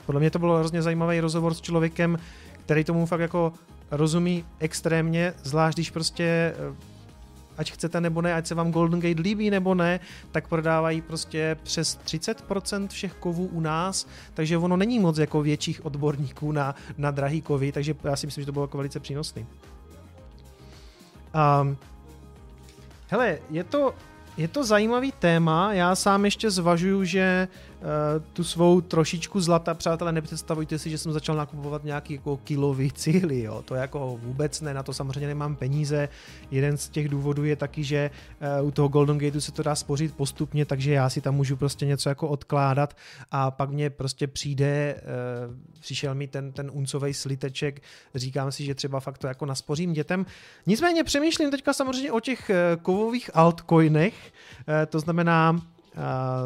podle 0.05 0.19
mě 0.21 0.31
to 0.31 0.39
bylo 0.39 0.57
hrozně 0.57 0.81
zajímavý 0.81 1.19
rozhovor 1.19 1.53
s 1.53 1.61
člověkem, 1.61 2.17
který 2.65 2.83
tomu 2.83 3.05
fakt 3.05 3.21
jako 3.21 3.53
rozumí 3.91 4.45
extrémně, 4.59 5.33
zvlášť 5.43 5.77
když 5.77 5.91
prostě 5.91 6.53
uh, 6.69 6.90
ať 7.61 7.71
chcete 7.71 8.01
nebo 8.01 8.21
ne, 8.21 8.33
ať 8.33 8.47
se 8.47 8.55
vám 8.55 8.71
Golden 8.71 8.99
Gate 8.99 9.21
líbí 9.21 9.49
nebo 9.49 9.75
ne, 9.75 9.99
tak 10.31 10.47
prodávají 10.47 11.01
prostě 11.01 11.57
přes 11.63 11.99
30% 12.05 12.87
všech 12.87 13.13
kovů 13.13 13.45
u 13.45 13.61
nás, 13.61 14.07
takže 14.33 14.57
ono 14.57 14.77
není 14.77 14.99
moc 14.99 15.17
jako 15.17 15.41
větších 15.41 15.85
odborníků 15.85 16.51
na, 16.51 16.75
na 16.97 17.11
drahý 17.11 17.41
kovy, 17.41 17.71
takže 17.71 17.95
já 18.03 18.15
si 18.15 18.27
myslím, 18.27 18.41
že 18.41 18.45
to 18.45 18.51
bylo 18.51 18.63
jako 18.63 18.77
velice 18.77 18.99
přínosný. 18.99 19.45
Um, 21.61 21.77
hele, 23.07 23.39
je 23.49 23.63
to, 23.63 23.93
je 24.37 24.47
to 24.47 24.63
zajímavý 24.63 25.11
téma, 25.11 25.73
já 25.73 25.95
sám 25.95 26.25
ještě 26.25 26.51
zvažuju, 26.51 27.03
že 27.03 27.47
tu 28.33 28.43
svou 28.43 28.81
trošičku 28.81 29.41
zlata, 29.41 29.73
přátelé, 29.73 30.11
nepředstavujte 30.11 30.79
si, 30.79 30.89
že 30.89 30.97
jsem 30.97 31.11
začal 31.11 31.35
nakupovat 31.35 31.83
nějaký 31.83 32.13
jako 32.13 32.37
kilový 32.37 32.91
cíly, 32.91 33.41
jo, 33.41 33.61
to 33.61 33.75
jako 33.75 34.19
vůbec 34.21 34.61
ne, 34.61 34.73
na 34.73 34.83
to 34.83 34.93
samozřejmě 34.93 35.27
nemám 35.27 35.55
peníze, 35.55 36.09
jeden 36.51 36.77
z 36.77 36.89
těch 36.89 37.09
důvodů 37.09 37.43
je 37.43 37.55
taky, 37.55 37.83
že 37.83 38.11
uh, 38.61 38.67
u 38.67 38.71
toho 38.71 38.87
Golden 38.87 39.17
Gateu 39.17 39.41
se 39.41 39.51
to 39.51 39.63
dá 39.63 39.75
spořit 39.75 40.15
postupně, 40.15 40.65
takže 40.65 40.93
já 40.93 41.09
si 41.09 41.21
tam 41.21 41.35
můžu 41.35 41.55
prostě 41.55 41.85
něco 41.85 42.09
jako 42.09 42.27
odkládat. 42.27 42.97
A 43.31 43.51
pak 43.51 43.69
mě 43.69 43.89
prostě 43.89 44.27
přijde, 44.27 45.01
uh, 45.49 45.55
přišel 45.79 46.15
mi 46.15 46.27
ten, 46.27 46.51
ten 46.51 46.71
uncový 46.73 47.13
sliteček, 47.13 47.81
říkám 48.15 48.51
si, 48.51 48.65
že 48.65 48.75
třeba 48.75 48.99
fakt 48.99 49.17
to 49.17 49.27
jako 49.27 49.45
naspořím 49.45 49.93
dětem, 49.93 50.25
nicméně 50.65 51.03
přemýšlím 51.03 51.51
teďka 51.51 51.73
samozřejmě 51.73 52.11
o 52.11 52.19
těch 52.19 52.51
kovových 52.81 53.29
altcoinech, 53.33 54.33
to 54.89 54.99
znamená 54.99 55.61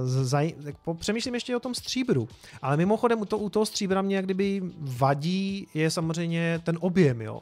zaj... 0.06 0.54
přemýšlím 1.00 1.34
ještě 1.34 1.56
o 1.56 1.60
tom 1.60 1.76
stříbru, 1.76 2.30
ale 2.62 2.78
mimochodem 2.78 3.22
u, 3.22 3.26
to, 3.26 3.38
u 3.38 3.50
toho 3.50 3.66
stříbra 3.66 4.02
mě 4.02 4.16
jak 4.16 4.26
kdyby 4.26 4.62
vadí 4.80 5.68
je 5.74 5.92
samozřejmě 5.92 6.62
ten 6.64 6.78
objem, 6.82 7.22
jo. 7.22 7.42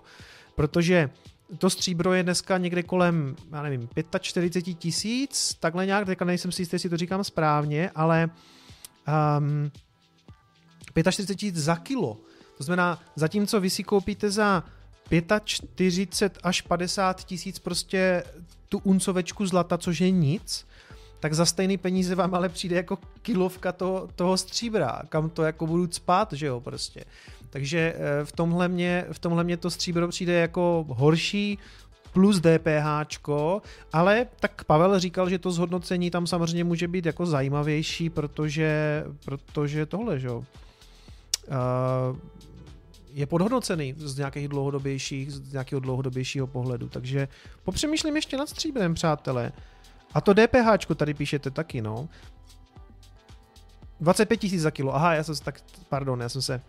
Protože 0.55 1.09
to 1.57 1.69
stříbro 1.69 2.13
je 2.13 2.23
dneska 2.23 2.57
někde 2.57 2.83
kolem, 2.83 3.35
já 3.51 3.61
nevím, 3.61 3.89
45 4.19 4.73
tisíc, 4.73 5.57
takhle 5.59 5.85
nějak, 5.85 6.05
teďka 6.05 6.25
nejsem 6.25 6.51
si 6.51 6.61
jistý, 6.61 6.75
jestli 6.75 6.89
to 6.89 6.97
říkám 6.97 7.23
správně, 7.23 7.91
ale 7.95 8.29
um, 9.37 9.71
45 10.91 11.35
tisíc 11.35 11.55
za 11.55 11.75
kilo. 11.75 12.17
To 12.57 12.63
znamená, 12.63 13.01
zatímco 13.15 13.61
vy 13.61 13.69
si 13.69 13.83
koupíte 13.83 14.31
za 14.31 14.63
45 15.43 16.39
až 16.43 16.61
50 16.61 17.23
tisíc 17.23 17.59
prostě 17.59 18.23
tu 18.69 18.77
uncovečku 18.77 19.45
zlata, 19.45 19.77
což 19.77 20.01
je 20.01 20.11
nic, 20.11 20.65
tak 21.23 21.33
za 21.33 21.45
stejný 21.45 21.77
peníze 21.77 22.15
vám 22.15 22.35
ale 22.35 22.49
přijde 22.49 22.75
jako 22.75 22.97
kilovka 23.21 23.71
toho, 23.71 24.09
toho 24.15 24.37
stříbra, 24.37 25.01
kam 25.09 25.29
to 25.29 25.43
jako 25.43 25.67
budu 25.67 25.87
spát, 25.91 26.33
že 26.33 26.45
jo, 26.45 26.59
prostě. 26.59 27.03
Takže 27.49 27.95
eh, 27.95 28.25
v 28.25 28.31
tomhle 28.31 28.67
mě, 28.67 29.05
v 29.11 29.19
tomhle 29.19 29.43
mě 29.43 29.57
to 29.57 29.69
stříbro 29.69 30.07
přijde 30.07 30.33
jako 30.33 30.85
horší, 30.89 31.59
plus 32.13 32.41
DPH, 32.41 33.29
ale 33.93 34.25
tak 34.39 34.63
Pavel 34.63 34.99
říkal, 34.99 35.29
že 35.29 35.39
to 35.39 35.51
zhodnocení 35.51 36.11
tam 36.11 36.27
samozřejmě 36.27 36.63
může 36.63 36.87
být 36.87 37.05
jako 37.05 37.25
zajímavější, 37.25 38.09
protože, 38.09 39.03
protože 39.25 39.85
tohle, 39.85 40.19
že 40.19 40.27
jo, 40.27 40.37
uh, 40.37 42.17
je 43.13 43.25
podhodnocený 43.25 43.95
z 43.97 44.17
nějakých 44.17 44.47
dlouhodobějších, 44.47 45.31
z 45.31 45.51
nějakého 45.51 45.79
dlouhodobějšího 45.79 46.47
pohledu, 46.47 46.89
takže 46.89 47.27
popřemýšlím 47.63 48.15
ještě 48.15 48.37
nad 48.37 48.49
stříbrem, 48.49 48.93
přátelé. 48.93 49.51
A 50.13 50.21
to 50.21 50.33
DPH 50.33 50.95
tady 50.95 51.13
píšete 51.13 51.51
taky, 51.51 51.81
no. 51.81 52.09
25 53.99 54.37
tisíc 54.37 54.61
za 54.61 54.71
kilo. 54.71 54.95
Aha, 54.95 55.13
já 55.13 55.23
jsem 55.23 55.35
se 55.35 55.43
tak, 55.43 55.61
pardon, 55.89 56.21
já 56.21 56.29
jsem 56.29 56.41
se, 56.41 56.61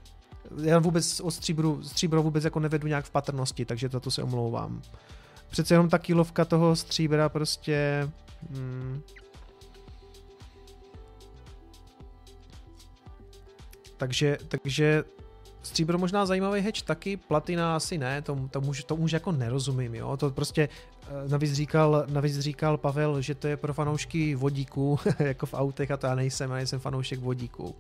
já 0.63 0.79
vůbec 0.79 1.21
o 1.21 1.31
stříbru, 1.31 1.83
stříbro 1.83 2.23
vůbec 2.23 2.45
jako 2.45 2.61
nevedu 2.61 2.87
nějak 2.87 3.05
v 3.05 3.11
patrnosti, 3.11 3.65
takže 3.65 3.89
za 3.89 4.01
to 4.01 4.11
se 4.11 4.23
omlouvám. 4.23 4.83
Přece 5.49 5.75
jenom 5.75 5.89
ta 5.89 5.99
kilovka 5.99 6.45
toho 6.45 6.77
stříbra 6.77 7.29
prostě... 7.29 8.09
Hmm, 8.51 9.03
takže, 13.97 14.39
takže 14.49 15.05
stříbro 15.63 15.99
možná 15.99 16.27
zajímavý 16.27 16.61
hedge 16.61 16.83
taky, 16.83 17.17
platina 17.17 17.77
asi 17.77 17.99
ne, 17.99 18.23
to, 18.23 18.49
to, 18.51 18.61
už, 18.61 18.85
to 18.85 18.97
už 18.97 19.13
jako 19.13 19.33
nerozumím, 19.33 19.95
jo, 19.95 20.17
to 20.17 20.31
prostě 20.31 20.69
navíc 21.29 21.53
říkal, 21.53 22.05
navíc 22.09 22.39
říkal 22.39 22.77
Pavel, 22.77 23.21
že 23.21 23.35
to 23.35 23.49
je 23.49 23.57
pro 23.57 23.75
fanoušky 23.75 24.35
vodíků, 24.35 24.99
jako 25.19 25.47
v 25.47 25.55
autech 25.55 25.91
a 25.91 25.97
to 25.97 26.07
já 26.07 26.15
nejsem, 26.15 26.51
já 26.51 26.57
nejsem 26.57 26.81
fanoušek 26.81 27.21
vodíků. 27.21 27.75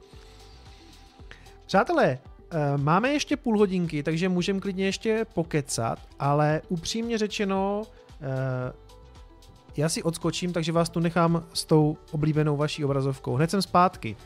Přátelé, 1.66 2.18
eh, 2.51 2.78
máme 2.78 3.09
ještě 3.09 3.36
půl 3.36 3.59
hodinky, 3.59 4.02
takže 4.02 4.28
můžeme 4.28 4.60
klidně 4.60 4.84
ještě 4.84 5.26
pokecat, 5.34 5.98
ale 6.18 6.62
upřímně 6.68 7.18
řečeno, 7.18 7.82
eh, 8.20 8.72
já 9.76 9.88
si 9.88 10.02
odskočím, 10.02 10.52
takže 10.52 10.72
vás 10.72 10.88
tu 10.90 11.01
nechám 11.01 11.44
s 11.52 11.64
tou 11.64 11.96
oblíbenou 12.10 12.56
vaší 12.56 12.84
obrazovkou. 12.84 13.34
Hned 13.34 13.51
jsem 13.51 13.62
zpátky. 13.62 14.16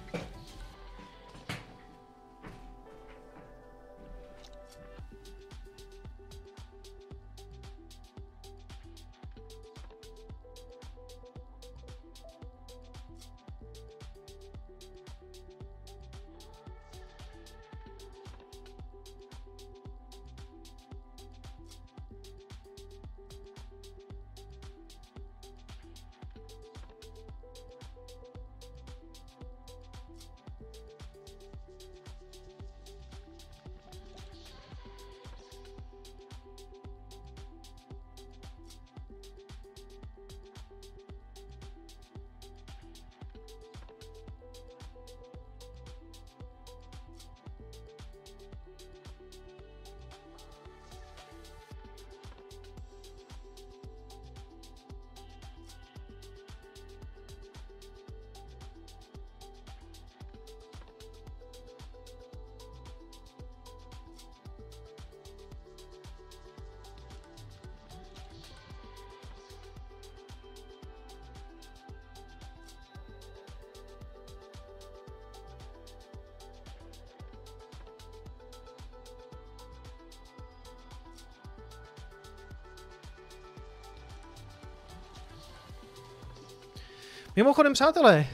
Mimochodem, 87.38 87.72
přátelé, 87.72 88.26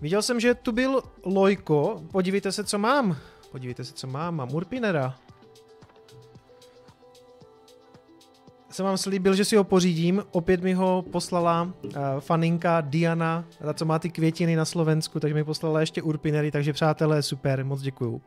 viděl 0.00 0.22
jsem, 0.22 0.40
že 0.40 0.54
tu 0.54 0.72
byl 0.72 1.02
Lojko. 1.24 2.02
Podívejte 2.12 2.52
se, 2.52 2.64
co 2.64 2.78
mám. 2.78 3.16
Podívejte 3.50 3.84
se, 3.84 3.92
co 3.92 4.06
mám. 4.06 4.36
Mám 4.36 4.54
Urpinera. 4.54 5.14
Jsem 8.70 8.86
vám 8.86 8.96
slíbil, 8.96 9.34
že 9.34 9.44
si 9.44 9.56
ho 9.56 9.64
pořídím. 9.64 10.24
Opět 10.30 10.62
mi 10.62 10.74
ho 10.74 11.04
poslala 11.12 11.62
uh, 11.62 11.90
faninka 12.20 12.80
Diana, 12.80 13.44
ta, 13.62 13.74
co 13.74 13.84
má 13.84 13.98
ty 13.98 14.10
květiny 14.10 14.56
na 14.56 14.64
Slovensku, 14.64 15.20
takže 15.20 15.34
mi 15.34 15.44
poslala 15.44 15.80
ještě 15.80 16.02
Urpinery, 16.02 16.50
takže 16.50 16.72
přátelé, 16.72 17.22
super, 17.22 17.64
moc 17.64 17.80
děkuju. 17.80 18.22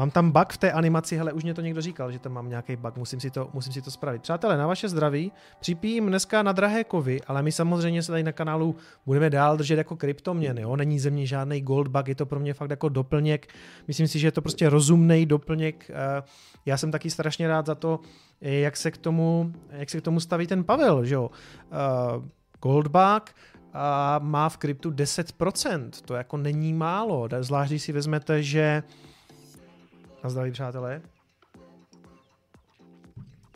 Mám 0.00 0.10
tam 0.10 0.30
bug 0.30 0.52
v 0.52 0.56
té 0.56 0.72
animaci, 0.72 1.16
hele, 1.16 1.32
už 1.32 1.44
mě 1.44 1.54
to 1.54 1.60
někdo 1.60 1.80
říkal, 1.80 2.12
že 2.12 2.18
tam 2.18 2.32
mám 2.32 2.48
nějaký 2.48 2.76
bug, 2.76 2.96
musím 2.96 3.20
si 3.20 3.30
to, 3.30 3.50
musím 3.52 3.72
si 3.72 3.82
to 3.82 3.90
spravit. 3.90 4.22
Přátelé, 4.22 4.56
na 4.56 4.66
vaše 4.66 4.88
zdraví, 4.88 5.32
připijím 5.60 6.06
dneska 6.06 6.42
na 6.42 6.52
drahé 6.52 6.84
kovy, 6.84 7.20
ale 7.26 7.42
my 7.42 7.52
samozřejmě 7.52 8.02
se 8.02 8.12
tady 8.12 8.22
na 8.22 8.32
kanálu 8.32 8.76
budeme 9.06 9.30
dál 9.30 9.56
držet 9.56 9.78
jako 9.78 9.96
kryptoměny, 9.96 10.62
jo? 10.62 10.76
není 10.76 10.98
ze 10.98 11.10
mě 11.10 11.26
žádný 11.26 11.60
gold 11.60 11.88
bug, 11.88 12.08
je 12.08 12.14
to 12.14 12.26
pro 12.26 12.40
mě 12.40 12.54
fakt 12.54 12.70
jako 12.70 12.88
doplněk, 12.88 13.54
myslím 13.88 14.08
si, 14.08 14.18
že 14.18 14.26
je 14.26 14.32
to 14.32 14.42
prostě 14.42 14.68
rozumný 14.68 15.26
doplněk, 15.26 15.90
eh, 15.90 16.22
já 16.66 16.76
jsem 16.76 16.90
taky 16.90 17.10
strašně 17.10 17.48
rád 17.48 17.66
za 17.66 17.74
to, 17.74 18.00
jak 18.40 18.76
se 18.76 18.90
k 18.90 18.96
tomu, 18.96 19.52
jak 19.70 19.90
se 19.90 20.00
k 20.00 20.04
tomu 20.04 20.20
staví 20.20 20.46
ten 20.46 20.64
Pavel, 20.64 21.04
že 21.04 21.14
jo. 21.14 21.30
Uh, 22.16 22.24
Goldbug 22.62 23.22
a 23.72 24.20
má 24.22 24.48
v 24.48 24.56
kryptu 24.56 24.90
10%, 24.90 25.90
to 26.04 26.14
jako 26.14 26.36
není 26.36 26.72
málo, 26.72 27.28
zvlášť 27.40 27.70
když 27.70 27.82
si 27.82 27.92
vezmete, 27.92 28.42
že 28.42 28.82
na 30.24 30.30
zdraví 30.30 30.50
přátelé. 30.50 31.02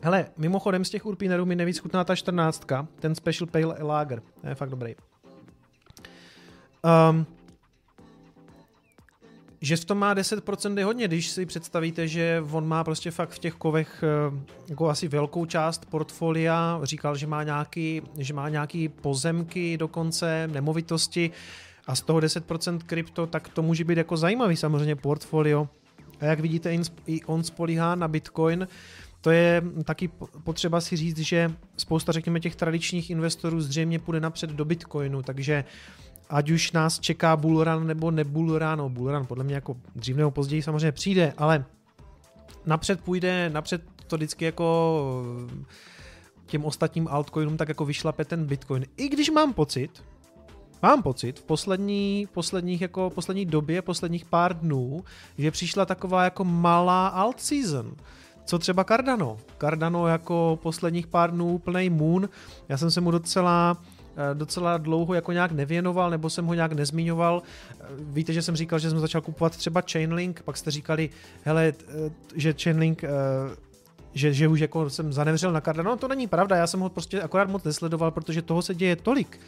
Hele, 0.02 0.26
mimochodem 0.36 0.84
z 0.84 0.90
těch 0.90 1.06
Urpinerů 1.06 1.46
mi 1.46 1.56
nejvíc 1.56 1.78
chutná 1.78 2.04
ta 2.04 2.16
14, 2.16 2.66
ten 3.00 3.14
Special 3.14 3.46
Pale 3.46 3.82
Lager, 3.82 4.22
to 4.40 4.48
je 4.48 4.54
fakt 4.54 4.70
dobrý. 4.70 4.94
Um, 7.10 7.26
že 9.60 9.76
v 9.76 9.84
tom 9.84 9.98
má 9.98 10.14
10% 10.14 10.78
je 10.78 10.84
hodně, 10.84 11.08
když 11.08 11.28
si 11.28 11.46
představíte, 11.46 12.08
že 12.08 12.44
on 12.52 12.68
má 12.68 12.84
prostě 12.84 13.10
fakt 13.10 13.30
v 13.30 13.38
těch 13.38 13.54
kovech 13.54 14.04
eh, 14.04 14.40
jako 14.68 14.88
asi 14.88 15.08
velkou 15.08 15.46
část 15.46 15.86
portfolia, 15.86 16.80
říkal, 16.82 17.16
že 17.16 17.26
má 17.26 17.42
nějaký, 17.42 18.02
že 18.18 18.34
má 18.34 18.48
nějaký 18.48 18.88
pozemky 18.88 19.76
dokonce, 19.76 20.48
nemovitosti 20.52 21.30
a 21.86 21.94
z 21.94 22.00
toho 22.00 22.18
10% 22.18 22.78
krypto, 22.86 23.26
tak 23.26 23.48
to 23.48 23.62
může 23.62 23.84
být 23.84 23.98
jako 23.98 24.16
zajímavý 24.16 24.56
samozřejmě 24.56 24.96
portfolio. 24.96 25.68
A 26.20 26.24
jak 26.24 26.40
vidíte, 26.40 26.76
i 27.06 27.24
on 27.24 27.42
spolíhá 27.42 27.94
na 27.94 28.08
Bitcoin, 28.08 28.68
to 29.20 29.30
je 29.30 29.62
taky 29.84 30.10
potřeba 30.44 30.80
si 30.80 30.96
říct, 30.96 31.18
že 31.18 31.52
spousta, 31.76 32.12
řekněme, 32.12 32.40
těch 32.40 32.56
tradičních 32.56 33.10
investorů 33.10 33.60
zřejmě 33.60 33.98
půjde 33.98 34.20
napřed 34.20 34.50
do 34.50 34.64
Bitcoinu, 34.64 35.22
takže 35.22 35.64
ať 36.30 36.50
už 36.50 36.72
nás 36.72 37.00
čeká 37.00 37.36
bullrun 37.36 37.86
nebo 37.86 38.10
nebullrun, 38.10 38.78
no 38.78 38.88
bullrun 38.88 39.26
podle 39.26 39.44
mě 39.44 39.54
jako 39.54 39.76
dřív 39.96 40.16
nebo 40.16 40.30
později 40.30 40.62
samozřejmě 40.62 40.92
přijde, 40.92 41.32
ale 41.36 41.64
napřed 42.66 43.00
půjde, 43.00 43.50
napřed 43.50 43.82
to 44.06 44.16
vždycky 44.16 44.44
jako 44.44 45.24
těm 46.46 46.64
ostatním 46.64 47.08
altcoinům 47.08 47.56
tak 47.56 47.68
jako 47.68 47.84
vyšlape 47.84 48.24
ten 48.24 48.44
Bitcoin. 48.44 48.86
I 48.96 49.08
když 49.08 49.30
mám 49.30 49.52
pocit, 49.52 50.04
mám 50.84 51.02
pocit 51.02 51.38
v 51.38 51.42
poslední, 51.42 52.28
posledních 52.32 52.80
jako 52.80 53.10
poslední 53.10 53.46
době, 53.46 53.82
posledních 53.82 54.24
pár 54.24 54.58
dnů, 54.58 55.04
že 55.38 55.50
přišla 55.50 55.86
taková 55.86 56.24
jako 56.24 56.44
malá 56.44 57.08
alt 57.08 57.40
season. 57.40 57.92
Co 58.44 58.58
třeba 58.58 58.84
Cardano? 58.84 59.36
Cardano 59.58 60.06
jako 60.06 60.58
posledních 60.62 61.06
pár 61.06 61.30
dnů 61.30 61.58
plný 61.58 61.90
moon. 61.90 62.28
Já 62.68 62.76
jsem 62.76 62.90
se 62.90 63.00
mu 63.00 63.10
docela 63.10 63.76
Eh, 64.16 64.34
docela 64.34 64.78
dlouho 64.78 65.14
jako 65.14 65.32
nějak 65.32 65.52
nevěnoval, 65.52 66.10
nebo 66.10 66.30
jsem 66.30 66.46
ho 66.46 66.54
nějak 66.54 66.72
nezmiňoval. 66.72 67.42
Eh, 67.70 67.84
víte, 67.98 68.32
že 68.32 68.42
jsem 68.42 68.56
říkal, 68.56 68.78
že 68.78 68.90
jsem 68.90 68.98
začal 68.98 69.20
kupovat 69.20 69.56
třeba 69.56 69.82
Chainlink, 69.92 70.42
pak 70.42 70.56
jste 70.56 70.70
říkali, 70.70 71.10
hele, 71.44 71.72
eh, 71.88 72.10
že 72.34 72.54
Chainlink 72.62 73.04
že, 74.14 74.32
že 74.32 74.48
už 74.48 74.60
jako 74.60 74.90
jsem 74.90 75.12
zanevřel 75.12 75.52
na 75.52 75.60
Cardano. 75.60 75.90
No 75.90 75.96
to 75.96 76.08
není 76.08 76.26
pravda, 76.26 76.56
já 76.56 76.66
jsem 76.66 76.80
ho 76.80 76.88
prostě 76.88 77.22
akorát 77.22 77.48
moc 77.48 77.64
nesledoval, 77.64 78.10
protože 78.10 78.42
toho 78.42 78.62
se 78.62 78.74
děje 78.74 78.96
tolik. 78.96 79.40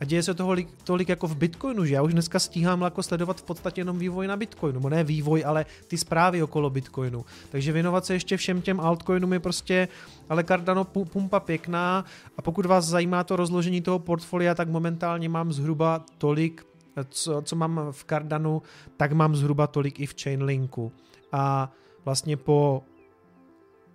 A 0.00 0.04
děje 0.04 0.22
se 0.22 0.34
toho 0.34 0.56
tolik 0.84 1.08
jako 1.08 1.26
v 1.26 1.36
Bitcoinu, 1.36 1.84
že 1.84 1.94
já 1.94 2.02
už 2.02 2.12
dneska 2.12 2.38
stíhám 2.38 2.82
jako 2.82 3.02
sledovat 3.02 3.40
v 3.40 3.42
podstatě 3.42 3.80
jenom 3.80 3.98
vývoj 3.98 4.26
na 4.26 4.36
Bitcoinu, 4.36 4.88
ne 4.88 5.04
vývoj, 5.04 5.44
ale 5.46 5.66
ty 5.86 5.98
zprávy 5.98 6.42
okolo 6.42 6.70
Bitcoinu. 6.70 7.24
Takže 7.50 7.72
věnovat 7.72 8.04
se 8.04 8.14
ještě 8.14 8.36
všem 8.36 8.62
těm 8.62 8.80
altcoinům 8.80 9.32
je 9.32 9.40
prostě, 9.40 9.88
ale 10.28 10.44
Cardano 10.44 10.84
pumpa 10.84 11.40
pěkná 11.40 12.04
a 12.36 12.42
pokud 12.42 12.66
vás 12.66 12.84
zajímá 12.84 13.24
to 13.24 13.36
rozložení 13.36 13.80
toho 13.80 13.98
portfolia, 13.98 14.54
tak 14.54 14.68
momentálně 14.68 15.28
mám 15.28 15.52
zhruba 15.52 16.04
tolik, 16.18 16.66
co, 17.08 17.42
co 17.42 17.56
mám 17.56 17.80
v 17.90 18.04
Cardanu, 18.04 18.62
tak 18.96 19.12
mám 19.12 19.36
zhruba 19.36 19.66
tolik 19.66 20.00
i 20.00 20.06
v 20.06 20.14
Chainlinku. 20.22 20.92
A 21.32 21.72
vlastně 22.04 22.36
po, 22.36 22.82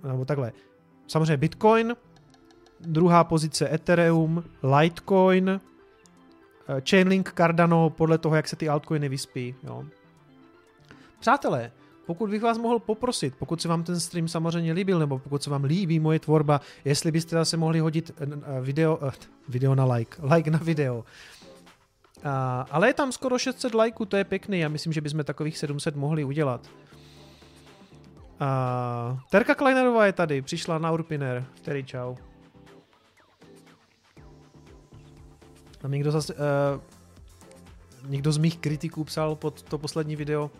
nebo 0.07 0.25
takhle, 0.25 0.51
samozřejmě 1.07 1.37
Bitcoin, 1.37 1.95
druhá 2.79 3.23
pozice 3.23 3.73
Ethereum, 3.73 4.43
Litecoin, 4.81 5.61
Chainlink, 6.89 7.33
Cardano, 7.33 7.89
podle 7.89 8.17
toho, 8.17 8.35
jak 8.35 8.47
se 8.47 8.55
ty 8.55 8.69
altcoiny 8.69 9.09
vyspí. 9.09 9.55
Jo. 9.63 9.85
Přátelé, 11.19 11.71
pokud 12.05 12.29
bych 12.29 12.41
vás 12.41 12.57
mohl 12.57 12.79
poprosit, 12.79 13.35
pokud 13.39 13.61
se 13.61 13.67
vám 13.67 13.83
ten 13.83 13.99
stream 13.99 14.27
samozřejmě 14.27 14.73
líbil, 14.73 14.99
nebo 14.99 15.19
pokud 15.19 15.43
se 15.43 15.49
vám 15.49 15.63
líbí 15.63 15.99
moje 15.99 16.19
tvorba, 16.19 16.61
jestli 16.85 17.11
byste 17.11 17.35
zase 17.35 17.57
mohli 17.57 17.79
hodit 17.79 18.11
eh, 18.17 18.27
eh, 18.57 18.61
video, 18.61 18.99
video 19.49 19.75
na 19.75 19.93
like, 19.93 20.17
like 20.35 20.51
na 20.51 20.59
video. 20.63 21.05
Ale 22.71 22.87
je 22.87 22.93
tam 22.93 23.11
skoro 23.11 23.39
600 23.39 23.73
lajků, 23.73 24.05
to 24.05 24.17
je 24.17 24.23
pěkný, 24.23 24.59
já 24.59 24.69
myslím, 24.69 24.93
že 24.93 25.01
bychom 25.01 25.23
takových 25.23 25.57
700 25.57 25.95
mohli 25.95 26.23
udělat. 26.23 26.69
Terka 29.29 29.55
Kleinerová 29.55 30.05
je 30.05 30.13
tady, 30.13 30.41
přišla 30.41 30.77
na 30.77 30.91
Urpiner, 30.91 31.45
který 31.55 31.83
čau. 31.83 32.15
Tam 35.85 35.91
někdo 35.91 36.11
zase, 36.11 36.33
uh, 36.33 36.39
někdo 38.09 38.31
z 38.31 38.37
mých 38.37 38.57
kritiků 38.57 39.03
psal 39.03 39.35
pod 39.35 39.61
to 39.61 39.77
poslední 39.77 40.15
video, 40.15 40.51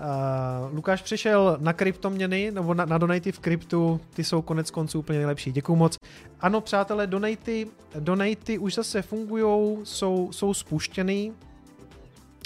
Uh, 0.00 0.74
Lukáš 0.74 1.02
přešel 1.02 1.56
na 1.60 1.72
kryptoměny, 1.72 2.50
nebo 2.50 2.74
na, 2.74 2.84
na 2.84 2.98
donaty 2.98 3.32
v 3.32 3.38
kryptu, 3.38 4.00
ty 4.14 4.24
jsou 4.24 4.42
konec 4.42 4.70
konců 4.70 4.98
úplně 4.98 5.18
nejlepší. 5.18 5.52
Děkuju 5.52 5.76
moc. 5.76 5.96
Ano, 6.40 6.60
přátelé, 6.60 7.06
donaty, 7.06 7.66
donaty 7.98 8.58
už 8.58 8.74
zase 8.74 9.02
fungují, 9.02 9.76
jsou, 9.84 10.32
jsou 10.32 10.54
spuštěny, 10.54 11.32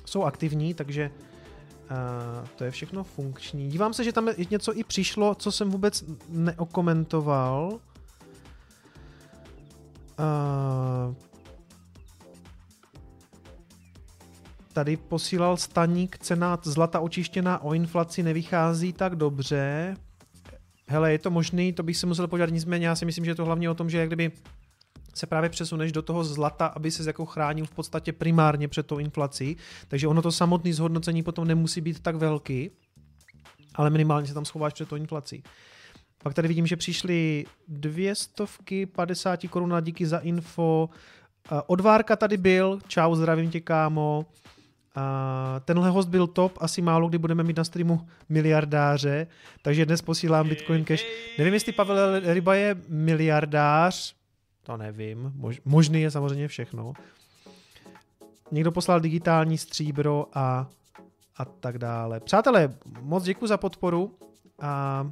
jsou 0.05 0.23
aktivní, 0.23 0.74
takže 0.74 1.11
uh, 1.90 2.48
to 2.57 2.65
je 2.65 2.70
všechno 2.70 3.05
funkční. 3.05 3.69
Dívám 3.69 3.93
se, 3.93 4.05
že 4.05 4.12
tam 4.12 4.28
něco 4.51 4.78
i 4.78 4.85
přišlo, 4.85 5.35
co 5.35 5.52
jsem 5.52 5.70
vůbec 5.70 6.05
neokomentoval. 6.28 7.81
Uh, 10.19 11.15
tady 14.72 14.97
posílal 14.97 15.56
staník, 15.56 16.18
cena 16.18 16.59
zlata 16.62 17.01
očištěná 17.01 17.62
o 17.62 17.74
inflaci 17.74 18.22
nevychází 18.22 18.92
tak 18.92 19.16
dobře. 19.16 19.97
Hele, 20.88 21.12
je 21.12 21.18
to 21.18 21.30
možný, 21.30 21.72
to 21.72 21.82
bych 21.82 21.97
se 21.97 22.06
musel 22.06 22.28
podívat, 22.28 22.51
nicméně 22.51 22.86
já 22.86 22.94
si 22.97 23.05
myslím, 23.05 23.24
že 23.24 23.30
je 23.30 23.34
to 23.34 23.44
hlavně 23.44 23.70
o 23.70 23.74
tom, 23.74 23.90
že 23.90 23.98
jak 23.98 24.09
kdyby 24.09 24.32
se 25.14 25.26
právě 25.26 25.51
přesuneš 25.51 25.92
do 25.92 26.02
toho 26.02 26.24
zlata, 26.24 26.66
aby 26.66 26.90
se 26.90 27.05
jako 27.06 27.26
chránil 27.26 27.66
v 27.66 27.70
podstatě 27.70 28.12
primárně 28.12 28.68
před 28.68 28.86
tou 28.86 28.98
inflací, 28.98 29.56
takže 29.88 30.09
ono 30.09 30.22
to 30.22 30.32
samotné 30.32 30.72
zhodnocení 30.72 31.22
potom 31.22 31.48
nemusí 31.48 31.80
být 31.80 32.01
tak 32.01 32.16
velký, 32.16 32.70
ale 33.74 33.90
minimálně 33.90 34.26
se 34.26 34.34
tam 34.34 34.44
schováš 34.44 34.72
před 34.72 34.88
tou 34.88 34.97
inflací. 34.97 35.42
Pak 36.22 36.34
tady 36.34 36.48
vidím, 36.48 36.66
že 36.66 36.76
přišly 36.76 37.47
dvě 37.68 38.14
stovky 38.14 38.86
50 38.86 39.40
korun 39.51 39.74
díky 39.80 40.06
za 40.06 40.18
info. 40.18 40.88
Odvárka 41.66 42.16
tady 42.16 42.36
byl, 42.36 42.78
čau, 42.88 43.14
zdravím 43.14 43.51
tě 43.51 43.60
kámo. 43.60 44.26
A 44.94 45.60
tenhle 45.64 45.90
host 45.90 46.08
byl 46.08 46.26
top, 46.26 46.58
asi 46.60 46.82
málo 46.82 47.08
kdy 47.08 47.18
budeme 47.18 47.42
mít 47.42 47.56
na 47.56 47.64
streamu 47.64 48.08
miliardáře, 48.28 49.26
takže 49.62 49.86
dnes 49.86 50.02
posílám 50.02 50.48
Bitcoin 50.48 50.84
Cash. 50.84 51.04
Nevím, 51.38 51.54
jestli 51.54 51.72
Pavel 51.72 52.20
Ryba 52.32 52.54
je 52.54 52.76
miliardář, 52.88 54.14
to 54.62 54.76
nevím, 54.76 55.32
Mož, 55.34 55.60
možný 55.64 56.02
je 56.02 56.10
samozřejmě 56.10 56.48
všechno. 56.48 56.92
Někdo 58.50 58.72
poslal 58.72 59.00
digitální 59.00 59.58
stříbro 59.58 60.26
a, 60.34 60.68
a 61.36 61.44
tak 61.44 61.78
dále. 61.78 62.20
Přátelé, 62.20 62.74
moc 63.00 63.24
děkuji 63.24 63.46
za 63.46 63.56
podporu 63.56 64.14
a 64.60 65.10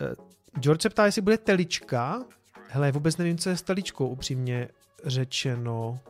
e, 0.00 0.60
George 0.60 0.82
se 0.82 0.90
ptá, 0.90 1.06
jestli 1.06 1.22
bude 1.22 1.38
telička. 1.38 2.24
Hele, 2.68 2.92
vůbec 2.92 3.16
nevím, 3.16 3.38
co 3.38 3.50
je 3.50 3.56
s 3.56 3.62
teličkou, 3.62 4.08
upřímně 4.08 4.68
řečeno. 5.04 6.00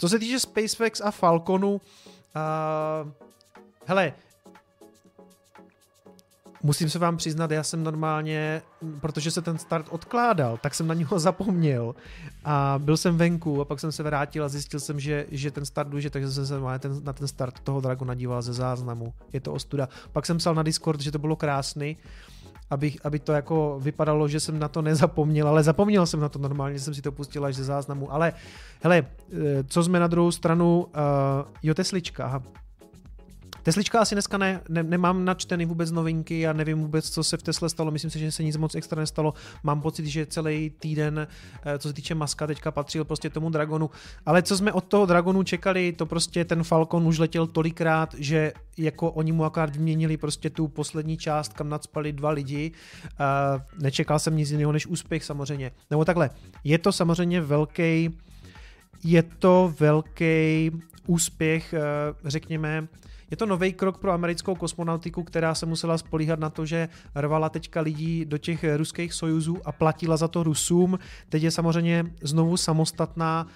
Co 0.00 0.08
se 0.08 0.18
týče 0.18 0.40
SpaceX 0.40 1.00
a 1.00 1.10
Falconu, 1.10 1.72
uh, 1.72 1.80
hele, 3.86 4.12
musím 6.62 6.90
se 6.90 6.98
vám 6.98 7.16
přiznat, 7.16 7.50
já 7.50 7.62
jsem 7.62 7.84
normálně, 7.84 8.62
protože 9.00 9.30
se 9.30 9.42
ten 9.42 9.58
start 9.58 9.86
odkládal, 9.90 10.58
tak 10.58 10.74
jsem 10.74 10.86
na 10.86 10.94
něho 10.94 11.18
zapomněl 11.28 11.94
a 12.44 12.74
byl 12.78 12.96
jsem 12.96 13.16
venku 13.16 13.60
a 13.60 13.64
pak 13.64 13.80
jsem 13.80 13.92
se 13.92 14.02
vrátil 14.02 14.44
a 14.44 14.48
zjistil 14.48 14.80
jsem, 14.80 15.00
že, 15.00 15.26
že 15.30 15.50
ten 15.50 15.64
start 15.64 15.88
důležitý, 15.88 16.12
takže 16.12 16.30
jsem 16.30 16.46
se 16.46 16.60
na 16.60 16.78
ten, 16.78 17.04
na 17.04 17.12
ten 17.12 17.28
start 17.28 17.60
toho 17.60 17.80
Dragona 17.80 18.14
díval 18.14 18.42
ze 18.42 18.52
záznamu. 18.52 19.12
Je 19.32 19.40
to 19.40 19.52
ostuda. 19.52 19.88
Pak 20.12 20.26
jsem 20.26 20.38
psal 20.38 20.54
na 20.54 20.62
Discord, 20.62 21.00
že 21.00 21.12
to 21.12 21.18
bylo 21.18 21.36
krásný, 21.36 21.96
aby, 22.70 22.94
aby 23.04 23.18
to 23.18 23.32
jako 23.32 23.78
vypadalo, 23.82 24.28
že 24.28 24.40
jsem 24.40 24.58
na 24.58 24.68
to 24.68 24.82
nezapomněl, 24.82 25.48
ale 25.48 25.62
zapomněl 25.62 26.06
jsem 26.06 26.20
na 26.20 26.28
to 26.28 26.38
normálně, 26.38 26.78
jsem 26.78 26.94
si 26.94 27.02
to 27.02 27.12
pustil 27.12 27.44
až 27.44 27.54
ze 27.54 27.64
záznamu. 27.64 28.12
Ale 28.12 28.32
hele, 28.82 29.06
eh, 29.32 29.64
co 29.64 29.82
jsme 29.82 30.00
na 30.00 30.06
druhou 30.06 30.30
stranu, 30.30 30.86
uh, 30.86 30.92
jo, 31.62 31.74
Teslička, 31.74 32.24
aha. 32.24 32.42
Teslička 33.62 34.00
asi 34.00 34.14
dneska 34.14 34.38
ne, 34.38 34.60
ne, 34.68 34.82
nemám 34.82 35.24
načtený 35.24 35.66
vůbec 35.66 35.90
novinky, 35.90 36.40
já 36.40 36.52
nevím 36.52 36.80
vůbec, 36.80 37.10
co 37.10 37.24
se 37.24 37.36
v 37.36 37.42
Tesle 37.42 37.68
stalo, 37.68 37.90
myslím 37.90 38.10
si, 38.10 38.18
že 38.18 38.32
se 38.32 38.42
nic 38.42 38.56
moc 38.56 38.74
extra 38.74 39.00
nestalo. 39.00 39.34
Mám 39.62 39.80
pocit, 39.80 40.06
že 40.06 40.26
celý 40.26 40.70
týden, 40.70 41.26
eh, 41.64 41.78
co 41.78 41.88
se 41.88 41.94
týče 41.94 42.14
Maska, 42.14 42.46
teďka 42.46 42.70
patřil 42.70 43.04
prostě 43.04 43.30
tomu 43.30 43.50
Dragonu. 43.50 43.90
Ale 44.26 44.42
co 44.42 44.56
jsme 44.56 44.72
od 44.72 44.84
toho 44.84 45.06
Dragonu 45.06 45.42
čekali, 45.42 45.92
to 45.92 46.06
prostě 46.06 46.44
ten 46.44 46.64
Falcon 46.64 47.06
už 47.06 47.18
letěl 47.18 47.46
tolikrát, 47.46 48.14
že 48.18 48.52
jako 48.78 49.10
oni 49.10 49.32
mu 49.32 49.44
akorát 49.44 49.70
vyměnili 49.70 50.16
prostě 50.16 50.50
tu 50.50 50.68
poslední 50.68 51.16
část, 51.16 51.52
kam 51.52 51.68
nadspali 51.68 52.12
dva 52.12 52.30
lidi. 52.30 52.72
Nečekal 53.82 54.18
jsem 54.18 54.36
nic 54.36 54.50
jiného 54.50 54.72
než 54.72 54.86
úspěch 54.86 55.24
samozřejmě. 55.24 55.72
Nebo 55.90 56.04
takhle, 56.04 56.30
je 56.64 56.78
to 56.78 56.92
samozřejmě 56.92 57.40
velký 57.40 58.10
je 59.04 59.22
to 59.22 59.74
velký 59.80 60.70
úspěch, 61.06 61.74
eh, 61.74 61.80
řekněme, 62.24 62.88
je 63.30 63.36
to 63.36 63.46
nový 63.46 63.72
krok 63.72 63.98
pro 63.98 64.12
americkou 64.12 64.54
kosmonautiku, 64.54 65.22
která 65.22 65.54
se 65.54 65.66
musela 65.66 65.98
spolíhat 65.98 66.40
na 66.40 66.50
to, 66.50 66.66
že 66.66 66.88
rvala 67.14 67.48
teďka 67.48 67.80
lidí 67.80 68.24
do 68.24 68.38
těch 68.38 68.64
ruských 68.76 69.12
sojuzů 69.12 69.56
a 69.64 69.72
platila 69.72 70.16
za 70.16 70.28
to 70.28 70.42
Rusům. 70.42 70.98
Teď 71.28 71.42
je 71.42 71.50
samozřejmě 71.50 72.04
znovu 72.22 72.56
samostatná 72.56 73.46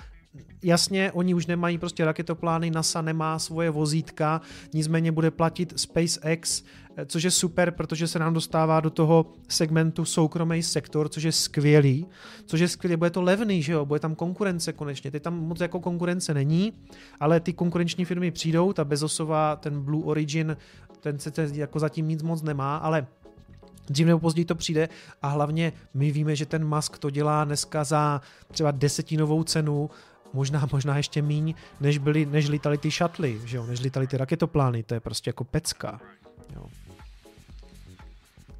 jasně, 0.62 1.12
oni 1.12 1.34
už 1.34 1.46
nemají 1.46 1.78
prostě 1.78 2.04
raketoplány, 2.04 2.70
NASA 2.70 3.02
nemá 3.02 3.38
svoje 3.38 3.70
vozítka, 3.70 4.40
nicméně 4.72 5.12
bude 5.12 5.30
platit 5.30 5.72
SpaceX, 5.76 6.64
což 7.06 7.22
je 7.22 7.30
super, 7.30 7.70
protože 7.70 8.08
se 8.08 8.18
nám 8.18 8.34
dostává 8.34 8.80
do 8.80 8.90
toho 8.90 9.26
segmentu 9.48 10.04
soukromý 10.04 10.62
sektor, 10.62 11.08
což 11.08 11.22
je 11.22 11.32
skvělý, 11.32 12.06
což 12.46 12.60
je 12.60 12.68
skvělý, 12.68 12.96
bude 12.96 13.10
to 13.10 13.22
levný, 13.22 13.62
že 13.62 13.72
jo, 13.72 13.84
bude 13.84 14.00
tam 14.00 14.14
konkurence 14.14 14.72
konečně, 14.72 15.10
teď 15.10 15.22
tam 15.22 15.38
moc 15.38 15.60
jako 15.60 15.80
konkurence 15.80 16.34
není, 16.34 16.72
ale 17.20 17.40
ty 17.40 17.52
konkurenční 17.52 18.04
firmy 18.04 18.30
přijdou, 18.30 18.72
ta 18.72 18.84
Bezosová, 18.84 19.56
ten 19.56 19.80
Blue 19.80 20.04
Origin, 20.04 20.56
ten 21.00 21.18
se 21.18 21.32
jako 21.52 21.78
zatím 21.78 22.08
nic 22.08 22.22
moc 22.22 22.42
nemá, 22.42 22.76
ale 22.76 23.06
Dřív 23.88 24.06
nebo 24.06 24.18
později 24.18 24.44
to 24.44 24.54
přijde 24.54 24.88
a 25.22 25.28
hlavně 25.28 25.72
my 25.94 26.10
víme, 26.10 26.36
že 26.36 26.46
ten 26.46 26.68
Musk 26.68 26.98
to 26.98 27.10
dělá 27.10 27.44
dneska 27.44 27.84
za 27.84 28.20
třeba 28.50 28.70
desetinovou 28.70 29.44
cenu, 29.44 29.90
možná, 30.32 30.68
možná 30.72 30.96
ještě 30.96 31.22
míň, 31.22 31.54
než, 31.80 31.98
byly, 31.98 32.26
než 32.26 32.48
lítali 32.48 32.78
ty 32.78 32.90
šatly, 32.90 33.40
že 33.44 33.56
jo, 33.56 33.66
než 33.66 33.80
lítali 33.80 34.06
ty 34.06 34.16
raketoplány, 34.16 34.82
to 34.82 34.94
je 34.94 35.00
prostě 35.00 35.28
jako 35.28 35.44
pecka. 35.44 36.00
Jo. 36.54 36.66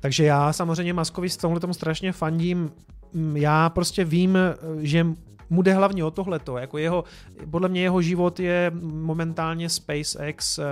Takže 0.05 0.25
já 0.25 0.53
samozřejmě 0.53 0.93
Maskovi 0.93 1.31
s 1.31 1.37
tomhle 1.37 1.61
tomu 1.61 1.75
strašně 1.75 2.13
fandím. 2.13 2.73
Mm, 3.13 3.37
já 3.37 3.69
prostě 3.69 4.05
vím, 4.05 4.39
že 4.81 5.07
mu 5.51 5.63
jde 5.63 5.75
hlavně 5.75 6.05
o 6.05 6.11
tohleto. 6.11 6.59
Jako 6.59 6.79
jeho, 6.79 7.05
podle 7.51 7.69
mě 7.69 7.83
jeho 7.83 8.03
život 8.03 8.41
je 8.41 8.73
momentálně 8.83 9.69
SpaceX, 9.69 10.59
eh, 10.59 10.65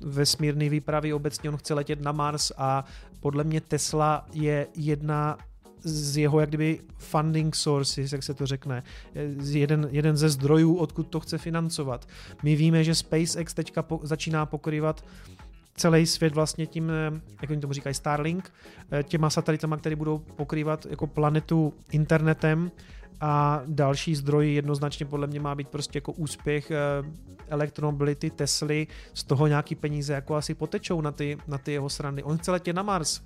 vesmírný 0.00 0.68
výpravy 0.68 1.12
obecně, 1.12 1.50
on 1.50 1.56
chce 1.56 1.74
letět 1.74 2.00
na 2.00 2.12
Mars 2.12 2.52
a 2.56 2.84
podle 3.20 3.44
mě 3.44 3.60
Tesla 3.60 4.26
je 4.32 4.66
jedna 4.74 5.38
z 5.84 6.16
jeho 6.16 6.40
jak 6.40 6.48
kdyby 6.48 6.80
funding 6.98 7.56
sources, 7.56 8.12
jak 8.12 8.22
se 8.22 8.34
to 8.34 8.46
řekne, 8.46 8.82
jeden, 9.44 9.88
jeden 9.90 10.16
ze 10.16 10.28
zdrojů, 10.28 10.74
odkud 10.76 11.06
to 11.06 11.20
chce 11.20 11.38
financovat. 11.38 12.08
My 12.42 12.56
víme, 12.56 12.84
že 12.84 12.94
SpaceX 12.94 13.54
teďka 13.54 13.82
po, 13.82 14.00
začíná 14.02 14.46
pokrývat 14.46 15.04
celý 15.76 16.06
svět 16.06 16.34
vlastně 16.34 16.66
tím, 16.66 16.90
eh, 16.90 17.20
jak 17.42 17.50
oni 17.50 17.60
tomu 17.60 17.72
říkají, 17.72 17.94
Starlink, 17.94 18.52
eh, 18.92 19.02
těma 19.02 19.30
satelitama, 19.30 19.76
které 19.76 19.96
budou 19.96 20.18
pokrývat 20.18 20.86
jako 20.86 21.06
planetu 21.06 21.74
internetem 21.90 22.70
a 23.20 23.62
další 23.66 24.14
zdroj 24.14 24.54
jednoznačně 24.54 25.06
podle 25.06 25.26
mě 25.26 25.40
má 25.40 25.54
být 25.54 25.68
prostě 25.68 25.96
jako 25.96 26.12
úspěch 26.12 26.70
eh, 26.70 26.76
elektromobility 27.48 28.30
Tesly, 28.30 28.86
z 29.14 29.24
toho 29.24 29.46
nějaký 29.46 29.74
peníze 29.74 30.12
jako 30.12 30.34
asi 30.34 30.54
potečou 30.54 31.00
na 31.00 31.12
ty, 31.12 31.38
na 31.48 31.58
ty 31.58 31.72
jeho 31.72 31.88
strany. 31.88 32.22
On 32.22 32.38
chce 32.38 32.50
letět 32.50 32.76
na 32.76 32.82
Mars. 32.82 33.20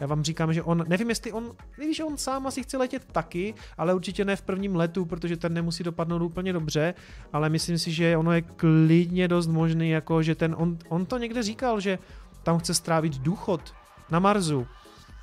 Já 0.00 0.06
vám 0.06 0.24
říkám, 0.24 0.52
že 0.52 0.62
on, 0.62 0.84
nevím 0.88 1.08
jestli 1.08 1.32
on, 1.32 1.52
že 1.92 2.04
on 2.04 2.16
sám 2.16 2.46
asi 2.46 2.62
chce 2.62 2.76
letět 2.76 3.04
taky, 3.12 3.54
ale 3.78 3.94
určitě 3.94 4.24
ne 4.24 4.36
v 4.36 4.42
prvním 4.42 4.76
letu, 4.76 5.04
protože 5.04 5.36
ten 5.36 5.54
nemusí 5.54 5.84
dopadnout 5.84 6.22
úplně 6.22 6.52
dobře, 6.52 6.94
ale 7.32 7.48
myslím 7.48 7.78
si, 7.78 7.92
že 7.92 8.16
ono 8.16 8.32
je 8.32 8.42
klidně 8.42 9.28
dost 9.28 9.46
možný, 9.46 9.90
jako 9.90 10.22
že 10.22 10.34
ten, 10.34 10.54
on, 10.58 10.78
on 10.88 11.06
to 11.06 11.18
někde 11.18 11.42
říkal, 11.42 11.80
že 11.80 11.98
tam 12.42 12.58
chce 12.58 12.74
strávit 12.74 13.18
důchod 13.18 13.74
na 14.10 14.18
Marsu. 14.18 14.66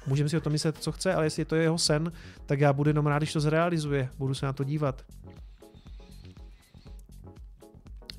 Můžeme 0.08 0.30
si 0.30 0.38
o 0.38 0.42
tom 0.42 0.52
myslet, 0.52 0.78
co 0.78 0.92
chce, 0.92 1.14
ale 1.14 1.26
jestli 1.26 1.46
to 1.46 1.56
je 1.56 1.62
jeho 1.64 1.78
sen, 1.78 2.12
tak 2.46 2.60
já 2.60 2.74
budu 2.74 2.90
jenom 2.90 3.08
rád, 3.08 3.18
když 3.18 3.34
to 3.34 3.40
zrealizuje. 3.40 4.10
Budu 4.18 4.34
se 4.34 4.46
na 4.46 4.54
to 4.54 4.64
dívat. 4.64 5.02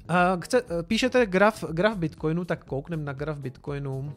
A 0.08 0.36
chce, 0.36 0.62
píšete 0.82 1.26
graf, 1.26 1.64
graf 1.70 1.96
Bitcoinu, 1.96 2.44
tak 2.44 2.64
kouknem 2.64 3.04
na 3.04 3.12
graf 3.12 3.38
Bitcoinu 3.38 4.14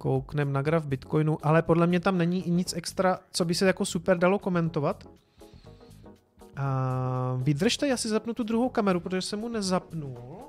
kouknem 0.00 0.52
na 0.52 0.62
graf 0.62 0.86
Bitcoinu, 0.86 1.38
ale 1.42 1.62
podle 1.62 1.86
mě 1.86 2.00
tam 2.00 2.18
není 2.18 2.44
nic 2.46 2.72
extra, 2.76 3.18
co 3.32 3.44
by 3.44 3.54
se 3.54 3.66
jako 3.66 3.84
super 3.84 4.18
dalo 4.18 4.38
komentovat. 4.38 5.04
A 6.56 7.38
vydržte, 7.42 7.88
já 7.88 7.96
si 7.96 8.08
zapnu 8.08 8.34
tu 8.34 8.42
druhou 8.42 8.68
kameru, 8.68 9.00
protože 9.00 9.22
jsem 9.22 9.38
mu 9.38 9.48
nezapnul. 9.48 10.40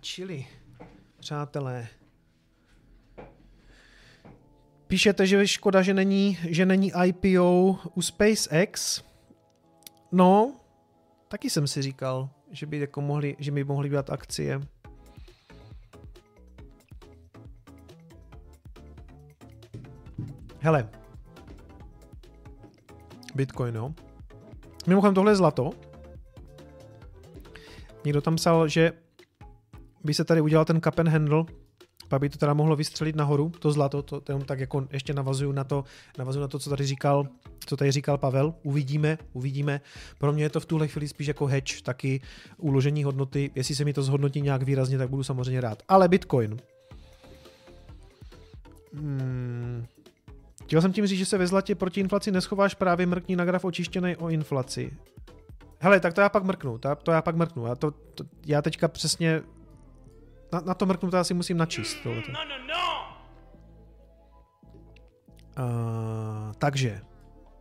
Čili, 0.00 0.46
přátelé, 1.20 1.88
Píšete, 4.88 5.26
že 5.26 5.36
je 5.36 5.48
škoda, 5.48 5.82
že 5.82 5.94
není, 5.94 6.38
že 6.48 6.66
není 6.66 6.92
IPO 7.04 7.76
u 7.94 8.02
SpaceX. 8.02 9.02
No, 10.12 10.56
taky 11.28 11.50
jsem 11.50 11.66
si 11.66 11.82
říkal, 11.82 12.30
že 12.50 12.66
by, 12.66 12.78
jako 12.78 13.00
mohli, 13.00 13.36
že 13.38 13.52
by 13.52 13.64
mohli 13.64 13.88
být 13.88 14.10
akcie. 14.10 14.60
Hele, 20.58 20.88
Bitcoin, 23.34 23.74
jo. 23.74 23.94
Mimochodem 24.86 25.14
tohle 25.14 25.32
je 25.32 25.36
zlato. 25.36 25.70
Někdo 28.04 28.20
tam 28.20 28.36
psal, 28.36 28.68
že 28.68 28.92
by 30.04 30.14
se 30.14 30.24
tady 30.24 30.40
udělal 30.40 30.64
ten 30.64 30.80
cup 30.80 30.98
and 30.98 31.08
handle, 31.08 31.44
pak 32.08 32.20
by 32.20 32.28
to 32.28 32.38
teda 32.38 32.54
mohlo 32.54 32.76
vystřelit 32.76 33.16
nahoru, 33.16 33.52
to 33.58 33.72
zlato, 33.72 34.02
to, 34.02 34.20
to 34.20 34.32
jenom 34.32 34.46
tak 34.46 34.60
jako 34.60 34.86
ještě 34.90 35.14
navazuju 35.14 35.52
na 35.52 35.64
to, 35.64 35.84
navazuju 36.18 36.40
na 36.40 36.48
to, 36.48 36.58
co 36.58 36.70
tady 36.70 36.86
říkal, 36.86 37.26
co 37.66 37.76
tady 37.76 37.92
říkal 37.92 38.18
Pavel, 38.18 38.54
uvidíme, 38.62 39.18
uvidíme. 39.32 39.80
Pro 40.18 40.32
mě 40.32 40.44
je 40.44 40.50
to 40.50 40.60
v 40.60 40.66
tuhle 40.66 40.88
chvíli 40.88 41.08
spíš 41.08 41.26
jako 41.26 41.46
hedge, 41.46 41.82
taky 41.82 42.20
uložení 42.56 43.04
hodnoty, 43.04 43.50
jestli 43.54 43.74
se 43.74 43.84
mi 43.84 43.92
to 43.92 44.02
zhodnotí 44.02 44.40
nějak 44.40 44.62
výrazně, 44.62 44.98
tak 44.98 45.10
budu 45.10 45.24
samozřejmě 45.24 45.60
rád. 45.60 45.82
Ale 45.88 46.08
Bitcoin. 46.08 46.56
Hmm. 48.94 49.86
Chtěl 50.64 50.82
jsem 50.82 50.92
tím 50.92 51.06
říct, 51.06 51.18
že 51.18 51.26
se 51.26 51.38
ve 51.38 51.46
zlatě 51.46 51.74
proti 51.74 52.00
inflaci 52.00 52.32
neschováš 52.32 52.74
právě 52.74 53.06
mrkní 53.06 53.36
na 53.36 53.44
graf 53.44 53.64
očištěný 53.64 54.16
o 54.16 54.28
inflaci. 54.28 54.90
Hele, 55.78 56.00
tak 56.00 56.14
to 56.14 56.20
já 56.20 56.28
pak 56.28 56.44
mrknu, 56.44 56.78
to, 56.78 56.96
to 56.96 57.10
já 57.10 57.22
pak 57.22 57.36
mrknu. 57.36 57.66
Já, 57.66 57.74
to, 57.74 57.90
to, 57.90 58.24
já 58.46 58.62
teďka 58.62 58.88
přesně 58.88 59.42
na, 60.52 60.60
na 60.60 60.74
to 60.74 60.86
mrknu, 60.86 61.10
to 61.10 61.16
asi 61.16 61.34
musím 61.34 61.56
načíst. 61.56 61.96
Tohleto. 62.02 62.32
No, 62.32 62.40
no, 62.44 62.54
no. 62.68 63.18
Uh, 65.58 66.52
takže, 66.58 67.00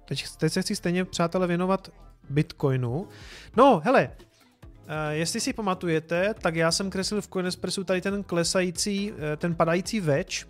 teď, 0.05 0.25
teď 0.37 0.53
se 0.53 0.61
chci 0.61 0.75
stejně, 0.75 1.05
přátelé, 1.05 1.47
věnovat 1.47 1.89
Bitcoinu. 2.29 3.07
No, 3.55 3.81
hele, 3.85 4.11
uh, 4.17 4.91
jestli 5.09 5.39
si 5.39 5.53
pamatujete, 5.53 6.33
tak 6.41 6.55
já 6.55 6.71
jsem 6.71 6.89
kreslil 6.89 7.21
v 7.21 7.27
Coinespressu 7.27 7.83
tady 7.83 8.01
ten 8.01 8.23
klesající, 8.23 9.11
uh, 9.11 9.17
ten 9.37 9.55
padající 9.55 9.99
več, 9.99 10.45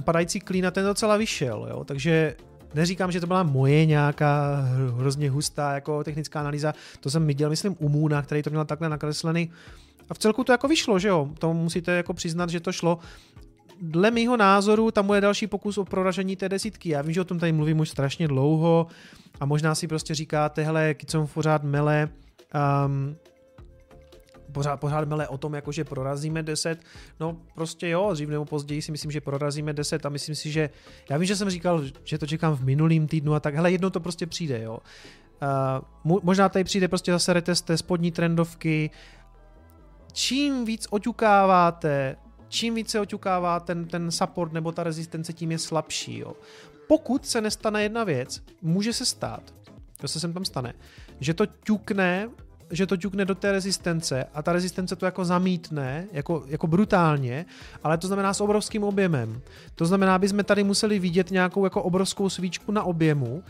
padající 0.00 0.40
klín 0.40 0.66
a 0.66 0.70
ten 0.70 0.84
docela 0.84 1.16
vyšel, 1.16 1.66
jo, 1.70 1.84
takže 1.84 2.36
neříkám, 2.74 3.12
že 3.12 3.20
to 3.20 3.26
byla 3.26 3.42
moje 3.42 3.86
nějaká 3.86 4.60
hrozně 4.96 5.30
hustá 5.30 5.72
jako 5.72 6.04
technická 6.04 6.40
analýza, 6.40 6.74
to 7.00 7.10
jsem 7.10 7.26
viděl, 7.26 7.50
myslím, 7.50 7.76
u 7.78 7.88
Moona, 7.88 8.22
který 8.22 8.42
to 8.42 8.50
měl 8.50 8.64
takhle 8.64 8.88
nakreslený 8.88 9.50
a 10.10 10.14
v 10.14 10.18
celku 10.18 10.44
to 10.44 10.52
jako 10.52 10.68
vyšlo, 10.68 10.98
že 10.98 11.08
jo? 11.08 11.28
To 11.38 11.54
musíte 11.54 11.92
jako 11.92 12.14
přiznat, 12.14 12.50
že 12.50 12.60
to 12.60 12.72
šlo. 12.72 12.98
dle 13.80 14.10
mýho 14.10 14.36
názoru 14.36 14.90
tam 14.90 15.06
bude 15.06 15.20
další 15.20 15.46
pokus 15.46 15.78
o 15.78 15.84
proražení 15.84 16.36
té 16.36 16.48
desítky. 16.48 16.88
Já 16.88 17.02
vím, 17.02 17.12
že 17.12 17.20
o 17.20 17.24
tom 17.24 17.38
tady 17.38 17.52
mluvím 17.52 17.80
už 17.80 17.88
strašně 17.88 18.28
dlouho 18.28 18.86
a 19.40 19.46
možná 19.46 19.74
si 19.74 19.88
prostě 19.88 20.14
říkáte, 20.14 20.62
hele, 20.62 20.94
Kicom 20.94 21.26
pořád 21.26 21.62
mele, 21.62 22.08
um, 22.86 23.16
pořád, 24.52 24.76
pořád 24.76 25.08
mele 25.08 25.28
o 25.28 25.38
tom, 25.38 25.54
jako 25.54 25.72
že 25.72 25.84
prorazíme 25.84 26.42
10. 26.42 26.80
No 27.20 27.36
prostě 27.54 27.88
jo, 27.88 28.10
dřív 28.12 28.28
nebo 28.28 28.44
později 28.44 28.82
si 28.82 28.92
myslím, 28.92 29.10
že 29.10 29.20
prorazíme 29.20 29.72
10 29.72 30.06
a 30.06 30.08
myslím 30.08 30.34
si, 30.34 30.50
že 30.50 30.70
já 31.10 31.18
vím, 31.18 31.26
že 31.26 31.36
jsem 31.36 31.50
říkal, 31.50 31.82
že 32.04 32.18
to 32.18 32.26
čekám 32.26 32.56
v 32.56 32.64
minulým 32.64 33.06
týdnu 33.06 33.34
a 33.34 33.40
tak, 33.40 33.54
hele, 33.54 33.72
jedno 33.72 33.90
to 33.90 34.00
prostě 34.00 34.26
přijde, 34.26 34.62
jo. 34.62 34.78
Uh, 36.04 36.18
možná 36.22 36.48
tady 36.48 36.64
přijde 36.64 36.88
prostě 36.88 37.12
zase 37.12 37.32
retest 37.32 37.66
té 37.66 37.76
spodní 37.76 38.12
trendovky. 38.12 38.90
Čím 40.12 40.64
víc 40.64 40.86
oťukáváte, 40.90 42.16
čím 42.48 42.74
více 42.74 43.00
oťukává 43.00 43.60
ten, 43.60 43.84
ten 43.84 44.10
support 44.10 44.52
nebo 44.52 44.72
ta 44.72 44.82
rezistence, 44.82 45.32
tím 45.32 45.52
je 45.52 45.58
slabší. 45.58 46.18
Jo. 46.18 46.32
Pokud 46.86 47.26
se 47.26 47.40
nestane 47.40 47.82
jedna 47.82 48.04
věc, 48.04 48.42
může 48.62 48.92
se 48.92 49.06
stát, 49.06 49.42
to 49.96 50.08
se 50.08 50.20
sem 50.20 50.32
tam 50.32 50.44
stane, 50.44 50.74
že 51.20 51.34
to 51.34 51.46
ťukne 51.46 52.28
že 52.70 52.86
to 52.86 52.96
ťukne 52.96 53.24
do 53.24 53.34
té 53.34 53.52
rezistence 53.52 54.24
a 54.34 54.42
ta 54.42 54.52
rezistence 54.52 54.96
to 54.96 55.06
jako 55.06 55.24
zamítne, 55.24 56.06
jako, 56.12 56.44
jako 56.46 56.66
brutálně, 56.66 57.46
ale 57.82 57.98
to 57.98 58.06
znamená 58.06 58.34
s 58.34 58.40
obrovským 58.40 58.84
objemem. 58.84 59.40
To 59.74 59.86
znamená, 59.86 60.14
aby 60.14 60.28
jsme 60.28 60.44
tady 60.44 60.64
museli 60.64 60.98
vidět 60.98 61.30
nějakou 61.30 61.64
jako 61.64 61.82
obrovskou 61.82 62.28
svíčku 62.28 62.72
na 62.72 62.82
objemu, 62.82 63.42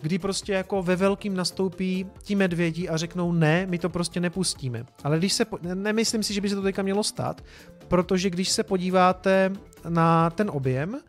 kdy 0.00 0.18
prostě 0.18 0.52
jako 0.52 0.82
ve 0.82 0.96
velkým 0.96 1.36
nastoupí 1.36 2.06
ti 2.22 2.34
medvědi 2.34 2.88
a 2.88 2.96
řeknou 2.96 3.32
ne, 3.32 3.66
my 3.66 3.78
to 3.78 3.88
prostě 3.88 4.20
nepustíme. 4.20 4.86
Ale 5.04 5.18
když 5.18 5.32
se, 5.32 5.46
nemyslím 5.74 6.22
si, 6.22 6.34
že 6.34 6.40
by 6.40 6.48
se 6.48 6.54
to 6.54 6.62
teďka 6.62 6.82
mělo 6.82 7.04
stát, 7.04 7.44
protože 7.88 8.30
když 8.30 8.48
se 8.48 8.62
podíváte 8.62 9.52
na 9.88 10.30
ten 10.30 10.50
objem, 10.50 11.00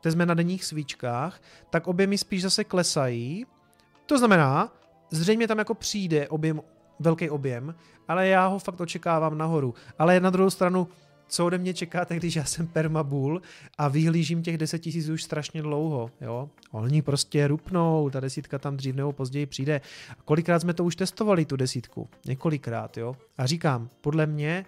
teď 0.00 0.12
jsme 0.12 0.26
na 0.26 0.34
denních 0.34 0.64
svíčkách, 0.64 1.40
tak 1.70 1.86
objemy 1.86 2.18
spíš 2.18 2.42
zase 2.42 2.64
klesají. 2.64 3.46
To 4.06 4.18
znamená, 4.18 4.72
zřejmě 5.10 5.48
tam 5.48 5.58
jako 5.58 5.74
přijde 5.74 6.28
objem, 6.28 6.60
velký 7.00 7.30
objem, 7.30 7.74
ale 8.08 8.28
já 8.28 8.46
ho 8.46 8.58
fakt 8.58 8.80
očekávám 8.80 9.38
nahoru. 9.38 9.74
Ale 9.98 10.20
na 10.20 10.30
druhou 10.30 10.50
stranu, 10.50 10.88
co 11.28 11.46
ode 11.46 11.58
mě 11.58 11.74
čekáte, 11.74 12.16
když 12.16 12.36
já 12.36 12.44
jsem 12.44 12.66
permabull 12.66 13.42
a 13.78 13.88
vyhlížím 13.88 14.42
těch 14.42 14.58
10 14.58 14.78
tisíc 14.78 15.08
už 15.08 15.22
strašně 15.22 15.62
dlouho, 15.62 16.10
jo? 16.20 16.50
Oni 16.70 17.02
prostě 17.02 17.48
rupnou, 17.48 18.10
ta 18.10 18.20
desítka 18.20 18.58
tam 18.58 18.76
dřív 18.76 18.94
nebo 18.94 19.12
později 19.12 19.46
přijde. 19.46 19.80
A 20.10 20.22
kolikrát 20.24 20.58
jsme 20.60 20.74
to 20.74 20.84
už 20.84 20.96
testovali, 20.96 21.44
tu 21.44 21.56
desítku? 21.56 22.08
Několikrát, 22.26 22.96
jo? 22.96 23.16
A 23.38 23.46
říkám, 23.46 23.88
podle 24.00 24.26
mě, 24.26 24.66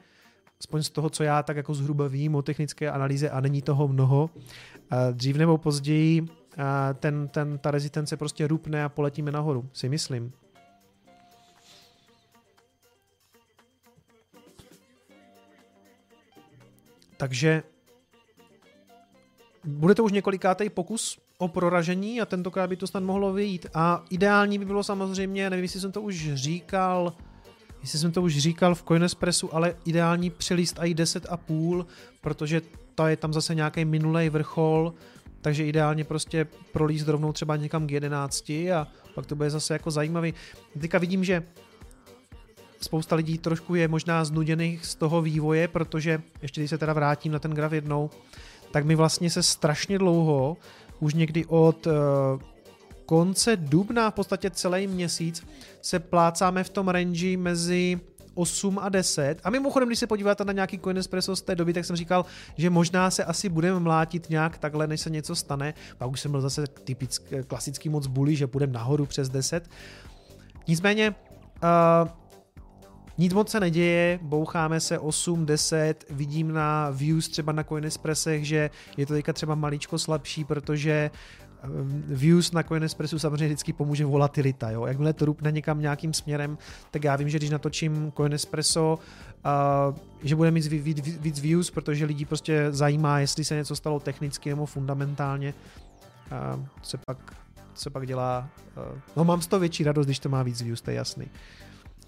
aspoň 0.61 0.83
z 0.83 0.91
toho, 0.91 1.11
co 1.11 1.23
já 1.23 1.43
tak 1.43 1.57
jako 1.57 1.75
zhruba 1.75 2.09
vím 2.09 2.35
o 2.35 2.43
technické 2.43 2.91
analýze 2.91 3.31
a 3.31 3.41
není 3.41 3.63
toho 3.63 3.89
mnoho, 3.89 4.31
dřív 5.13 5.37
nebo 5.37 5.59
později 5.59 6.29
ten, 6.95 7.29
ten, 7.29 7.59
ta 7.59 7.71
rezistence 7.71 8.17
prostě 8.17 8.47
rupne 8.47 8.85
a 8.85 8.89
poletíme 8.89 9.33
nahoru, 9.33 9.69
si 9.73 9.89
myslím. 9.89 10.33
Takže 17.19 17.63
bude 19.65 19.95
to 19.95 20.05
už 20.05 20.13
několikátý 20.13 20.71
pokus 20.71 21.19
o 21.39 21.49
proražení 21.49 22.21
a 22.21 22.27
tentokrát 22.27 22.67
by 22.67 22.77
to 22.77 22.87
snad 22.87 23.03
mohlo 23.03 23.33
vyjít. 23.33 23.67
A 23.75 24.05
ideální 24.11 24.59
by 24.59 24.65
bylo 24.65 24.83
samozřejmě, 24.83 25.51
nevím, 25.51 25.63
jestli 25.63 25.81
jsem 25.81 25.93
to 25.93 26.03
už 26.03 26.35
říkal, 26.35 27.13
jestli 27.81 27.99
jsem 27.99 28.13
to 28.13 28.23
už 28.23 28.39
říkal 28.39 28.75
v 28.75 28.83
Coinespressu, 28.83 29.55
ale 29.55 29.77
ideální 29.85 30.31
přelíst 30.31 30.79
i 30.79 30.95
10,5, 30.95 31.87
protože 32.21 32.63
to 32.95 33.07
je 33.07 33.17
tam 33.17 33.33
zase 33.33 33.55
nějaký 33.55 33.85
minulý 33.85 34.29
vrchol, 34.29 34.95
takže 35.41 35.67
ideálně 35.67 36.05
prostě 36.05 36.47
prolíst 36.73 37.09
rovnou 37.09 37.33
třeba 37.33 37.57
někam 37.57 37.87
k 37.87 37.91
11 37.91 38.51
a 38.51 38.87
pak 39.15 39.27
to 39.27 39.37
bude 39.37 39.51
zase 39.51 39.73
jako 39.73 39.91
zajímavý. 39.91 40.35
Teďka 40.81 40.99
vidím, 40.99 41.25
že 41.25 41.43
spousta 42.81 43.17
lidí 43.17 43.39
trošku 43.39 43.75
je 43.75 43.89
možná 43.89 44.25
znuděných 44.25 44.87
z 44.87 44.95
toho 44.95 45.23
vývoje, 45.23 45.69
protože 45.69 46.23
ještě 46.43 46.61
když 46.61 46.71
se 46.71 46.79
teda 46.79 46.93
vrátím 46.93 47.33
na 47.33 47.39
ten 47.39 47.51
graf 47.51 47.73
jednou, 47.73 48.11
tak 48.71 48.85
mi 48.85 48.95
vlastně 48.95 49.31
se 49.31 49.43
strašně 49.43 49.99
dlouho, 49.99 50.57
už 51.01 51.15
někdy 51.15 51.45
od 51.47 51.87
uh, 51.87 51.93
konce 53.07 53.57
dubna, 53.57 54.11
v 54.11 54.15
podstatě 54.15 54.51
celý 54.51 54.87
měsíc, 54.87 55.47
se 55.83 55.99
plácáme 55.99 56.65
v 56.65 56.71
tom 56.71 56.89
range 56.89 57.37
mezi 57.37 58.01
8 58.35 58.79
a 58.79 58.89
10. 58.89 59.41
A 59.45 59.51
mimochodem, 59.51 59.89
když 59.89 59.99
se 59.99 60.07
podíváte 60.07 60.45
na 60.45 60.53
nějaký 60.53 60.79
Coinespresso 60.79 61.37
z 61.37 61.43
té 61.43 61.55
doby, 61.55 61.73
tak 61.73 61.85
jsem 61.85 61.97
říkal, 61.97 62.25
že 62.57 62.71
možná 62.71 63.11
se 63.11 63.25
asi 63.25 63.49
budeme 63.49 63.81
mlátit 63.81 64.31
nějak 64.31 64.59
takhle, 64.59 64.87
než 64.87 65.01
se 65.01 65.11
něco 65.11 65.35
stane. 65.35 65.75
Pak 65.99 66.11
už 66.11 66.21
jsem 66.21 66.31
byl 66.31 66.41
zase 66.41 66.67
typický, 66.67 67.37
klasický 67.47 67.89
moc 67.89 68.07
bully, 68.07 68.37
že 68.37 68.47
půjdeme 68.47 68.73
nahoru 68.73 69.07
přes 69.07 69.29
10. 69.29 69.71
Nicméně, 70.69 71.15
uh, 71.63 72.09
nic 73.19 73.33
moc 73.33 73.51
se 73.51 73.61
neděje, 73.61 74.19
boucháme 74.23 74.81
se 74.81 74.99
8, 74.99 75.47
10, 75.47 76.05
vidím 76.11 76.53
na 76.53 76.91
views 76.91 77.29
třeba 77.29 77.53
na 77.53 77.65
Coinespressech, 77.65 78.47
že 78.47 78.71
je 78.97 79.07
to 79.07 79.15
teďka 79.15 79.33
třeba 79.33 79.55
maličko 79.55 79.99
slabší, 79.99 80.45
protože 80.45 81.11
ehm, 81.63 82.05
views 82.07 82.53
na 82.53 82.63
Coinespressu 82.63 83.19
samozřejmě 83.19 83.47
vždycky 83.47 83.73
pomůže 83.73 84.05
volatilita. 84.05 84.71
Jo? 84.71 84.87
Jakmile 84.87 85.13
to 85.13 85.25
rupne 85.25 85.53
někam 85.53 85.81
nějakým 85.81 86.15
směrem, 86.15 86.59
tak 86.91 87.05
já 87.05 87.17
vím, 87.17 87.29
že 87.29 87.39
když 87.39 87.51
natočím 87.51 88.13
Coinespresso, 88.17 88.99
uh, 89.89 89.97
že 90.23 90.37
bude 90.37 90.51
mít 90.51 90.67
víc, 90.67 91.01
víc, 91.01 91.19
víc 91.19 91.41
views, 91.41 91.71
protože 91.71 92.05
lidi 92.05 92.25
prostě 92.25 92.67
zajímá, 92.71 93.21
jestli 93.21 93.45
se 93.45 93.55
něco 93.55 93.77
stalo 93.77 94.01
technicky 94.01 94.51
nebo 94.51 94.67
fundamentálně. 94.67 95.55
Uh, 96.57 96.65
se 96.83 96.99
pak, 97.07 97.35
se 97.75 97.91
pak 97.91 98.07
dělá... 98.07 98.49
Uh, 98.77 98.99
no 99.17 99.25
mám 99.25 99.43
z 99.43 99.47
toho 99.47 99.61
větší 99.61 99.85
radost, 99.85 100.07
když 100.07 100.19
to 100.19 100.29
má 100.29 100.43
víc 100.43 100.63
views, 100.63 100.81
to 100.81 100.91
je 100.91 100.97
jasný. 100.97 101.27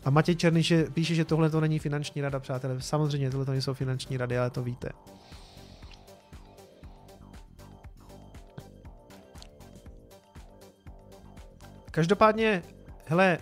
A 0.04 0.10
Matěj 0.10 0.36
Černý 0.36 0.62
píše, 0.94 1.14
že 1.14 1.24
tohle 1.24 1.50
to 1.50 1.60
není 1.60 1.78
finanční 1.78 2.22
rada, 2.22 2.40
přátelé. 2.40 2.80
Samozřejmě 2.80 3.30
tohle 3.30 3.46
to 3.46 3.52
nejsou 3.52 3.74
finanční 3.74 4.16
rady, 4.16 4.38
ale 4.38 4.50
to 4.50 4.62
víte. 4.62 4.88
Každopádně, 11.90 12.62
hele, 13.06 13.38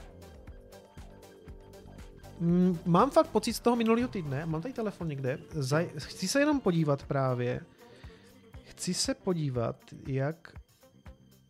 mám 2.86 3.10
fakt 3.10 3.26
pocit 3.26 3.52
z 3.52 3.60
toho 3.60 3.76
minulého 3.76 4.08
týdne, 4.08 4.46
mám 4.46 4.62
tady 4.62 4.74
telefon 4.74 5.08
někde, 5.08 5.38
zaj, 5.50 5.90
chci 5.96 6.28
se 6.28 6.40
jenom 6.40 6.60
podívat 6.60 7.02
právě, 7.02 7.60
chci 8.62 8.94
se 8.94 9.14
podívat, 9.14 9.76
jak 10.06 10.52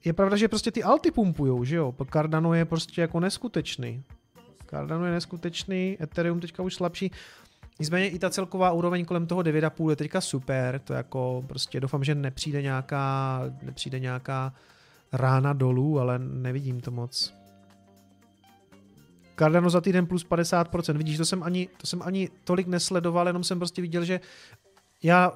je 0.04 0.12
pravda, 0.12 0.36
že 0.36 0.48
prostě 0.48 0.70
ty 0.70 0.82
alty 0.82 1.10
pumpujou, 1.10 1.64
že 1.64 1.76
jo? 1.76 1.94
Cardano 2.12 2.54
je 2.54 2.64
prostě 2.64 3.00
jako 3.00 3.20
neskutečný. 3.20 4.04
Cardano 4.70 5.06
je 5.06 5.12
neskutečný, 5.12 5.96
Ethereum 6.00 6.40
teďka 6.40 6.62
už 6.62 6.74
slabší. 6.74 7.10
Nicméně 7.80 8.08
i 8.08 8.18
ta 8.18 8.30
celková 8.30 8.72
úroveň 8.72 9.04
kolem 9.04 9.26
toho 9.26 9.40
9,5 9.40 9.90
je 9.90 9.96
teďka 9.96 10.20
super, 10.20 10.78
to 10.78 10.92
jako 10.92 11.44
prostě 11.46 11.80
doufám, 11.80 12.04
že 12.04 12.14
nepřijde 12.14 12.62
nějaká, 12.62 13.40
nepřijde 13.62 13.98
nějaká 13.98 14.52
rána 15.12 15.52
dolů, 15.52 16.00
ale 16.00 16.18
nevidím 16.18 16.80
to 16.80 16.90
moc. 16.90 17.34
Cardano 19.38 19.70
za 19.70 19.80
týden 19.80 20.06
plus 20.06 20.26
50%, 20.26 20.96
vidíš, 20.96 21.16
to 21.16 21.24
jsem 21.24 21.42
ani, 21.42 21.68
to 21.76 21.86
jsem 21.86 22.02
ani 22.02 22.28
tolik 22.44 22.66
nesledoval, 22.66 23.26
jenom 23.26 23.44
jsem 23.44 23.58
prostě 23.58 23.82
viděl, 23.82 24.04
že 24.04 24.20
já 25.02 25.32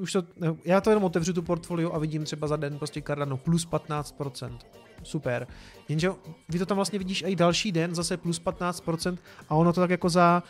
už 0.00 0.12
to, 0.12 0.22
já 0.64 0.80
to 0.80 0.90
jenom 0.90 1.04
otevřu 1.04 1.32
tu 1.32 1.42
portfolio 1.42 1.92
a 1.92 1.98
vidím 1.98 2.24
třeba 2.24 2.46
za 2.46 2.56
den 2.56 2.78
prostě 2.78 3.02
Cardano 3.02 3.36
plus 3.36 3.68
15% 3.68 4.58
super. 5.02 5.46
Jenže 5.88 6.10
vy 6.48 6.58
to 6.58 6.66
tam 6.66 6.76
vlastně 6.76 6.98
vidíš 6.98 7.24
i 7.26 7.36
další 7.36 7.72
den, 7.72 7.94
zase 7.94 8.16
plus 8.16 8.42
15% 8.42 9.18
a 9.48 9.54
ono 9.54 9.72
to 9.72 9.80
tak 9.80 9.90
jako 9.90 10.08
za 10.08 10.42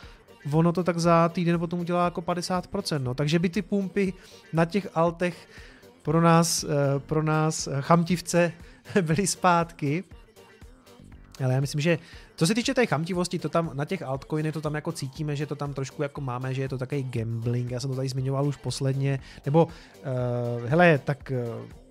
ono 0.53 0.73
to 0.73 0.85
tak 0.85 0.99
za 0.99 1.29
týden 1.29 1.59
potom 1.59 1.81
udělá 1.81 2.05
jako 2.05 2.21
50%, 2.21 3.03
no. 3.03 3.15
Takže 3.15 3.39
by 3.39 3.49
ty 3.49 3.63
pumpy 3.63 4.13
na 4.53 4.65
těch 4.65 4.89
altech 4.95 5.49
pro 6.03 6.21
nás, 6.21 6.65
eh, 6.65 6.69
pro 6.99 7.23
nás 7.23 7.67
eh, 7.67 7.77
chamtivce 7.81 8.53
byly 9.01 9.27
zpátky. 9.27 10.05
Ale 11.45 11.55
já 11.55 11.61
myslím, 11.61 11.81
že 11.81 11.99
co 12.37 12.47
se 12.47 12.55
týče 12.55 12.75
té 12.75 12.87
chamtivosti, 12.87 13.39
to 13.39 13.49
tam 13.49 13.71
na 13.75 13.85
těch 13.85 14.03
altcoiny 14.03 14.53
to 14.53 14.61
tam 14.61 14.75
jako 14.75 14.93
cítíme, 14.93 15.37
že 15.37 15.47
to 15.47 15.57
tam 15.57 15.75
trošku 15.75 16.03
jako 16.03 16.21
máme, 16.21 16.55
že 16.55 16.63
je 16.63 16.69
to 16.69 16.79
takový 16.79 17.03
gambling, 17.03 17.71
já 17.71 17.81
jsem 17.81 17.91
to 17.91 17.97
tady 17.97 18.09
zmiňoval 18.09 18.47
už 18.47 18.57
posledně, 18.57 19.19
nebo 19.45 19.65
uh, 19.65 19.73
hele, 20.69 20.99
tak 20.99 21.33
uh, 21.59 21.85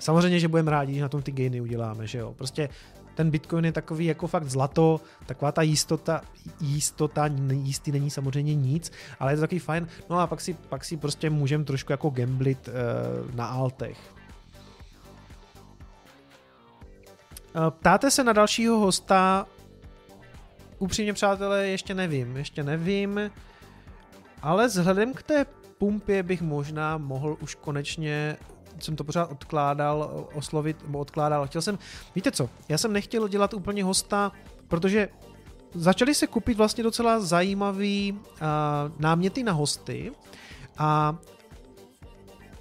Samozřejmě, 0.00 0.40
že 0.40 0.48
budeme 0.48 0.70
rádi, 0.70 0.94
že 0.94 1.02
na 1.02 1.08
tom 1.08 1.22
ty 1.22 1.32
gainy 1.32 1.60
uděláme, 1.60 2.06
že 2.06 2.18
jo. 2.18 2.34
Prostě 2.38 2.68
ten 3.14 3.30
Bitcoin 3.30 3.64
je 3.64 3.72
takový 3.72 4.06
jako 4.06 4.26
fakt 4.26 4.50
zlato, 4.50 5.00
taková 5.26 5.52
ta 5.52 5.62
jistota, 5.62 6.20
jistota 6.60 7.30
jistý 7.50 7.92
není 7.92 8.10
samozřejmě 8.10 8.54
nic, 8.54 8.92
ale 9.18 9.32
je 9.32 9.36
to 9.36 9.40
takový 9.40 9.58
fajn. 9.58 9.88
No 10.10 10.18
a 10.18 10.26
pak 10.26 10.40
si, 10.40 10.54
pak 10.54 10.84
si 10.84 10.96
prostě 10.96 11.30
můžeme 11.30 11.64
trošku 11.64 11.92
jako 11.92 12.10
gamblit 12.10 12.68
uh, 12.68 13.34
na 13.34 13.46
altech. 13.46 13.98
Ptáte 17.70 18.10
se 18.10 18.24
na 18.24 18.32
dalšího 18.32 18.78
hosta, 18.78 19.46
upřímně 20.78 21.12
přátelé, 21.12 21.68
ještě 21.68 21.94
nevím, 21.94 22.36
ještě 22.36 22.62
nevím, 22.62 23.30
ale 24.42 24.66
vzhledem 24.66 25.14
k 25.14 25.22
té 25.22 25.46
pumpě 25.78 26.22
bych 26.22 26.42
možná 26.42 26.98
mohl 26.98 27.36
už 27.40 27.54
konečně 27.54 28.36
jsem 28.78 28.96
to 28.96 29.04
pořád 29.04 29.30
odkládal, 29.30 30.28
oslovit, 30.34 30.82
nebo 30.82 30.98
odkládal. 30.98 31.46
Chtěl 31.46 31.62
jsem, 31.62 31.78
víte 32.14 32.30
co, 32.30 32.50
já 32.68 32.78
jsem 32.78 32.92
nechtěl 32.92 33.28
dělat 33.28 33.54
úplně 33.54 33.84
hosta, 33.84 34.32
protože 34.68 35.08
začaly 35.74 36.14
se 36.14 36.26
kupit 36.26 36.56
vlastně 36.56 36.84
docela 36.84 37.20
zajímavý 37.20 38.12
uh, 38.12 38.18
náměty 38.98 39.42
na 39.42 39.52
hosty 39.52 40.12
a 40.78 41.18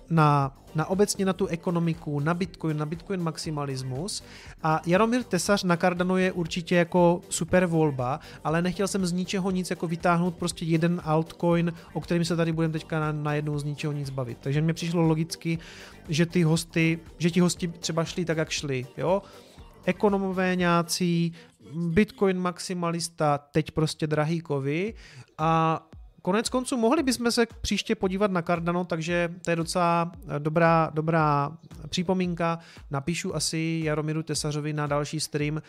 na, 0.09 0.55
na 0.75 0.85
obecně 0.85 1.25
na 1.25 1.33
tu 1.33 1.47
ekonomiku, 1.47 2.19
na 2.19 2.33
Bitcoin, 2.33 2.77
na 2.77 2.85
Bitcoin 2.85 3.21
maximalismus 3.21 4.23
a 4.63 4.81
Jaromír 4.85 5.23
Tesař 5.23 5.63
na 5.63 5.77
Cardano 5.77 6.17
je 6.17 6.31
určitě 6.31 6.75
jako 6.75 7.21
super 7.29 7.65
volba, 7.65 8.19
ale 8.43 8.61
nechtěl 8.61 8.87
jsem 8.87 9.05
z 9.05 9.11
ničeho 9.11 9.51
nic 9.51 9.69
jako 9.69 9.87
vytáhnout 9.87 10.35
prostě 10.35 10.65
jeden 10.65 11.01
altcoin, 11.05 11.73
o 11.93 12.01
kterým 12.01 12.25
se 12.25 12.35
tady 12.35 12.51
budeme 12.51 12.71
teďka 12.71 13.11
na, 13.11 13.33
z 13.55 13.63
ničeho 13.63 13.93
nic 13.93 14.09
bavit. 14.09 14.37
Takže 14.41 14.61
mi 14.61 14.73
přišlo 14.73 15.01
logicky, 15.01 15.59
že 16.09 16.25
ty 16.25 16.43
hosty, 16.43 16.99
že 17.17 17.31
ti 17.31 17.39
hosti 17.39 17.67
třeba 17.67 18.03
šli 18.03 18.25
tak, 18.25 18.37
jak 18.37 18.49
šli, 18.49 18.87
jo. 18.97 19.21
Ekonomové 19.85 20.55
nějací, 20.55 21.33
Bitcoin 21.73 22.39
maximalista, 22.39 23.37
teď 23.37 23.71
prostě 23.71 24.07
drahý 24.07 24.41
kovy 24.41 24.93
a 25.37 25.81
konec 26.21 26.49
konců 26.49 26.77
mohli 26.77 27.03
bychom 27.03 27.31
se 27.31 27.47
příště 27.61 27.95
podívat 27.95 28.31
na 28.31 28.41
Cardano, 28.41 28.85
takže 28.85 29.29
to 29.45 29.49
je 29.49 29.55
docela 29.55 30.11
dobrá, 30.39 30.91
dobrá 30.93 31.51
připomínka. 31.89 32.59
Napíšu 32.91 33.35
asi 33.35 33.81
Jaromíru 33.83 34.23
Tesařovi 34.23 34.73
na 34.73 34.87
další 34.87 35.19
stream. 35.19 35.61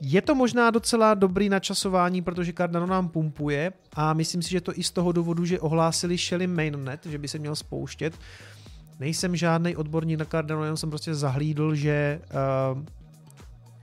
Je 0.00 0.22
to 0.22 0.34
možná 0.34 0.70
docela 0.70 1.14
dobrý 1.14 1.48
načasování, 1.48 2.22
protože 2.22 2.52
Cardano 2.52 2.86
nám 2.86 3.08
pumpuje 3.08 3.72
a 3.94 4.12
myslím 4.12 4.42
si, 4.42 4.50
že 4.50 4.60
to 4.60 4.78
i 4.78 4.82
z 4.82 4.90
toho 4.90 5.12
důvodu, 5.12 5.44
že 5.44 5.60
ohlásili 5.60 6.18
Shelly 6.18 6.46
Mainnet, 6.46 7.06
že 7.06 7.18
by 7.18 7.28
se 7.28 7.38
měl 7.38 7.56
spouštět. 7.56 8.14
Nejsem 9.00 9.36
žádný 9.36 9.76
odborník 9.76 10.18
na 10.18 10.24
Cardano, 10.24 10.64
jenom 10.64 10.76
jsem 10.76 10.90
prostě 10.90 11.14
zahlídl, 11.14 11.74
že 11.74 12.20
uh, 12.74 12.82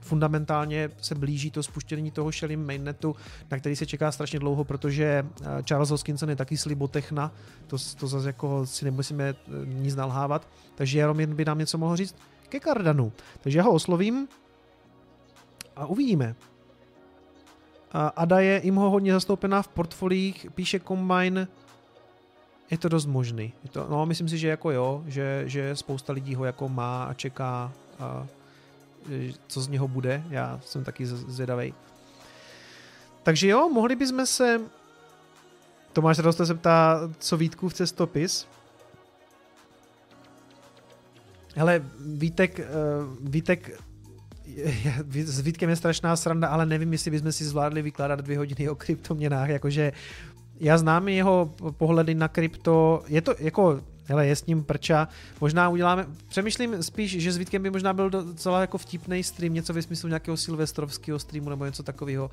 fundamentálně 0.06 0.90
se 1.00 1.14
blíží 1.14 1.50
to 1.50 1.62
spuštění 1.62 2.10
toho 2.10 2.32
Shelly 2.32 2.56
mainnetu, 2.56 3.16
na 3.50 3.58
který 3.58 3.76
se 3.76 3.86
čeká 3.86 4.12
strašně 4.12 4.38
dlouho, 4.38 4.64
protože 4.64 5.04
eh, 5.04 5.62
Charles 5.62 5.90
Hoskinson 5.90 6.30
je 6.30 6.36
taky 6.36 6.56
slibotechna, 6.56 7.32
to, 7.66 7.76
to 7.98 8.06
zase 8.06 8.26
jako 8.28 8.66
si 8.66 8.84
nemusíme 8.84 9.24
eh, 9.24 9.34
nic 9.64 9.96
nalhávat, 9.96 10.48
takže 10.74 10.98
Jaromír 10.98 11.28
by 11.28 11.44
nám 11.44 11.58
něco 11.58 11.78
mohl 11.78 11.96
říct 11.96 12.16
ke 12.48 12.60
Cardanu. 12.60 13.12
Takže 13.40 13.58
já 13.58 13.64
ho 13.64 13.72
oslovím 13.72 14.28
a 15.76 15.86
uvidíme. 15.86 16.34
Ada 18.16 18.40
je 18.40 18.60
jim 18.64 18.74
ho 18.74 18.90
hodně 18.90 19.12
zastoupená 19.12 19.62
v 19.62 19.68
portfoliích, 19.68 20.46
píše 20.54 20.80
Combine, 20.80 21.48
je 22.70 22.78
to 22.78 22.88
dost 22.88 23.06
možný. 23.06 23.52
Je 23.64 23.70
to, 23.70 23.86
no, 23.90 24.06
myslím 24.06 24.28
si, 24.28 24.38
že 24.38 24.48
jako 24.48 24.70
jo, 24.70 25.02
že, 25.06 25.42
že 25.46 25.76
spousta 25.76 26.12
lidí 26.12 26.34
ho 26.34 26.44
jako 26.44 26.68
má 26.68 27.04
a 27.04 27.14
čeká 27.14 27.72
a 27.98 28.26
co 29.46 29.60
z 29.60 29.68
něho 29.68 29.88
bude, 29.88 30.22
já 30.30 30.60
jsem 30.64 30.84
taky 30.84 31.06
zvědavý. 31.06 31.74
Takže 33.22 33.48
jo, 33.48 33.68
mohli 33.68 33.96
bychom 33.96 34.26
se... 34.26 34.60
Tomáš 35.92 36.18
Radost 36.18 36.40
se 36.44 36.54
ptá, 36.54 37.00
co 37.18 37.36
Vítku 37.36 37.68
v 37.68 37.74
cestopis. 37.74 38.46
Hele, 41.54 41.82
Vítek, 41.98 42.60
eh, 42.60 42.64
Vítek 43.20 43.80
s 45.24 45.40
Vítkem 45.40 45.70
je 45.70 45.76
strašná 45.76 46.16
sranda, 46.16 46.48
ale 46.48 46.66
nevím, 46.66 46.92
jestli 46.92 47.10
bychom 47.10 47.32
si 47.32 47.44
zvládli 47.44 47.82
vykládat 47.82 48.20
dvě 48.20 48.38
hodiny 48.38 48.68
o 48.68 48.74
kryptoměnách, 48.74 49.48
jakože 49.48 49.92
já 50.60 50.78
znám 50.78 51.08
jeho 51.08 51.54
pohledy 51.70 52.14
na 52.14 52.28
krypto, 52.28 53.02
je 53.06 53.20
to 53.22 53.34
jako 53.38 53.80
hele, 54.06 54.26
je 54.26 54.36
s 54.36 54.46
ním 54.46 54.64
prča, 54.64 55.08
možná 55.40 55.68
uděláme, 55.68 56.06
přemýšlím 56.28 56.82
spíš, 56.82 57.10
že 57.10 57.32
s 57.32 57.36
Vítkem 57.36 57.62
by 57.62 57.70
možná 57.70 57.92
byl 57.92 58.10
docela 58.10 58.60
jako 58.60 58.78
vtipný 58.78 59.22
stream, 59.22 59.54
něco 59.54 59.72
ve 59.72 59.82
smyslu 59.82 60.08
nějakého 60.08 60.36
silvestrovského 60.36 61.18
streamu 61.18 61.50
nebo 61.50 61.64
něco 61.64 61.82
takového, 61.82 62.30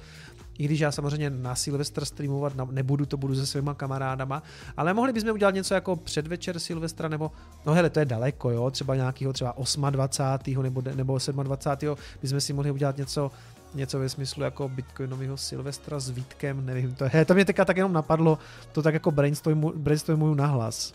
i 0.58 0.66
když 0.66 0.80
já 0.80 0.92
samozřejmě 0.92 1.30
na 1.30 1.56
Silvestr 1.56 2.06
streamovat 2.06 2.54
nebudu, 2.72 3.06
to 3.06 3.18
budu 3.18 3.36
se 3.36 3.46
svýma 3.46 3.74
kamarádama, 3.74 4.44
ale 4.78 4.94
mohli 4.94 5.14
bychom 5.14 5.32
udělat 5.32 5.56
něco 5.56 5.74
jako 5.74 5.96
předvečer 5.96 6.60
Silvestra, 6.60 7.10
nebo, 7.10 7.32
no 7.66 7.74
hele, 7.74 7.90
to 7.90 8.00
je 8.00 8.06
daleko, 8.06 8.50
jo, 8.50 8.72
třeba 8.72 8.96
nějakého 8.96 9.34
třeba 9.34 9.56
28. 9.90 10.64
nebo, 10.64 10.82
nebo 10.96 11.18
27. 11.44 11.98
bychom 12.22 12.42
si 12.42 12.54
mohli 12.54 12.72
udělat 12.72 12.98
něco 12.98 13.32
něco 13.76 14.00
ve 14.00 14.10
smyslu 14.10 14.44
jako 14.44 14.70
bitcoinového 14.70 15.38
Silvestra 15.38 16.00
s 16.00 16.10
Vítkem, 16.10 16.66
nevím, 16.66 16.96
to, 16.96 17.06
je, 17.14 17.26
to 17.26 17.34
mě 17.34 17.46
teďka 17.46 17.66
tak 17.66 17.78
jenom 17.78 17.94
napadlo, 17.94 18.38
to 18.72 18.82
tak 18.82 18.94
jako 18.94 19.12
brainstormu, 19.12 19.74
brainstormuju 19.76 20.34
nahlas 20.34 20.94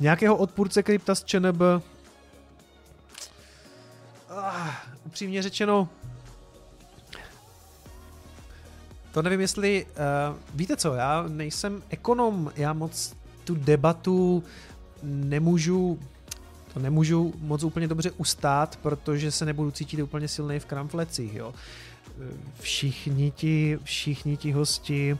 nějakého 0.00 0.36
odpůrce 0.36 0.82
krypta 0.82 1.14
z 1.14 1.24
ČNB. 1.24 1.62
Ah, 4.30 4.70
upřímně 5.06 5.42
řečeno, 5.42 5.88
to 9.12 9.22
nevím, 9.22 9.40
jestli... 9.40 9.86
Uh, 9.86 10.36
víte 10.54 10.76
co, 10.76 10.94
já 10.94 11.24
nejsem 11.28 11.82
ekonom, 11.90 12.52
já 12.56 12.72
moc 12.72 13.16
tu 13.44 13.54
debatu 13.54 14.44
nemůžu 15.02 15.98
to 16.74 16.80
nemůžu 16.80 17.34
moc 17.40 17.62
úplně 17.62 17.88
dobře 17.88 18.10
ustát, 18.10 18.78
protože 18.82 19.30
se 19.30 19.44
nebudu 19.44 19.70
cítit 19.70 20.02
úplně 20.02 20.28
silný 20.28 20.58
v 20.58 20.64
kramflecích, 20.64 21.34
jo. 21.34 21.54
Všichni 22.60 23.30
ti, 23.30 23.78
všichni 23.82 24.36
ti 24.36 24.52
hosti, 24.52 25.18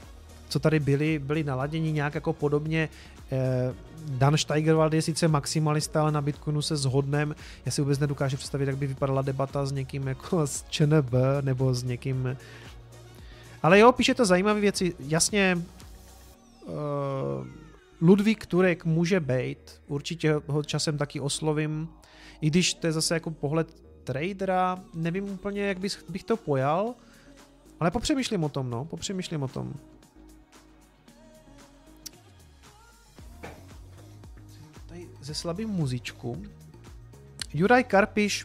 co 0.49 0.59
tady 0.59 0.81
byli, 0.81 1.19
byli 1.19 1.45
naladěni 1.45 1.93
nějak 1.93 2.15
jako 2.15 2.33
podobně 2.33 2.89
Dan 4.09 4.37
Steigerwald 4.37 4.93
je 4.93 5.03
sice 5.03 5.29
maximalista, 5.29 6.03
ale 6.03 6.13
na 6.13 6.21
Bitcoinu 6.21 6.63
se 6.63 6.77
zhodnem. 6.77 7.35
Já 7.67 7.73
si 7.73 7.81
vůbec 7.81 7.99
nedokážu 7.99 8.37
představit, 8.37 8.67
jak 8.67 8.77
by 8.77 8.87
vypadala 8.87 9.23
debata 9.23 9.67
s 9.67 9.73
někým 9.73 10.07
jako 10.07 10.41
s 10.47 10.65
ČNB 10.69 11.13
nebo 11.41 11.75
s 11.75 11.83
někým... 11.83 12.37
Ale 13.63 13.79
jo, 13.79 13.93
píše 13.93 14.15
to 14.15 14.25
zajímavé 14.25 14.61
věci. 14.61 14.95
Jasně, 14.99 15.59
uh, 16.67 16.73
Ludvík 18.01 18.47
Turek 18.47 18.85
může 18.85 19.21
být, 19.21 19.81
určitě 19.87 20.35
ho 20.47 20.63
časem 20.63 20.99
taky 20.99 21.21
oslovím, 21.21 21.89
i 22.41 22.51
když 22.51 22.75
to 22.75 22.87
je 22.87 22.93
zase 22.93 23.15
jako 23.15 23.31
pohled 23.31 23.77
tradera, 24.05 24.79
nevím 24.95 25.25
úplně, 25.25 25.63
jak 25.63 25.79
bych, 25.79 26.05
bych 26.09 26.25
to 26.25 26.37
pojal, 26.37 26.95
ale 27.81 27.91
popřemýšlím 27.91 28.45
o 28.45 28.49
tom, 28.49 28.71
no, 28.71 28.85
popřemýšlím 28.85 29.43
o 29.43 29.49
tom. 29.49 29.75
Ze 35.29 35.35
slabým 35.35 35.69
muzičku. 35.69 36.43
Juraj 37.55 37.85
Karpiš, 37.85 38.45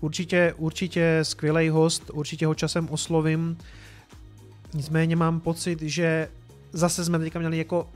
určitě, 0.00 0.54
určitě 0.56 1.18
skvělý 1.22 1.68
host, 1.68 2.10
určitě 2.14 2.46
ho 2.46 2.54
časem 2.54 2.88
oslovím. 2.90 3.58
Nicméně 4.74 5.16
mám 5.16 5.40
pocit, 5.40 5.82
že 5.82 6.28
zase 6.72 7.04
jsme 7.04 7.18
teďka 7.18 7.38
měli 7.38 7.58
jako 7.58 7.90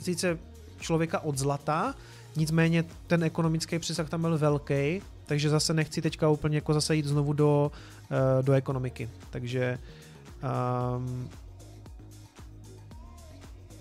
sice 0.00 0.38
člověka 0.80 1.20
od 1.20 1.38
zlata, 1.38 1.94
nicméně 2.36 2.84
ten 3.06 3.24
ekonomický 3.24 3.78
přesah 3.78 4.08
tam 4.08 4.20
byl 4.20 4.38
velký, 4.38 5.02
takže 5.26 5.50
zase 5.50 5.74
nechci 5.74 6.02
teďka 6.02 6.28
úplně 6.28 6.56
jako 6.56 6.74
zase 6.74 6.96
jít 6.96 7.06
znovu 7.06 7.32
do, 7.32 7.72
uh, 8.10 8.44
do 8.44 8.52
ekonomiky. 8.52 9.10
Takže 9.30 9.78
um, 10.44 11.30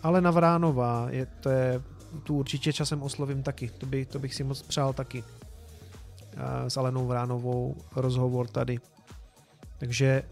ale 0.03 0.21
Navránová, 0.21 1.07
je, 1.09 1.25
to 1.25 1.49
je 1.49 1.81
tu 2.23 2.35
určitě 2.37 2.73
časem 2.73 3.03
oslovím 3.03 3.43
taky, 3.43 3.69
to, 3.77 3.85
by, 3.85 4.05
to 4.05 4.19
bych 4.19 4.35
si 4.35 4.43
moc 4.43 4.61
přál 4.61 4.93
taky. 4.93 5.23
S 6.67 6.77
Alenou 6.77 7.07
Vránovou 7.07 7.75
rozhovor 7.95 8.47
tady. 8.47 8.79
Takže 9.77 10.23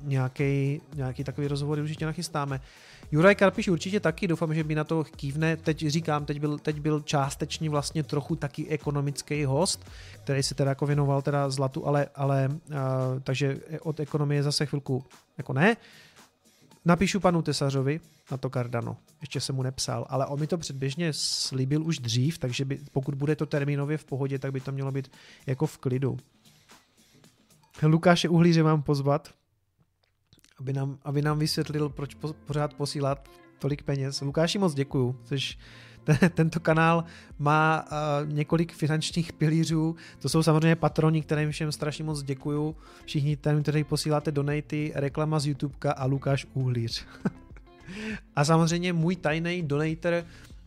nějaký, 0.00 0.80
nějaký 0.94 1.24
takový 1.24 1.48
rozhovor 1.48 1.78
určitě 1.78 2.06
nachystáme. 2.06 2.60
Juraj 3.12 3.34
Karpiš 3.34 3.68
určitě 3.68 4.00
taky, 4.00 4.28
doufám, 4.28 4.54
že 4.54 4.64
by 4.64 4.74
na 4.74 4.84
to 4.84 5.04
kývne. 5.04 5.56
Teď 5.56 5.86
říkám, 5.86 6.24
teď 6.24 6.40
byl, 6.40 6.58
teď 6.58 6.80
byl 6.80 7.00
částečně 7.00 7.70
vlastně 7.70 8.02
trochu 8.02 8.36
taky 8.36 8.68
ekonomický 8.68 9.44
host, 9.44 9.84
který 10.24 10.42
se 10.42 10.54
teda 10.54 10.70
jako 10.70 10.86
věnoval 10.86 11.22
teda 11.22 11.50
zlatu, 11.50 11.86
ale, 11.86 12.06
ale 12.14 12.48
uh, 12.48 12.76
takže 13.24 13.58
od 13.82 14.00
ekonomie 14.00 14.42
zase 14.42 14.66
chvilku 14.66 15.04
jako 15.38 15.52
ne. 15.52 15.76
Napíšu 16.84 17.20
panu 17.20 17.42
Tesařovi 17.42 18.00
na 18.30 18.36
to 18.36 18.50
Cardano. 18.50 18.96
Ještě 19.20 19.40
jsem 19.40 19.54
mu 19.54 19.62
nepsal, 19.62 20.06
ale 20.08 20.26
on 20.26 20.40
mi 20.40 20.46
to 20.46 20.58
předběžně 20.58 21.12
slíbil 21.12 21.84
už 21.84 21.98
dřív, 21.98 22.38
takže 22.38 22.64
by, 22.64 22.80
pokud 22.92 23.14
bude 23.14 23.36
to 23.36 23.46
termínově 23.46 23.98
v 23.98 24.04
pohodě, 24.04 24.38
tak 24.38 24.52
by 24.52 24.60
to 24.60 24.72
mělo 24.72 24.92
být 24.92 25.10
jako 25.46 25.66
v 25.66 25.78
klidu. 25.78 26.16
Lukáše 27.82 28.28
Uhlíře 28.28 28.62
mám 28.62 28.82
pozvat, 28.82 29.34
aby 30.58 30.72
nám, 30.72 30.98
aby 31.02 31.22
nám 31.22 31.38
vysvětlil, 31.38 31.88
proč 31.88 32.14
po, 32.14 32.32
pořád 32.32 32.74
posílat 32.74 33.28
tolik 33.58 33.82
peněz. 33.82 34.20
Lukáši 34.20 34.58
moc 34.58 34.74
děkuju, 34.74 35.20
tento 36.34 36.60
kanál 36.60 37.04
má 37.38 37.84
uh, 37.84 38.32
několik 38.32 38.72
finančních 38.72 39.32
pilířů. 39.32 39.96
To 40.18 40.28
jsou 40.28 40.42
samozřejmě 40.42 40.76
patroni, 40.76 41.22
kterým 41.22 41.50
všem 41.50 41.72
strašně 41.72 42.04
moc 42.04 42.22
děkuju. 42.22 42.76
Všichni 43.04 43.36
těm, 43.36 43.62
kteří 43.62 43.84
posíláte 43.84 44.32
donaty, 44.32 44.92
reklama 44.94 45.38
z 45.38 45.46
YouTubeka 45.46 45.92
a 45.92 46.04
Lukáš 46.04 46.46
Uhlíř. 46.54 47.06
a 48.36 48.44
samozřejmě 48.44 48.92
můj 48.92 49.16
tajný 49.16 49.62
donator, 49.62 50.24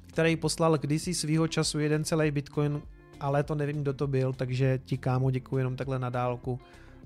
který 0.07 0.35
poslal 0.35 0.77
kdysi 0.77 1.13
svýho 1.13 1.47
času 1.47 1.79
jeden 1.79 2.03
celý 2.03 2.31
bitcoin, 2.31 2.81
ale 3.19 3.43
to 3.43 3.55
nevím, 3.55 3.81
kdo 3.81 3.93
to 3.93 4.07
byl, 4.07 4.33
takže 4.33 4.79
ti 4.85 4.97
kámo 4.97 5.31
děkuji 5.31 5.57
jenom 5.57 5.75
takhle 5.75 5.99
na 5.99 6.09
dálku 6.09 6.59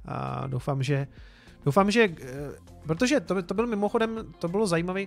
a 0.06 0.48
doufám, 0.48 0.84
že 0.84 1.08
doufám, 1.66 1.92
že 1.92 2.10
eh, 2.22 2.52
protože 2.84 3.20
to, 3.20 3.44
to 3.44 3.54
byl 3.54 3.68
mimochodem, 3.68 4.34
to 4.40 4.48
bylo 4.48 4.68
zajímavé, 4.68 5.06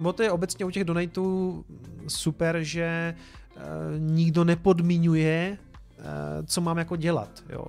Bo 0.00 0.12
to 0.12 0.22
je 0.22 0.30
obecně 0.30 0.64
u 0.64 0.70
těch 0.70 0.84
donatů 0.84 1.64
super, 2.08 2.58
že 2.62 3.14
uh, 3.56 3.62
nikdo 3.98 4.44
nepodmiňuje, 4.44 5.58
uh, 5.98 6.04
co 6.46 6.60
mám 6.60 6.78
jako 6.78 6.96
dělat. 6.96 7.44
Jo. 7.48 7.66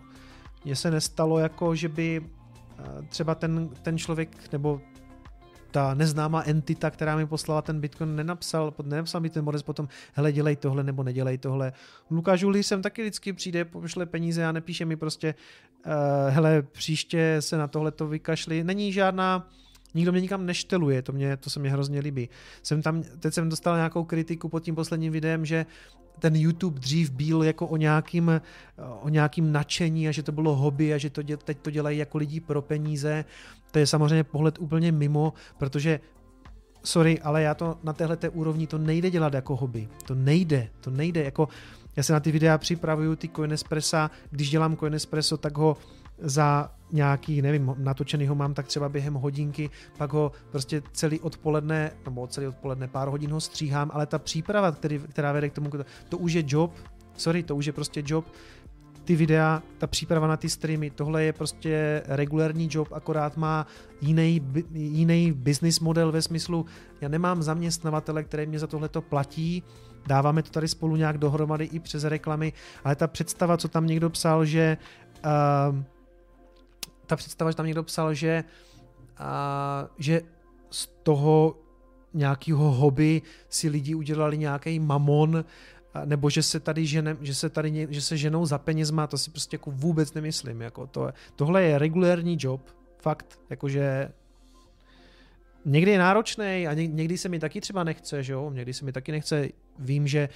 Mně 0.66 0.76
se 0.76 0.92
nestalo 0.92 1.40
jako, 1.40 1.76
že 1.76 1.90
by 1.90 2.20
uh, 2.20 3.06
třeba 3.10 3.36
ten, 3.36 3.70
ten 3.82 3.98
člověk 3.98 4.52
nebo 4.52 4.82
ta 5.72 5.94
neznámá 5.94 6.44
entita, 6.46 6.92
která 6.92 7.16
mi 7.16 7.28
poslala 7.28 7.62
ten 7.62 7.80
Bitcoin, 7.80 8.16
nenapsal, 8.16 8.74
nenapsal 8.84 9.22
mi 9.22 9.30
ten 9.30 9.46
modest 9.46 9.64
potom, 9.64 9.88
hele, 10.14 10.32
dělej 10.32 10.56
tohle 10.56 10.84
nebo 10.84 11.04
nedělej 11.04 11.38
tohle. 11.38 11.74
Lukáš 12.12 12.40
Žulí 12.40 12.64
jsem 12.64 12.82
taky 12.82 13.02
vždycky 13.02 13.34
přijde, 13.34 13.66
pošle 13.66 14.06
peníze 14.06 14.46
a 14.46 14.52
nepíše 14.52 14.86
mi 14.86 14.96
prostě, 14.96 15.36
uh, 15.86 15.94
hele, 16.30 16.62
příště 16.62 17.38
se 17.40 17.58
na 17.58 17.68
tohle 17.68 17.92
to 17.92 18.08
vykašli. 18.08 18.64
Není 18.64 18.94
žádná 18.94 19.50
nikdo 19.94 20.12
mě 20.12 20.22
nikam 20.22 20.46
nešteluje, 20.46 21.02
to, 21.02 21.12
mě, 21.12 21.38
to 21.38 21.50
se 21.50 21.60
mi 21.60 21.70
hrozně 21.70 22.00
líbí. 22.00 22.30
Jsem 22.64 22.82
tam, 22.82 23.04
teď 23.20 23.34
jsem 23.34 23.50
dostal 23.50 23.76
nějakou 23.76 24.04
kritiku 24.04 24.50
pod 24.50 24.60
tím 24.60 24.76
posledním 24.76 25.14
videem, 25.14 25.46
že 25.46 25.66
ten 26.20 26.36
YouTube 26.36 26.80
dřív 26.80 27.12
byl 27.12 27.44
jako 27.44 27.68
o 27.68 27.78
nějakým, 27.78 28.42
o 29.02 29.10
nějakým 29.10 29.52
nadšení 29.52 30.08
a 30.08 30.12
že 30.12 30.24
to 30.24 30.32
bylo 30.32 30.56
hobby 30.56 30.94
a 30.94 30.98
že 30.98 31.10
to 31.10 31.22
děl, 31.22 31.38
teď 31.38 31.58
to 31.62 31.72
dělají 31.72 31.98
jako 31.98 32.18
lidi 32.18 32.40
pro 32.40 32.62
peníze. 32.62 33.26
To 33.72 33.80
je 33.80 33.88
samozřejmě 33.88 34.24
pohled 34.24 34.60
úplně 34.60 34.92
mimo, 34.92 35.34
protože 35.58 36.00
sorry, 36.84 37.20
ale 37.22 37.42
já 37.42 37.54
to 37.54 37.78
na 37.84 37.94
téhle 37.94 38.18
té 38.18 38.30
úrovni 38.30 38.68
to 38.68 38.78
nejde 38.78 39.10
dělat 39.10 39.34
jako 39.34 39.56
hobby. 39.56 39.90
To 40.06 40.16
nejde, 40.16 40.70
to 40.82 40.92
nejde. 40.92 41.24
Jako, 41.24 41.48
já 41.96 42.04
se 42.04 42.14
na 42.14 42.20
ty 42.20 42.32
videa 42.32 42.58
připravuju, 42.58 43.16
ty 43.16 43.30
Coinespressa, 43.30 44.12
když 44.32 44.50
dělám 44.50 44.78
Coinespresso, 44.78 45.38
tak 45.38 45.58
ho 45.58 45.78
za 46.20 46.72
nějaký, 46.92 47.42
nevím, 47.42 47.76
natočený 47.78 48.28
ho 48.28 48.36
mám 48.36 48.54
tak 48.54 48.68
třeba 48.68 48.90
během 48.90 49.14
hodinky, 49.14 49.70
pak 49.98 50.14
ho 50.14 50.32
prostě 50.52 50.82
celý 50.92 51.20
odpoledne, 51.20 51.92
nebo 52.06 52.28
celý 52.28 52.48
odpoledne, 52.48 52.88
pár 52.88 53.08
hodin 53.08 53.32
ho 53.32 53.42
stříhám, 53.42 53.92
ale 53.94 54.06
ta 54.06 54.20
příprava, 54.20 54.72
který, 54.72 55.00
která 55.00 55.32
vede 55.32 55.50
k 55.50 55.54
tomu, 55.54 55.70
to 56.10 56.18
už 56.18 56.34
je 56.34 56.44
job, 56.48 56.74
sorry, 57.18 57.44
to 57.44 57.56
už 57.56 57.66
je 57.66 57.74
prostě 57.74 58.04
job, 58.06 58.26
ty 59.04 59.16
videa, 59.16 59.64
ta 59.78 59.88
příprava 59.88 60.28
na 60.28 60.38
ty 60.38 60.50
streamy, 60.50 60.90
tohle 60.90 61.24
je 61.24 61.34
prostě 61.34 62.04
regulární 62.06 62.70
job, 62.72 62.88
akorát 62.92 63.38
má 63.38 63.68
jiný, 64.02 64.42
jiný 64.74 65.32
business 65.32 65.80
model 65.80 66.12
ve 66.12 66.22
smyslu, 66.22 66.66
já 67.02 67.10
nemám 67.10 67.44
zaměstnavatele, 67.44 68.24
který 68.24 68.46
mě 68.46 68.60
za 68.60 68.68
tohleto 68.68 69.02
platí, 69.02 69.64
dáváme 70.08 70.44
to 70.44 70.50
tady 70.50 70.68
spolu 70.68 70.96
nějak 70.96 71.18
dohromady 71.18 71.66
i 71.66 71.80
přes 71.80 72.04
reklamy, 72.04 72.54
ale 72.84 72.96
ta 72.96 73.08
představa, 73.08 73.58
co 73.58 73.68
tam 73.68 73.88
někdo 73.88 74.10
psal, 74.10 74.46
že 74.46 74.78
uh, 75.26 75.84
ta 77.08 77.16
představa, 77.16 77.52
že 77.52 77.58
tam 77.58 77.66
někdo 77.66 77.84
psal, 77.84 78.14
že, 78.14 78.44
a, 79.18 79.88
že 79.98 80.22
z 80.70 80.88
toho 81.04 81.58
nějakého 82.14 82.72
hobby 82.72 83.22
si 83.50 83.70
lidi 83.70 83.96
udělali 83.96 84.38
nějaký 84.38 84.80
mamon, 84.80 85.46
nebo 86.06 86.30
že 86.30 86.44
se 86.44 86.60
tady 86.60 86.86
žene, 86.86 87.18
že 87.22 87.36
se 87.36 87.50
tady 87.50 87.88
že 87.90 88.02
se 88.02 88.18
ženou 88.18 88.46
za 88.46 88.58
penězma, 88.58 89.08
to 89.08 89.18
si 89.18 89.32
prostě 89.32 89.56
jako 89.56 89.72
vůbec 89.72 90.14
nemyslím. 90.14 90.62
Jako 90.62 90.88
to, 90.88 91.10
tohle 91.36 91.64
je 91.64 91.80
regulární 91.80 92.38
job, 92.40 92.62
fakt, 92.98 93.40
jakože 93.50 94.12
někdy 95.66 95.92
je 95.92 96.00
náročný 96.00 96.68
a 96.68 96.74
někdy 96.74 97.18
se 97.18 97.30
mi 97.30 97.40
taky 97.40 97.62
třeba 97.62 97.84
nechce, 97.84 98.24
že 98.24 98.34
jo, 98.34 98.52
někdy 98.54 98.74
se 98.74 98.86
mi 98.86 98.92
taky 98.92 99.12
nechce, 99.12 99.50
vím, 99.80 100.08
že 100.08 100.30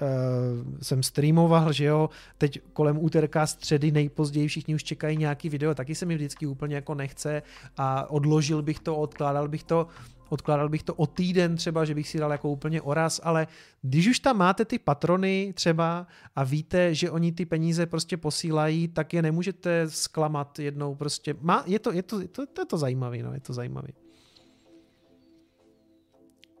uh, 0.00 0.78
jsem 0.82 1.02
streamoval, 1.02 1.72
že 1.72 1.84
jo, 1.84 2.10
teď 2.38 2.60
kolem 2.72 2.98
úterka, 3.04 3.46
středy 3.46 3.92
nejpozději 3.92 4.48
všichni 4.48 4.74
už 4.74 4.84
čekají 4.84 5.16
nějaký 5.16 5.48
video, 5.48 5.74
taky 5.74 5.94
se 5.94 6.06
mi 6.06 6.14
vždycky 6.14 6.46
úplně 6.46 6.74
jako 6.74 6.94
nechce 6.94 7.42
a 7.76 8.10
odložil 8.10 8.62
bych 8.62 8.80
to, 8.80 8.96
odkládal 8.96 9.48
bych 9.48 9.64
to, 9.64 9.86
odkládal 10.28 10.68
bych 10.68 10.82
to 10.82 10.94
o 10.94 11.06
týden 11.06 11.56
třeba, 11.56 11.84
že 11.84 11.94
bych 11.94 12.08
si 12.08 12.18
dal 12.18 12.32
jako 12.32 12.48
úplně 12.48 12.82
oraz, 12.82 13.20
ale 13.24 13.46
když 13.82 14.08
už 14.08 14.18
tam 14.20 14.36
máte 14.36 14.64
ty 14.64 14.78
patrony 14.78 15.52
třeba 15.56 16.06
a 16.36 16.44
víte, 16.44 16.94
že 16.94 17.10
oni 17.10 17.32
ty 17.32 17.46
peníze 17.46 17.86
prostě 17.86 18.16
posílají, 18.16 18.88
tak 18.88 19.14
je 19.14 19.22
nemůžete 19.22 19.90
zklamat 19.90 20.58
jednou 20.58 20.94
prostě. 20.94 21.34
Má, 21.40 21.64
je 21.66 21.78
to, 21.78 21.92
je 21.92 22.02
to, 22.02 22.20
je 22.20 22.28
to, 22.28 22.46
to, 22.46 22.62
je 22.62 22.66
to 22.66 22.78
zajímavý, 22.78 23.22
no, 23.22 23.34
je 23.34 23.40
to 23.40 23.52
zajímavý. 23.52 23.92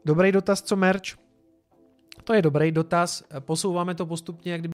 Dobrý 0.04 0.32
dotaz, 0.32 0.62
co 0.62 0.76
merch? 0.76 1.27
To 2.28 2.34
je 2.34 2.42
dobrý 2.42 2.72
dotaz. 2.72 3.24
Posouváme 3.40 3.94
to 3.94 4.06
postupně, 4.06 4.52
jak 4.52 4.60
kdyby 4.60 4.66